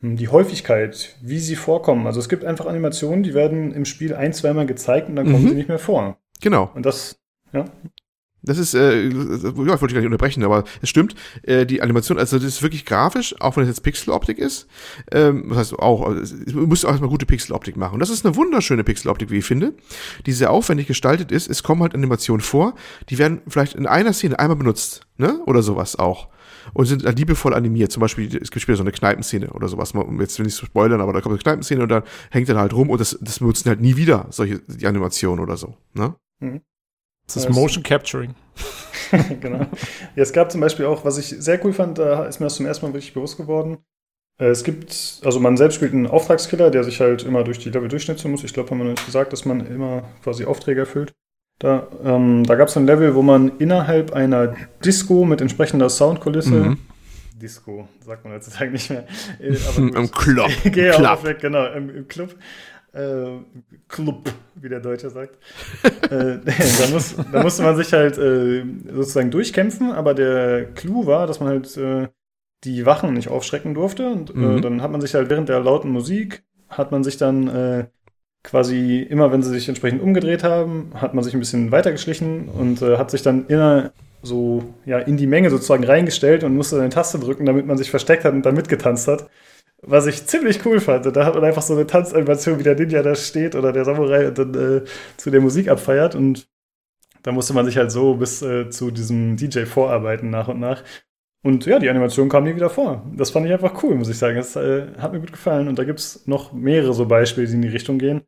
hm, 0.00 0.16
die 0.16 0.28
Häufigkeit, 0.28 1.16
wie 1.22 1.38
sie 1.38 1.56
vorkommen. 1.56 2.06
Also 2.06 2.20
es 2.20 2.28
gibt 2.28 2.44
einfach 2.44 2.66
Animationen, 2.66 3.22
die 3.22 3.34
werden 3.34 3.72
im 3.72 3.84
Spiel 3.84 4.14
ein, 4.14 4.32
zweimal 4.32 4.66
gezeigt 4.66 5.08
und 5.08 5.16
dann 5.16 5.30
kommen 5.30 5.44
mhm. 5.44 5.48
sie 5.50 5.54
nicht 5.54 5.68
mehr 5.68 5.78
vor. 5.78 6.18
Genau. 6.40 6.70
Und 6.74 6.86
das, 6.86 7.20
ja. 7.52 7.64
Das 8.42 8.56
ist, 8.56 8.72
äh, 8.72 9.08
ja, 9.08 9.12
wollte 9.12 9.86
ich 9.86 9.94
gar 9.94 10.00
nicht 10.00 10.06
unterbrechen, 10.06 10.44
aber 10.44 10.64
es 10.80 10.88
stimmt. 10.88 11.14
Äh, 11.42 11.66
die 11.66 11.82
Animation, 11.82 12.18
also 12.18 12.38
das 12.38 12.46
ist 12.46 12.62
wirklich 12.62 12.84
grafisch, 12.84 13.34
auch 13.40 13.56
wenn 13.56 13.64
es 13.64 13.68
jetzt 13.68 13.82
Pixeloptik 13.82 14.38
ist. 14.38 14.68
Ähm, 15.10 15.46
das 15.48 15.58
heißt 15.58 15.78
auch, 15.78 16.06
also, 16.06 16.36
du 16.46 16.66
musst 16.66 16.86
auch 16.86 16.90
erstmal 16.90 17.10
gute 17.10 17.26
Pixeloptik 17.26 17.76
machen. 17.76 17.94
Und 17.94 18.00
das 18.00 18.10
ist 18.10 18.24
eine 18.24 18.36
wunderschöne 18.36 18.84
Pixeloptik, 18.84 19.30
wie 19.30 19.38
ich 19.38 19.44
finde, 19.44 19.74
die 20.24 20.32
sehr 20.32 20.52
aufwendig 20.52 20.86
gestaltet 20.86 21.32
ist. 21.32 21.50
Es 21.50 21.64
kommen 21.64 21.82
halt 21.82 21.94
Animationen 21.94 22.40
vor, 22.40 22.74
die 23.10 23.18
werden 23.18 23.42
vielleicht 23.48 23.74
in 23.74 23.86
einer 23.86 24.12
Szene 24.12 24.38
einmal 24.38 24.56
benutzt, 24.56 25.06
ne? 25.16 25.40
Oder 25.46 25.62
sowas 25.62 25.96
auch. 25.96 26.28
Und 26.74 26.86
sind 26.86 27.04
dann 27.04 27.16
liebevoll 27.16 27.54
animiert. 27.54 27.92
Zum 27.92 28.00
Beispiel, 28.00 28.26
es 28.26 28.50
gibt 28.50 28.62
später 28.62 28.76
so 28.76 28.82
eine 28.82 28.92
Kneipenszene 28.92 29.50
oder 29.50 29.68
sowas. 29.68 29.92
Jetzt 30.20 30.38
will 30.38 30.46
ich 30.46 30.52
nicht 30.52 30.66
spoilern, 30.66 31.00
aber 31.00 31.12
da 31.12 31.20
kommt 31.20 31.34
eine 31.34 31.42
Kneipenszene 31.42 31.82
und 31.82 31.88
dann 31.88 32.02
hängt 32.30 32.48
er 32.48 32.56
halt 32.56 32.72
rum 32.72 32.90
und 32.90 33.00
das, 33.00 33.18
das 33.20 33.38
benutzen 33.38 33.68
halt 33.68 33.80
nie 33.80 33.96
wieder, 33.96 34.26
solche 34.30 34.60
die 34.60 34.86
Animationen 34.86 35.42
oder 35.42 35.56
so. 35.56 35.74
Ne? 35.94 36.14
Mhm. 36.40 36.60
Das 37.26 37.36
ist 37.36 37.50
Motion 37.50 37.82
Capturing. 37.82 38.34
genau. 39.40 39.58
Ja, 39.58 39.68
es 40.16 40.32
gab 40.32 40.50
zum 40.50 40.60
Beispiel 40.62 40.86
auch, 40.86 41.04
was 41.04 41.18
ich 41.18 41.28
sehr 41.28 41.62
cool 41.64 41.72
fand, 41.72 41.98
da 41.98 42.24
ist 42.24 42.40
mir 42.40 42.46
das 42.46 42.56
zum 42.56 42.66
ersten 42.66 42.86
Mal 42.86 42.94
wirklich 42.94 43.12
bewusst 43.12 43.36
geworden. 43.36 43.78
Äh, 44.38 44.46
es 44.46 44.64
gibt, 44.64 45.20
also 45.24 45.38
man 45.40 45.56
selbst 45.56 45.76
spielt 45.76 45.92
einen 45.92 46.06
Auftragskiller, 46.06 46.70
der 46.70 46.84
sich 46.84 47.00
halt 47.00 47.24
immer 47.24 47.44
durch 47.44 47.58
die 47.58 47.70
Level 47.70 47.88
durchschnitzen 47.88 48.30
muss. 48.30 48.44
Ich 48.44 48.54
glaube, 48.54 48.70
haben 48.70 48.78
wir 48.78 48.84
noch 48.84 48.92
nicht 48.92 49.06
gesagt, 49.06 49.32
dass 49.32 49.44
man 49.44 49.66
immer 49.66 50.04
quasi 50.22 50.44
Aufträge 50.44 50.80
erfüllt. 50.80 51.14
Da, 51.58 51.88
ähm, 52.04 52.44
da 52.44 52.54
gab 52.54 52.68
es 52.68 52.76
ein 52.76 52.86
Level, 52.86 53.14
wo 53.14 53.22
man 53.22 53.58
innerhalb 53.58 54.12
einer 54.12 54.54
Disco 54.84 55.24
mit 55.24 55.40
entsprechender 55.40 55.88
Soundkulisse 55.90 56.54
mhm. 56.54 56.78
Disco, 57.40 57.88
sagt 58.04 58.24
man 58.24 58.34
heutzutage 58.34 58.70
nicht 58.70 58.90
mehr. 58.90 59.06
Äh, 59.40 59.56
Im 59.76 60.10
Club. 60.10 60.50
Club. 60.62 61.24
Weg, 61.24 61.40
genau, 61.40 61.66
im, 61.72 61.90
im 61.90 62.08
Club 62.08 62.34
äh, 62.92 63.40
Club, 63.88 64.32
wie 64.54 64.68
der 64.68 64.80
Deutsche 64.80 65.10
sagt. 65.10 65.36
äh, 66.10 66.38
da, 66.44 66.86
muss, 66.90 67.14
da, 67.32 67.42
musste 67.42 67.62
man 67.62 67.76
sich 67.76 67.92
halt 67.92 68.18
äh, 68.18 68.64
sozusagen 68.92 69.30
durchkämpfen, 69.30 69.92
aber 69.92 70.14
der 70.14 70.72
Clou 70.72 71.06
war, 71.06 71.26
dass 71.26 71.40
man 71.40 71.48
halt 71.48 71.76
äh, 71.76 72.08
die 72.64 72.86
Wachen 72.86 73.14
nicht 73.14 73.28
aufschrecken 73.28 73.74
durfte. 73.74 74.08
Und 74.08 74.30
äh, 74.30 74.38
mhm. 74.38 74.62
dann 74.62 74.82
hat 74.82 74.90
man 74.90 75.00
sich 75.00 75.14
halt 75.14 75.30
während 75.30 75.48
der 75.48 75.60
lauten 75.60 75.90
Musik, 75.90 76.42
hat 76.68 76.90
man 76.90 77.04
sich 77.04 77.16
dann 77.16 77.88
quasi 78.42 79.00
immer, 79.02 79.32
wenn 79.32 79.42
sie 79.42 79.50
sich 79.50 79.68
entsprechend 79.68 80.02
umgedreht 80.02 80.44
haben, 80.44 80.92
hat 80.94 81.14
man 81.14 81.24
sich 81.24 81.34
ein 81.34 81.40
bisschen 81.40 81.72
weitergeschlichen 81.72 82.48
und 82.48 82.80
hat 82.80 83.10
sich 83.10 83.22
dann 83.22 83.46
inner 83.46 83.92
so 84.22 84.64
ja 84.84 84.98
in 84.98 85.16
die 85.16 85.26
Menge 85.26 85.50
sozusagen 85.50 85.84
reingestellt 85.84 86.44
und 86.44 86.56
musste 86.56 86.78
eine 86.78 86.88
Taste 86.88 87.18
drücken, 87.18 87.46
damit 87.46 87.66
man 87.66 87.78
sich 87.78 87.90
versteckt 87.90 88.24
hat 88.24 88.32
und 88.32 88.44
dann 88.44 88.54
mitgetanzt 88.54 89.08
hat 89.08 89.28
was 89.82 90.06
ich 90.06 90.26
ziemlich 90.26 90.64
cool 90.66 90.80
fand. 90.80 91.06
da 91.06 91.24
hat 91.24 91.34
man 91.34 91.44
einfach 91.44 91.62
so 91.62 91.74
eine 91.74 91.86
Tanzanimation, 91.86 92.58
wie 92.58 92.64
der 92.64 92.74
Ninja 92.74 93.02
da 93.02 93.14
steht 93.14 93.54
oder 93.54 93.72
der 93.72 93.84
Samurai 93.84 94.28
und 94.28 94.38
dann 94.38 94.54
äh, 94.54 94.84
zu 95.16 95.30
der 95.30 95.40
Musik 95.40 95.68
abfeiert. 95.68 96.14
Und 96.14 96.48
da 97.22 97.32
musste 97.32 97.54
man 97.54 97.66
sich 97.66 97.76
halt 97.76 97.92
so 97.92 98.14
bis 98.14 98.42
äh, 98.42 98.70
zu 98.70 98.90
diesem 98.90 99.36
DJ 99.36 99.64
vorarbeiten 99.64 100.30
nach 100.30 100.48
und 100.48 100.60
nach. 100.60 100.82
Und 101.42 101.66
ja, 101.66 101.78
die 101.78 101.88
Animation 101.88 102.28
kam 102.28 102.44
nie 102.44 102.56
wieder 102.56 102.70
vor. 102.70 103.06
Das 103.16 103.30
fand 103.30 103.46
ich 103.46 103.52
einfach 103.52 103.82
cool, 103.82 103.94
muss 103.94 104.08
ich 104.08 104.18
sagen. 104.18 104.36
Das 104.36 104.56
äh, 104.56 104.88
hat 104.98 105.12
mir 105.12 105.20
gut 105.20 105.32
gefallen. 105.32 105.68
Und 105.68 105.78
da 105.78 105.84
gibt 105.84 106.00
es 106.00 106.26
noch 106.26 106.52
mehrere 106.52 106.94
so 106.94 107.06
Beispiele, 107.06 107.46
die 107.46 107.54
in 107.54 107.62
die 107.62 107.68
Richtung 107.68 107.98
gehen, 107.98 108.22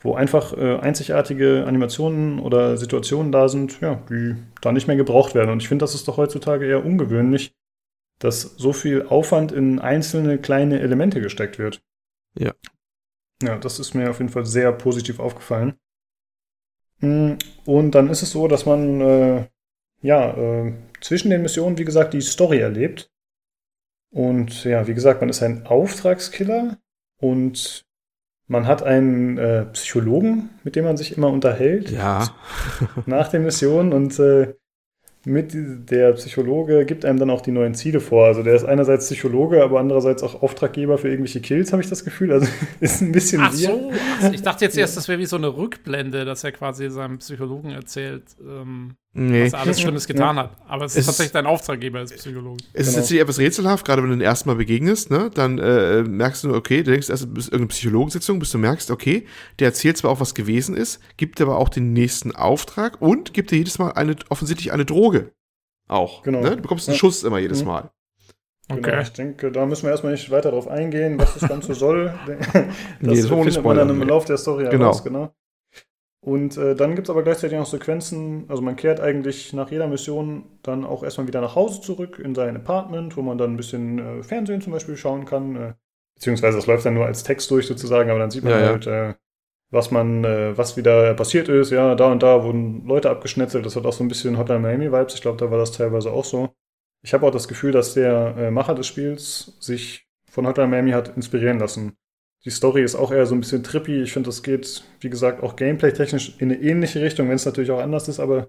wo 0.00 0.14
einfach 0.14 0.56
äh, 0.56 0.78
einzigartige 0.78 1.64
Animationen 1.66 2.38
oder 2.38 2.76
Situationen 2.76 3.32
da 3.32 3.48
sind, 3.48 3.80
ja, 3.80 3.96
die 4.08 4.36
da 4.60 4.70
nicht 4.70 4.86
mehr 4.86 4.96
gebraucht 4.96 5.34
werden. 5.34 5.50
Und 5.50 5.62
ich 5.62 5.68
finde, 5.68 5.82
das 5.82 5.94
ist 5.94 6.06
doch 6.06 6.16
heutzutage 6.18 6.66
eher 6.66 6.84
ungewöhnlich, 6.84 7.52
dass 8.20 8.42
so 8.42 8.72
viel 8.72 9.06
Aufwand 9.08 9.50
in 9.50 9.80
einzelne 9.80 10.38
kleine 10.38 10.78
Elemente 10.78 11.20
gesteckt 11.20 11.58
wird. 11.58 11.82
Ja. 12.38 12.52
Ja, 13.42 13.58
das 13.58 13.80
ist 13.80 13.94
mir 13.94 14.08
auf 14.08 14.20
jeden 14.20 14.30
Fall 14.30 14.46
sehr 14.46 14.70
positiv 14.70 15.18
aufgefallen. 15.18 15.74
Hm, 17.00 17.38
und 17.64 17.90
dann 17.90 18.08
ist 18.08 18.22
es 18.22 18.30
so, 18.30 18.46
dass 18.46 18.64
man 18.66 19.00
äh, 19.00 19.46
ja 20.00 20.30
äh, 20.30 20.72
zwischen 21.02 21.30
den 21.30 21.42
Missionen, 21.42 21.78
wie 21.78 21.84
gesagt, 21.84 22.14
die 22.14 22.20
Story 22.20 22.60
erlebt. 22.60 23.10
Und 24.10 24.64
ja, 24.64 24.86
wie 24.86 24.94
gesagt, 24.94 25.20
man 25.20 25.30
ist 25.30 25.42
ein 25.42 25.66
Auftragskiller 25.66 26.78
und 27.18 27.84
man 28.46 28.66
hat 28.66 28.82
einen 28.82 29.38
äh, 29.38 29.64
Psychologen, 29.66 30.50
mit 30.64 30.76
dem 30.76 30.84
man 30.84 30.96
sich 30.96 31.16
immer 31.16 31.28
unterhält. 31.28 31.90
Ja. 31.90 32.34
nach 33.06 33.28
den 33.28 33.44
Missionen 33.44 33.92
und 33.92 34.18
äh, 34.18 34.54
mit 35.24 35.52
der 35.90 36.12
Psychologe 36.14 36.84
gibt 36.84 37.04
einem 37.04 37.18
dann 37.18 37.30
auch 37.30 37.42
die 37.42 37.52
neuen 37.52 37.74
Ziele 37.74 38.00
vor. 38.00 38.26
Also 38.26 38.42
der 38.42 38.54
ist 38.54 38.64
einerseits 38.64 39.06
Psychologe, 39.06 39.62
aber 39.62 39.78
andererseits 39.78 40.22
auch 40.22 40.42
Auftraggeber 40.42 40.98
für 40.98 41.08
irgendwelche 41.08 41.40
Kills, 41.40 41.72
habe 41.72 41.80
ich 41.80 41.88
das 41.88 42.04
Gefühl. 42.04 42.32
Also 42.32 42.48
ist 42.80 43.00
ein 43.00 43.12
bisschen 43.12 43.40
Ach 43.40 43.52
so, 43.52 43.92
also 44.20 44.34
ich 44.34 44.42
dachte 44.42 44.64
jetzt 44.64 44.76
erst, 44.76 44.96
das 44.96 45.08
wäre 45.08 45.18
wie 45.18 45.26
so 45.26 45.36
eine 45.36 45.56
Rückblende, 45.56 46.24
dass 46.24 46.42
er 46.42 46.52
quasi 46.52 46.90
seinem 46.90 47.18
Psychologen 47.18 47.70
erzählt, 47.70 48.24
ähm, 48.40 48.96
nee. 49.12 49.44
was 49.44 49.52
er 49.52 49.60
alles 49.60 49.80
Schlimmes 49.80 50.06
getan 50.06 50.36
ja. 50.36 50.44
hat. 50.44 50.56
Aber 50.66 50.84
es, 50.84 50.92
es 50.92 50.98
ist 50.98 51.06
tatsächlich 51.06 51.32
dein 51.32 51.46
Auftraggeber 51.46 51.98
als 51.98 52.12
Psychologe. 52.12 52.62
Es 52.72 52.88
ist 52.88 52.94
genau. 52.94 53.06
jetzt 53.06 53.12
etwas 53.12 53.38
rätselhaft, 53.38 53.84
gerade 53.84 54.02
wenn 54.02 54.10
du 54.10 54.16
den 54.16 54.22
ersten 54.22 54.48
Mal 54.48 54.56
begegnest, 54.56 55.10
ne? 55.10 55.30
dann 55.32 55.58
äh, 55.58 56.02
merkst 56.02 56.44
du, 56.44 56.54
okay, 56.54 56.82
du 56.82 56.90
denkst 56.90 57.10
erst, 57.10 57.32
bist 57.32 57.48
irgendeine 57.48 57.68
Psychologensitzung, 57.68 58.38
bis 58.38 58.50
du 58.50 58.58
merkst, 58.58 58.90
okay, 58.90 59.26
der 59.58 59.68
erzählt 59.68 59.96
zwar 59.96 60.10
auch, 60.10 60.20
was 60.20 60.34
gewesen 60.34 60.76
ist, 60.76 61.00
gibt 61.16 61.40
aber 61.40 61.58
auch 61.58 61.68
den 61.68 61.92
nächsten 61.92 62.34
Auftrag 62.34 63.00
und 63.00 63.34
gibt 63.34 63.50
dir 63.50 63.56
jedes 63.56 63.78
Mal 63.78 63.92
eine, 63.92 64.16
offensichtlich 64.28 64.72
eine 64.72 64.84
Droge. 64.84 65.32
Auch. 65.88 66.22
Genau. 66.22 66.40
Ne? 66.40 66.56
Du 66.56 66.62
bekommst 66.62 66.88
einen 66.88 66.94
ja. 66.94 66.98
Schuss 67.00 67.22
immer 67.22 67.38
jedes 67.38 67.60
mhm. 67.62 67.68
Mal. 67.68 67.90
Genau, 68.68 68.78
okay. 68.78 68.90
Genau, 68.90 69.02
ich 69.02 69.12
denke, 69.12 69.52
da 69.52 69.66
müssen 69.66 69.84
wir 69.84 69.90
erstmal 69.90 70.12
nicht 70.12 70.30
weiter 70.30 70.50
drauf 70.50 70.68
eingehen, 70.68 71.18
was 71.18 71.34
das 71.34 71.48
Ganze 71.48 71.74
soll. 71.74 72.14
das, 72.26 72.64
nee, 73.00 73.16
das 73.16 73.26
findet 73.26 73.62
man 73.62 73.76
dann 73.76 73.90
im 73.90 74.08
Lauf 74.08 74.24
der 74.24 74.38
Story 74.38 74.64
genau. 74.64 74.84
heraus, 74.84 75.04
genau. 75.04 75.34
Und 76.24 76.56
äh, 76.56 76.76
dann 76.76 76.94
gibt 76.94 77.08
es 77.08 77.10
aber 77.10 77.24
gleichzeitig 77.24 77.58
noch 77.58 77.66
Sequenzen, 77.66 78.44
also 78.48 78.62
man 78.62 78.76
kehrt 78.76 79.00
eigentlich 79.00 79.52
nach 79.54 79.72
jeder 79.72 79.88
Mission 79.88 80.44
dann 80.62 80.84
auch 80.84 81.02
erstmal 81.02 81.26
wieder 81.26 81.40
nach 81.40 81.56
Hause 81.56 81.80
zurück 81.80 82.20
in 82.20 82.36
sein 82.36 82.54
Apartment, 82.54 83.16
wo 83.16 83.22
man 83.22 83.38
dann 83.38 83.54
ein 83.54 83.56
bisschen 83.56 83.98
äh, 83.98 84.22
Fernsehen 84.22 84.60
zum 84.60 84.72
Beispiel 84.72 84.96
schauen 84.96 85.24
kann. 85.24 85.56
Äh, 85.56 85.72
beziehungsweise 86.14 86.58
das 86.58 86.66
läuft 86.68 86.86
dann 86.86 86.94
nur 86.94 87.06
als 87.06 87.24
Text 87.24 87.50
durch 87.50 87.66
sozusagen, 87.66 88.08
aber 88.08 88.20
dann 88.20 88.30
sieht 88.30 88.44
man 88.44 88.52
ja, 88.52 88.66
halt, 88.66 88.86
ja. 88.86 89.10
Äh, 89.10 89.14
was 89.72 89.90
man, 89.90 90.22
äh, 90.22 90.56
was 90.56 90.76
wieder 90.76 91.12
passiert 91.14 91.48
ist. 91.48 91.70
Ja, 91.70 91.96
da 91.96 92.12
und 92.12 92.22
da 92.22 92.44
wurden 92.44 92.86
Leute 92.86 93.10
abgeschnetzelt. 93.10 93.66
Das 93.66 93.74
hat 93.74 93.84
auch 93.84 93.92
so 93.92 94.04
ein 94.04 94.08
bisschen 94.08 94.38
Hotline 94.38 94.60
Miami-Vibes. 94.60 95.14
Ich 95.14 95.22
glaube, 95.22 95.38
da 95.38 95.50
war 95.50 95.58
das 95.58 95.72
teilweise 95.72 96.12
auch 96.12 96.24
so. 96.24 96.50
Ich 97.02 97.14
habe 97.14 97.26
auch 97.26 97.32
das 97.32 97.48
Gefühl, 97.48 97.72
dass 97.72 97.94
der 97.94 98.36
äh, 98.36 98.50
Macher 98.52 98.76
des 98.76 98.86
Spiels 98.86 99.56
sich 99.58 100.06
von 100.30 100.46
Hotline 100.46 100.68
Miami 100.68 100.92
hat 100.92 101.16
inspirieren 101.16 101.58
lassen. 101.58 101.96
Die 102.44 102.50
Story 102.50 102.82
ist 102.82 102.94
auch 102.94 103.12
eher 103.12 103.26
so 103.26 103.34
ein 103.34 103.40
bisschen 103.40 103.62
trippy. 103.62 104.02
Ich 104.02 104.12
finde, 104.12 104.28
das 104.28 104.42
geht, 104.42 104.84
wie 105.00 105.10
gesagt, 105.10 105.42
auch 105.42 105.56
gameplay-technisch 105.56 106.34
in 106.38 106.50
eine 106.50 106.60
ähnliche 106.60 107.00
Richtung, 107.00 107.28
wenn 107.28 107.36
es 107.36 107.44
natürlich 107.44 107.70
auch 107.70 107.80
anders 107.80 108.08
ist, 108.08 108.18
aber 108.18 108.48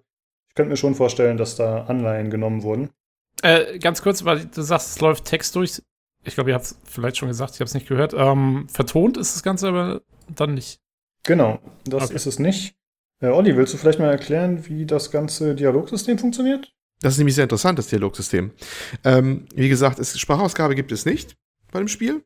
ich 0.50 0.56
könnte 0.56 0.72
mir 0.72 0.78
schon 0.78 0.96
vorstellen, 0.96 1.38
dass 1.38 1.56
da 1.56 1.84
Anleihen 1.84 2.30
genommen 2.30 2.64
wurden. 2.64 2.90
Äh, 3.44 3.80
ganz 3.80 4.02
kurz, 4.02 4.24
weil 4.24 4.46
du 4.46 4.62
sagst, 4.62 4.92
es 4.92 5.02
läuft 5.02 5.26
Text 5.26 5.56
durch. 5.56 5.82
Ich 6.24 6.36
glaube, 6.36 6.52
ihr 6.52 6.56
habt 6.56 6.66
es 6.66 6.80
vielleicht 6.86 7.18
schon 7.18 7.28
gesagt, 7.28 7.54
ich 7.56 7.60
habe 7.60 7.68
es 7.68 7.74
nicht 7.74 7.88
gehört. 7.88 8.14
Ähm, 8.14 8.68
vertont 8.70 9.18
ist 9.18 9.36
das 9.36 9.44
Ganze 9.44 9.68
aber 9.68 10.02
dann 10.34 10.54
nicht. 10.54 10.80
Genau, 11.24 11.60
das 11.86 12.06
okay. 12.06 12.16
ist 12.16 12.26
es 12.26 12.40
nicht. 12.40 12.76
Äh, 13.22 13.28
Olli, 13.28 13.56
willst 13.56 13.74
du 13.74 13.78
vielleicht 13.78 14.00
mal 14.00 14.10
erklären, 14.10 14.68
wie 14.68 14.86
das 14.86 15.12
ganze 15.12 15.56
Dialogsystem 15.56 16.18
funktioniert? 16.18 16.74
Das 17.02 17.14
ist 17.14 17.18
nämlich 17.18 17.36
sehr 17.36 17.44
interessant, 17.44 17.80
das 17.80 17.88
Dialogsystem. 17.88 18.52
Ähm, 19.04 19.46
wie 19.54 19.70
gesagt, 19.70 20.00
es, 20.00 20.18
Sprachausgabe 20.18 20.76
gibt 20.76 20.92
es 20.92 21.06
nicht 21.06 21.36
bei 21.72 21.80
dem 21.80 21.88
Spiel. 21.88 22.24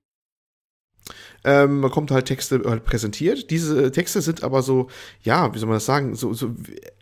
Ähm, 1.47 1.79
man 1.79 1.91
kommt 1.91 2.11
halt 2.11 2.25
Texte 2.25 2.61
halt 2.65 2.83
präsentiert. 2.83 3.49
Diese 3.49 3.89
Texte 3.91 4.21
sind 4.21 4.43
aber 4.43 4.61
so, 4.61 4.87
ja, 5.23 5.53
wie 5.53 5.59
soll 5.59 5.69
man 5.69 5.77
das 5.77 5.85
sagen, 5.85 6.13
so, 6.13 6.33
so 6.33 6.53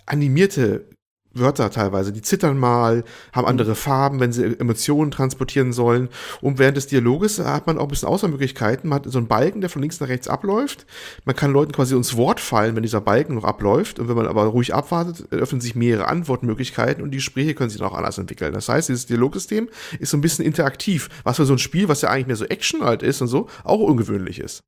animierte 0.06 0.88
Wörter 1.36 1.70
teilweise, 1.70 2.12
die 2.12 2.22
zittern 2.22 2.58
mal, 2.58 3.04
haben 3.34 3.46
andere 3.46 3.76
Farben, 3.76 4.20
wenn 4.20 4.32
sie 4.32 4.44
Emotionen 4.60 5.12
transportieren 5.12 5.74
sollen. 5.74 6.10
Und 6.42 6.60
während 6.60 6.78
des 6.78 6.88
Dialoges 6.88 7.40
hat 7.40 7.68
man 7.68 7.78
auch 7.78 7.84
ein 7.84 7.90
bisschen 7.90 8.08
Auswahlmöglichkeiten. 8.08 8.90
Man 8.90 9.00
hat 9.00 9.12
so 9.12 9.18
einen 9.18 9.28
Balken, 9.28 9.62
der 9.62 9.70
von 9.70 9.82
links 9.82 10.00
nach 10.00 10.08
rechts 10.08 10.28
abläuft. 10.28 10.86
Man 11.26 11.36
kann 11.36 11.52
Leuten 11.52 11.74
quasi 11.74 11.96
ins 11.96 12.16
Wort 12.18 12.40
fallen, 12.40 12.76
wenn 12.76 12.84
dieser 12.84 13.02
Balken 13.02 13.36
noch 13.36 13.44
abläuft. 13.44 14.00
Und 14.00 14.08
wenn 14.08 14.16
man 14.16 14.28
aber 14.28 14.46
ruhig 14.46 14.74
abwartet, 14.74 15.32
öffnen 15.32 15.62
sich 15.62 15.76
mehrere 15.76 16.08
Antwortmöglichkeiten 16.08 17.04
und 17.04 17.12
die 17.12 17.18
Gespräche 17.18 17.54
können 17.54 17.70
sich 17.70 17.80
dann 17.80 17.90
auch 17.90 17.96
anders 17.96 18.18
entwickeln. 18.18 18.54
Das 18.54 18.70
heißt, 18.70 18.90
dieses 18.90 19.06
Dialogsystem 19.06 19.70
ist 20.00 20.12
so 20.12 20.18
ein 20.18 20.22
bisschen 20.22 20.46
interaktiv, 20.46 21.10
was 21.24 21.36
für 21.36 21.46
so 21.46 21.54
ein 21.54 21.60
Spiel, 21.60 21.90
was 21.90 22.02
ja 22.02 22.10
eigentlich 22.10 22.28
mehr 22.28 22.36
so 22.36 22.46
Action 22.46 22.84
halt 22.84 23.04
ist 23.04 23.22
und 23.22 23.28
so, 23.28 23.50
auch 23.64 23.80
ungewöhnlich 23.80 24.40
ist. 24.40 24.64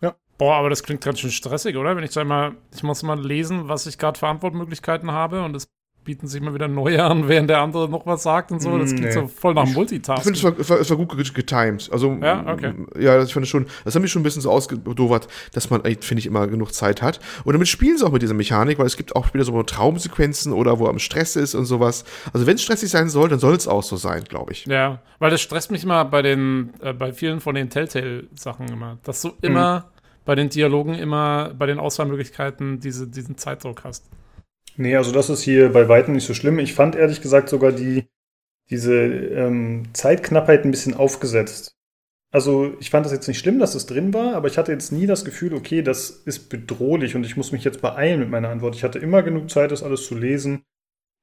Ja. 0.00 0.14
Boah, 0.38 0.56
aber 0.56 0.70
das 0.70 0.82
klingt 0.82 1.02
ganz 1.02 1.18
schön 1.20 1.30
stressig, 1.30 1.76
oder? 1.76 1.96
Wenn 1.96 2.04
ich 2.04 2.12
sag 2.12 2.26
mal, 2.26 2.56
ich 2.74 2.82
muss 2.82 3.02
mal 3.02 3.20
lesen, 3.20 3.68
was 3.68 3.86
ich 3.86 3.98
gerade 3.98 4.18
für 4.18 4.28
Antwortmöglichkeiten 4.28 5.10
habe 5.10 5.42
und 5.42 5.56
es 5.56 5.68
bieten 6.08 6.26
sich 6.26 6.40
immer 6.40 6.54
wieder 6.54 6.68
neue 6.68 7.04
an, 7.04 7.28
während 7.28 7.50
der 7.50 7.60
andere 7.60 7.86
noch 7.86 8.06
was 8.06 8.22
sagt 8.22 8.50
und 8.50 8.62
so. 8.62 8.78
Das 8.78 8.94
klingt 8.94 9.08
nee. 9.08 9.12
so 9.12 9.28
voll 9.28 9.52
nach 9.52 9.66
Multitasking. 9.66 10.32
Ich 10.32 10.40
finde, 10.40 10.58
es 10.58 10.70
war, 10.70 10.80
es 10.80 10.88
war, 10.88 10.96
gut 10.96 11.34
getimed. 11.34 11.90
Also, 11.92 12.16
ja, 12.22 12.50
okay. 12.50 12.72
Ja, 12.98 13.22
ich 13.22 13.34
fand 13.34 13.46
schon, 13.46 13.66
das 13.84 13.94
hat 13.94 14.00
mich 14.00 14.10
schon 14.10 14.20
ein 14.20 14.22
bisschen 14.22 14.40
so 14.40 14.50
ausgedovert, 14.50 15.28
dass 15.52 15.68
man, 15.68 15.82
finde 15.82 16.20
ich, 16.20 16.24
immer 16.24 16.46
genug 16.46 16.72
Zeit 16.72 17.02
hat. 17.02 17.20
Und 17.44 17.52
damit 17.52 17.68
spielen 17.68 17.98
sie 17.98 18.06
auch 18.06 18.10
mit 18.10 18.22
dieser 18.22 18.32
Mechanik, 18.32 18.78
weil 18.78 18.86
es 18.86 18.96
gibt 18.96 19.16
auch 19.16 19.34
wieder 19.34 19.44
so 19.44 19.62
Traumsequenzen 19.62 20.54
oder 20.54 20.78
wo 20.78 20.84
er 20.86 20.90
am 20.90 20.98
Stress 20.98 21.36
ist 21.36 21.54
und 21.54 21.66
sowas. 21.66 22.06
Also, 22.32 22.46
wenn 22.46 22.54
es 22.54 22.62
stressig 22.62 22.88
sein 22.88 23.10
soll, 23.10 23.28
dann 23.28 23.38
soll 23.38 23.54
es 23.54 23.68
auch 23.68 23.82
so 23.82 23.96
sein, 23.96 24.24
glaube 24.24 24.52
ich. 24.52 24.64
Ja, 24.64 25.02
weil 25.18 25.30
das 25.30 25.42
stresst 25.42 25.70
mich 25.70 25.84
immer 25.84 26.06
bei 26.06 26.22
den, 26.22 26.72
äh, 26.80 26.94
bei 26.94 27.12
vielen 27.12 27.40
von 27.40 27.54
den 27.54 27.68
Telltale-Sachen 27.68 28.68
immer, 28.68 28.96
dass 29.02 29.20
du 29.20 29.32
immer 29.42 29.80
mhm. 29.80 29.84
bei 30.24 30.34
den 30.36 30.48
Dialogen 30.48 30.94
immer, 30.94 31.52
bei 31.58 31.66
den 31.66 31.78
Auswahlmöglichkeiten 31.78 32.80
diese, 32.80 33.06
diesen 33.08 33.36
Zeitdruck 33.36 33.84
hast. 33.84 34.08
Nee, 34.78 34.94
also 34.94 35.10
das 35.10 35.28
ist 35.28 35.42
hier 35.42 35.72
bei 35.72 35.88
weitem 35.88 36.14
nicht 36.14 36.26
so 36.26 36.34
schlimm. 36.34 36.60
Ich 36.60 36.72
fand 36.72 36.94
ehrlich 36.94 37.20
gesagt 37.20 37.48
sogar 37.48 37.72
die, 37.72 38.04
diese 38.70 38.94
ähm, 38.94 39.88
Zeitknappheit 39.92 40.64
ein 40.64 40.70
bisschen 40.70 40.94
aufgesetzt. 40.94 41.76
Also 42.30 42.74
ich 42.78 42.90
fand 42.90 43.04
das 43.04 43.12
jetzt 43.12 43.26
nicht 43.26 43.40
schlimm, 43.40 43.58
dass 43.58 43.74
es 43.74 43.86
drin 43.86 44.14
war, 44.14 44.34
aber 44.34 44.46
ich 44.46 44.56
hatte 44.56 44.70
jetzt 44.70 44.92
nie 44.92 45.06
das 45.06 45.24
Gefühl, 45.24 45.54
okay, 45.54 45.82
das 45.82 46.10
ist 46.10 46.48
bedrohlich 46.48 47.16
und 47.16 47.26
ich 47.26 47.36
muss 47.36 47.50
mich 47.50 47.64
jetzt 47.64 47.80
beeilen 47.80 48.20
mit 48.20 48.30
meiner 48.30 48.50
Antwort. 48.50 48.76
Ich 48.76 48.84
hatte 48.84 49.00
immer 49.00 49.22
genug 49.24 49.50
Zeit, 49.50 49.72
das 49.72 49.82
alles 49.82 50.06
zu 50.06 50.14
lesen 50.14 50.62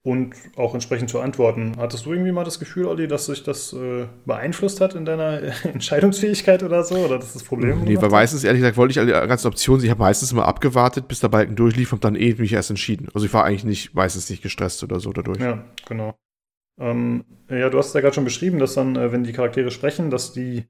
und 0.06 0.36
auch 0.56 0.76
entsprechend 0.76 1.10
zu 1.10 1.20
antworten. 1.20 1.74
Hattest 1.80 2.06
du 2.06 2.14
irgendwie 2.14 2.32
mal 2.32 2.44
das 2.44 2.60
Gefühl, 2.60 2.86
Olli, 2.86 3.08
dass 3.08 3.26
sich 3.26 3.42
das 3.42 3.74
äh, 3.74 4.06
beeinflusst 4.28 4.80
hat 4.80 4.94
in 4.94 5.04
deiner 5.04 5.42
Entscheidungsfähigkeit 5.66 6.62
oder 6.62 6.84
so? 6.84 6.96
Oder 6.96 7.18
das 7.18 7.30
ist 7.30 7.38
das 7.38 7.44
Problem? 7.44 7.84
Nee, 7.84 8.00
weil 8.00 8.10
meistens, 8.10 8.44
ehrlich 8.44 8.62
gesagt, 8.62 8.78
wollte 8.78 8.92
ich 8.92 9.00
alle 9.00 9.28
ganzen 9.28 9.48
Optionen, 9.48 9.84
ich 9.84 9.90
habe 9.90 10.00
meistens 10.00 10.32
immer 10.32 10.46
abgewartet, 10.46 11.08
bis 11.08 11.22
der 11.22 11.30
Balken 11.30 11.56
durchlief 11.56 11.92
und 11.92 12.04
dann 12.04 12.16
eh 12.16 12.36
mich 12.36 12.54
erst 12.54 12.70
entschieden. 12.70 13.08
Also 13.16 13.26
ich 13.26 13.34
war 13.34 13.46
eigentlich 13.46 13.64
nicht, 13.64 13.96
meistens 13.96 14.30
nicht 14.30 14.44
gestresst 14.44 14.84
oder 14.84 15.00
so 15.00 15.12
dadurch. 15.12 15.40
Ja, 15.40 15.66
genau. 15.88 16.16
Ähm, 16.80 17.26
ja, 17.50 17.72
du 17.72 17.80
hast 17.80 17.88
es 17.88 17.94
ja 17.96 18.02
gerade 18.02 18.14
schon 18.14 18.26
beschrieben, 18.26 18.60
dass 18.60 18.76
dann, 18.76 18.96
äh, 18.96 19.12
wenn 19.12 19.24
die 19.24 19.34
Charaktere 19.34 19.72
sprechen, 19.72 20.12
dass 20.12 20.34
die 20.34 20.66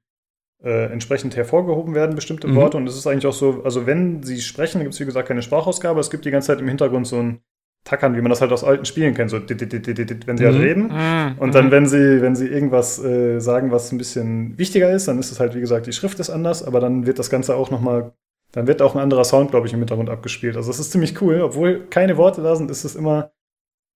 äh, 0.64 0.86
entsprechend 0.94 1.36
hervorgehoben 1.36 1.94
werden, 1.94 2.16
bestimmte 2.16 2.48
mhm. 2.48 2.56
Worte. 2.56 2.78
Und 2.78 2.88
es 2.88 2.96
ist 2.96 3.06
eigentlich 3.06 3.28
auch 3.28 3.34
so, 3.34 3.64
also 3.66 3.86
wenn 3.86 4.24
sie 4.24 4.40
sprechen, 4.40 4.80
gibt 4.80 4.94
es 4.94 5.00
wie 5.02 5.06
gesagt 5.06 5.28
keine 5.28 5.42
Sprachausgabe, 5.42 6.00
es 6.00 6.10
gibt 6.10 6.24
die 6.24 6.32
ganze 6.32 6.48
Zeit 6.48 6.62
im 6.62 6.70
Hintergrund 6.70 7.06
so 7.06 7.18
ein 7.18 7.42
tackern, 7.86 8.18
wie 8.18 8.22
man 8.22 8.32
das 8.32 8.42
halt 8.42 8.52
aus 8.52 8.64
alten 8.64 8.84
Spielen 8.84 9.14
kennt, 9.14 9.30
so 9.30 9.38
wenn 9.38 10.38
sie 10.38 10.46
halt 10.46 10.56
mhm. 10.56 10.62
reden. 10.62 10.84
Mhm. 10.88 11.38
Und 11.38 11.56
dann, 11.56 11.72
wenn 11.72 11.86
sie, 11.86 12.22
wenn 12.22 12.36
sie 12.36 12.48
irgendwas 12.48 13.02
äh, 13.02 13.40
sagen, 13.40 13.72
was 13.72 13.92
ein 13.92 13.98
bisschen 13.98 14.58
wichtiger 14.58 14.92
ist, 14.92 15.08
dann 15.08 15.20
ist 15.20 15.32
es 15.32 15.40
halt, 15.40 15.56
wie 15.56 15.60
gesagt, 15.60 15.86
die 15.86 15.94
Schrift 15.94 16.20
ist 16.20 16.32
anders, 16.32 16.64
aber 16.64 16.82
dann 16.82 17.06
wird 17.06 17.20
das 17.20 17.30
Ganze 17.30 17.56
auch 17.56 17.70
nochmal, 17.70 18.12
dann 18.52 18.68
wird 18.68 18.82
auch 18.82 18.96
ein 18.96 19.02
anderer 19.02 19.24
Sound, 19.24 19.52
glaube 19.52 19.68
ich, 19.68 19.74
im 19.74 19.80
Hintergrund 19.80 20.10
abgespielt. 20.10 20.58
Also 20.58 20.72
es 20.72 20.80
ist 20.80 20.92
ziemlich 20.92 21.22
cool, 21.22 21.42
obwohl 21.42 21.86
keine 21.90 22.18
Worte 22.18 22.42
da 22.42 22.56
sind, 22.56 22.72
ist 22.72 22.86
es 22.86 22.96
immer, 22.96 23.32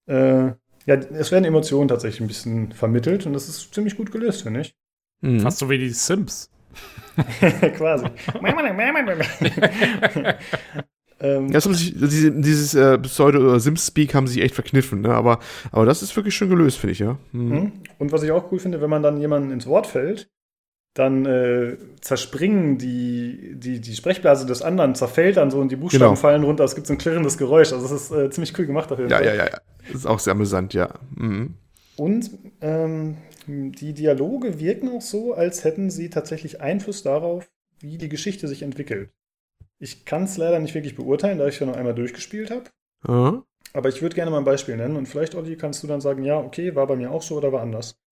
äh, 0.07 0.51
ja, 0.85 0.95
es 0.95 1.31
werden 1.31 1.45
Emotionen 1.45 1.87
tatsächlich 1.87 2.21
ein 2.21 2.27
bisschen 2.27 2.71
vermittelt 2.71 3.25
und 3.25 3.33
das 3.33 3.49
ist 3.49 3.73
ziemlich 3.73 3.97
gut 3.97 4.11
gelöst, 4.11 4.43
finde 4.43 4.61
ich. 4.61 4.75
Mhm. 5.21 5.39
Fast 5.39 5.57
so 5.57 5.69
wie 5.69 5.79
die 5.79 5.89
Sims. 5.89 6.51
Quasi. 7.75 8.05
Ähm, 11.21 11.49
ja, 11.49 11.59
sich, 11.59 11.93
diese, 11.95 12.31
dieses 12.31 12.73
äh, 12.75 12.97
Pseudo-Sims-Speak 12.97 14.13
haben 14.13 14.27
sich 14.27 14.41
echt 14.41 14.55
verkniffen, 14.55 15.01
ne? 15.01 15.13
aber, 15.13 15.39
aber 15.71 15.85
das 15.85 16.01
ist 16.01 16.15
wirklich 16.15 16.33
schön 16.33 16.49
gelöst, 16.49 16.77
finde 16.77 16.93
ich, 16.93 16.99
ja. 16.99 17.17
Mhm. 17.33 17.73
Und 17.97 18.11
was 18.11 18.23
ich 18.23 18.31
auch 18.31 18.51
cool 18.51 18.59
finde, 18.59 18.81
wenn 18.81 18.89
man 18.89 19.03
dann 19.03 19.19
jemanden 19.19 19.51
ins 19.51 19.67
Wort 19.67 19.87
fällt, 19.87 20.29
dann 20.93 21.25
äh, 21.25 21.77
zerspringen 22.01 22.77
die, 22.77 23.53
die, 23.55 23.79
die 23.79 23.95
Sprechblase 23.95 24.45
des 24.45 24.61
anderen, 24.61 24.95
zerfällt 24.95 25.37
dann 25.37 25.51
so 25.51 25.59
und 25.59 25.71
die 25.71 25.75
Buchstaben 25.75 26.03
genau. 26.03 26.15
fallen 26.15 26.43
runter. 26.43 26.63
Es 26.63 26.75
gibt 26.75 26.87
so 26.87 26.93
ein 26.93 26.97
klirrendes 26.97 27.37
Geräusch. 27.37 27.71
Also, 27.71 27.87
das 27.87 28.03
ist 28.03 28.11
äh, 28.11 28.29
ziemlich 28.29 28.57
cool 28.57 28.65
gemacht 28.65 28.89
dafür. 28.89 29.07
Ja, 29.07 29.21
ja, 29.21 29.33
ja, 29.33 29.45
ja. 29.45 29.59
Das 29.87 29.95
ist 29.95 30.05
auch 30.05 30.19
sehr 30.19 30.31
amüsant, 30.31 30.73
ja. 30.73 30.89
Mhm. 31.15 31.55
Und 31.95 32.31
ähm, 32.61 33.17
die 33.47 33.93
Dialoge 33.93 34.59
wirken 34.59 34.89
auch 34.89 35.01
so, 35.01 35.33
als 35.33 35.63
hätten 35.63 35.89
sie 35.89 36.09
tatsächlich 36.09 36.61
Einfluss 36.61 37.03
darauf, 37.03 37.49
wie 37.79 37.97
die 37.97 38.09
Geschichte 38.09 38.47
sich 38.47 38.61
entwickelt. 38.61 39.09
Ich 39.79 40.05
kann 40.05 40.23
es 40.23 40.37
leider 40.37 40.59
nicht 40.59 40.75
wirklich 40.75 40.95
beurteilen, 40.95 41.39
da 41.39 41.47
ich 41.47 41.55
es 41.55 41.59
ja 41.59 41.65
noch 41.65 41.75
einmal 41.75 41.95
durchgespielt 41.95 42.51
habe. 42.51 42.65
Mhm. 43.07 43.43
Aber 43.73 43.89
ich 43.89 44.01
würde 44.01 44.15
gerne 44.15 44.31
mal 44.31 44.39
ein 44.39 44.45
Beispiel 44.45 44.75
nennen 44.75 44.95
und 44.95 45.07
vielleicht, 45.07 45.35
Olli, 45.35 45.55
kannst 45.55 45.83
du 45.83 45.87
dann 45.87 46.01
sagen, 46.01 46.23
ja, 46.23 46.37
okay, 46.37 46.75
war 46.75 46.87
bei 46.87 46.95
mir 46.95 47.11
auch 47.11 47.21
so 47.21 47.37
oder 47.37 47.51
war 47.51 47.61
anders. 47.61 47.99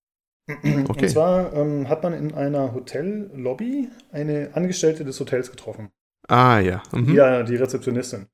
Okay. 0.49 0.87
Und 0.87 1.09
zwar 1.09 1.51
ähm, 1.53 1.89
hat 1.89 2.03
man 2.03 2.13
in 2.13 2.33
einer 2.33 2.73
Hotellobby 2.73 3.89
eine 4.13 4.51
Angestellte 4.53 5.03
des 5.03 5.19
Hotels 5.19 5.51
getroffen. 5.51 5.89
Ah, 6.29 6.59
ja. 6.59 6.81
Mhm. 6.93 7.13
Ja, 7.13 7.43
die 7.43 7.57
Rezeptionistin. 7.57 8.27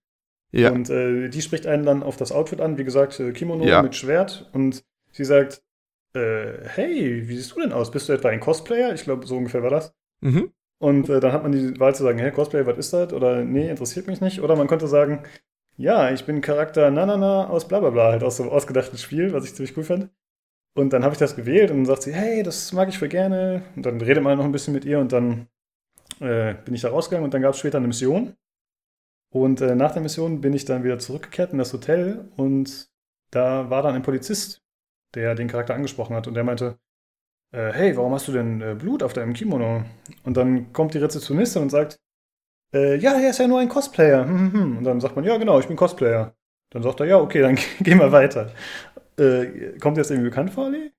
Ja. 0.51 0.71
Und 0.71 0.91
äh, 0.91 1.29
die 1.29 1.41
spricht 1.41 1.65
einen 1.65 1.85
dann 1.85 2.03
auf 2.03 2.15
das 2.15 2.31
Outfit 2.31 2.61
an, 2.61 2.77
wie 2.77 2.83
gesagt, 2.83 3.19
äh, 3.19 3.31
Kimono 3.31 3.65
ja. 3.65 3.81
mit 3.81 3.95
Schwert. 3.95 4.47
Und 4.53 4.83
sie 5.11 5.25
sagt, 5.25 5.63
äh, 6.13 6.67
hey, 6.67 7.27
wie 7.27 7.35
siehst 7.35 7.55
du 7.55 7.61
denn 7.61 7.73
aus? 7.73 7.89
Bist 7.89 8.07
du 8.07 8.13
etwa 8.13 8.29
ein 8.29 8.39
Cosplayer? 8.39 8.93
Ich 8.93 9.03
glaube, 9.03 9.25
so 9.25 9.35
ungefähr 9.35 9.63
war 9.63 9.71
das. 9.71 9.95
Mhm. 10.21 10.51
Und 10.83 11.07
äh, 11.07 11.21
dann 11.21 11.31
hat 11.31 11.43
man 11.43 11.53
die 11.53 11.79
Wahl 11.79 11.95
zu 11.95 12.03
sagen, 12.03 12.19
hey, 12.19 12.29
Cosplay, 12.29 12.65
was 12.65 12.77
ist 12.77 12.91
das? 12.91 13.13
Oder 13.13 13.45
nee, 13.45 13.69
interessiert 13.69 14.05
mich 14.05 14.19
nicht. 14.19 14.41
Oder 14.41 14.57
man 14.57 14.67
konnte 14.67 14.89
sagen, 14.89 15.23
ja, 15.77 16.11
ich 16.11 16.25
bin 16.25 16.41
Charakter 16.41 16.91
na 16.91 17.05
na 17.05 17.15
na 17.15 17.47
aus 17.49 17.69
bla 17.69 17.79
bla 17.79 17.89
bla, 17.89 18.11
halt 18.11 18.21
aus 18.21 18.35
so 18.35 18.43
einem 18.43 18.51
ausgedachten 18.51 18.97
Spiel, 18.97 19.31
was 19.31 19.45
ich 19.45 19.55
ziemlich 19.55 19.77
cool 19.77 19.85
fand. 19.85 20.09
Und 20.75 20.91
dann 20.91 21.03
habe 21.05 21.13
ich 21.13 21.19
das 21.19 21.37
gewählt 21.37 21.71
und 21.71 21.77
dann 21.77 21.85
sagt 21.85 22.01
sie, 22.03 22.13
hey, 22.13 22.43
das 22.43 22.73
mag 22.73 22.89
ich 22.89 22.99
voll 22.99 23.07
gerne. 23.07 23.63
Und 23.77 23.85
dann 23.85 24.01
redet 24.01 24.21
man 24.23 24.37
noch 24.37 24.43
ein 24.43 24.51
bisschen 24.51 24.73
mit 24.73 24.83
ihr 24.83 24.99
und 24.99 25.13
dann 25.13 25.47
äh, 26.19 26.55
bin 26.65 26.73
ich 26.75 26.81
da 26.81 26.89
rausgegangen 26.89 27.23
und 27.23 27.33
dann 27.33 27.41
gab 27.41 27.53
es 27.53 27.59
später 27.59 27.77
eine 27.77 27.87
Mission. 27.87 28.35
Und 29.31 29.61
äh, 29.61 29.75
nach 29.75 29.93
der 29.93 30.01
Mission 30.01 30.41
bin 30.41 30.51
ich 30.51 30.65
dann 30.65 30.83
wieder 30.83 30.99
zurückgekehrt 30.99 31.53
in 31.53 31.59
das 31.59 31.71
Hotel 31.71 32.29
und 32.35 32.89
da 33.31 33.69
war 33.69 33.83
dann 33.83 33.95
ein 33.95 34.03
Polizist, 34.03 34.61
der 35.15 35.33
den 35.33 35.47
Charakter 35.47 35.75
angesprochen 35.75 36.13
hat 36.13 36.27
und 36.27 36.33
der 36.33 36.43
meinte, 36.43 36.77
äh, 37.53 37.71
hey, 37.73 37.97
warum 37.97 38.13
hast 38.13 38.27
du 38.27 38.33
denn 38.33 38.61
äh, 38.61 38.75
Blut 38.75 39.03
auf 39.03 39.13
deinem 39.13 39.33
Kimono? 39.33 39.83
Und 40.23 40.37
dann 40.37 40.73
kommt 40.73 40.93
die 40.93 40.99
Rezeptionistin 40.99 41.63
und 41.63 41.69
sagt, 41.69 41.99
äh, 42.73 42.97
ja, 42.97 43.13
er 43.13 43.31
ist 43.31 43.39
ja 43.39 43.47
nur 43.47 43.59
ein 43.59 43.69
Cosplayer. 43.69 44.25
Hm, 44.25 44.37
hm, 44.37 44.53
hm. 44.53 44.77
Und 44.77 44.83
dann 44.85 45.01
sagt 45.01 45.15
man, 45.15 45.25
ja, 45.25 45.37
genau, 45.37 45.59
ich 45.59 45.67
bin 45.67 45.77
Cosplayer. 45.77 46.35
Dann 46.71 46.83
sagt 46.83 46.99
er, 47.01 47.07
ja, 47.07 47.19
okay, 47.19 47.41
dann 47.41 47.55
gehen 47.81 47.99
wir 47.99 48.11
weiter. 48.11 48.51
Äh, 49.19 49.77
kommt 49.79 49.97
dir 49.97 50.01
das 50.01 50.11
irgendwie 50.11 50.29
bekannt 50.29 50.51
vor, 50.51 50.65
Ali? 50.65 50.91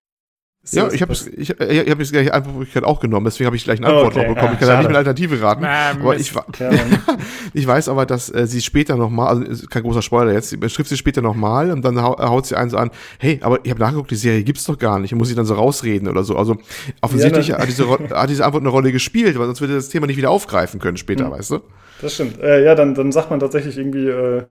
Ja, 0.70 0.90
ich 0.90 1.02
habe 1.02 1.12
es, 1.12 1.26
ich, 1.26 1.60
äh, 1.60 1.82
ich 1.82 1.90
hab 1.90 2.00
es 2.00 2.10
gleich 2.10 2.32
Antwortmöglichkeit 2.32 2.84
auch 2.84 3.00
genommen, 3.00 3.26
deswegen 3.26 3.46
habe 3.46 3.56
ich 3.56 3.64
gleich 3.64 3.78
eine 3.78 3.88
Antwort 3.88 4.16
okay. 4.16 4.28
bekommen. 4.28 4.48
Ah, 4.48 4.52
ich 4.54 4.58
kann 4.60 4.68
da 4.68 4.78
nicht 4.78 4.88
eine 4.88 4.98
Alternative 4.98 5.42
raten. 5.42 5.64
Ah, 5.64 5.90
aber 5.90 6.16
ich, 6.16 6.32
ja, 6.32 6.70
ich 7.52 7.66
weiß 7.66 7.90
aber, 7.90 8.06
dass 8.06 8.34
äh, 8.34 8.46
sie 8.46 8.62
später 8.62 8.96
nochmal, 8.96 9.44
also 9.46 9.66
kein 9.66 9.82
großer 9.82 10.00
Spoiler 10.00 10.32
jetzt, 10.32 10.56
schrift 10.70 10.88
sie 10.88 10.96
später 10.96 11.20
nochmal 11.20 11.70
und 11.70 11.84
dann 11.84 12.00
haut 12.00 12.46
sie 12.46 12.56
einen 12.56 12.70
so 12.70 12.78
an, 12.78 12.90
hey, 13.18 13.40
aber 13.42 13.58
ich 13.62 13.70
habe 13.70 13.80
nachgeguckt, 13.80 14.10
die 14.10 14.16
Serie 14.16 14.42
gibt's 14.42 14.64
doch 14.64 14.78
gar 14.78 14.98
nicht, 14.98 15.14
muss 15.14 15.28
sie 15.28 15.34
dann 15.34 15.44
so 15.44 15.54
rausreden 15.54 16.08
oder 16.08 16.24
so. 16.24 16.36
Also 16.36 16.56
offensichtlich 17.02 17.48
ja, 17.48 17.58
hat, 17.58 17.68
diese, 17.68 17.86
hat 17.88 18.30
diese 18.30 18.46
Antwort 18.46 18.62
eine 18.62 18.70
Rolle 18.70 18.90
gespielt, 18.90 19.38
weil 19.38 19.46
sonst 19.46 19.60
würde 19.60 19.74
das 19.74 19.90
Thema 19.90 20.06
nicht 20.06 20.16
wieder 20.16 20.30
aufgreifen 20.30 20.80
können 20.80 20.96
später, 20.96 21.26
hm. 21.26 21.32
weißt 21.32 21.50
du? 21.50 21.60
Das 22.00 22.14
stimmt. 22.14 22.40
Äh, 22.40 22.64
ja, 22.64 22.74
dann, 22.74 22.94
dann 22.94 23.12
sagt 23.12 23.30
man 23.30 23.38
tatsächlich 23.38 23.76
irgendwie, 23.76 24.08
äh, 24.08 24.44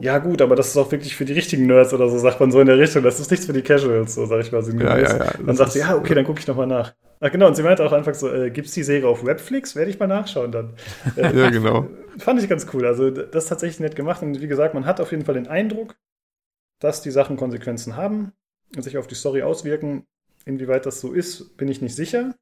ja, 0.00 0.18
gut, 0.18 0.40
aber 0.40 0.56
das 0.56 0.68
ist 0.68 0.76
auch 0.76 0.90
wirklich 0.90 1.14
für 1.14 1.24
die 1.24 1.32
richtigen 1.32 1.66
Nerds 1.66 1.92
oder 1.92 2.08
so, 2.08 2.18
sagt 2.18 2.40
man 2.40 2.50
so 2.50 2.60
in 2.60 2.66
der 2.66 2.78
Richtung. 2.78 3.02
Das 3.02 3.20
ist 3.20 3.30
nichts 3.30 3.46
für 3.46 3.52
die 3.52 3.62
Casuals, 3.62 4.14
so 4.14 4.26
sag 4.26 4.40
ich 4.40 4.50
mal. 4.50 4.62
Ja, 4.62 4.98
ja, 4.98 5.16
ja. 5.16 5.32
Dann 5.44 5.56
sagt 5.56 5.72
sie, 5.72 5.80
ja, 5.80 5.94
okay, 5.96 6.14
dann 6.14 6.24
gucke 6.24 6.40
ich 6.40 6.46
nochmal 6.46 6.66
nach. 6.66 6.94
Ach 7.20 7.30
genau, 7.30 7.48
und 7.48 7.54
sie 7.54 7.62
meinte 7.62 7.84
auch 7.84 7.92
einfach 7.92 8.14
so, 8.14 8.32
äh, 8.32 8.50
gibt's 8.50 8.72
die 8.72 8.82
Serie 8.82 9.06
auf 9.06 9.24
Webflix? 9.24 9.76
Werde 9.76 9.90
ich 9.90 9.98
mal 9.98 10.06
nachschauen 10.06 10.52
dann. 10.52 10.72
Äh, 11.16 11.36
ja, 11.36 11.50
genau. 11.50 11.86
Fand 12.18 12.42
ich 12.42 12.48
ganz 12.48 12.66
cool. 12.72 12.86
Also 12.86 13.10
das 13.10 13.44
ist 13.44 13.48
tatsächlich 13.48 13.80
nett 13.80 13.94
gemacht. 13.94 14.22
Und 14.22 14.40
wie 14.40 14.46
gesagt, 14.46 14.72
man 14.74 14.86
hat 14.86 15.00
auf 15.00 15.10
jeden 15.10 15.26
Fall 15.26 15.34
den 15.34 15.46
Eindruck, 15.46 15.96
dass 16.80 17.02
die 17.02 17.10
Sachen 17.10 17.36
Konsequenzen 17.36 17.96
haben 17.96 18.32
und 18.74 18.82
sich 18.82 18.96
auf 18.96 19.06
die 19.06 19.14
Story 19.14 19.42
auswirken. 19.42 20.06
Inwieweit 20.46 20.86
das 20.86 21.00
so 21.00 21.12
ist, 21.12 21.58
bin 21.58 21.68
ich 21.68 21.82
nicht 21.82 21.94
sicher. 21.94 22.34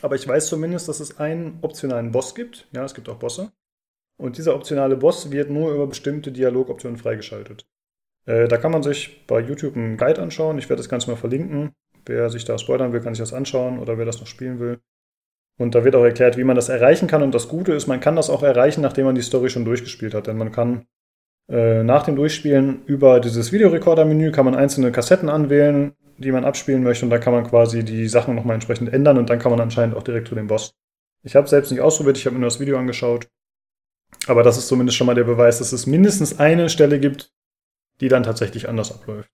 Aber 0.00 0.14
ich 0.14 0.26
weiß 0.26 0.46
zumindest, 0.46 0.88
dass 0.88 1.00
es 1.00 1.18
einen 1.18 1.58
optionalen 1.60 2.10
Boss 2.12 2.34
gibt. 2.34 2.66
Ja, 2.72 2.84
es 2.84 2.94
gibt 2.94 3.08
auch 3.10 3.18
Bosse. 3.18 3.52
Und 4.18 4.36
dieser 4.36 4.54
optionale 4.54 4.96
Boss 4.96 5.30
wird 5.30 5.48
nur 5.48 5.72
über 5.72 5.86
bestimmte 5.86 6.32
Dialogoptionen 6.32 6.98
freigeschaltet. 6.98 7.66
Äh, 8.26 8.48
da 8.48 8.58
kann 8.58 8.72
man 8.72 8.82
sich 8.82 9.26
bei 9.26 9.40
YouTube 9.40 9.76
einen 9.76 9.96
Guide 9.96 10.20
anschauen. 10.20 10.58
Ich 10.58 10.68
werde 10.68 10.82
das 10.82 10.88
Ganze 10.88 11.08
mal 11.08 11.16
verlinken. 11.16 11.70
Wer 12.04 12.28
sich 12.28 12.44
da 12.44 12.58
spoilern 12.58 12.92
will, 12.92 13.00
kann 13.00 13.14
sich 13.14 13.22
das 13.22 13.32
anschauen 13.32 13.78
oder 13.78 13.96
wer 13.96 14.04
das 14.04 14.20
noch 14.20 14.26
spielen 14.26 14.60
will. 14.60 14.80
Und 15.58 15.74
da 15.74 15.84
wird 15.84 15.94
auch 15.96 16.04
erklärt, 16.04 16.36
wie 16.36 16.44
man 16.44 16.56
das 16.56 16.68
erreichen 16.68 17.08
kann. 17.08 17.22
Und 17.22 17.34
das 17.34 17.48
Gute 17.48 17.72
ist, 17.72 17.86
man 17.86 18.00
kann 18.00 18.16
das 18.16 18.30
auch 18.30 18.42
erreichen, 18.42 18.80
nachdem 18.80 19.06
man 19.06 19.14
die 19.14 19.22
Story 19.22 19.50
schon 19.50 19.64
durchgespielt 19.64 20.14
hat. 20.14 20.26
Denn 20.26 20.36
man 20.36 20.52
kann 20.52 20.86
äh, 21.48 21.82
nach 21.82 22.04
dem 22.04 22.16
Durchspielen 22.16 22.82
über 22.86 23.20
dieses 23.20 23.52
Videorekorder-Menü 23.52 24.30
kann 24.30 24.44
man 24.44 24.54
einzelne 24.54 24.92
Kassetten 24.92 25.28
anwählen, 25.28 25.94
die 26.16 26.32
man 26.32 26.44
abspielen 26.44 26.82
möchte. 26.82 27.04
Und 27.04 27.10
da 27.10 27.18
kann 27.18 27.32
man 27.32 27.44
quasi 27.44 27.84
die 27.84 28.08
Sachen 28.08 28.34
nochmal 28.34 28.54
entsprechend 28.54 28.92
ändern. 28.92 29.18
Und 29.18 29.30
dann 29.30 29.38
kann 29.38 29.50
man 29.50 29.60
anscheinend 29.60 29.96
auch 29.96 30.02
direkt 30.02 30.28
zu 30.28 30.34
dem 30.34 30.48
Boss. 30.48 30.74
Ich 31.24 31.34
habe 31.34 31.48
selbst 31.48 31.70
nicht 31.70 31.80
ausprobiert, 31.80 32.16
ich 32.16 32.26
habe 32.26 32.34
mir 32.34 32.40
nur 32.40 32.50
das 32.50 32.60
Video 32.60 32.78
angeschaut. 32.78 33.28
Aber 34.28 34.42
das 34.42 34.58
ist 34.58 34.68
zumindest 34.68 34.96
schon 34.96 35.06
mal 35.06 35.14
der 35.14 35.24
Beweis, 35.24 35.58
dass 35.58 35.72
es 35.72 35.86
mindestens 35.86 36.38
eine 36.38 36.68
Stelle 36.68 37.00
gibt, 37.00 37.32
die 38.00 38.08
dann 38.08 38.22
tatsächlich 38.22 38.68
anders 38.68 38.92
abläuft. 38.92 39.30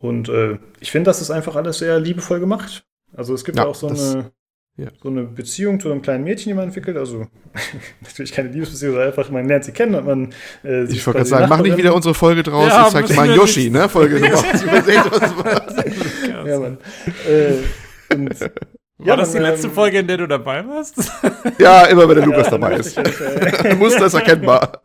Und 0.00 0.28
äh, 0.28 0.58
ich 0.80 0.90
finde, 0.90 1.08
das 1.08 1.20
ist 1.20 1.30
einfach 1.30 1.56
alles 1.56 1.78
sehr 1.78 1.98
liebevoll 1.98 2.38
gemacht. 2.38 2.84
Also 3.16 3.34
es 3.34 3.44
gibt 3.44 3.58
ja, 3.58 3.66
auch 3.66 3.74
so 3.74 3.88
eine, 3.88 4.30
ja. 4.76 4.88
so 5.02 5.08
eine 5.08 5.24
Beziehung 5.24 5.80
zu 5.80 5.90
einem 5.90 6.02
kleinen 6.02 6.22
Mädchen, 6.22 6.50
die 6.50 6.54
man 6.54 6.66
entwickelt. 6.66 6.96
Also 6.96 7.26
natürlich 8.00 8.32
keine 8.32 8.50
Liebesbeziehung, 8.50 8.92
sondern 8.92 9.08
einfach, 9.08 9.30
man 9.30 9.48
lernt 9.48 9.64
sie 9.64 9.72
kennen 9.72 9.94
und 9.96 10.06
man 10.06 10.34
äh, 10.62 10.84
Ich 10.84 11.04
wollte 11.06 11.18
gerade 11.18 11.28
sagen, 11.28 11.48
mach 11.48 11.62
nicht 11.62 11.76
wieder 11.76 11.94
unsere 11.94 12.14
Folge 12.14 12.42
draus, 12.42 12.68
ja, 12.68 12.86
ich 12.86 12.92
zeig 12.92 13.06
dir 13.06 13.14
mal 13.14 13.34
Yoshi, 13.34 13.70
ne? 13.70 13.88
Folge 13.88 14.16
Nummer. 14.20 14.44
ja, 16.46 16.60
Mann. 16.60 16.78
Äh, 17.26 18.14
und 18.14 18.50
war 18.98 19.06
ja, 19.06 19.16
das 19.16 19.32
die 19.32 19.38
letzte 19.38 19.68
ähm, 19.68 19.72
Folge, 19.72 19.98
in 20.00 20.06
der 20.06 20.16
du 20.16 20.26
dabei 20.26 20.66
warst? 20.66 20.96
Ja, 21.58 21.84
immer 21.86 22.08
wenn 22.08 22.16
der 22.16 22.26
Lukas 22.26 22.50
dabei 22.50 22.76
ist. 22.76 22.96
Muster 23.78 24.06
ist 24.06 24.14
erkennbar. 24.14 24.82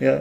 Ja. 0.00 0.20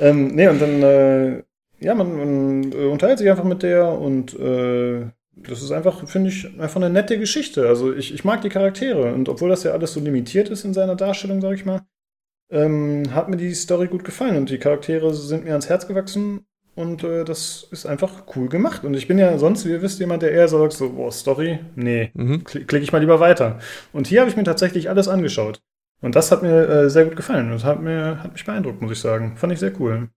Ähm, 0.00 0.28
nee, 0.28 0.46
und 0.48 0.60
dann, 0.60 0.82
äh, 0.82 1.42
ja, 1.80 1.94
man, 1.94 2.16
man 2.16 2.72
äh, 2.72 2.86
unterhält 2.86 3.18
sich 3.18 3.28
einfach 3.28 3.44
mit 3.44 3.62
der 3.62 3.88
und 3.88 4.38
äh, 4.38 5.06
das 5.36 5.62
ist 5.62 5.72
einfach, 5.72 6.06
finde 6.06 6.30
ich, 6.30 6.46
einfach 6.60 6.76
eine 6.76 6.90
nette 6.90 7.18
Geschichte. 7.18 7.68
Also 7.68 7.92
ich, 7.92 8.12
ich 8.14 8.24
mag 8.24 8.42
die 8.42 8.48
Charaktere 8.48 9.12
und 9.12 9.28
obwohl 9.28 9.48
das 9.48 9.64
ja 9.64 9.72
alles 9.72 9.92
so 9.92 10.00
limitiert 10.00 10.48
ist 10.48 10.64
in 10.64 10.74
seiner 10.74 10.94
Darstellung, 10.94 11.40
sag 11.40 11.54
ich 11.54 11.64
mal, 11.64 11.82
ähm, 12.50 13.14
hat 13.14 13.28
mir 13.28 13.36
die 13.36 13.54
Story 13.54 13.88
gut 13.88 14.04
gefallen 14.04 14.36
und 14.36 14.50
die 14.50 14.58
Charaktere 14.58 15.12
sind 15.14 15.44
mir 15.44 15.50
ans 15.50 15.68
Herz 15.68 15.88
gewachsen 15.88 16.46
und 16.74 17.04
äh, 17.04 17.24
das 17.24 17.66
ist 17.70 17.86
einfach 17.86 18.24
cool 18.34 18.48
gemacht. 18.48 18.84
Und 18.84 18.94
ich 18.94 19.06
bin 19.06 19.18
ja 19.18 19.38
sonst, 19.38 19.64
wie 19.64 19.70
ihr 19.70 19.82
wisst, 19.82 20.00
jemand, 20.00 20.22
der 20.22 20.32
eher 20.32 20.48
sagt, 20.48 20.72
so, 20.72 20.90
boah, 20.90 21.12
Story, 21.12 21.60
nee, 21.76 22.10
mhm. 22.14 22.44
klicke 22.44 22.78
ich 22.78 22.92
mal 22.92 22.98
lieber 22.98 23.20
weiter. 23.20 23.58
Und 23.92 24.06
hier 24.06 24.20
habe 24.20 24.30
ich 24.30 24.36
mir 24.36 24.44
tatsächlich 24.44 24.88
alles 24.88 25.08
angeschaut. 25.08 25.62
Und 26.00 26.16
das 26.16 26.30
hat 26.30 26.42
mir 26.42 26.68
äh, 26.68 26.90
sehr 26.90 27.04
gut 27.04 27.16
gefallen. 27.16 27.50
Das 27.50 27.64
hat, 27.64 27.80
mir, 27.80 28.22
hat 28.22 28.32
mich 28.32 28.44
beeindruckt, 28.44 28.82
muss 28.82 28.92
ich 28.92 29.00
sagen. 29.00 29.36
Fand 29.36 29.52
ich 29.52 29.60
sehr 29.60 29.80
cool. 29.80 30.08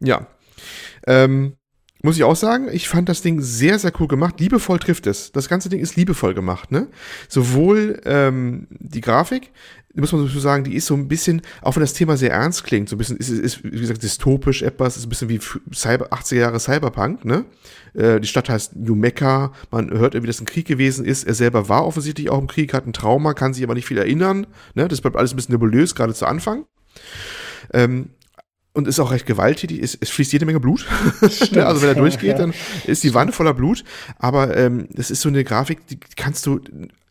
Ja. 0.00 0.26
Ähm, 1.06 1.56
muss 2.02 2.16
ich 2.16 2.24
auch 2.24 2.36
sagen, 2.36 2.68
ich 2.72 2.88
fand 2.88 3.08
das 3.08 3.22
Ding 3.22 3.40
sehr, 3.40 3.78
sehr 3.78 3.92
cool 4.00 4.08
gemacht. 4.08 4.40
Liebevoll 4.40 4.78
trifft 4.78 5.06
es. 5.06 5.32
Das 5.32 5.48
ganze 5.48 5.68
Ding 5.68 5.80
ist 5.80 5.96
liebevoll 5.96 6.34
gemacht, 6.34 6.70
ne? 6.70 6.88
Sowohl 7.28 8.00
ähm, 8.04 8.66
die 8.70 9.00
Grafik, 9.00 9.50
muss 9.94 10.12
man 10.12 10.26
so 10.26 10.40
sagen, 10.40 10.64
die 10.64 10.74
ist 10.74 10.86
so 10.86 10.94
ein 10.94 11.08
bisschen, 11.08 11.42
auch 11.62 11.74
wenn 11.74 11.80
das 11.80 11.94
Thema 11.94 12.16
sehr 12.16 12.30
ernst 12.30 12.64
klingt, 12.64 12.88
so 12.88 12.94
ein 12.94 12.98
bisschen, 12.98 13.16
ist, 13.16 13.28
ist 13.28 13.64
wie 13.64 13.80
gesagt, 13.80 14.02
dystopisch 14.02 14.62
etwas, 14.62 14.96
ist 14.96 15.06
ein 15.06 15.08
bisschen 15.08 15.28
wie 15.28 15.40
Cyber, 15.74 16.12
80er 16.12 16.36
Jahre 16.36 16.60
Cyberpunk, 16.60 17.24
ne? 17.24 17.44
Äh, 17.94 18.20
die 18.20 18.28
Stadt 18.28 18.48
heißt 18.48 18.76
New 18.76 18.94
Mecca, 18.94 19.52
man 19.70 19.90
hört 19.90 20.14
irgendwie, 20.14 20.28
dass 20.28 20.40
ein 20.40 20.46
Krieg 20.46 20.66
gewesen 20.66 21.04
ist, 21.04 21.24
er 21.24 21.34
selber 21.34 21.68
war 21.68 21.86
offensichtlich 21.86 22.30
auch 22.30 22.38
im 22.38 22.46
Krieg, 22.46 22.72
hat 22.72 22.86
ein 22.86 22.92
Trauma, 22.92 23.34
kann 23.34 23.52
sich 23.52 23.64
aber 23.64 23.74
nicht 23.74 23.86
viel 23.86 23.98
erinnern, 23.98 24.46
ne? 24.74 24.86
Das 24.86 25.00
bleibt 25.00 25.16
alles 25.16 25.32
ein 25.32 25.36
bisschen 25.36 25.52
nebulös, 25.52 25.94
gerade 25.94 26.14
zu 26.14 26.26
Anfang. 26.26 26.66
Ähm, 27.72 28.10
und 28.72 28.86
ist 28.86 29.00
auch 29.00 29.10
recht 29.10 29.26
gewalttätig. 29.26 29.80
Es, 29.82 29.96
es 30.00 30.10
fließt 30.10 30.32
jede 30.32 30.46
Menge 30.46 30.60
Blut. 30.60 30.86
also 31.20 31.82
wenn 31.82 31.88
er 31.88 31.94
durchgeht, 31.94 32.38
dann 32.38 32.54
ist 32.86 33.02
die 33.02 33.14
Wand 33.14 33.34
voller 33.34 33.54
Blut. 33.54 33.84
Aber 34.18 34.56
ähm, 34.56 34.88
das 34.90 35.10
ist 35.10 35.20
so 35.20 35.28
eine 35.28 35.44
Grafik, 35.44 35.86
die 35.88 35.98
kannst 36.16 36.46
du 36.46 36.60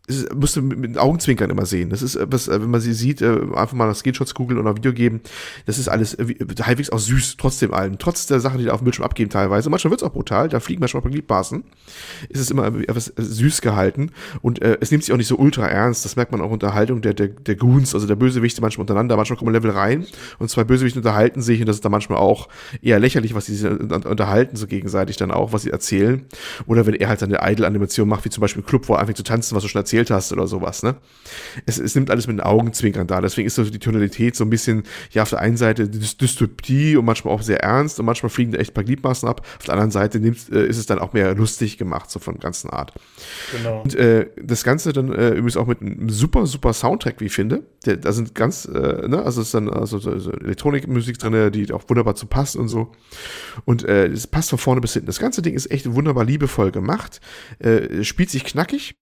das 0.10 0.26
musst 0.36 0.56
du 0.56 0.64
mit, 0.64 0.80
mit 0.80 0.98
Augenzwinkern 0.98 1.52
immer 1.52 1.68
sehen. 1.68 1.91
Das 1.91 2.02
ist, 2.02 2.18
was, 2.19 2.48
äh, 2.48 2.60
wenn 2.60 2.72
man 2.72 2.81
sie 2.81 2.94
sieht, 2.94 3.22
äh, 3.22 3.27
einfach 3.53 3.73
mal 3.73 3.88
nach 3.88 3.95
Screenshots 3.95 4.34
googeln 4.34 4.60
oder 4.60 4.76
Video 4.76 4.91
geben. 4.91 5.22
Das 5.68 5.77
ist 5.77 5.88
alles 5.88 6.18
halbwegs 6.18 6.90
auch 6.90 6.98
süß, 6.98 7.38
trotzdem 7.38 7.73
allem. 7.73 7.99
Trotz 7.99 8.26
der 8.26 8.40
Sachen, 8.40 8.57
die 8.57 8.65
da 8.65 8.73
auf 8.73 8.80
dem 8.80 8.86
Bildschirm 8.86 9.06
abgeben 9.06 9.30
teilweise. 9.30 9.69
Manchmal 9.69 9.91
wird 9.91 10.02
es 10.02 10.07
auch 10.07 10.14
brutal, 10.14 10.49
da 10.49 10.60
fliegen 10.60 10.80
manchmal 10.80 11.03
Gliedmaßen. 11.03 11.64
Ist 12.30 12.41
es 12.41 12.49
immer 12.49 12.65
etwas 12.68 13.14
süß 13.15 13.61
gehalten. 13.61 14.11
Und 14.41 14.61
äh, 14.61 14.77
es 14.81 14.90
nimmt 14.90 15.03
sich 15.03 15.14
auch 15.14 15.18
nicht 15.18 15.27
so 15.27 15.38
ultra 15.38 15.68
ernst. 15.68 16.06
Das 16.06 16.15
merkt 16.15 16.31
man 16.31 16.41
auch 16.41 16.49
Unterhaltung 16.49 17.02
der, 17.02 17.14
der, 17.14 17.27
der 17.27 17.56
Goons, 17.56 17.94
also 17.94 18.07
der 18.07 18.15
Bösewichte 18.15 18.61
manchmal 18.61 18.84
untereinander. 18.84 19.15
Manchmal 19.15 19.38
kommen 19.38 19.53
Level 19.53 19.72
rein 19.72 20.07
und 20.40 20.49
zwei 20.49 20.64
Bösewichte 20.64 20.99
unterhalten 20.99 21.41
sich 21.41 21.60
und 21.60 21.68
das 21.68 21.77
ist 21.77 21.86
dann 21.86 21.91
manchmal 21.91 22.18
auch 22.18 22.49
eher 22.81 22.99
lächerlich, 22.99 23.36
was 23.36 23.45
sie 23.45 23.68
unterhalten, 23.68 24.56
so 24.56 24.65
gegenseitig 24.65 25.18
dann 25.18 25.31
auch, 25.31 25.53
was 25.53 25.64
sie 25.64 25.69
erzählen. 25.69 26.26
Oder 26.65 26.88
wenn 26.88 26.95
er 26.95 27.10
halt 27.10 27.19
seine 27.19 27.40
Idle-Animation 27.41 28.07
macht, 28.07 28.26
wie 28.26 28.30
zum 28.30 28.41
Beispiel 28.41 28.64
ein 28.64 28.65
Club, 28.65 28.88
wo 28.88 28.94
er 28.94 28.99
anfängt 28.99 29.18
zu 29.18 29.23
tanzen, 29.23 29.56
was 29.56 29.64
du 29.64 29.69
schon 29.69 29.81
erzählt 29.81 29.98
erzählt 29.99 30.11
hast 30.11 30.31
oder 30.31 30.47
sowas, 30.47 30.84
ne? 30.84 30.95
Es, 31.65 31.77
es 31.77 31.95
nimmt 31.95 32.09
alles 32.09 32.27
mit 32.27 32.38
den 32.38 32.41
Augenzwinkern 32.41 33.07
da. 33.07 33.21
Deswegen 33.21 33.47
ist 33.47 33.55
so 33.55 33.63
die 33.63 33.80
Tonalität 33.80 34.35
so 34.35 34.43
ein 34.43 34.49
bisschen, 34.49 34.84
ja, 35.11 35.23
auf 35.23 35.30
der 35.30 35.39
einen 35.39 35.57
Seite 35.57 35.88
Dystopie 35.89 36.95
und 36.95 37.05
manchmal 37.05 37.34
auch 37.34 37.41
sehr 37.41 37.61
ernst 37.61 37.99
und 37.99 38.05
manchmal 38.05 38.30
fliegen 38.30 38.51
da 38.51 38.57
echt 38.57 38.71
ein 38.71 38.73
paar 38.73 38.84
Gliedmaßen 38.84 39.27
ab. 39.27 39.45
Auf 39.57 39.65
der 39.65 39.73
anderen 39.73 39.91
Seite 39.91 40.19
nimmt, 40.19 40.49
äh, 40.51 40.65
ist 40.65 40.77
es 40.77 40.85
dann 40.85 40.99
auch 40.99 41.13
mehr 41.13 41.35
lustig 41.35 41.77
gemacht, 41.77 42.09
so 42.09 42.19
von 42.19 42.39
ganzen 42.39 42.69
Art. 42.69 42.93
Genau. 43.55 43.81
Und 43.81 43.95
äh, 43.95 44.27
das 44.41 44.63
Ganze 44.63 44.93
dann 44.93 45.11
äh, 45.11 45.30
übrigens 45.30 45.57
auch 45.57 45.67
mit 45.67 45.81
einem 45.81 46.09
super, 46.09 46.45
super 46.45 46.73
Soundtrack, 46.73 47.19
wie 47.19 47.26
ich 47.26 47.34
finde. 47.34 47.63
Der, 47.85 47.97
da 47.97 48.11
sind 48.11 48.35
ganz, 48.35 48.65
äh, 48.65 49.07
ne, 49.07 49.21
also 49.23 49.41
ist 49.41 49.53
dann 49.53 49.69
also 49.69 49.99
so, 49.99 50.17
so 50.19 50.31
Elektronikmusik 50.31 51.17
drin, 51.17 51.51
die 51.51 51.71
auch 51.73 51.84
wunderbar 51.88 52.15
zu 52.15 52.26
passt 52.26 52.55
und 52.55 52.67
so. 52.67 52.91
Und 53.65 53.84
äh, 53.84 54.07
es 54.07 54.27
passt 54.27 54.49
von 54.49 54.59
vorne 54.59 54.81
bis 54.81 54.93
hinten. 54.93 55.07
Das 55.07 55.19
ganze 55.19 55.41
Ding 55.41 55.53
ist 55.53 55.71
echt 55.71 55.93
wunderbar 55.93 56.26
liebevoll 56.26 56.71
gemacht. 56.71 57.21
Äh, 57.59 58.03
spielt 58.03 58.30
sich 58.30 58.43
knackig 58.43 58.95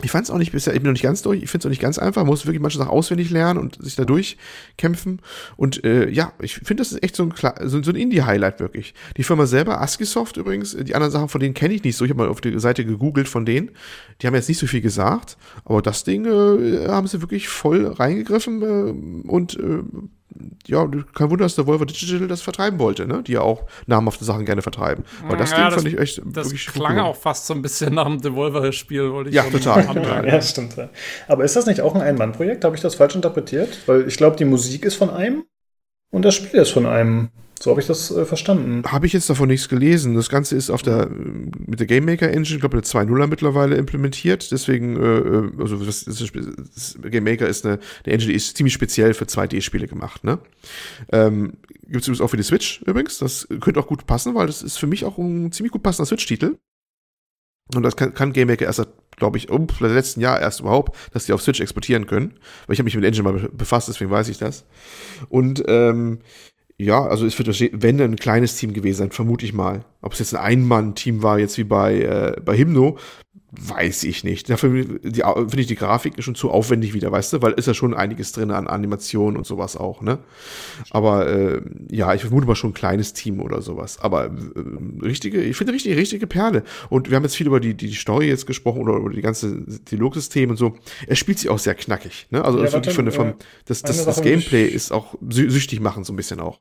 ich 0.00 0.10
fand 0.10 0.24
es 0.24 0.30
auch 0.30 0.38
nicht 0.38 0.52
bisher, 0.52 0.72
ich 0.72 0.80
bin 0.80 0.88
noch 0.88 0.94
nicht 0.94 1.02
ganz 1.02 1.20
durch, 1.20 1.42
ich 1.42 1.50
finde 1.50 1.62
es 1.62 1.66
auch 1.66 1.70
nicht 1.70 1.82
ganz 1.82 1.98
einfach, 1.98 2.24
muss 2.24 2.46
wirklich 2.46 2.62
manche 2.62 2.78
Sachen 2.78 2.90
auswendig 2.90 3.28
lernen 3.28 3.60
und 3.60 3.82
sich 3.82 3.94
da 3.94 4.06
durchkämpfen. 4.06 5.20
Und 5.56 5.84
äh, 5.84 6.08
ja, 6.08 6.32
ich 6.40 6.54
finde, 6.54 6.80
das 6.80 6.92
ist 6.92 7.02
echt 7.02 7.14
so 7.14 7.24
ein, 7.24 7.34
so, 7.68 7.82
so 7.82 7.90
ein 7.90 7.96
Indie-Highlight 7.96 8.58
wirklich. 8.58 8.94
Die 9.18 9.22
Firma 9.22 9.44
selber, 9.44 9.82
ASCIIsoft 9.82 10.38
übrigens, 10.38 10.74
die 10.74 10.94
anderen 10.94 11.12
Sachen 11.12 11.28
von 11.28 11.42
denen 11.42 11.52
kenne 11.52 11.74
ich 11.74 11.84
nicht 11.84 11.96
so. 11.96 12.06
Ich 12.06 12.10
habe 12.10 12.22
mal 12.22 12.30
auf 12.30 12.40
der 12.40 12.58
Seite 12.58 12.86
gegoogelt 12.86 13.28
von 13.28 13.44
denen. 13.44 13.72
Die 14.20 14.26
haben 14.26 14.34
jetzt 14.34 14.48
nicht 14.48 14.58
so 14.58 14.66
viel 14.66 14.80
gesagt, 14.80 15.36
aber 15.66 15.82
das 15.82 16.04
Ding 16.04 16.24
äh, 16.24 16.88
haben 16.88 17.06
sie 17.06 17.20
wirklich 17.20 17.48
voll 17.48 17.86
reingegriffen 17.86 18.62
äh, 18.62 19.28
und 19.28 19.58
äh, 19.58 19.82
ja, 20.66 20.88
kein 21.14 21.30
Wunder, 21.30 21.44
dass 21.44 21.54
der 21.54 21.66
Volvo 21.66 21.84
Digital 21.84 22.28
das 22.28 22.42
vertreiben 22.42 22.78
wollte, 22.78 23.06
ne? 23.06 23.22
Die 23.22 23.32
ja 23.32 23.40
auch 23.40 23.64
namhafte 23.86 24.24
Sachen 24.24 24.44
gerne 24.44 24.62
vertreiben. 24.62 25.04
Aber 25.26 25.36
das 25.36 25.50
ja, 25.50 25.56
Ding 25.56 25.64
das, 25.66 25.74
fand 25.74 25.88
ich 25.88 25.98
echt 25.98 26.22
das 26.24 26.46
wirklich 26.46 26.66
klang 26.66 26.98
auch 26.98 27.16
fast 27.16 27.46
so 27.46 27.54
ein 27.54 27.62
bisschen 27.62 27.94
nach 27.94 28.06
dem 28.06 28.20
Devolver-Spiel, 28.20 29.12
wollte 29.12 29.30
ich 29.30 29.36
Ja, 29.36 29.44
total. 29.44 30.26
ja, 30.26 30.40
stimmt. 30.40 30.76
Aber 31.28 31.44
ist 31.44 31.56
das 31.56 31.66
nicht 31.66 31.80
auch 31.80 31.94
ein 31.94 32.00
Ein-Mann-Projekt? 32.00 32.64
Habe 32.64 32.76
ich 32.76 32.82
das 32.82 32.94
falsch 32.94 33.14
interpretiert? 33.14 33.78
Weil 33.86 34.06
ich 34.08 34.16
glaube, 34.16 34.36
die 34.36 34.44
Musik 34.44 34.84
ist 34.84 34.96
von 34.96 35.10
einem 35.10 35.44
und 36.10 36.24
das 36.24 36.34
Spiel 36.34 36.60
ist 36.60 36.70
von 36.70 36.86
einem. 36.86 37.30
So 37.62 37.70
habe 37.70 37.80
ich 37.80 37.86
das 37.86 38.10
äh, 38.10 38.24
verstanden. 38.24 38.82
Habe 38.90 39.06
ich 39.06 39.12
jetzt 39.12 39.30
davon 39.30 39.46
nichts 39.46 39.68
gelesen. 39.68 40.16
Das 40.16 40.28
Ganze 40.28 40.56
ist 40.56 40.68
auf 40.68 40.82
der 40.82 41.08
mit 41.08 41.78
der 41.78 41.86
Game 41.86 42.06
Maker 42.06 42.28
Engine, 42.28 42.56
ich 42.56 42.60
der 42.60 42.82
2.0er 42.82 43.28
mittlerweile 43.28 43.76
implementiert. 43.76 44.50
Deswegen, 44.50 44.96
äh, 44.96 45.18
äh 45.18 45.52
also 45.60 45.76
das, 45.76 46.04
das, 46.04 46.18
das 46.18 46.98
Game 47.04 47.22
Maker 47.22 47.46
ist 47.46 47.64
eine, 47.64 47.78
eine 48.04 48.14
Engine, 48.14 48.32
die 48.32 48.36
ist 48.36 48.56
ziemlich 48.56 48.74
speziell 48.74 49.14
für 49.14 49.26
2D-Spiele 49.26 49.86
gemacht. 49.86 50.24
Ne? 50.24 50.40
Ähm, 51.12 51.52
Gibt 51.86 52.02
es 52.02 52.08
übrigens 52.08 52.20
auch 52.22 52.30
für 52.30 52.36
die 52.36 52.42
Switch 52.42 52.82
übrigens. 52.82 53.18
Das 53.18 53.46
könnte 53.60 53.78
auch 53.78 53.86
gut 53.86 54.06
passen, 54.08 54.34
weil 54.34 54.48
das 54.48 54.64
ist 54.64 54.78
für 54.78 54.88
mich 54.88 55.04
auch 55.04 55.16
ein 55.16 55.52
ziemlich 55.52 55.70
gut 55.70 55.84
passender 55.84 56.06
Switch-Titel. 56.06 56.56
Und 57.76 57.84
das 57.84 57.94
kann, 57.94 58.12
kann 58.12 58.32
Game 58.32 58.48
Maker 58.48 58.64
erst, 58.64 58.88
glaube 59.16 59.38
ich, 59.38 59.50
um 59.50 59.68
das 59.68 59.78
letzten 59.80 60.20
Jahr 60.20 60.40
erst 60.40 60.58
überhaupt, 60.58 60.96
dass 61.12 61.26
die 61.26 61.32
auf 61.32 61.42
Switch 61.42 61.60
exportieren 61.60 62.08
können. 62.08 62.34
Weil 62.66 62.74
ich 62.74 62.80
habe 62.80 62.86
mich 62.86 62.96
mit 62.96 63.04
Engine 63.04 63.22
mal 63.22 63.48
befasst, 63.52 63.86
deswegen 63.86 64.10
weiß 64.10 64.28
ich 64.30 64.38
das. 64.38 64.64
Und 65.28 65.62
ähm, 65.68 66.18
ja, 66.82 67.04
also 67.04 67.26
es 67.26 67.38
wird, 67.38 67.72
wenn 67.82 68.00
ein 68.00 68.16
kleines 68.16 68.56
Team 68.56 68.72
gewesen 68.72 68.98
sein, 68.98 69.10
vermute 69.12 69.44
ich 69.44 69.52
mal. 69.52 69.84
Ob 70.00 70.12
es 70.12 70.18
jetzt 70.18 70.34
ein 70.34 70.60
Ein-Mann-Team 70.62 71.22
war, 71.22 71.38
jetzt 71.38 71.58
wie 71.58 71.64
bei, 71.64 72.00
äh, 72.00 72.40
bei 72.40 72.56
Hymno, 72.56 72.98
weiß 73.52 74.04
ich 74.04 74.24
nicht. 74.24 74.48
Dafür 74.48 74.70
finde 75.02 75.60
ich 75.60 75.66
die 75.66 75.74
Grafik 75.74 76.14
schon 76.22 76.34
zu 76.34 76.50
aufwendig 76.50 76.94
wieder, 76.94 77.12
weißt 77.12 77.34
du, 77.34 77.42
weil 77.42 77.52
ist 77.52 77.66
ja 77.66 77.74
schon 77.74 77.92
einiges 77.92 78.32
drin 78.32 78.50
an 78.50 78.66
Animationen 78.66 79.36
und 79.36 79.46
sowas 79.46 79.76
auch, 79.76 80.00
ne? 80.00 80.18
Aber 80.90 81.28
äh, 81.28 81.60
ja, 81.90 82.14
ich 82.14 82.22
vermute 82.22 82.46
mal 82.46 82.56
schon 82.56 82.70
ein 82.70 82.74
kleines 82.74 83.12
Team 83.12 83.40
oder 83.40 83.60
sowas. 83.60 83.98
Aber 84.00 84.24
äh, 84.24 85.02
richtige, 85.02 85.42
ich 85.42 85.54
finde 85.54 85.74
richtige, 85.74 85.96
richtige 85.96 86.26
Perle. 86.26 86.62
Und 86.88 87.10
wir 87.10 87.16
haben 87.16 87.24
jetzt 87.24 87.36
viel 87.36 87.46
über 87.46 87.60
die, 87.60 87.74
die 87.74 87.92
Story 87.92 88.28
jetzt 88.28 88.46
gesprochen 88.46 88.80
oder 88.80 88.96
über 88.96 89.10
die 89.10 89.20
ganze 89.20 89.60
Dialogsystem 89.66 90.48
und 90.48 90.56
so. 90.56 90.74
Er 91.06 91.16
spielt 91.16 91.38
sich 91.38 91.50
auch 91.50 91.58
sehr 91.58 91.74
knackig, 91.74 92.28
ne? 92.30 92.42
Also 92.42 92.64
ja, 92.64 92.72
wirklich 92.72 92.94
von, 92.94 93.12
von 93.12 93.28
äh, 93.28 93.34
das, 93.66 93.82
das, 93.82 94.02
das 94.06 94.22
Gameplay 94.22 94.64
ist 94.64 94.92
auch 94.92 95.14
süchtig 95.28 95.80
machen, 95.80 96.04
so 96.04 96.14
ein 96.14 96.16
bisschen 96.16 96.40
auch. 96.40 96.58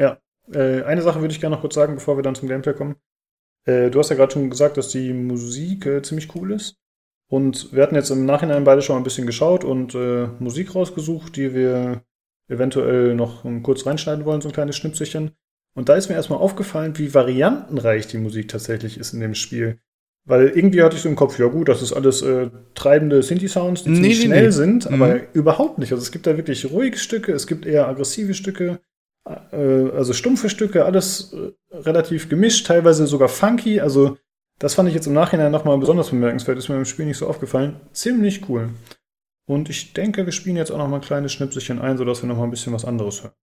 Ja, 0.00 0.18
äh, 0.52 0.82
eine 0.82 1.02
Sache 1.02 1.20
würde 1.20 1.32
ich 1.32 1.40
gerne 1.40 1.54
noch 1.54 1.60
kurz 1.60 1.74
sagen, 1.74 1.94
bevor 1.94 2.16
wir 2.16 2.22
dann 2.22 2.34
zum 2.34 2.48
Gameplay 2.48 2.72
kommen. 2.72 2.96
Äh, 3.66 3.90
du 3.90 3.98
hast 3.98 4.08
ja 4.08 4.16
gerade 4.16 4.32
schon 4.32 4.48
gesagt, 4.48 4.78
dass 4.78 4.88
die 4.88 5.12
Musik 5.12 5.84
äh, 5.84 6.02
ziemlich 6.02 6.34
cool 6.34 6.52
ist. 6.52 6.76
Und 7.28 7.72
wir 7.72 7.82
hatten 7.82 7.94
jetzt 7.94 8.10
im 8.10 8.24
Nachhinein 8.24 8.64
beide 8.64 8.82
schon 8.82 8.94
mal 8.94 9.00
ein 9.00 9.04
bisschen 9.04 9.26
geschaut 9.26 9.62
und 9.62 9.94
äh, 9.94 10.26
Musik 10.38 10.74
rausgesucht, 10.74 11.36
die 11.36 11.54
wir 11.54 12.02
eventuell 12.48 13.14
noch 13.14 13.44
kurz 13.62 13.86
reinschneiden 13.86 14.24
wollen, 14.24 14.40
so 14.40 14.48
ein 14.48 14.54
kleines 14.54 14.76
Schnipselchen. 14.76 15.32
Und 15.76 15.88
da 15.88 15.94
ist 15.94 16.08
mir 16.08 16.16
erstmal 16.16 16.40
aufgefallen, 16.40 16.98
wie 16.98 17.14
variantenreich 17.14 18.08
die 18.08 18.18
Musik 18.18 18.48
tatsächlich 18.48 18.98
ist 18.98 19.12
in 19.12 19.20
dem 19.20 19.36
Spiel. 19.36 19.78
Weil 20.24 20.48
irgendwie 20.48 20.82
hatte 20.82 20.96
ich 20.96 21.02
so 21.02 21.08
im 21.08 21.14
Kopf, 21.14 21.38
ja 21.38 21.46
gut, 21.46 21.68
das 21.68 21.82
ist 21.82 21.92
alles 21.92 22.22
äh, 22.22 22.50
treibende 22.74 23.22
Synthi-Sounds, 23.22 23.84
die 23.84 23.90
nee, 23.90 23.96
ziemlich 23.96 24.18
nee, 24.18 24.24
schnell 24.24 24.44
nee. 24.46 24.50
sind, 24.50 24.90
mhm. 24.90 25.02
aber 25.02 25.34
überhaupt 25.34 25.78
nicht. 25.78 25.92
Also 25.92 26.02
es 26.02 26.10
gibt 26.10 26.26
da 26.26 26.36
wirklich 26.36 26.70
ruhige 26.70 26.98
Stücke, 26.98 27.32
es 27.32 27.46
gibt 27.46 27.66
eher 27.66 27.86
aggressive 27.86 28.34
Stücke, 28.34 28.80
also 29.30 30.12
stumpfe 30.12 30.48
Stücke, 30.48 30.84
alles 30.84 31.32
äh, 31.32 31.76
relativ 31.76 32.28
gemischt, 32.28 32.66
teilweise 32.66 33.06
sogar 33.06 33.28
funky. 33.28 33.80
Also 33.80 34.16
das 34.58 34.74
fand 34.74 34.88
ich 34.88 34.94
jetzt 34.94 35.06
im 35.06 35.14
Nachhinein 35.14 35.52
nochmal 35.52 35.78
besonders 35.78 36.10
bemerkenswert, 36.10 36.58
ist 36.58 36.68
mir 36.68 36.76
im 36.76 36.84
Spiel 36.84 37.06
nicht 37.06 37.18
so 37.18 37.26
aufgefallen. 37.26 37.80
Ziemlich 37.92 38.48
cool. 38.48 38.70
Und 39.46 39.68
ich 39.68 39.94
denke, 39.94 40.26
wir 40.26 40.32
spielen 40.32 40.56
jetzt 40.56 40.70
auch 40.70 40.78
nochmal 40.78 41.00
kleine 41.00 41.28
Schnipselchen 41.28 41.80
ein, 41.80 41.96
sodass 41.96 42.22
wir 42.22 42.28
nochmal 42.28 42.46
ein 42.46 42.50
bisschen 42.50 42.72
was 42.72 42.84
anderes 42.84 43.22
hören. 43.22 43.34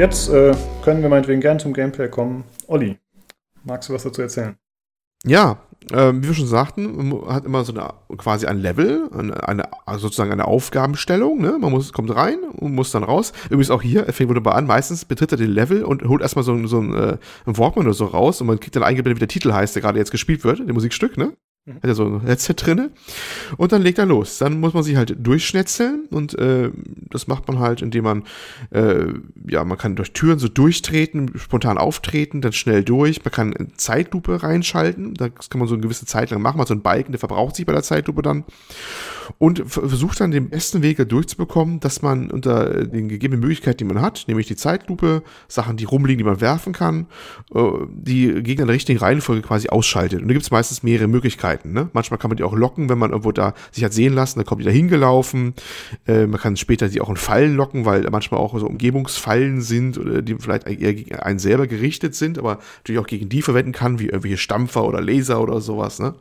Jetzt 0.00 0.30
äh, 0.30 0.54
können 0.82 1.02
wir 1.02 1.10
meinetwegen 1.10 1.42
gern 1.42 1.60
zum 1.60 1.74
Gameplay 1.74 2.08
kommen. 2.08 2.44
Olli, 2.66 2.98
magst 3.64 3.88
du 3.88 3.92
was 3.92 4.02
dazu 4.02 4.22
erzählen? 4.22 4.56
Ja, 5.24 5.58
äh, 5.92 6.12
wie 6.14 6.28
wir 6.28 6.34
schon 6.34 6.46
sagten, 6.46 7.12
hat 7.28 7.44
immer 7.44 7.64
so 7.64 7.74
eine 7.74 7.92
quasi 8.16 8.46
ein 8.46 8.58
Level, 8.58 9.10
eine, 9.12 9.46
eine 9.46 9.64
also 9.86 10.06
sozusagen 10.06 10.32
eine 10.32 10.46
Aufgabenstellung. 10.46 11.42
Ne? 11.42 11.58
Man 11.60 11.70
muss, 11.70 11.92
kommt 11.92 12.14
rein 12.16 12.38
und 12.56 12.74
muss 12.74 12.92
dann 12.92 13.04
raus. 13.04 13.34
Übrigens 13.46 13.70
auch 13.70 13.82
hier, 13.82 14.06
er 14.06 14.14
fängt 14.14 14.30
wunderbar 14.30 14.54
an. 14.54 14.66
Meistens 14.66 15.04
betritt 15.04 15.32
er 15.32 15.38
den 15.38 15.50
Level 15.50 15.84
und 15.84 16.02
holt 16.08 16.22
erstmal 16.22 16.44
so, 16.44 16.66
so 16.66 16.80
ein, 16.80 16.94
äh, 16.94 17.18
ein 17.44 17.58
Walkman 17.58 17.84
oder 17.84 17.94
so 17.94 18.06
raus 18.06 18.40
und 18.40 18.46
man 18.46 18.58
kriegt 18.58 18.76
dann 18.76 18.82
eingeblendet, 18.82 19.18
wie 19.18 19.26
der 19.26 19.28
Titel 19.28 19.52
heißt, 19.52 19.74
der 19.74 19.82
gerade 19.82 19.98
jetzt 19.98 20.12
gespielt 20.12 20.44
wird, 20.44 20.60
der 20.60 20.72
Musikstück, 20.72 21.18
ne? 21.18 21.34
Mhm. 21.66 21.74
Hat 21.74 21.84
ja 21.84 21.94
so 21.94 22.06
ein 22.06 22.20
Headset 22.22 22.54
drinne. 22.56 22.90
Und 23.58 23.72
dann 23.72 23.82
legt 23.82 23.98
er 23.98 24.06
los. 24.06 24.38
Dann 24.38 24.60
muss 24.60 24.72
man 24.72 24.82
sich 24.82 24.96
halt 24.96 25.14
durchschnetzeln 25.18 26.06
und 26.10 26.38
äh, 26.38 26.70
das 27.10 27.26
macht 27.26 27.48
man 27.48 27.58
halt, 27.58 27.82
indem 27.82 28.04
man, 28.04 28.24
äh, 28.70 29.12
ja, 29.46 29.64
man 29.64 29.76
kann 29.76 29.94
durch 29.94 30.12
Türen 30.12 30.38
so 30.38 30.48
durchtreten, 30.48 31.32
spontan 31.36 31.76
auftreten, 31.76 32.40
dann 32.40 32.52
schnell 32.52 32.82
durch. 32.82 33.22
Man 33.24 33.32
kann 33.32 33.54
eine 33.54 33.72
Zeitlupe 33.74 34.42
reinschalten. 34.42 35.14
Das 35.14 35.50
kann 35.50 35.58
man 35.58 35.68
so 35.68 35.74
eine 35.74 35.82
gewisse 35.82 36.06
Zeit 36.06 36.30
lang 36.30 36.40
machen. 36.40 36.56
Man 36.56 36.62
hat 36.62 36.68
so 36.68 36.74
einen 36.74 36.82
Balken, 36.82 37.12
der 37.12 37.18
verbraucht 37.18 37.56
sich 37.56 37.66
bei 37.66 37.72
der 37.72 37.82
Zeitlupe 37.82 38.22
dann. 38.22 38.44
Und 39.38 39.62
versucht 39.66 40.20
dann 40.20 40.30
den 40.30 40.48
besten 40.50 40.82
Weg 40.82 41.08
durchzubekommen, 41.08 41.78
dass 41.78 42.02
man 42.02 42.30
unter 42.30 42.84
den 42.84 43.08
gegebenen 43.08 43.40
Möglichkeiten, 43.40 43.78
die 43.78 43.84
man 43.84 44.00
hat, 44.00 44.24
nämlich 44.26 44.48
die 44.48 44.56
Zeitlupe, 44.56 45.22
Sachen, 45.46 45.76
die 45.76 45.84
rumliegen, 45.84 46.18
die 46.18 46.24
man 46.24 46.40
werfen 46.40 46.72
kann, 46.72 47.06
äh, 47.54 47.60
die 47.92 48.42
Gegner 48.42 48.62
in 48.62 48.66
der 48.68 48.74
richtigen 48.74 48.98
Reihenfolge 48.98 49.42
quasi 49.42 49.68
ausschaltet. 49.68 50.22
Und 50.22 50.28
da 50.28 50.32
gibt 50.32 50.44
es 50.44 50.50
meistens 50.50 50.82
mehrere 50.82 51.06
Möglichkeiten. 51.06 51.49
Möglichkeiten. 51.50 51.72
Ne? 51.72 51.90
Manchmal 51.92 52.18
kann 52.18 52.30
man 52.30 52.36
die 52.36 52.42
auch 52.42 52.54
locken, 52.54 52.88
wenn 52.88 52.98
man 52.98 53.10
irgendwo 53.10 53.32
da 53.32 53.54
sich 53.72 53.84
hat 53.84 53.92
sehen 53.92 54.14
lassen, 54.14 54.38
dann 54.38 54.46
kommt 54.46 54.60
die 54.60 54.64
da 54.64 54.70
hingelaufen. 54.70 55.54
Äh, 56.06 56.26
man 56.26 56.40
kann 56.40 56.56
später 56.56 56.88
die 56.88 57.00
auch 57.00 57.08
in 57.08 57.16
Fallen 57.16 57.56
locken, 57.56 57.84
weil 57.84 58.02
manchmal 58.10 58.40
auch 58.40 58.58
so 58.58 58.66
Umgebungsfallen 58.66 59.60
sind, 59.60 59.98
oder 59.98 60.22
die 60.22 60.36
vielleicht 60.36 60.66
eher 60.66 60.94
gegen 60.94 61.14
einen 61.16 61.38
selber 61.38 61.66
gerichtet 61.66 62.14
sind, 62.14 62.38
aber 62.38 62.58
natürlich 62.78 63.00
auch 63.00 63.06
gegen 63.06 63.28
die 63.28 63.42
verwenden 63.42 63.72
kann, 63.72 63.98
wie 63.98 64.06
irgendwelche 64.06 64.38
Stampfer 64.38 64.84
oder 64.84 65.00
Laser 65.00 65.40
oder 65.40 65.60
sowas. 65.60 65.98
Ne? 65.98 66.14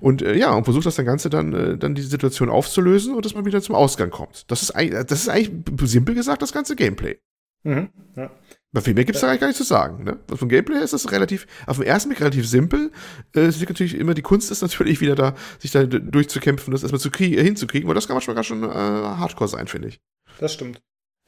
Und 0.00 0.22
äh, 0.22 0.36
ja, 0.36 0.52
und 0.52 0.64
versucht 0.64 0.86
das 0.86 0.96
dann 0.96 1.06
Ganze 1.06 1.30
dann, 1.30 1.52
äh, 1.52 1.78
dann 1.78 1.94
die 1.94 2.02
Situation 2.02 2.50
aufzulösen 2.50 3.14
und 3.14 3.24
dass 3.24 3.34
man 3.34 3.44
wieder 3.44 3.62
zum 3.62 3.74
Ausgang 3.74 4.10
kommt. 4.10 4.50
Das 4.50 4.62
ist, 4.62 4.74
das 4.74 5.12
ist 5.12 5.28
eigentlich 5.28 5.50
simpel 5.82 6.14
gesagt 6.14 6.42
das 6.42 6.52
ganze 6.52 6.76
Gameplay. 6.76 7.18
Mhm, 7.62 7.90
ja. 8.16 8.30
Bei 8.72 8.80
viel 8.80 8.94
mehr 8.94 9.04
gibt 9.04 9.16
es 9.16 9.20
da 9.20 9.28
eigentlich 9.28 9.40
gar 9.40 9.46
nicht 9.48 9.56
zu 9.56 9.64
sagen. 9.64 10.04
Ne? 10.04 10.20
Vom 10.28 10.48
Gameplay 10.48 10.76
her 10.76 10.84
ist 10.84 10.92
das 10.92 11.10
relativ, 11.10 11.46
auf 11.66 11.78
den 11.78 11.86
ersten 11.86 12.08
Blick 12.08 12.20
relativ 12.20 12.46
simpel. 12.46 12.92
Äh, 13.34 13.40
es 13.40 13.58
liegt 13.58 13.70
natürlich 13.70 13.94
immer, 13.96 14.14
die 14.14 14.22
Kunst 14.22 14.50
ist 14.50 14.62
natürlich 14.62 15.00
wieder 15.00 15.16
da, 15.16 15.34
sich 15.58 15.72
da 15.72 15.84
durchzukämpfen, 15.84 16.70
das 16.70 16.82
erstmal 16.82 17.00
zu 17.00 17.10
kriegen, 17.10 17.42
hinzukriegen, 17.42 17.88
weil 17.88 17.96
das 17.96 18.06
kann 18.06 18.14
manchmal 18.14 18.36
gar 18.36 18.44
schon 18.44 18.62
äh, 18.62 18.68
Hardcore 18.68 19.48
sein, 19.48 19.66
finde 19.66 19.88
ich. 19.88 20.00
Das 20.38 20.52
stimmt. 20.52 20.80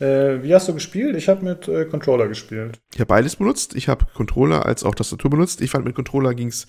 Äh, 0.03 0.43
wie 0.43 0.53
hast 0.53 0.69
du 0.69 0.75
gespielt? 0.75 1.15
Ich 1.15 1.29
habe 1.29 1.45
mit 1.45 1.69
äh, 1.69 1.85
Controller 1.85 2.27
gespielt. 2.27 2.81
Ich 2.93 2.99
habe 2.99 3.07
beides 3.07 3.37
benutzt. 3.37 3.77
Ich 3.77 3.89
habe 3.89 4.05
Controller 4.15 4.67
als 4.67 4.83
auch 4.83 4.97
Tastatur 4.97 5.31
benutzt. 5.31 5.61
Ich 5.61 5.71
fand, 5.71 5.85
mit 5.85 5.95
Controller 5.95 6.35
ging 6.35 6.49
es 6.49 6.67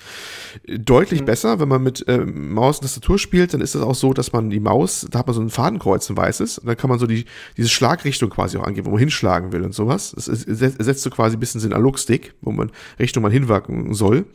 äh, 0.68 0.78
deutlich 0.78 1.22
mhm. 1.22 1.26
besser. 1.26 1.60
Wenn 1.60 1.68
man 1.68 1.82
mit 1.82 2.08
äh, 2.08 2.20
Maus 2.20 2.78
und 2.78 2.84
Tastatur 2.84 3.18
spielt, 3.18 3.56
dann 3.56 3.62
ist 3.62 3.74
es 3.74 3.82
auch 3.82 3.96
so, 3.96 4.14
dass 4.14 4.34
man 4.34 4.52
die 4.52 4.60
Maus, 4.60 5.08
da 5.10 5.20
hat 5.20 5.26
man 5.26 5.34
so 5.34 5.42
ein 5.42 5.50
Fadenkreuz, 5.50 6.12
ein 6.12 6.18
weißes, 6.18 6.60
und 6.60 6.68
dann 6.68 6.78
kann 6.78 6.92
man 6.92 7.00
so 7.00 7.08
die, 7.08 7.26
diese 7.58 7.70
Schlagrichtung 7.70 8.30
quasi 8.30 8.56
auch 8.58 8.64
angeben, 8.66 8.86
wo 8.86 8.92
man 8.92 9.00
hinschlagen 9.00 9.52
will 9.52 9.64
und 9.64 9.74
sowas. 9.74 10.12
Das 10.16 10.26
setzt 10.26 11.02
so 11.02 11.10
quasi 11.10 11.36
ein 11.36 11.40
bisschen 11.40 11.60
den 11.60 11.74
Analogstick, 11.74 12.36
wo 12.42 12.52
man 12.52 12.72
Richtung 13.00 13.24
man 13.24 13.32
hinwirken 13.32 13.96
soll. 13.96 14.26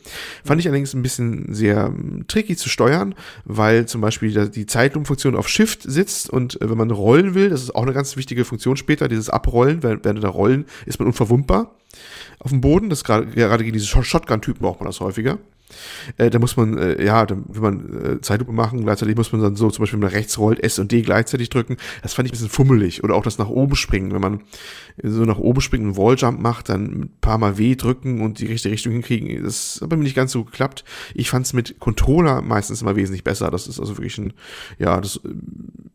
Fand 0.43 0.59
ich 0.59 0.67
allerdings 0.67 0.93
ein 0.93 1.03
bisschen 1.03 1.53
sehr 1.53 1.85
ähm, 1.85 2.25
tricky 2.27 2.57
zu 2.57 2.67
steuern, 2.67 3.15
weil 3.45 3.85
zum 3.85 4.01
Beispiel 4.01 4.49
die 4.49 4.65
Zeitlupenfunktion 4.65 5.37
auf 5.37 5.47
Shift 5.47 5.83
sitzt 5.83 6.29
und 6.29 6.61
äh, 6.61 6.69
wenn 6.69 6.77
man 6.77 6.91
rollen 6.91 7.33
will, 7.33 7.49
das 7.49 7.63
ist 7.63 7.73
auch 7.73 7.83
eine 7.83 7.93
ganz 7.93 8.17
wichtige 8.17 8.43
Funktion 8.43 8.75
später, 8.89 9.07
dieses 9.07 9.29
Abrollen, 9.29 9.83
während, 9.83 10.03
der 10.03 10.29
Rollen 10.29 10.65
ist 10.87 10.97
man 10.97 11.07
unverwundbar 11.07 11.75
auf 12.39 12.49
dem 12.49 12.59
Boden. 12.59 12.89
Das 12.89 13.03
gerade, 13.03 13.27
gerade 13.27 13.63
gegen 13.63 13.77
diese 13.77 13.85
Shotgun-Typen 13.85 14.63
braucht 14.63 14.79
man 14.79 14.87
das 14.87 14.99
häufiger. 14.99 15.37
Äh, 16.17 16.31
da 16.31 16.39
muss 16.39 16.57
man, 16.57 16.75
äh, 16.79 17.05
ja, 17.05 17.27
da 17.27 17.35
will 17.35 17.61
man 17.61 18.03
äh, 18.03 18.21
Zeitlupe 18.21 18.51
machen, 18.51 18.83
gleichzeitig 18.83 19.15
muss 19.15 19.31
man 19.31 19.43
dann 19.43 19.55
so, 19.55 19.69
zum 19.69 19.83
Beispiel, 19.83 20.01
wenn 20.01 20.07
man 20.07 20.15
rechts 20.15 20.39
rollt, 20.39 20.59
S 20.63 20.79
und 20.79 20.91
D 20.91 21.03
gleichzeitig 21.03 21.49
drücken. 21.49 21.77
Das 22.01 22.15
fand 22.15 22.25
ich 22.25 22.31
ein 22.31 22.33
bisschen 22.33 22.49
fummelig. 22.49 23.03
Oder 23.03 23.13
auch 23.13 23.21
das 23.21 23.37
nach 23.37 23.49
oben 23.49 23.75
springen. 23.75 24.11
Wenn 24.11 24.21
man 24.21 24.41
so 25.03 25.23
nach 25.25 25.37
oben 25.37 25.61
springt 25.61 25.83
und 25.83 25.89
einen 25.89 25.97
Walljump 25.97 26.39
macht, 26.39 26.69
dann 26.69 26.85
ein 26.85 27.09
paar 27.21 27.37
Mal 27.37 27.59
W 27.59 27.75
drücken 27.75 28.21
und 28.21 28.39
die 28.39 28.47
richtige 28.47 28.73
Richtung 28.73 28.93
hinkriegen. 28.93 29.43
Das 29.43 29.77
hat 29.79 29.89
bei 29.89 29.97
mir 29.97 30.03
nicht 30.03 30.15
ganz 30.15 30.31
so 30.31 30.43
geklappt. 30.43 30.83
Ich 31.13 31.29
fand 31.29 31.45
es 31.45 31.53
mit 31.53 31.79
Controller 31.79 32.41
meistens 32.41 32.81
immer 32.81 32.95
wesentlich 32.95 33.23
besser. 33.23 33.51
Das 33.51 33.67
ist 33.67 33.79
also 33.79 33.97
wirklich 33.97 34.17
ein, 34.17 34.33
ja, 34.79 34.99
das, 34.99 35.19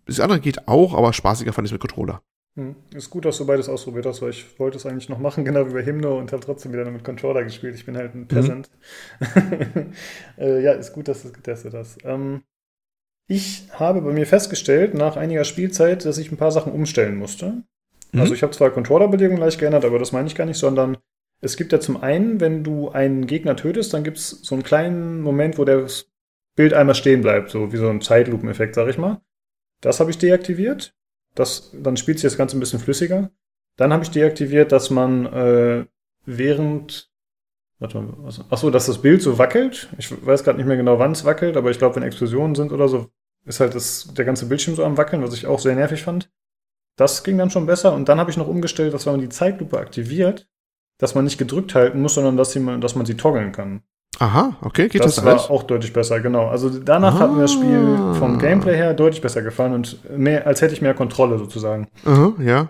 das 0.07 0.21
andere 0.21 0.39
geht 0.39 0.69
auch, 0.69 0.95
aber 0.95 1.13
spaßiger 1.13 1.53
fand 1.53 1.67
ich 1.67 1.71
es 1.71 1.73
mit 1.73 1.81
Controller. 1.81 2.23
Hm. 2.57 2.77
Ist 2.95 3.11
gut, 3.11 3.25
dass 3.25 3.39
du 3.39 3.47
beides 3.47 3.69
ausprobiert 3.69 4.07
hast, 4.07 4.23
weil 4.23 4.31
ich 4.31 4.59
wollte 4.61 4.77
es 4.77 4.87
eigentlich 4.87 5.09
noch 5.09 5.19
machen, 5.19 5.45
genau 5.45 5.67
wie 5.69 5.73
bei 5.73 5.85
Hymno 5.85 6.19
und 6.19 6.33
habe 6.33 6.45
trotzdem 6.45 6.73
wieder 6.73 6.89
mit 6.91 7.05
Controller 7.05 7.43
gespielt. 7.43 7.75
Ich 7.75 7.85
bin 7.85 7.97
halt 7.97 8.15
ein 8.15 8.21
mhm. 8.21 8.29
Peasant. 8.29 8.71
Mhm. 9.21 9.93
äh, 10.39 10.63
ja, 10.63 10.73
ist 10.73 10.93
gut, 10.93 11.09
dass 11.09 11.23
du 11.23 11.29
es 11.29 11.35
getestet 11.35 11.75
hast. 11.75 11.99
Ähm, 12.05 12.43
ich 13.27 13.69
habe 13.73 14.03
bei 14.03 14.13
mir 14.13 14.27
festgestellt, 14.27 14.95
nach 14.95 15.17
einiger 15.17 15.45
Spielzeit, 15.45 16.05
dass 16.05 16.19
ich 16.19 16.31
ein 16.31 16.37
paar 16.37 16.53
Sachen 16.53 16.73
umstellen 16.73 17.17
musste. 17.17 17.65
Mhm. 18.13 18.21
Also 18.21 18.35
ich 18.35 18.43
habe 18.43 18.53
zwar 18.53 18.71
Controllerbelegung 18.71 19.39
leicht 19.39 19.59
geändert, 19.59 19.85
aber 19.85 19.99
das 19.99 20.13
meine 20.13 20.29
ich 20.29 20.35
gar 20.35 20.47
nicht, 20.47 20.59
sondern 20.59 20.99
es 21.41 21.57
gibt 21.57 21.73
ja 21.73 21.81
zum 21.81 22.03
einen, 22.03 22.41
wenn 22.41 22.63
du 22.63 22.91
einen 22.91 23.27
Gegner 23.27 23.57
tötest, 23.57 23.93
dann 23.93 24.05
gibt 24.05 24.19
es 24.19 24.31
so 24.31 24.55
einen 24.55 24.63
kleinen 24.63 25.21
Moment, 25.21 25.59
wo 25.59 25.65
das 25.65 26.11
Bild 26.55 26.73
einmal 26.73 26.95
stehen 26.95 27.23
bleibt, 27.23 27.51
so 27.51 27.73
wie 27.73 27.77
so 27.77 27.89
ein 27.89 28.01
Zeitlupeneffekt, 28.01 28.77
sag 28.77 28.89
ich 28.89 28.99
mal. 28.99 29.21
Das 29.81 30.01
habe 30.01 30.11
ich 30.11 30.19
deaktiviert. 30.19 30.95
Das, 31.35 31.73
dann 31.73 31.97
spielt 31.97 32.19
sich 32.19 32.31
das 32.31 32.39
Ganze 32.39 32.57
ein 32.57 32.61
bisschen 32.61 32.79
flüssiger. 32.79 33.31
Dann 33.77 33.93
habe 33.93 34.05
ich 34.05 34.11
deaktiviert, 34.11 34.71
dass 34.73 34.91
man 34.91 35.27
äh, 35.27 35.87
während 36.25 37.11
Warte 37.81 38.01
mal, 38.01 38.15
was, 38.19 38.41
achso, 38.51 38.71
dass 38.71 38.87
das 38.87 39.03
Bild 39.03 39.21
so 39.21 39.39
wackelt. 39.39 39.89
Ich 39.99 40.11
weiß 40.25 40.45
gerade 40.45 40.59
nicht 40.59 40.67
mehr 40.67 40.77
genau, 40.77 40.99
wann 40.99 41.13
es 41.13 41.25
wackelt, 41.25 41.57
aber 41.57 41.71
ich 41.71 41.79
glaube, 41.79 41.97
wenn 41.97 42.03
Explosionen 42.03 42.55
sind 42.55 42.73
oder 42.73 42.89
so, 42.89 43.11
ist 43.45 43.61
halt 43.61 43.75
das, 43.75 44.09
der 44.15 44.25
ganze 44.25 44.47
Bildschirm 44.47 44.75
so 44.75 44.85
am 44.85 44.97
Wackeln, 44.97 45.23
was 45.23 45.35
ich 45.35 45.47
auch 45.47 45.59
sehr 45.59 45.75
nervig 45.75 46.03
fand. 46.03 46.33
Das 46.97 47.25
ging 47.25 47.37
dann 47.37 47.51
schon 47.51 47.67
besser. 47.67 47.93
Und 47.93 48.09
dann 48.09 48.19
habe 48.19 48.31
ich 48.31 48.37
noch 48.37 48.47
umgestellt, 48.47 48.95
dass 48.95 49.07
wenn 49.07 49.15
man 49.15 49.21
die 49.21 49.29
Zeitlupe 49.29 49.79
aktiviert, 49.79 50.49
dass 50.99 51.15
man 51.15 51.25
nicht 51.25 51.39
gedrückt 51.39 51.75
halten 51.75 52.01
muss, 52.01 52.15
sondern 52.15 52.37
dass, 52.37 52.53
sie, 52.53 52.81
dass 52.81 52.95
man 52.95 53.05
sie 53.05 53.17
toggeln 53.17 53.51
kann. 53.51 53.83
Aha, 54.19 54.57
okay, 54.61 54.89
geht 54.89 55.05
das? 55.05 55.17
Das 55.17 55.25
war 55.25 55.39
halt? 55.39 55.51
auch 55.51 55.63
deutlich 55.65 55.93
besser, 55.93 56.21
genau. 56.21 56.49
Also 56.49 56.71
danach 56.71 57.17
ah. 57.17 57.19
hat 57.21 57.33
mir 57.33 57.43
das 57.43 57.53
Spiel 57.53 58.15
vom 58.19 58.39
Gameplay 58.39 58.77
her 58.77 58.95
deutlich 58.95 59.21
besser 59.21 59.43
gefallen 59.43 59.73
und 59.73 59.99
mehr, 60.17 60.47
als 60.47 60.63
hätte 60.63 60.73
ich 60.75 60.83
mehr 60.83 60.95
Kontrolle 60.95 61.39
sozusagen. 61.39 61.89
Aha, 62.05 62.33
ja. 62.41 62.69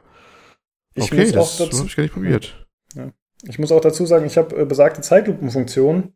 Ich 0.95 1.05
okay, 1.05 1.31
das 1.31 1.61
habe 1.61 1.71
ich 1.87 1.97
gar 1.97 2.03
nicht 2.03 2.15
probiert. 2.15 2.66
Ja. 2.95 3.11
Ich 3.47 3.59
muss 3.59 3.73
auch 3.73 3.81
dazu 3.81 4.07
sagen, 4.07 4.25
ich 4.25 4.39
habe 4.39 4.57
äh, 4.57 4.65
besagte 4.65 5.01
Zeitlupenfunktion 5.03 6.15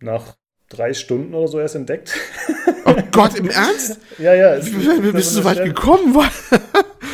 nach 0.00 0.36
drei 0.68 0.94
Stunden 0.94 1.34
oder 1.34 1.48
so 1.48 1.60
erst 1.60 1.74
entdeckt. 1.74 2.16
Oh 2.84 2.94
Gott, 3.12 3.34
im 3.34 3.48
Ernst? 3.50 4.00
ja, 4.18 4.34
ja. 4.34 4.64
Wie 4.64 5.12
bist 5.12 5.32
du 5.32 5.36
so 5.36 5.44
weit 5.44 5.64
gekommen? 5.64 6.18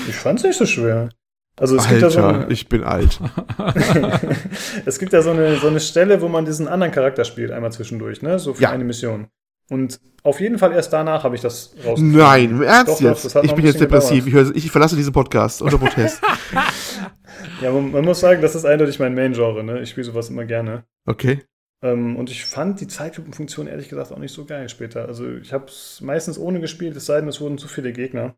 ich 0.08 0.14
fand 0.14 0.38
es 0.38 0.44
nicht 0.44 0.56
so 0.56 0.66
schwer. 0.66 1.10
Also 1.58 1.76
es 1.76 1.82
Alter, 1.82 1.92
gibt 1.92 2.02
ja 2.02 2.10
so 2.10 2.22
eine, 2.22 2.52
ich 2.52 2.68
bin 2.68 2.84
alt. 2.84 3.18
es 4.86 4.98
gibt 4.98 5.12
ja 5.12 5.22
so 5.22 5.30
eine, 5.30 5.56
so 5.56 5.66
eine 5.66 5.80
Stelle, 5.80 6.20
wo 6.20 6.28
man 6.28 6.44
diesen 6.44 6.68
anderen 6.68 6.92
Charakter 6.92 7.24
spielt, 7.24 7.50
einmal 7.50 7.72
zwischendurch, 7.72 8.22
ne? 8.22 8.38
So 8.38 8.54
für 8.54 8.62
ja. 8.62 8.70
eine 8.70 8.84
Mission. 8.84 9.28
Und 9.70 10.00
auf 10.22 10.40
jeden 10.40 10.58
Fall 10.58 10.72
erst 10.72 10.92
danach 10.92 11.24
habe 11.24 11.34
ich 11.34 11.42
das 11.42 11.74
rausgefunden. 11.84 12.16
Nein, 12.16 12.50
im 12.50 12.62
Ernst 12.62 12.88
Doch, 12.88 13.00
jetzt? 13.00 13.36
Ich 13.42 13.54
bin 13.54 13.66
jetzt 13.66 13.80
depressiv. 13.80 14.26
Ich, 14.26 14.32
höre, 14.32 14.56
ich, 14.56 14.70
verlasse 14.70 14.96
diesen 14.96 15.12
Podcast 15.12 15.60
unter 15.60 15.78
Protest. 15.78 16.22
ja, 17.62 17.70
man, 17.70 17.90
man, 17.92 18.04
muss 18.04 18.20
sagen, 18.20 18.40
das 18.40 18.54
ist 18.54 18.64
eindeutig 18.64 18.98
mein 18.98 19.14
Main-Genre, 19.14 19.62
ne? 19.62 19.80
Ich 19.80 19.90
spiele 19.90 20.06
sowas 20.06 20.30
immer 20.30 20.44
gerne. 20.44 20.84
Okay. 21.06 21.42
Ähm, 21.82 22.16
und 22.16 22.30
ich 22.30 22.44
fand 22.44 22.80
die 22.80 22.88
Zeitlupenfunktion 22.88 23.66
ehrlich 23.66 23.88
gesagt 23.88 24.10
auch 24.10 24.18
nicht 24.18 24.32
so 24.32 24.44
geil 24.46 24.68
später. 24.68 25.06
Also 25.06 25.30
ich 25.36 25.52
habe 25.52 25.66
es 25.66 26.00
meistens 26.00 26.38
ohne 26.38 26.60
gespielt, 26.60 26.96
es 26.96 27.06
sei 27.06 27.20
denn, 27.20 27.28
es 27.28 27.40
wurden 27.40 27.58
zu 27.58 27.68
viele 27.68 27.92
Gegner. 27.92 28.36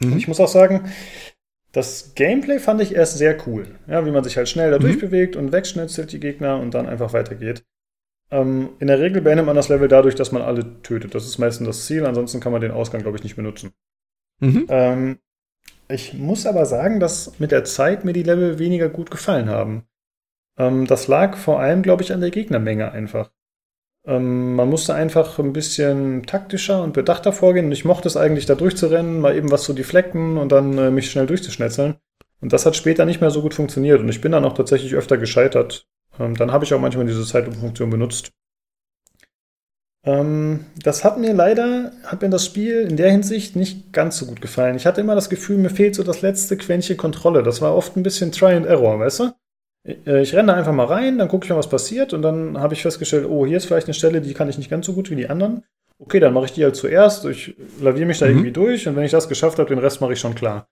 Mhm. 0.00 0.12
Und 0.12 0.18
ich 0.18 0.28
muss 0.28 0.40
auch 0.40 0.48
sagen, 0.48 0.90
das 1.72 2.14
Gameplay 2.14 2.58
fand 2.58 2.80
ich 2.80 2.94
erst 2.94 3.18
sehr 3.18 3.36
cool. 3.46 3.78
Ja, 3.86 4.04
wie 4.04 4.10
man 4.10 4.24
sich 4.24 4.36
halt 4.36 4.48
schnell 4.48 4.70
da 4.70 4.78
mhm. 4.78 4.82
durchbewegt 4.82 5.36
und 5.36 5.52
wegschnitzelt 5.52 6.12
die 6.12 6.20
Gegner 6.20 6.58
und 6.58 6.74
dann 6.74 6.86
einfach 6.86 7.12
weitergeht. 7.12 7.64
Ähm, 8.30 8.70
in 8.78 8.86
der 8.86 9.00
Regel 9.00 9.22
beendet 9.22 9.46
man 9.46 9.56
das 9.56 9.68
Level 9.68 9.88
dadurch, 9.88 10.14
dass 10.14 10.32
man 10.32 10.42
alle 10.42 10.82
tötet. 10.82 11.14
Das 11.14 11.26
ist 11.26 11.38
meistens 11.38 11.66
das 11.66 11.86
Ziel, 11.86 12.06
ansonsten 12.06 12.40
kann 12.40 12.52
man 12.52 12.60
den 12.60 12.70
Ausgang, 12.70 13.02
glaube 13.02 13.16
ich, 13.16 13.24
nicht 13.24 13.36
benutzen. 13.36 13.72
Mhm. 14.40 14.66
Ähm, 14.68 15.18
ich 15.88 16.14
muss 16.14 16.46
aber 16.46 16.66
sagen, 16.66 17.00
dass 17.00 17.38
mit 17.40 17.50
der 17.50 17.64
Zeit 17.64 18.04
mir 18.04 18.12
die 18.12 18.22
Level 18.22 18.58
weniger 18.58 18.88
gut 18.88 19.10
gefallen 19.10 19.48
haben. 19.48 19.84
Ähm, 20.58 20.86
das 20.86 21.08
lag 21.08 21.36
vor 21.36 21.60
allem, 21.60 21.82
glaube 21.82 22.02
ich, 22.02 22.12
an 22.12 22.20
der 22.20 22.30
Gegnermenge 22.30 22.92
einfach. 22.92 23.30
Ähm, 24.06 24.54
man 24.54 24.68
musste 24.68 24.94
einfach 24.94 25.38
ein 25.38 25.52
bisschen 25.52 26.24
taktischer 26.24 26.82
und 26.82 26.92
bedachter 26.92 27.32
vorgehen. 27.32 27.66
Und 27.66 27.72
ich 27.72 27.84
mochte 27.84 28.08
es 28.08 28.16
eigentlich, 28.16 28.46
da 28.46 28.54
durchzurennen, 28.54 29.20
mal 29.20 29.36
eben 29.36 29.50
was 29.50 29.64
zu 29.64 29.72
deflecken 29.72 30.38
und 30.38 30.52
dann 30.52 30.76
äh, 30.78 30.90
mich 30.90 31.10
schnell 31.10 31.26
durchzuschnetzeln. 31.26 31.96
Und 32.40 32.52
das 32.52 32.64
hat 32.64 32.76
später 32.76 33.04
nicht 33.04 33.20
mehr 33.20 33.30
so 33.30 33.42
gut 33.42 33.54
funktioniert. 33.54 34.00
Und 34.00 34.08
ich 34.08 34.20
bin 34.20 34.32
dann 34.32 34.44
auch 34.44 34.54
tatsächlich 34.54 34.94
öfter 34.94 35.18
gescheitert. 35.18 35.86
Ähm, 36.18 36.36
dann 36.36 36.52
habe 36.52 36.64
ich 36.64 36.72
auch 36.72 36.80
manchmal 36.80 37.06
diese 37.06 37.24
Zeitlupenfunktion 37.24 37.90
benutzt. 37.90 38.32
Ähm, 40.02 40.64
das 40.82 41.04
hat 41.04 41.18
mir 41.18 41.34
leider, 41.34 41.92
hat 42.04 42.22
mir 42.22 42.30
das 42.30 42.46
Spiel 42.46 42.80
in 42.88 42.96
der 42.96 43.10
Hinsicht 43.10 43.54
nicht 43.54 43.92
ganz 43.92 44.16
so 44.16 44.26
gut 44.26 44.40
gefallen. 44.40 44.76
Ich 44.76 44.86
hatte 44.86 45.02
immer 45.02 45.14
das 45.14 45.28
Gefühl, 45.28 45.58
mir 45.58 45.70
fehlt 45.70 45.94
so 45.94 46.02
das 46.02 46.22
letzte 46.22 46.56
Quäntchen 46.56 46.96
Kontrolle. 46.96 47.42
Das 47.42 47.60
war 47.60 47.74
oft 47.76 47.96
ein 47.96 48.02
bisschen 48.02 48.32
Try 48.32 48.54
and 48.54 48.66
Error, 48.66 48.98
weißt 48.98 49.20
du? 49.20 49.32
Äh, 49.84 50.22
ich 50.22 50.34
renne 50.34 50.52
da 50.52 50.54
einfach 50.54 50.72
mal 50.72 50.86
rein, 50.86 51.18
dann 51.18 51.28
gucke 51.28 51.44
ich 51.44 51.50
mal, 51.50 51.56
was 51.56 51.68
passiert 51.68 52.12
und 52.12 52.22
dann 52.22 52.58
habe 52.58 52.74
ich 52.74 52.82
festgestellt, 52.82 53.26
oh, 53.28 53.46
hier 53.46 53.56
ist 53.56 53.66
vielleicht 53.66 53.86
eine 53.86 53.94
Stelle, 53.94 54.20
die 54.20 54.34
kann 54.34 54.48
ich 54.48 54.58
nicht 54.58 54.70
ganz 54.70 54.86
so 54.86 54.92
gut 54.92 55.10
wie 55.10 55.16
die 55.16 55.28
anderen. 55.28 55.64
Okay, 55.98 56.20
dann 56.20 56.32
mache 56.32 56.46
ich 56.46 56.52
die 56.52 56.64
halt 56.64 56.76
zuerst, 56.76 57.26
ich 57.26 57.56
laviere 57.80 58.06
mich 58.06 58.18
da 58.18 58.26
mhm. 58.26 58.32
irgendwie 58.32 58.52
durch 58.52 58.88
und 58.88 58.96
wenn 58.96 59.04
ich 59.04 59.10
das 59.10 59.28
geschafft 59.28 59.58
habe, 59.58 59.68
den 59.68 59.78
Rest 59.78 60.00
mache 60.00 60.14
ich 60.14 60.20
schon 60.20 60.34
klar. 60.34 60.68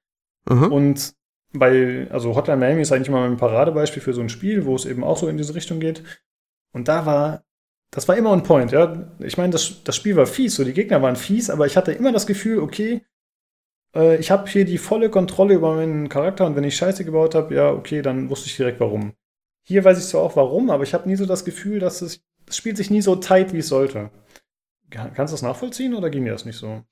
Mhm. 0.48 0.72
Und 0.72 1.14
bei, 1.52 2.06
also 2.10 2.35
Hotline 2.35 2.59
Miami 2.59 2.82
ist 2.82 2.93
eigentlich 2.93 3.10
mal 3.10 3.28
mein 3.28 3.36
Paradebeispiel 3.36 4.02
für 4.02 4.12
so 4.12 4.20
ein 4.20 4.28
Spiel, 4.28 4.64
wo 4.64 4.74
es 4.74 4.86
eben 4.86 5.05
auch 5.05 5.16
so 5.16 5.28
in 5.28 5.36
diese 5.36 5.55
Richtung 5.55 5.80
geht. 5.80 6.02
Und 6.72 6.89
da 6.89 7.06
war, 7.06 7.44
das 7.90 8.09
war 8.09 8.16
immer 8.16 8.30
on 8.30 8.43
point, 8.43 8.72
ja. 8.72 9.10
Ich 9.20 9.39
meine, 9.39 9.52
das, 9.52 9.82
das 9.85 9.97
Spiel 9.97 10.16
war 10.16 10.26
fies, 10.26 10.56
so 10.56 10.64
die 10.64 10.74
Gegner 10.74 11.01
waren 11.01 11.16
fies, 11.16 11.51
aber 11.51 11.66
ich 11.66 11.76
hatte 11.76 11.93
immer 11.93 12.12
das 12.12 12.26
Gefühl, 12.26 12.59
okay, 12.59 13.02
äh, 13.94 14.16
ich 14.16 14.31
habe 14.31 14.48
hier 14.48 14.65
die 14.65 14.78
volle 14.78 15.10
Kontrolle 15.10 15.55
über 15.55 15.74
meinen 15.74 16.09
Charakter 16.09 16.47
und 16.47 16.56
wenn 16.56 16.65
ich 16.65 16.77
Scheiße 16.77 17.05
gebaut 17.05 17.35
habe, 17.35 17.55
ja, 17.55 17.70
okay, 17.70 18.02
dann 18.02 18.31
wusste 18.31 18.48
ich 18.48 18.56
direkt 18.56 18.81
warum. 18.81 19.12
Hier 19.66 19.85
weiß 19.85 19.98
ich 19.98 20.06
zwar 20.06 20.23
auch 20.23 20.36
warum, 20.36 20.70
aber 20.70 20.82
ich 20.82 20.94
habe 20.94 21.09
nie 21.09 21.16
so 21.16 21.27
das 21.27 21.44
Gefühl, 21.44 21.78
dass 21.78 22.02
es, 22.02 22.20
es 22.47 22.56
spielt 22.56 22.77
sich 22.77 22.90
nie 22.90 23.02
so 23.02 23.16
tight, 23.16 23.52
wie 23.52 23.59
es 23.59 23.69
sollte. 23.69 24.10
Kannst 24.90 25.32
du 25.32 25.35
das 25.35 25.43
nachvollziehen 25.43 25.94
oder 25.94 26.09
ging 26.09 26.24
dir 26.24 26.32
das 26.32 26.47
nicht 26.47 26.56
so? 26.56 26.82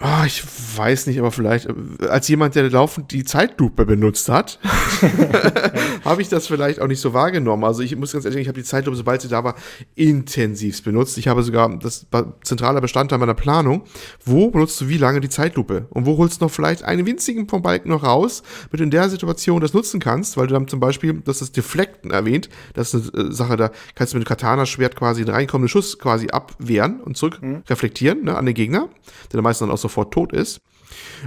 Oh, 0.00 0.24
ich 0.26 0.42
weiß 0.76 1.06
nicht, 1.06 1.18
aber 1.18 1.30
vielleicht 1.30 1.66
äh, 1.66 2.06
als 2.08 2.26
jemand, 2.26 2.54
der 2.54 2.68
laufend 2.70 3.12
die 3.12 3.24
Zeitlupe 3.24 3.84
benutzt 3.84 4.28
hat, 4.28 4.58
habe 6.04 6.22
ich 6.22 6.28
das 6.28 6.46
vielleicht 6.46 6.80
auch 6.80 6.86
nicht 6.86 7.00
so 7.00 7.12
wahrgenommen. 7.12 7.64
Also 7.64 7.82
ich 7.82 7.94
muss 7.96 8.12
ganz 8.12 8.24
ehrlich 8.24 8.36
sagen, 8.36 8.42
ich 8.42 8.48
habe 8.48 8.58
die 8.58 8.64
Zeitlupe, 8.64 8.96
sobald 8.96 9.20
sie 9.20 9.28
da 9.28 9.44
war, 9.44 9.54
intensivst 9.94 10.84
benutzt. 10.84 11.18
Ich 11.18 11.28
habe 11.28 11.42
sogar 11.42 11.76
das 11.78 12.06
zentraler 12.42 12.80
Bestandteil 12.80 13.18
meiner 13.18 13.34
Planung. 13.34 13.84
Wo 14.24 14.50
benutzt 14.50 14.80
du 14.80 14.88
wie 14.88 14.98
lange 14.98 15.20
die 15.20 15.28
Zeitlupe? 15.28 15.86
Und 15.90 16.06
wo 16.06 16.16
holst 16.16 16.40
du 16.40 16.46
noch 16.46 16.50
vielleicht 16.50 16.84
einen 16.84 17.06
winzigen 17.06 17.48
vom 17.48 17.62
Balken 17.62 17.90
noch 17.90 18.02
raus, 18.02 18.42
damit 18.70 18.80
du 18.80 18.84
in 18.84 18.90
der 18.90 19.10
Situation 19.10 19.60
das 19.60 19.74
nutzen 19.74 20.00
kannst, 20.00 20.36
weil 20.36 20.46
du 20.46 20.54
dann 20.54 20.68
zum 20.68 20.80
Beispiel, 20.80 21.20
das 21.24 21.42
ist 21.42 21.56
Deflekten 21.56 22.10
erwähnt, 22.10 22.48
das 22.74 22.94
ist 22.94 23.14
eine 23.14 23.28
äh, 23.28 23.32
Sache, 23.32 23.56
da 23.56 23.70
kannst 23.94 24.14
du 24.14 24.18
mit 24.18 24.26
Katana-Schwert 24.26 24.96
quasi 24.96 25.24
den 25.24 25.34
reinkommenden 25.34 25.68
Schuss 25.68 25.98
quasi 25.98 26.28
abwehren 26.28 27.00
und 27.00 27.16
zurück 27.16 27.42
mhm. 27.42 27.62
reflektieren 27.68 28.24
ne, 28.24 28.36
an 28.36 28.46
den 28.46 28.54
Gegner, 28.54 28.88
der 29.32 29.42
meistens 29.42 29.66
dann 29.66 29.74
auch 29.74 29.78
sofort 29.82 30.12
tot 30.12 30.32
ist. 30.32 30.60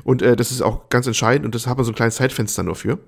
Und 0.03 0.21
äh, 0.21 0.35
das 0.35 0.51
ist 0.51 0.61
auch 0.61 0.89
ganz 0.89 1.07
entscheidend 1.07 1.45
und 1.45 1.55
das 1.55 1.67
hat 1.67 1.77
man 1.77 1.85
so 1.85 1.91
ein 1.91 1.95
kleines 1.95 2.15
Zeitfenster 2.15 2.63
nur 2.63 2.75
für. 2.75 2.99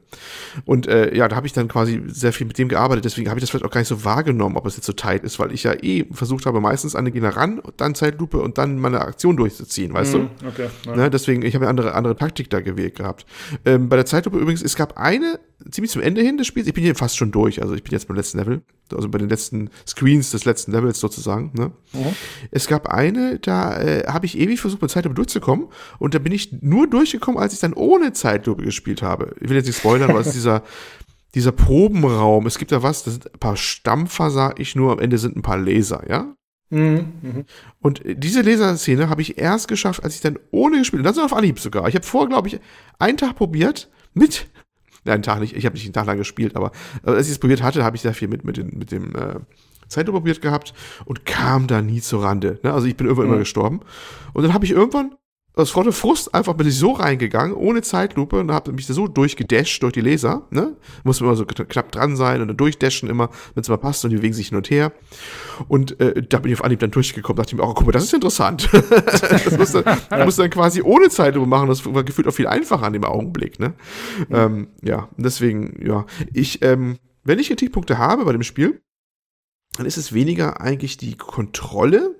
Und 0.66 0.88
äh, 0.88 1.16
ja, 1.16 1.28
da 1.28 1.36
habe 1.36 1.48
ich 1.48 1.54
dann 1.54 1.68
quasi 1.68 2.02
sehr 2.08 2.34
viel 2.34 2.48
mit 2.48 2.58
dem 2.58 2.70
gearbeitet, 2.70 3.06
deswegen 3.06 3.30
habe 3.30 3.40
ich 3.40 3.44
das 3.44 3.50
vielleicht 3.50 3.66
auch 3.66 3.72
gar 3.72 3.82
nicht 3.82 3.88
so 3.88 4.04
wahrgenommen, 4.04 4.58
ob 4.58 4.66
es 4.66 4.76
jetzt 4.76 4.86
so 4.86 4.94
tight 4.94 5.24
ist, 5.24 5.40
weil 5.40 5.52
ich 5.52 5.64
ja 5.64 5.74
eh 5.74 6.06
versucht 6.12 6.46
habe, 6.46 6.62
meistens 6.62 6.96
an 6.96 7.06
den 7.06 7.14
Gegner 7.14 7.36
ran, 7.36 7.62
dann 7.78 7.96
Zeitlupe 7.96 8.40
und 8.40 8.58
dann 8.58 8.80
meine 8.80 9.02
Aktion 9.02 9.38
durchzuziehen, 9.38 9.94
weißt 9.94 10.14
mm, 10.14 10.18
du? 10.18 10.48
Okay. 10.48 10.70
Ja. 10.86 10.96
Ne, 10.96 11.10
deswegen, 11.10 11.44
ich 11.44 11.56
habe 11.56 11.66
eine 11.66 11.70
andere, 11.70 11.94
andere 11.94 12.16
Taktik 12.16 12.50
da 12.50 12.62
gewählt 12.62 12.96
gehabt. 12.96 13.26
Ähm, 13.66 13.90
bei 13.90 13.96
der 13.96 14.06
Zeitlupe 14.06 14.38
übrigens, 14.38 14.62
es 14.62 14.76
gab 14.76 14.98
eine, 14.98 15.40
ziemlich 15.70 15.92
zum 15.92 16.02
Ende 16.02 16.22
hin 16.22 16.38
des 16.38 16.48
Spiels, 16.48 16.68
ich 16.68 16.74
bin 16.74 16.84
hier 16.84 16.96
fast 16.96 17.18
schon 17.18 17.32
durch, 17.32 17.62
also 17.62 17.76
ich 17.76 17.84
bin 17.84 17.92
jetzt 17.92 18.08
beim 18.08 18.18
letzten 18.18 18.38
Level, 18.40 18.62
also 18.94 19.10
bei 19.10 19.18
den 19.18 19.30
letzten 19.30 19.70
Screens 19.88 20.32
des 20.32 20.46
letzten 20.46 20.72
Levels 20.72 21.00
sozusagen. 21.00 21.52
Ne? 21.54 21.72
Mhm. 21.94 22.16
Es 22.52 22.68
gab 22.68 22.90
eine, 22.90 23.40
da 23.40 23.80
äh, 23.80 24.06
habe 24.08 24.26
ich 24.26 24.38
ewig 24.38 24.60
versucht, 24.60 24.82
mit 24.82 24.92
Zeitlupe 24.92 25.16
durchzukommen 25.16 25.68
und 26.00 26.14
da 26.14 26.20
bin 26.20 26.32
ich 26.32 26.52
nur 26.62 26.88
durchgekommen, 26.88 27.40
als 27.40 27.54
ich 27.54 27.60
dann 27.60 27.74
ohne 27.74 28.14
Zeitlupe 28.14 28.64
gespielt 28.64 29.02
habe. 29.02 29.36
Ich 29.42 29.50
will 29.50 29.58
jetzt 29.58 29.68
nicht 29.68 29.80
spoilern, 29.80 30.10
aber 30.10 30.20
es 30.20 30.28
ist 30.28 30.36
dieser, 30.36 30.64
dieser 31.36 31.52
Probenraum. 31.52 32.46
Es 32.46 32.58
gibt 32.58 32.72
da 32.72 32.84
was, 32.84 33.04
das 33.04 33.14
sind 33.14 33.34
ein 33.34 33.40
paar 33.40 33.58
Stampfer, 33.58 34.30
sag 34.30 34.60
ich 34.60 34.76
nur, 34.76 34.92
am 34.92 35.00
Ende 35.00 35.18
sind 35.18 35.36
ein 35.36 35.42
paar 35.42 35.58
Laser, 35.58 36.04
ja? 36.10 36.34
Mhm, 36.70 37.14
mh. 37.22 37.44
Und 37.80 38.02
diese 38.06 38.42
Laserszene 38.42 39.10
habe 39.10 39.22
ich 39.22 39.38
erst 39.38 39.68
geschafft, 39.68 40.04
als 40.04 40.16
ich 40.16 40.22
dann 40.22 40.38
ohne 40.52 40.80
gespielt 40.80 41.06
habe. 41.06 41.16
Das 41.16 41.24
auf 41.24 41.34
Anhieb 41.34 41.60
sogar. 41.60 41.88
Ich 41.88 41.96
habe 41.96 42.06
vor, 42.06 42.28
glaube 42.28 42.50
ich, 42.50 42.60
einen 43.00 43.18
Tag 43.18 43.36
probiert 43.36 43.90
mit 44.14 44.48
einen 45.10 45.24
Tag 45.24 45.40
nicht, 45.40 45.56
ich 45.56 45.66
habe 45.66 45.76
nicht 45.76 45.86
einen 45.86 45.94
Tag 45.94 46.06
lang 46.06 46.18
gespielt, 46.18 46.56
aber 46.56 46.72
äh, 47.06 47.12
als 47.12 47.28
ich 47.28 47.34
es 47.34 47.40
probiert 47.40 47.62
hatte, 47.64 47.84
habe 47.84 47.96
ich 47.96 48.02
sehr 48.02 48.14
viel 48.14 48.28
mit, 48.28 48.44
mit, 48.44 48.58
den, 48.58 48.78
mit 48.78 48.92
dem 48.92 49.16
äh, 49.16 49.40
Zeitlupe 49.88 50.20
probiert 50.20 50.42
gehabt 50.42 50.74
und 51.06 51.26
kam 51.26 51.68
da 51.68 51.82
nie 51.82 52.02
zur 52.02 52.24
Rande. 52.24 52.60
Ne? 52.64 52.74
Also 52.74 52.88
ich 52.88 52.98
bin 52.98 53.08
irgendwann 53.08 53.28
mhm. 53.28 53.34
immer 53.34 53.40
gestorben. 53.40 53.82
Und 54.34 54.44
dann 54.44 54.54
habe 54.54 54.66
ich 54.66 54.72
irgendwann 54.72 55.16
aus 55.58 55.72
Frotte 55.72 55.92
Frust 55.92 56.34
einfach 56.36 56.54
bin 56.54 56.68
ich 56.68 56.78
so 56.78 56.92
reingegangen, 56.92 57.56
ohne 57.56 57.82
Zeitlupe, 57.82 58.40
und 58.40 58.52
habe 58.52 58.72
mich 58.72 58.86
so 58.86 59.08
durchgedasht 59.08 59.82
durch 59.82 59.94
die 59.94 60.02
Laser, 60.02 60.48
ne? 60.52 60.78
Muss 61.04 61.20
immer 61.20 61.36
so 61.36 61.46
knapp 61.46 61.92
dran 61.92 62.16
sein 62.16 62.42
und 62.42 62.48
dann 62.48 62.58
durchdashen 62.58 63.10
immer, 63.10 63.30
wenn 63.56 63.62
es 63.62 63.70
mal 63.70 63.78
passt 63.78 64.06
und 64.06 64.12
die 64.12 64.18
bewegen 64.18 64.34
sich 64.34 64.50
hin 64.50 64.58
und 64.58 64.70
her. 64.70 64.92
Und 65.68 66.00
äh, 66.00 66.22
da 66.22 66.40
bin 66.40 66.52
ich 66.52 66.60
auf 66.60 66.64
Anhieb 66.64 66.80
dann 66.80 66.92
durchgekommen, 66.92 67.38
dachte 67.38 67.56
ich 67.56 67.58
mir, 67.58 67.64
oh, 67.68 67.74
guck 67.74 67.88
mal, 67.88 67.92
das 67.92 68.04
ist 68.04 68.14
interessant. 68.14 68.70
das 68.72 69.58
musste, 69.58 69.84
ja. 70.12 70.26
musste 70.26 70.44
dann 70.44 70.52
quasi 70.52 70.82
ohne 70.84 71.10
Zeitlupe 71.10 71.48
machen, 71.48 71.68
das 71.68 71.86
war 71.92 72.04
gefühlt 72.04 72.28
auch 72.28 72.34
viel 72.34 72.48
einfacher 72.48 72.84
an 72.84 72.94
dem 72.94 73.04
Augenblick, 73.04 73.60
ne? 73.60 73.74
Mhm. 74.30 74.36
Ähm, 74.36 74.68
ja, 74.84 75.10
deswegen, 75.18 75.84
ja. 75.84 76.06
Ich, 76.34 76.62
ähm, 76.62 76.98
wenn 77.24 77.40
ich 77.40 77.48
Kritikpunkte 77.48 77.98
habe 77.98 78.26
bei 78.26 78.32
dem 78.32 78.44
Spiel, 78.44 78.82
dann 79.76 79.86
ist 79.86 79.98
es 79.98 80.14
weniger 80.14 80.62
eigentlich 80.62 80.98
die 80.98 81.16
Kontrolle, 81.16 82.16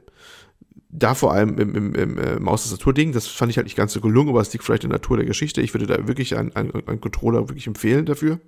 da 0.90 1.14
vor 1.14 1.34
allem 1.34 1.58
im, 1.58 1.76
im, 1.76 1.96
im 1.96 2.18
äh, 2.18 2.40
Maus-Tastatur-Ding, 2.40 3.12
das 3.12 3.28
fand 3.28 3.52
ich 3.52 3.58
halt 3.58 3.66
nicht 3.66 3.76
ganz 3.76 3.94
so 3.94 4.02
gelungen, 4.02 4.30
aber 4.30 4.42
es 4.42 4.52
liegt 4.54 4.64
vielleicht 4.64 4.84
in 4.84 4.90
der 4.90 5.00
Natur 5.00 5.18
der 5.18 5.26
Geschichte. 5.26 5.62
Ich 5.62 5.74
würde 5.74 5.86
da 5.86 6.08
wirklich 6.08 6.38
einen, 6.38 6.56
einen, 6.56 6.72
einen 6.88 7.02
Controller 7.02 7.50
wirklich 7.50 7.68
empfehlen 7.68 8.06
dafür. 8.06 8.40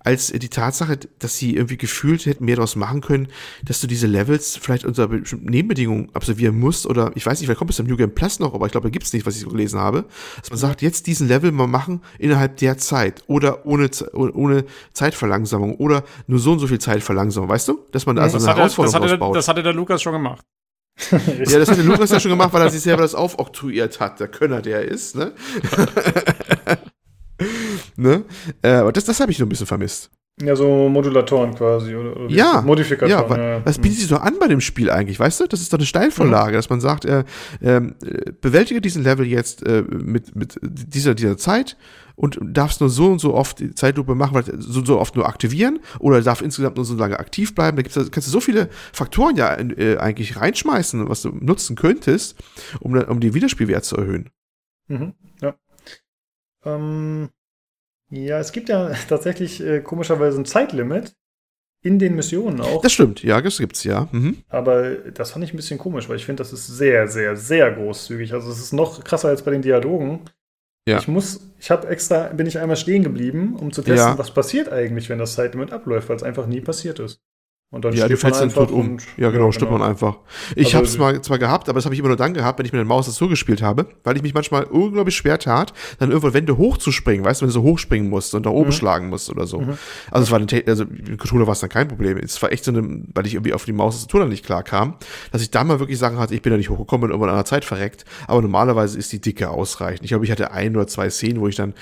Als 0.00 0.28
die 0.28 0.48
Tatsache, 0.48 0.98
dass 1.18 1.36
sie 1.36 1.54
irgendwie 1.54 1.76
gefühlt 1.76 2.26
hätten 2.26 2.44
mehr 2.44 2.56
daraus 2.56 2.76
machen 2.76 3.02
können, 3.02 3.28
dass 3.64 3.80
du 3.80 3.86
diese 3.86 4.06
Levels 4.06 4.56
vielleicht 4.56 4.84
unter 4.84 5.08
bestimmten 5.08 5.46
Nebenbedingungen 5.46 6.08
absolvieren 6.14 6.58
musst 6.58 6.86
oder 6.86 7.12
ich 7.14 7.24
weiß 7.24 7.38
nicht, 7.38 7.46
vielleicht 7.46 7.58
kommt 7.58 7.70
es 7.70 7.78
im 7.78 7.86
New 7.86 7.96
Game 7.96 8.14
Plus 8.14 8.40
noch, 8.40 8.54
aber 8.54 8.66
ich 8.66 8.72
glaube, 8.72 8.88
da 8.88 8.90
gibt 8.90 9.04
es 9.04 9.12
nicht, 9.12 9.26
was 9.26 9.36
ich 9.36 9.42
so 9.42 9.50
gelesen 9.50 9.78
habe, 9.78 10.06
dass 10.40 10.50
man 10.50 10.58
sagt, 10.58 10.82
jetzt 10.82 11.06
diesen 11.06 11.28
Level 11.28 11.52
mal 11.52 11.66
machen 11.66 12.00
innerhalb 12.18 12.56
der 12.56 12.78
Zeit 12.78 13.22
oder 13.26 13.66
ohne, 13.66 13.90
ohne 14.12 14.64
Zeitverlangsamung 14.92 15.76
oder 15.76 16.04
nur 16.26 16.38
so 16.38 16.52
und 16.52 16.58
so 16.58 16.66
viel 16.66 16.78
Zeitverlangsamung, 16.78 17.48
weißt 17.48 17.68
du? 17.68 17.80
Dass 17.92 18.06
man 18.06 18.16
da 18.16 18.22
also 18.22 18.38
eine 18.38 18.46
Herausforderung 18.46 19.02
das 19.02 19.12
hatte, 19.12 19.32
das 19.34 19.48
hatte 19.48 19.62
der 19.62 19.72
Lukas 19.72 20.02
schon 20.02 20.12
gemacht. 20.12 20.44
ja, 21.10 21.58
das 21.58 21.70
hat 21.70 21.76
der 21.76 21.84
Lukas 21.84 22.10
ja 22.10 22.20
schon 22.20 22.30
gemacht, 22.30 22.52
weil 22.52 22.62
er 22.62 22.70
sich 22.70 22.80
selber 22.80 23.02
das 23.02 23.14
aufoktroyiert 23.14 24.00
hat, 24.00 24.18
der 24.18 24.28
Könner, 24.28 24.62
der 24.62 24.80
er 24.80 24.88
ist, 24.88 25.14
ne? 25.14 25.32
ne? 27.96 28.24
Äh, 28.62 28.70
aber 28.70 28.92
das, 28.92 29.04
das 29.04 29.20
habe 29.20 29.30
ich 29.30 29.38
so 29.38 29.44
ein 29.44 29.48
bisschen 29.48 29.66
vermisst. 29.66 30.10
Ja, 30.42 30.54
so 30.54 30.88
Modulatoren 30.90 31.54
quasi, 31.54 31.94
oder, 31.94 32.14
oder 32.14 32.30
ja, 32.30 32.60
Modifikatoren. 32.60 33.40
Ja, 33.40 33.48
ja. 33.52 33.60
das 33.60 33.78
bietet 33.78 33.98
sich 33.98 34.06
so 34.06 34.16
an 34.16 34.34
bei 34.38 34.48
dem 34.48 34.60
Spiel 34.60 34.90
eigentlich, 34.90 35.18
weißt 35.18 35.40
du? 35.40 35.46
Das 35.46 35.62
ist 35.62 35.72
doch 35.72 35.78
eine 35.78 35.86
Steilvorlage, 35.86 36.52
mhm. 36.52 36.56
dass 36.56 36.68
man 36.68 36.80
sagt, 36.82 37.06
äh, 37.06 37.24
äh, 37.60 37.80
bewältige 38.42 38.82
diesen 38.82 39.02
Level 39.02 39.26
jetzt 39.26 39.66
äh, 39.66 39.82
mit, 39.82 40.36
mit 40.36 40.58
dieser, 40.62 41.14
dieser 41.14 41.38
Zeit 41.38 41.78
und 42.16 42.38
darfst 42.42 42.80
nur 42.80 42.90
so 42.90 43.06
und 43.06 43.18
so 43.18 43.34
oft 43.34 43.60
die 43.60 43.74
Zeitlupe 43.74 44.14
machen, 44.14 44.34
weil 44.34 44.44
so 44.60 44.80
und 44.80 44.86
so 44.86 44.98
oft 44.98 45.14
nur 45.14 45.28
aktivieren 45.28 45.78
oder 46.00 46.20
darf 46.22 46.40
insgesamt 46.40 46.76
nur 46.76 46.84
so 46.84 46.96
lange 46.96 47.18
aktiv 47.18 47.54
bleiben. 47.54 47.76
Da 47.76 47.82
gibt's, 47.82 47.94
kannst 48.10 48.26
du 48.26 48.32
so 48.32 48.40
viele 48.40 48.68
Faktoren 48.92 49.36
ja 49.36 49.54
äh, 49.54 49.98
eigentlich 49.98 50.36
reinschmeißen, 50.36 51.08
was 51.08 51.22
du 51.22 51.28
nutzen 51.28 51.76
könntest, 51.76 52.36
um, 52.80 52.94
um 52.94 53.20
den 53.20 53.34
Wiederspielwert 53.34 53.84
zu 53.84 53.96
erhöhen. 53.96 54.30
Mhm, 54.88 55.14
ja. 55.40 55.54
Ähm, 56.64 57.28
ja, 58.10 58.38
es 58.38 58.52
gibt 58.52 58.68
ja 58.68 58.92
tatsächlich 59.08 59.62
äh, 59.62 59.80
komischerweise 59.80 60.40
ein 60.40 60.46
Zeitlimit 60.46 61.14
in 61.82 61.98
den 61.98 62.16
Missionen 62.16 62.60
auch. 62.60 62.80
Das 62.80 62.92
stimmt, 62.92 63.22
ja, 63.22 63.40
das 63.40 63.58
gibt's 63.58 63.84
ja. 63.84 64.08
Mhm. 64.10 64.38
Aber 64.48 64.94
das 64.94 65.32
fand 65.32 65.44
ich 65.44 65.52
ein 65.52 65.56
bisschen 65.56 65.78
komisch, 65.78 66.08
weil 66.08 66.16
ich 66.16 66.24
finde, 66.24 66.42
das 66.42 66.52
ist 66.52 66.66
sehr, 66.66 67.06
sehr, 67.06 67.36
sehr 67.36 67.70
großzügig. 67.70 68.32
Also 68.32 68.50
es 68.50 68.58
ist 68.58 68.72
noch 68.72 69.04
krasser 69.04 69.28
als 69.28 69.42
bei 69.42 69.52
den 69.52 69.62
Dialogen. 69.62 70.22
Ja. 70.88 70.98
Ich 70.98 71.08
muss, 71.08 71.40
ich 71.58 71.70
habe 71.70 71.88
extra, 71.88 72.28
bin 72.28 72.46
ich 72.46 72.58
einmal 72.58 72.76
stehen 72.76 73.02
geblieben, 73.02 73.56
um 73.56 73.72
zu 73.72 73.82
testen, 73.82 74.12
ja. 74.12 74.18
was 74.18 74.32
passiert 74.32 74.68
eigentlich, 74.68 75.08
wenn 75.08 75.18
das 75.18 75.34
Zeitlimit 75.34 75.72
abläuft, 75.72 76.08
weil 76.08 76.16
es 76.16 76.22
einfach 76.22 76.46
nie 76.46 76.60
passiert 76.60 77.00
ist. 77.00 77.20
Und 77.70 77.84
dann 77.84 77.94
ja, 77.94 78.06
fällst 78.06 78.40
dann 78.40 78.50
tot 78.50 78.70
um. 78.70 78.98
ja, 79.16 79.30
genau, 79.30 79.46
ja, 79.46 79.52
stirbt 79.52 79.72
genau. 79.72 79.80
man 79.80 79.90
einfach. 79.90 80.18
Ich 80.54 80.66
also, 80.66 80.76
habe 80.76 80.86
es 80.86 80.98
mal 80.98 81.20
zwar 81.20 81.38
gehabt, 81.40 81.68
aber 81.68 81.78
das 81.78 81.84
habe 81.84 81.96
ich 81.96 81.98
immer 81.98 82.08
nur 82.08 82.16
dann 82.16 82.32
gehabt, 82.32 82.60
wenn 82.60 82.66
ich 82.66 82.72
mit 82.72 82.78
der 82.78 82.86
Maus 82.86 83.06
dazu 83.06 83.28
gespielt 83.28 83.60
habe, 83.60 83.88
weil 84.04 84.16
ich 84.16 84.22
mich 84.22 84.34
manchmal 84.34 84.64
unglaublich 84.64 85.16
schwer 85.16 85.40
tat, 85.40 85.72
dann 85.98 86.10
irgendwo 86.10 86.32
Wände 86.32 86.56
hochzuspringen, 86.56 87.24
weißt 87.24 87.40
du, 87.40 87.42
wenn 87.42 87.48
du 87.48 87.52
so 87.52 87.62
hochspringen 87.62 88.08
musst 88.08 88.36
und 88.36 88.46
da 88.46 88.50
oben 88.50 88.68
mhm. 88.68 88.72
schlagen 88.72 89.08
musst 89.08 89.30
oder 89.30 89.48
so. 89.48 89.60
Mhm. 89.60 89.78
Also 90.12 90.24
es 90.24 90.30
war 90.30 90.38
eine, 90.38 90.64
also 90.68 90.84
im 90.84 91.18
Controller 91.18 91.48
war 91.48 91.54
es 91.54 91.60
dann 91.60 91.68
kein 91.68 91.88
Problem. 91.88 92.18
Es 92.18 92.40
war 92.40 92.52
echt 92.52 92.64
so 92.64 92.70
eine, 92.70 93.02
weil 93.12 93.26
ich 93.26 93.34
irgendwie 93.34 93.52
auf 93.52 93.64
die 93.64 93.72
Maustastatur 93.72 94.20
dann 94.20 94.28
nicht 94.28 94.44
klar 94.44 94.62
kam, 94.62 94.94
dass 95.32 95.42
ich 95.42 95.50
da 95.50 95.64
mal 95.64 95.80
wirklich 95.80 95.98
sagen 95.98 96.18
hatte, 96.18 96.36
ich 96.36 96.42
bin 96.42 96.52
da 96.52 96.56
nicht 96.56 96.70
hochgekommen 96.70 97.06
und 97.06 97.10
irgendwann 97.10 97.30
an 97.30 97.36
der 97.36 97.46
Zeit 97.46 97.64
verreckt. 97.64 98.04
Aber 98.28 98.42
normalerweise 98.42 98.96
ist 98.96 99.12
die 99.12 99.20
Dicke 99.20 99.50
ausreichend. 99.50 100.04
Ich 100.04 100.10
glaube, 100.10 100.24
ich 100.24 100.30
hatte 100.30 100.52
ein 100.52 100.76
oder 100.76 100.86
zwei 100.86 101.10
Szenen, 101.10 101.40
wo 101.40 101.48
ich 101.48 101.56
dann 101.56 101.74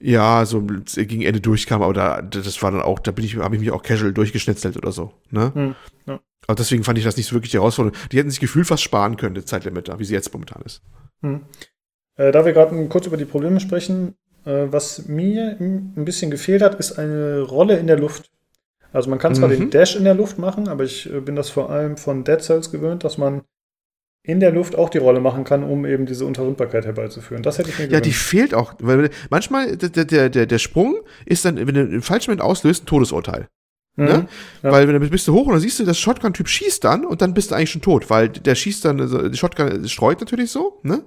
ja, 0.00 0.46
so 0.46 0.62
gegen 0.62 1.22
Ende 1.22 1.40
durchkam, 1.40 1.82
aber 1.82 1.92
da, 1.92 2.22
das 2.22 2.62
war 2.62 2.70
dann 2.70 2.82
auch, 2.82 2.98
da 2.98 3.10
bin 3.10 3.24
ich, 3.24 3.36
habe 3.36 3.54
ich 3.54 3.60
mich 3.60 3.70
auch 3.70 3.82
casual 3.82 4.12
durchgeschnetzelt 4.12 4.76
oder 4.76 4.92
so, 4.92 5.12
ne? 5.30 5.52
Hm, 5.54 5.74
ja. 6.06 6.20
Aber 6.46 6.56
deswegen 6.56 6.84
fand 6.84 6.98
ich 6.98 7.04
das 7.04 7.16
nicht 7.16 7.26
so 7.26 7.34
wirklich 7.34 7.50
die 7.50 7.58
Herausforderung. 7.58 7.96
Die 8.10 8.18
hätten 8.18 8.30
sich 8.30 8.40
gefühlt 8.40 8.66
fast 8.66 8.82
sparen 8.82 9.16
können, 9.16 9.34
das 9.34 9.46
Zeitlimit 9.46 9.88
da, 9.88 9.98
wie 9.98 10.04
sie 10.04 10.14
jetzt 10.14 10.32
momentan 10.32 10.62
ist. 10.62 10.82
Hm. 11.22 11.42
Äh, 12.16 12.32
da 12.32 12.44
wir 12.44 12.52
gerade 12.52 12.88
kurz 12.88 13.06
über 13.06 13.18
die 13.18 13.26
Probleme 13.26 13.60
sprechen, 13.60 14.14
äh, 14.44 14.66
was 14.70 15.06
mir 15.06 15.56
ein 15.60 16.04
bisschen 16.04 16.30
gefehlt 16.30 16.62
hat, 16.62 16.76
ist 16.76 16.98
eine 16.98 17.42
Rolle 17.42 17.76
in 17.76 17.86
der 17.86 17.98
Luft. 17.98 18.30
Also 18.92 19.10
man 19.10 19.18
kann 19.18 19.34
zwar 19.34 19.48
mhm. 19.48 19.52
den 19.52 19.70
Dash 19.70 19.94
in 19.94 20.04
der 20.04 20.14
Luft 20.14 20.38
machen, 20.38 20.66
aber 20.66 20.84
ich 20.84 21.12
äh, 21.12 21.20
bin 21.20 21.36
das 21.36 21.50
vor 21.50 21.70
allem 21.70 21.96
von 21.96 22.24
Dead 22.24 22.40
Cells 22.40 22.72
gewöhnt, 22.72 23.04
dass 23.04 23.18
man 23.18 23.42
in 24.22 24.40
der 24.40 24.52
Luft 24.52 24.76
auch 24.76 24.90
die 24.90 24.98
Rolle 24.98 25.20
machen 25.20 25.44
kann, 25.44 25.64
um 25.64 25.86
eben 25.86 26.06
diese 26.06 26.26
Unterrundbarkeit 26.26 26.84
herbeizuführen. 26.84 27.42
Das 27.42 27.58
hätte 27.58 27.70
ich 27.70 27.78
mir 27.78 27.86
gewünscht. 27.86 27.94
Ja, 27.94 28.00
die 28.00 28.12
fehlt 28.12 28.54
auch, 28.54 28.74
weil 28.80 29.10
manchmal 29.30 29.76
der, 29.76 30.04
der, 30.04 30.28
der, 30.28 30.46
der 30.46 30.58
Sprung 30.58 31.00
ist 31.24 31.44
dann, 31.44 31.56
wenn 31.56 31.74
du 31.74 31.80
einen 31.80 32.02
falschen 32.02 32.30
Moment 32.30 32.42
auslöst, 32.42 32.84
ein 32.84 32.86
Todesurteil. 32.86 33.48
Ne? 34.00 34.06
Mhm. 34.06 34.12
Ne? 34.12 34.28
Ja. 34.62 34.72
Weil 34.72 34.88
wenn 34.88 35.00
du 35.00 35.08
bist 35.08 35.28
du 35.28 35.32
hoch 35.34 35.46
und 35.46 35.52
dann 35.52 35.60
siehst 35.60 35.78
du, 35.78 35.84
das 35.84 35.98
Shotgun-Typ 35.98 36.48
schießt 36.48 36.82
dann 36.84 37.04
und 37.04 37.22
dann 37.22 37.34
bist 37.34 37.50
du 37.50 37.54
eigentlich 37.54 37.70
schon 37.70 37.82
tot, 37.82 38.10
weil 38.10 38.28
der 38.28 38.54
schießt 38.54 38.84
dann, 38.84 39.00
also 39.00 39.28
die 39.28 39.36
Shotgun 39.36 39.88
streut 39.88 40.20
natürlich 40.20 40.50
so, 40.50 40.78
ne? 40.82 41.02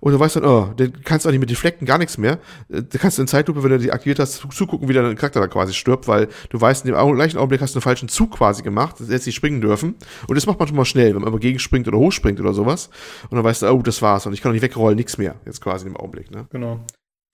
Und 0.00 0.12
du 0.12 0.20
weißt 0.20 0.36
dann, 0.36 0.44
oh, 0.44 0.72
den 0.78 1.02
kannst 1.02 1.24
du 1.24 1.28
auch 1.28 1.32
nicht 1.32 1.40
mit 1.40 1.50
Deflekten 1.50 1.86
gar 1.86 1.98
nichts 1.98 2.18
mehr. 2.18 2.38
Äh, 2.70 2.82
da 2.82 2.98
kannst 2.98 3.18
du 3.18 3.22
in 3.22 3.28
Zeitlupe, 3.28 3.62
wenn 3.62 3.70
du 3.70 3.78
die 3.78 3.92
aktiviert 3.92 4.18
hast, 4.18 4.46
zugucken, 4.52 4.88
wie 4.88 4.92
dein 4.92 5.16
Charakter 5.16 5.40
da 5.40 5.48
quasi 5.48 5.74
stirbt, 5.74 6.08
weil 6.08 6.28
du 6.50 6.60
weißt, 6.60 6.84
in 6.84 6.92
dem 6.92 7.14
gleichen 7.14 7.38
Augenblick 7.38 7.60
hast 7.60 7.74
du 7.74 7.78
einen 7.78 7.82
falschen 7.82 8.08
Zug 8.08 8.32
quasi 8.32 8.62
gemacht, 8.62 8.96
das 8.98 9.08
hättest 9.08 9.26
nicht 9.26 9.36
springen 9.36 9.60
dürfen. 9.60 9.94
Und 10.26 10.36
das 10.36 10.46
macht 10.46 10.58
man 10.58 10.68
schon 10.68 10.76
mal 10.76 10.84
schnell, 10.84 11.14
wenn 11.14 11.22
man 11.22 11.28
immer 11.28 11.38
gegenspringt 11.38 11.88
oder 11.88 11.98
hochspringt 11.98 12.40
oder 12.40 12.52
sowas. 12.52 12.90
Und 13.30 13.36
dann 13.36 13.44
weißt 13.44 13.62
du, 13.62 13.66
oh, 13.68 13.82
das 13.82 14.02
war's 14.02 14.26
und 14.26 14.32
ich 14.32 14.42
kann 14.42 14.50
auch 14.50 14.54
nicht 14.54 14.62
wegrollen, 14.62 14.96
nichts 14.96 15.18
mehr, 15.18 15.36
jetzt 15.46 15.60
quasi 15.60 15.86
im 15.86 15.96
Augenblick, 15.96 16.30
ne? 16.30 16.46
Genau. 16.50 16.80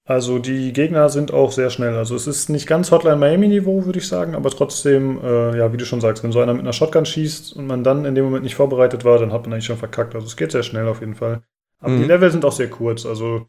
Also 0.05 0.39
die 0.39 0.73
Gegner 0.73 1.09
sind 1.09 1.33
auch 1.33 1.53
sehr 1.53 1.70
schnell. 1.70 1.95
Also 1.95 2.17
es 2.17 2.27
ist 2.27 2.49
nicht 2.49 2.67
ganz 2.67 2.91
Hotline 2.91 3.17
Miami-Niveau, 3.17 3.85
würde 3.85 3.99
ich 3.99 4.09
sagen, 4.09 4.35
aber 4.35 4.51
trotzdem, 4.51 5.20
äh, 5.23 5.57
ja, 5.57 5.73
wie 5.73 5.77
du 5.77 5.85
schon 5.85 6.01
sagst, 6.01 6.25
wenn 6.25 6.33
so 6.33 6.41
einer 6.41 6.53
mit 6.53 6.62
einer 6.62 6.73
Shotgun 6.73 7.07
schießt 7.07 7.55
und 7.55 7.67
man 7.67 7.85
dann 7.85 8.05
in 8.05 8.15
dem 8.15 8.25
Moment 8.25 8.43
nicht 8.43 8.57
vorbereitet 8.57 9.05
war, 9.05 9.19
dann 9.19 9.33
hat 9.33 9.43
man 9.43 9.53
eigentlich 9.53 9.67
schon 9.67 9.77
verkackt. 9.77 10.15
Also 10.15 10.27
es 10.27 10.37
geht 10.37 10.53
sehr 10.53 10.62
schnell 10.62 10.89
auf 10.89 11.01
jeden 11.01 11.15
Fall. 11.15 11.43
Aber 11.79 11.93
mhm. 11.93 11.99
die 12.03 12.09
Level 12.09 12.31
sind 12.31 12.45
auch 12.45 12.53
sehr 12.53 12.70
kurz. 12.70 13.07
Also, 13.07 13.47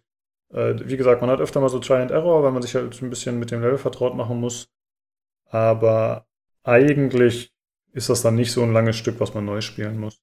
äh, 0.53 0.75
wie 0.83 0.97
gesagt, 0.97 1.21
man 1.21 1.29
hat 1.29 1.39
öfter 1.39 1.61
mal 1.61 1.69
so 1.69 1.79
Try 1.79 1.95
and 1.95 2.11
Error, 2.11 2.43
weil 2.43 2.51
man 2.51 2.61
sich 2.61 2.75
halt 2.75 3.01
ein 3.01 3.09
bisschen 3.09 3.39
mit 3.39 3.51
dem 3.51 3.61
Level 3.61 3.77
vertraut 3.77 4.15
machen 4.15 4.39
muss. 4.39 4.69
Aber 5.45 6.25
eigentlich 6.63 7.51
ist 7.93 8.09
das 8.09 8.21
dann 8.21 8.35
nicht 8.35 8.51
so 8.51 8.61
ein 8.61 8.73
langes 8.73 8.97
Stück, 8.97 9.19
was 9.19 9.33
man 9.33 9.45
neu 9.45 9.61
spielen 9.61 9.99
muss. 9.99 10.21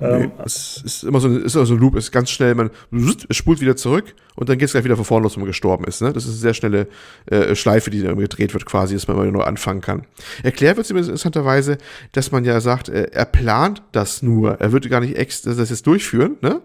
Nee, 0.00 0.24
ähm, 0.24 0.32
es 0.44 0.82
ist 0.84 1.04
immer 1.04 1.20
so, 1.20 1.28
ist 1.28 1.54
immer 1.54 1.66
so 1.66 1.74
ein 1.74 1.80
Loop, 1.80 1.94
ist 1.94 2.10
ganz 2.10 2.28
schnell, 2.28 2.56
man 2.56 2.70
es 2.90 3.36
spult 3.36 3.60
wieder 3.60 3.76
zurück 3.76 4.14
und 4.34 4.48
dann 4.48 4.58
geht 4.58 4.66
es 4.66 4.72
gleich 4.72 4.82
wieder 4.82 4.96
von 4.96 5.04
vorne 5.04 5.22
los, 5.22 5.36
wenn 5.36 5.42
man 5.42 5.46
gestorben 5.46 5.84
ist. 5.84 6.02
Ne? 6.02 6.12
Das 6.12 6.24
ist 6.24 6.30
eine 6.30 6.38
sehr 6.38 6.54
schnelle 6.54 6.88
äh, 7.26 7.54
Schleife, 7.54 7.90
die 7.90 8.02
dann 8.02 8.16
gedreht 8.16 8.54
wird, 8.54 8.66
quasi, 8.66 8.94
dass 8.94 9.06
man 9.06 9.16
immer 9.16 9.30
neu 9.30 9.44
anfangen 9.44 9.80
kann. 9.80 10.04
Erklärt 10.42 10.76
wird 10.76 10.90
es 10.90 10.90
interessanterweise, 10.90 11.78
dass 12.10 12.32
man 12.32 12.44
ja 12.44 12.60
sagt, 12.60 12.88
äh, 12.88 13.10
er 13.12 13.24
plant 13.24 13.82
das 13.92 14.20
nur. 14.20 14.60
Er 14.60 14.72
würde 14.72 14.88
gar 14.88 15.00
nicht 15.00 15.16
ex 15.16 15.42
das 15.42 15.70
jetzt 15.70 15.86
durchführen, 15.86 16.38
ne? 16.40 16.54
Mhm. 16.54 16.60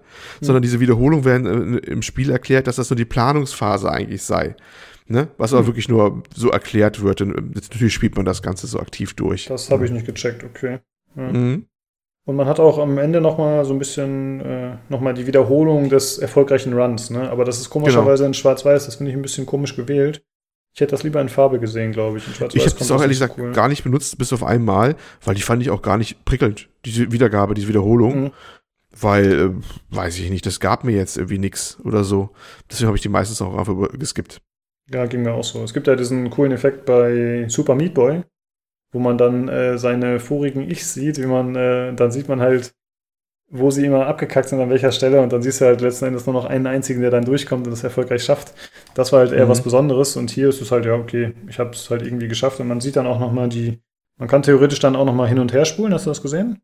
sondern 0.45 0.63
diese 0.63 0.79
Wiederholungen 0.79 1.23
werden 1.23 1.75
äh, 1.75 1.77
im 1.77 2.01
Spiel 2.01 2.31
erklärt, 2.31 2.65
dass 2.65 2.77
das 2.77 2.89
nur 2.89 2.97
die 2.97 3.05
Planungsphase 3.05 3.91
eigentlich 3.91 4.23
sei. 4.23 4.55
Ne? 5.05 5.27
Was 5.37 5.53
aber 5.53 5.63
mhm. 5.63 5.67
wirklich 5.67 5.87
nur 5.87 6.23
so 6.35 6.49
erklärt 6.49 7.03
wird. 7.03 7.21
Und 7.21 7.35
äh, 7.35 7.41
natürlich 7.41 7.93
spielt 7.93 8.15
man 8.15 8.25
das 8.25 8.41
Ganze 8.41 8.65
so 8.65 8.79
aktiv 8.79 9.13
durch. 9.13 9.45
Das 9.45 9.69
habe 9.69 9.85
ich 9.85 9.91
nicht 9.91 10.07
gecheckt, 10.07 10.43
okay. 10.43 10.79
Ja. 11.15 11.31
Mhm. 11.31 11.65
Und 12.29 12.35
man 12.35 12.45
hat 12.45 12.59
auch 12.59 12.77
am 12.77 12.99
Ende 12.99 13.21
nochmal 13.21 13.65
so 13.65 13.73
ein 13.73 13.79
bisschen 13.79 14.39
äh, 14.41 14.75
nochmal 14.87 15.15
die 15.15 15.25
Wiederholung 15.25 15.89
des 15.89 16.19
erfolgreichen 16.19 16.73
Runs, 16.79 17.09
ne? 17.09 17.27
Aber 17.27 17.43
das 17.43 17.59
ist 17.59 17.71
komischerweise 17.71 18.21
genau. 18.21 18.27
in 18.27 18.33
Schwarz-Weiß, 18.35 18.85
das 18.85 18.97
finde 18.97 19.09
ich 19.09 19.17
ein 19.17 19.23
bisschen 19.23 19.47
komisch 19.47 19.75
gewählt. 19.75 20.21
Ich 20.75 20.79
hätte 20.79 20.91
das 20.91 21.01
lieber 21.01 21.19
in 21.21 21.29
Farbe 21.29 21.59
gesehen, 21.59 21.91
glaube 21.91 22.19
ich. 22.19 22.27
In 22.27 22.33
ich 22.53 22.67
hätte 22.67 22.83
es 22.83 22.91
auch 22.91 23.01
ehrlich 23.01 23.17
gesagt 23.17 23.39
cool. 23.39 23.51
gar 23.51 23.67
nicht 23.67 23.83
benutzt, 23.83 24.15
bis 24.19 24.31
auf 24.31 24.43
einmal, 24.43 24.95
weil 25.25 25.33
die 25.33 25.41
fand 25.41 25.63
ich 25.63 25.71
auch 25.71 25.81
gar 25.81 25.97
nicht 25.97 26.23
prickelnd, 26.23 26.69
diese 26.85 27.11
Wiedergabe, 27.11 27.55
diese 27.55 27.67
Wiederholung. 27.67 28.25
Mhm. 28.25 28.31
Weil, 28.91 29.31
äh, 29.31 29.49
weiß 29.89 30.19
ich 30.19 30.29
nicht, 30.29 30.45
das 30.45 30.59
gab 30.59 30.83
mir 30.83 30.95
jetzt 30.95 31.17
irgendwie 31.17 31.39
nichts 31.39 31.79
oder 31.83 32.03
so. 32.03 32.29
Deswegen 32.69 32.89
habe 32.89 32.97
ich 32.97 33.01
die 33.01 33.09
meistens 33.09 33.41
auch 33.41 33.57
einfach 33.57 33.75
geskippt. 33.97 34.39
Ja, 34.93 35.07
ging 35.07 35.23
mir 35.23 35.33
auch 35.33 35.43
so. 35.43 35.63
Es 35.63 35.73
gibt 35.73 35.87
ja 35.87 35.95
diesen 35.95 36.29
coolen 36.29 36.51
Effekt 36.51 36.85
bei 36.85 37.47
Super 37.49 37.73
Meat 37.73 37.95
Boy, 37.95 38.21
wo 38.91 38.99
man 38.99 39.17
dann 39.17 39.47
äh, 39.47 39.77
seine 39.77 40.19
vorigen 40.19 40.69
Ichs 40.69 40.93
sieht, 40.93 41.17
wie 41.17 41.27
man, 41.27 41.55
äh, 41.55 41.93
dann 41.93 42.11
sieht 42.11 42.27
man 42.27 42.39
halt, 42.39 42.73
wo 43.51 43.71
sie 43.71 43.85
immer 43.85 44.05
abgekackt 44.05 44.49
sind, 44.49 44.61
an 44.61 44.69
welcher 44.69 44.91
Stelle, 44.91 45.21
und 45.21 45.33
dann 45.33 45.41
siehst 45.41 45.61
du 45.61 45.65
halt 45.65 45.81
letzten 45.81 46.05
Endes 46.05 46.25
nur 46.25 46.33
noch 46.33 46.45
einen 46.45 46.67
einzigen, 46.67 47.01
der 47.01 47.09
dann 47.09 47.25
durchkommt 47.25 47.65
und 47.65 47.71
das 47.71 47.83
erfolgreich 47.83 48.23
schafft. 48.23 48.53
Das 48.93 49.11
war 49.11 49.19
halt 49.19 49.31
eher 49.31 49.45
mhm. 49.45 49.49
was 49.49 49.63
Besonderes 49.63 50.15
und 50.15 50.29
hier 50.29 50.49
ist 50.49 50.61
es 50.61 50.71
halt, 50.71 50.85
ja, 50.85 50.93
okay, 50.93 51.33
ich 51.47 51.59
habe 51.59 51.71
es 51.71 51.89
halt 51.89 52.03
irgendwie 52.03 52.27
geschafft 52.27 52.59
und 52.59 52.67
man 52.67 52.79
sieht 52.79 52.95
dann 52.95 53.07
auch 53.07 53.19
nochmal 53.19 53.49
die, 53.49 53.81
man 54.17 54.27
kann 54.27 54.43
theoretisch 54.43 54.79
dann 54.79 54.95
auch 54.95 55.05
nochmal 55.05 55.27
hin 55.27 55.39
und 55.39 55.53
her 55.53 55.65
spulen, 55.65 55.93
hast 55.93 56.05
du 56.05 56.11
das 56.11 56.21
gesehen? 56.21 56.61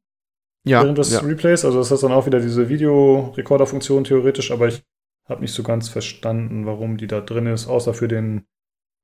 Ja. 0.64 0.82
Während 0.82 0.98
des 0.98 1.12
ja. 1.12 1.20
Replays, 1.20 1.64
also 1.64 1.78
das 1.78 1.92
ist 1.92 2.04
dann 2.04 2.12
auch 2.12 2.26
wieder 2.26 2.40
diese 2.40 2.70
Videorekorder-Funktion 2.70 4.04
theoretisch, 4.04 4.52
aber 4.52 4.68
ich 4.68 4.84
habe 5.28 5.42
nicht 5.42 5.54
so 5.54 5.64
ganz 5.64 5.90
verstanden, 5.90 6.66
warum 6.66 6.98
die 6.98 7.08
da 7.08 7.22
drin 7.22 7.48
ist, 7.48 7.68
außer 7.68 7.94
für 7.94 8.08
den, 8.08 8.46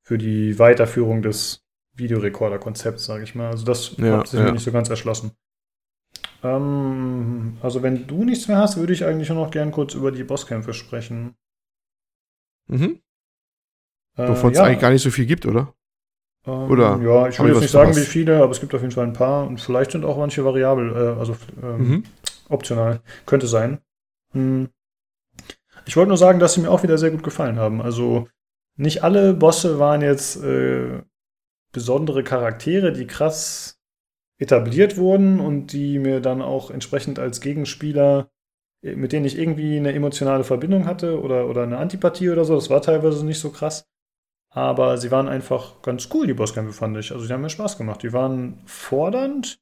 für 0.03 0.17
die 0.17 0.57
Weiterführung 0.59 1.21
des 1.21 1.65
Videorekorder-Konzept, 2.01 2.99
sage 2.99 3.23
ich 3.23 3.35
mal. 3.35 3.51
Also 3.51 3.65
das 3.65 3.95
ja, 3.97 4.19
hat 4.19 4.27
sich 4.27 4.39
ja. 4.39 4.45
mir 4.45 4.53
nicht 4.53 4.63
so 4.63 4.71
ganz 4.71 4.89
erschlossen. 4.89 5.31
Ähm, 6.43 7.57
also 7.61 7.83
wenn 7.83 8.07
du 8.07 8.23
nichts 8.23 8.47
mehr 8.47 8.57
hast, 8.57 8.77
würde 8.77 8.93
ich 8.93 9.05
eigentlich 9.05 9.29
nur 9.29 9.43
noch 9.43 9.51
gern 9.51 9.71
kurz 9.71 9.93
über 9.93 10.11
die 10.11 10.23
Bosskämpfe 10.23 10.73
sprechen. 10.73 11.35
Mhm. 12.67 12.99
Äh, 14.17 14.27
Wovon 14.27 14.51
es 14.51 14.57
ja. 14.57 14.65
eigentlich 14.65 14.79
gar 14.79 14.91
nicht 14.91 15.03
so 15.03 15.11
viel 15.11 15.25
gibt, 15.25 15.45
oder? 15.45 15.73
Ähm, 16.45 16.71
oder? 16.71 16.99
Ja, 17.01 17.27
ich 17.27 17.39
will 17.39 17.49
jetzt 17.49 17.61
nicht 17.61 17.71
sagen, 17.71 17.95
wie 17.95 18.01
viele, 18.01 18.41
aber 18.41 18.51
es 18.51 18.59
gibt 18.59 18.73
auf 18.73 18.81
jeden 18.81 18.93
Fall 18.93 19.05
ein 19.05 19.13
paar 19.13 19.47
und 19.47 19.61
vielleicht 19.61 19.91
sind 19.91 20.05
auch 20.05 20.17
manche 20.17 20.43
variabel, 20.43 20.91
äh, 20.91 21.19
also 21.19 21.35
ähm, 21.61 21.87
mhm. 21.87 22.03
optional. 22.49 23.01
Könnte 23.25 23.47
sein. 23.47 23.79
Hm. 24.33 24.69
Ich 25.85 25.97
wollte 25.97 26.09
nur 26.09 26.17
sagen, 26.17 26.39
dass 26.39 26.53
sie 26.53 26.61
mir 26.61 26.71
auch 26.71 26.83
wieder 26.83 26.97
sehr 26.97 27.11
gut 27.11 27.23
gefallen 27.23 27.57
haben. 27.57 27.81
Also 27.81 28.27
nicht 28.77 29.03
alle 29.03 29.33
Bosse 29.33 29.79
waren 29.79 30.01
jetzt 30.01 30.41
äh, 30.43 31.01
besondere 31.71 32.23
Charaktere, 32.23 32.91
die 32.91 33.07
krass 33.07 33.81
etabliert 34.37 34.97
wurden 34.97 35.39
und 35.39 35.67
die 35.67 35.99
mir 35.99 36.19
dann 36.19 36.41
auch 36.41 36.71
entsprechend 36.71 37.19
als 37.19 37.41
Gegenspieler, 37.41 38.31
mit 38.81 39.11
denen 39.11 39.25
ich 39.25 39.37
irgendwie 39.37 39.77
eine 39.77 39.93
emotionale 39.93 40.43
Verbindung 40.43 40.85
hatte 40.85 41.21
oder, 41.21 41.47
oder 41.47 41.63
eine 41.63 41.77
Antipathie 41.77 42.29
oder 42.29 42.43
so. 42.43 42.55
Das 42.55 42.69
war 42.69 42.81
teilweise 42.81 43.25
nicht 43.25 43.39
so 43.39 43.51
krass. 43.51 43.87
Aber 44.53 44.97
sie 44.97 45.11
waren 45.11 45.29
einfach 45.29 45.81
ganz 45.81 46.09
cool, 46.13 46.27
die 46.27 46.33
Bosskämpfe, 46.33 46.73
fand 46.73 46.97
ich. 46.97 47.13
Also, 47.13 47.25
die 47.25 47.31
haben 47.31 47.41
mir 47.41 47.49
Spaß 47.49 47.77
gemacht. 47.77 48.03
Die 48.03 48.11
waren 48.11 48.61
fordernd, 48.65 49.61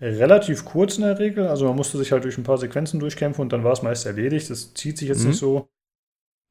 relativ 0.00 0.64
kurz 0.64 0.98
in 0.98 1.02
der 1.02 1.18
Regel. 1.18 1.48
Also, 1.48 1.66
man 1.66 1.74
musste 1.74 1.98
sich 1.98 2.12
halt 2.12 2.22
durch 2.22 2.38
ein 2.38 2.44
paar 2.44 2.58
Sequenzen 2.58 3.00
durchkämpfen 3.00 3.42
und 3.42 3.52
dann 3.52 3.64
war 3.64 3.72
es 3.72 3.82
meist 3.82 4.06
erledigt. 4.06 4.48
Das 4.48 4.72
zieht 4.74 4.98
sich 4.98 5.08
jetzt 5.08 5.22
mhm. 5.22 5.30
nicht 5.30 5.38
so. 5.38 5.68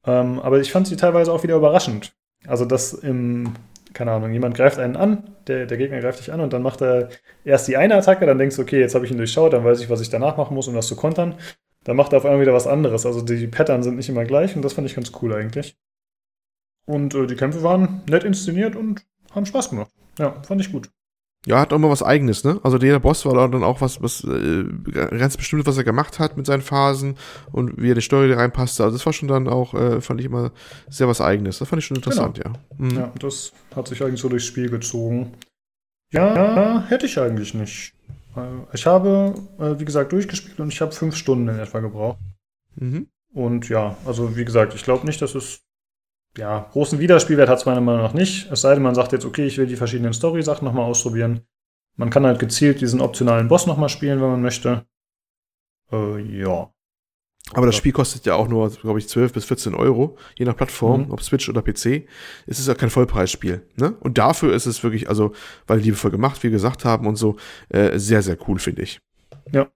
Ähm, 0.04 0.40
aber 0.40 0.60
ich 0.60 0.72
fand 0.72 0.88
sie 0.88 0.96
teilweise 0.96 1.32
auch 1.32 1.42
wieder 1.42 1.56
überraschend. 1.56 2.12
Also, 2.46 2.66
dass 2.66 2.92
im 2.92 3.54
keine 3.92 4.12
Ahnung, 4.12 4.32
jemand 4.32 4.56
greift 4.56 4.78
einen 4.78 4.96
an, 4.96 5.36
der, 5.46 5.66
der 5.66 5.76
Gegner 5.76 6.00
greift 6.00 6.20
dich 6.20 6.32
an 6.32 6.40
und 6.40 6.52
dann 6.52 6.62
macht 6.62 6.80
er 6.80 7.08
erst 7.44 7.68
die 7.68 7.76
eine 7.76 7.96
Attacke, 7.96 8.26
dann 8.26 8.38
denkst 8.38 8.56
du, 8.56 8.62
okay, 8.62 8.80
jetzt 8.80 8.94
habe 8.94 9.04
ich 9.04 9.10
ihn 9.10 9.16
durchschaut, 9.18 9.52
dann 9.52 9.64
weiß 9.64 9.80
ich, 9.80 9.90
was 9.90 10.00
ich 10.00 10.10
danach 10.10 10.36
machen 10.36 10.54
muss, 10.54 10.68
um 10.68 10.74
das 10.74 10.86
zu 10.86 10.96
kontern. 10.96 11.34
Dann 11.84 11.96
macht 11.96 12.12
er 12.12 12.18
auf 12.18 12.24
einmal 12.24 12.42
wieder 12.42 12.52
was 12.52 12.66
anderes. 12.66 13.06
Also 13.06 13.22
die 13.22 13.46
Pattern 13.46 13.82
sind 13.82 13.96
nicht 13.96 14.08
immer 14.08 14.24
gleich 14.24 14.54
und 14.54 14.62
das 14.62 14.74
fand 14.74 14.86
ich 14.86 14.94
ganz 14.94 15.12
cool 15.22 15.34
eigentlich. 15.34 15.76
Und 16.86 17.14
äh, 17.14 17.26
die 17.26 17.36
Kämpfe 17.36 17.62
waren 17.62 18.02
nett 18.08 18.24
inszeniert 18.24 18.76
und 18.76 19.06
haben 19.32 19.46
Spaß 19.46 19.70
gemacht. 19.70 19.90
Ja, 20.18 20.42
fand 20.42 20.60
ich 20.60 20.72
gut. 20.72 20.90
Ja, 21.46 21.58
hat 21.58 21.72
auch 21.72 21.78
mal 21.78 21.88
was 21.88 22.02
eigenes, 22.02 22.44
ne? 22.44 22.60
Also 22.62 22.76
der 22.76 22.98
Boss 22.98 23.24
war 23.24 23.48
dann 23.48 23.64
auch 23.64 23.80
was, 23.80 24.02
was 24.02 24.24
äh, 24.24 24.64
ganz 24.92 25.38
bestimmt, 25.38 25.66
was 25.66 25.78
er 25.78 25.84
gemacht 25.84 26.18
hat 26.18 26.36
mit 26.36 26.44
seinen 26.44 26.60
Phasen 26.60 27.16
und 27.50 27.80
wie 27.80 27.90
er 27.90 27.94
die 27.94 28.02
Story 28.02 28.30
reinpasste. 28.30 28.84
Also 28.84 28.96
das 28.96 29.06
war 29.06 29.14
schon 29.14 29.28
dann 29.28 29.48
auch, 29.48 29.72
äh, 29.72 30.02
fand 30.02 30.20
ich 30.20 30.26
immer 30.26 30.52
sehr 30.90 31.08
was 31.08 31.22
eigenes. 31.22 31.58
Das 31.58 31.68
fand 31.68 31.80
ich 31.80 31.86
schon 31.86 31.96
interessant, 31.96 32.42
genau. 32.42 32.56
ja. 32.56 32.84
Mhm. 32.84 32.96
Ja, 32.96 33.12
das 33.18 33.52
hat 33.74 33.88
sich 33.88 34.02
eigentlich 34.02 34.20
so 34.20 34.28
durchs 34.28 34.44
Spiel 34.44 34.68
gezogen. 34.68 35.32
Ja, 36.12 36.34
ja 36.34 36.84
hätte 36.88 37.06
ich 37.06 37.18
eigentlich 37.18 37.54
nicht. 37.54 37.94
Äh, 38.36 38.74
ich 38.74 38.84
habe, 38.84 39.34
äh, 39.58 39.80
wie 39.80 39.86
gesagt, 39.86 40.12
durchgespielt 40.12 40.60
und 40.60 40.70
ich 40.70 40.82
habe 40.82 40.92
fünf 40.92 41.16
Stunden 41.16 41.48
in 41.48 41.58
etwa 41.58 41.80
gebraucht. 41.80 42.18
Mhm. 42.76 43.08
Und 43.32 43.68
ja, 43.70 43.96
also 44.04 44.36
wie 44.36 44.44
gesagt, 44.44 44.74
ich 44.74 44.82
glaube 44.82 45.06
nicht, 45.06 45.22
dass 45.22 45.34
es 45.34 45.62
ja, 46.36 46.68
großen 46.72 46.98
Wiederspielwert 46.98 47.48
hat 47.48 47.58
es 47.58 47.66
meiner 47.66 47.80
Meinung 47.80 48.02
nach 48.02 48.14
nicht. 48.14 48.50
Es 48.50 48.60
sei 48.60 48.74
denn, 48.74 48.82
man 48.82 48.94
sagt 48.94 49.12
jetzt, 49.12 49.24
okay, 49.24 49.46
ich 49.46 49.58
will 49.58 49.66
die 49.66 49.76
verschiedenen 49.76 50.12
Story-Sachen 50.12 50.64
nochmal 50.64 50.84
ausprobieren. 50.84 51.42
Man 51.96 52.10
kann 52.10 52.24
halt 52.24 52.38
gezielt 52.38 52.80
diesen 52.80 53.00
optionalen 53.00 53.48
Boss 53.48 53.66
nochmal 53.66 53.88
spielen, 53.88 54.20
wenn 54.20 54.30
man 54.30 54.42
möchte. 54.42 54.86
Äh, 55.92 56.20
ja. 56.20 56.70
Aber 57.52 57.66
das 57.66 57.74
Spiel 57.74 57.92
kostet 57.92 58.26
ja 58.26 58.34
auch 58.34 58.46
nur, 58.46 58.70
glaube 58.70 59.00
ich, 59.00 59.08
12 59.08 59.32
bis 59.32 59.44
14 59.44 59.74
Euro, 59.74 60.16
je 60.36 60.44
nach 60.44 60.56
Plattform, 60.56 61.06
mhm. 61.06 61.10
ob 61.10 61.22
Switch 61.22 61.48
oder 61.48 61.62
PC. 61.62 62.06
Es 62.46 62.60
ist 62.60 62.68
ja 62.68 62.74
kein 62.74 62.90
Vollpreisspiel. 62.90 63.66
Ne? 63.76 63.96
Und 64.00 64.18
dafür 64.18 64.54
ist 64.54 64.66
es 64.66 64.84
wirklich, 64.84 65.08
also, 65.08 65.32
weil 65.66 65.80
liebevoll 65.80 66.12
gemacht, 66.12 66.38
wie 66.40 66.44
wir 66.44 66.50
gesagt 66.52 66.84
haben 66.84 67.06
und 67.06 67.16
so, 67.16 67.36
äh, 67.70 67.98
sehr, 67.98 68.22
sehr 68.22 68.36
cool, 68.46 68.58
finde 68.60 68.82
ich. 68.82 69.00
Ja. 69.52 69.68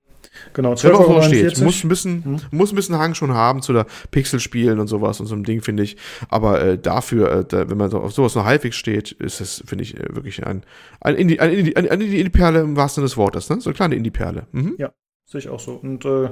Genau, 0.52 0.74
12 0.74 0.98
Euro 0.98 1.22
steht. 1.22 1.60
Muss 1.60 1.84
ein 1.84 1.88
bisschen, 1.88 2.24
hm. 2.24 2.40
muss 2.50 2.72
ein 2.72 2.76
bisschen 2.76 2.98
Hang 2.98 3.14
schon 3.14 3.34
haben 3.34 3.62
zu 3.62 3.72
der 3.72 3.86
Pixel-Spielen 4.10 4.78
und 4.78 4.86
sowas 4.86 5.20
und 5.20 5.26
so 5.26 5.34
einem 5.34 5.44
Ding, 5.44 5.62
finde 5.62 5.82
ich. 5.82 5.96
Aber 6.28 6.62
äh, 6.62 6.78
dafür, 6.78 7.30
äh, 7.30 7.44
da, 7.44 7.68
wenn 7.68 7.78
man 7.78 7.90
so 7.90 8.00
auf 8.00 8.12
sowas 8.12 8.34
noch 8.34 8.44
halbwegs 8.44 8.76
steht, 8.76 9.12
ist 9.12 9.40
es, 9.40 9.62
finde 9.66 9.84
ich, 9.84 9.96
äh, 9.98 10.14
wirklich 10.14 10.46
ein, 10.46 10.62
ein 11.00 11.14
Indie, 11.16 11.40
ein 11.40 11.52
Indie, 11.52 11.76
ein, 11.76 11.88
eine 11.88 12.04
Indie-Perle 12.04 12.60
im 12.60 12.76
wahrsten 12.76 13.02
Sinne 13.02 13.06
des 13.06 13.16
Wortes, 13.16 13.48
ne? 13.48 13.60
So 13.60 13.70
eine 13.70 13.74
kleine 13.74 13.94
Indie-Perle. 13.94 14.46
Mhm. 14.52 14.76
Ja, 14.78 14.92
sehe 15.24 15.40
ich 15.40 15.48
auch 15.48 15.60
so. 15.60 15.72
Und 15.72 16.04
äh, 16.04 16.30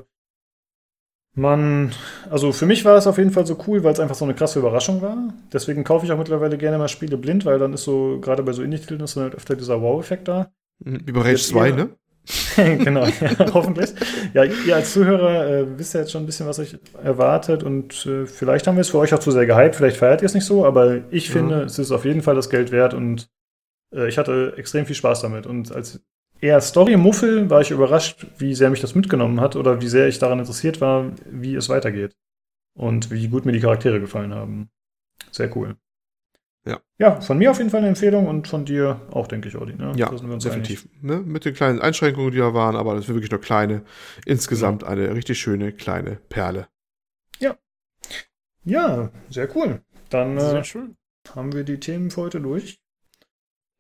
man, 1.35 1.93
also 2.31 2.53
für 2.53 2.67
mich 2.67 2.85
war 2.85 2.97
es 2.97 3.07
auf 3.07 3.17
jeden 3.17 3.31
Fall 3.31 3.47
so 3.47 3.57
cool, 3.67 3.83
weil 3.85 3.95
es 3.95 4.01
einfach 4.01 4.15
so 4.15 4.25
eine 4.25 4.35
krasse 4.35 4.59
Überraschung 4.59 5.01
war. 5.01 5.17
Deswegen 5.53 5.83
kaufe 5.83 6.05
ich 6.05 6.13
auch 6.13 6.19
mittlerweile 6.19 6.59
gerne 6.59 6.77
mal 6.77 6.89
Spiele 6.89 7.17
blind, 7.17 7.47
weil 7.47 7.59
dann 7.59 7.73
ist 7.73 7.85
so, 7.85 8.21
gerade 8.21 8.43
bei 8.43 8.53
so 8.53 8.63
Indie-Titeln 8.63 9.01
ist 9.01 9.17
dann 9.17 9.25
halt 9.25 9.35
öfter 9.35 9.57
dieser 9.57 9.81
Wow-Effekt 9.81 10.29
da. 10.29 10.53
Mhm, 10.81 11.07
wie 11.07 11.13
bei 11.13 11.23
Rage 11.23 11.43
2, 11.43 11.71
ne? 11.71 11.97
genau, 12.57 13.05
ja, 13.07 13.53
hoffentlich. 13.55 13.93
Ja, 14.33 14.45
ihr 14.45 14.77
als 14.77 14.93
Zuhörer 14.93 15.49
äh, 15.49 15.79
wisst 15.79 15.95
ja 15.95 16.01
jetzt 16.01 16.13
schon 16.13 16.23
ein 16.23 16.27
bisschen, 16.27 16.47
was 16.47 16.59
euch 16.59 16.79
erwartet 17.03 17.63
und 17.63 18.07
äh, 18.07 18.27
vielleicht 18.27 18.67
haben 18.67 18.77
wir 18.77 18.83
es 18.83 18.91
für 18.91 18.99
euch 18.99 19.13
auch 19.13 19.19
zu 19.19 19.33
sehr 19.33 19.47
gehypt, 19.47 19.77
vielleicht 19.77 19.97
feiert 19.97 20.23
ihr 20.23 20.27
es 20.27 20.35
nicht 20.35 20.45
so, 20.45 20.65
aber 20.65 21.01
ich 21.11 21.29
ja. 21.29 21.33
finde, 21.33 21.63
es 21.63 21.79
ist 21.79 21.91
auf 21.91 22.05
jeden 22.05 22.23
Fall 22.23 22.35
das 22.35 22.49
Geld 22.49 22.71
wert 22.71 22.95
und 22.95 23.29
äh, 23.95 24.09
ich 24.09 24.19
hatte 24.19 24.55
extrem 24.57 24.87
viel 24.87 24.97
Spaß 24.97 25.21
damit. 25.21 25.47
Und 25.47 25.73
als 25.73 26.01
eher 26.41 26.61
Story-Muffel 26.61 27.51
war 27.51 27.61
ich 27.61 27.71
überrascht, 27.71 28.27
wie 28.39 28.55
sehr 28.55 28.71
mich 28.71 28.81
das 28.81 28.95
mitgenommen 28.95 29.41
hat 29.41 29.57
oder 29.57 29.81
wie 29.81 29.89
sehr 29.89 30.09
ich 30.09 30.19
daran 30.19 30.39
interessiert 30.39 30.81
war, 30.81 31.13
wie 31.31 31.55
es 31.55 31.69
weitergeht 31.69 32.17
und 32.75 33.11
wie 33.11 33.29
gut 33.29 33.45
mir 33.45 33.53
die 33.53 33.61
Charaktere 33.61 34.01
gefallen 34.01 34.35
haben. 34.35 34.71
Sehr 35.31 35.55
cool. 35.57 35.77
Ja. 36.65 36.81
Ja, 36.99 37.21
von 37.21 37.39
mir 37.39 37.51
auf 37.51 37.59
jeden 37.59 37.71
Fall 37.71 37.79
eine 37.79 37.89
Empfehlung 37.89 38.29
und 38.29 38.47
von 38.47 38.65
dir 38.65 39.01
auch, 39.11 39.27
denke 39.27 39.49
ich, 39.49 39.57
Olli. 39.57 39.75
Ne? 39.75 39.93
Ja, 39.97 40.11
definitiv. 40.11 40.89
Ne? 41.01 41.19
Mit 41.19 41.45
den 41.45 41.55
kleinen 41.55 41.81
Einschränkungen, 41.81 42.31
die 42.31 42.39
da 42.39 42.55
waren, 42.55 42.77
aber 42.77 42.95
das 42.95 43.07
sind 43.07 43.17
wirklich 43.17 43.33
nur 43.33 43.41
kleine. 43.41 43.83
Insgesamt 44.27 44.83
ja. 44.83 44.89
eine 44.89 45.15
richtig 45.15 45.41
schöne 45.41 45.73
kleine 45.73 46.21
Perle. 46.29 46.69
Ja. 47.41 47.57
Ja, 48.65 49.11
sehr 49.29 49.55
cool. 49.57 49.81
Dann 50.11 50.39
sehr 50.39 50.61
äh, 50.61 50.65
schön. 50.65 50.97
haben 51.35 51.53
wir 51.53 51.65
die 51.65 51.81
Themen 51.81 52.11
für 52.11 52.23
heute 52.23 52.41
durch. 52.41 52.79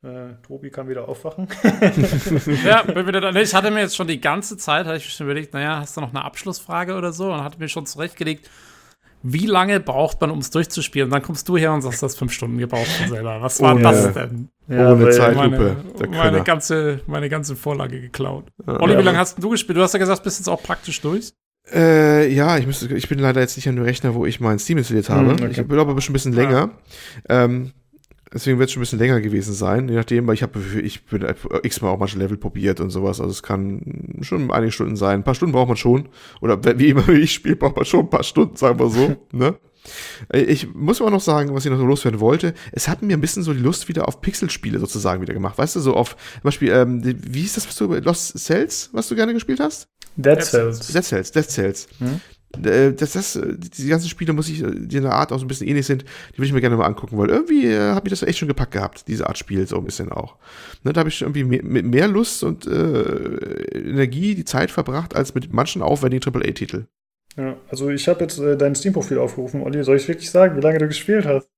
Äh, 0.02 0.34
Tobi 0.42 0.70
kann 0.70 0.88
wieder 0.88 1.08
aufwachen. 1.08 1.46
ja, 2.64 2.82
bin 2.86 3.06
wieder 3.06 3.20
da. 3.20 3.30
Ich 3.32 3.54
hatte 3.54 3.70
mir 3.70 3.80
jetzt 3.80 3.94
schon 3.94 4.08
die 4.08 4.20
ganze 4.20 4.56
Zeit, 4.56 4.86
hatte 4.86 4.96
ich 4.96 5.04
mir 5.04 5.10
schon 5.10 5.26
überlegt, 5.26 5.54
naja, 5.54 5.78
hast 5.78 5.96
du 5.96 6.00
noch 6.00 6.10
eine 6.10 6.24
Abschlussfrage 6.24 6.96
oder 6.96 7.12
so? 7.12 7.32
Und 7.32 7.44
hatte 7.44 7.60
mir 7.60 7.68
schon 7.68 7.86
zurechtgelegt, 7.86 8.50
wie 9.23 9.47
lange 9.47 9.81
braucht 9.81 10.20
man, 10.20 10.31
um 10.31 10.39
es 10.39 10.51
durchzuspielen? 10.51 11.07
Und 11.07 11.12
dann 11.12 11.23
kommst 11.23 11.49
du 11.49 11.57
her 11.57 11.73
und 11.73 11.83
sagst, 11.83 12.02
das 12.02 12.17
fünf 12.17 12.33
Stunden 12.33 12.59
gebraucht 12.59 12.86
von 12.86 13.09
selber. 13.09 13.41
Was 13.41 13.60
war 13.60 13.75
ohne, 13.75 13.83
das 13.83 14.12
denn? 14.12 14.49
Ja, 14.68 14.92
ohne 14.92 15.10
Zeitlupe. 15.10 15.76
Meine, 15.99 16.17
meine, 16.17 16.42
ganze, 16.42 17.01
meine 17.07 17.28
ganze 17.28 17.57
Vorlage 17.57 18.01
geklaut. 18.01 18.47
Ja, 18.67 18.81
Olli, 18.81 18.99
wie 18.99 19.02
lange 19.02 19.18
hast 19.18 19.42
du 19.42 19.51
gespielt? 19.51 19.78
Du 19.78 19.83
hast 19.83 19.92
ja 19.92 19.99
gesagt, 19.99 20.23
bist 20.25 20.39
jetzt 20.39 20.49
auch 20.49 20.62
praktisch 20.62 21.01
durch. 21.01 21.33
Äh, 21.73 22.33
ja, 22.33 22.59
ich, 22.59 22.67
müsste, 22.67 22.92
ich 22.94 23.09
bin 23.09 23.20
leider 23.20 23.41
jetzt 23.41 23.57
nicht 23.57 23.68
an 23.68 23.76
dem 23.76 23.84
Rechner, 23.84 24.15
wo 24.15 24.26
ich 24.26 24.41
meinen 24.41 24.59
Steam 24.59 24.78
installiert 24.78 25.09
habe. 25.09 25.23
Mm, 25.23 25.31
okay. 25.31 25.49
Ich 25.51 25.68
glaube 25.68 25.92
aber 25.92 26.01
schon 26.01 26.12
ein 26.12 26.15
bisschen 26.15 26.33
länger. 26.33 26.70
Ja. 27.28 27.44
Ähm, 27.44 27.73
Deswegen 28.32 28.58
wird 28.58 28.68
es 28.68 28.72
schon 28.72 28.80
ein 28.80 28.84
bisschen 28.84 28.98
länger 28.98 29.20
gewesen 29.20 29.52
sein, 29.52 29.88
je 29.88 29.96
nachdem, 29.96 30.26
weil 30.26 30.34
ich 30.34 30.42
habe 30.42 30.58
ich 30.82 31.04
bin 31.04 31.26
x-mal 31.62 31.90
auch 31.90 31.98
manche 31.98 32.18
Level 32.18 32.36
probiert 32.36 32.80
und 32.80 32.90
sowas. 32.90 33.20
Also 33.20 33.30
es 33.30 33.42
kann 33.42 34.18
schon 34.22 34.50
einige 34.50 34.72
Stunden 34.72 34.96
sein. 34.96 35.20
Ein 35.20 35.24
paar 35.24 35.34
Stunden 35.34 35.52
braucht 35.52 35.68
man 35.68 35.76
schon. 35.76 36.08
Oder 36.40 36.58
wie 36.78 36.88
immer 36.88 37.08
ich 37.10 37.34
spiele, 37.34 37.56
braucht 37.56 37.76
man 37.76 37.84
schon 37.84 38.00
ein 38.00 38.10
paar 38.10 38.24
Stunden, 38.24 38.56
sagen 38.56 38.78
wir 38.78 38.88
so. 38.88 39.16
ne? 39.32 39.56
Ich 40.32 40.72
muss 40.74 41.00
aber 41.00 41.10
noch 41.10 41.20
sagen, 41.20 41.54
was 41.54 41.64
ich 41.64 41.70
noch 41.70 41.78
so 41.78 41.84
loswerden 41.84 42.20
wollte. 42.20 42.54
Es 42.70 42.88
hat 42.88 43.02
mir 43.02 43.16
ein 43.16 43.20
bisschen 43.20 43.42
so 43.42 43.52
die 43.52 43.60
Lust 43.60 43.88
wieder 43.88 44.06
auf 44.06 44.20
Pixelspiele 44.20 44.78
sozusagen 44.78 45.20
wieder 45.20 45.34
gemacht. 45.34 45.58
Weißt 45.58 45.76
du, 45.76 45.80
so 45.80 45.94
auf, 45.94 46.10
zum 46.10 46.42
Beispiel, 46.42 46.70
ähm, 46.70 47.02
wie 47.04 47.40
hieß 47.40 47.54
das, 47.54 47.66
was 47.66 47.76
du, 47.76 47.92
Lost 47.92 48.38
Cells, 48.38 48.90
was 48.92 49.08
du 49.08 49.16
gerne 49.16 49.34
gespielt 49.34 49.60
hast? 49.60 49.88
Dead 50.16 50.40
Cells. 50.42 50.92
Dead 50.92 51.04
Cells, 51.04 51.32
Dead 51.32 51.50
Cells. 51.50 51.88
Hm? 51.98 52.20
Äh, 52.64 52.92
das, 52.92 53.12
das, 53.12 53.40
die 53.42 53.89
ganzen 53.89 54.08
Spiele 54.08 54.32
muss 54.32 54.48
ich, 54.48 54.62
die 54.62 54.97
in 54.97 55.02
der 55.02 55.14
Art 55.14 55.32
auch 55.32 55.39
so 55.39 55.44
ein 55.44 55.48
bisschen 55.48 55.68
ähnlich 55.68 55.86
sind, 55.86 56.05
die 56.34 56.39
will 56.39 56.47
ich 56.47 56.52
mir 56.52 56.60
gerne 56.60 56.76
mal 56.76 56.86
angucken, 56.86 57.18
weil 57.18 57.31
irgendwie 57.31 57.66
äh, 57.66 57.92
habe 57.92 58.08
ich 58.08 58.10
das 58.10 58.22
echt 58.22 58.39
schon 58.39 58.48
gepackt 58.48 58.72
gehabt, 58.72 59.08
diese 59.08 59.26
Art 59.26 59.39
Spiel 59.39 59.66
so 59.66 59.78
ein 59.78 59.84
bisschen 59.84 60.10
auch. 60.12 60.36
Ne, 60.84 60.92
da 60.92 61.00
habe 61.00 61.08
ich 61.08 61.22
irgendwie 61.22 61.44
mehr, 61.44 61.64
mit 61.64 61.86
mehr 61.86 62.08
Lust 62.08 62.42
und 62.44 62.66
äh, 62.66 63.78
Energie 63.78 64.34
die 64.34 64.44
Zeit 64.44 64.70
verbracht 64.70 65.16
als 65.16 65.34
mit 65.34 65.52
manchen 65.52 65.82
aufwendigen 65.82 66.22
AAA-Titel. 66.24 66.86
Ja, 67.36 67.56
also 67.68 67.89
ich 67.89 68.08
habe 68.08 68.20
jetzt 68.20 68.39
äh, 68.39 68.56
dein 68.56 68.74
Steam-Profil 68.74 69.18
aufgerufen, 69.18 69.62
Olli. 69.62 69.82
Soll 69.84 69.97
ich 69.97 70.06
wirklich 70.06 70.31
sagen, 70.31 70.56
wie 70.56 70.60
lange 70.60 70.78
du 70.78 70.89
gespielt 70.89 71.24
hast? 71.24 71.48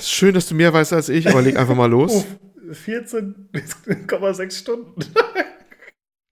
Schön, 0.00 0.34
dass 0.34 0.48
du 0.48 0.54
mehr 0.54 0.72
weißt 0.72 0.92
als 0.92 1.08
ich, 1.08 1.28
aber 1.28 1.42
leg 1.42 1.56
einfach 1.56 1.76
mal 1.76 1.90
los. 1.90 2.24
Oh, 2.66 2.72
14,6 2.72 4.50
Stunden. 4.58 5.00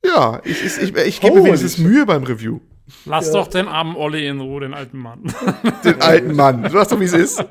ja, 0.02 0.41
ich, 0.44 0.65
ich, 0.65 0.82
ich, 0.82 0.97
ich 0.97 1.20
gebe 1.20 1.34
mir 1.36 1.44
wenigstens 1.44 1.76
Mühe 1.76 2.07
beim 2.07 2.23
Review. 2.23 2.60
Lass 3.05 3.28
ja. 3.28 3.33
doch 3.35 3.49
den 3.49 3.69
armen 3.69 3.97
Olli 3.97 4.27
in 4.27 4.41
Ruhe, 4.41 4.61
den 4.61 4.75
alten 4.75 4.99
Mann. 4.99 5.23
Den 5.85 6.01
alten 6.01 6.35
Mann. 6.35 6.62
Du 6.62 6.73
weißt 6.73 6.93
doch, 6.93 7.01
wie 7.01 7.05
es 7.05 7.12
ist. 7.12 7.44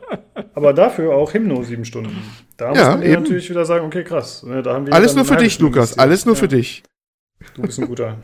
Aber 0.54 0.74
dafür 0.74 1.16
auch 1.16 1.34
Hymno 1.34 1.64
sieben 1.64 1.86
Stunden. 1.86 2.16
Da 2.58 2.70
muss 2.70 2.78
ja, 2.78 2.90
man 2.92 3.02
eben. 3.02 3.24
natürlich 3.24 3.50
wieder 3.50 3.66
sagen, 3.66 3.86
okay, 3.86 4.04
krass. 4.04 4.44
Ne, 4.44 4.62
da 4.62 4.74
haben 4.74 4.86
wir 4.86 4.94
Alles 4.94 5.16
nur 5.16 5.26
für 5.26 5.38
dich, 5.38 5.60
Lukas. 5.60 5.98
Alles 5.98 6.26
nur 6.26 6.36
ja. 6.36 6.40
für 6.40 6.48
dich. 6.48 6.84
Du 7.56 7.64
bist 7.64 7.80
ein 7.80 7.88
guter 7.88 8.18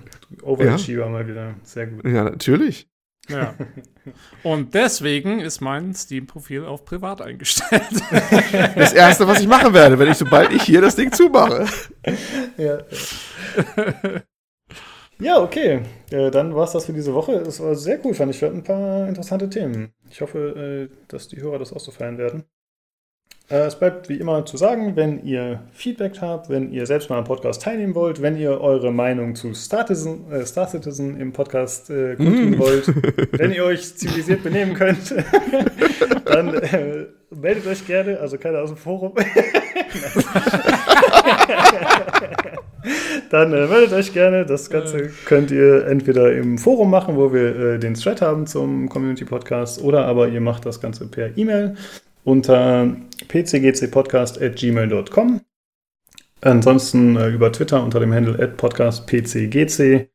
Overachiever 0.44 1.06
ja. 1.06 1.10
mal 1.10 1.28
wieder. 1.28 1.56
Sehr 1.64 1.88
gut. 1.88 2.06
Ja, 2.06 2.26
natürlich. 2.26 2.88
Ja. 3.30 3.56
Und 4.44 4.74
deswegen 4.74 5.40
ist 5.40 5.60
mein 5.60 5.94
Steam-Profil 5.94 6.66
auf 6.66 6.86
privat 6.86 7.22
eingestellt. 7.22 7.84
Das 8.76 8.94
erste, 8.94 9.28
was 9.28 9.42
ich 9.42 9.48
machen 9.48 9.74
werde, 9.74 10.00
wenn 10.00 10.10
ich, 10.10 10.18
sobald 10.18 10.52
ich 10.52 10.64
hier 10.64 10.82
das 10.82 10.96
Ding 10.96 11.12
zumache. 11.12 11.66
Ja. 12.58 12.80
Ja, 15.20 15.42
okay. 15.42 15.82
Äh, 16.12 16.32
dann 16.32 16.56
war 16.56 16.66
es 16.66 16.72
das 16.72 16.86
für 16.86 16.94
diese 16.94 17.14
Woche. 17.14 17.34
Es 17.34 17.60
war 17.60 17.76
sehr 17.76 18.00
cool, 18.06 18.14
fand 18.14 18.34
ich. 18.34 18.42
Wir 18.42 18.50
hatten 18.50 18.60
ein 18.60 18.64
paar 18.64 19.08
interessante 19.08 19.50
Themen. 19.50 19.94
Ich 20.10 20.22
hoffe, 20.22 20.90
äh, 20.90 20.96
dass 21.08 21.28
die 21.28 21.42
Hörer 21.42 21.60
das 21.60 21.74
auch 21.74 21.80
so 21.80 21.92
feiern 21.92 22.18
werden. 22.18 22.44
Äh, 23.50 23.60
es 23.68 23.80
bleibt 23.80 24.10
wie 24.10 24.18
immer 24.18 24.46
zu 24.46 24.58
sagen, 24.58 24.98
wenn 24.98 25.24
ihr 25.24 25.64
Feedback 25.72 26.20
habt, 26.20 26.50
wenn 26.50 26.72
ihr 26.74 26.86
selbst 26.86 27.10
mal 27.10 27.18
am 27.18 27.24
Podcast 27.24 27.62
teilnehmen 27.62 27.96
wollt, 27.96 28.22
wenn 28.22 28.36
ihr 28.38 28.60
eure 28.60 28.92
Meinung 28.92 29.36
zu 29.36 29.54
Star 29.54 29.88
Citizen, 29.88 30.30
äh, 30.32 30.46
Star 30.46 30.68
Citizen 30.68 31.18
im 31.18 31.32
Podcast 31.32 31.90
äh, 31.90 32.16
kundtun 32.16 32.52
mm. 32.52 32.60
wollt, 32.60 32.88
wenn 33.40 33.54
ihr 33.54 33.64
euch 33.64 33.96
zivilisiert 33.96 34.44
benehmen 34.44 34.74
könnt, 34.74 35.16
dann 36.26 36.56
äh, 36.56 37.06
meldet 37.30 37.68
euch 37.68 37.88
gerne, 37.88 38.20
also 38.20 38.38
keiner 38.38 38.60
aus 38.60 38.70
dem 38.70 38.78
Forum. 38.78 39.14
Dann 43.30 43.54
äh, 43.54 43.68
meldet 43.68 43.94
euch 43.94 44.14
gerne. 44.14 44.46
Das 44.46 44.70
Ganze 44.70 45.10
könnt 45.26 45.52
ihr 45.52 45.88
entweder 45.88 46.34
im 46.34 46.58
Forum 46.58 46.90
machen, 46.90 47.16
wo 47.16 47.32
wir 47.34 47.56
äh, 47.56 47.80
den 47.80 47.94
Thread 47.94 48.22
haben 48.22 48.46
zum 48.48 48.90
Community 48.90 49.24
Podcast, 49.26 49.82
oder 49.82 50.06
aber 50.06 50.28
ihr 50.28 50.42
macht 50.42 50.66
das 50.66 50.82
Ganze 50.82 51.08
per 51.08 51.38
E-Mail 51.38 51.76
unter 52.24 52.96
pcgcpodcast.gmail.com. 53.28 55.42
Ansonsten 56.42 57.16
äh, 57.16 57.30
über 57.30 57.52
Twitter 57.52 57.84
unter 57.84 58.00
dem 58.00 58.14
Handle 58.14 58.48
podcastpcgc. 58.50 60.10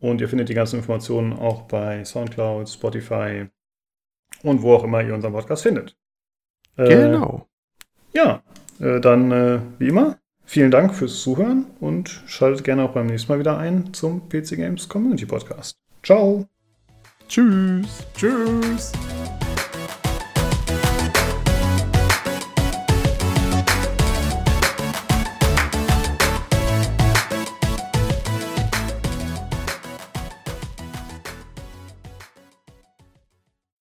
Und 0.00 0.20
ihr 0.20 0.28
findet 0.28 0.48
die 0.48 0.54
ganzen 0.54 0.76
Informationen 0.76 1.32
auch 1.32 1.62
bei 1.62 2.04
Soundcloud, 2.04 2.68
Spotify 2.68 3.46
und 4.42 4.62
wo 4.62 4.74
auch 4.74 4.84
immer 4.84 5.02
ihr 5.02 5.14
unseren 5.14 5.32
Podcast 5.32 5.62
findet. 5.62 5.96
Äh, 6.76 6.88
genau. 6.88 7.46
Ja, 8.12 8.42
äh, 8.80 9.00
dann 9.00 9.30
äh, 9.30 9.60
wie 9.78 9.88
immer 9.88 10.18
Vielen 10.44 10.70
Dank 10.70 10.94
fürs 10.94 11.22
Zuhören 11.22 11.66
und 11.80 12.22
schaltet 12.26 12.64
gerne 12.64 12.84
auch 12.84 12.92
beim 12.92 13.06
nächsten 13.06 13.32
Mal 13.32 13.38
wieder 13.38 13.58
ein 13.58 13.94
zum 13.94 14.28
PC 14.28 14.56
Games 14.56 14.88
Community 14.88 15.26
Podcast. 15.26 15.76
Ciao. 16.02 16.46
Tschüss. 17.28 18.06
Tschüss. 18.14 18.92